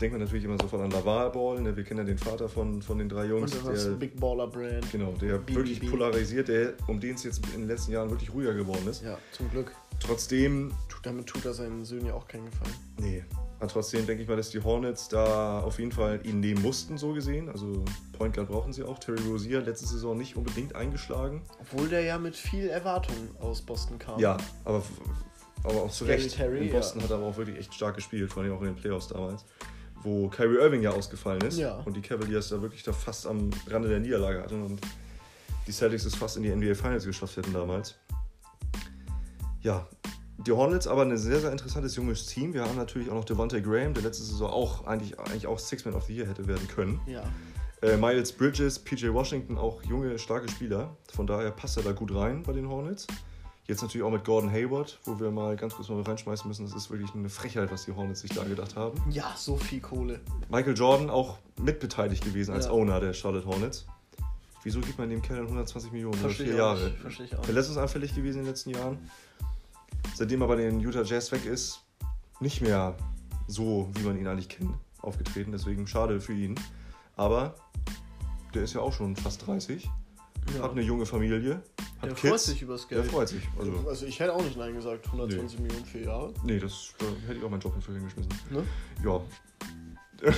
denkt 0.00 0.12
man 0.14 0.22
natürlich 0.22 0.44
immer 0.44 0.56
sofort 0.58 0.82
an 0.82 0.90
Laval 0.90 1.30
Ball, 1.30 1.60
ne? 1.60 1.76
wir 1.76 1.84
kennen 1.84 1.98
ja 1.98 2.04
den 2.04 2.18
Vater 2.18 2.48
von, 2.48 2.80
von 2.80 2.96
den 2.96 3.10
drei 3.10 3.26
Jungs, 3.26 3.54
Und 3.54 3.66
das 3.66 3.84
der, 3.84 3.90
Big 3.92 4.18
Baller 4.18 4.46
Brand. 4.46 4.90
genau, 4.90 5.12
der 5.12 5.38
BBB. 5.38 5.56
wirklich 5.56 5.90
polarisiert, 5.90 6.48
der, 6.48 6.72
um 6.86 7.00
den 7.00 7.16
es 7.16 7.24
jetzt 7.24 7.44
in 7.54 7.60
den 7.60 7.68
letzten 7.68 7.92
Jahren 7.92 8.08
wirklich 8.08 8.32
ruhiger 8.32 8.54
geworden 8.54 8.86
ist. 8.88 9.02
Ja, 9.02 9.18
zum 9.32 9.50
Glück. 9.50 9.72
Trotzdem 10.00 10.72
Damit 11.06 11.28
tut 11.28 11.44
er 11.44 11.54
seinen 11.54 11.84
Söhnen 11.84 12.06
ja 12.06 12.14
auch 12.14 12.26
keinen 12.26 12.46
Gefallen. 12.46 12.74
Nee. 12.98 13.24
Aber 13.60 13.68
trotzdem 13.68 14.04
denke 14.06 14.24
ich 14.24 14.28
mal, 14.28 14.36
dass 14.36 14.50
die 14.50 14.60
Hornets 14.60 15.08
da 15.08 15.60
auf 15.60 15.78
jeden 15.78 15.92
Fall 15.92 16.18
ihn 16.24 16.40
nehmen 16.40 16.60
mussten, 16.62 16.98
so 16.98 17.12
gesehen. 17.12 17.48
Also 17.48 17.84
Point 18.18 18.34
Guard 18.34 18.48
brauchen 18.48 18.72
sie 18.72 18.82
auch. 18.82 18.98
Terry 18.98 19.20
Rozier 19.20 19.60
letzte 19.60 19.86
Saison 19.86 20.18
nicht 20.18 20.36
unbedingt 20.36 20.74
eingeschlagen. 20.74 21.42
Obwohl 21.60 21.88
der 21.88 22.00
ja 22.02 22.18
mit 22.18 22.34
viel 22.34 22.68
Erwartung 22.68 23.14
aus 23.38 23.62
Boston 23.62 24.00
kam. 24.00 24.18
Ja, 24.18 24.36
aber, 24.64 24.82
aber 25.62 25.82
auch 25.84 25.92
zu 25.92 26.06
Recht. 26.06 26.34
Terry, 26.34 26.66
in 26.66 26.72
Boston 26.72 27.00
hat 27.00 27.10
er 27.10 27.16
aber 27.18 27.26
auch 27.26 27.36
wirklich 27.36 27.56
echt 27.56 27.72
stark 27.72 27.94
gespielt, 27.94 28.32
vor 28.32 28.42
allem 28.42 28.52
auch 28.52 28.60
in 28.62 28.66
den 28.66 28.76
Playoffs 28.76 29.06
damals. 29.06 29.44
Wo 30.02 30.28
Kyrie 30.28 30.56
Irving 30.56 30.82
ja 30.82 30.90
ausgefallen 30.90 31.40
ist 31.42 31.56
Ja. 31.56 31.76
und 31.84 31.96
die 31.96 32.02
Cavaliers 32.02 32.48
da 32.48 32.60
wirklich 32.60 32.82
da 32.82 32.92
fast 32.92 33.28
am 33.28 33.50
Rande 33.68 33.88
der 33.88 34.00
Niederlage 34.00 34.42
hatten 34.42 34.60
und 34.60 34.80
die 35.68 35.72
Celtics 35.72 36.04
es 36.04 36.16
fast 36.16 36.36
in 36.36 36.42
die 36.42 36.50
NBA 36.50 36.74
Finals 36.74 37.04
geschafft 37.04 37.36
hätten 37.36 37.52
damals. 37.52 37.94
Ja, 39.62 39.86
die 40.38 40.52
Hornets 40.52 40.86
aber 40.86 41.02
ein 41.02 41.16
sehr, 41.16 41.40
sehr 41.40 41.50
interessantes 41.52 41.96
junges 41.96 42.26
Team. 42.26 42.52
Wir 42.54 42.62
haben 42.64 42.76
natürlich 42.76 43.10
auch 43.10 43.14
noch 43.14 43.24
Devontae 43.24 43.60
Graham, 43.62 43.94
der 43.94 44.02
letzte 44.02 44.24
Saison 44.24 44.50
auch 44.50 44.86
eigentlich, 44.86 45.18
eigentlich 45.18 45.46
auch 45.46 45.58
Six-Man 45.58 45.94
of 45.94 46.04
the 46.04 46.14
Year 46.16 46.26
hätte 46.26 46.46
werden 46.46 46.68
können. 46.68 47.00
Ja. 47.06 47.22
Äh, 47.82 47.96
Miles 47.96 48.32
Bridges, 48.32 48.78
PJ 48.78 49.12
Washington, 49.12 49.58
auch 49.58 49.82
junge, 49.82 50.18
starke 50.18 50.48
Spieler. 50.50 50.96
Von 51.12 51.26
daher 51.26 51.50
passt 51.50 51.76
er 51.76 51.82
da 51.82 51.92
gut 51.92 52.14
rein 52.14 52.42
bei 52.42 52.52
den 52.52 52.68
Hornets. 52.68 53.06
Jetzt 53.66 53.82
natürlich 53.82 54.06
auch 54.06 54.10
mit 54.12 54.24
Gordon 54.24 54.50
Hayward, 54.50 54.98
wo 55.04 55.18
wir 55.18 55.30
mal 55.30 55.56
ganz 55.56 55.74
kurz 55.74 55.88
mal 55.88 56.00
reinschmeißen 56.00 56.46
müssen. 56.46 56.64
Das 56.66 56.74
ist 56.74 56.90
wirklich 56.90 57.12
eine 57.14 57.28
Frechheit, 57.28 57.70
was 57.72 57.84
die 57.84 57.92
Hornets 57.92 58.20
sich 58.20 58.30
da 58.30 58.44
gedacht 58.44 58.76
haben. 58.76 59.00
Ja, 59.10 59.34
so 59.36 59.56
viel 59.56 59.80
Kohle. 59.80 60.20
Michael 60.48 60.76
Jordan 60.76 61.10
auch 61.10 61.38
mitbeteiligt 61.60 62.24
gewesen 62.24 62.54
als 62.54 62.66
Ja. 62.66 62.70
Owner 62.72 63.00
der 63.00 63.12
Charlotte 63.12 63.46
Hornets. 63.46 63.86
Wieso 64.62 64.80
gibt 64.80 64.98
man 64.98 65.10
dem 65.10 65.20
Kerl 65.20 65.38
dann 65.38 65.46
120 65.46 65.92
Millionen 65.92 66.14
über 66.14 66.28
Verstehe 66.28 66.46
vier 66.46 66.56
Jahre? 66.56 66.90
Verstehe 66.92 67.26
ich 67.26 67.36
auch. 67.36 67.44
Verletzungsanfällig 67.44 68.14
gewesen 68.14 68.38
in 68.38 68.44
den 68.44 68.50
letzten 68.50 68.70
Jahren. 68.70 68.98
Seitdem 70.16 70.40
er 70.40 70.48
bei 70.48 70.56
den 70.56 70.80
Utah 70.80 71.02
Jazz 71.02 71.30
weg 71.30 71.44
ist, 71.44 71.82
nicht 72.40 72.62
mehr 72.62 72.96
so, 73.46 73.90
wie 73.94 74.02
man 74.02 74.18
ihn 74.18 74.26
eigentlich 74.26 74.48
kennt, 74.48 74.72
aufgetreten. 75.02 75.52
Deswegen 75.52 75.86
schade 75.86 76.20
für 76.22 76.32
ihn. 76.32 76.54
Aber 77.16 77.54
der 78.54 78.62
ist 78.62 78.72
ja 78.72 78.80
auch 78.80 78.92
schon 78.94 79.14
fast 79.14 79.46
30, 79.46 79.88
Ja. 80.56 80.62
hat 80.62 80.70
eine 80.70 80.80
junge 80.80 81.04
Familie, 81.04 81.56
hat 82.00 82.04
Der 82.04 82.14
Kids. 82.14 82.20
freut 82.30 82.40
sich 82.40 82.62
übers 82.62 82.88
Der 82.88 83.00
Geld. 83.00 83.10
freut 83.10 83.28
sich. 83.28 83.42
Also, 83.58 83.72
Also 83.88 84.06
ich 84.06 84.18
hätte 84.18 84.32
auch 84.34 84.42
nicht 84.42 84.56
Nein 84.56 84.74
gesagt, 84.74 85.06
120 85.06 85.60
Millionen 85.60 85.84
für 85.84 86.00
Jahre. 86.00 86.32
nee, 86.44 86.58
das 86.58 86.94
da 86.98 87.04
hätte 87.26 87.38
ich 87.38 87.44
auch 87.44 87.50
meinen 87.50 87.60
Job 87.60 87.74
dafür 87.74 87.94
hingeschmissen. 87.94 88.32
Ne? 88.50 88.64
Ja, 89.04 89.20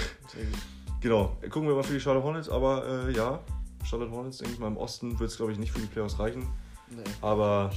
genau. 1.00 1.36
Gucken 1.50 1.68
wir 1.68 1.74
mal 1.76 1.82
für 1.84 1.92
die 1.94 2.00
Charlotte 2.00 2.24
Hornets. 2.26 2.48
Aber 2.48 3.06
äh, 3.08 3.12
ja, 3.14 3.40
Charlotte 3.84 4.10
Hornets, 4.10 4.38
denke 4.38 4.54
ich 4.54 4.58
mal, 4.58 4.68
im 4.68 4.76
Osten 4.76 5.18
wird 5.20 5.30
es, 5.30 5.36
glaube 5.36 5.52
ich, 5.52 5.58
nicht 5.58 5.72
für 5.72 5.78
die 5.80 5.86
Playoffs 5.86 6.18
reichen. 6.18 6.48
Nee. 6.90 7.02
Aber 7.20 7.70
ja, 7.72 7.76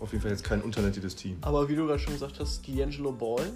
auf 0.00 0.10
jeden 0.12 0.22
Fall 0.22 0.30
jetzt 0.30 0.44
kein 0.44 0.60
untalentiertes 0.62 1.14
Team. 1.16 1.38
Aber 1.42 1.68
wie 1.68 1.76
du 1.76 1.86
gerade 1.86 1.98
schon 1.98 2.12
gesagt 2.14 2.38
hast, 2.40 2.64
D'Angelo 2.66 3.12
Ball, 3.12 3.52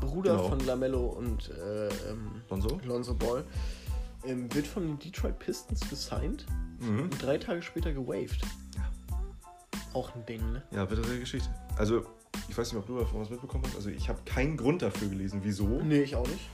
Bruder 0.00 0.36
Genau. 0.36 0.48
von 0.48 0.60
Lamello 0.66 1.06
und 1.06 1.50
äh, 1.50 1.88
ähm, 2.10 2.42
Lonzo? 2.48 2.80
Lonzo 2.84 3.14
Ball, 3.14 3.44
ähm, 4.24 4.52
wird 4.54 4.66
von 4.66 4.86
den 4.86 4.98
Detroit 4.98 5.38
Pistons 5.38 5.80
gesigned 5.88 6.46
Mhm. 6.80 7.00
und 7.02 7.22
drei 7.22 7.38
Tage 7.38 7.62
später 7.62 7.92
gewaved. 7.92 8.40
Auch 9.92 10.14
ein 10.14 10.24
Ding, 10.26 10.40
ne? 10.52 10.62
Ja, 10.70 10.84
bittere 10.84 11.18
Geschichte. 11.18 11.48
Also, 11.76 12.04
ich 12.48 12.56
weiß 12.56 12.72
nicht, 12.72 12.80
ob 12.80 12.86
du 12.86 12.98
davon 12.98 13.20
was 13.20 13.30
mitbekommen 13.30 13.64
hast. 13.66 13.74
Also, 13.76 13.90
ich 13.90 14.08
habe 14.08 14.20
keinen 14.24 14.56
Grund 14.56 14.82
dafür 14.82 15.08
gelesen, 15.08 15.40
wieso. 15.42 15.66
Nee, 15.66 16.02
ich 16.02 16.14
auch 16.14 16.26
nicht. 16.28 16.48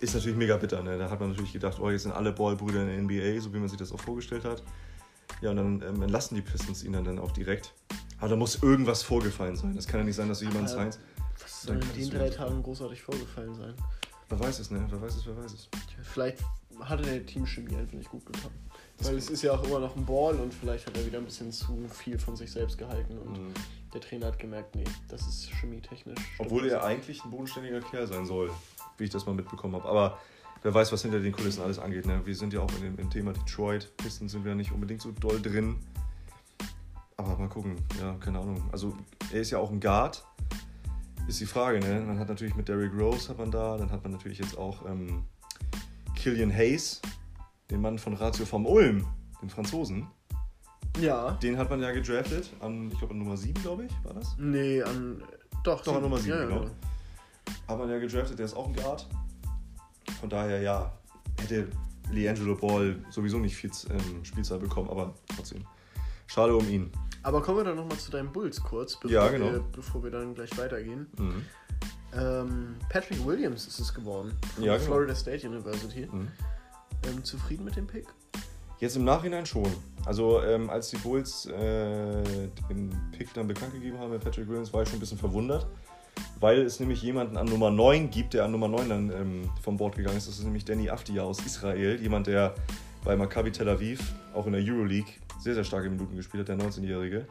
Ist 0.00 0.14
natürlich 0.14 0.36
mega 0.36 0.56
bitter, 0.56 0.82
ne? 0.82 0.98
Da 0.98 1.08
hat 1.08 1.20
man 1.20 1.30
natürlich 1.30 1.52
gedacht, 1.52 1.78
oh, 1.80 1.88
jetzt 1.90 2.02
sind 2.02 2.10
alle 2.12 2.32
Ballbrüder 2.32 2.80
in 2.82 2.88
der 2.88 2.98
NBA, 2.98 3.40
so 3.40 3.54
wie 3.54 3.58
man 3.58 3.68
sich 3.68 3.78
das 3.78 3.92
auch 3.92 4.00
vorgestellt 4.00 4.44
hat. 4.44 4.62
Ja, 5.40 5.50
und 5.50 5.56
dann 5.56 5.82
ähm, 5.82 6.02
entlassen 6.02 6.34
die 6.34 6.42
Pistons 6.42 6.82
ihn 6.82 6.92
dann, 6.92 7.04
dann 7.04 7.20
auch 7.20 7.30
direkt. 7.30 7.72
Aber 8.22 8.28
da 8.30 8.36
muss 8.36 8.62
irgendwas 8.62 9.02
vorgefallen 9.02 9.56
sein. 9.56 9.74
Das 9.74 9.84
kann 9.86 9.98
ja 9.98 10.04
nicht 10.06 10.14
sein, 10.14 10.28
dass 10.28 10.38
du 10.38 10.44
jemanden 10.44 10.70
Aber- 10.70 10.80
signst. 10.84 11.00
Was 11.40 11.62
soll 11.62 11.74
in 11.76 12.10
den 12.10 12.10
drei. 12.10 12.30
Tagen 12.30 12.62
großartig 12.62 13.02
vorgefallen 13.02 13.52
sein? 13.56 13.74
Wer 14.28 14.38
weiß 14.38 14.60
es, 14.60 14.70
ne? 14.70 14.86
Wer 14.88 15.02
weiß 15.02 15.16
es, 15.16 15.26
wer 15.26 15.36
weiß 15.36 15.52
es. 15.52 15.68
Vielleicht 16.04 16.38
hatte 16.80 17.02
der 17.02 17.26
Teamchemie 17.26 17.74
einfach 17.74 17.94
nicht 17.94 18.08
gut 18.10 18.24
getan. 18.24 18.50
Das 18.96 19.08
Weil 19.08 19.16
es 19.18 19.28
ist 19.28 19.42
ja 19.42 19.52
auch 19.52 19.64
immer 19.64 19.80
noch 19.80 19.96
ein 19.96 20.06
Ball 20.06 20.36
und 20.36 20.54
vielleicht 20.54 20.86
hat 20.86 20.96
er 20.96 21.04
wieder 21.04 21.18
ein 21.18 21.24
bisschen 21.24 21.50
zu 21.50 21.86
viel 21.90 22.16
von 22.18 22.36
sich 22.36 22.50
selbst 22.52 22.78
gehalten 22.78 23.18
und 23.18 23.32
Mhm. 23.32 23.54
der 23.92 24.00
Trainer 24.00 24.26
hat 24.26 24.38
gemerkt, 24.38 24.76
nee, 24.76 24.84
das 25.08 25.26
ist 25.26 25.50
chemietechnisch. 25.60 26.18
Obwohl 26.38 26.68
er 26.68 26.84
eigentlich 26.84 27.24
ein 27.24 27.30
bodenständiger 27.32 27.80
Kerl 27.80 28.06
sein 28.06 28.24
soll, 28.24 28.50
wie 28.98 29.04
ich 29.04 29.10
das 29.10 29.26
mal 29.26 29.34
mitbekommen 29.34 29.74
habe. 29.74 29.88
Aber 29.88 30.18
wer 30.62 30.72
weiß, 30.72 30.92
was 30.92 31.02
hinter 31.02 31.18
den 31.18 31.32
Kulissen 31.32 31.62
alles 31.62 31.78
angeht. 31.80 32.06
Ne? 32.06 32.20
Wir 32.24 32.36
sind 32.36 32.52
ja 32.52 32.60
auch 32.60 32.70
in 32.76 32.82
dem, 32.82 32.98
im 33.00 33.10
Thema 33.10 33.32
Detroit. 33.32 33.90
Pistons 33.96 34.30
sind 34.32 34.44
wir 34.44 34.54
nicht 34.54 34.70
unbedingt 34.70 35.02
so 35.02 35.10
doll 35.10 35.42
drin. 35.42 35.76
Aber 37.16 37.36
mal 37.36 37.48
gucken. 37.48 37.76
Ja, 38.00 38.14
keine 38.14 38.40
Ahnung. 38.40 38.62
Also 38.72 38.96
er 39.32 39.40
ist 39.40 39.50
ja 39.50 39.58
auch 39.58 39.70
ein 39.70 39.80
Guard. 39.80 40.24
Ist 41.28 41.40
die 41.40 41.46
Frage, 41.46 41.78
ne? 41.78 42.00
Man 42.00 42.18
hat 42.18 42.28
natürlich 42.28 42.54
mit 42.56 42.68
Derrick 42.68 42.92
Rose 42.98 43.28
hat 43.28 43.38
man 43.38 43.50
da, 43.50 43.76
dann 43.76 43.90
hat 43.90 44.02
man 44.02 44.12
natürlich 44.12 44.38
jetzt 44.38 44.58
auch 44.58 44.84
ähm, 44.86 45.24
Killian 46.16 46.52
Hayes, 46.52 47.00
den 47.70 47.80
Mann 47.80 47.98
von 47.98 48.14
Ratio 48.14 48.44
vom 48.44 48.66
Ulm, 48.66 49.06
den 49.40 49.48
Franzosen. 49.48 50.08
Ja. 51.00 51.32
Den 51.42 51.56
hat 51.58 51.70
man 51.70 51.80
ja 51.80 51.92
gedraftet 51.92 52.50
an, 52.60 52.90
ich 52.90 52.98
glaube, 52.98 53.14
an 53.14 53.18
Nummer 53.18 53.36
7, 53.36 53.62
glaube 53.62 53.84
ich, 53.84 54.04
war 54.04 54.14
das? 54.14 54.36
Nee, 54.38 54.82
an. 54.82 55.22
Doch, 55.64 55.82
Doch, 55.82 55.96
an 55.96 56.02
Nummer 56.02 56.18
sieben, 56.18 56.36
ja, 56.36 56.44
genau. 56.44 56.64
ja. 56.64 56.70
Hat 57.68 57.78
man 57.78 57.88
ja 57.88 57.98
gedraftet, 57.98 58.38
der 58.38 58.46
ist 58.46 58.54
auch 58.54 58.66
ein 58.66 58.74
Guard. 58.74 59.06
Von 60.20 60.28
daher, 60.28 60.60
ja, 60.60 60.92
hätte 61.40 61.68
Leangelo 62.10 62.56
Ball 62.56 62.96
sowieso 63.10 63.38
nicht 63.38 63.56
viel 63.56 63.70
ähm, 63.90 64.24
Spielzeit 64.24 64.60
bekommen, 64.60 64.90
aber 64.90 65.14
trotzdem. 65.34 65.64
Schade 66.32 66.56
um 66.56 66.66
ihn. 66.68 66.90
Aber 67.22 67.42
kommen 67.42 67.58
wir 67.58 67.64
dann 67.64 67.76
nochmal 67.76 67.98
zu 67.98 68.10
deinen 68.10 68.32
Bulls 68.32 68.62
kurz, 68.62 68.96
bevor, 68.96 69.10
Ja, 69.10 69.28
genau. 69.28 69.52
wir, 69.52 69.60
bevor 69.72 70.02
wir 70.02 70.10
dann 70.10 70.34
gleich 70.34 70.56
weitergehen. 70.56 71.06
Mhm. 71.18 71.44
Ähm, 72.14 72.76
Patrick 72.88 73.24
Williams 73.24 73.66
ist 73.66 73.78
es 73.78 73.92
geworden. 73.94 74.32
Von 74.54 74.64
Ja, 74.64 74.72
der 74.72 74.80
genau. 74.80 74.92
Florida 74.92 75.14
State 75.14 75.46
University. 75.46 76.08
Mhm. 76.10 76.28
Ähm, 77.06 77.24
zufrieden 77.24 77.64
mit 77.64 77.76
dem 77.76 77.86
Pick? 77.86 78.06
Jetzt 78.80 78.96
im 78.96 79.04
Nachhinein 79.04 79.46
schon. 79.46 79.68
Also 80.04 80.42
ähm, 80.42 80.68
als 80.70 80.88
die 80.90 80.96
Bulls 80.96 81.46
äh, 81.46 82.22
den 82.68 82.90
Pick 83.16 83.32
dann 83.34 83.46
bekannt 83.46 83.72
gegeben 83.74 83.98
haben 83.98 84.10
mit 84.10 84.24
Patrick 84.24 84.48
Williams, 84.48 84.72
war 84.72 84.82
ich 84.82 84.88
schon 84.88 84.96
ein 84.96 85.00
bisschen 85.00 85.18
verwundert, 85.18 85.66
weil 86.40 86.62
es 86.62 86.80
nämlich 86.80 87.02
jemanden 87.02 87.36
an 87.36 87.46
Nummer 87.46 87.70
9 87.70 88.10
gibt, 88.10 88.34
der 88.34 88.44
an 88.44 88.50
Nummer 88.52 88.68
9 88.68 88.88
dann 88.88 89.10
ähm, 89.12 89.50
vom 89.62 89.76
Bord 89.76 89.96
gegangen 89.96 90.16
ist. 90.16 90.26
Das 90.28 90.38
ist 90.38 90.44
nämlich 90.44 90.64
Danny 90.64 90.90
Afdia 90.90 91.22
aus 91.22 91.38
Israel, 91.46 92.00
jemand, 92.00 92.26
der 92.26 92.54
bei 93.04 93.16
Maccabi 93.16 93.52
Tel 93.52 93.68
Aviv, 93.68 94.00
auch 94.34 94.46
in 94.46 94.52
der 94.52 94.62
Euroleague, 94.62 95.12
sehr, 95.42 95.54
sehr 95.54 95.64
starke 95.64 95.90
Minuten 95.90 96.16
gespielt 96.16 96.48
hat, 96.48 96.58
der 96.58 96.66
19-Jährige. 96.66 97.26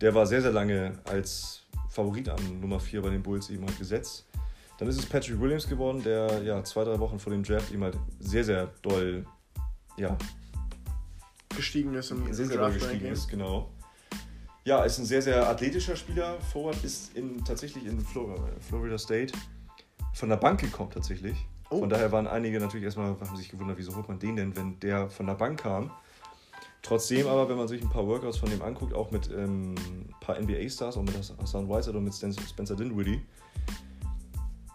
Der 0.00 0.14
war 0.14 0.26
sehr, 0.26 0.42
sehr 0.42 0.52
lange 0.52 0.98
als 1.04 1.62
Favorit 1.90 2.28
an 2.28 2.60
Nummer 2.60 2.80
4 2.80 3.02
bei 3.02 3.10
den 3.10 3.22
Bulls 3.22 3.50
eben 3.50 3.66
halt 3.66 3.78
gesetzt. 3.78 4.26
Dann 4.78 4.88
ist 4.88 4.98
es 4.98 5.06
Patrick 5.06 5.40
Williams 5.40 5.68
geworden, 5.68 6.02
der 6.02 6.42
ja 6.42 6.62
zwei, 6.62 6.84
drei 6.84 6.98
Wochen 7.00 7.18
vor 7.18 7.32
dem 7.32 7.42
Draft 7.42 7.72
eben 7.72 7.82
halt 7.82 7.96
sehr, 8.20 8.44
sehr 8.44 8.68
doll 8.82 9.26
ja, 9.96 10.16
Gestiegen 11.58 11.92
ist 11.94 12.12
im 12.12 12.32
sehr, 12.32 12.46
sehr 12.46 12.56
doll 12.56 12.72
gestiegen 12.72 13.06
ist, 13.06 13.28
genau. 13.28 13.68
Ja, 14.64 14.84
ist 14.84 14.98
ein 14.98 15.06
sehr, 15.06 15.20
sehr 15.20 15.48
athletischer 15.48 15.96
Spieler. 15.96 16.38
Forward 16.52 16.84
ist 16.84 17.16
in, 17.16 17.44
tatsächlich 17.44 17.84
in 17.84 18.00
Flo- 18.00 18.48
Florida 18.60 18.96
State 18.96 19.32
von 20.14 20.28
der 20.28 20.36
Bank 20.36 20.60
gekommen, 20.60 20.90
tatsächlich. 20.90 21.36
Oh. 21.70 21.80
Von 21.80 21.88
daher 21.88 22.12
waren 22.12 22.28
einige 22.28 22.60
natürlich 22.60 22.84
erstmal, 22.84 23.08
haben 23.08 23.36
sich 23.36 23.48
gewundert, 23.48 23.76
wieso 23.76 23.96
holt 23.96 24.08
man 24.08 24.20
den 24.20 24.36
denn, 24.36 24.54
wenn 24.56 24.78
der 24.78 25.10
von 25.10 25.26
der 25.26 25.34
Bank 25.34 25.60
kam. 25.60 25.90
Trotzdem 26.88 27.26
aber, 27.26 27.50
wenn 27.50 27.58
man 27.58 27.68
sich 27.68 27.82
ein 27.82 27.90
paar 27.90 28.06
Workouts 28.06 28.38
von 28.38 28.48
dem 28.48 28.62
anguckt, 28.62 28.94
auch 28.94 29.10
mit 29.10 29.30
ähm, 29.30 29.74
ein 29.74 30.14
paar 30.20 30.40
NBA-Stars, 30.40 30.96
auch 30.96 31.02
mit 31.02 31.14
Hassan 31.14 31.68
Whiteside 31.68 31.98
und 31.98 32.04
mit 32.04 32.14
Spencer 32.14 32.76
Dinwiddie, 32.76 33.20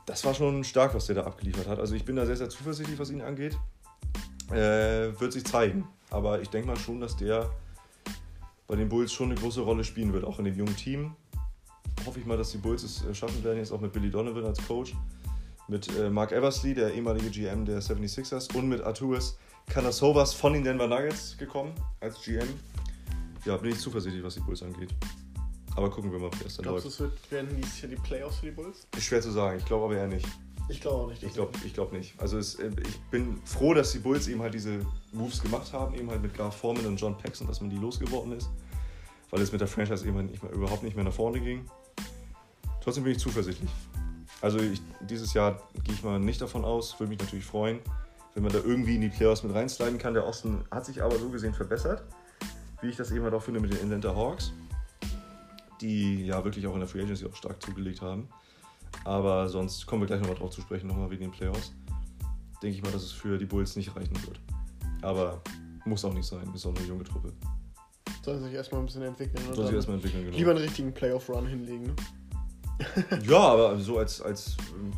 das 0.06 0.24
war 0.24 0.36
schon 0.36 0.64
stark, 0.64 0.94
was 0.94 1.08
der 1.08 1.16
da 1.16 1.24
abgeliefert 1.24 1.68
hat. 1.68 1.80
Also 1.80 1.96
ich 1.96 2.06
bin 2.06 2.16
da 2.16 2.28
sehr, 2.28 2.38
sehr 2.38 2.50
zuversichtlich, 2.50 3.00
was 3.00 3.10
ihn 3.10 3.22
angeht. 3.22 3.58
Äh, 4.52 5.20
wird 5.20 5.34
sich 5.34 5.44
zeigen. 5.44 5.88
Aber 6.12 6.40
ich 6.40 6.50
denke 6.50 6.68
mal 6.68 6.78
schon, 6.78 7.02
dass 7.02 7.18
der 7.18 7.50
bei 8.68 8.76
den 8.76 8.90
Bulls 8.90 9.12
schon 9.12 9.32
eine 9.32 9.40
große 9.42 9.62
Rolle 9.62 9.84
spielen 9.84 10.14
wird, 10.14 10.24
auch 10.24 10.38
in 10.38 10.46
dem 10.46 10.56
jungen 10.56 10.76
Team. 10.76 11.16
Hoffe 12.06 12.20
ich 12.20 12.28
mal, 12.28 12.38
dass 12.38 12.52
die 12.52 12.60
Bulls 12.60 12.84
es 12.84 13.04
äh, 13.04 13.16
schaffen 13.16 13.44
werden, 13.44 13.58
jetzt 13.58 13.72
auch 13.72 13.82
mit 13.82 13.92
Billy 13.92 14.12
Donovan 14.12 14.46
als 14.46 14.64
Coach, 14.68 14.94
mit 15.68 15.90
äh, 15.98 16.12
Mark 16.12 16.32
Eversley, 16.32 16.76
der 16.76 16.94
ehemalige 16.94 17.32
GM 17.32 17.66
der 17.66 17.82
76ers, 17.82 18.56
und 18.56 18.70
mit 18.70 18.82
Arturis 18.82 19.36
Canasovas 19.70 20.34
von 20.34 20.54
den 20.54 20.64
Denver 20.64 20.88
Nuggets 20.88 21.38
gekommen 21.38 21.74
als 22.00 22.22
GM. 22.22 22.48
Ja, 23.46 23.58
bin 23.58 23.72
ich 23.72 23.80
zuversichtlich, 23.80 24.24
was 24.24 24.36
die 24.36 24.40
Bulls 24.42 24.62
angeht. 24.64 24.94
Aber 25.76 25.90
gucken 25.90 26.12
wir 26.12 26.20
mal, 26.20 26.30
wie 26.40 26.44
das 26.44 26.56
dann 26.56 26.64
Glaubst 26.64 26.86
du, 26.86 27.04
läuft. 27.04 27.16
es 27.16 27.32
wird, 27.32 27.32
werden 27.32 27.56
dieses 27.58 27.82
Jahr 27.82 27.90
die 27.90 27.96
Playoffs 27.98 28.38
für 28.38 28.46
die 28.46 28.52
Bulls? 28.52 28.88
Ist 28.96 29.04
schwer 29.06 29.22
zu 29.22 29.32
sagen, 29.32 29.58
ich 29.58 29.66
glaube 29.66 29.86
aber 29.86 29.96
eher 29.98 30.08
nicht. 30.08 30.28
Ich 30.70 30.80
glaube 30.80 30.98
auch 31.04 31.10
nicht. 31.10 31.24
Ich 31.24 31.34
glaube 31.34 31.52
ich 31.66 31.74
glaub 31.74 31.92
nicht. 31.92 32.14
Also 32.20 32.38
es, 32.38 32.56
äh, 32.56 32.70
ich 32.88 33.00
bin 33.12 33.42
froh, 33.46 33.74
dass 33.74 33.92
die 33.92 34.00
Bulls 34.00 34.28
eben 34.28 34.42
halt 34.42 34.54
diese 34.54 34.80
Moves 35.12 35.42
gemacht 35.42 35.74
haben, 35.74 35.94
eben 35.96 36.10
halt 36.10 36.22
mit 36.22 36.34
Gar 36.38 36.52
Foreman 36.52 36.86
und 36.86 36.98
John 36.98 37.18
Paxson, 37.18 37.48
dass 37.48 37.60
man 37.60 37.70
die 37.70 37.78
losgeworden 37.78 38.34
ist. 38.34 38.50
Weil 39.30 39.42
es 39.42 39.52
mit 39.52 39.60
der 39.60 39.68
Franchise 39.68 40.08
eben 40.08 40.16
halt 40.16 40.30
nicht 40.30 40.44
mehr, 40.44 40.52
überhaupt 40.54 40.84
nicht 40.84 40.96
mehr 40.96 41.04
nach 41.04 41.14
vorne 41.14 41.40
ging. 41.40 41.66
Trotzdem 42.82 43.04
bin 43.04 43.14
ich 43.14 43.20
zuversichtlich. 43.20 43.70
Also 44.42 44.60
ich, 44.60 44.82
dieses 45.02 45.34
Jahr 45.34 45.62
gehe 45.84 45.96
ich 45.96 46.04
mal 46.04 46.20
nicht 46.20 46.40
davon 46.40 46.64
aus, 46.64 46.98
würde 47.00 47.10
mich 47.10 47.20
natürlich 47.20 47.46
freuen, 47.46 47.80
wenn 48.34 48.44
man 48.44 48.52
da 48.52 48.60
irgendwie 48.60 48.96
in 48.96 49.02
die 49.02 49.10
Playoffs 49.10 49.44
mit 49.44 49.54
reinsliden 49.54 49.98
kann. 49.98 50.14
Der 50.14 50.26
Osten 50.26 50.64
hat 50.72 50.86
sich 50.86 51.02
aber 51.02 51.18
so 51.18 51.30
gesehen 51.30 51.54
verbessert, 51.54 52.04
wie 52.82 52.90
ich 52.90 52.96
das 52.96 53.12
eben 53.12 53.24
halt 53.24 53.34
auch 53.34 53.44
finde 53.44 53.60
mit 53.60 53.72
den 53.72 53.80
Atlanta 53.80 54.16
Hawks, 54.16 54.54
die 55.82 56.26
ja 56.26 56.44
wirklich 56.44 56.66
auch 56.68 56.74
in 56.74 56.80
der 56.80 56.88
Free 56.88 57.04
Agency 57.04 57.26
auch 57.26 57.36
stark 57.36 57.62
zugelegt 57.62 58.02
haben. 58.02 58.28
Aber 59.06 59.50
sonst 59.50 59.86
kommen 59.86 60.02
wir 60.02 60.08
gleich 60.08 60.22
nochmal 60.22 60.38
drauf 60.38 60.52
zu 60.52 60.62
sprechen, 60.62 60.88
nochmal 60.88 61.10
wegen 61.10 61.22
den 61.22 61.32
Playoffs. 61.32 61.74
Denke 62.62 62.78
ich 62.78 62.84
mal, 62.84 62.92
dass 62.92 63.04
es 63.04 63.12
für 63.12 63.38
die 63.38 63.46
Bulls 63.46 63.76
nicht 63.76 63.96
reichen 63.96 64.16
wird. 64.26 64.40
Aber 65.02 65.42
muss 65.86 66.06
auch 66.06 66.14
nicht 66.14 66.26
sein, 66.26 66.50
ist 66.54 66.66
auch 66.66 66.76
eine 66.76 66.86
junge 66.86 67.04
Truppe. 67.04 67.34
Soll 68.24 68.40
sich 68.40 68.54
erstmal 68.54 68.82
ein 68.82 68.86
bisschen 68.86 69.02
entwickeln. 69.02 69.44
Soll 69.54 69.66
sich 69.66 69.76
erstmal 69.76 69.98
entwickeln, 69.98 70.24
genau. 70.24 70.38
Lieber 70.38 70.52
einen 70.52 70.62
richtigen 70.62 70.94
Playoff-Run 70.94 71.46
hinlegen. 71.46 71.88
Ne? 71.88 71.96
Ja, 73.24 73.40
aber 73.40 73.78
so 73.80 73.98
als, 73.98 74.22
als 74.22 74.56
ähm, 74.80 74.92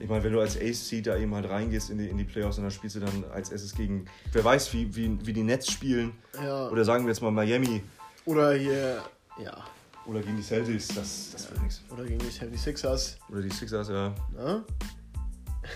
ich 0.00 0.08
meine, 0.08 0.24
wenn 0.24 0.32
du 0.32 0.40
als 0.40 0.56
Ace-Seed 0.56 1.06
da 1.06 1.16
eben 1.16 1.34
halt 1.34 1.48
reingehst 1.48 1.90
in 1.90 1.98
die, 1.98 2.08
in 2.08 2.16
die 2.16 2.24
Playoffs 2.24 2.56
und 2.56 2.64
dann 2.64 2.70
spielst 2.70 2.96
du 2.96 3.00
dann 3.00 3.24
als 3.32 3.50
erstes 3.50 3.74
gegen, 3.74 4.06
wer 4.32 4.42
weiß, 4.42 4.72
wie, 4.72 4.94
wie, 4.96 5.26
wie 5.26 5.32
die 5.32 5.42
Nets 5.42 5.70
spielen. 5.70 6.12
Ja. 6.42 6.68
Oder 6.68 6.84
sagen 6.84 7.04
wir 7.04 7.10
jetzt 7.10 7.20
mal 7.20 7.30
Miami 7.30 7.82
Oder 8.24 8.54
hier, 8.54 9.02
ja. 9.42 9.56
oder 10.06 10.20
gegen 10.20 10.38
die 10.38 10.42
Celtics, 10.42 10.88
das, 10.88 11.30
das 11.32 11.50
wird 11.50 11.62
nichts. 11.62 11.82
Oder 11.90 12.04
gegen 12.04 12.18
die 12.18 12.26
76ers. 12.26 13.16
Oder 13.30 13.42
die 13.42 13.50
Sixers, 13.50 13.90
ja. 13.90 14.14
Ne? 14.34 14.64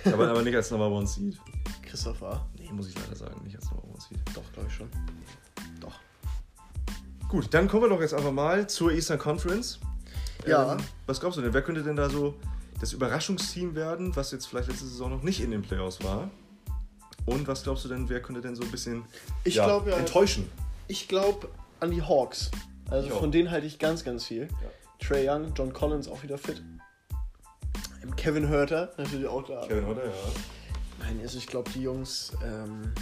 Aber, 0.12 0.28
aber 0.28 0.42
nicht 0.42 0.56
als 0.56 0.70
Number 0.70 0.90
One 0.90 1.06
Seed. 1.06 1.38
Christopher. 1.82 2.44
Nee, 2.58 2.72
muss 2.72 2.88
ich 2.88 2.94
leider 2.98 3.14
sagen, 3.14 3.40
nicht 3.44 3.54
als 3.54 3.70
Number 3.70 3.84
One 3.84 4.00
Seed. 4.00 4.18
Doch, 4.34 4.42
glaube 4.52 4.68
ich 4.68 4.74
schon. 4.74 4.88
Doch. 5.78 6.00
Gut, 7.28 7.52
dann 7.52 7.68
kommen 7.68 7.82
wir 7.84 7.88
doch 7.90 8.00
jetzt 8.00 8.14
einfach 8.14 8.32
mal 8.32 8.66
zur 8.66 8.90
Eastern 8.92 9.18
Conference. 9.18 9.78
Ja. 10.46 10.72
Ähm, 10.72 10.78
was 11.06 11.20
glaubst 11.20 11.38
du 11.38 11.42
denn? 11.42 11.52
Wer 11.52 11.62
könnte 11.62 11.82
denn 11.82 11.96
da 11.96 12.08
so 12.08 12.34
das 12.84 12.92
Überraschungsteam 12.92 13.74
werden, 13.74 14.14
was 14.14 14.30
jetzt 14.30 14.44
vielleicht 14.44 14.68
letzte 14.68 14.84
Saison 14.84 15.10
noch 15.10 15.22
nicht 15.22 15.40
in 15.40 15.50
den 15.50 15.62
Playoffs 15.62 16.04
war? 16.04 16.30
Und 17.24 17.48
was 17.48 17.62
glaubst 17.62 17.82
du 17.86 17.88
denn, 17.88 18.10
wer 18.10 18.20
könnte 18.20 18.42
denn 18.42 18.54
so 18.54 18.62
ein 18.62 18.70
bisschen 18.70 19.04
Ich 19.44 19.54
ja, 19.54 19.64
glaube 19.64 19.90
ja, 19.90 19.96
enttäuschen? 19.96 20.50
ich 20.86 21.08
glaube 21.08 21.48
an 21.80 21.90
die 21.90 22.02
Hawks. 22.02 22.50
Also 22.90 23.06
Ich 23.06 23.12
auch. 23.14 23.20
von 23.20 23.32
denen 23.32 23.50
halte 23.50 23.66
ich 23.66 23.78
ganz, 23.78 24.04
ganz 24.04 24.26
viel. 24.26 24.42
Ja. 24.42 25.06
Trey 25.06 25.26
Young, 25.26 25.54
John 25.54 25.72
Collins 25.72 26.08
auch 26.08 26.22
wieder 26.22 26.36
fit. 26.36 26.62
Kevin 28.16 28.48
Hörter 28.48 28.92
natürlich 28.98 29.26
auch 29.26 29.44
da. 29.44 29.66
Kevin 29.66 29.86
Hutter, 29.86 30.04
ja. 30.04 30.12
Nein, 30.98 31.20
also 31.22 31.38
ich 31.38 31.46
glaube, 31.46 31.70
die 31.70 31.80
Jungs, 31.80 32.32
ähm, 32.44 32.92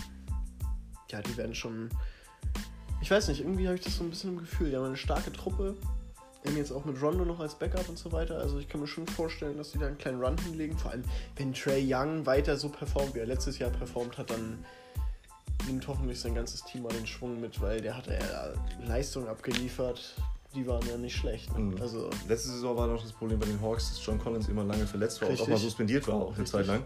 ja, 1.10 1.20
die 1.22 1.36
werden 1.36 1.56
schon. 1.56 1.90
Ich 3.00 3.10
weiß 3.10 3.26
nicht, 3.26 3.40
irgendwie 3.40 3.66
habe 3.66 3.76
ich 3.76 3.82
das 3.82 3.96
so 3.96 4.04
ein 4.04 4.10
bisschen 4.10 4.30
im 4.30 4.38
Gefühl. 4.38 4.70
Die 4.70 4.76
haben 4.76 4.84
eine 4.84 4.96
starke 4.96 5.32
Truppe. 5.32 5.76
Eben 6.44 6.56
jetzt 6.56 6.73
auch 6.73 6.85
mit 6.85 7.01
Rondo 7.01 7.24
noch 7.24 7.39
als 7.39 7.55
Backup 7.55 7.89
und 7.89 7.98
so 7.98 8.10
weiter. 8.10 8.39
Also 8.39 8.59
ich 8.59 8.69
kann 8.69 8.81
mir 8.81 8.86
schon 8.89 9.06
vorstellen, 9.06 9.56
dass 9.56 9.70
die 9.70 9.78
da 9.78 9.86
einen 9.86 9.98
kleinen 9.98 10.20
Run 10.20 10.36
hinlegen. 10.39 10.77
Vor 10.77 10.90
allem, 10.90 11.05
wenn 11.36 11.55
Trey 11.55 11.82
Young 11.89 12.27
weiter 12.27 12.56
so 12.56 12.69
performt, 12.69 13.14
wie 13.14 13.20
er 13.20 13.27
letztes 13.27 13.59
Jahr 13.59 13.70
performt 13.70 14.19
hat, 14.19 14.31
dann 14.31 14.64
nimmt 15.69 15.86
hoffentlich 15.86 16.19
sein 16.20 16.35
ganzes 16.35 16.64
Team 16.64 16.82
mal 16.82 16.93
den 16.93 17.06
Schwung 17.06 17.40
mit, 17.40 17.60
weil 17.60 17.81
der 17.81 17.97
hat 17.97 18.09
ja 18.09 18.19
Leistung 18.86 19.28
abgeliefert. 19.28 20.16
Die 20.55 20.66
waren 20.66 20.86
ja 20.86 20.97
nicht 20.98 21.16
schlecht. 21.16 21.52
Ne? 21.56 21.60
Mhm. 21.60 21.81
Also 21.81 22.10
Letzte 22.28 22.48
Saison 22.51 22.77
war 22.77 22.86
noch 22.89 23.01
das 23.01 23.12
Problem 23.12 23.39
bei 23.39 23.47
den 23.47 23.60
Hawks, 23.62 23.89
dass 23.90 24.05
John 24.05 24.19
Collins 24.19 24.48
immer 24.48 24.64
lange 24.64 24.86
verletzt 24.86 25.23
war 25.23 25.28
Richtig. 25.28 25.47
und 25.47 25.52
auch 25.55 25.56
mal 25.56 25.62
suspendiert 25.62 26.06
war, 26.09 26.14
auch 26.16 26.20
eine 26.35 26.39
Richtig. 26.39 26.51
Zeit 26.51 26.66
lang. 26.66 26.82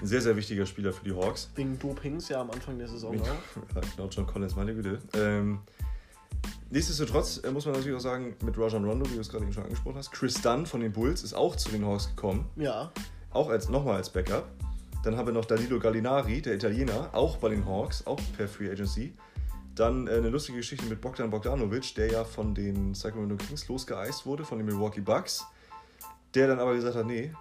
Ein 0.00 0.06
sehr, 0.06 0.20
sehr 0.20 0.36
wichtiger 0.36 0.64
Spieler 0.66 0.92
für 0.92 1.04
die 1.04 1.12
Hawks. 1.12 1.50
wegen 1.56 1.76
Dopings 1.78 2.28
ja 2.28 2.40
am 2.40 2.50
Anfang 2.50 2.78
der 2.78 2.86
Saison 2.86 3.18
auch. 3.20 3.26
Ja, 3.74 3.80
genau, 3.96 4.08
John 4.08 4.26
Collins, 4.26 4.54
meine 4.54 4.74
Güte. 4.74 4.98
Ähm, 5.14 5.60
nichtsdestotrotz 6.70 7.38
äh, 7.44 7.50
muss 7.50 7.66
man 7.66 7.74
natürlich 7.74 7.96
auch 7.96 8.02
sagen, 8.02 8.36
mit 8.42 8.56
Rajon 8.58 8.84
Rondo, 8.84 9.08
wie 9.10 9.14
du 9.14 9.20
es 9.20 9.28
gerade 9.28 9.44
eben 9.44 9.52
schon 9.52 9.64
angesprochen 9.64 9.96
hast, 9.96 10.10
Chris 10.10 10.40
Dunn 10.40 10.66
von 10.66 10.80
den 10.80 10.92
Bulls 10.92 11.22
ist 11.22 11.34
auch 11.34 11.56
zu 11.56 11.70
den 11.70 11.84
Hawks 11.84 12.08
gekommen, 12.08 12.48
Ja, 12.56 12.92
auch 13.30 13.48
als 13.48 13.68
nochmal 13.68 13.96
als 13.96 14.10
Backup. 14.10 14.46
Dann 15.02 15.16
haben 15.16 15.26
wir 15.26 15.32
noch 15.32 15.46
Danilo 15.46 15.78
Gallinari, 15.78 16.42
der 16.42 16.54
Italiener, 16.54 17.08
auch 17.12 17.38
bei 17.38 17.48
den 17.48 17.64
Hawks, 17.64 18.06
auch 18.06 18.20
per 18.36 18.48
Free 18.48 18.70
Agency. 18.70 19.14
Dann 19.74 20.06
äh, 20.06 20.12
eine 20.12 20.28
lustige 20.28 20.58
Geschichte 20.58 20.84
mit 20.86 21.00
Bogdan 21.00 21.30
Bogdanovic, 21.30 21.94
der 21.94 22.10
ja 22.10 22.24
von 22.24 22.54
den 22.54 22.94
Sacramento 22.94 23.36
Kings 23.36 23.66
losgeeist 23.68 24.26
wurde, 24.26 24.44
von 24.44 24.58
den 24.58 24.66
Milwaukee 24.66 25.00
Bucks. 25.00 25.46
Der 26.34 26.48
dann 26.48 26.58
aber 26.58 26.74
gesagt 26.74 26.96
hat, 26.96 27.06
nee, 27.06 27.32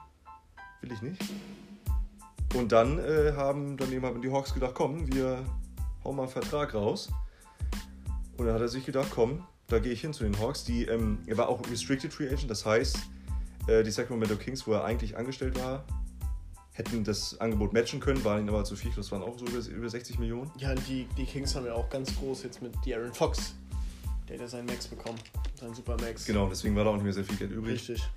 will 0.82 0.92
ich 0.92 1.02
nicht. 1.02 1.22
Und 2.56 2.72
dann 2.72 2.98
äh, 2.98 3.34
haben 3.36 3.78
dann 3.78 3.92
eben 3.92 4.06
haben 4.06 4.22
die 4.22 4.32
Hawks 4.32 4.54
gedacht, 4.54 4.74
komm, 4.74 5.12
wir 5.14 5.44
hauen 6.04 6.16
mal 6.16 6.24
einen 6.24 6.32
Vertrag 6.32 6.74
raus. 6.74 7.10
Und 8.40 8.46
dann 8.46 8.56
hat 8.56 8.62
er 8.62 8.70
sich 8.70 8.86
gedacht, 8.86 9.10
komm, 9.12 9.44
da 9.68 9.80
gehe 9.80 9.92
ich 9.92 10.00
hin 10.00 10.14
zu 10.14 10.24
den 10.24 10.40
Hawks. 10.40 10.64
Die, 10.64 10.86
ähm, 10.86 11.20
er 11.28 11.38
war 11.38 11.50
auch 11.50 11.62
Restricted 11.70 12.14
Free 12.14 12.30
Agent, 12.30 12.50
das 12.50 12.66
heißt, 12.66 12.98
äh, 13.68 13.84
die 13.84 13.92
Sacramento 13.92 14.38
Kings, 14.38 14.66
wo 14.66 14.72
er 14.72 14.86
eigentlich 14.86 15.18
angestellt 15.18 15.60
war, 15.60 15.84
hätten 16.72 17.04
das 17.04 17.38
Angebot 17.42 17.74
matchen 17.74 18.00
können, 18.00 18.24
waren 18.24 18.40
ihnen 18.40 18.50
aber 18.50 18.64
zu 18.64 18.78
viel, 18.78 18.92
das 18.96 19.12
waren 19.12 19.24
auch 19.24 19.38
so 19.38 19.46
über, 19.46 19.60
über 19.68 19.90
60 19.90 20.20
Millionen. 20.20 20.50
Ja, 20.58 20.72
und 20.72 20.88
die, 20.88 21.06
die 21.18 21.26
Kings 21.26 21.54
haben 21.54 21.66
ja 21.66 21.74
auch 21.74 21.90
ganz 21.90 22.18
groß 22.18 22.44
jetzt 22.44 22.62
mit 22.62 22.74
De'Aaron 22.78 23.14
Fox. 23.14 23.56
Der 24.30 24.36
hat 24.36 24.42
ja 24.42 24.48
seinen 24.48 24.68
Max 24.68 24.88
bekommen. 24.88 25.20
Seinen 25.60 25.76
Super 25.76 25.98
Max. 26.00 26.24
Genau, 26.24 26.48
deswegen 26.48 26.78
war 26.78 26.86
da 26.86 26.92
auch 26.92 26.96
nicht 26.96 27.04
mehr 27.04 27.12
sehr 27.12 27.26
viel 27.26 27.36
Geld 27.36 27.52
übrig. 27.52 27.74
Richtig. 27.74 28.10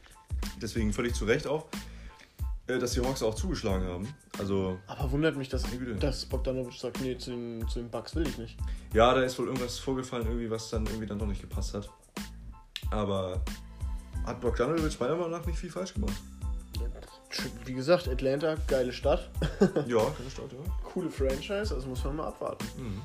Deswegen 0.60 0.92
völlig 0.92 1.14
zu 1.14 1.24
Recht 1.24 1.48
auch, 1.48 1.66
dass 2.66 2.93
die 2.93 3.01
Hawks 3.01 3.22
auch 3.22 3.34
zugeschlagen 3.34 3.86
haben. 3.86 4.14
Also, 4.39 4.78
Aber 4.86 5.10
wundert 5.10 5.36
mich, 5.36 5.48
dass, 5.48 5.64
dass 5.98 6.24
Bogdanovic 6.26 6.74
sagt, 6.74 7.01
nee, 7.01 7.16
zu 7.18 7.30
den, 7.30 7.66
zu 7.68 7.80
den 7.80 7.90
Bucks 7.90 8.14
will 8.14 8.26
ich 8.26 8.39
nicht. 8.39 8.56
ja, 8.94 9.12
da 9.14 9.22
ist 9.22 9.39
wohl 9.39 9.47
irgendwas 9.47 9.78
vorgefallen, 9.78 10.26
irgendwie, 10.26 10.51
was 10.51 10.70
dann 10.70 10.86
irgendwie 10.86 11.06
dann 11.06 11.18
doch 11.18 11.26
nicht 11.26 11.40
gepasst 11.40 11.74
hat. 11.74 11.89
Aber 12.90 13.40
hat 14.24 14.40
Bogdanovic 14.40 14.98
meiner 15.01 15.16
Meinung 15.16 15.30
nach 15.32 15.44
nicht 15.47 15.59
viel 15.59 15.70
falsch 15.70 15.94
gemacht. 15.94 16.14
Wie 17.64 17.72
gesagt, 17.72 18.09
Atlanta, 18.09 18.56
geile 18.68 18.93
Stadt. 18.93 19.30
Ja, 19.86 20.05
keine 20.16 20.30
Stadt, 20.30 20.52
ja. 20.52 20.59
Coole 20.84 21.10
Franchise, 21.10 21.74
also 21.74 21.89
muss 21.89 22.05
man 22.05 22.16
mal 22.16 22.28
abwarten. 22.28 22.66
Mhm. 22.76 23.01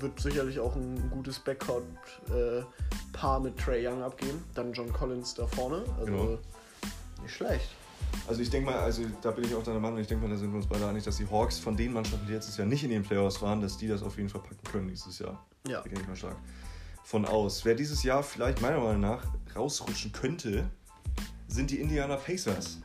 Wird 0.00 0.20
sicherlich 0.20 0.58
auch 0.60 0.74
ein 0.76 1.10
gutes 1.10 1.38
Backcourt-Paar 1.38 3.40
mit 3.40 3.58
Trey 3.58 3.86
Young 3.86 4.02
abgeben. 4.02 4.42
Dann 4.54 4.72
John 4.72 4.90
Collins 4.92 5.34
da 5.34 5.46
vorne. 5.46 5.82
Also 5.98 6.04
Genau. 6.12 6.38
nicht 7.22 7.34
schlecht. 7.34 7.68
Also 8.26 8.40
ich 8.40 8.50
denke 8.50 8.70
mal, 8.70 8.78
also 8.78 9.02
da 9.20 9.30
bin 9.30 9.44
ich 9.44 9.54
auch 9.54 9.62
deiner 9.62 9.80
Meinung, 9.80 9.98
ich 9.98 10.06
denke 10.06 10.26
mal, 10.26 10.32
da 10.32 10.38
sind 10.38 10.50
wir 10.50 10.56
uns 10.56 10.66
beide 10.66 10.86
einig, 10.86 11.04
dass 11.04 11.16
die 11.16 11.28
Hawks 11.28 11.58
von 11.58 11.76
den 11.76 11.92
Mannschaften, 11.92 12.26
die 12.26 12.32
letztes 12.32 12.56
Jahr 12.56 12.66
nicht 12.66 12.84
in 12.84 12.90
den 12.90 13.02
Playoffs 13.02 13.42
waren, 13.42 13.60
dass 13.60 13.76
die 13.76 13.88
das 13.88 14.02
auf 14.02 14.16
jeden 14.16 14.28
Fall 14.28 14.42
packen 14.42 14.64
können 14.70 14.88
dieses 14.88 15.18
Jahr. 15.18 15.44
Ja. 15.66 15.80
Da 15.82 15.88
gehe 15.88 16.00
ich 16.00 16.06
mal 16.06 16.16
stark 16.16 16.36
von 17.04 17.24
aus. 17.24 17.64
Wer 17.64 17.74
dieses 17.74 18.02
Jahr 18.02 18.22
vielleicht 18.22 18.60
meiner 18.60 18.80
Meinung 18.80 19.00
nach 19.00 19.24
rausrutschen 19.54 20.12
könnte, 20.12 20.70
sind 21.48 21.70
die 21.70 21.80
Indiana 21.80 22.16
Pacers. 22.16 22.78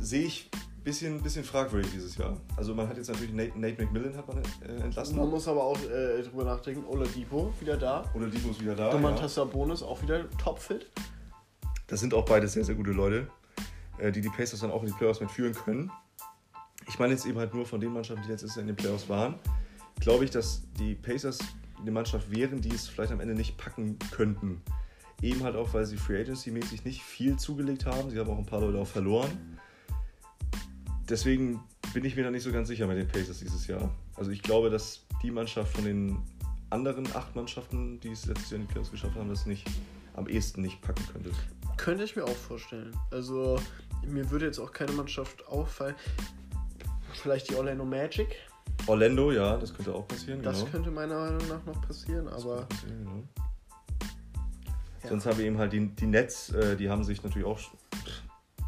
Sehe 0.00 0.26
ich 0.26 0.50
ein 0.52 0.84
bisschen, 0.84 1.22
bisschen 1.22 1.44
fragwürdig 1.44 1.90
dieses 1.92 2.16
Jahr. 2.16 2.40
Also 2.56 2.74
man 2.74 2.88
hat 2.88 2.96
jetzt 2.96 3.08
natürlich 3.08 3.32
Nate, 3.32 3.58
Nate 3.58 3.82
McMillan 3.82 4.16
hat 4.16 4.28
man 4.28 4.38
äh, 4.38 4.82
entlassen. 4.82 5.16
Man 5.16 5.28
muss 5.28 5.48
aber 5.48 5.64
auch 5.64 5.78
äh, 5.82 6.22
drüber 6.22 6.44
nachdenken. 6.44 6.84
Oladipo 6.86 7.52
wieder 7.60 7.76
da. 7.76 8.04
Oder 8.14 8.28
Debo 8.28 8.50
ist 8.50 8.60
wieder 8.60 8.76
da. 8.76 8.90
Domantas 8.90 9.34
Sabonis 9.34 9.82
auch 9.82 10.00
wieder 10.02 10.30
topfit. 10.38 10.90
Das 11.88 12.00
sind 12.00 12.14
auch 12.14 12.24
beide 12.24 12.48
sehr, 12.48 12.64
sehr 12.64 12.74
gute 12.74 12.90
Leute, 12.92 13.28
die 14.00 14.20
die 14.20 14.28
Pacers 14.28 14.60
dann 14.60 14.70
auch 14.70 14.82
in 14.82 14.88
die 14.88 14.94
Playoffs 14.94 15.20
mitführen 15.20 15.54
können. 15.54 15.90
Ich 16.88 16.98
meine 16.98 17.12
jetzt 17.12 17.26
eben 17.26 17.38
halt 17.38 17.52
nur 17.54 17.66
von 17.66 17.80
den 17.80 17.92
Mannschaften, 17.92 18.22
die 18.22 18.30
letztes 18.30 18.54
Jahr 18.54 18.62
in 18.62 18.68
den 18.68 18.76
Playoffs 18.76 19.08
waren, 19.08 19.34
glaube 20.00 20.24
ich, 20.24 20.30
dass 20.30 20.62
die 20.78 20.94
Pacers 20.94 21.38
eine 21.80 21.90
Mannschaft 21.90 22.30
wären, 22.30 22.60
die 22.60 22.74
es 22.74 22.88
vielleicht 22.88 23.12
am 23.12 23.20
Ende 23.20 23.34
nicht 23.34 23.56
packen 23.56 23.98
könnten. 24.10 24.62
Eben 25.22 25.42
halt 25.42 25.56
auch, 25.56 25.72
weil 25.74 25.86
sie 25.86 25.96
Free 25.96 26.20
Agency-mäßig 26.20 26.84
nicht 26.84 27.02
viel 27.02 27.36
zugelegt 27.36 27.86
haben. 27.86 28.10
Sie 28.10 28.18
haben 28.18 28.30
auch 28.30 28.38
ein 28.38 28.46
paar 28.46 28.60
Leute 28.60 28.78
auch 28.78 28.86
verloren. 28.86 29.58
Deswegen 31.08 31.60
bin 31.94 32.04
ich 32.04 32.16
mir 32.16 32.24
da 32.24 32.30
nicht 32.30 32.42
so 32.42 32.52
ganz 32.52 32.68
sicher 32.68 32.86
mit 32.86 32.98
den 32.98 33.08
Pacers 33.08 33.38
dieses 33.38 33.66
Jahr. 33.66 33.90
Also 34.16 34.30
ich 34.30 34.42
glaube, 34.42 34.70
dass 34.70 35.06
die 35.22 35.30
Mannschaft 35.30 35.72
von 35.74 35.84
den 35.84 36.18
anderen 36.70 37.06
acht 37.14 37.34
Mannschaften, 37.34 38.00
die 38.00 38.10
es 38.10 38.26
letztes 38.26 38.50
Jahr 38.50 38.60
in 38.60 38.66
die 38.66 38.72
Playoffs 38.72 38.90
geschafft 38.90 39.16
haben, 39.16 39.28
das 39.28 39.46
nicht 39.46 39.66
am 40.14 40.28
ehesten 40.28 40.62
nicht 40.62 40.80
packen 40.82 41.02
könnte. 41.12 41.30
Könnte 41.76 42.04
ich 42.04 42.16
mir 42.16 42.24
auch 42.24 42.36
vorstellen. 42.36 42.96
Also, 43.10 43.60
mir 44.04 44.30
würde 44.30 44.46
jetzt 44.46 44.58
auch 44.58 44.72
keine 44.72 44.92
Mannschaft 44.92 45.46
auffallen. 45.46 45.94
Vielleicht 47.14 47.50
die 47.50 47.54
Orlando 47.54 47.84
Magic. 47.84 48.36
Orlando, 48.86 49.32
ja, 49.32 49.56
das 49.56 49.74
könnte 49.74 49.94
auch 49.94 50.06
passieren. 50.06 50.42
Das 50.42 50.58
genau. 50.58 50.70
könnte 50.70 50.90
meiner 50.90 51.18
Meinung 51.18 51.48
nach 51.48 51.64
noch 51.64 51.80
passieren, 51.86 52.28
aber. 52.28 52.62
passieren, 52.66 52.98
genau. 52.98 53.22
Ja. 55.02 55.08
Sonst 55.08 55.26
haben 55.26 55.38
wir 55.38 55.46
eben 55.46 55.58
halt 55.58 55.72
die, 55.72 55.86
die 55.86 56.06
Nets, 56.06 56.50
äh, 56.50 56.76
die 56.76 56.90
haben 56.90 57.04
sich 57.04 57.22
natürlich 57.22 57.46
auch 57.46 57.58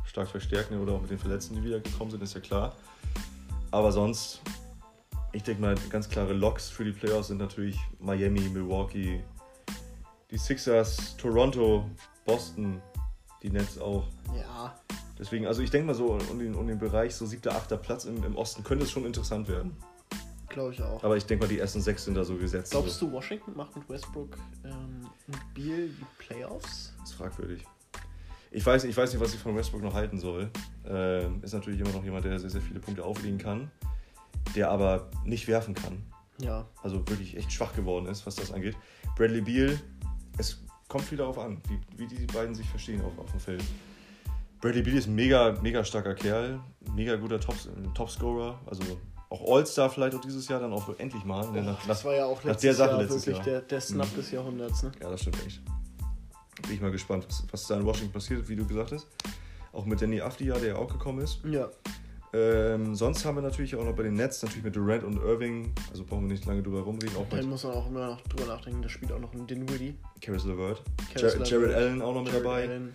stark 0.05 0.29
verstärkt, 0.29 0.71
ne, 0.71 0.81
oder 0.81 0.93
auch 0.93 1.01
mit 1.01 1.11
den 1.11 1.19
Verletzten, 1.19 1.55
die 1.55 1.65
wiedergekommen 1.65 2.11
sind, 2.11 2.23
ist 2.23 2.35
ja 2.35 2.41
klar. 2.41 2.75
Aber 3.71 3.93
sonst, 3.93 4.41
ich 5.33 5.43
denke 5.43 5.61
mal, 5.61 5.75
ganz 5.91 6.09
klare 6.09 6.33
Locks 6.33 6.71
für 6.71 6.85
die 6.85 6.93
Playoffs 6.93 7.29
sind 7.29 7.39
natürlich 7.39 7.79
Miami, 7.99 8.49
Milwaukee, 8.49 9.23
die 10.31 10.39
Sixers, 10.39 11.17
Toronto, 11.17 11.91
Boston, 12.25 12.81
die 13.43 13.51
Nets 13.51 13.79
auch. 13.79 14.05
Ja, 14.37 14.78
Deswegen, 15.19 15.47
also 15.47 15.63
ich 15.63 15.71
denke 15.71 15.87
mal 15.89 15.95
so 15.95 16.13
um 16.31 16.39
den, 16.39 16.55
um 16.55 16.67
den 16.67 16.79
Bereich 16.79 17.15
so 17.15 17.27
siebter, 17.27 17.53
achter 17.57 17.77
Platz 17.77 18.05
im, 18.05 18.23
im 18.25 18.37
Osten 18.37 18.63
könnte 18.63 18.85
es 18.85 18.91
schon 18.91 19.05
interessant 19.05 19.49
werden. 19.49 19.77
glaube 20.49 20.73
ich 20.73 20.83
auch. 20.83 21.03
Aber 21.03 21.17
ich 21.17 21.27
denke 21.27 21.45
mal, 21.45 21.49
die 21.49 21.59
ersten 21.59 21.81
sechs 21.81 22.05
sind 22.05 22.15
da 22.15 22.25
so 22.25 22.37
gesetzt. 22.37 22.71
Glaubst 22.71 23.01
du, 23.03 23.11
Washington 23.11 23.57
macht 23.57 23.75
mit 23.77 23.89
Westbrook 23.89 24.37
ähm, 24.65 25.07
und 25.27 25.55
Beal 25.55 25.89
die 25.89 26.07
Playoffs? 26.19 26.95
Das 27.01 27.11
ist 27.11 27.17
fragwürdig. 27.17 27.65
Ich 28.51 28.65
weiß, 28.65 28.85
ich 28.85 28.97
weiß 28.97 29.13
nicht, 29.13 29.21
was 29.21 29.35
ich 29.35 29.41
von 29.41 29.55
Westbrook 29.57 29.83
noch 29.83 29.93
halten 29.95 30.19
soll. 30.19 30.51
Ähm, 30.87 31.43
ist 31.43 31.53
natürlich 31.53 31.81
immer 31.81 31.91
noch 31.91 32.05
jemand, 32.05 32.25
der 32.25 32.39
sehr, 32.39 32.49
sehr 32.51 32.63
viele 32.63 32.81
Punkte 32.81 33.05
auflegen 33.05 33.39
kann, 33.39 33.71
der 34.55 34.71
aber 34.71 35.11
nicht 35.25 35.49
werfen 35.49 35.75
kann. 35.75 36.03
Ja, 36.41 36.67
Also 36.83 36.99
wirklich 37.09 37.37
echt 37.37 37.53
schwach 37.53 37.75
geworden 37.75 38.07
ist, 38.07 38.25
was 38.25 38.37
das 38.37 38.53
angeht. 38.53 38.77
Bradley 39.17 39.41
Beal, 39.41 39.79
es 40.39 40.63
kommt 40.87 41.05
viel 41.05 41.19
darauf 41.19 41.37
an, 41.39 41.61
wie, 41.69 41.81
wie 41.99 42.07
die 42.07 42.25
beiden 42.27 42.55
sich 42.55 42.67
verstehen 42.69 43.03
auf, 43.03 43.19
auf 43.19 43.31
dem 43.33 43.41
Feld. 43.41 43.65
Bradley 44.61 44.83
Beal 44.83 44.97
ist 44.97 45.07
ein 45.07 45.15
mega, 45.15 45.55
mega 45.63 45.85
starker 45.85 46.15
Kerl, 46.15 46.61
mega 46.95 47.15
guter 47.17 47.39
Top, 47.41 47.55
Topscorer, 47.95 48.59
also 48.67 48.83
auch 49.31 49.57
All-Star 49.57 49.91
vielleicht 49.91 50.15
auch 50.17 50.21
dieses 50.21 50.49
Jahr 50.49 50.61
dann 50.61 50.73
auch 50.73 50.89
endlich 50.99 51.25
mal. 51.25 51.47
ne, 51.53 51.63
nach, 51.63 51.87
das 51.87 52.05
war 52.05 52.15
ja 52.15 52.25
auch 52.25 52.43
letztes 52.43 52.63
der 52.63 52.75
Sache 52.75 52.91
Jahr 52.93 53.01
wirklich 53.09 53.27
Jahr. 53.27 53.45
Der, 53.45 53.61
der 53.61 53.81
Snap 53.81 54.11
Mhm. 54.13 54.17
des 54.17 54.31
Jahrhunderts. 54.31 54.83
Ne? 54.83 54.93
Ja, 55.01 55.11
das 55.11 55.21
stimmt 55.21 55.47
echt. 55.47 55.61
Bin 56.63 56.73
ich 56.73 56.81
mal 56.81 56.91
gespannt, 56.91 57.25
was, 57.29 57.45
was 57.53 57.67
da 57.67 57.77
in 57.77 57.85
Washington 57.85 58.13
passiert, 58.13 58.49
wie 58.49 58.57
du 58.57 58.67
gesagt 58.67 58.93
hast. 58.93 59.07
Auch 59.73 59.85
mit 59.85 60.01
Danny 60.03 60.21
Afdia, 60.21 60.59
der 60.59 60.79
auch 60.79 60.89
gekommen 60.91 61.21
ist. 61.21 61.41
Ja, 61.45 61.69
Ähm, 62.35 62.95
sonst 62.95 63.25
haben 63.25 63.37
wir 63.37 63.43
natürlich 63.43 63.75
auch 63.77 63.85
noch 63.85 63.95
bei 63.95 64.03
den 64.03 64.13
Nets, 64.15 64.43
natürlich 64.43 64.63
mit 64.65 64.77
Durant 64.77 65.03
und 65.05 65.17
Irving, 65.17 65.73
also 65.91 66.05
brauchen 66.05 66.25
wir 66.27 66.33
nicht 66.33 66.45
lange 66.45 66.63
drüber 66.63 66.81
rumreden, 66.83 67.17
auch 67.17 67.27
dann 67.31 67.49
muss 67.49 67.65
man 67.65 67.73
auch 67.73 67.87
immer 67.87 68.07
noch 68.07 68.21
drüber 68.23 68.45
nachdenken. 68.53 68.83
Da 68.83 68.89
spielt 68.91 69.13
auch 69.13 69.19
noch 69.19 69.33
ein 69.33 69.47
Dinwiddie. 69.47 69.95
Caris 70.21 70.45
LeVert. 70.45 70.83
Jar- 71.17 71.43
Jared 71.47 71.75
Allen 71.75 72.03
auch 72.03 72.13
noch 72.13 72.23
mit 72.25 72.33
Jared 72.33 72.45
dabei. 72.45 72.63
Allen. 72.69 72.93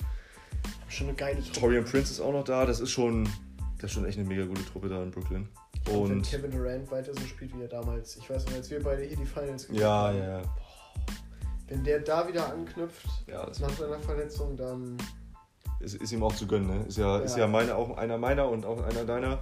Schon 0.90 1.08
eine 1.08 1.16
geile 1.16 1.42
Truppe. 1.42 1.60
Torian 1.60 1.86
Prince 1.86 2.12
ist 2.12 2.20
auch 2.20 2.32
noch 2.34 2.44
da. 2.44 2.66
Das 2.66 2.80
ist 2.80 2.92
schon, 2.92 3.24
das 3.80 3.90
ist 3.90 3.94
schon 3.94 4.06
echt 4.06 4.18
eine 4.18 4.28
mega 4.28 4.46
gute 4.46 4.64
Truppe 4.66 4.90
da 4.90 5.02
in 5.02 5.12
Brooklyn. 5.12 5.48
Und 5.90 6.10
wenn 6.10 6.18
Und 6.18 6.26
Kevin 6.30 6.52
Durant 6.52 6.92
weiter 6.92 7.14
so 7.14 7.22
spielt 7.26 7.56
wie 7.58 7.62
er 7.62 7.68
damals. 7.68 8.16
Ich 8.18 8.30
weiß 8.30 8.46
noch, 8.46 8.54
als 8.54 8.70
wir 8.70 8.82
beide 8.82 9.04
hier 9.04 9.18
die 9.18 9.26
Finals 9.26 9.64
geguckt 9.64 9.82
ja, 9.82 9.90
haben. 10.08 10.18
ja, 10.18 10.40
ja. 10.40 10.42
Wenn 11.68 11.84
der 11.84 12.00
da 12.00 12.28
wieder 12.28 12.52
anknüpft 12.52 13.08
Ja, 13.28 13.46
nach 13.48 13.54
seiner 13.78 14.00
Verletzung, 14.00 14.56
dann 14.56 14.98
ist, 15.80 15.96
ist 15.96 16.12
ihm 16.12 16.22
auch 16.24 16.36
zu 16.36 16.46
gönnen. 16.46 16.68
Ne? 16.68 16.86
Ist 16.88 16.98
ja, 16.98 17.18
ist 17.20 17.34
Ja. 17.36 17.44
ja 17.44 17.48
meine, 17.48 17.76
auch 17.76 17.98
einer 17.98 18.18
meiner 18.18 18.48
und 18.48 18.66
auch 18.66 18.82
einer 18.84 19.04
deiner 19.06 19.40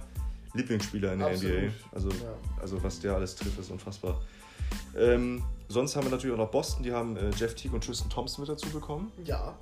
Lieblingsspieler 0.54 1.12
in 1.12 1.18
der 1.20 1.28
Absolut. 1.28 1.56
NBA. 1.56 1.72
Also, 1.92 2.08
ja. 2.10 2.34
also 2.60 2.82
was 2.82 3.00
der 3.00 3.14
alles 3.14 3.36
trifft, 3.36 3.58
ist 3.58 3.70
unfassbar. 3.70 4.20
Ähm, 4.96 5.42
sonst 5.68 5.94
haben 5.96 6.04
wir 6.04 6.10
natürlich 6.10 6.34
auch 6.34 6.38
noch 6.44 6.50
Boston, 6.50 6.82
die 6.82 6.92
haben 6.92 7.16
äh, 7.16 7.30
Jeff 7.36 7.54
Teague 7.54 7.74
und 7.74 7.84
Tristan 7.84 8.08
Thompson 8.10 8.42
mit 8.42 8.48
dazu 8.48 8.68
bekommen. 8.70 9.12
ja. 9.24 9.54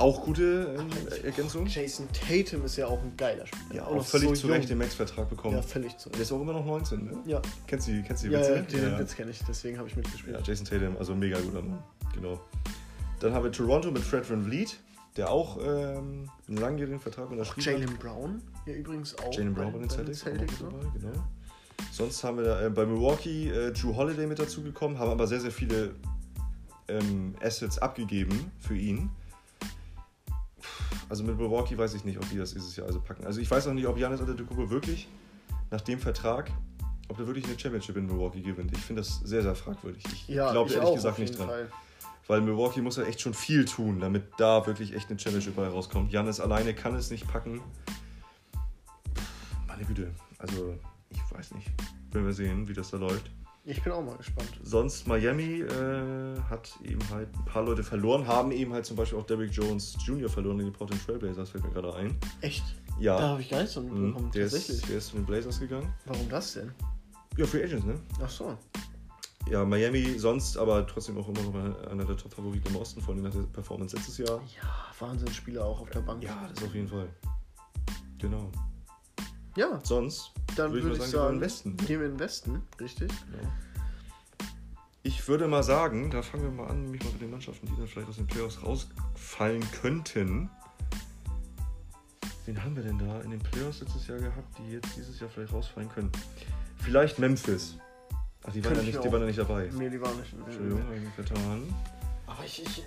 Auch 0.00 0.24
gute 0.24 0.76
ähm, 0.78 0.88
Ergänzung. 1.24 1.66
Jason 1.66 2.08
Tatum 2.12 2.64
ist 2.64 2.76
ja 2.76 2.86
auch 2.86 3.02
ein 3.02 3.12
geiler 3.18 3.46
Spieler. 3.46 3.74
Ja, 3.74 3.86
auch 3.86 3.96
noch 3.96 4.06
völlig 4.06 4.30
so 4.30 4.34
zu 4.34 4.46
Recht 4.46 4.70
den 4.70 4.78
Max-Vertrag 4.78 5.28
bekommen. 5.28 5.56
Ja, 5.56 5.62
völlig 5.62 5.96
zu 5.98 6.08
Der 6.08 6.18
Recht. 6.18 6.30
ist 6.30 6.32
auch 6.32 6.40
immer 6.40 6.54
noch 6.54 6.64
19, 6.64 7.04
ne? 7.04 7.18
Ja, 7.26 7.42
Kennst 7.66 7.88
du 7.88 7.92
die, 7.92 8.02
kennst 8.02 8.24
du 8.24 8.28
die 8.28 8.32
ja, 8.32 8.40
Witze? 8.40 8.76
ja, 8.78 8.88
den 8.88 8.98
Witz 8.98 9.14
kenne 9.14 9.30
ich, 9.30 9.40
deswegen 9.46 9.76
habe 9.78 9.88
ich 9.88 9.96
mitgespielt. 9.96 10.36
Ja, 10.36 10.42
Jason 10.42 10.64
Tatum, 10.64 10.96
also 10.96 11.14
mega 11.14 11.38
guter 11.38 11.60
Mann. 11.60 11.82
Genau. 12.14 12.40
Dann 13.20 13.34
haben 13.34 13.44
wir 13.44 13.52
Toronto 13.52 13.90
mit 13.90 14.02
Fred 14.02 14.28
Van 14.28 14.42
Vliet, 14.44 14.78
der 15.18 15.30
auch 15.30 15.58
ähm, 15.58 16.30
einen 16.48 16.56
langjährigen 16.56 16.98
Vertrag 17.00 17.30
unterschrieben 17.30 17.66
hat. 17.66 17.80
Jalen 17.80 17.98
Brown, 17.98 18.42
ja 18.64 18.72
übrigens 18.72 19.18
auch. 19.18 19.34
Jalen 19.34 19.52
Brown 19.52 19.72
bei 19.72 19.78
den 19.80 19.90
Celtics, 19.90 20.22
auch 20.22 20.26
Celtics 20.28 20.60
mit 20.62 20.72
ne? 20.72 20.78
dabei, 20.80 20.98
genau. 20.98 21.24
Sonst 21.92 22.24
haben 22.24 22.38
wir 22.38 22.44
da, 22.44 22.66
äh, 22.66 22.70
bei 22.70 22.86
Milwaukee 22.86 23.50
äh, 23.50 23.72
Drew 23.72 23.94
Holiday 23.94 24.26
mit 24.26 24.38
dazugekommen, 24.38 24.98
haben 24.98 25.10
aber 25.10 25.26
sehr, 25.26 25.40
sehr 25.40 25.50
viele 25.50 25.94
ähm, 26.88 27.34
Assets 27.42 27.78
abgegeben 27.78 28.50
für 28.58 28.76
ihn. 28.76 29.10
Also 31.08 31.24
mit 31.24 31.36
Milwaukee 31.36 31.76
weiß 31.76 31.94
ich 31.94 32.04
nicht, 32.04 32.18
ob 32.18 32.28
die 32.30 32.38
das 32.38 32.52
dieses 32.52 32.76
Jahr 32.76 32.86
also 32.86 33.00
packen. 33.00 33.24
Also 33.24 33.40
ich 33.40 33.50
weiß 33.50 33.66
auch 33.68 33.72
nicht, 33.72 33.86
ob 33.86 33.98
Janis 33.98 34.20
Antetokounmpo 34.20 34.70
wirklich 34.70 35.08
nach 35.70 35.80
dem 35.80 35.98
Vertrag, 35.98 36.50
ob 37.08 37.18
er 37.18 37.26
wirklich 37.26 37.44
eine 37.46 37.58
Championship 37.58 37.96
in 37.96 38.06
Milwaukee 38.06 38.40
gewinnt. 38.40 38.72
Ich 38.72 38.82
finde 38.82 39.02
das 39.02 39.20
sehr, 39.24 39.42
sehr 39.42 39.54
fragwürdig. 39.54 40.04
Ich 40.12 40.28
Ja, 40.28 40.52
glaube 40.52 40.70
ich 40.70 40.76
ehrlich 40.76 40.90
auch, 40.90 40.94
gesagt 40.94 41.18
nicht 41.18 41.38
dran. 41.38 41.48
Fall. 41.48 41.68
Weil 42.26 42.40
Milwaukee 42.42 42.80
muss 42.80 42.96
ja 42.96 43.02
echt 43.04 43.20
schon 43.20 43.34
viel 43.34 43.64
tun, 43.64 43.98
damit 43.98 44.22
da 44.38 44.64
wirklich 44.66 44.94
echt 44.94 45.10
eine 45.10 45.18
Championship 45.18 45.56
bei 45.56 45.66
rauskommt. 45.66 46.12
Janis 46.12 46.38
alleine 46.38 46.74
kann 46.74 46.94
es 46.94 47.10
nicht 47.10 47.26
packen. 47.26 47.60
Meine 49.66 49.84
Güte, 49.84 50.12
also 50.38 50.76
ich 51.10 51.18
weiß 51.36 51.54
nicht. 51.54 51.68
Werden 52.12 52.26
wir 52.26 52.32
sehen, 52.32 52.68
wie 52.68 52.72
das 52.72 52.90
da 52.90 52.98
läuft. 52.98 53.30
Ich 53.70 53.82
bin 53.84 53.92
auch 53.92 54.02
mal 54.04 54.16
gespannt. 54.16 54.50
Sonst 54.64 55.06
Miami 55.06 55.60
äh, 55.60 56.40
hat 56.48 56.72
eben 56.82 56.98
halt 57.10 57.28
ein 57.36 57.44
paar 57.44 57.62
Leute 57.62 57.84
verloren, 57.84 58.26
haben 58.26 58.50
eben 58.50 58.72
halt 58.72 58.84
zum 58.84 58.96
Beispiel 58.96 59.16
auch 59.18 59.26
Derrick 59.26 59.52
Jones 59.52 59.96
Jr. 60.04 60.28
verloren 60.28 60.58
in 60.58 60.66
die 60.66 60.72
Portland 60.72 61.04
Trailblazers, 61.06 61.50
fällt 61.50 61.62
mir 61.64 61.70
gerade 61.70 61.94
ein. 61.94 62.18
Echt? 62.40 62.64
Ja, 62.98 63.16
Da 63.16 63.28
habe 63.28 63.40
ich 63.40 63.48
gar 63.48 63.58
nichts 63.60 63.74
von 63.74 63.84
mhm, 63.84 64.06
mitbekommen, 64.06 64.30
der, 64.32 64.42
tatsächlich. 64.42 64.78
ist, 64.78 64.88
der 64.88 64.98
ist 64.98 65.06
zu 65.06 65.16
den 65.16 65.24
Blazers 65.24 65.60
gegangen. 65.60 65.94
Warum 66.04 66.28
das 66.28 66.54
denn? 66.54 66.72
Ja, 67.36 67.46
Free 67.46 67.62
Agents, 67.62 67.86
ne? 67.86 67.94
Ach 68.20 68.28
so. 68.28 68.58
Ja, 69.48 69.64
Miami 69.64 70.18
sonst, 70.18 70.56
aber 70.58 70.84
trotzdem 70.86 71.16
auch 71.18 71.28
immer 71.28 71.40
noch 71.42 71.86
einer 71.90 72.04
der 72.04 72.16
Top-Favoriten 72.16 72.68
im 72.70 72.76
Osten, 72.76 73.00
vor 73.00 73.14
allem 73.14 73.22
nach 73.22 73.32
der 73.32 73.42
Performance 73.42 73.94
letztes 73.96 74.18
Jahr. 74.18 74.40
Ja, 74.60 74.68
Wahnsinnsspieler 74.98 75.64
auch 75.64 75.80
auf 75.80 75.90
der 75.90 76.00
Bank. 76.00 76.22
Ja, 76.24 76.48
das 76.52 76.64
auf 76.64 76.74
jeden 76.74 76.88
Fall. 76.88 77.08
Genau. 78.18 78.50
Ja, 79.56 79.80
Sonst 79.82 80.32
dann 80.56 80.72
würde 80.72 80.84
würde 80.86 80.96
ich 80.98 81.02
ich 81.04 81.10
sagen, 81.10 81.40
sagen, 81.40 81.40
gehen 81.40 81.40
wir 81.40 81.40
in 81.40 81.40
den 81.40 81.40
Westen. 81.40 81.76
gehen 81.76 82.00
wir 82.00 82.06
in 82.06 82.12
den 82.12 82.20
Westen, 82.20 82.62
richtig? 82.80 83.10
Ich 85.02 85.26
würde 85.28 85.48
mal 85.48 85.62
sagen, 85.62 86.10
da 86.10 86.22
fangen 86.22 86.44
wir 86.44 86.50
mal 86.50 86.68
an, 86.70 86.82
nämlich 86.84 87.02
mal 87.02 87.12
mit 87.12 87.22
den 87.22 87.30
Mannschaften, 87.30 87.66
die 87.66 87.76
dann 87.76 87.88
vielleicht 87.88 88.08
aus 88.08 88.16
den 88.16 88.26
Playoffs 88.26 88.62
rausfallen 88.62 89.64
könnten. 89.80 90.50
Wen 92.46 92.62
haben 92.62 92.76
wir 92.76 92.82
denn 92.82 92.98
da 92.98 93.20
in 93.22 93.30
den 93.30 93.40
Playoffs 93.40 93.80
letztes 93.80 94.06
Jahr 94.06 94.18
gehabt, 94.18 94.58
die 94.58 94.72
jetzt 94.72 94.96
dieses 94.96 95.18
Jahr 95.20 95.30
vielleicht 95.30 95.52
rausfallen 95.52 95.88
können? 95.90 96.10
Vielleicht 96.78 97.18
Memphis. 97.18 97.76
Ach, 98.44 98.52
die 98.52 98.64
waren, 98.64 98.74
ja 98.74 98.80
ich 98.80 98.86
nicht, 98.86 99.04
die 99.04 99.12
waren 99.12 99.20
ja 99.20 99.26
nicht 99.26 99.38
dabei. 99.38 99.70
Nee, 99.72 99.90
die 99.90 100.00
waren 100.00 100.18
nicht. 100.18 100.32
Entschuldigung, 100.32 100.82
habe 100.84 100.96
ich 100.96 101.02
mich 101.02 101.14
vertan. 101.14 101.74
Aber 102.26 102.44
ich. 102.44 102.62
Ich, 102.64 102.82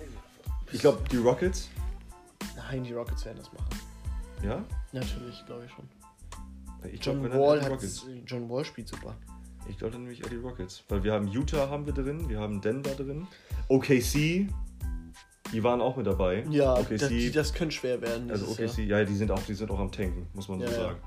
Ich 0.72 0.80
glaube, 0.80 1.02
die 1.10 1.16
Rockets. 1.18 1.68
Nein, 2.56 2.84
die 2.84 2.92
Rockets 2.92 3.24
werden 3.24 3.38
das 3.38 3.52
machen. 3.52 3.80
Ja? 4.42 4.64
Natürlich, 4.92 5.44
glaube 5.46 5.64
ich 5.64 5.70
schon. 5.70 5.88
Ich 6.92 7.00
glaub, 7.00 7.16
John 7.16 7.30
dann 7.30 7.40
Wall 7.40 7.58
die 7.58 7.64
hat. 7.64 7.72
Rockets. 7.72 8.06
John 8.26 8.48
Wall 8.48 8.64
spielt 8.64 8.88
super. 8.88 9.16
Ich 9.68 9.78
glaube 9.78 9.96
nämlich 9.96 10.22
eher 10.22 10.28
die 10.28 10.36
Rockets. 10.36 10.84
Weil 10.88 11.02
wir 11.04 11.12
haben 11.12 11.28
Utah 11.28 11.68
haben 11.68 11.86
wir 11.86 11.92
drin, 11.94 12.28
wir 12.28 12.38
haben 12.38 12.60
Denver 12.60 12.94
drin. 12.94 13.26
OKC, 13.68 14.46
die 15.52 15.62
waren 15.62 15.80
auch 15.80 15.96
mit 15.96 16.06
dabei. 16.06 16.44
Ja, 16.50 16.74
OKC, 16.74 16.98
das, 16.98 17.08
die, 17.08 17.30
das 17.30 17.54
könnte 17.54 17.74
schwer 17.74 18.00
werden. 18.00 18.30
also 18.30 18.46
OKC, 18.46 18.78
ja, 18.78 19.04
die 19.04 19.14
sind 19.14 19.30
auch, 19.30 19.42
die 19.42 19.54
sind 19.54 19.70
auch 19.70 19.78
am 19.78 19.90
Tanken, 19.90 20.26
muss 20.34 20.48
man 20.48 20.60
so 20.60 20.66
Ja, 20.66 20.70
ja. 20.70 20.76
sagen. 20.78 20.98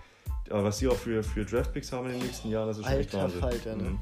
Aber 0.49 0.63
was 0.63 0.77
die 0.79 0.87
auch 0.87 0.95
für, 0.95 1.23
für 1.23 1.45
Draftpicks 1.45 1.91
haben 1.91 2.07
in 2.07 2.13
den 2.13 2.21
nächsten 2.23 2.49
Jahren, 2.49 2.67
das 2.67 2.77
ist 2.77 2.85
schon 2.85 2.93
echt 2.93 3.13
Alter 3.13 3.23
Wahnsinn. 3.25 3.39
Falter, 3.41 3.75
ne? 3.75 3.83
Mhm. 3.91 3.99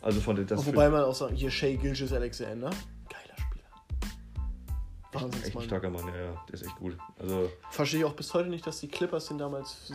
Also 0.00 0.20
von 0.20 0.36
das 0.36 0.50
Jahr. 0.50 0.66
Wobei 0.66 0.88
man 0.88 1.04
auch 1.04 1.14
sagen, 1.14 1.34
hier 1.34 1.50
Shea 1.50 1.76
Gilgis 1.76 2.12
Alexander. 2.12 2.70
Spieler. 5.12 5.26
echt, 5.34 5.46
echt 5.46 5.56
ein 5.56 5.62
starker 5.62 5.90
Mann, 5.90 6.06
ja, 6.08 6.16
ja, 6.16 6.44
der 6.48 6.54
ist 6.54 6.62
echt 6.64 6.76
gut. 6.76 6.96
Also 7.18 7.50
Verstehe 7.70 8.00
ich 8.00 8.04
auch 8.06 8.14
bis 8.14 8.32
heute 8.34 8.48
nicht, 8.48 8.66
dass 8.66 8.80
die 8.80 8.88
Clippers 8.88 9.26
den 9.26 9.38
damals 9.38 9.86
so, 9.88 9.94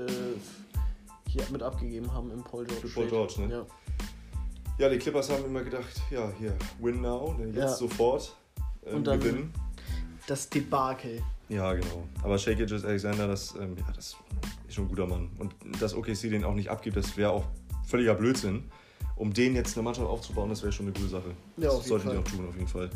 äh, 0.00 0.08
hier 1.28 1.42
mit 1.50 1.62
abgegeben 1.62 2.12
haben 2.12 2.30
im 2.30 2.42
Paul 2.42 2.64
George. 2.66 2.88
Für 2.88 3.00
Paul. 3.00 3.08
George, 3.08 3.34
ne? 3.46 3.54
Ja. 3.54 3.66
ja, 4.78 4.88
die 4.88 4.98
Clippers 4.98 5.30
haben 5.30 5.44
immer 5.44 5.62
gedacht, 5.62 6.00
ja, 6.10 6.30
hier 6.38 6.56
win 6.80 7.00
now, 7.00 7.34
ne, 7.38 7.46
jetzt 7.46 7.56
Ja. 7.56 7.68
sofort 7.68 8.36
ähm, 8.86 8.96
Und 8.96 9.06
dann- 9.06 9.20
gewinnen. 9.20 9.52
Das 10.26 10.48
Debakel. 10.48 11.22
Ja, 11.48 11.72
genau. 11.72 12.04
Aber 12.22 12.38
Shea 12.38 12.54
Gilgeous 12.54 12.84
Alexander, 12.84 13.26
das, 13.26 13.54
ähm, 13.56 13.74
ja, 13.76 13.92
das 13.94 14.16
ist 14.68 14.74
schon 14.74 14.84
ein 14.84 14.88
guter 14.88 15.06
Mann. 15.06 15.30
Und 15.38 15.54
dass 15.80 15.94
OKC 15.94 16.30
den 16.30 16.44
auch 16.44 16.54
nicht 16.54 16.68
abgibt, 16.68 16.96
das 16.96 17.16
wäre 17.16 17.30
auch 17.32 17.44
völliger 17.86 18.14
Blödsinn. 18.14 18.70
Um 19.16 19.32
den 19.34 19.54
jetzt 19.56 19.76
eine 19.76 19.82
Mannschaft 19.82 20.06
aufzubauen, 20.06 20.48
das 20.48 20.62
wäre 20.62 20.72
schon 20.72 20.86
eine 20.86 20.92
gute 20.94 21.08
Sache. 21.08 21.30
Ja, 21.56 21.64
das 21.64 21.74
auf 21.74 21.78
jeden 21.86 21.88
sollten 21.88 22.10
die 22.10 22.16
auch 22.16 22.24
tun, 22.36 22.48
auf 22.48 22.54
jeden 22.54 22.68
Fall. 22.68 22.90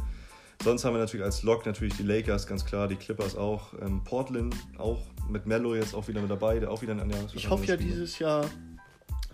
Sonst 0.62 0.84
haben 0.84 0.94
wir 0.94 1.00
natürlich 1.00 1.24
als 1.24 1.42
Lock 1.42 1.66
natürlich 1.66 1.96
die 1.96 2.02
Lakers, 2.04 2.46
ganz 2.46 2.64
klar, 2.64 2.88
die 2.88 2.96
Clippers 2.96 3.36
auch. 3.36 3.74
Ähm, 3.82 4.02
Portland 4.04 4.54
auch 4.78 5.02
mit 5.28 5.46
Mello 5.46 5.74
jetzt 5.74 5.94
auch 5.94 6.08
wieder 6.08 6.20
mit 6.20 6.30
dabei, 6.30 6.58
der 6.58 6.70
auch 6.70 6.80
wieder 6.82 6.92
ein 6.92 7.10
Jahr 7.10 7.20
Ich 7.34 7.50
hoffe 7.50 7.64
ja 7.66 7.76
dieses 7.76 8.18
Jahr, 8.18 8.46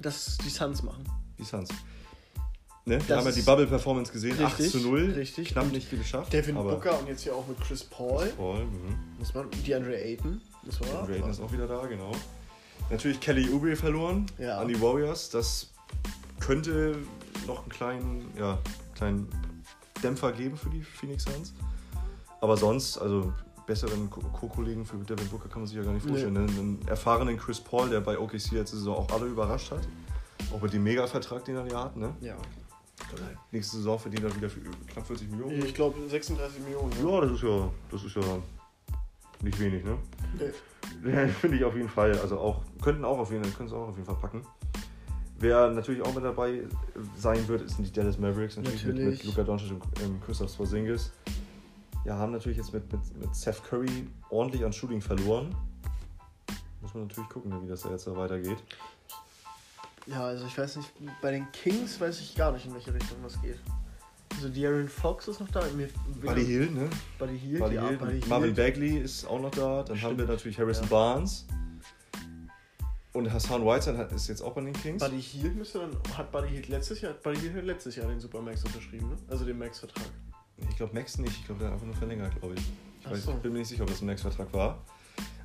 dass 0.01 0.39
die 0.39 0.49
Suns 0.49 0.83
machen. 0.83 1.05
Die 1.39 1.45
Suns. 1.45 1.69
Ne? 2.87 2.97
Wir 2.97 2.99
Das 3.07 3.19
haben 3.19 3.27
ja 3.27 3.33
die 3.33 3.43
Bubble-Performance 3.43 4.13
gesehen, 4.13 4.37
Richtig, 4.37 4.67
8 4.67 4.71
zu 4.73 4.79
0. 4.79 5.13
richtig. 5.17 5.49
Knapp 5.51 5.65
Und 5.65 5.73
nicht 5.73 5.91
geschafft. 5.91 6.33
Devin 6.33 6.55
Booker 6.55 6.99
und 6.99 7.09
jetzt 7.09 7.23
hier 7.23 7.35
auch 7.35 7.47
mit 7.47 7.61
Chris 7.61 7.85
Paul. 7.85 8.27
Paul, 8.37 8.65
mhm. 8.65 8.97
Muss 9.19 9.35
man, 9.35 9.49
DeAndre 9.67 9.97
Ayton. 9.97 10.41
Muss 10.65 10.81
man 10.81 11.07
Drayton 11.07 11.31
ist 11.31 11.41
auch 11.41 11.53
wieder 11.53 11.67
da, 11.67 11.87
genau. 11.87 12.13
Natürlich 12.91 13.21
Kelly 13.21 13.49
Oubre 13.53 13.77
verloren 13.77 14.27
Ja. 14.39 14.59
an 14.59 14.69
die 14.69 14.81
Warriors. 14.81 15.31
Das 15.31 15.71
könnte 16.41 16.97
noch 17.47 17.61
einen 17.61 17.69
kleinen, 17.69 18.31
ja, 18.39 18.59
kleinen 18.95 19.29
Dämpfer 20.03 20.33
geben 20.33 20.57
für 20.57 20.71
die 20.71 20.83
Phoenix 20.83 21.25
Suns. 21.25 21.55
Aber 22.41 22.57
sonst, 22.57 22.99
also 22.99 23.33
besseren 23.67 24.09
Co- 24.11 24.21
Co-Kollegen 24.33 24.85
für 24.85 24.97
Devin 24.99 25.29
Booker 25.29 25.49
kann 25.49 25.61
man 25.61 25.67
sich 25.69 25.77
ja 25.77 25.83
gar 25.83 25.93
nicht 25.93 26.05
Nee. 26.07 26.11
vorstellen. 26.13 26.37
Einen, 26.37 26.49
einen 26.49 26.89
erfahrenen 26.89 27.37
Chris 27.37 27.61
Paul, 27.61 27.89
der 27.91 28.01
bei 28.01 28.19
OKC 28.19 28.53
letzte 28.53 28.77
Saison 28.77 28.97
auch 28.97 29.11
alle 29.13 29.27
überrascht 29.27 29.71
hat. 29.71 29.87
Auch 30.53 30.61
mit 30.63 30.73
dem 30.73 30.83
Mega-Vertrag, 30.83 31.45
den 31.45 31.57
er 31.57 31.67
ja 31.71 31.85
hat. 31.85 31.97
Ne? 31.97 32.15
Ja. 32.21 32.37
Nächste 33.51 33.77
Saison 33.79 33.99
verdient 33.99 34.25
er 34.25 34.35
wieder 34.37 34.49
für 34.49 34.61
knapp 34.61 35.07
40 35.07 35.31
Millionen. 35.31 35.65
Ich 35.65 35.75
glaube 35.75 35.99
36 36.09 36.61
Millionen. 36.61 36.91
ne? 37.03 37.11
Ja, 37.11 37.21
das 37.21 37.33
ist 37.33 37.43
ja, 37.43 37.69
das 37.91 38.05
ist 38.05 38.15
ja 38.17 38.23
nicht 39.43 39.59
wenig, 39.61 39.85
ne? 39.85 39.99
Nee. 41.03 41.29
Finde 41.41 41.57
ich 41.57 41.65
auf 41.65 41.75
jeden 41.75 41.89
Fall. 41.89 42.19
Also 42.21 42.39
auch, 42.39 42.63
könnten 42.83 43.05
auch 43.05 43.19
auf 43.19 43.31
jeden 43.31 43.45
Fall, 43.45 43.53
können 43.53 43.69
es 43.69 43.75
auch 43.75 43.89
auf 43.89 43.95
jeden 43.97 44.07
Fall 44.07 44.17
packen. 44.17 44.43
Wer 45.41 45.71
natürlich 45.71 46.03
auch 46.03 46.15
mit 46.15 46.23
dabei 46.23 46.65
sein 47.17 47.49
wird, 47.49 47.69
sind 47.71 47.87
die 47.87 47.93
Dallas 47.93 48.19
Mavericks, 48.19 48.57
natürlich, 48.57 48.85
mit, 48.85 48.97
mit 48.97 49.05
Natürlich. 49.05 49.25
Luka 49.25 49.43
Doncic 49.43 49.73
und 49.73 49.83
ähm, 50.03 50.21
Christoph 50.25 50.55
Porzingis. 50.55 51.13
Ja, 52.05 52.19
haben 52.19 52.33
natürlich 52.33 52.59
jetzt 52.59 52.75
mit, 52.75 52.91
mit, 52.93 53.01
mit 53.19 53.35
Seth 53.35 53.63
Curry 53.65 54.07
ordentlich 54.29 54.65
an 54.65 54.73
Shooting 54.73 55.01
verloren. 55.01 55.55
Muss 56.83 56.93
man 56.93 57.07
natürlich 57.07 57.31
gucken, 57.31 57.53
wie 57.63 57.69
das 57.69 57.83
da 57.83 57.91
jetzt 57.91 58.07
da 58.07 58.15
weitergeht. 58.15 58.59
Ja, 60.07 60.25
also 60.25 60.47
ich 60.47 60.57
weiß 60.57 60.77
nicht, 60.77 60.91
bei 61.23 61.31
den 61.31 61.51
Kings 61.53 61.99
weiß 61.99 62.21
ich 62.21 62.35
gar 62.35 62.53
nicht, 62.53 62.67
in 62.67 62.75
welche 62.75 62.93
Richtung 62.93 63.19
das 63.23 63.41
geht. 63.41 63.59
Also 64.35 64.49
De'Aaron 64.49 64.89
Fox 64.89 65.29
ist 65.29 65.41
noch 65.41 65.51
da. 65.51 65.63
Mir, 65.75 65.89
Buddy 66.23 66.45
Hill, 66.45 66.71
ne? 66.71 66.89
Buddy 67.19 67.39
Hield, 67.39 67.61
Buddy 67.61 67.75
ja, 67.75 67.89
Hill. 67.89 67.97
Buddy. 67.99 68.21
Marvin 68.29 68.55
Bagley 68.55 68.99
ist 68.99 69.27
auch 69.27 69.41
noch 69.41 69.51
da. 69.51 69.83
Dann 69.83 70.01
haben 70.01 70.17
wir 70.17 70.25
Stimmt. 70.25 70.29
natürlich 70.29 70.59
Harrison 70.59 70.85
Ja. 70.85 70.91
Barnes. 70.91 71.47
Und 73.13 73.33
Hassan 73.33 73.65
Whiteside 73.65 73.99
hat- 73.99 74.13
ist 74.13 74.29
jetzt 74.29 74.41
auch 74.41 74.53
bei 74.53 74.61
den 74.61 74.73
Kings. 74.73 75.03
Buddy 75.03 75.21
Hield 75.21 75.57
müsste 75.57 75.81
dann, 75.81 76.17
hat 76.17 76.31
Buddy 76.31 76.49
Hield 76.49 76.69
letztes 76.69 77.01
Jahr, 77.01 77.13
Buddy 77.15 77.41
Hield 77.41 77.65
letztes 77.65 77.97
Jahr 77.97 78.07
den 78.07 78.21
Supermax 78.21 78.65
unterschrieben, 78.65 79.09
ne? 79.09 79.17
Also 79.29 79.45
den 79.45 79.59
Max-Vertrag. 79.59 80.07
Ich 80.69 80.77
glaube 80.77 80.95
Max 80.95 81.19
nicht, 81.19 81.33
ich 81.33 81.47
glaube, 81.47 81.61
der 81.61 81.69
hat 81.69 81.75
einfach 81.75 81.87
nur 81.87 81.97
verlängert, 81.97 82.39
glaube 82.39 82.55
ich. 82.55 82.63
Ich, 83.01 83.11
weiß, 83.11 83.25
so. 83.25 83.33
ich 83.33 83.39
bin 83.39 83.53
mir 83.53 83.59
nicht 83.61 83.69
sicher, 83.69 83.83
ob 83.83 83.89
das 83.89 84.01
ein 84.01 84.07
Max-Vertrag 84.07 84.53
war. 84.53 84.85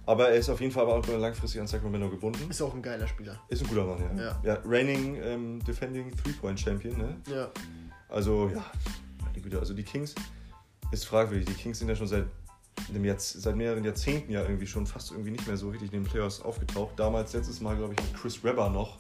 Aber 0.06 0.30
er 0.30 0.36
ist 0.36 0.50
auf 0.50 0.62
jeden 0.62 0.72
Fall 0.72 0.84
aber 0.84 0.96
auch 0.96 1.08
langfristig 1.08 1.60
an 1.60 1.66
Sacramento 1.68 2.10
gebunden. 2.10 2.50
Ist 2.50 2.62
auch 2.62 2.76
ein 2.76 2.82
geiler 2.82 3.08
Spieler. 3.08 3.40
Ist 3.50 3.64
ein 3.64 3.68
guter 3.68 3.86
Mann, 3.86 4.18
ja. 4.18 4.24
Ja. 4.24 4.42
ja 4.44 4.60
reigning 4.64 5.16
ähm, 5.24 5.64
Defending 5.64 6.16
Three-Point-Champion, 6.16 6.98
ne? 6.98 7.22
Ja. 7.28 7.50
Also, 8.10 8.50
ja, 8.54 8.64
meine 9.24 9.42
Güte, 9.42 9.58
also 9.58 9.74
die 9.74 9.84
Kings 9.84 10.14
ist 10.92 11.06
fragwürdig. 11.06 11.48
Die 11.48 11.54
Kings 11.56 11.80
sind 11.80 11.90
ja 11.90 11.96
schon 11.96 12.08
seit, 12.08 12.26
Jahrzeh- 12.94 13.40
seit 13.40 13.56
mehreren 13.56 13.84
Jahrzehnten 13.84 14.32
ja 14.32 14.42
irgendwie 14.42 14.68
schon 14.68 14.86
fast 14.88 15.12
irgendwie 15.12 15.32
nicht 15.32 15.48
mehr 15.48 15.58
so 15.58 15.70
richtig 15.70 15.92
in 15.94 16.04
den 16.04 16.10
Playoffs 16.10 16.42
aufgetaucht. 16.42 17.00
Damals 17.00 17.34
letztes 17.34 17.60
Mal, 17.62 17.76
glaube 17.76 17.94
ich, 17.94 18.02
mit 18.04 18.14
Chris 18.22 18.44
Webber 18.44 18.70
noch. 18.70 18.98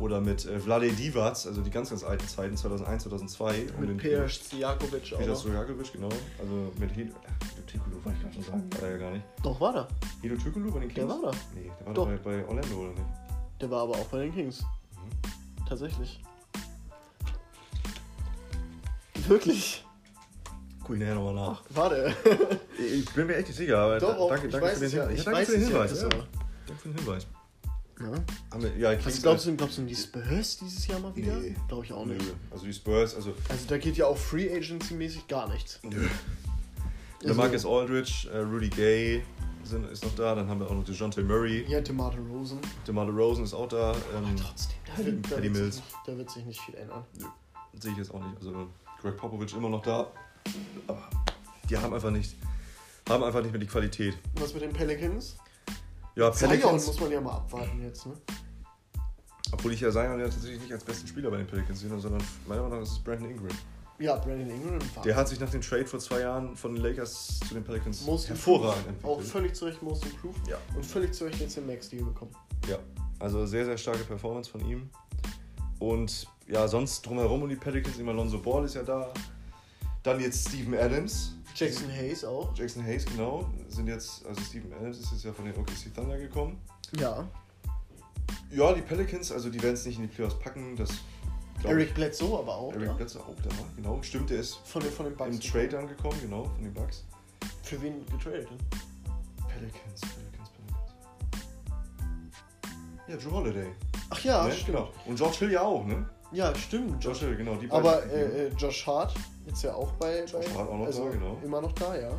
Oder 0.00 0.20
mit 0.20 0.44
äh, 0.44 0.58
Vlade 0.58 0.90
Divac, 0.90 1.46
also 1.46 1.62
die 1.62 1.70
ganz, 1.70 1.90
ganz 1.90 2.02
alten 2.02 2.26
Zeiten, 2.26 2.56
2001, 2.56 3.04
2002. 3.04 3.66
um 3.76 3.82
den- 3.86 3.90
Mit 3.94 3.98
Peter 3.98 4.28
Stojakovic 4.28 5.12
auch 5.14 5.18
Peter. 5.18 5.36
Stojakovic, 5.36 5.92
genau. 5.92 6.08
Also 6.40 6.72
mit 6.80 6.90
Hido 6.90 7.14
Tikulu, 7.68 7.96
wollte 8.04 8.16
ich 8.18 8.22
gerade 8.22 8.34
schon 8.34 8.42
sagen. 8.42 8.70
War 8.72 8.82
er 8.82 8.90
ja 8.90 8.96
gar 8.98 9.10
nicht. 9.12 9.24
Doch, 9.44 9.60
war 9.60 9.72
da. 9.72 9.88
Hido 10.20 10.34
Tikulu 10.36 10.72
bei 10.72 10.80
den 10.80 10.88
Kings? 10.88 10.94
Der 10.96 11.08
war 11.08 11.30
da. 11.30 11.38
Nee, 11.54 11.70
der 11.78 11.86
war 11.86 11.94
Doch. 11.94 12.08
doch 12.08 12.18
bei, 12.18 12.42
bei 12.42 12.48
Orlando, 12.48 12.74
oder 12.76 12.88
nicht? 12.90 13.02
Der 13.60 13.70
war 13.70 13.82
aber 13.82 13.92
auch 13.92 14.06
bei 14.06 14.18
den 14.24 14.34
Kings. 14.34 14.62
Mhm. 14.62 15.64
Tatsächlich. 15.68 16.20
Wirklich. 19.28 19.83
Guck 20.84 20.96
ich 20.96 21.00
nachher 21.00 21.14
nochmal 21.14 21.34
nach. 21.34 21.62
Warte. 21.70 22.14
Ich 22.78 23.10
bin 23.14 23.26
mir 23.26 23.36
echt 23.36 23.48
nicht 23.48 23.56
sicher, 23.56 23.78
aber 23.78 23.98
Doch, 23.98 24.28
danke, 24.28 24.46
ich 24.48 24.52
danke 24.52 24.68
für 24.68 24.80
den 24.80 24.90
ja. 24.90 25.06
Hinweis. 25.08 25.18
Ich 25.18 25.24
Ja, 25.24 25.32
danke 25.32 25.46
für 25.46 25.52
den 25.52 25.64
Hinweis. 25.66 26.00
Ja, 26.00 26.06
aber. 26.06 26.26
Danke 26.66 26.82
für 26.82 26.88
den 26.88 26.98
Hinweis. 26.98 27.26
Ja. 28.00 28.68
Ja, 28.78 28.92
ich 28.92 29.06
Was 29.06 29.22
glaubst 29.22 29.46
du, 29.46 29.56
glaubst 29.56 29.78
du, 29.78 29.82
die 29.82 29.94
Spurs 29.94 30.58
dieses 30.58 30.86
Jahr 30.88 30.98
mal 31.00 31.14
wieder? 31.16 31.36
Nee. 31.36 31.54
Glaube 31.68 31.84
ich 31.84 31.92
auch 31.92 32.04
Nö. 32.04 32.14
nicht. 32.14 32.34
Also 32.50 32.66
die 32.66 32.72
Spurs, 32.72 33.14
also 33.14 33.32
Also 33.48 33.66
da 33.68 33.78
geht 33.78 33.96
ja 33.96 34.06
auch 34.06 34.16
Free 34.16 34.52
Agency-mäßig 34.52 35.26
gar 35.28 35.48
nichts. 35.48 35.78
nö. 35.84 35.90
Der 37.22 37.30
Also- 37.30 37.40
Marcus 37.40 37.64
Aldridge, 37.64 38.28
äh, 38.32 38.38
Rudy 38.38 38.68
Gay 38.68 39.22
sind, 39.62 39.88
ist 39.90 40.04
noch 40.04 40.14
da, 40.16 40.34
dann 40.34 40.48
haben 40.48 40.60
wir 40.60 40.66
auch 40.66 40.74
noch 40.74 40.84
DeJounte 40.84 41.22
Murray, 41.22 41.64
Ja, 41.68 41.80
DeMar 41.80 42.12
Rosen. 42.30 42.58
DeMar 42.86 43.06
DeRozan 43.06 43.44
ist 43.44 43.54
auch 43.54 43.68
da. 43.68 43.92
Ähm, 44.14 44.36
Trotzdem, 44.36 44.76
da 44.86 45.06
wird, 45.06 45.24
da, 45.32 45.42
wird 45.42 45.52
Mills. 45.54 45.76
sich 45.76 45.84
da 46.04 46.18
wird 46.18 46.30
sich 46.30 46.44
nicht 46.44 46.60
viel 46.60 46.74
ändern. 46.74 47.04
sehe 47.78 47.92
ich 47.92 47.98
jetzt 47.98 48.12
auch 48.12 48.20
nicht. 48.20 48.36
Also 48.38 48.66
Greg 49.00 49.16
Popovich 49.16 49.54
immer 49.56 49.68
noch 49.70 49.82
da. 49.82 50.08
Aber 50.86 51.08
die 51.68 51.76
haben 51.76 51.92
einfach 51.92 52.10
nicht, 52.10 52.36
haben 53.08 53.24
einfach 53.24 53.42
nicht 53.42 53.52
mehr 53.52 53.60
die 53.60 53.66
Qualität. 53.66 54.14
Und 54.34 54.42
was 54.42 54.54
mit 54.54 54.62
den 54.62 54.72
Pelicans? 54.72 55.36
Ja, 56.16 56.32
Zion 56.32 56.50
Pelicans, 56.50 56.86
muss 56.86 57.00
man 57.00 57.10
ja 57.10 57.20
mal 57.20 57.32
abwarten 57.32 57.82
jetzt, 57.82 58.06
ne? 58.06 58.14
obwohl 59.54 59.72
ich 59.72 59.80
ja 59.80 59.90
Zion 59.90 60.18
ja 60.18 60.28
tatsächlich 60.28 60.60
nicht 60.60 60.72
als 60.72 60.84
besten 60.84 61.06
Spieler 61.06 61.30
bei 61.30 61.38
den 61.38 61.46
Pelicans 61.46 61.80
sehe, 61.80 61.88
sondern 61.88 62.22
meiner 62.46 62.62
Meinung 62.62 62.78
nach 62.78 62.84
ist 62.84 62.92
es 62.92 62.98
Brandon 62.98 63.30
Ingram. 63.30 63.48
Ja, 63.98 64.16
Brandon 64.16 64.50
Ingram 64.50 64.78
Der 65.04 65.14
hat 65.14 65.28
sich 65.28 65.38
nach 65.38 65.50
dem 65.50 65.60
Trade 65.60 65.86
vor 65.86 66.00
zwei 66.00 66.20
Jahren 66.20 66.56
von 66.56 66.74
den 66.74 66.82
Lakers 66.82 67.38
zu 67.46 67.54
den 67.54 67.62
Pelicans 67.62 68.04
Most 68.04 68.28
hervorragend 68.28 68.86
improved. 68.88 69.04
Auch 69.04 69.10
entwickelt. 69.18 69.32
völlig 69.32 69.54
zu 69.54 69.64
Recht 69.66 69.82
Most 69.82 70.04
Improved. 70.04 70.48
Ja. 70.48 70.58
Und 70.74 70.84
völlig 70.84 71.14
zu 71.14 71.24
Recht 71.24 71.40
jetzt 71.40 71.56
den 71.56 71.66
Max-Deal 71.66 72.04
bekommen. 72.04 72.32
Ja, 72.68 72.78
also 73.20 73.46
sehr, 73.46 73.64
sehr 73.64 73.78
starke 73.78 74.02
Performance 74.04 74.50
von 74.50 74.68
ihm. 74.68 74.90
Und 75.78 76.26
ja, 76.48 76.66
sonst 76.66 77.02
drumherum 77.06 77.42
um 77.42 77.48
die 77.48 77.56
Pelicans, 77.56 77.98
immer 77.98 78.12
Lonzo 78.12 78.38
Ball 78.38 78.64
ist 78.64 78.74
ja 78.74 78.82
da. 78.82 79.12
Dann 80.04 80.20
jetzt 80.20 80.48
Steven 80.48 80.74
Adams. 80.74 81.32
Jackson 81.54 81.90
Hayes 81.90 82.24
auch. 82.24 82.54
Jackson 82.54 82.84
Hayes, 82.84 83.06
genau. 83.06 83.50
Sind 83.68 83.86
jetzt, 83.88 84.24
also 84.26 84.40
Steven 84.42 84.72
Adams 84.74 84.98
ist 84.98 85.12
jetzt 85.12 85.24
ja 85.24 85.32
von 85.32 85.46
den 85.46 85.56
OKC 85.56 85.94
Thunder 85.94 86.18
gekommen. 86.18 86.60
Ja. 86.98 87.26
Ja, 88.50 88.72
die 88.74 88.82
Pelicans, 88.82 89.32
also 89.32 89.48
die 89.48 89.60
werden 89.62 89.74
es 89.74 89.86
nicht 89.86 89.96
in 89.96 90.02
die 90.02 90.08
Playoffs 90.08 90.38
packen. 90.38 90.76
Das 90.76 90.90
Eric 91.64 91.88
ich. 91.88 91.94
Bledsoe 91.94 92.38
aber 92.38 92.54
auch. 92.54 92.72
Eric 92.74 92.88
ja. 92.88 92.92
Bledsoe 92.92 93.22
auch 93.22 93.34
da, 93.42 93.50
genau. 93.76 94.02
Stimmt, 94.02 94.28
der 94.28 94.40
ist 94.40 94.56
Von 94.64 94.82
den, 94.82 94.92
von 94.92 95.06
den 95.06 95.16
Bucks. 95.16 95.36
im 95.36 95.40
Trade 95.40 95.78
angekommen, 95.78 96.18
genau, 96.20 96.44
von 96.44 96.62
den 96.62 96.74
Bucks. 96.74 97.04
Für 97.62 97.80
wen 97.80 98.04
getradet? 98.06 98.48
denn? 98.50 98.58
Pelicans, 99.48 100.00
Pelicans, 100.02 100.50
Pelicans. 100.50 100.84
Ja, 103.08 103.16
Drew 103.16 103.30
Holiday. 103.30 103.72
Ach 104.10 104.22
ja, 104.22 104.46
ne? 104.46 104.52
stimmt. 104.52 104.66
Genau. 104.66 104.92
Und 105.06 105.16
George 105.16 105.36
Hill 105.38 105.52
ja 105.52 105.62
auch, 105.62 105.86
ne? 105.86 106.06
Ja, 106.34 106.54
stimmt. 106.54 107.02
Josh 107.02 107.20
Hill, 107.20 107.36
genau. 107.36 107.54
Die 107.54 107.68
beiden 107.68 107.86
Aber 107.86 108.04
äh, 108.06 108.46
äh, 108.46 108.52
Josh 108.58 108.86
Hart 108.86 109.14
ist 109.46 109.62
ja 109.62 109.74
auch 109.74 109.92
bei. 109.92 110.20
Josh 110.20 110.32
bei 110.32 110.54
Hart 110.54 110.68
auch 110.68 110.78
noch 110.78 110.86
also 110.86 111.04
da, 111.04 111.10
genau. 111.10 111.38
Immer 111.44 111.60
noch 111.60 111.72
da, 111.72 111.96
ja. 111.96 112.10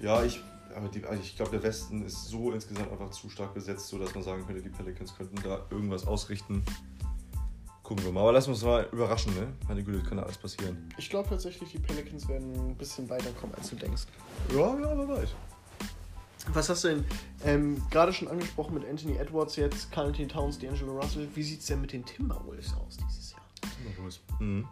Ja, 0.00 0.22
ich, 0.24 0.40
aber 0.74 0.88
die, 0.88 1.04
also 1.04 1.20
ich 1.20 1.36
glaube, 1.36 1.50
der 1.50 1.62
Westen 1.62 2.04
ist 2.04 2.26
so 2.26 2.52
insgesamt 2.52 2.90
einfach 2.90 3.10
zu 3.10 3.28
stark 3.28 3.52
besetzt, 3.54 3.88
so 3.88 3.98
dass 3.98 4.14
man 4.14 4.22
sagen 4.22 4.46
könnte, 4.46 4.62
die 4.62 4.68
Pelicans 4.68 5.16
könnten 5.16 5.36
da 5.42 5.60
irgendwas 5.70 6.06
ausrichten. 6.06 6.64
Gucken 7.82 8.04
wir 8.04 8.12
mal. 8.12 8.20
Aber 8.20 8.32
lassen 8.32 8.48
wir 8.48 8.54
uns 8.54 8.62
mal 8.62 8.88
überraschen, 8.92 9.34
ne? 9.34 9.48
Meine 9.66 9.82
Güte, 9.82 10.02
kann 10.08 10.18
da 10.18 10.22
alles 10.22 10.38
passieren. 10.38 10.88
Ich 10.96 11.10
glaube 11.10 11.28
tatsächlich, 11.28 11.72
die 11.72 11.78
Pelicans 11.78 12.28
werden 12.28 12.52
ein 12.54 12.76
bisschen 12.76 13.10
weiterkommen, 13.10 13.54
als 13.56 13.70
du 13.70 13.76
denkst. 13.76 14.04
Ja, 14.54 14.78
ja, 14.78 14.96
wer 14.96 15.08
weiß. 15.08 15.30
Was 16.52 16.68
hast 16.68 16.84
du 16.84 16.88
denn 16.88 17.04
ähm, 17.44 17.82
gerade 17.90 18.12
schon 18.12 18.28
angesprochen 18.28 18.74
mit 18.74 18.88
Anthony 18.88 19.16
Edwards 19.16 19.56
jetzt, 19.56 19.92
Carl 19.92 20.08
Anthony 20.08 20.26
Towns, 20.26 20.58
D'Angelo 20.58 21.00
Russell? 21.00 21.28
Wie 21.34 21.42
sieht 21.42 21.60
es 21.60 21.66
denn 21.66 21.80
mit 21.80 21.92
den 21.92 22.04
Timberwolves 22.04 22.74
aus 22.74 22.96
dieses 22.96 23.31
Mhm. 24.40 24.66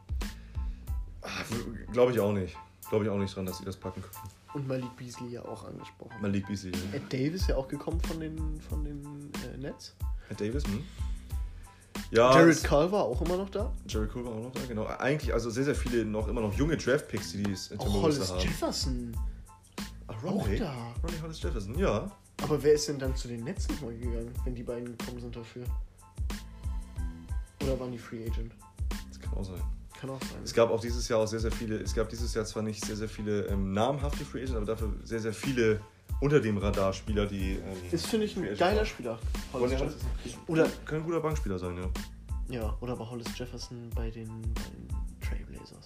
Glaube 1.93 2.13
ich 2.13 2.21
auch 2.21 2.33
nicht. 2.33 2.57
Glaube 2.89 3.05
ich 3.05 3.11
auch 3.11 3.19
nicht 3.19 3.35
dran, 3.35 3.47
dass 3.47 3.59
sie 3.59 3.65
das 3.65 3.77
packen 3.77 4.03
können. 4.03 4.31
Und 4.53 4.67
Malik 4.67 4.97
Beasley 4.97 5.31
ja 5.33 5.45
auch 5.45 5.65
angesprochen. 5.65 6.13
Malik 6.21 6.47
Beasley. 6.47 6.73
Ed 6.93 7.13
Davis 7.13 7.47
ja 7.47 7.57
auch 7.57 7.69
gekommen 7.69 8.01
von 8.01 8.19
den, 8.19 8.61
von 8.61 8.85
den 8.85 9.31
äh, 9.45 9.57
Nets. 9.59 9.95
Ed 10.29 10.41
Davis, 10.41 10.65
hm? 10.65 10.83
Ja. 12.11 12.35
Jared 12.35 12.65
Culver 12.65 13.05
auch 13.05 13.23
immer 13.23 13.37
noch 13.37 13.51
da. 13.51 13.73
Jared 13.87 14.13
war 14.17 14.33
auch 14.33 14.43
noch 14.43 14.53
da, 14.53 14.61
genau. 14.67 14.87
Eigentlich, 14.87 15.33
also 15.33 15.51
sehr, 15.51 15.65
sehr 15.65 15.77
viele 15.77 16.05
noch 16.05 16.27
immer 16.27 16.41
noch 16.41 16.53
junge 16.55 16.77
Draft-Picks, 16.77 17.33
die 17.33 17.43
die 17.45 17.55
Auch 17.55 17.85
Timberwolves 17.85 18.03
Hollis 18.03 18.29
da 18.29 18.35
haben. 18.35 18.43
Jefferson. 18.43 19.17
Auch 20.09 20.23
Ronnie? 20.25 20.59
da. 20.59 20.95
Ronnie 21.05 21.21
Hollis 21.23 21.41
Jefferson, 21.43 21.79
ja. 21.79 22.11
Aber 22.43 22.63
wer 22.63 22.73
ist 22.73 22.89
denn 22.89 22.99
dann 22.99 23.15
zu 23.15 23.29
den 23.29 23.45
Nets 23.45 23.69
nochmal 23.69 23.95
gegangen, 23.95 24.33
wenn 24.45 24.55
die 24.55 24.63
beiden 24.65 24.97
gekommen 24.97 25.21
sind 25.21 25.37
dafür? 25.37 25.65
Oder 27.63 27.79
waren 27.79 27.93
die 27.93 27.99
Free 27.99 28.27
Agent? 28.27 28.53
Kann 29.21 29.35
auch 29.35 29.45
sein. 29.45 29.63
Kann 30.01 30.11
auch 30.11 30.21
sein. 30.21 30.41
Es 30.43 30.55
gab 30.55 30.71
auch 30.71 30.81
dieses 30.81 31.09
Jahr 31.09 31.21
auch 31.21 31.27
sehr, 31.27 31.41
sehr 31.41 31.53
viele, 31.53 31.77
es 31.77 31.95
gab 31.95 32.09
dieses 32.09 32.33
Jahr 32.35 32.45
zwar 32.45 32.63
nicht 32.63 32.85
sehr, 32.85 32.97
sehr 32.97 33.09
viele 33.09 33.47
ähm, 33.47 33.73
namhafte 33.73 34.25
Free 34.25 34.41
Agents, 34.41 34.57
aber 34.57 34.67
dafür 34.67 34.93
sehr, 35.05 35.21
sehr 35.21 35.33
viele 35.33 35.81
unter 36.21 36.41
dem 36.41 36.59
Radar 36.59 36.93
Spieler, 36.93 37.27
die. 37.27 37.53
Ähm, 37.53 37.63
Ist, 37.91 38.07
finde 38.07 38.27
ich, 38.27 38.37
ein 38.37 38.57
geiler. 38.57 38.85
Spieler. 38.85 39.19
Hollis 39.53 39.73
er 39.73 39.79
Jefferson. 39.79 40.09
Oder, 40.47 40.69
Kann 40.85 40.99
ein 40.99 41.05
guter 41.05 41.21
Bankspieler 41.21 41.59
sein, 41.59 41.77
ja. 41.77 42.61
ja, 42.61 42.77
oder 42.81 42.99
war 42.99 43.11
Hollis 43.11 43.27
Jefferson 43.37 43.91
bei 43.95 44.11
den, 44.11 44.29
bei 44.29 44.63
den 44.63 44.89
Trailblazers? 45.21 45.85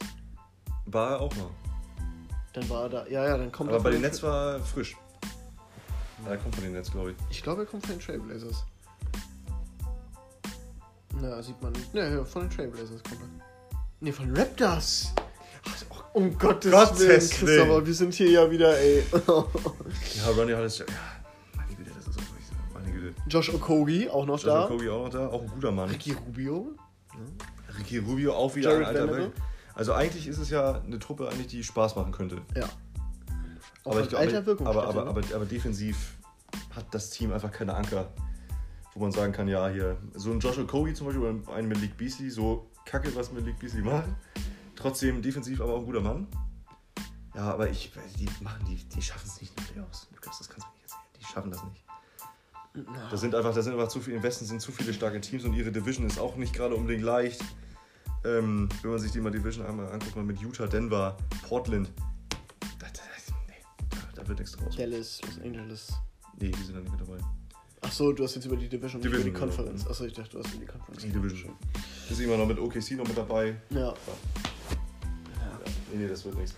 War 0.86 1.10
er 1.12 1.20
auch 1.20 1.34
mal. 1.36 1.50
Dann 2.52 2.68
war 2.68 2.82
er 2.84 2.88
da. 2.88 3.06
Ja, 3.08 3.24
ja, 3.24 3.38
dann 3.38 3.50
kommt 3.50 3.70
Aber 3.70 3.78
er 3.78 3.82
bei 3.82 3.90
von 3.90 3.92
den 3.92 4.02
Nets 4.02 4.22
war 4.22 4.54
er 4.54 4.60
frisch. 4.60 4.96
Ja, 6.24 6.30
er 6.30 6.38
kommt 6.38 6.54
von 6.54 6.64
den 6.64 6.72
Nets, 6.72 6.90
glaube 6.90 7.10
ich. 7.10 7.16
Ich 7.30 7.42
glaube, 7.42 7.62
er 7.62 7.66
kommt 7.66 7.86
von 7.86 7.96
den 7.96 8.00
Trailblazers. 8.00 8.64
Na, 11.20 11.42
sieht 11.42 11.60
man 11.62 11.72
nicht. 11.72 11.94
Ne, 11.94 12.16
ja, 12.16 12.24
von 12.24 12.42
den 12.42 12.50
Trailblazers 12.50 13.02
kommt 13.02 13.20
er. 13.22 13.76
Ne, 14.00 14.12
von 14.12 14.36
Raptors. 14.36 15.14
Ach, 15.66 16.04
Um 16.14 16.36
Gottes, 16.38 16.70
Gottes 16.70 17.00
Willen. 17.00 17.18
Christopher, 17.18 17.86
wir 17.86 17.94
sind 17.94 18.14
hier 18.14 18.30
ja 18.30 18.50
wieder, 18.50 18.78
ey. 18.78 19.02
Ja, 19.12 20.30
Ronnie 20.36 20.54
Hollis, 20.54 20.78
ja. 20.78 20.84
Meine 21.56 21.74
Güte, 21.74 21.90
das 21.96 22.06
ist 22.06 22.18
auch 22.18 22.22
wirklich. 22.22 22.46
Meine 22.74 22.90
Güte. 22.92 23.14
Josh 23.28 23.52
Okogi 23.54 24.08
auch 24.08 24.26
noch 24.26 24.38
Joshua 24.38 24.62
da. 24.62 24.66
Kogi 24.66 24.88
auch 24.88 25.04
noch 25.04 25.10
da, 25.10 25.26
auch 25.28 25.42
ein 25.42 25.48
guter 25.48 25.72
Mann. 25.72 25.88
Ricky 25.88 26.12
Rubio. 26.12 26.74
Ricky 27.78 27.98
Rubio 27.98 28.34
auch 28.34 28.54
wieder 28.54 28.72
Jared 28.72 28.88
ein 28.88 28.96
alter. 28.96 29.16
Welt. 29.16 29.32
Also 29.74 29.92
eigentlich 29.92 30.28
ist 30.28 30.38
es 30.38 30.50
ja 30.50 30.80
eine 30.80 30.98
Truppe, 30.98 31.28
eigentlich, 31.28 31.48
die 31.48 31.64
Spaß 31.64 31.96
machen 31.96 32.12
könnte. 32.12 32.42
Ja. 32.54 32.68
Auch 33.84 33.92
aber, 33.92 34.02
ich, 34.02 34.16
aber, 34.16 34.66
aber, 34.66 35.04
ne? 35.04 35.10
aber, 35.10 35.22
aber 35.34 35.44
defensiv 35.44 36.14
hat 36.74 36.86
das 36.92 37.10
Team 37.10 37.32
einfach 37.32 37.50
keine 37.50 37.74
Anker, 37.74 38.08
wo 38.94 39.00
man 39.00 39.12
sagen 39.12 39.32
kann, 39.32 39.48
ja, 39.48 39.68
hier, 39.68 39.96
so 40.14 40.30
ein 40.30 40.40
Joshua 40.40 40.64
Kogi 40.64 40.94
zum 40.94 41.06
Beispiel 41.06 41.24
oder 41.24 41.52
ein 41.54 41.68
Malik 41.68 41.96
Beasley, 41.96 42.30
so 42.30 42.70
kacke, 42.84 43.14
was 43.14 43.32
Malik 43.32 43.58
Beasley 43.58 43.82
macht. 43.82 44.08
Trotzdem 44.76 45.22
defensiv 45.22 45.60
aber 45.60 45.74
auch 45.74 45.80
ein 45.80 45.86
guter 45.86 46.00
Mann. 46.00 46.26
Ja, 47.34 47.52
aber 47.52 47.68
ich, 47.68 47.92
die 48.18 48.28
machen, 48.42 48.64
die, 48.66 48.76
die 48.76 49.02
schaffen 49.02 49.26
es 49.26 49.40
nicht 49.40 49.52
in 49.58 49.64
die 49.64 49.72
Playoffs. 49.72 50.08
Lukas, 50.14 50.38
das 50.38 50.48
kannst 50.48 50.66
du 50.66 50.70
mir 50.70 50.74
nicht 50.74 50.84
erzählen. 50.84 51.08
Die 51.20 51.24
schaffen 51.24 51.50
das 51.50 51.64
nicht. 51.64 51.84
Da 53.10 53.16
sind 53.16 53.34
einfach, 53.34 53.54
da 53.54 53.62
sind 53.62 53.72
einfach 53.72 53.88
zu 53.88 54.00
viele, 54.00 54.16
im 54.16 54.22
Westen 54.22 54.46
sind 54.46 54.60
zu 54.60 54.72
viele 54.72 54.92
starke 54.92 55.20
Teams 55.20 55.44
und 55.44 55.54
ihre 55.54 55.70
Division 55.70 56.06
ist 56.06 56.18
auch 56.18 56.36
nicht 56.36 56.54
gerade 56.54 56.74
unbedingt 56.74 57.04
leicht. 57.04 57.40
Ähm, 58.24 58.68
wenn 58.82 58.90
man 58.90 59.00
sich 59.00 59.12
die 59.12 59.20
mal 59.20 59.30
Division 59.30 59.66
einmal 59.66 59.92
anguckt, 59.92 60.16
mal 60.16 60.24
mit 60.24 60.40
Utah, 60.40 60.66
Denver, 60.66 61.16
Portland, 61.46 61.92
da, 62.78 62.86
da, 62.86 63.02
nee, 63.48 63.54
da, 63.90 64.22
da 64.22 64.28
wird 64.28 64.38
nichts 64.38 64.56
draus. 64.56 64.76
Dallas, 64.76 65.20
Los 65.22 65.40
Angeles. 65.40 65.92
Nee, 66.40 66.50
die 66.50 66.62
sind 66.62 66.74
da 66.74 66.80
nicht 66.80 66.90
mit 66.90 67.00
dabei. 67.00 67.18
Ach 67.86 67.92
so, 67.92 68.12
du 68.12 68.24
hast 68.24 68.34
jetzt 68.34 68.46
über 68.46 68.56
die 68.56 68.68
Division, 68.68 69.00
Division, 69.02 69.28
über 69.28 69.38
die 69.38 69.44
genau. 69.44 69.52
Konferenz. 69.54 69.86
Achso, 69.86 70.04
ich 70.04 70.12
dachte, 70.12 70.30
du 70.30 70.38
hast 70.38 70.54
über 70.54 70.64
die 70.64 70.70
Konferenz. 70.70 71.02
Die 71.02 71.10
Division. 71.10 71.52
Ist 72.10 72.20
immer 72.20 72.36
noch 72.36 72.46
mit 72.46 72.58
OKC 72.58 72.92
noch 72.92 73.06
mit 73.06 73.16
dabei. 73.16 73.56
Ja. 73.70 73.78
Ja, 73.88 73.94
nee, 75.92 75.98
nee, 76.02 76.08
das 76.08 76.24
wird 76.24 76.36
nichts. 76.36 76.54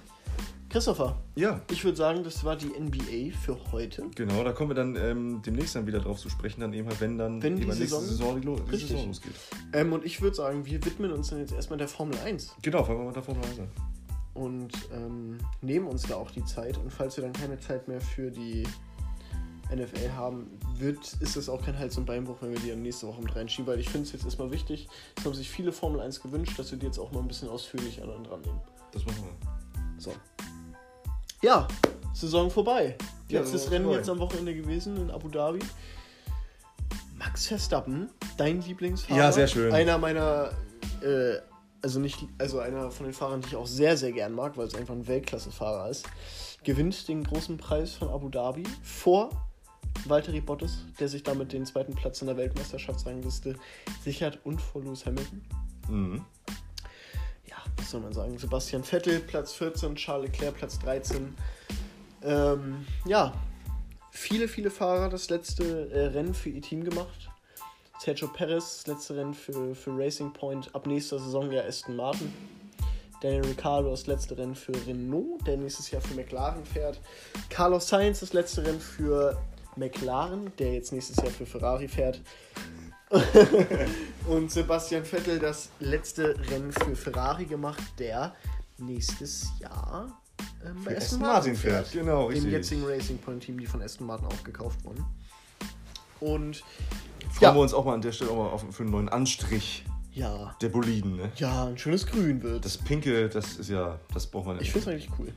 Christopher, 0.69 1.17
Ja, 1.37 1.61
ich 1.71 1.85
würde 1.85 1.97
sagen, 1.97 2.23
das 2.25 2.45
war 2.45 2.57
die 2.57 2.67
NBA 2.69 3.35
für 3.39 3.57
heute. 3.73 4.05
genau, 4.15 4.43
da 4.45 4.53
kommen 4.53 4.71
wir 4.71 4.75
dann 4.75 4.97
ähm, 4.97 5.41
demnächst 5.45 5.75
dann 5.77 5.87
wieder 5.87 6.01
drauf 6.01 6.19
zu 6.19 6.29
sprechen, 6.29 6.61
dann 6.61 6.73
eben 6.75 6.89
halt, 6.89 7.01
wenn 7.01 7.17
dann 7.17 7.41
Wenn 7.43 7.57
die 7.57 7.65
nächste 7.65 7.85
Saison- 7.87 8.03
Saison, 8.05 8.41
die, 8.41 8.71
die. 8.73 8.77
Saison 8.77 9.07
losgeht. 9.07 9.33
Ähm, 9.73 9.93
und 9.93 10.05
ich 10.05 10.21
würde 10.21 10.37
sagen, 10.37 10.67
wir 10.67 10.85
widmen 10.85 11.13
uns 11.13 11.29
dann 11.31 11.39
jetzt 11.39 11.53
erstmal 11.53 11.79
der 11.79 11.89
Formel 11.89 12.19
1 12.19 12.57
Genau, 12.63 12.85
fangen 12.85 12.99
wir 12.99 13.05
mal 13.07 13.13
davon 13.13 13.37
an. 13.37 13.69
und 14.35 14.73
ähm, 14.93 15.39
nehmen 15.63 15.87
uns 15.87 16.03
da 16.03 16.17
auch 16.17 16.31
die 16.33 16.45
Zeit. 16.45 16.77
Und 16.79 16.93
falls 16.93 17.17
wir 17.17 17.23
dann 17.25 17.33
keine 17.33 17.59
Zeit 17.61 17.87
mehr 17.89 18.01
für 18.01 18.31
die 18.31 18.65
NFL 19.75 20.13
haben, 20.13 20.59
wird, 20.77 21.15
ist 21.21 21.37
es 21.37 21.49
auch 21.49 21.65
kein 21.65 21.79
Hals- 21.79 21.97
und 21.97 22.05
Beinbruch, 22.07 22.37
wenn 22.41 22.53
wir 22.53 22.61
die 22.61 22.71
dann 22.71 22.83
nächste 22.83 23.07
Woche 23.07 23.21
mit 23.21 23.35
reinschieben, 23.35 23.67
weil 23.67 23.81
ich 23.81 23.89
finde 23.89 24.07
es 24.07 24.13
jetzt 24.13 24.25
erstmal 24.25 24.51
wichtig. 24.51 24.89
Es 25.17 25.25
haben 25.25 25.35
sich 25.35 25.51
viele 25.51 25.73
Formel 25.73 26.01
1 26.01 26.23
gewünscht, 26.23 26.59
dass 26.59 26.71
wir 26.71 26.79
die 26.79 26.87
jetzt 26.87 26.99
auch 26.99 27.11
mal 27.13 27.21
ein 27.21 27.29
bisschen 27.29 27.49
ausführlicher 27.49 28.07
dann 28.07 28.25
dran 28.25 28.41
nehmen. 28.43 28.61
Das 28.93 29.05
machen 29.05 29.25
wir. 29.25 30.01
So. 30.01 30.13
Ja, 31.43 31.67
Saison 32.15 32.51
vorbei. 32.51 32.97
Ja, 33.29 33.41
Letztes 33.41 33.71
Rennen 33.71 33.85
vorbei. 33.85 33.99
jetzt 33.99 34.09
am 34.09 34.19
Wochenende 34.19 34.55
gewesen 34.55 34.97
in 34.97 35.11
Abu 35.11 35.29
Dhabi. 35.29 35.59
Max 37.19 37.47
Verstappen, 37.47 38.11
dein 38.37 38.63
Lieblingsfahrer. 38.63 39.19
Ja, 39.21 39.33
sehr 39.33 39.49
schön. 39.49 39.73
Einer 39.73 39.99
meiner, 39.99 40.51
äh, 41.03 41.39
also 41.83 41.99
nicht, 41.99 42.19
also 42.39 42.61
einer 42.61 42.91
von 42.91 43.07
den 43.07 43.13
Fahrern, 43.13 43.41
die 43.41 43.49
ich 43.49 43.57
auch 43.57 43.67
sehr, 43.67 43.97
sehr 43.97 44.13
gern 44.13 44.33
mag, 44.33 44.57
weil 44.57 44.67
es 44.67 44.75
einfach 44.75 44.95
ein 44.95 45.07
Weltklasse-Fahrer 45.07 45.89
ist, 45.89 46.07
gewinnt 46.63 47.09
den 47.09 47.25
großen 47.25 47.57
Preis 47.57 47.95
von 47.95 48.09
Abu 48.09 48.29
Dhabi 48.29 48.65
vor 48.83 49.31
Valtteri 50.05 50.41
Bottas, 50.41 50.85
der 51.01 51.09
sich 51.09 51.23
damit 51.23 51.53
den 51.53 51.67
zweiten 51.67 51.95
Platz 51.95 52.21
in 52.21 52.27
der 52.27 52.37
Weltmeisterschaftsrangliste 52.37 53.57
sichert 54.03 54.39
und 54.45 54.61
vor 54.61 54.83
Lewis 54.83 55.07
Hamilton. 55.07 55.43
Mhm. 55.89 56.25
Ja, 57.47 57.57
was 57.77 57.91
soll 57.91 58.01
man 58.01 58.13
sagen, 58.13 58.39
Sebastian 58.39 58.85
Vettel 58.85 59.21
Platz 59.21 59.53
14, 59.55 59.97
Charles 59.97 60.31
Leclerc 60.31 60.55
Platz 60.57 60.79
13. 60.81 61.35
Ähm, 62.23 62.87
ja, 63.05 63.33
viele, 64.11 64.49
viele 64.49 64.71
Fahrer 64.71 65.09
das 65.09 65.31
letzte 65.31 65.91
äh, 65.91 66.07
Rennen 66.07 66.35
für 66.35 66.51
ihr 66.51 66.63
Team 66.63 66.85
gemacht. 66.85 67.31
Sergio 67.99 68.29
Perez, 68.29 68.85
das 68.85 68.87
letzte 68.87 69.17
Rennen 69.17 69.35
für, 69.35 69.75
für 69.75 69.97
Racing 69.97 70.33
Point, 70.33 70.75
ab 70.75 70.87
nächster 70.87 71.19
Saison 71.19 71.51
ja 71.51 71.63
Aston 71.65 71.97
Martin. 71.97 72.33
Daniel 73.23 73.47
Ricciardo 73.47 73.91
das 73.91 74.07
letzte 74.07 74.37
Rennen 74.37 74.55
für 74.55 74.73
Renault, 74.87 75.47
der 75.47 75.57
nächstes 75.57 75.91
Jahr 75.91 76.03
für 76.03 76.15
McLaren 76.15 76.65
fährt. 76.65 77.01
Carlos 77.49 77.89
Sainz 77.89 78.21
das 78.21 78.33
letzte 78.33 78.65
Rennen 78.65 78.81
für 78.81 79.39
McLaren, 79.77 80.53
der 80.59 80.75
jetzt 80.75 80.93
nächstes 80.93 81.17
Jahr 81.17 81.27
für 81.29 81.47
Ferrari 81.47 81.89
fährt. 81.89 82.21
und 84.27 84.51
Sebastian 84.51 85.05
Vettel 85.05 85.39
das 85.39 85.71
letzte 85.79 86.37
Rennen 86.51 86.73
für 86.73 86.97
Ferrari 86.97 87.45
gemacht, 87.45 87.83
der 87.99 88.35
nächstes 88.79 89.49
Jahr 89.61 90.21
ähm, 90.65 90.83
bei 90.85 90.91
Für 90.93 90.97
Aston 90.97 91.21
Martin 91.21 91.33
Martin 91.53 91.57
fährt. 91.57 91.87
fährt, 91.89 92.05
genau, 92.05 92.31
Dem 92.31 92.51
jetzigen 92.51 92.85
Racing 92.85 93.19
Point 93.19 93.45
Team, 93.45 93.59
die 93.61 93.67
von 93.67 93.81
Aston 93.81 94.07
Martin 94.07 94.27
aufgekauft 94.27 94.85
wurden. 94.85 95.05
Und 96.21 96.57
Freuen 97.31 97.41
Ja. 97.41 97.55
wir 97.55 97.61
uns 97.61 97.75
auch 97.75 97.85
mal 97.85 97.95
an 97.95 98.01
der 98.03 98.13
Stelle 98.13 98.31
auch 98.31 98.37
mal 98.37 98.49
auf, 98.49 98.65
für 98.75 98.83
einen 98.83 98.93
neuen 98.93 99.09
Anstrich 99.09 99.85
ja, 100.13 100.57
der 100.63 100.69
Boliden. 100.71 101.17
Ne? 101.17 101.31
ja, 101.37 101.67
ein 101.67 101.77
schönes 101.77 102.07
Grün 102.07 102.43
wird. 102.43 102.65
Das 102.65 102.79
Pinke, 102.79 103.29
das 103.29 103.57
ist 103.57 103.69
ja, 103.69 104.01
das 104.15 104.27
braucht 104.27 104.47
man 104.47 104.61
ich 104.61 104.73
finde 104.73 104.91
es 104.91 104.95
eigentlich 104.95 105.11
cool. 105.19 105.33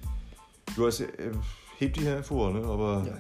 Du 0.76 0.88
hast, 0.88 1.02
äh, 1.02 1.08
hebt 1.78 1.98
die 1.98 2.06
hervor, 2.06 2.52
ne? 2.54 2.64
aber 2.64 3.04
Ja. 3.06 3.18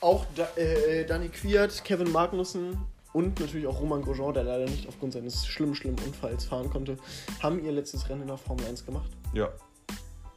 Auch 0.00 0.26
da, 0.34 0.48
äh, 0.56 1.04
Danny 1.06 1.28
Quiert, 1.28 1.84
Kevin 1.84 2.12
Magnussen 2.12 2.78
und 3.12 3.40
natürlich 3.40 3.66
auch 3.66 3.80
Roman 3.80 4.02
Grosjean, 4.02 4.34
der 4.34 4.44
leider 4.44 4.66
nicht 4.66 4.86
aufgrund 4.86 5.14
seines 5.14 5.46
schlimmen, 5.46 5.74
schlimmen 5.74 5.98
Unfalls 6.04 6.44
fahren 6.44 6.68
konnte, 6.68 6.98
haben 7.40 7.64
ihr 7.64 7.72
letztes 7.72 8.08
Rennen 8.10 8.22
in 8.22 8.28
der 8.28 8.36
Formel 8.36 8.66
1 8.66 8.84
gemacht. 8.84 9.10
ja, 9.32 9.48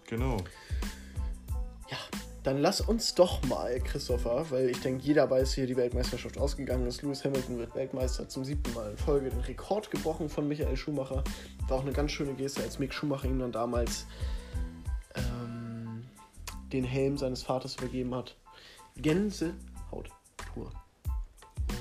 genau. 0.08 0.38
Ja, 1.90 1.98
dann 2.44 2.60
lass 2.60 2.80
uns 2.80 3.16
doch 3.16 3.44
mal, 3.48 3.80
Christopher, 3.82 4.46
weil 4.50 4.70
ich 4.70 4.80
denke, 4.80 5.04
jeder 5.04 5.30
weiß, 5.30 5.56
hier 5.56 5.68
die 5.68 5.76
Weltmeisterschaft 5.76 6.38
ausgegangen 6.38 6.88
ist. 6.88 7.02
Lewis 7.02 7.26
Hamilton 7.26 7.58
wird 7.58 7.76
Weltmeister 7.76 8.30
zum 8.30 8.46
siebten 8.46 8.74
Mal 8.74 8.92
in 8.92 8.98
Folge. 8.98 9.30
Den 9.30 9.42
Rekord 9.42 9.92
gebrochen 9.92 10.30
von 10.30 10.48
Michael 10.48 10.78
Schumacher. 10.78 11.24
War 11.68 11.80
auch 11.80 11.84
eine 11.84 11.92
ganz 11.92 12.12
schöne 12.12 12.34
Geste, 12.34 12.62
als 12.62 12.80
Mick 12.80 12.94
Schumacher 12.94 13.28
ihm 13.28 13.40
dann 13.40 13.52
damals 13.52 14.06
ähm, 15.16 16.06
den 16.72 16.86
Helm 16.86 17.18
seines 17.18 17.44
Vaters 17.44 17.76
übergeben 17.76 18.16
hat. 18.16 18.38
Gänsehaut 19.02 20.10
pur. 20.54 20.70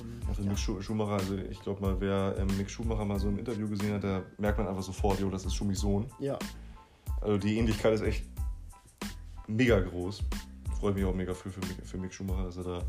Und, 0.00 0.28
Also 0.28 0.42
ja. 0.42 0.48
Mick 0.50 0.58
Schu 0.58 0.80
Schumacher, 0.80 1.12
also 1.12 1.36
ich 1.36 1.60
glaube 1.60 1.80
mal, 1.80 1.96
wer 2.00 2.36
ähm, 2.38 2.48
Mick 2.56 2.70
Schumacher 2.70 3.04
mal 3.04 3.18
so 3.18 3.28
im 3.28 3.38
Interview 3.38 3.68
gesehen 3.68 3.94
hat, 3.94 4.04
da 4.04 4.22
merkt 4.38 4.58
man 4.58 4.68
einfach 4.68 4.82
sofort, 4.82 5.18
jo, 5.20 5.30
das 5.30 5.44
ist 5.44 5.54
Schumis 5.54 5.80
Sohn. 5.80 6.06
ja, 6.18 6.38
Also 7.20 7.38
die 7.38 7.56
Ähnlichkeit 7.58 7.94
ist 7.94 8.02
echt 8.02 8.24
mega 9.46 9.80
groß. 9.80 10.22
Freue 10.78 10.92
mich 10.92 11.04
auch 11.04 11.14
mega 11.14 11.34
für, 11.34 11.50
für, 11.50 11.60
Mick- 11.60 11.84
für 11.84 11.98
Mick 11.98 12.12
Schumacher, 12.14 12.44
dass 12.44 12.56
er 12.58 12.64
da 12.64 12.82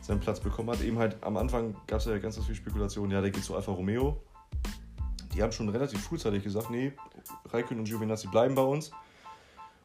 seinen 0.00 0.20
Platz 0.20 0.40
bekommen 0.40 0.70
hat. 0.70 0.80
Eben 0.80 0.98
halt 0.98 1.22
am 1.22 1.36
Anfang 1.36 1.74
gab 1.86 1.98
es 1.98 2.06
ja 2.06 2.16
ganz, 2.18 2.36
ganz 2.36 2.46
viel 2.46 2.54
Spekulation, 2.54 3.10
ja, 3.10 3.20
der 3.20 3.30
geht 3.30 3.44
zu 3.44 3.54
Alfa 3.54 3.72
Romeo. 3.72 4.22
Die 5.34 5.42
haben 5.42 5.52
schon 5.52 5.68
relativ 5.68 6.00
frühzeitig 6.02 6.42
gesagt, 6.42 6.70
nee, 6.70 6.92
Raikön 7.50 7.78
und 7.78 7.84
Giovinazzi 7.84 8.28
bleiben 8.28 8.54
bei 8.54 8.62
uns. 8.62 8.90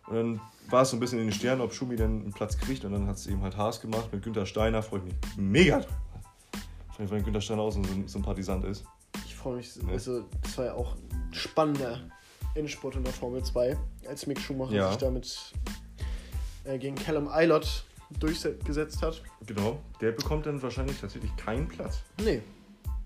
Und 0.08 0.16
dann 0.16 0.42
war 0.70 0.82
es 0.84 0.90
so 0.90 0.98
ein 0.98 1.00
bisschen 1.00 1.20
in 1.20 1.28
den 1.28 1.34
Sternen, 1.34 1.62
ob 1.62 1.74
Schumi 1.74 1.96
denn 1.96 2.22
einen 2.24 2.34
Platz 2.34 2.58
kriegt. 2.58 2.84
Und 2.86 2.92
dann 2.94 3.08
hat 3.08 3.16
es 3.18 3.28
eben 3.28 3.42
halt 3.42 3.56
Haas 3.58 3.80
gemacht 3.82 4.12
mit 4.12 4.24
Günther 4.24 4.46
Steiner. 4.46 4.82
Freue 4.84 5.00
ich 5.00 5.06
mich 5.06 5.16
mega 5.38 5.80
drüber. 5.80 5.94
Vor 6.92 7.00
allem, 7.00 7.12
weil 7.12 7.24
Günther 7.24 7.42
Steiner 7.42 7.62
auch 7.62 7.72
so 7.72 7.80
ein 7.80 8.08
Sympathisant 8.08 8.66
ist. 8.66 8.84
ich 9.26 9.36
freue 9.36 9.58
mich. 9.58 9.76
Ja. 9.76 9.88
Also, 9.90 10.26
das 10.42 10.58
war 10.58 10.66
ja 10.66 10.74
auch 10.74 10.96
ein 10.96 11.34
spannender 11.34 12.00
Endspurt 12.56 12.96
in 12.96 13.04
der 13.04 13.14
Formel 13.14 13.44
2, 13.44 13.78
als 14.08 14.28
Mick 14.28 14.40
Schumacher 14.40 14.74
Ja. 14.74 14.90
sich 14.90 14.98
damit 15.00 15.54
äh, 16.66 16.78
gegen 16.78 16.96
Callum 16.96 17.28
Eilert 17.28 17.86
durchgesetzt 18.20 19.02
hat. 19.02 19.24
Genau, 19.48 19.80
der 20.02 20.12
bekommt 20.12 20.46
dann 20.46 20.62
wahrscheinlich 20.62 21.00
tatsächlich 21.00 21.36
keinen 21.36 21.68
Platz. 21.68 22.00
Nee, 22.24 22.42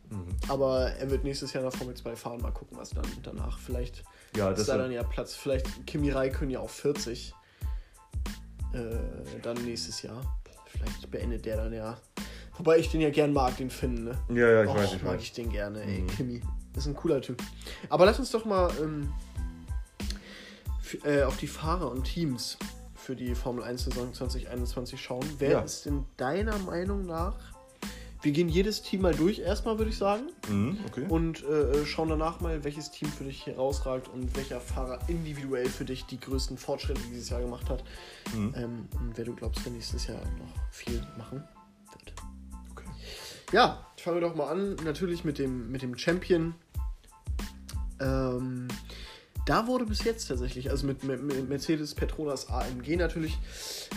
Mhm. 0.10 0.26
aber 0.48 0.92
er 0.92 1.10
wird 1.12 1.24
nächstes 1.24 1.52
Jahr 1.54 1.64
in 1.64 1.70
der 1.70 1.78
Formel 1.78 1.96
2 1.96 2.16
fahren. 2.16 2.42
Mal 2.42 2.52
gucken, 2.52 2.78
was 2.78 2.90
dann 2.92 3.06
danach. 3.24 3.58
Vielleicht 3.60 4.04
Ja, 4.38 4.52
ist 4.52 4.60
das 4.60 4.68
da 4.68 4.78
dann 4.78 4.92
ja 4.92 5.04
Platz. 5.04 5.36
Vielleicht 5.36 5.86
Kimi 5.88 6.12
Räikkönen 6.12 6.52
ja 6.52 6.60
auf 6.60 6.72
40. 6.72 7.34
Äh, 8.74 8.80
dann 9.42 9.58
nächstes 9.66 10.02
Jahr. 10.02 10.22
Vielleicht 10.66 11.10
beendet 11.10 11.46
der 11.46 11.58
dann 11.58 11.74
ja. 11.74 11.98
Wobei 12.58 12.78
ich 12.80 12.90
den 12.90 13.02
ja 13.02 13.10
gern 13.10 13.34
mag, 13.34 13.56
den 13.58 13.70
Finn, 13.70 14.04
ne? 14.04 14.18
Ja, 14.30 14.50
ja, 14.50 14.64
ich 14.64 14.70
Och, 14.70 14.76
weiß, 14.76 14.94
ich 14.94 15.04
mag 15.04 15.14
weiß. 15.16 15.22
ich 15.24 15.32
den 15.34 15.50
gerne, 15.52 15.82
ey, 15.84 16.02
Mhm. 16.02 16.08
Kimi. 16.08 16.42
Ist 16.76 16.86
ein 16.88 16.96
cooler 16.96 17.22
Typ. 17.22 17.42
Aber 17.90 18.06
lass 18.06 18.20
uns 18.20 18.30
doch 18.32 18.46
mal 18.46 18.72
ähm, 18.82 19.12
äh, 21.04 21.24
auf 21.24 21.38
die 21.38 21.48
Fahrer 21.48 21.90
und 21.92 22.04
Teams 22.04 22.58
für 22.96 23.16
die 23.16 23.34
Formel 23.36 23.64
1 23.64 23.86
Saison 23.86 24.14
2021 24.14 25.02
schauen. 25.02 25.26
Wer 25.40 25.52
Ja. 25.52 25.60
ist 25.62 25.86
denn 25.86 26.06
deiner 26.18 26.58
Meinung 26.60 27.06
nach? 27.06 27.36
Wir 28.22 28.32
gehen 28.32 28.50
jedes 28.50 28.82
Team 28.82 29.02
mal 29.02 29.14
durch, 29.14 29.40
erstmal 29.40 29.78
würde 29.78 29.92
ich 29.92 29.98
sagen. 29.98 30.24
Mhm, 30.50 30.80
okay. 30.88 31.06
Und 31.08 31.44
äh, 31.44 31.86
schauen 31.86 32.10
danach 32.10 32.40
mal, 32.40 32.64
welches 32.64 32.90
Team 32.90 33.10
für 33.10 33.24
dich 33.24 33.46
herausragt 33.46 34.10
und 34.12 34.36
welcher 34.36 34.60
Fahrer 34.60 35.00
individuell 35.08 35.68
für 35.68 35.86
dich 35.86 36.06
die 36.06 36.20
größten 36.20 36.58
Fortschritte 36.58 37.02
dieses 37.10 37.30
Jahr 37.30 37.42
gemacht 37.42 37.70
hat. 37.70 37.84
Mhm. 38.36 38.54
Ähm, 38.56 38.88
und 39.00 39.18
wer 39.18 39.26
du 39.26 39.36
glaubst, 39.36 39.64
der 39.66 39.72
nächstes 39.72 40.08
Jahr 40.08 40.18
noch 40.18 40.72
viel 40.72 41.00
machen 41.18 41.44
wird. 41.92 42.14
okay. 42.72 42.90
Ja, 43.52 43.86
fangen 43.98 44.18
wir 44.18 44.22
doch 44.22 44.36
mal 44.36 44.50
an. 44.50 44.76
Natürlich 44.84 45.24
mit 45.24 45.38
dem, 45.38 45.72
mit 45.72 45.84
dem 45.84 45.96
Champion. 45.96 46.56
Ähm, 48.00 48.68
da 49.46 49.68
wurde 49.68 49.86
bis 49.86 50.04
jetzt 50.04 50.28
tatsächlich, 50.28 50.72
also 50.72 50.88
mit, 50.88 51.04
mit, 51.04 51.22
mit 51.22 51.48
Mercedes 51.48 51.94
Petronas 51.94 52.50
AMG 52.50 52.98
natürlich, 52.98 53.38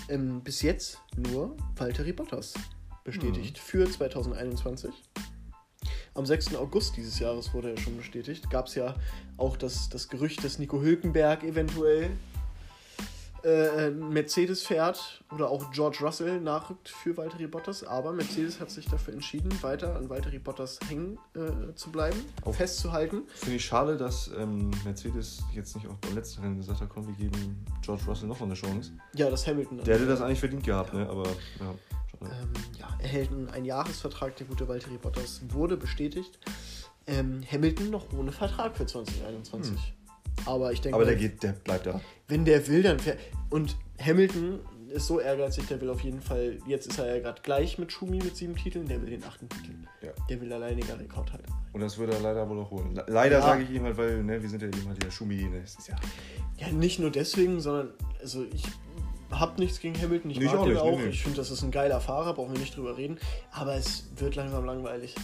ähm, 0.08 0.42
bis 0.42 0.62
jetzt 0.62 0.98
nur 1.16 1.56
Valtteri 1.76 2.12
Bottas 2.12 2.54
bestätigt 3.04 3.58
für 3.58 3.88
2021. 3.90 4.90
Am 6.14 6.26
6. 6.26 6.56
August 6.56 6.96
dieses 6.96 7.18
Jahres 7.18 7.54
wurde 7.54 7.70
er 7.70 7.78
schon 7.78 7.96
bestätigt. 7.96 8.50
Gab 8.50 8.66
es 8.66 8.74
ja 8.74 8.94
auch 9.36 9.56
das, 9.56 9.88
das 9.88 10.08
Gerücht, 10.08 10.42
dass 10.44 10.58
Nico 10.58 10.80
Hülkenberg 10.80 11.44
eventuell 11.44 12.10
äh, 13.42 13.90
Mercedes 13.90 14.66
fährt 14.66 15.24
oder 15.32 15.48
auch 15.48 15.70
George 15.70 15.98
Russell 16.02 16.40
nachrückt 16.40 16.90
für 16.90 17.16
Valtteri 17.16 17.46
Bottas, 17.46 17.82
aber 17.84 18.12
Mercedes 18.12 18.60
hat 18.60 18.70
sich 18.70 18.86
dafür 18.86 19.14
entschieden, 19.14 19.50
weiter 19.62 19.96
an 19.96 20.10
Valtteri 20.10 20.38
Bottas 20.38 20.78
hängen 20.88 21.16
äh, 21.34 21.74
zu 21.74 21.90
bleiben, 21.90 22.22
Auf- 22.42 22.56
festzuhalten. 22.56 23.22
Finde 23.36 23.56
ich 23.56 23.64
schade, 23.64 23.96
dass 23.96 24.30
ähm, 24.36 24.70
Mercedes 24.84 25.42
jetzt 25.54 25.74
nicht 25.74 25.88
auch 25.88 25.94
beim 25.96 26.14
letzten 26.16 26.42
Rennen 26.42 26.58
gesagt 26.58 26.80
hat, 26.82 26.88
komm, 26.90 27.06
wir 27.06 27.14
geben 27.14 27.64
George 27.80 28.02
Russell 28.06 28.28
noch 28.28 28.38
mal 28.40 28.46
eine 28.46 28.54
Chance. 28.54 28.92
Ja, 29.14 29.30
das 29.30 29.46
Hamilton. 29.46 29.84
Der 29.84 29.94
hätte 29.94 30.06
das 30.06 30.20
eigentlich 30.20 30.40
verdient 30.40 30.64
gehabt, 30.64 30.92
ne? 30.92 31.08
Aber 31.08 31.26
ja. 31.60 31.74
Ähm, 32.22 32.52
ja, 32.78 32.88
erhält 33.00 33.30
einen 33.30 33.48
Einjahresvertrag, 33.48 34.36
der 34.36 34.46
gute 34.46 34.68
Valtteri 34.68 34.98
Bottas 34.98 35.40
wurde 35.48 35.76
bestätigt. 35.76 36.38
Ähm, 37.06 37.42
Hamilton 37.50 37.90
noch 37.90 38.12
ohne 38.12 38.32
Vertrag 38.32 38.76
für 38.76 38.86
2021. 38.86 39.94
Aber 40.46 40.72
ich 40.72 40.80
denke, 40.80 40.96
Aber 40.96 41.04
der 41.04 41.16
geht, 41.16 41.42
der 41.42 41.52
bleibt 41.52 41.86
da. 41.86 42.00
wenn 42.28 42.44
der 42.44 42.66
will, 42.68 42.82
dann 42.82 42.98
fährt. 42.98 43.18
Und 43.50 43.76
Hamilton 44.00 44.60
ist 44.88 45.06
so 45.06 45.20
ehrgeizig, 45.20 45.66
der 45.68 45.80
will 45.80 45.90
auf 45.90 46.00
jeden 46.00 46.20
Fall, 46.20 46.58
jetzt 46.66 46.86
ist 46.88 46.98
er 46.98 47.14
ja 47.16 47.20
gerade 47.22 47.40
gleich 47.42 47.78
mit 47.78 47.92
Schumi 47.92 48.18
mit 48.18 48.36
sieben 48.36 48.56
Titeln, 48.56 48.86
der 48.88 49.00
will 49.02 49.10
den 49.10 49.22
achten 49.24 49.48
Titel. 49.48 49.72
Ja. 50.02 50.10
Der 50.28 50.40
will 50.40 50.52
alleiniger 50.52 50.98
Rekordhalter. 50.98 51.44
Und 51.72 51.80
das 51.80 51.96
würde 51.98 52.14
er 52.14 52.20
leider 52.20 52.48
wohl 52.48 52.58
auch 52.60 52.70
holen. 52.70 52.94
Le- 52.94 53.04
Leider 53.06 53.38
Ja. 53.38 53.42
sage 53.42 53.62
ich 53.64 53.70
ihm 53.70 53.84
halt, 53.84 53.96
weil 53.96 54.22
ne, 54.24 54.42
wir 54.42 54.48
sind 54.48 54.62
ja 54.62 54.68
eben 54.68 54.88
halt 54.88 55.02
der 55.02 55.10
Schumi. 55.10 55.36
Ne? 55.44 55.60
Das 55.60 55.76
ist 55.76 55.88
ja 55.88 55.96
Ja, 56.58 56.68
nicht 56.72 56.98
nur 56.98 57.10
deswegen, 57.10 57.60
sondern 57.60 57.92
also 58.20 58.44
ich 58.52 58.64
hab 59.30 59.58
nichts 59.58 59.80
gegen 59.80 60.00
Hamilton, 60.00 60.30
ich 60.30 60.38
Nee, 60.38 60.44
ich 60.46 60.50
mag 60.50 60.60
auch 60.60 60.64
den 60.64 60.72
nicht, 60.72 60.82
auch. 60.82 60.90
nee, 60.96 61.04
nee. 61.04 61.08
Ich 61.10 61.22
finde, 61.22 61.38
das 61.38 61.50
ist 61.50 61.62
ein 61.62 61.70
geiler 61.70 62.00
Fahrer, 62.00 62.34
brauchen 62.34 62.52
wir 62.52 62.60
nicht 62.60 62.76
drüber 62.76 62.96
reden. 62.96 63.18
Aber 63.52 63.74
es 63.74 64.08
wird 64.16 64.36
langsam 64.36 64.64
langweilig. 64.64 65.14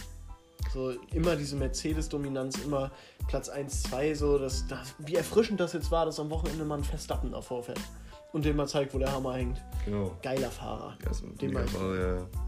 So 0.73 0.91
immer 1.13 1.35
diese 1.35 1.55
Mercedes-Dominanz, 1.55 2.57
immer 2.59 2.91
Platz 3.27 3.49
1, 3.49 3.83
2, 3.83 4.13
so, 4.15 4.37
das, 4.37 4.67
das, 4.67 4.95
wie 4.99 5.15
erfrischend 5.15 5.59
das 5.59 5.73
jetzt 5.73 5.91
war, 5.91 6.05
dass 6.05 6.19
am 6.19 6.29
Wochenende 6.29 6.65
mal 6.65 6.77
ein 6.77 6.83
Verstappen 6.83 7.31
davor 7.31 7.63
fährt. 7.63 7.79
Und 8.33 8.43
dem 8.45 8.57
mal 8.57 8.67
zeigt, 8.67 8.93
wo 8.93 8.99
der 8.99 9.11
Hammer 9.11 9.35
hängt. 9.35 9.61
genau. 9.85 10.15
Geiler 10.21 10.51
Fahrer. 10.51 10.97
Ja, 11.03 11.49
mag 11.49 11.65
ich. 11.65 11.71
Fahrer, 11.71 12.17
ja. 12.17 12.46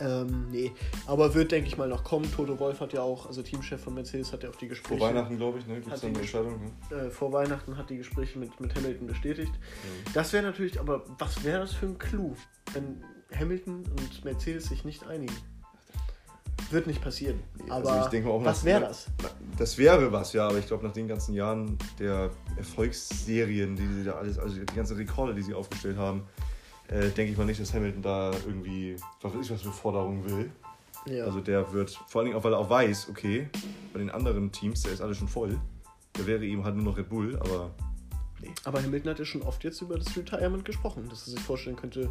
Ähm, 0.00 0.48
nee, 0.50 0.72
aber 1.06 1.34
wird, 1.34 1.52
denke 1.52 1.68
ich 1.68 1.76
mal, 1.76 1.88
noch 1.88 2.02
kommen. 2.04 2.30
Toto 2.34 2.58
Wolf 2.58 2.80
hat 2.80 2.92
ja 2.92 3.02
auch, 3.02 3.26
also 3.26 3.42
Teamchef 3.42 3.80
von 3.82 3.94
Mercedes, 3.94 4.32
hat 4.32 4.42
ja 4.42 4.50
auch 4.50 4.56
die 4.56 4.66
Vor 4.66 4.70
Gespräche. 4.70 5.00
Weihnachten, 5.00 5.36
glaube 5.36 5.58
ich, 5.58 5.66
ne? 5.66 5.80
gibt 5.80 5.92
es 5.94 6.00
die 6.00 6.06
eine 6.08 6.18
Entscheidung. 6.18 6.60
Ne? 6.90 6.96
Äh, 6.96 7.10
vor 7.10 7.32
Weihnachten 7.32 7.76
hat 7.76 7.90
die 7.90 7.98
Gespräche 7.98 8.38
mit, 8.38 8.58
mit 8.60 8.74
Hamilton 8.74 9.06
bestätigt. 9.06 9.52
Das 10.14 10.32
wäre 10.32 10.42
natürlich, 10.44 10.80
aber 10.80 11.04
was 11.18 11.44
wäre 11.44 11.60
das 11.60 11.72
für 11.72 11.86
ein 11.86 11.98
Clou, 11.98 12.34
wenn 12.72 13.02
Hamilton 13.38 13.84
und 13.98 14.24
Mercedes 14.24 14.64
sich 14.66 14.84
nicht 14.84 15.06
einigen? 15.06 15.34
Wird 16.70 16.86
nicht 16.86 17.02
passieren. 17.02 17.40
Also 17.68 17.90
Aber 17.90 18.04
ich 18.04 18.06
denke 18.08 18.28
mal 18.28 18.34
auch 18.34 18.44
was 18.44 18.64
wäre 18.64 18.80
das? 18.80 19.06
Na, 19.22 19.28
Das 19.58 19.76
wäre 19.76 20.10
was, 20.10 20.32
ja, 20.32 20.48
aber 20.48 20.58
ich 20.58 20.66
glaube, 20.66 20.86
nach 20.86 20.92
den 20.92 21.06
ganzen 21.06 21.34
Jahren 21.34 21.76
der 21.98 22.30
Erfolgsserien, 22.56 23.76
die 23.76 23.86
sie 23.86 24.04
da 24.04 24.12
alles, 24.12 24.38
also 24.38 24.56
die 24.56 24.74
ganzen 24.74 24.96
Rekorde, 24.96 25.34
die 25.34 25.42
sie 25.42 25.52
aufgestellt 25.52 25.98
haben, 25.98 26.22
äh, 26.92 27.10
denke 27.10 27.32
ich 27.32 27.38
mal 27.38 27.46
nicht, 27.46 27.60
dass 27.60 27.72
Hamilton 27.72 28.02
da 28.02 28.30
irgendwie, 28.46 28.96
was 29.20 29.34
weiß 29.34 29.46
ich, 29.46 29.50
was 29.50 29.62
für 29.62 29.72
Forderungen 29.72 30.24
will. 30.28 30.50
Ja. 31.06 31.24
Also 31.24 31.40
der 31.40 31.72
wird, 31.72 31.90
vor 31.90 32.20
allen 32.20 32.26
Dingen 32.26 32.38
auch, 32.38 32.44
weil 32.44 32.52
er 32.52 32.58
auch 32.58 32.70
weiß, 32.70 33.08
okay, 33.08 33.48
bei 33.92 33.98
den 33.98 34.10
anderen 34.10 34.52
Teams, 34.52 34.82
der 34.82 34.92
ist 34.92 35.00
alles 35.00 35.16
schon 35.18 35.28
voll. 35.28 35.58
Da 36.12 36.26
wäre 36.26 36.44
eben 36.44 36.64
halt 36.64 36.76
nur 36.76 36.84
noch 36.84 36.96
Red 36.96 37.08
Bull, 37.08 37.36
aber 37.38 37.70
Aber 38.64 38.82
Hamilton 38.82 39.10
hat 39.10 39.18
ja 39.18 39.24
schon 39.24 39.42
oft 39.42 39.64
jetzt 39.64 39.80
über 39.80 39.98
das 39.98 40.16
Retirement 40.16 40.64
gesprochen, 40.64 41.08
dass 41.08 41.26
er 41.26 41.32
sich 41.32 41.40
vorstellen 41.40 41.76
könnte, 41.76 42.10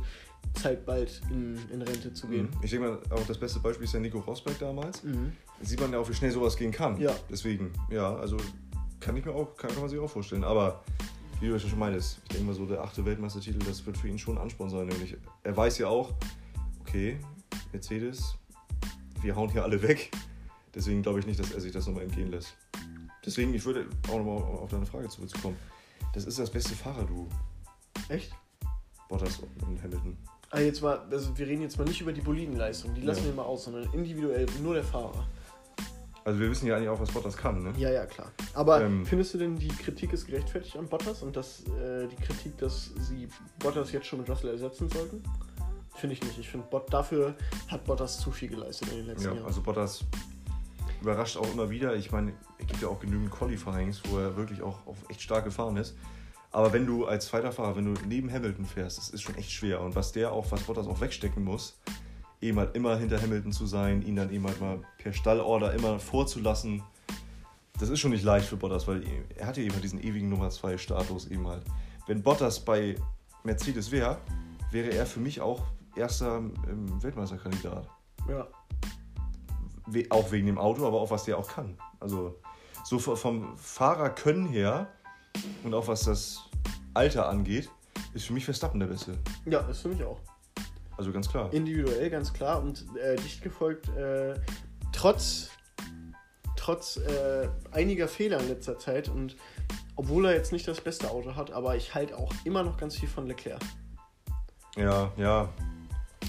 Zeit 0.55 0.85
bald 0.85 1.21
in, 1.29 1.57
in 1.71 1.81
Rente 1.81 2.13
zu 2.13 2.27
gehen. 2.27 2.49
ich 2.61 2.71
denke 2.71 2.87
mal, 2.87 2.99
auch 3.11 3.25
das 3.27 3.37
beste 3.37 3.59
Beispiel 3.59 3.85
ist 3.85 3.93
ja 3.93 3.99
Nico 3.99 4.19
Rosberg 4.19 4.57
damals. 4.59 5.03
Mhm. 5.03 5.33
Da 5.59 5.65
sieht 5.65 5.79
man 5.79 5.93
ja 5.93 5.99
auch, 5.99 6.09
wie 6.09 6.13
schnell 6.13 6.31
sowas 6.31 6.57
gehen 6.57 6.71
kann. 6.71 6.99
Ja. 6.99 7.15
Deswegen, 7.29 7.71
ja, 7.89 8.15
also 8.15 8.37
kann 8.99 9.15
ich 9.15 9.25
mir 9.25 9.33
auch, 9.33 9.55
kann, 9.55 9.69
kann 9.69 9.81
man 9.81 9.89
sich 9.89 9.99
auch 9.99 10.09
vorstellen. 10.09 10.43
Aber 10.43 10.83
wie 11.41 11.47
du 11.47 11.53
ja 11.53 11.59
schon 11.59 11.77
meintest, 11.79 12.19
ich 12.23 12.29
denke 12.29 12.45
mal 12.45 12.53
so, 12.55 12.65
der 12.65 12.81
achte 12.81 13.03
Weltmeistertitel, 13.03 13.59
das 13.59 13.85
wird 13.85 13.97
für 13.97 14.07
ihn 14.07 14.17
schon 14.19 14.37
ein 14.37 14.43
Ansporn 14.43 14.69
sein. 14.69 14.87
Nämlich, 14.87 15.17
er 15.43 15.57
weiß 15.57 15.79
ja 15.79 15.87
auch, 15.87 16.13
okay, 16.81 17.19
Mercedes, 17.73 18.35
wir 19.21 19.35
hauen 19.35 19.49
hier 19.49 19.63
alle 19.63 19.81
weg. 19.81 20.11
Deswegen 20.73 21.01
glaube 21.01 21.19
ich 21.19 21.25
nicht, 21.25 21.39
dass 21.39 21.51
er 21.51 21.59
sich 21.59 21.71
das 21.71 21.87
nochmal 21.87 22.03
entgehen 22.03 22.29
lässt. 22.31 22.55
Deswegen, 23.25 23.53
ich 23.53 23.65
würde 23.65 23.87
auch 24.07 24.17
nochmal 24.17 24.37
auf 24.37 24.69
deine 24.69 24.85
Frage 24.85 25.09
zurückkommen. 25.09 25.57
Das 26.13 26.25
ist 26.25 26.39
das 26.39 26.49
beste 26.49 26.75
Fahrerduo, 26.75 27.27
Echt? 28.09 28.31
Bottas 29.09 29.39
und 29.67 29.81
Hamilton. 29.83 30.17
Ah, 30.49 30.59
jetzt 30.59 30.81
mal, 30.81 30.99
also 31.09 31.37
wir 31.37 31.47
reden 31.47 31.61
jetzt 31.61 31.77
mal 31.77 31.85
nicht 31.85 32.01
über 32.01 32.11
die 32.13 32.21
Bolidenleistung, 32.21 32.93
die 32.93 33.01
lassen 33.01 33.21
Ja. 33.21 33.25
wir 33.27 33.33
mal 33.35 33.43
aus, 33.43 33.65
sondern 33.65 33.91
individuell 33.93 34.45
nur 34.61 34.73
der 34.73 34.83
Fahrer. 34.83 35.27
Also 36.23 36.39
wir 36.39 36.49
wissen 36.51 36.67
ja 36.67 36.75
eigentlich 36.75 36.89
auch, 36.89 36.99
was 36.99 37.09
Bottas 37.11 37.35
kann, 37.35 37.63
ne? 37.63 37.73
Ja, 37.77 37.89
ja, 37.89 38.05
klar. 38.05 38.31
Aber 38.53 38.81
Ähm. 38.81 39.05
findest 39.05 39.33
du 39.33 39.39
denn, 39.39 39.57
die 39.57 39.69
Kritik 39.69 40.13
ist 40.13 40.27
gerechtfertigt 40.27 40.77
an 40.77 40.87
Bottas 40.87 41.23
und 41.23 41.35
dass 41.35 41.61
äh, 41.67 42.07
die 42.07 42.15
Kritik, 42.17 42.57
dass 42.59 42.91
sie 42.99 43.27
Bottas 43.59 43.91
jetzt 43.91 44.05
schon 44.05 44.19
mit 44.19 44.29
Russell 44.29 44.51
ersetzen 44.51 44.87
sollten? 44.89 45.23
Finde 45.95 46.13
ich 46.13 46.23
nicht. 46.23 46.37
Ich 46.37 46.47
finde, 46.49 46.67
Bot 46.69 46.91
dafür 46.93 47.35
hat 47.67 47.83
Bottas 47.85 48.19
zu 48.19 48.31
viel 48.31 48.49
geleistet 48.49 48.89
in 48.91 48.97
den 48.97 49.05
letzten 49.07 49.29
Ja, 49.29 49.33
Jahren. 49.33 49.45
also 49.45 49.61
Bottas 49.61 50.03
überrascht 51.01 51.37
auch 51.37 51.51
immer 51.53 51.69
wieder. 51.69 51.95
Ich 51.95 52.11
meine, 52.11 52.33
es 52.59 52.67
gibt 52.67 52.81
ja 52.81 52.87
auch 52.87 52.99
genügend 52.99 53.31
Qualifyings, 53.31 54.01
wo 54.09 54.17
er 54.19 54.35
wirklich 54.37 54.61
auch 54.61 54.85
auf 54.85 54.97
echt 55.09 55.21
stark 55.21 55.43
gefahren 55.43 55.75
ist. 55.77 55.95
Aber 56.51 56.71
wenn 56.73 56.85
du 56.85 57.05
als 57.05 57.27
zweiter 57.27 57.51
Fahrer, 57.51 57.75
wenn 57.77 57.93
du 57.93 58.01
neben 58.07 58.31
Hamilton 58.31 58.65
fährst, 58.65 58.97
das 58.97 59.09
ist 59.09 59.21
schon 59.21 59.35
echt 59.35 59.51
schwer. 59.51 59.81
Und 59.81 59.95
was 59.95 60.11
der 60.11 60.31
auch, 60.31 60.51
was 60.51 60.61
Bottas 60.63 60.87
auch 60.87 61.01
wegstecken 61.01 61.43
muss, 61.43 61.79
eben 62.41 62.57
halt 62.57 62.75
immer 62.75 62.97
hinter 62.97 63.21
Hamilton 63.21 63.51
zu 63.51 63.65
sein, 63.65 64.01
ihn 64.01 64.15
dann 64.15 64.31
eben 64.31 64.45
halt 64.45 64.59
mal 64.59 64.79
per 64.97 65.13
Stallorder 65.13 65.73
immer 65.73 65.99
vorzulassen, 65.99 66.83
das 67.79 67.89
ist 67.89 67.99
schon 67.99 68.11
nicht 68.11 68.23
leicht 68.23 68.47
für 68.47 68.57
Bottas, 68.57 68.87
weil 68.87 69.03
er 69.35 69.47
hat 69.47 69.57
ja 69.57 69.63
eben 69.63 69.73
halt 69.73 69.83
diesen 69.83 70.01
ewigen 70.03 70.29
Nummer 70.29 70.49
2 70.49 70.77
Status 70.77 71.27
eben 71.27 71.47
halt. 71.47 71.63
Wenn 72.05 72.21
Bottas 72.21 72.59
bei 72.59 72.95
Mercedes 73.43 73.91
wäre, 73.91 74.19
wäre 74.71 74.91
er 74.91 75.05
für 75.05 75.19
mich 75.19 75.41
auch 75.41 75.63
erster 75.95 76.37
ähm, 76.37 77.01
Weltmeisterkandidat. 77.01 77.87
ja. 78.29 78.47
We 79.87 80.05
auch 80.09 80.31
wegen 80.31 80.45
dem 80.45 80.59
Auto, 80.59 80.85
aber 80.85 81.01
auch 81.01 81.09
was 81.09 81.23
der 81.25 81.37
auch 81.39 81.47
kann. 81.49 81.75
Also 81.99 82.39
so 82.85 82.99
vom 82.99 83.57
Fahrerkönnen 83.57 84.47
her 84.47 84.87
und 85.63 85.73
auch 85.73 85.87
was 85.87 86.03
das 86.03 86.49
Alter 86.93 87.27
angeht, 87.29 87.69
ist 88.13 88.25
für 88.25 88.33
mich 88.33 88.45
Verstappen 88.45 88.79
der 88.79 88.87
Beste. 88.87 89.17
ja, 89.45 89.61
das 89.63 89.81
finde 89.81 89.97
ich 89.97 90.03
auch. 90.03 90.19
Also 91.01 91.11
ganz 91.11 91.27
klar. 91.27 91.51
Individuell, 91.51 92.11
ganz 92.11 92.31
klar. 92.31 92.61
Und 92.61 92.85
äh, 92.95 93.15
dicht 93.15 93.41
gefolgt, 93.41 93.89
äh, 93.97 94.35
trotz, 94.93 95.49
trotz 96.55 96.97
äh, 96.97 97.47
einiger 97.71 98.07
Fehler 98.07 98.39
in 98.39 98.49
letzter 98.49 98.77
Zeit 98.77 99.09
und 99.09 99.35
obwohl 99.95 100.27
er 100.27 100.35
jetzt 100.35 100.51
nicht 100.51 100.67
das 100.67 100.79
beste 100.79 101.09
Auto 101.09 101.35
hat, 101.35 101.49
aber 101.49 101.75
ich 101.75 101.95
halte 101.95 102.15
auch 102.15 102.31
immer 102.45 102.61
noch 102.61 102.77
ganz 102.77 102.97
viel 102.97 103.09
von 103.09 103.25
Leclerc. 103.25 103.59
Ja, 104.77 105.11
ja. 105.17 105.49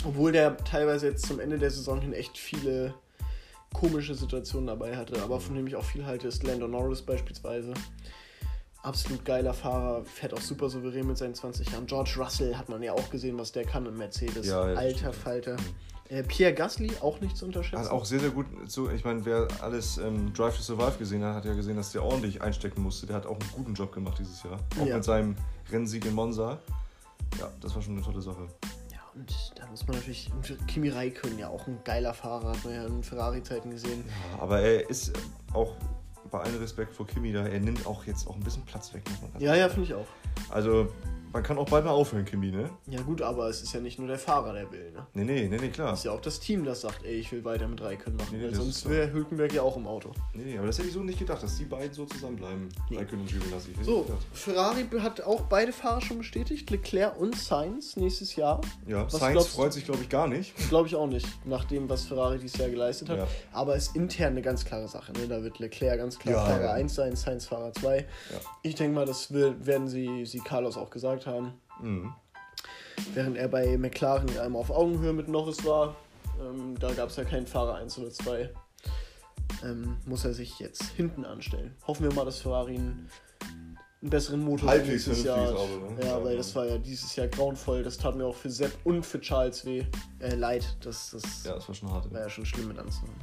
Obwohl 0.07 0.32
der 0.32 0.57
teilweise 0.57 1.09
jetzt 1.09 1.27
zum 1.27 1.39
Ende 1.39 1.59
der 1.59 1.70
Saison 1.70 2.01
hin 2.01 2.15
echt 2.15 2.39
viele 2.39 2.94
komische 3.74 4.15
Situationen 4.15 4.69
dabei 4.69 4.97
hatte, 4.97 5.23
aber 5.23 5.39
von 5.39 5.55
dem 5.55 5.66
ich 5.66 5.77
auch 5.77 5.85
viel 5.85 6.07
halte, 6.07 6.28
ist 6.28 6.43
Lando 6.44 6.66
Norris 6.66 7.03
beispielsweise. 7.03 7.74
Absolut 8.82 9.24
geiler 9.24 9.54
Fahrer, 9.54 10.04
fährt 10.04 10.34
auch 10.34 10.40
super 10.40 10.68
souverän 10.68 11.06
mit 11.06 11.16
seinen 11.16 11.34
20 11.34 11.70
Jahren. 11.70 11.86
George 11.86 12.14
Russell 12.18 12.56
hat 12.56 12.68
man 12.68 12.82
ja 12.82 12.92
auch 12.92 13.10
gesehen, 13.10 13.38
was 13.38 13.52
der 13.52 13.64
kann 13.64 13.86
im 13.86 13.96
Mercedes. 13.96 14.46
Ja, 14.46 14.62
Alter 14.62 14.98
stimmt. 14.98 15.14
Falter. 15.14 15.56
Äh, 16.09 16.24
Pierre 16.24 16.52
Gasly, 16.52 16.90
auch 17.00 17.20
nicht 17.20 17.36
zu 17.36 17.46
unterschätzen. 17.46 17.84
Hat 17.84 17.90
auch 17.92 18.04
sehr, 18.04 18.18
sehr 18.18 18.30
gut. 18.30 18.46
So, 18.66 18.90
ich 18.90 19.04
meine, 19.04 19.24
wer 19.24 19.46
alles 19.60 19.98
ähm, 19.98 20.32
Drive 20.34 20.56
to 20.56 20.62
Survive 20.62 20.98
gesehen 20.98 21.22
hat, 21.24 21.36
hat 21.36 21.44
ja 21.44 21.54
gesehen, 21.54 21.76
dass 21.76 21.92
der 21.92 22.02
ordentlich 22.02 22.42
einstecken 22.42 22.82
musste. 22.82 23.06
Der 23.06 23.14
hat 23.16 23.24
auch 23.24 23.38
einen 23.38 23.50
guten 23.54 23.74
Job 23.74 23.92
gemacht 23.92 24.18
dieses 24.18 24.42
Jahr. 24.42 24.59
Auch 24.80 24.86
Ja. 24.86 24.96
mit 24.96 25.04
seinem 25.04 25.36
Rennsieg 25.70 26.04
in 26.04 26.14
Monza. 26.14 26.59
Ja, 27.38 27.50
das 27.60 27.74
war 27.76 27.82
schon 27.82 27.94
eine 27.94 28.02
tolle 28.04 28.20
Sache. 28.20 28.46
Ja, 28.90 28.98
und 29.14 29.32
da 29.54 29.66
muss 29.68 29.86
man 29.86 29.96
natürlich. 29.96 30.28
Kimi 30.66 30.88
Räikkönen 30.88 31.38
ja 31.38 31.48
auch 31.48 31.66
ein 31.68 31.78
geiler 31.84 32.12
Fahrer, 32.12 32.48
hat 32.50 32.64
man 32.64 32.74
ja 32.74 32.84
in 32.84 33.02
Ferrari-Zeiten 33.02 33.70
gesehen. 33.70 34.04
Ja, 34.36 34.42
aber 34.42 34.60
er 34.60 34.90
ist 34.90 35.12
auch 35.54 35.76
bei 36.32 36.40
allem 36.40 36.59
Respekt 36.59 36.94
vor 36.94 37.06
Kimi 37.06 37.32
da, 37.32 37.46
er 37.46 37.60
nimmt 37.60 37.86
auch 37.86 38.04
jetzt 38.04 38.26
auch 38.26 38.34
ein 38.34 38.40
bisschen 38.40 38.64
Platz 38.64 38.92
weg. 38.94 39.02
Muss 39.09 39.20
man 39.20 39.32
dazu 39.34 39.44
Ja, 39.44 39.54
ja, 39.54 39.68
finde 39.68 39.84
ich 39.84 39.94
auch. 39.94 40.06
Also, 40.48 40.90
man 41.32 41.42
kann 41.42 41.59
auch 41.59 41.68
bald 41.68 41.84
mal 41.84 41.90
aufhören, 41.92 42.24
Kimi, 42.24 42.50
ne? 42.50 42.70
Ja, 42.86 43.00
gut, 43.02 43.22
aber 43.22 43.48
es 43.48 43.62
ist 43.62 43.72
ja 43.72 43.80
nicht 43.80 43.98
nur 43.98 44.09
der 44.09 44.18
Fahrer, 44.18 44.52
der 44.52 44.70
will, 44.70 44.90
ne? 44.90 45.06
Nee, 45.14 45.24
nee, 45.24 45.48
nee, 45.48 45.59
nee, 45.59 45.68
klar. 45.68 45.92
Es 45.92 46.00
ist 46.00 46.04
ja 46.04 46.12
auch 46.12 46.20
das 46.20 46.40
Team, 46.40 46.64
das 46.64 46.82
sagt, 46.82 47.04
ey, 47.04 47.14
ich 47.14 47.32
will 47.32 47.44
weiter 47.44 47.66
mit 47.68 47.80
Räikkönen 47.80 48.18
machen. 48.18 48.36
Nee, 48.36 48.42
weil 48.42 48.50
das 48.50 48.59
sonst 48.59 48.88
wäre 48.88 49.12
Hülkenberg 49.12 49.52
ja 49.52 49.62
auch 49.62 49.76
im 49.76 49.86
Auto. 49.86 50.12
Nee, 50.34 50.44
nee, 50.44 50.59
aber 50.59 50.66
das 50.66 50.78
hätte 50.78 50.88
ich 50.88 50.94
so 50.94 51.00
nicht 51.00 51.18
gedacht, 51.18 51.42
dass 51.42 51.56
die 51.56 51.64
beiden 51.64 51.92
so 51.94 52.04
zusammenbleiben. 52.04 52.68
Nee. 52.90 52.98
Raikkonen 52.98 53.22
und 53.22 53.30
Giovinazzi. 53.30 53.74
So. 53.82 54.06
Ferrari 54.32 54.86
hat 55.00 55.22
auch 55.22 55.42
beide 55.42 55.72
Fahrer 55.72 56.00
schon 56.00 56.18
bestätigt, 56.18 56.70
Leclerc 56.70 57.18
und 57.18 57.36
Sainz 57.36 57.96
nächstes 57.96 58.36
Jahr. 58.36 58.60
Ja, 58.86 59.04
Was 59.04 59.12
Sainz 59.12 59.32
glaubst 59.32 59.54
freut 59.54 59.72
sich, 59.72 59.84
glaube 59.84 60.02
ich, 60.02 60.09
gar 60.09 60.26
nicht. 60.26 60.54
Glaube 60.68 60.88
ich 60.88 60.96
auch 60.96 61.06
nicht, 61.06 61.26
nach 61.46 61.64
dem, 61.64 61.88
was 61.88 62.04
Ferrari 62.04 62.38
dieses 62.38 62.59
Jahr 62.59 62.68
geleistet 62.68 63.09
hat. 63.09 63.18
Ja. 63.18 63.28
Aber 63.52 63.76
ist 63.76 63.96
intern 63.96 64.32
eine 64.32 64.42
ganz 64.42 64.64
klare 64.64 64.88
Sache. 64.88 65.12
Ne? 65.12 65.28
Da 65.28 65.42
wird 65.42 65.59
Leclerc 65.59 65.98
ganz 65.98 66.18
klar 66.18 66.34
Ja, 66.34 66.44
Fahrer 66.44 66.64
ja. 66.64 66.72
1 66.72 66.94
sein, 66.94 67.16
Sainz 67.16 67.46
Fahrer 67.46 67.72
2. 67.72 67.98
Ja. 67.98 68.04
Ich 68.62 68.74
denke 68.74 68.94
mal, 68.94 69.06
das 69.06 69.32
will, 69.32 69.54
werden 69.64 69.88
sie, 69.88 70.26
sie 70.26 70.40
Carlos 70.40 70.76
auch 70.76 70.90
gesagt 70.90 71.22
haben. 71.27 71.55
Mhm. 71.81 72.12
Während 73.15 73.36
er 73.36 73.49
bei 73.49 73.77
McLaren 73.77 74.28
ja 74.28 74.43
einmal 74.43 74.61
auf 74.61 74.70
Augenhöhe 74.70 75.12
mit 75.12 75.28
Norris 75.28 75.65
war, 75.65 75.97
ähm, 76.40 76.78
da 76.78 76.93
gab 76.93 77.09
es 77.09 77.16
ja 77.16 77.24
keinen 77.24 77.47
Fahrer 77.47 77.77
1 77.77 77.99
oder 77.99 78.11
2, 78.11 78.51
ähm, 79.65 79.97
muss 80.07 80.24
er 80.24 80.35
sich 80.35 80.59
jetzt 80.59 80.82
hinten 80.82 81.24
anstellen. 81.24 81.74
Hoffen 81.86 82.09
wir 82.09 82.15
mal, 82.15 82.24
dass 82.24 82.40
Ferrari 82.40 82.77
einen, 82.77 83.09
einen 84.01 84.11
besseren 84.11 84.40
Motor 84.40 84.70
Halbwegs 84.70 85.07
nächstes 85.07 85.24
Jahr 85.24 85.40
hat. 85.47 85.55
Auto, 85.55 85.90
ne? 85.90 86.05
Ja, 86.05 86.23
weil 86.23 86.36
das 86.36 86.55
war 86.55 86.66
ja 86.66 86.78
dieses 86.78 87.15
Jahr 87.16 87.28
grauenvoll. 87.28 87.82
Das 87.82 87.99
tat 87.99 88.16
mir 88.16 88.24
auch 88.24 88.35
für 88.35 88.51
Sepp 88.51 88.73
und 88.85 89.05
für 89.05 89.20
Charles 89.20 89.65
weh. 89.65 89.85
Äh, 90.20 90.35
leid. 90.35 90.77
Das, 90.81 91.11
das 91.11 91.44
Ja, 91.44 91.55
das 91.55 91.69
war 91.69 91.74
schon 91.74 91.90
hart. 91.90 92.12
war 92.12 92.20
ja 92.20 92.28
schon 92.28 92.47
schlimm 92.47 92.69
mit 92.69 92.78
anzuhören. 92.78 93.15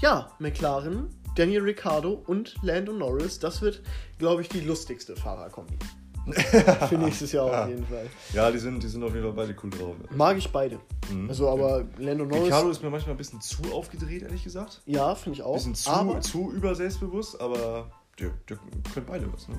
Ja, 0.00 0.30
McLaren, 0.38 1.08
Daniel 1.36 1.62
Ricciardo 1.62 2.22
und 2.26 2.54
Lando 2.62 2.92
Norris, 2.92 3.38
das 3.38 3.62
wird, 3.62 3.82
glaube 4.18 4.42
ich, 4.42 4.48
die 4.48 4.60
lustigste 4.60 5.16
Fahrerkombi. 5.16 5.78
für 6.88 6.98
nächstes 6.98 7.32
Jahr 7.32 7.50
Ja. 7.50 7.62
auf 7.62 7.68
jeden 7.68 7.86
Fall. 7.86 8.06
Ja, 8.32 8.50
die 8.50 8.58
sind, 8.58 8.82
die 8.82 8.88
sind 8.88 9.02
auf 9.02 9.14
jeden 9.14 9.24
Fall 9.24 9.32
beide 9.32 9.56
cool 9.62 9.70
drauf. 9.70 9.94
Mag 10.14 10.36
ich 10.36 10.50
beide. 10.50 10.78
Mhm. 11.10 11.28
Also, 11.28 11.48
aber 11.48 11.84
Lando 11.98 12.24
Norris. 12.24 12.46
Ricardo 12.46 12.70
ist 12.70 12.82
mir 12.82 12.90
manchmal 12.90 13.14
ein 13.14 13.18
bisschen 13.18 13.40
zu 13.40 13.62
aufgedreht, 13.72 14.22
ehrlich 14.22 14.42
gesagt. 14.44 14.82
Ja, 14.86 15.14
finde 15.14 15.36
ich 15.38 15.42
auch. 15.42 15.52
Ein 15.52 15.56
bisschen 15.56 15.74
zu, 15.74 15.90
aber, 15.90 16.20
zu 16.20 16.52
überselbstbewusst, 16.52 17.40
aber 17.40 17.90
die, 18.18 18.30
die 18.48 18.54
können 18.92 19.06
beide 19.06 19.32
was, 19.32 19.48
ne? 19.48 19.56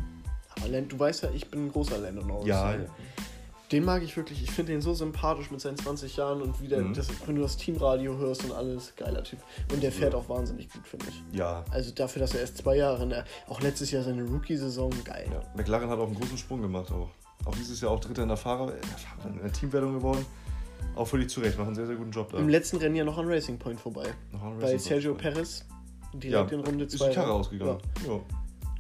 aber 0.58 0.68
Lando, 0.70 0.90
du 0.90 1.00
weißt 1.00 1.24
ja, 1.24 1.30
ich 1.34 1.50
bin 1.50 1.68
ein 1.68 1.72
großer 1.72 1.98
Lando 2.00 2.24
Norris. 2.24 2.48
Ja, 2.48 2.72
ja. 2.74 2.80
Den 3.72 3.84
mag 3.84 4.02
ich 4.02 4.16
wirklich. 4.16 4.42
Ich 4.44 4.52
finde 4.52 4.72
den 4.72 4.82
so 4.82 4.94
sympathisch 4.94 5.52
mit 5.52 5.60
seinen 5.60 5.78
20 5.78 6.16
Jahren 6.16 6.42
und 6.42 6.62
wieder, 6.62 6.80
Mhm. 6.80 6.94
das, 6.94 7.10
wenn 7.26 7.36
du 7.36 7.42
das 7.42 7.58
Teamradio 7.58 8.18
hörst 8.18 8.46
und 8.46 8.54
alles, 8.54 8.94
geiler 8.96 9.24
Typ. 9.24 9.40
Und 9.74 9.84
der 9.84 9.92
fährt 9.92 10.14
Ja. 10.14 10.20
auch 10.20 10.30
wahnsinnig 10.30 10.72
gut, 10.72 10.88
finde 10.88 11.08
ich. 11.10 11.22
Ja, 11.38 11.66
Also 11.72 11.92
dafür, 11.92 12.22
dass 12.22 12.34
er 12.34 12.42
erst 12.42 12.58
zwei 12.58 12.78
Jahre, 12.78 13.04
in 13.04 13.10
der, 13.10 13.26
auch 13.48 13.60
letztes 13.60 13.92
Jahr 13.92 14.04
seine 14.04 14.24
Rookie-Saison, 14.24 14.92
geil. 15.04 15.28
ja. 15.32 15.42
McLaren 15.56 15.90
hat 15.90 16.00
auch 16.00 16.08
einen 16.08 16.16
großen 16.16 16.38
Sprung 16.38 16.62
gemacht 16.62 16.92
auch. 16.92 17.10
Auch 17.46 17.56
dieses 17.56 17.82
Jahr 17.82 17.92
auch 17.92 18.00
Dritter 18.00 18.22
in 18.24 18.30
der 18.30 18.38
Fahrer, 18.38 18.74
in 18.74 18.80
der, 18.82 18.98
Fahrer 18.98 19.30
in 19.34 19.40
der 19.42 19.52
Teamwertung 19.52 19.94
geworden. 19.94 20.26
Auch 20.96 21.08
völlig 21.08 21.30
zurecht, 21.30 21.58
machen 21.58 21.68
einen 21.68 21.76
sehr, 21.76 21.88
sehr 21.88 21.96
guten 21.96 22.12
Job 22.12 22.32
da. 22.32 22.38
Im 22.38 22.50
letzten 22.50 22.78
Rennen 22.78 22.96
ja 22.96 23.04
noch 23.04 23.18
an 23.18 23.28
Racing 23.28 23.60
Point 23.60 23.80
vorbei. 23.80 24.06
Noch 24.32 24.42
Bei 24.42 24.64
Racing 24.64 24.80
Sergio 24.80 25.12
Point. 25.14 25.22
Perez 25.36 25.66
Ja, 26.14 26.20
direkt 26.20 26.52
in 26.54 26.60
Runde 26.62 26.86
ist 26.86 26.94
die 26.94 26.98
2. 26.98 27.14
Karre 27.14 27.34
ausgegangen. 27.34 27.78
Ja. 28.08 28.20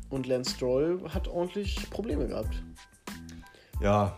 Und 0.10 0.26
Lance 0.28 0.52
Stroll 0.56 1.02
hat 1.10 1.28
ordentlich 1.28 1.90
Probleme 1.90 2.26
gehabt. 2.28 2.64
ja, 3.82 4.18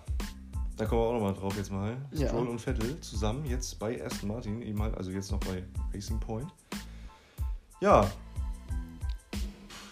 da 0.80 0.86
kommen 0.86 1.02
wir 1.02 1.08
auch 1.08 1.14
nochmal 1.14 1.34
drauf 1.34 1.56
jetzt 1.58 1.72
mal. 1.72 1.98
Ja. 2.12 2.30
Stroll 2.30 2.48
und 2.48 2.60
Vettel 2.60 3.00
zusammen 3.02 3.46
jetzt 3.46 3.78
bei 3.78 4.04
Aston 4.04 4.30
Martin, 4.30 4.62
eben 4.62 4.82
halt, 4.82 4.96
also 4.98 5.12
jetzt 5.12 5.32
noch 5.32 5.40
bei 5.42 5.64
Racing 5.94 6.20
Point. 6.20 6.48
Ja, 7.82 8.10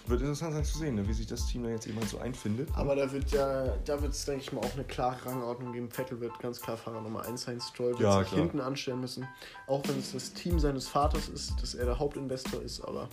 wird 0.08 0.22
interessant 0.22 0.54
sein 0.54 0.64
zu 0.64 0.78
sehen, 0.78 0.96
ne, 0.96 1.06
wie 1.08 1.14
sich 1.14 1.28
das 1.28 1.46
Team 1.48 1.64
da 1.64 1.70
jetzt 1.70 1.86
eben 1.86 1.98
halt 1.98 2.08
so 2.08 2.20
einfindet. 2.20 2.70
Aber 2.76 2.96
da 2.96 3.12
wird 3.12 3.32
ja, 3.32 3.76
da 3.84 4.02
wird 4.02 4.14
es, 4.14 4.24
denke 4.24 4.42
ich 4.42 4.54
mal, 4.54 4.62
auch 4.62 4.74
eine 4.74 4.86
klare 4.86 5.26
Rangordnung 5.26 5.74
geben. 5.74 5.90
Vettel 5.92 6.22
wird 6.22 6.40
ganz 6.40 6.62
klar 6.62 6.78
Fahrer 6.78 7.02
Nummer 7.02 7.26
1 7.26 7.42
sein. 7.42 7.60
Stroll 7.60 7.92
wird 7.92 8.00
Ja, 8.00 8.20
sich 8.20 8.30
klar. 8.30 8.42
hinten 8.42 8.62
anstellen 8.62 9.02
müssen. 9.02 9.28
Auch 9.68 9.84
wenn 9.88 10.00
es 10.00 10.14
das 10.14 10.34
Team 10.34 10.60
seines 10.60 10.88
Vaters 10.88 11.28
ist, 11.28 11.62
dass 11.62 11.76
er 11.76 11.86
der 11.86 12.00
Hauptinvestor 12.00 12.62
ist. 12.62 12.80
Aber 12.82 13.10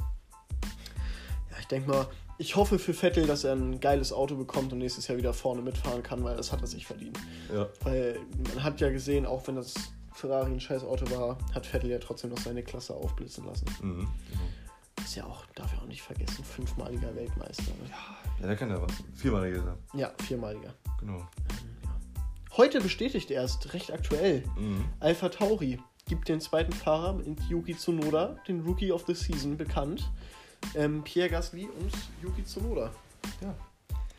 ja, 1.50 1.56
ich 1.58 1.66
denke 1.66 1.90
mal, 1.90 2.06
ich 2.38 2.56
hoffe 2.56 2.78
für 2.78 2.94
Vettel, 2.94 3.26
dass 3.26 3.44
er 3.44 3.54
ein 3.54 3.80
geiles 3.80 4.12
Auto 4.12 4.36
bekommt 4.36 4.72
und 4.72 4.78
nächstes 4.78 5.06
Jahr 5.08 5.18
wieder 5.18 5.32
vorne 5.32 5.62
mitfahren 5.62 6.02
kann, 6.02 6.22
weil 6.24 6.36
das 6.36 6.50
hat 6.52 6.60
er 6.60 6.66
sich 6.66 6.86
verdient. 6.86 7.18
Ja, 7.52 7.68
Weil 7.82 8.18
man 8.54 8.62
hat 8.64 8.80
ja 8.80 8.90
gesehen, 8.90 9.26
auch 9.26 9.46
wenn 9.46 9.56
das 9.56 9.74
Ferrari 10.12 10.50
ein 10.52 10.60
scheiß 10.60 10.84
Auto 10.84 11.08
war, 11.16 11.38
hat 11.54 11.66
Vettel 11.66 11.90
ja 11.90 11.98
trotzdem 11.98 12.30
noch 12.30 12.38
seine 12.38 12.62
Klasse 12.62 12.94
aufblitzen 12.94 13.44
lassen. 13.46 13.66
mhm. 13.82 13.98
genau. 14.30 14.42
Ist 15.04 15.16
ja 15.16 15.24
auch, 15.26 15.44
darf 15.54 15.72
ich 15.74 15.78
auch 15.80 15.86
nicht 15.86 16.02
vergessen, 16.02 16.42
fünfmaliger 16.44 17.14
Weltmeister. 17.14 17.62
Ne? 17.82 17.90
Ja, 18.40 18.46
der 18.46 18.56
kann 18.56 18.70
ja 18.70 18.80
was. 18.80 18.92
Viermaliger 19.14 19.62
sein. 19.62 19.76
Ja, 19.92 20.12
viermaliger. 20.22 20.72
Genau. 21.00 21.26
Heute 22.56 22.80
bestätigt 22.80 23.30
erst, 23.30 23.74
recht 23.74 23.92
aktuell, 23.92 24.44
Mhm. 24.56 24.84
Alpha 25.00 25.28
Tauri 25.28 25.80
gibt 26.06 26.28
den 26.28 26.40
zweiten 26.40 26.72
Fahrer 26.72 27.14
mit 27.14 27.40
Yuki 27.48 27.76
Tsunoda, 27.76 28.36
den 28.46 28.60
Rookie 28.60 28.92
of 28.92 29.04
the 29.06 29.14
Season, 29.14 29.56
bekannt. 29.56 30.10
Ähm, 30.74 31.02
Pierre 31.02 31.30
Gasly 31.30 31.64
und 31.64 31.92
Yuki 32.22 32.44
Tsunoda. 32.44 32.90
Ja. 33.40 33.54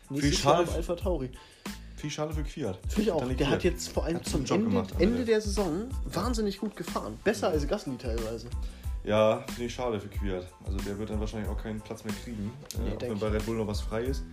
Nächstes 0.09 0.39
schade 0.39 0.63
Jahr 0.63 0.69
im 0.71 0.75
Alpha 0.75 0.95
Tauri. 0.95 1.29
Viel 1.95 2.09
schade 2.09 2.33
für 2.33 2.43
Kwiat. 2.43 2.77
Finde 2.87 3.01
ich 3.01 3.11
auch. 3.11 3.19
Der 3.25 3.49
hat 3.49 3.61
Kwiat. 3.61 3.63
jetzt 3.63 3.89
vor 3.89 4.05
allem 4.05 4.17
Hat 4.17 4.27
zum 4.27 4.45
Ende, 4.45 4.69
gemacht 4.69 4.93
am 4.95 5.01
Ende 5.01 5.25
der 5.25 5.41
Saison 5.41 5.89
wahnsinnig 6.05 6.59
gut 6.59 6.75
gefahren. 6.75 7.17
Besser 7.23 7.49
als 7.49 7.67
Gasly 7.67 7.97
teilweise. 7.97 8.47
Ja, 9.03 9.43
finde 9.47 9.65
ich 9.65 9.73
schade 9.73 9.99
für 9.99 10.07
Kwiat. 10.07 10.47
Also 10.65 10.77
der 10.79 10.97
wird 10.97 11.09
dann 11.09 11.19
wahrscheinlich 11.19 11.49
auch 11.49 11.61
keinen 11.61 11.79
Platz 11.79 12.03
mehr 12.03 12.13
kriegen. 12.23 12.51
Nee, 12.79 12.89
äh, 12.89 12.95
auch 12.95 13.01
wenn 13.01 13.19
bei 13.19 13.27
Red 13.27 13.45
Bull 13.45 13.55
noch 13.55 13.67
was 13.67 13.81
frei 13.81 14.03
ist. 14.03 14.23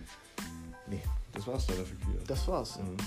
Nee, 0.87 1.01
das 1.31 1.47
war's 1.47 1.67
leider 1.69 1.85
für 1.85 1.95
Kwiat. 1.95 2.27
Das 2.27 2.47
war's. 2.47 2.79
Mhm. 2.79 2.97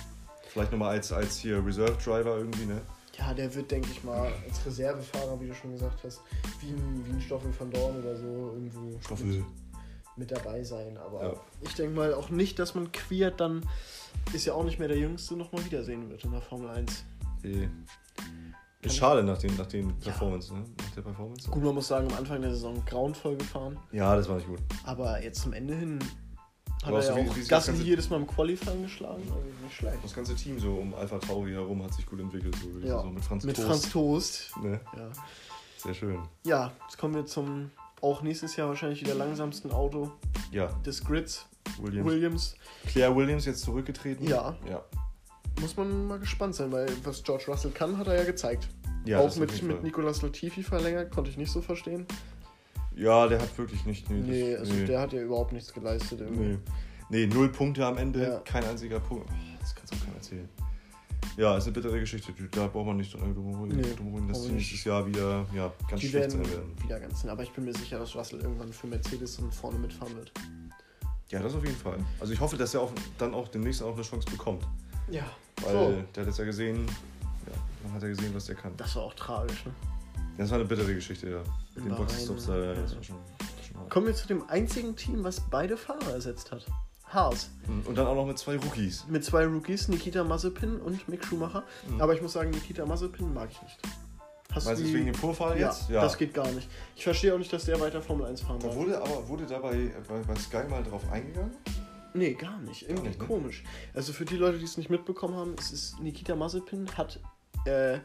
Vielleicht 0.48 0.72
nochmal 0.72 0.90
als, 0.90 1.12
als 1.12 1.38
hier 1.38 1.64
Reserve 1.64 1.96
Driver 2.02 2.38
irgendwie, 2.38 2.66
ne? 2.66 2.80
Ja, 3.18 3.32
der 3.32 3.54
wird, 3.54 3.70
denke 3.70 3.88
ich 3.90 4.04
mal, 4.04 4.30
als 4.46 4.64
Reservefahrer, 4.66 5.40
wie 5.40 5.48
du 5.48 5.54
schon 5.54 5.72
gesagt 5.72 6.04
hast, 6.04 6.20
wie 6.60 6.68
ein, 6.70 7.02
wie 7.06 7.12
ein 7.12 7.20
Stoffel 7.20 7.50
van 7.58 7.70
Dorn 7.70 7.98
oder 7.98 8.16
so 8.16 8.52
irgendwo 8.54 8.98
Stoffel. 9.00 9.44
Mit, 10.16 10.30
dabei 10.30 10.62
sein. 10.64 10.96
Aber 10.98 11.22
Ja. 11.22 11.34
ich 11.62 11.74
denke 11.74 11.94
mal 11.96 12.14
auch 12.14 12.30
nicht, 12.30 12.58
dass 12.58 12.74
man 12.74 12.90
Quiert 12.92 13.40
dann, 13.40 13.62
ist 14.32 14.46
ja 14.46 14.54
auch 14.54 14.64
nicht 14.64 14.78
mehr 14.78 14.88
der 14.88 14.98
Jüngste, 14.98 15.36
nochmal 15.36 15.64
wiedersehen 15.64 16.08
wird 16.10 16.24
in 16.24 16.32
der 16.32 16.40
Formel 16.40 16.70
1. 16.70 17.04
Eh. 17.42 17.66
Kann 17.66 18.54
Ist 18.82 18.96
schade 18.96 19.22
nach 19.22 19.38
den, 19.38 19.54
nach 19.56 19.66
den 19.66 19.88
Ja. 19.90 19.94
Performance, 20.04 20.54
ne? 20.54 20.64
Nach 20.78 20.90
der 20.94 21.02
Performance. 21.02 21.50
Gut, 21.50 21.62
man 21.62 21.74
muss 21.74 21.88
sagen, 21.88 22.10
am 22.10 22.18
Anfang 22.18 22.40
der 22.40 22.50
Saison 22.50 22.82
grauenvoll 22.86 23.36
gefahren. 23.36 23.78
Ja, 23.92 24.14
das 24.16 24.28
war 24.28 24.36
nicht 24.36 24.46
gut. 24.48 24.60
Aber 24.84 25.22
jetzt 25.22 25.42
zum 25.42 25.52
Ende 25.52 25.74
hin 25.74 25.98
hat 26.84 26.92
er 26.92 27.00
ja 27.00 27.02
so 27.02 27.16
wie- 27.16 27.28
auch 27.28 27.36
wie 27.36 27.44
Gasly 27.46 27.72
Ganze- 27.72 27.82
jedes 27.88 28.10
Mal 28.10 28.16
im 28.16 28.26
Qualifying 28.26 28.82
geschlagen. 28.82 29.22
Also 29.22 29.34
nicht 29.62 29.74
schlecht. 29.76 29.98
Das 30.02 30.14
ganze 30.14 30.34
Team 30.34 30.58
so 30.60 30.74
um 30.74 30.94
Alpha 30.94 31.18
Tauri 31.18 31.52
herum 31.52 31.82
hat 31.82 31.94
sich 31.94 32.06
gut 32.06 32.20
entwickelt, 32.20 32.54
so 32.56 32.78
Ja. 32.86 32.98
sagen. 32.98 33.14
Mit 33.14 33.24
Franz 33.24 33.44
Mit 33.44 33.56
Toast. 33.56 33.68
Franz 33.68 33.90
Toast. 33.90 34.50
Ne? 34.62 34.80
Ja. 34.96 35.08
Sehr 35.78 35.94
schön. 35.94 36.18
ja, 36.44 36.72
jetzt 36.86 36.98
kommen 36.98 37.14
wir 37.14 37.26
zum 37.26 37.70
auch 38.02 38.22
nächstes 38.22 38.56
Jahr 38.56 38.68
wahrscheinlich 38.68 39.00
wieder 39.00 39.14
langsamsten 39.14 39.70
Auto 39.72 40.10
Ja, 40.50 40.66
des 40.84 41.02
Grids. 41.04 41.46
Williams. 41.80 42.06
Williams. 42.10 42.54
Claire 42.86 43.14
Williams 43.16 43.44
jetzt 43.46 43.62
zurückgetreten. 43.62 44.26
Ja. 44.26 44.54
Ja, 44.68 44.82
Muss 45.60 45.76
man 45.76 46.06
mal 46.06 46.18
gespannt 46.18 46.54
sein, 46.54 46.70
weil 46.70 46.86
was 47.02 47.22
George 47.22 47.44
Russell 47.48 47.70
kann, 47.72 47.96
hat 47.98 48.06
er 48.06 48.16
ja 48.16 48.24
gezeigt. 48.24 48.68
ja 49.06 49.18
auch 49.20 49.34
mit, 49.36 49.62
mit. 49.62 49.82
Nicolas 49.82 50.20
Latifi 50.22 50.62
verlängert, 50.62 51.10
konnte 51.10 51.30
ich 51.30 51.36
nicht 51.38 51.50
so 51.50 51.60
verstehen. 51.62 52.06
Ja, 52.96 53.28
der 53.28 53.40
hat 53.40 53.56
wirklich 53.58 53.84
nicht. 53.84 54.08
Nee, 54.10 54.20
Nee, 54.20 54.52
das, 54.52 54.60
also 54.70 54.86
der 54.86 55.00
hat 55.00 55.12
ja 55.12 55.20
überhaupt 55.22 55.52
nichts 55.52 55.72
geleistet. 55.72 56.20
Irgendwie. 56.20 56.44
nee. 56.48 56.58
nee, 57.10 57.26
null 57.26 57.50
Punkte 57.50 57.84
am 57.86 57.98
Ende, 57.98 58.22
Ja. 58.22 58.38
kein 58.40 58.64
einziger 58.64 58.98
Punkt. 59.00 59.28
Oh, 59.30 59.56
das 59.60 59.74
kannst 59.74 59.92
du 59.92 59.96
auch 59.96 60.00
keiner 60.04 60.16
erzählen. 60.16 60.48
Ja, 61.36 61.56
ist 61.58 61.64
eine 61.64 61.72
bittere 61.72 62.00
Geschichte. 62.00 62.32
Da 62.52 62.66
braucht 62.68 62.86
man 62.86 62.96
nicht 62.96 63.12
drum 63.12 63.22
herum. 63.22 63.68
Nee, 63.68 63.82
drum 63.94 64.06
herum, 64.12 64.28
dass 64.28 64.44
die 64.44 64.52
nächstes 64.52 64.84
Jahr 64.84 65.06
wieder 65.06 65.44
ja, 65.54 65.70
ganz 65.90 66.00
Die 66.00 66.08
schlecht 66.08 66.32
werden 66.32 66.44
sein 66.44 66.52
werden. 66.52 66.82
wieder 66.82 67.00
ganz 67.00 67.20
hin, 67.20 67.28
aber 67.30 67.42
ich 67.42 67.50
bin 67.52 67.64
mir 67.66 67.74
sicher, 67.74 67.98
dass 67.98 68.14
Russell 68.16 68.40
irgendwann 68.40 68.72
für 68.72 68.86
Mercedes 68.86 69.38
und 69.38 69.52
vorne 69.54 69.78
mitfahren 69.78 70.16
wird. 70.16 70.32
Ja, 71.28 71.42
das 71.42 71.54
auf 71.54 71.64
jeden 71.64 71.76
Fall. 71.76 71.98
Also 72.20 72.32
ich 72.32 72.40
hoffe, 72.40 72.56
dass 72.56 72.72
er 72.72 72.80
auch 72.80 72.92
dann 73.18 73.34
auch 73.34 73.48
demnächst 73.48 73.82
auch 73.82 73.92
eine 73.94 74.02
Chance 74.02 74.30
bekommt. 74.30 74.64
Ja, 75.10 75.24
Weil 75.62 75.72
so. 75.72 76.02
der 76.14 76.22
hat 76.22 76.26
jetzt 76.28 76.38
ja 76.38 76.44
gesehen, 76.44 76.86
ja, 77.46 77.52
man 77.84 77.92
hat 77.94 78.02
ja 78.02 78.08
gesehen, 78.08 78.32
was 78.34 78.46
der 78.46 78.54
kann. 78.54 78.72
Das 78.78 78.94
war 78.96 79.02
auch 79.02 79.14
tragisch. 79.14 79.66
Ne? 79.66 79.72
Das 80.38 80.50
war 80.50 80.58
eine 80.58 80.66
bittere 80.66 80.94
Geschichte, 80.94 81.30
ja. 81.30 81.38
Mit 81.74 81.84
den 81.84 81.88
Nein. 81.88 81.96
Boxenstops 81.98 82.46
da, 82.46 82.74
das 82.74 82.94
war 82.96 83.02
schon, 83.02 83.16
schon 83.66 83.80
hart. 83.80 83.90
Kommen 83.90 84.06
wir 84.06 84.14
zu 84.14 84.26
dem 84.28 84.48
einzigen 84.48 84.94
Team, 84.96 85.24
was 85.24 85.40
beide 85.40 85.76
Fahrer 85.76 86.12
ersetzt 86.12 86.52
hat. 86.52 86.66
Haas. 87.08 87.50
Und 87.86 87.96
dann 87.96 88.06
auch 88.06 88.16
noch 88.16 88.26
mit 88.26 88.36
zwei 88.38 88.56
Rookies. 88.56 89.04
Mit 89.08 89.24
zwei 89.24 89.46
Rookies, 89.46 89.88
Nikita 89.88 90.24
Mazepin 90.24 90.80
und 90.80 91.08
Mick 91.08 91.24
Schumacher. 91.24 91.62
Mhm. 91.88 92.00
Aber 92.00 92.14
ich 92.14 92.20
muss 92.20 92.32
sagen, 92.32 92.50
Nikita 92.50 92.84
Mazepin 92.84 93.32
mag 93.32 93.48
ich 93.52 93.62
nicht. 93.62 93.78
Hast 94.52 94.64
Meinst 94.66 94.82
du 94.82 94.86
die- 94.86 94.94
wegen 94.94 95.06
dem 95.06 95.14
Vorfall 95.14 95.58
ja, 95.58 95.68
jetzt? 95.68 95.88
das 95.90 96.16
geht 96.18 96.34
gar 96.34 96.50
nicht. 96.50 96.68
Ich 96.96 97.04
verstehe 97.04 97.32
auch 97.34 97.38
nicht, 97.38 97.52
dass 97.52 97.64
der 97.66 97.78
weiter 97.80 98.00
Formel 98.02 98.26
1 98.26 98.40
fahren 98.40 98.58
Da 98.58 98.66
darf. 98.68 98.76
wurde 98.76 99.00
aber 99.00 99.28
wurde 99.28 99.46
dabei 99.46 99.90
bei, 100.08 100.18
bei 100.22 100.34
Sky 100.36 100.64
mal 100.68 100.82
drauf 100.82 101.02
eingegangen? 101.12 101.54
Nee, 102.14 102.32
gar 102.34 102.58
nicht. 102.60 102.88
Irgendwie 102.88 103.08
nicht, 103.08 103.20
ne? 103.20 103.26
komisch. 103.26 103.62
Also 103.94 104.12
für 104.14 104.24
die 104.24 104.36
Leute, 104.36 104.58
die 104.58 104.64
es 104.64 104.76
nicht 104.78 104.88
mitbekommen 104.90 105.34
haben, 105.36 105.54
es 105.58 105.70
ist 105.72 106.00
Nikita 106.00 106.34
Mazepin 106.34 106.88
hat 106.96 107.20
äh, 107.66 107.98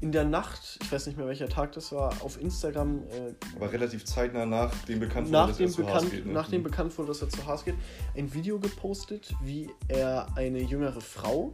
in 0.00 0.12
der 0.12 0.24
Nacht, 0.24 0.78
ich 0.82 0.92
weiß 0.92 1.06
nicht 1.06 1.16
mehr 1.16 1.26
welcher 1.26 1.48
Tag 1.48 1.72
das 1.72 1.92
war, 1.92 2.12
auf 2.22 2.40
Instagram 2.40 2.98
äh, 3.08 3.34
Aber 3.56 3.72
relativ 3.72 4.04
zeitnah 4.04 4.46
nach 4.46 4.72
dem 4.84 5.00
bekannt 5.00 5.26
wurde, 5.26 5.32
nach, 5.32 5.48
dass 5.48 5.56
dem 5.56 5.66
er 5.66 5.72
zu 5.72 5.88
Haas 5.88 6.10
geht. 6.10 6.26
Ne? 6.26 6.32
nachdem 6.32 6.62
bekannt 6.62 6.96
wurde, 6.96 7.08
dass 7.08 7.22
er 7.22 7.28
zu 7.28 7.44
Haas 7.46 7.64
geht, 7.64 7.74
ein 8.16 8.32
Video 8.32 8.60
gepostet, 8.60 9.34
wie 9.42 9.70
er 9.88 10.28
eine 10.36 10.60
jüngere 10.60 11.00
Frau 11.00 11.52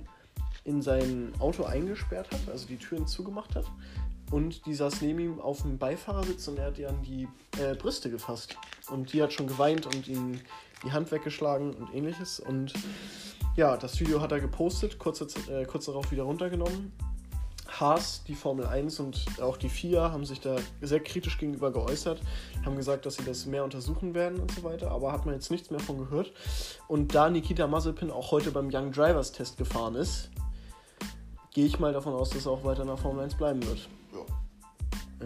in 0.65 0.83
sein 0.83 1.33
Auto 1.39 1.65
eingesperrt 1.65 2.31
hat, 2.31 2.41
also 2.51 2.67
die 2.67 2.77
Türen 2.77 3.07
zugemacht 3.07 3.55
hat. 3.55 3.67
Und 4.31 4.67
die 4.67 4.75
saß 4.75 5.03
neben 5.03 5.21
ihm 5.21 5.41
auf 5.41 5.63
dem 5.63 5.79
Beifahrersitz 5.79 6.49
und 6.49 6.59
er 6.59 6.67
hat 6.67 6.79
ihr 6.79 6.89
an 6.89 7.03
die 7.03 7.29
äh, 7.61 7.75
Brüste 7.75 8.11
gefasst. 8.11 8.57
Und 8.91 9.13
die 9.13 9.23
hat 9.23 9.33
schon 9.33 9.47
geweint 9.47 9.87
und 9.87 10.09
ihm 10.09 10.41
die 10.85 10.93
Hand 10.93 11.13
weggeschlagen 11.13 11.75
und 11.75 11.95
ähnliches. 11.95 12.41
Und 12.41 12.73
ja, 13.57 13.77
das 13.77 14.01
Video 14.01 14.21
hat 14.21 14.33
er 14.33 14.41
gepostet, 14.41 14.99
kurz, 14.99 15.21
äh, 15.49 15.65
kurz 15.67 15.87
darauf 15.87 16.11
wieder 16.11 16.25
runtergenommen. 16.25 16.93
Haas, 17.81 18.23
die 18.25 18.35
Formel 18.35 18.67
1 18.67 19.01
und 19.01 19.25
auch 19.41 19.57
die 19.57 19.69
FIA 19.69 20.13
haben 20.13 20.25
sich 20.25 20.41
da 20.41 20.57
sehr 20.81 21.01
kritisch 21.01 21.39
gegenüber 21.39 21.73
geäußert, 21.73 22.21
haben 22.65 22.77
gesagt, 22.77 23.07
dass 23.07 23.17
sie 23.17 23.25
das 23.25 23.47
mehr 23.47 23.65
untersuchen 23.65 24.15
werden 24.15 24.41
und 24.41 24.51
so 24.53 24.63
weiter, 24.63 24.91
aber 24.91 25.13
hat 25.13 25.27
man 25.27 25.35
jetzt 25.35 25.51
nichts 25.51 25.71
mehr 25.71 25.81
von 25.81 25.99
gehört. 25.99 26.33
Und 26.89 27.15
da 27.15 27.29
Nikita 27.31 27.67
Mazepin 27.67 28.11
auch 28.11 28.31
heute 28.31 28.51
beim 28.51 28.71
Young 28.73 28.93
Drivers 28.93 29.33
Test 29.33 29.57
gefahren 29.57 29.95
ist, 29.95 30.31
gehe 31.53 31.67
ich 31.67 31.79
mal 31.79 31.93
davon 31.93 32.15
aus, 32.15 32.31
dass 32.31 32.47
er 32.47 32.53
auch 32.53 32.65
weiter 32.65 32.83
in 32.83 32.89
der 32.89 32.97
Formel 32.97 33.25
1 33.25 33.35
bleiben 33.37 33.65
wird. 33.67 33.89
Ja. 34.13 34.21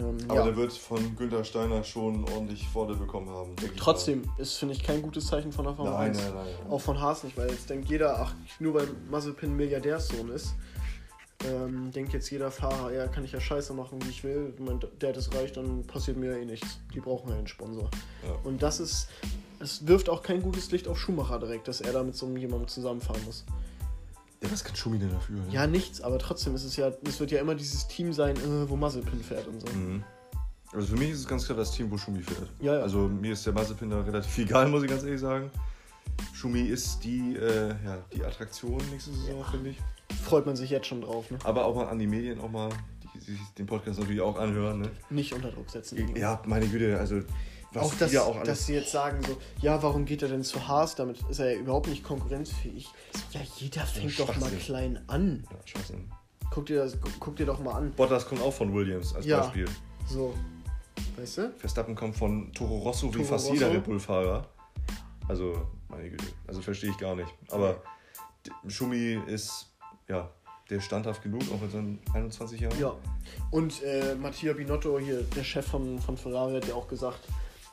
Ähm, 0.00 0.18
Aber 0.28 0.40
ja. 0.40 0.44
der 0.44 0.56
wird 0.56 0.72
von 0.72 1.16
Günther 1.16 1.44
Steiner 1.44 1.82
schon 1.82 2.24
ordentlich 2.30 2.68
Vorteil 2.68 2.96
bekommen 2.96 3.30
haben. 3.30 3.56
Trotzdem 3.76 4.22
ist, 4.36 4.54
finde 4.54 4.74
ich, 4.74 4.82
kein 4.82 5.02
gutes 5.02 5.26
Zeichen 5.26 5.52
von 5.52 5.64
der. 5.64 5.74
Formel 5.74 5.92
Nein, 5.92 6.10
1. 6.10 6.18
nein, 6.18 6.34
nein. 6.34 6.46
nein. 6.62 6.70
Auch 6.72 6.80
von 6.80 7.00
Haas 7.00 7.24
nicht, 7.24 7.36
weil 7.36 7.50
jetzt 7.50 7.68
denkt 7.68 7.88
jeder, 7.88 8.20
ach, 8.20 8.34
nur 8.60 8.74
weil 8.74 8.88
Mazepin 9.10 9.56
Milliardärssohn 9.56 10.30
ist, 10.30 10.54
ähm, 11.44 11.92
denkt 11.92 12.12
jetzt 12.12 12.30
jeder 12.30 12.50
Fahrer, 12.50 12.92
ja, 12.92 13.06
kann 13.06 13.24
ich 13.24 13.32
ja 13.32 13.40
Scheiße 13.40 13.72
machen, 13.72 14.00
wie 14.04 14.10
ich 14.10 14.24
will. 14.24 14.54
Mein, 14.58 14.80
der 15.00 15.12
das 15.12 15.32
reicht, 15.34 15.56
dann 15.56 15.86
passiert 15.86 16.16
mir 16.16 16.36
eh 16.36 16.44
nichts. 16.44 16.78
Die 16.92 17.00
brauchen 17.00 17.30
ja 17.30 17.36
einen 17.36 17.46
Sponsor. 17.46 17.90
Ja. 18.26 18.34
Und 18.44 18.62
das 18.62 18.80
ist, 18.80 19.08
es 19.60 19.86
wirft 19.86 20.08
auch 20.08 20.22
kein 20.22 20.42
gutes 20.42 20.70
Licht 20.72 20.88
auf 20.88 20.98
Schumacher 20.98 21.38
direkt, 21.38 21.68
dass 21.68 21.80
er 21.80 21.92
da 21.92 22.02
mit 22.02 22.16
so 22.16 22.28
jemandem 22.36 22.68
zusammenfahren 22.68 23.24
muss. 23.24 23.44
Ja, 24.42 24.50
was 24.52 24.64
kann 24.64 24.74
Schumi 24.76 24.98
denn 24.98 25.10
dafür? 25.10 25.36
Ne? 25.36 25.44
Ja, 25.50 25.66
nichts, 25.66 26.00
aber 26.00 26.18
trotzdem 26.18 26.54
ist 26.54 26.64
es 26.64 26.76
ja, 26.76 26.92
es 27.04 27.18
wird 27.18 27.30
ja 27.30 27.40
immer 27.40 27.54
dieses 27.54 27.88
Team 27.88 28.12
sein, 28.12 28.36
äh, 28.36 28.68
wo 28.68 28.76
Mazepin 28.76 29.20
fährt 29.22 29.46
und 29.48 29.60
so. 29.60 29.72
Mhm. 29.72 30.04
Also 30.72 30.88
für 30.88 30.96
mich 30.96 31.10
ist 31.10 31.20
es 31.20 31.26
ganz 31.26 31.46
klar 31.46 31.56
das 31.56 31.72
Team, 31.72 31.90
wo 31.90 31.96
Schumi 31.96 32.22
fährt. 32.22 32.48
Ja, 32.60 32.74
ja. 32.74 32.80
Also 32.82 33.08
mir 33.08 33.32
ist 33.32 33.46
der 33.46 33.52
Mazepin 33.52 33.90
da 33.90 34.00
relativ 34.00 34.36
egal, 34.44 34.68
muss 34.68 34.82
ich 34.82 34.90
ganz 34.90 35.02
ehrlich 35.02 35.20
sagen. 35.20 35.50
Schumi 36.34 36.62
ist 36.62 37.02
die, 37.04 37.36
äh, 37.36 37.68
ja, 37.84 37.98
die 38.12 38.24
Attraktion 38.24 38.80
nächste 38.90 39.12
Saison, 39.12 39.44
finde 39.44 39.70
ich. 39.70 39.78
Freut 40.24 40.46
man 40.46 40.56
sich 40.56 40.70
jetzt 40.70 40.86
schon 40.86 41.00
drauf, 41.02 41.30
ne? 41.30 41.38
Aber 41.44 41.64
auch 41.64 41.74
mal 41.74 41.88
an 41.88 41.98
die 41.98 42.06
Medien 42.06 42.40
auch 42.40 42.50
mal, 42.50 42.68
die 43.14 43.20
sich 43.32 43.40
den 43.56 43.66
Podcast 43.66 43.98
natürlich 43.98 44.20
auch 44.20 44.36
anhören. 44.38 44.80
Ne? 44.82 44.90
Nicht 45.10 45.32
unter 45.32 45.50
Druck 45.50 45.70
setzen. 45.70 46.14
Ja, 46.16 46.42
meine 46.46 46.66
Güte, 46.66 46.98
also 46.98 47.20
was 47.72 47.84
auch, 47.86 47.94
dass, 47.96 48.10
die 48.10 48.16
da 48.16 48.22
auch 48.22 48.42
dass 48.44 48.66
sie 48.66 48.74
jetzt 48.74 48.90
sagen 48.92 49.22
so, 49.26 49.36
ja, 49.60 49.82
warum 49.82 50.04
geht 50.06 50.22
er 50.22 50.28
denn 50.28 50.42
zu 50.42 50.66
Haas? 50.68 50.94
Damit 50.94 51.18
ist 51.28 51.38
er 51.38 51.52
ja 51.52 51.58
überhaupt 51.60 51.88
nicht 51.88 52.02
konkurrenzfähig. 52.02 52.88
Ja, 53.32 53.40
jeder 53.56 53.82
fängt 53.82 54.18
doch 54.18 54.34
mal 54.38 54.50
klein 54.52 55.00
an. 55.06 55.44
Ja, 55.50 55.56
Schwachsinn. 55.66 56.10
Guck 56.50 56.64
dir, 56.66 56.76
das, 56.82 56.98
gu- 56.98 57.10
guck 57.20 57.36
dir 57.36 57.44
doch 57.46 57.60
mal 57.60 57.72
an. 57.74 57.92
Bottas 57.92 58.26
kommt 58.26 58.40
auch 58.40 58.52
von 58.54 58.72
Williams 58.72 59.14
als 59.14 59.26
Ja. 59.26 59.40
Beispiel. 59.40 59.66
So. 60.08 60.32
Weißt 61.16 61.38
du? 61.38 61.52
Verstappen 61.58 61.94
kommt 61.94 62.16
von 62.16 62.52
Toro 62.54 62.78
Rosso 62.78 63.14
wie 63.14 63.22
fast 63.22 63.44
Rosso. 63.46 63.54
jeder 63.54 63.70
Red 63.72 63.84
Bull-Fahrer. 63.84 64.48
Also, 65.28 65.66
meine 65.88 66.08
Güte, 66.08 66.24
also 66.46 66.62
verstehe 66.62 66.90
ich 66.90 66.96
gar 66.96 67.14
nicht. 67.16 67.28
Aber 67.50 67.82
Schumi 68.66 69.18
ist, 69.26 69.67
ja, 70.08 70.28
der 70.70 70.78
ist 70.78 70.84
standhaft 70.84 71.22
genug, 71.22 71.42
auch 71.54 71.60
mit 71.60 71.70
seinen 71.72 71.98
21 72.12 72.60
Jahren. 72.60 72.78
Ja. 72.80 72.94
Und 73.50 73.82
äh, 73.82 74.14
Mattia 74.14 74.52
Binotto, 74.52 74.98
hier, 74.98 75.22
der 75.22 75.44
Chef 75.44 75.66
von, 75.66 75.98
von 75.98 76.16
Ferrari, 76.16 76.54
hat 76.54 76.66
ja 76.68 76.74
auch 76.74 76.88
gesagt, 76.88 77.20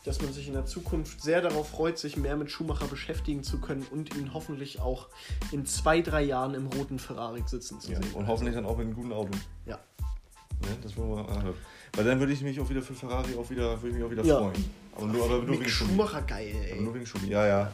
dass 0.06 0.22
man 0.22 0.32
sich 0.32 0.48
in 0.48 0.54
der 0.54 0.66
Zukunft 0.66 1.22
sehr 1.22 1.42
darauf 1.42 1.70
freut, 1.70 1.98
sich 1.98 2.16
mehr 2.16 2.36
mit 2.38 2.52
Schumacher 2.52 2.86
beschäftigen 2.88 3.44
zu 3.44 3.60
können 3.60 3.86
und 3.92 4.16
ihn 4.16 4.34
hoffentlich 4.34 4.80
auch 4.80 5.08
in 5.52 5.66
zwei, 5.66 6.02
drei 6.02 6.22
Jahren 6.24 6.54
im 6.54 6.68
roten 6.68 7.00
Ferrari 7.00 7.42
sitzen 7.46 7.80
zu 7.82 7.92
Ja, 7.92 8.02
sehen. 8.02 8.14
und 8.14 8.28
hoffentlich 8.28 8.56
dann 8.56 8.66
auch 8.66 8.78
mit 8.78 8.86
einem 8.86 8.96
guten 8.96 9.12
Auto. 9.12 9.32
Ja. 9.66 9.80
Ne, 10.62 10.68
das 10.84 10.96
wollen 10.96 11.10
wir 11.10 11.24
mal. 11.24 11.54
Weil 11.96 12.06
dann 12.06 12.20
würde 12.20 12.32
ich 12.34 12.42
mich 12.42 12.60
auch 12.62 12.70
wieder 12.70 12.82
für 12.82 12.94
Ferrari 12.94 13.36
auch 13.36 13.50
wieder, 13.50 13.82
würde 13.82 13.90
ich 13.90 13.96
mich 13.96 14.04
auch 14.04 14.12
wieder 14.12 14.24
Ja. 14.24 14.38
freuen. 14.40 14.66
Aber 14.96 15.08
nur, 15.08 15.26
aber 15.26 15.38
nur 15.40 15.60
wegen. 15.60 15.68
Schumacher 15.68 16.22
geil, 16.22 16.54
Aber 16.56 16.70
ey. 16.76 16.82
nur 16.82 16.94
wegen 16.94 17.06
Schumi. 17.06 17.28
Ja, 17.30 17.46
ja. 17.48 17.72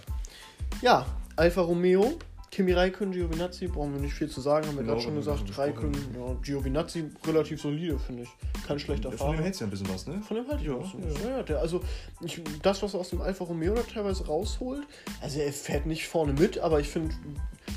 Ja, 0.81 1.05
Alfa 1.35 1.61
Romeo 1.61 2.13
Kimi 2.52 2.73
Räikkönen, 2.73 3.14
Giovinazzi, 3.14 3.68
brauchen 3.68 3.94
wir 3.94 4.02
nicht 4.02 4.14
viel 4.14 4.30
zu 4.30 4.41
sagen, 4.41 4.68
haben 4.68 4.76
wir 4.76 4.84
gerade 4.84 4.99
schon 4.99 5.15
gesagt. 5.15 5.57
Räikkönen, 5.57 5.95
ja, 6.14 6.34
Giovinazzi 6.44 7.06
relativ 7.26 7.61
solide, 7.61 7.98
finde 7.98 8.23
ich. 8.23 8.30
Kein 8.68 8.78
schlechter 8.78 9.10
Von 9.10 9.18
Fahrer. 9.18 9.32
dem 9.38 9.44
hältst 9.44 9.61
du 9.61 9.64
ja 9.64 9.68
ein 9.68 9.72
bisschen 9.72 9.88
was, 9.90 10.06
ne? 10.06 10.22
Von 10.22 10.36
dem 10.36 10.48
halte 10.49 10.61
ich 10.61 10.68
Ja, 10.68 10.76
auch 10.76 10.86
so. 10.91 10.98
ja. 10.98 11.30
Ja, 11.30 11.38
ja, 11.38 11.44
der, 11.44 11.60
also 11.60 11.82
ich, 12.19 12.41
das, 12.61 12.84
was 12.84 12.94
er 12.94 12.99
aus 12.99 13.10
dem 13.10 13.22
Alfa 13.22 13.45
Romeo 13.45 13.73
da 13.73 13.82
teilweise 13.84 14.26
rausholt, 14.28 14.84
also 15.22 15.40
er 15.40 15.53
fährt 15.53 15.86
nicht 15.86 16.07
vorne 16.10 16.34
mit, 16.34 16.60
aber 16.60 16.80
ich 16.82 16.90
finde, 16.90 17.15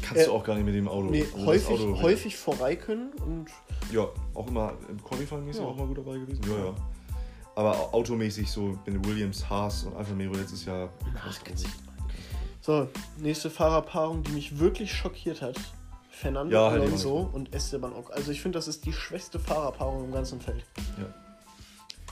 Kannst 0.03 0.23
Äh, 0.23 0.27
du 0.27 0.33
auch 0.33 0.45
gar 0.45 0.55
nicht 0.57 0.65
mit 0.67 0.75
dem 0.75 0.89
Auto. 0.89 1.09
nee, 1.09 1.25
Also 1.35 1.47
häufig, 1.47 1.69
Auto- 1.71 2.03
häufig 2.03 2.37
vorbei 2.37 2.75
können 2.77 3.13
und 3.25 3.47
Ja, 3.93 4.09
auch 4.35 4.49
immer 4.49 4.75
im 4.89 5.03
Qualifying 5.03 5.49
ist 5.49 5.57
Ja. 5.59 5.63
er 5.63 5.69
auch 5.69 5.77
mal 5.77 5.87
gut 5.87 5.99
dabei 5.99 6.19
gewesen. 6.19 6.41
Ja, 6.49 6.65
ja. 6.67 6.75
Aber 7.55 7.79
au- 7.79 7.93
automäßig 7.99 8.51
so 8.51 8.77
mit 8.87 9.07
Williams, 9.07 9.49
Haas 9.49 9.85
und 9.85 9.95
Alfa 9.97 10.11
Romeo 10.11 10.33
letztes 10.33 10.65
Jahr. 10.65 10.91
So, 12.65 12.89
nächste 13.19 13.51
Fahrerpaarung, 13.51 14.23
die 14.23 14.32
mich 14.32 14.59
wirklich 14.59 14.91
schockiert 14.95 15.43
hat. 15.43 15.57
Fernando 16.11 16.55
Ja, 16.55 16.69
auch 16.69 16.73
Alonso 16.73 17.28
und 17.32 17.53
Esteban 17.55 17.93
Ocon. 17.93 18.15
Also 18.15 18.31
ich 18.31 18.41
finde, 18.41 18.57
das 18.59 18.69
ist 18.69 18.86
die 18.86 18.93
schwächste 18.93 19.39
Fahrerpaarung 19.39 20.05
im 20.05 20.12
ganzen 20.12 20.41
Feld. 20.41 20.65
Ja. 20.99 21.12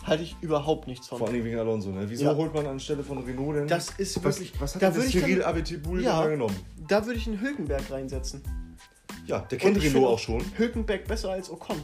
Halte 0.07 0.25
ich 0.25 0.37
überhaupt 0.41 0.89
nichts 0.89 1.07
von. 1.09 1.19
Vor 1.19 1.29
allem 1.29 1.45
wegen 1.45 1.59
Alonso, 1.59 1.91
ne? 1.91 2.05
Wieso 2.11 2.25
Ja. 2.25 2.35
holt 2.35 2.53
man 2.53 2.67
anstelle 2.67 3.03
von 3.05 3.19
Renault 3.25 3.57
denn? 3.57 3.69
Das 3.69 3.91
ist 3.91 4.17
was, 4.25 4.41
wirklich. 4.41 4.61
was 4.61 4.75
hat 4.75 4.83
da 4.83 4.91
denn 4.91 5.03
ich 5.07 5.13
dann- 5.13 5.23
Cyril 5.23 5.43
Abitibul 5.45 6.03
Ja. 6.03 6.27
genommen? 6.27 6.57
Da 6.89 7.07
würde 7.07 7.19
ich 7.19 7.27
einen 7.29 7.41
Hülkenberg 7.41 7.89
reinsetzen. 7.91 8.43
Ja, 9.25 9.39
der 9.39 9.57
kennt 9.59 9.81
Renault 9.81 10.07
auch 10.09 10.19
schon. 10.19 10.45
Hülkenberg 10.59 11.07
besser 11.07 11.31
als 11.31 11.49
Ocon. 11.49 11.81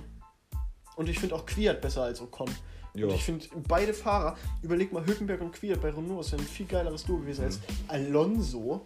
Und 0.96 1.08
ich 1.08 1.20
finde 1.20 1.36
auch 1.36 1.46
Quiert 1.46 1.80
besser 1.80 2.02
als 2.02 2.20
Ocon. 2.20 2.50
Ja. 2.98 3.06
Und 3.06 3.14
ich 3.14 3.24
finde 3.24 3.46
beide 3.68 3.94
Fahrer, 3.94 4.36
überleg 4.62 4.92
mal, 4.92 5.04
Hülkenberg 5.06 5.40
und 5.40 5.52
Quiert 5.52 5.80
bei 5.80 5.90
Renault 5.90 6.24
ist 6.24 6.32
ja 6.32 6.38
ein 6.38 6.44
viel 6.44 6.66
geileres 6.66 7.04
Duo 7.04 7.18
gewesen 7.18 7.44
als 7.44 7.58
Mhm. 7.58 7.62
Alonso. 7.88 8.82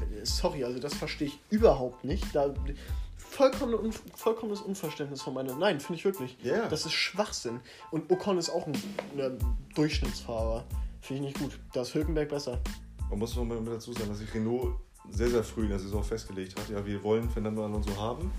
Äh, 0.00 0.24
Sorry, 0.24 0.64
also 0.64 0.78
das 0.78 0.94
verstehe 0.94 1.28
ich 1.28 1.38
überhaupt 1.50 2.04
nicht. 2.04 2.24
Da, 2.34 2.52
vollkommene, 3.16 3.90
vollkommenes 4.14 4.60
Unverständnis 4.60 5.22
von 5.22 5.34
meiner. 5.34 5.54
Nein, 5.56 5.80
finde 5.80 5.98
ich 5.98 6.04
wirklich. 6.04 6.36
Ja. 6.42 6.68
Das 6.68 6.84
ist 6.84 6.92
Schwachsinn. 6.92 7.60
Und 7.90 8.10
Ocon 8.10 8.38
ist 8.38 8.50
auch 8.50 8.66
ein, 8.66 8.74
ein 9.18 9.38
Durchschnittsfahrer. 9.74 10.64
Finde 11.00 11.28
ich 11.28 11.28
nicht 11.28 11.38
gut. 11.38 11.58
Da 11.72 11.82
ist 11.82 11.94
Hülkenberg 11.94 12.28
besser. 12.28 12.60
Man 13.08 13.18
muss 13.18 13.34
noch 13.36 13.44
mal 13.44 13.58
dazu 13.64 13.92
sagen, 13.92 14.08
dass 14.08 14.18
sich 14.18 14.32
Renault 14.34 14.74
sehr, 15.10 15.28
sehr 15.30 15.42
früh 15.42 15.62
in 15.62 15.70
der 15.70 15.78
Saison 15.78 16.04
festgelegt 16.04 16.58
hat. 16.58 16.68
Ja, 16.68 16.84
wir 16.84 17.02
wollen 17.02 17.28
Fernando 17.30 17.64
Alonso 17.64 17.96
haben. 17.96 18.30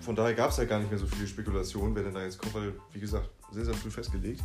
Von 0.00 0.16
daher 0.16 0.34
gab 0.34 0.50
es 0.50 0.56
ja 0.56 0.64
gar 0.64 0.78
nicht 0.78 0.90
mehr 0.90 0.98
so 0.98 1.06
viele 1.06 1.26
Spekulationen, 1.26 1.94
wer 1.94 2.02
denn 2.02 2.14
da 2.14 2.22
jetzt 2.22 2.38
kommt, 2.38 2.54
weil, 2.54 2.74
wie 2.92 3.00
gesagt, 3.00 3.28
sehr, 3.52 3.64
sehr 3.64 3.74
früh 3.74 3.90
festgelegt. 3.90 4.42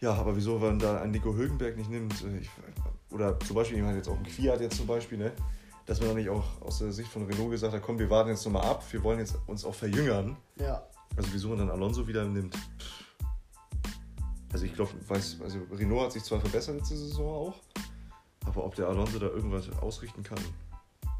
Ja, 0.00 0.14
aber 0.14 0.34
wieso 0.34 0.58
man 0.58 0.78
da 0.78 1.00
einen 1.00 1.12
Nico 1.12 1.34
Hülkenberg 1.34 1.76
nicht 1.76 1.90
nimmt, 1.90 2.14
äh, 2.24 2.38
ich, 2.38 2.50
oder 3.10 3.38
zum 3.40 3.56
Beispiel 3.56 3.76
jemand 3.76 3.96
jetzt 3.96 4.08
auch 4.08 4.18
ein 4.18 4.24
Fiat 4.24 4.60
jetzt 4.60 4.76
zum 4.76 4.86
Beispiel, 4.86 5.18
ne? 5.18 5.32
dass 5.86 5.98
man 5.98 6.10
dann 6.10 6.18
nicht 6.18 6.30
auch 6.30 6.44
aus 6.62 6.78
der 6.78 6.92
Sicht 6.92 7.10
von 7.10 7.26
Renault 7.26 7.50
gesagt 7.50 7.74
hat, 7.74 7.82
komm, 7.82 7.98
wir 7.98 8.08
warten 8.08 8.30
jetzt 8.30 8.44
nochmal 8.44 8.64
ab, 8.64 8.84
wir 8.92 9.02
wollen 9.02 9.18
jetzt 9.18 9.36
uns 9.46 9.64
auch 9.64 9.74
verjüngern. 9.74 10.36
Ja. 10.56 10.86
Also 11.16 11.30
wieso 11.32 11.48
man 11.48 11.58
dann 11.58 11.70
Alonso 11.70 12.06
wieder 12.06 12.24
nimmt. 12.24 12.56
Also 14.52 14.64
ich 14.64 14.74
glaube, 14.74 14.92
weiß, 15.08 15.38
also 15.42 15.58
Renault 15.72 16.04
hat 16.04 16.12
sich 16.12 16.22
zwar 16.22 16.40
verbessert 16.40 16.76
letzte 16.76 16.96
Saison 16.96 17.48
auch, 17.48 17.54
aber 18.46 18.64
ob 18.64 18.74
der 18.74 18.88
Alonso 18.88 19.18
da 19.18 19.26
irgendwas 19.26 19.68
ausrichten 19.80 20.22
kann, 20.22 20.38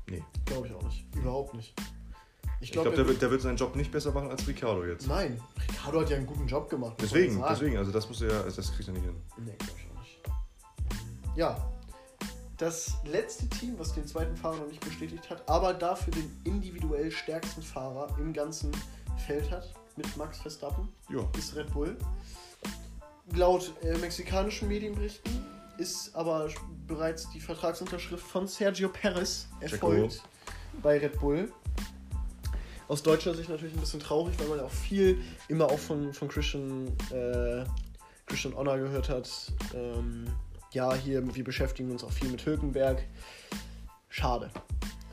nee. 0.08 0.22
Glaube 0.46 0.68
ich 0.68 0.74
auch 0.74 0.82
nicht. 0.82 1.04
Überhaupt 1.16 1.54
nicht. 1.54 1.74
Ich 2.62 2.72
glaube, 2.72 2.90
glaube, 2.90 2.96
der, 3.02 3.08
wird, 3.08 3.22
der 3.22 3.30
wird 3.30 3.40
seinen 3.40 3.56
Job 3.56 3.74
nicht 3.74 3.90
besser 3.90 4.12
machen 4.12 4.30
als 4.30 4.46
Ricardo 4.46 4.84
jetzt. 4.84 5.06
Nein, 5.06 5.40
Ricardo 5.68 6.00
hat 6.00 6.10
ja 6.10 6.16
einen 6.16 6.26
guten 6.26 6.46
Job 6.46 6.68
gemacht. 6.68 6.96
Deswegen, 7.00 7.42
deswegen, 7.48 7.78
also 7.78 7.90
das 7.90 8.06
muss 8.06 8.20
er 8.20 8.30
ja, 8.32 8.40
also 8.42 8.56
das 8.56 8.72
kriegt 8.74 8.88
er 8.88 8.92
nicht 8.92 9.04
hin. 9.04 9.16
Nee, 9.38 9.56
glaube 9.58 9.80
ich 9.80 9.90
auch 9.90 10.00
nicht. 10.00 11.36
Ja. 11.36 11.70
Das 12.58 12.92
letzte 13.06 13.48
Team, 13.48 13.78
was 13.78 13.94
den 13.94 14.06
zweiten 14.06 14.36
Fahrer 14.36 14.58
noch 14.58 14.68
nicht 14.68 14.84
bestätigt 14.84 15.30
hat, 15.30 15.48
aber 15.48 15.72
dafür 15.72 16.12
den 16.12 16.30
individuell 16.44 17.10
stärksten 17.10 17.62
Fahrer 17.62 18.14
im 18.18 18.34
ganzen 18.34 18.70
Feld 19.26 19.50
hat, 19.50 19.72
mit 19.96 20.14
Max 20.18 20.38
Verstappen, 20.38 20.88
Ja. 21.08 21.26
ist 21.38 21.56
Red 21.56 21.72
Bull. 21.72 21.96
Laut 23.34 23.72
äh, 23.82 23.96
mexikanischen 23.96 24.68
Medienberichten 24.68 25.42
ist 25.78 26.14
aber 26.14 26.48
bereits 26.86 27.30
die 27.30 27.40
Vertragsunterschrift 27.40 28.26
von 28.26 28.46
Sergio 28.46 28.90
Perez 28.90 29.48
erfolgt 29.60 30.22
bei 30.82 30.98
Red 30.98 31.18
Bull. 31.18 31.50
Aus 32.90 33.04
deutscher 33.04 33.32
Sicht 33.34 33.48
natürlich 33.48 33.72
ein 33.74 33.78
bisschen 33.80 34.00
traurig, 34.00 34.36
weil 34.40 34.48
man 34.48 34.58
ja 34.58 34.64
auch 34.64 34.70
viel 34.72 35.22
immer 35.46 35.66
auch 35.66 35.78
von, 35.78 36.12
von 36.12 36.26
Christian, 36.26 36.88
äh, 37.12 37.64
Christian 38.26 38.52
Honor 38.56 38.78
gehört 38.78 39.08
hat. 39.08 39.30
Ähm, 39.72 40.26
ja, 40.72 40.92
hier, 40.94 41.22
wir 41.36 41.44
beschäftigen 41.44 41.92
uns 41.92 42.02
auch 42.02 42.10
viel 42.10 42.28
mit 42.28 42.44
Hülkenberg. 42.44 43.04
Schade. 44.08 44.50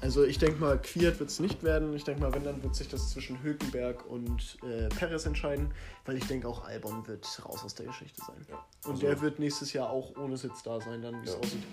Also 0.02 0.24
ich 0.24 0.40
denke 0.40 0.60
mal, 0.60 0.80
Quiert 0.82 1.20
wird 1.20 1.30
es 1.30 1.40
nicht 1.40 1.62
werden. 1.62 1.94
Ich 1.96 2.04
denke 2.04 2.22
mal, 2.22 2.34
wenn, 2.34 2.44
dann 2.44 2.64
wird 2.64 2.76
sich 2.76 2.88
das 2.88 3.12
zwischen 3.12 3.44
Hülkenberg 3.44 4.08
und 4.08 4.58
äh, 4.64 4.90
Perez 4.90 5.28
entscheiden, 5.28 5.72
weil 6.06 6.18
ich 6.18 6.26
denke 6.26 6.48
auch 6.48 6.66
Albon 6.66 7.06
wird 7.08 7.28
raus 7.46 7.64
aus 7.64 7.76
der 7.76 7.86
Geschichte 7.86 8.20
sein. 8.26 8.44
Ja. 8.50 8.56
Und 8.86 8.94
Also- 8.94 9.02
der 9.06 9.22
wird 9.22 9.38
nächstes 9.38 9.72
Jahr 9.74 9.92
auch 9.92 10.18
ohne 10.18 10.36
Sitz 10.38 10.64
da 10.64 10.82
sein, 10.82 11.04
dann 11.04 11.22
wie 11.22 11.26
es 11.28 11.34
Ja. 11.34 11.40
aussieht. 11.40 11.64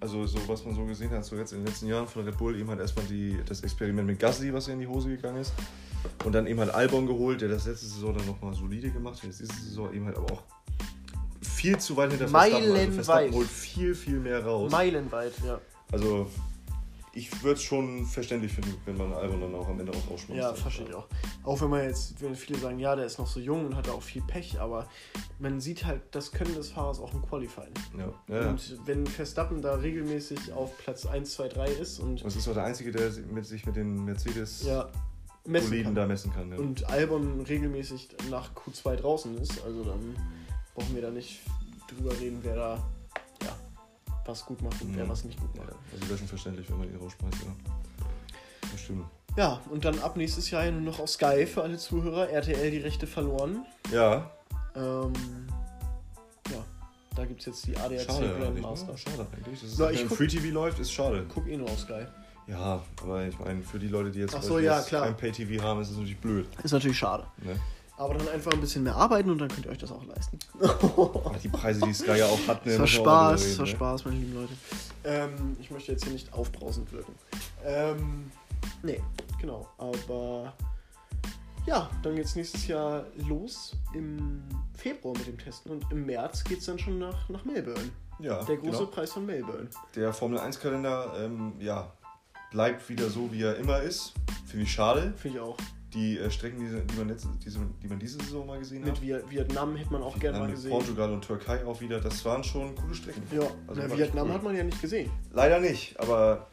Also 0.00 0.26
so 0.26 0.38
was 0.48 0.64
man 0.64 0.74
so 0.74 0.84
gesehen 0.86 1.10
hat, 1.10 1.24
so 1.24 1.36
jetzt 1.36 1.52
in 1.52 1.58
den 1.58 1.66
letzten 1.66 1.86
Jahren 1.86 2.06
von 2.06 2.24
Red 2.24 2.38
Bull, 2.38 2.58
eben 2.58 2.68
halt 2.70 2.80
erstmal 2.80 3.04
die, 3.04 3.38
das 3.46 3.60
Experiment 3.60 4.06
mit 4.06 4.18
Gasly, 4.18 4.52
was 4.52 4.66
ja 4.66 4.72
in 4.72 4.80
die 4.80 4.86
Hose 4.86 5.10
gegangen 5.10 5.36
ist. 5.36 5.52
Und 6.24 6.32
dann 6.32 6.46
eben 6.46 6.58
halt 6.58 6.72
Albon 6.72 7.06
geholt, 7.06 7.42
der 7.42 7.50
das 7.50 7.66
letzte 7.66 7.86
Saison 7.86 8.16
dann 8.16 8.26
nochmal 8.26 8.54
solide 8.54 8.90
gemacht 8.90 9.16
hat. 9.18 9.24
Jetzt 9.24 9.40
diese 9.40 9.52
Saison 9.52 9.92
eben 9.92 10.06
halt 10.06 10.16
aber 10.16 10.32
auch 10.32 10.42
viel 11.42 11.76
zu 11.76 11.96
weit 11.96 12.12
hinter 12.12 12.28
Verstappen. 12.28 12.54
Also 12.54 12.72
Meilenweit. 12.72 12.94
Verstappen 12.94 13.34
holt 13.34 13.48
viel, 13.48 13.94
viel 13.94 14.18
mehr 14.18 14.44
raus. 14.44 14.72
Meilenweit, 14.72 15.32
ja. 15.44 15.60
Also 15.92 16.30
ich 17.12 17.42
würde 17.42 17.54
es 17.54 17.62
schon 17.62 18.06
verständlich 18.06 18.52
finden, 18.52 18.74
wenn 18.84 18.96
man 18.96 19.12
Albon 19.12 19.40
dann 19.40 19.54
auch 19.54 19.68
am 19.68 19.80
Ende 19.80 19.92
auch 19.92 20.10
rausschmeißt. 20.10 20.40
Ja, 20.40 20.54
verstehe 20.54 20.88
ich 20.88 20.94
auch. 20.94 21.06
Auch 21.42 21.60
wenn 21.60 21.70
man 21.70 21.82
jetzt, 21.84 22.20
wenn 22.22 22.36
viele 22.36 22.58
sagen, 22.58 22.78
ja, 22.78 22.94
der 22.94 23.06
ist 23.06 23.18
noch 23.18 23.26
so 23.26 23.40
jung 23.40 23.66
und 23.66 23.76
hat 23.76 23.88
da 23.88 23.92
auch 23.92 24.02
viel 24.02 24.22
Pech, 24.22 24.60
aber 24.60 24.88
man 25.38 25.60
sieht 25.60 25.84
halt 25.84 26.02
das 26.12 26.30
Können 26.30 26.54
des 26.54 26.70
Fahrers 26.70 27.00
auch 27.00 27.12
im 27.12 27.22
Qualifying. 27.22 27.74
Ja. 27.98 28.12
Ja. 28.34 28.50
Und 28.50 28.78
wenn 28.86 29.06
Verstappen 29.06 29.60
da 29.60 29.74
regelmäßig 29.74 30.52
auf 30.52 30.78
Platz 30.78 31.04
1, 31.04 31.32
2, 31.32 31.48
3 31.48 31.66
ist 31.72 31.98
und 31.98 32.22
es 32.24 32.36
ist 32.36 32.48
auch 32.48 32.54
der 32.54 32.64
Einzige, 32.64 32.92
der 32.92 33.10
mit 33.32 33.44
sich 33.44 33.66
mit 33.66 33.74
den 33.74 34.04
Mercedes 34.04 34.64
ja, 34.64 34.88
messen 35.44 35.94
da 35.94 36.06
messen 36.06 36.32
kann. 36.32 36.52
Ja. 36.52 36.58
und 36.58 36.88
Albon 36.88 37.40
regelmäßig 37.40 38.08
nach 38.30 38.50
Q2 38.54 38.96
draußen 38.96 39.38
ist, 39.38 39.62
also 39.64 39.82
dann 39.82 40.14
brauchen 40.74 40.94
wir 40.94 41.02
da 41.02 41.10
nicht 41.10 41.40
drüber 41.88 42.12
reden, 42.20 42.38
wer 42.42 42.54
da 42.54 42.88
was 44.30 44.44
gut 44.46 44.62
macht 44.62 44.80
und 44.82 44.96
wer 44.96 45.04
Mhm. 45.04 45.08
was 45.10 45.24
nicht 45.24 45.38
gut 45.40 45.50
ja, 45.56 45.62
macht. 45.64 45.74
also 45.92 46.08
wäre 46.08 46.18
schon 46.18 46.28
verständlich, 46.28 46.70
wenn 46.70 46.78
man 46.78 46.88
ihn 46.90 46.96
rausschmeißt. 46.96 47.36
Ja. 47.44 48.06
Das 48.72 48.80
stimmt. 48.80 49.04
Ja, 49.36 49.60
und 49.70 49.84
dann 49.84 49.98
ab 50.00 50.16
nächstes 50.16 50.50
Jahr 50.50 50.68
nur 50.70 50.80
noch 50.80 50.98
auf 51.00 51.08
Sky 51.10 51.46
für 51.46 51.62
alle 51.62 51.78
Zuhörer. 51.78 52.28
RTL 52.30 52.70
die 52.70 52.78
Rechte 52.78 53.06
verloren. 53.06 53.64
Ja, 53.92 54.30
Ähm, 54.76 55.12
ja, 56.50 56.64
da 57.16 57.24
gibt 57.24 57.40
es 57.40 57.46
jetzt 57.46 57.66
die 57.66 57.76
ADAC 57.76 58.02
schade 58.02 58.18
eigentlich. 58.26 58.38
Grandmaster. 58.62 58.92
Ne? 58.92 58.98
Schade 58.98 59.26
eigentlich. 59.36 59.60
Das 59.60 59.70
ist, 59.72 59.78
Na, 59.78 59.86
wenn 59.88 59.94
ich 59.94 60.06
guck- 60.08 60.16
Free 60.18 60.26
TV 60.28 60.46
läuft, 60.54 60.78
ist 60.78 60.92
schade. 60.92 61.26
Guck 61.32 61.46
eh 61.48 61.56
nur 61.56 61.68
auf 61.70 61.78
Sky. 61.80 62.06
Ja, 62.46 62.82
aber 63.02 63.26
ich 63.26 63.38
meine, 63.38 63.62
für 63.62 63.78
die 63.78 63.88
Leute, 63.88 64.10
die 64.10 64.20
jetzt 64.20 64.40
so, 64.42 64.58
ja, 64.58 64.80
kein 64.82 65.16
Pay-TV 65.16 65.62
haben, 65.62 65.80
ist 65.80 65.90
es 65.90 65.96
natürlich 65.96 66.18
blöd. 66.18 66.48
Ist 66.64 66.72
natürlich 66.72 66.98
schade. 66.98 67.24
Ne? 67.42 67.56
Aber 68.00 68.14
dann 68.14 68.28
einfach 68.30 68.50
ein 68.52 68.60
bisschen 68.62 68.82
mehr 68.82 68.96
arbeiten 68.96 69.28
und 69.28 69.36
dann 69.36 69.48
könnt 69.48 69.66
ihr 69.66 69.72
euch 69.72 69.76
das 69.76 69.92
auch 69.92 70.02
leisten. 70.06 70.38
Die 71.42 71.48
Preise, 71.50 71.82
die 71.84 71.92
Sky 71.92 72.16
ja 72.16 72.26
auch 72.28 72.48
hat, 72.48 72.64
ne, 72.64 72.72
Das 72.72 72.80
war 72.80 72.86
Spaß, 72.86 73.42
das 73.42 73.58
war 73.58 73.66
reden, 73.66 73.76
Spaß, 73.76 74.04
meine 74.06 74.16
lieben 74.16 74.34
Leute. 74.34 74.52
Ähm, 75.04 75.56
ich 75.60 75.70
möchte 75.70 75.92
jetzt 75.92 76.04
hier 76.04 76.14
nicht 76.14 76.32
aufbrausend 76.32 76.90
wirken. 76.92 77.14
Ähm, 77.62 78.30
nee, 78.82 79.02
genau. 79.38 79.68
Aber 79.76 80.54
ja, 81.66 81.90
dann 82.02 82.16
geht's 82.16 82.36
nächstes 82.36 82.66
Jahr 82.68 83.04
los 83.28 83.76
im 83.92 84.44
Februar 84.78 85.12
mit 85.18 85.26
dem 85.26 85.36
Testen 85.36 85.70
und 85.70 85.84
im 85.92 86.06
März 86.06 86.42
geht's 86.44 86.64
dann 86.64 86.78
schon 86.78 86.98
nach, 86.98 87.28
nach 87.28 87.44
Melbourne. 87.44 87.90
Ne? 88.18 88.28
Ja, 88.28 88.42
Der 88.44 88.56
große 88.56 88.78
genau. 88.78 88.90
Preis 88.90 89.12
von 89.12 89.26
Melbourne. 89.26 89.68
Der 89.94 90.14
Formel 90.14 90.38
1-Kalender, 90.38 91.12
ähm, 91.18 91.52
ja, 91.60 91.92
bleibt 92.50 92.88
wieder 92.88 93.10
so, 93.10 93.30
wie 93.30 93.42
er 93.42 93.56
immer 93.56 93.82
ist. 93.82 94.14
Finde 94.46 94.64
ich 94.64 94.72
schade. 94.72 95.12
Finde 95.18 95.36
ich 95.36 95.42
auch. 95.44 95.56
Die 95.92 96.18
äh, 96.18 96.30
Strecken, 96.30 96.58
die, 96.60 96.86
die, 96.86 96.98
man 96.98 97.08
letzte, 97.08 97.28
diese, 97.44 97.58
die 97.82 97.88
man 97.88 97.98
diese 97.98 98.18
Saison 98.18 98.46
mal 98.46 98.58
gesehen 98.58 98.82
Mit 98.84 98.92
hat. 98.92 99.00
Viet- 99.02 99.28
Vietnam 99.28 99.74
hätte 99.74 99.92
man 99.92 100.02
auch 100.02 100.16
gerne 100.18 100.38
mal 100.38 100.46
mit 100.46 100.54
gesehen. 100.56 100.70
Portugal 100.70 101.12
und 101.12 101.22
Türkei 101.24 101.64
auch 101.66 101.80
wieder. 101.80 102.00
Das 102.00 102.24
waren 102.24 102.44
schon 102.44 102.74
coole 102.76 102.94
Strecken. 102.94 103.22
Ja, 103.32 103.40
Also 103.66 103.82
na, 103.88 103.96
Vietnam 103.98 104.28
cool. 104.28 104.34
hat 104.34 104.42
man 104.44 104.56
ja 104.56 104.62
nicht 104.62 104.80
gesehen. 104.80 105.10
Leider 105.32 105.58
nicht, 105.58 105.98
aber 105.98 106.46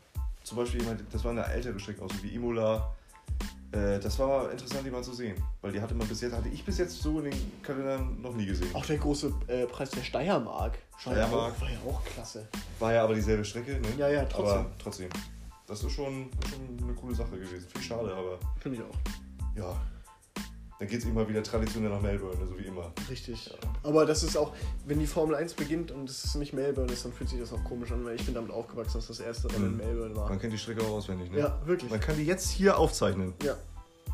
zum 0.44 0.58
Beispiel, 0.58 0.82
das 1.12 1.24
war 1.24 1.32
eine 1.32 1.46
ältere 1.46 1.80
Strecke, 1.80 2.02
auch 2.04 2.10
so 2.12 2.24
wie 2.24 2.30
Imola. 2.34 2.96
Äh, 3.74 4.00
das 4.00 4.18
war 4.18 4.50
interessant, 4.50 4.86
die 4.86 4.90
mal 4.92 5.04
zu 5.04 5.14
sehen. 5.14 5.36
Weil 5.62 5.74
die 5.74 5.82
hatte 5.82 5.94
man 5.94 6.08
bis 6.08 6.22
jetzt, 6.22 6.34
hatte 6.34 6.48
ich 6.50 6.64
bis 6.64 6.78
jetzt 6.80 7.00
so 7.02 7.20
in 7.20 7.30
den 7.30 7.62
Kalendern 7.62 8.20
noch 8.22 8.34
nie 8.34 8.46
gesehen. 8.46 8.74
Auch 8.74 8.86
der 8.86 8.98
große 8.98 9.32
äh, 9.48 9.66
Preis 9.66 9.92
der 9.92 10.04
Steiermark. 10.04 10.80
War 11.04 11.16
ja 11.18 11.26
Steiermark. 11.28 11.54
auch- 11.54 11.62
War 11.62 11.70
ja 11.70 11.78
auch 11.88 12.04
klasse. 12.06 12.48
War 12.80 12.94
ja 12.94 13.04
aber 13.04 13.14
dieselbe 13.14 13.44
Strecke, 13.46 13.74
ne? 13.74 13.88
Ja, 14.00 14.08
ja, 14.10 14.24
trotzdem. 14.26 14.58
Aber 14.60 14.72
trotzdem. 14.80 15.10
Das 15.68 15.84
ist 15.84 15.92
schon, 15.92 16.30
schon 16.50 16.82
eine 16.82 16.94
coole 16.94 17.14
Sache 17.14 17.32
gewesen. 17.32 17.68
Viel 17.74 17.82
schade, 17.82 18.14
aber 18.16 18.40
Finde 18.62 18.78
ich 18.78 18.84
auch. 18.84 18.96
Ja. 19.58 19.76
Dann 20.80 20.88
geht 20.88 21.00
es 21.00 21.06
immer 21.06 21.28
wieder 21.28 21.42
traditionell 21.42 21.90
nach 21.90 22.02
Melbourne, 22.02 22.38
so 22.48 22.56
wie 22.56 22.66
immer. 22.66 22.92
Richtig. 23.10 23.52
Aber 23.82 24.06
das 24.06 24.22
ist 24.22 24.38
auch, 24.38 24.54
wenn 24.86 25.00
die 25.00 25.08
Formel 25.08 25.36
1 25.36 25.56
beginnt 25.56 25.92
und 25.92 26.08
es 26.08 26.36
nicht 26.36 26.54
Melbourne 26.54 26.92
ist, 26.94 27.04
dann 27.04 27.12
fühlt 27.14 27.32
sich 27.32 27.40
das 27.40 27.52
auch 27.52 27.64
komisch 27.64 27.92
an, 27.92 28.06
weil 28.06 28.14
ich 28.16 28.24
bin 28.24 28.36
damit 28.36 28.52
aufgewachsen, 28.52 29.00
dass 29.00 29.08
das 29.08 29.20
erste 29.20 29.52
Rennen 29.52 29.66
in 29.66 29.72
Mhm. 29.72 29.78
Melbourne 29.78 30.16
war. 30.16 30.30
Man 30.30 30.40
kennt 30.40 30.54
die 30.54 30.58
Strecke 30.60 30.84
auch 30.84 30.92
auswendig, 30.92 31.32
ne? 31.32 31.40
Ja, 31.40 31.60
wirklich. 31.66 31.90
Man 31.90 32.00
kann 32.00 32.16
die 32.16 32.26
jetzt 32.26 32.48
hier 32.52 32.78
aufzeichnen. 32.78 33.34
Ja. 33.44 33.56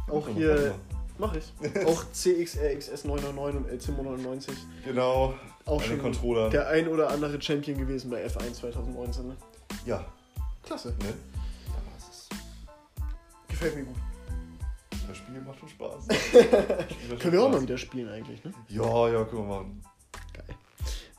Auch 0.07 0.25
Komm, 0.25 0.35
hier, 0.35 0.73
mach 1.17 1.35
ich. 1.35 1.51
Auch 1.85 2.01
CXRXS 2.13 3.03
999 3.05 3.57
und 3.57 3.67
LC 3.69 3.89
99. 4.05 4.55
Genau. 4.85 5.33
Auch 5.65 5.81
schon 5.81 5.99
Controller. 5.99 6.49
der 6.49 6.67
ein 6.69 6.87
oder 6.87 7.09
andere 7.09 7.41
Champion 7.41 7.77
gewesen 7.77 8.09
bei 8.09 8.25
F1 8.25 8.53
2019. 8.53 9.27
Ne? 9.27 9.37
Ja. 9.85 10.05
Klasse. 10.63 10.89
Ne? 10.99 11.07
Ja, 11.09 11.13
Gefällt 13.49 13.75
mir 13.75 13.83
gut. 13.83 13.95
Das 15.07 15.17
Spiel 15.17 15.41
macht 15.41 15.59
schon 15.59 15.69
Spaß. 15.69 16.07
Können 17.19 17.33
wir 17.33 17.43
auch 17.43 17.51
mal 17.51 17.61
wieder 17.61 17.77
spielen 17.77 18.09
eigentlich, 18.09 18.43
ne? 18.43 18.51
Ja, 18.69 19.09
ja, 19.09 19.23
können 19.25 19.47
wir 19.47 19.55
machen. 19.55 19.83
Geil. 20.33 20.55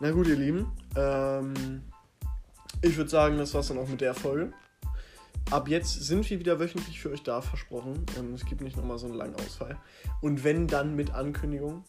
Na 0.00 0.10
gut, 0.10 0.26
ihr 0.26 0.36
Lieben. 0.36 0.66
Ähm, 0.96 1.82
ich 2.82 2.96
würde 2.96 3.10
sagen, 3.10 3.38
das 3.38 3.54
war's 3.54 3.68
dann 3.68 3.78
auch 3.78 3.88
mit 3.88 4.00
der 4.00 4.14
Folge. 4.14 4.52
Ab 5.50 5.68
jetzt 5.68 6.02
sind 6.02 6.28
wir 6.30 6.38
wieder 6.38 6.58
wöchentlich 6.58 7.00
für 7.00 7.10
euch 7.10 7.22
da, 7.22 7.40
versprochen. 7.40 8.04
Ähm, 8.18 8.34
es 8.34 8.44
gibt 8.44 8.60
nicht 8.60 8.76
nochmal 8.76 8.98
so 8.98 9.06
einen 9.06 9.14
langen 9.14 9.34
Ausfall. 9.36 9.76
Und 10.20 10.42
wenn, 10.44 10.66
dann 10.66 10.96
mit 10.96 11.12
Ankündigung. 11.14 11.84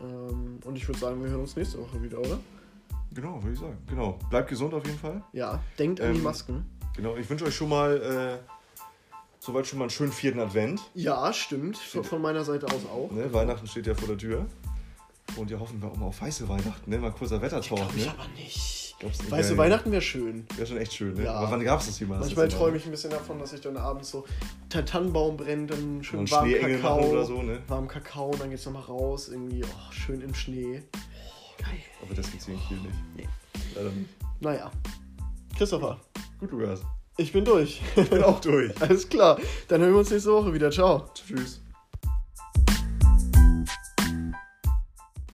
Ähm, 0.00 0.60
und 0.64 0.76
ich 0.76 0.86
würde 0.86 1.00
sagen, 1.00 1.22
wir 1.22 1.30
hören 1.30 1.40
uns 1.40 1.56
nächste 1.56 1.78
Woche 1.80 2.02
wieder, 2.02 2.18
oder? 2.20 2.38
Genau, 3.14 3.42
würde 3.42 3.54
ich 3.54 3.60
sagen. 3.60 3.78
Genau. 3.88 4.18
Bleibt 4.30 4.48
gesund 4.48 4.74
auf 4.74 4.86
jeden 4.86 4.98
Fall. 4.98 5.22
Ja, 5.32 5.62
denkt 5.78 6.00
an 6.00 6.12
die 6.12 6.18
Ähm, 6.18 6.24
Masken. 6.24 6.66
Genau. 6.94 7.16
Ich 7.16 7.28
wünsche 7.28 7.46
euch 7.46 7.54
schon 7.54 7.70
mal 7.70 8.40
äh, 8.42 8.57
soweit 9.48 9.66
schon 9.66 9.78
mal 9.78 9.86
einen 9.86 9.90
schönen 9.90 10.12
vierten 10.12 10.40
Advent. 10.40 10.80
Ja, 10.94 11.32
stimmt. 11.32 11.78
Von, 11.78 12.04
von 12.04 12.22
meiner 12.22 12.44
Seite 12.44 12.66
aus 12.66 12.84
auch. 12.92 13.10
Ne? 13.10 13.32
Weihnachten 13.32 13.66
steht 13.66 13.86
ja 13.86 13.94
vor 13.94 14.08
der 14.08 14.18
Tür. 14.18 14.46
Und 15.36 15.50
ja, 15.50 15.58
hoffen 15.58 15.80
wir 15.80 15.90
auch 15.90 15.96
mal 15.96 16.06
auf 16.06 16.20
weiße 16.20 16.48
Weihnachten. 16.48 16.90
Ne? 16.90 16.98
Mal 16.98 17.12
kurzer 17.12 17.40
Wettertalk. 17.40 17.66
Glaub 17.66 17.96
ich 17.96 18.04
Ne? 18.04 18.12
aber 18.12 18.28
nicht. 18.36 18.96
Glaubst 18.98 19.22
du, 19.22 19.30
geil. 19.30 19.56
Weihnachten 19.56 19.90
wäre 19.92 20.02
schön. 20.02 20.46
Wäre 20.56 20.66
schon 20.66 20.76
echt 20.76 20.92
schön, 20.92 21.14
ne? 21.14 21.24
Ja. 21.24 21.34
Aber 21.34 21.52
wann 21.52 21.64
gab 21.64 21.80
es 21.80 21.86
das 21.86 22.00
jemals? 22.00 22.20
Manchmal 22.20 22.48
träume 22.48 22.76
ich 22.76 22.84
ein 22.84 22.90
bisschen 22.90 23.10
davon, 23.10 23.38
dass 23.38 23.52
ich 23.52 23.60
dann 23.60 23.76
abends 23.76 24.10
so 24.10 24.26
der 24.72 24.84
Tannenbaum 24.84 25.36
brennt, 25.36 25.70
dann 25.70 26.02
schön 26.02 26.20
Und 26.20 26.30
warm 26.30 26.46
Schneeengel 26.46 26.76
Kakao, 26.80 27.00
machen 27.00 27.10
oder 27.10 27.24
so, 27.24 27.42
ne? 27.42 27.62
warm 27.68 27.86
Kakao 27.86 28.30
und 28.30 28.40
dann 28.40 28.50
geht's 28.50 28.66
nochmal 28.66 28.82
raus, 28.82 29.28
irgendwie 29.28 29.62
oh, 29.64 29.92
schön 29.92 30.20
im 30.20 30.34
Schnee. 30.34 30.82
Geil. 31.58 31.78
Aber 32.02 32.14
das 32.14 32.30
gibt's 32.30 32.46
hier 32.46 32.54
in 32.54 32.60
Kiel 32.62 32.76
nicht. 32.78 32.98
Nee. 33.16 33.28
Leider 33.76 33.90
nicht. 33.90 34.10
Naja. 34.40 34.70
Christopher, 35.56 36.00
Gut, 36.40 36.50
Lukas. 36.50 36.82
Ich 37.18 37.32
bin 37.32 37.44
durch. 37.44 37.82
Ich 37.96 38.08
bin 38.08 38.22
auch 38.22 38.40
durch. 38.40 38.72
Alles 38.80 39.08
klar. 39.08 39.38
Dann 39.68 39.82
hören 39.82 39.92
wir 39.92 39.98
uns 39.98 40.10
nächste 40.10 40.32
Woche 40.32 40.54
wieder. 40.54 40.70
Ciao. 40.70 41.10
Tschüss. 41.14 41.60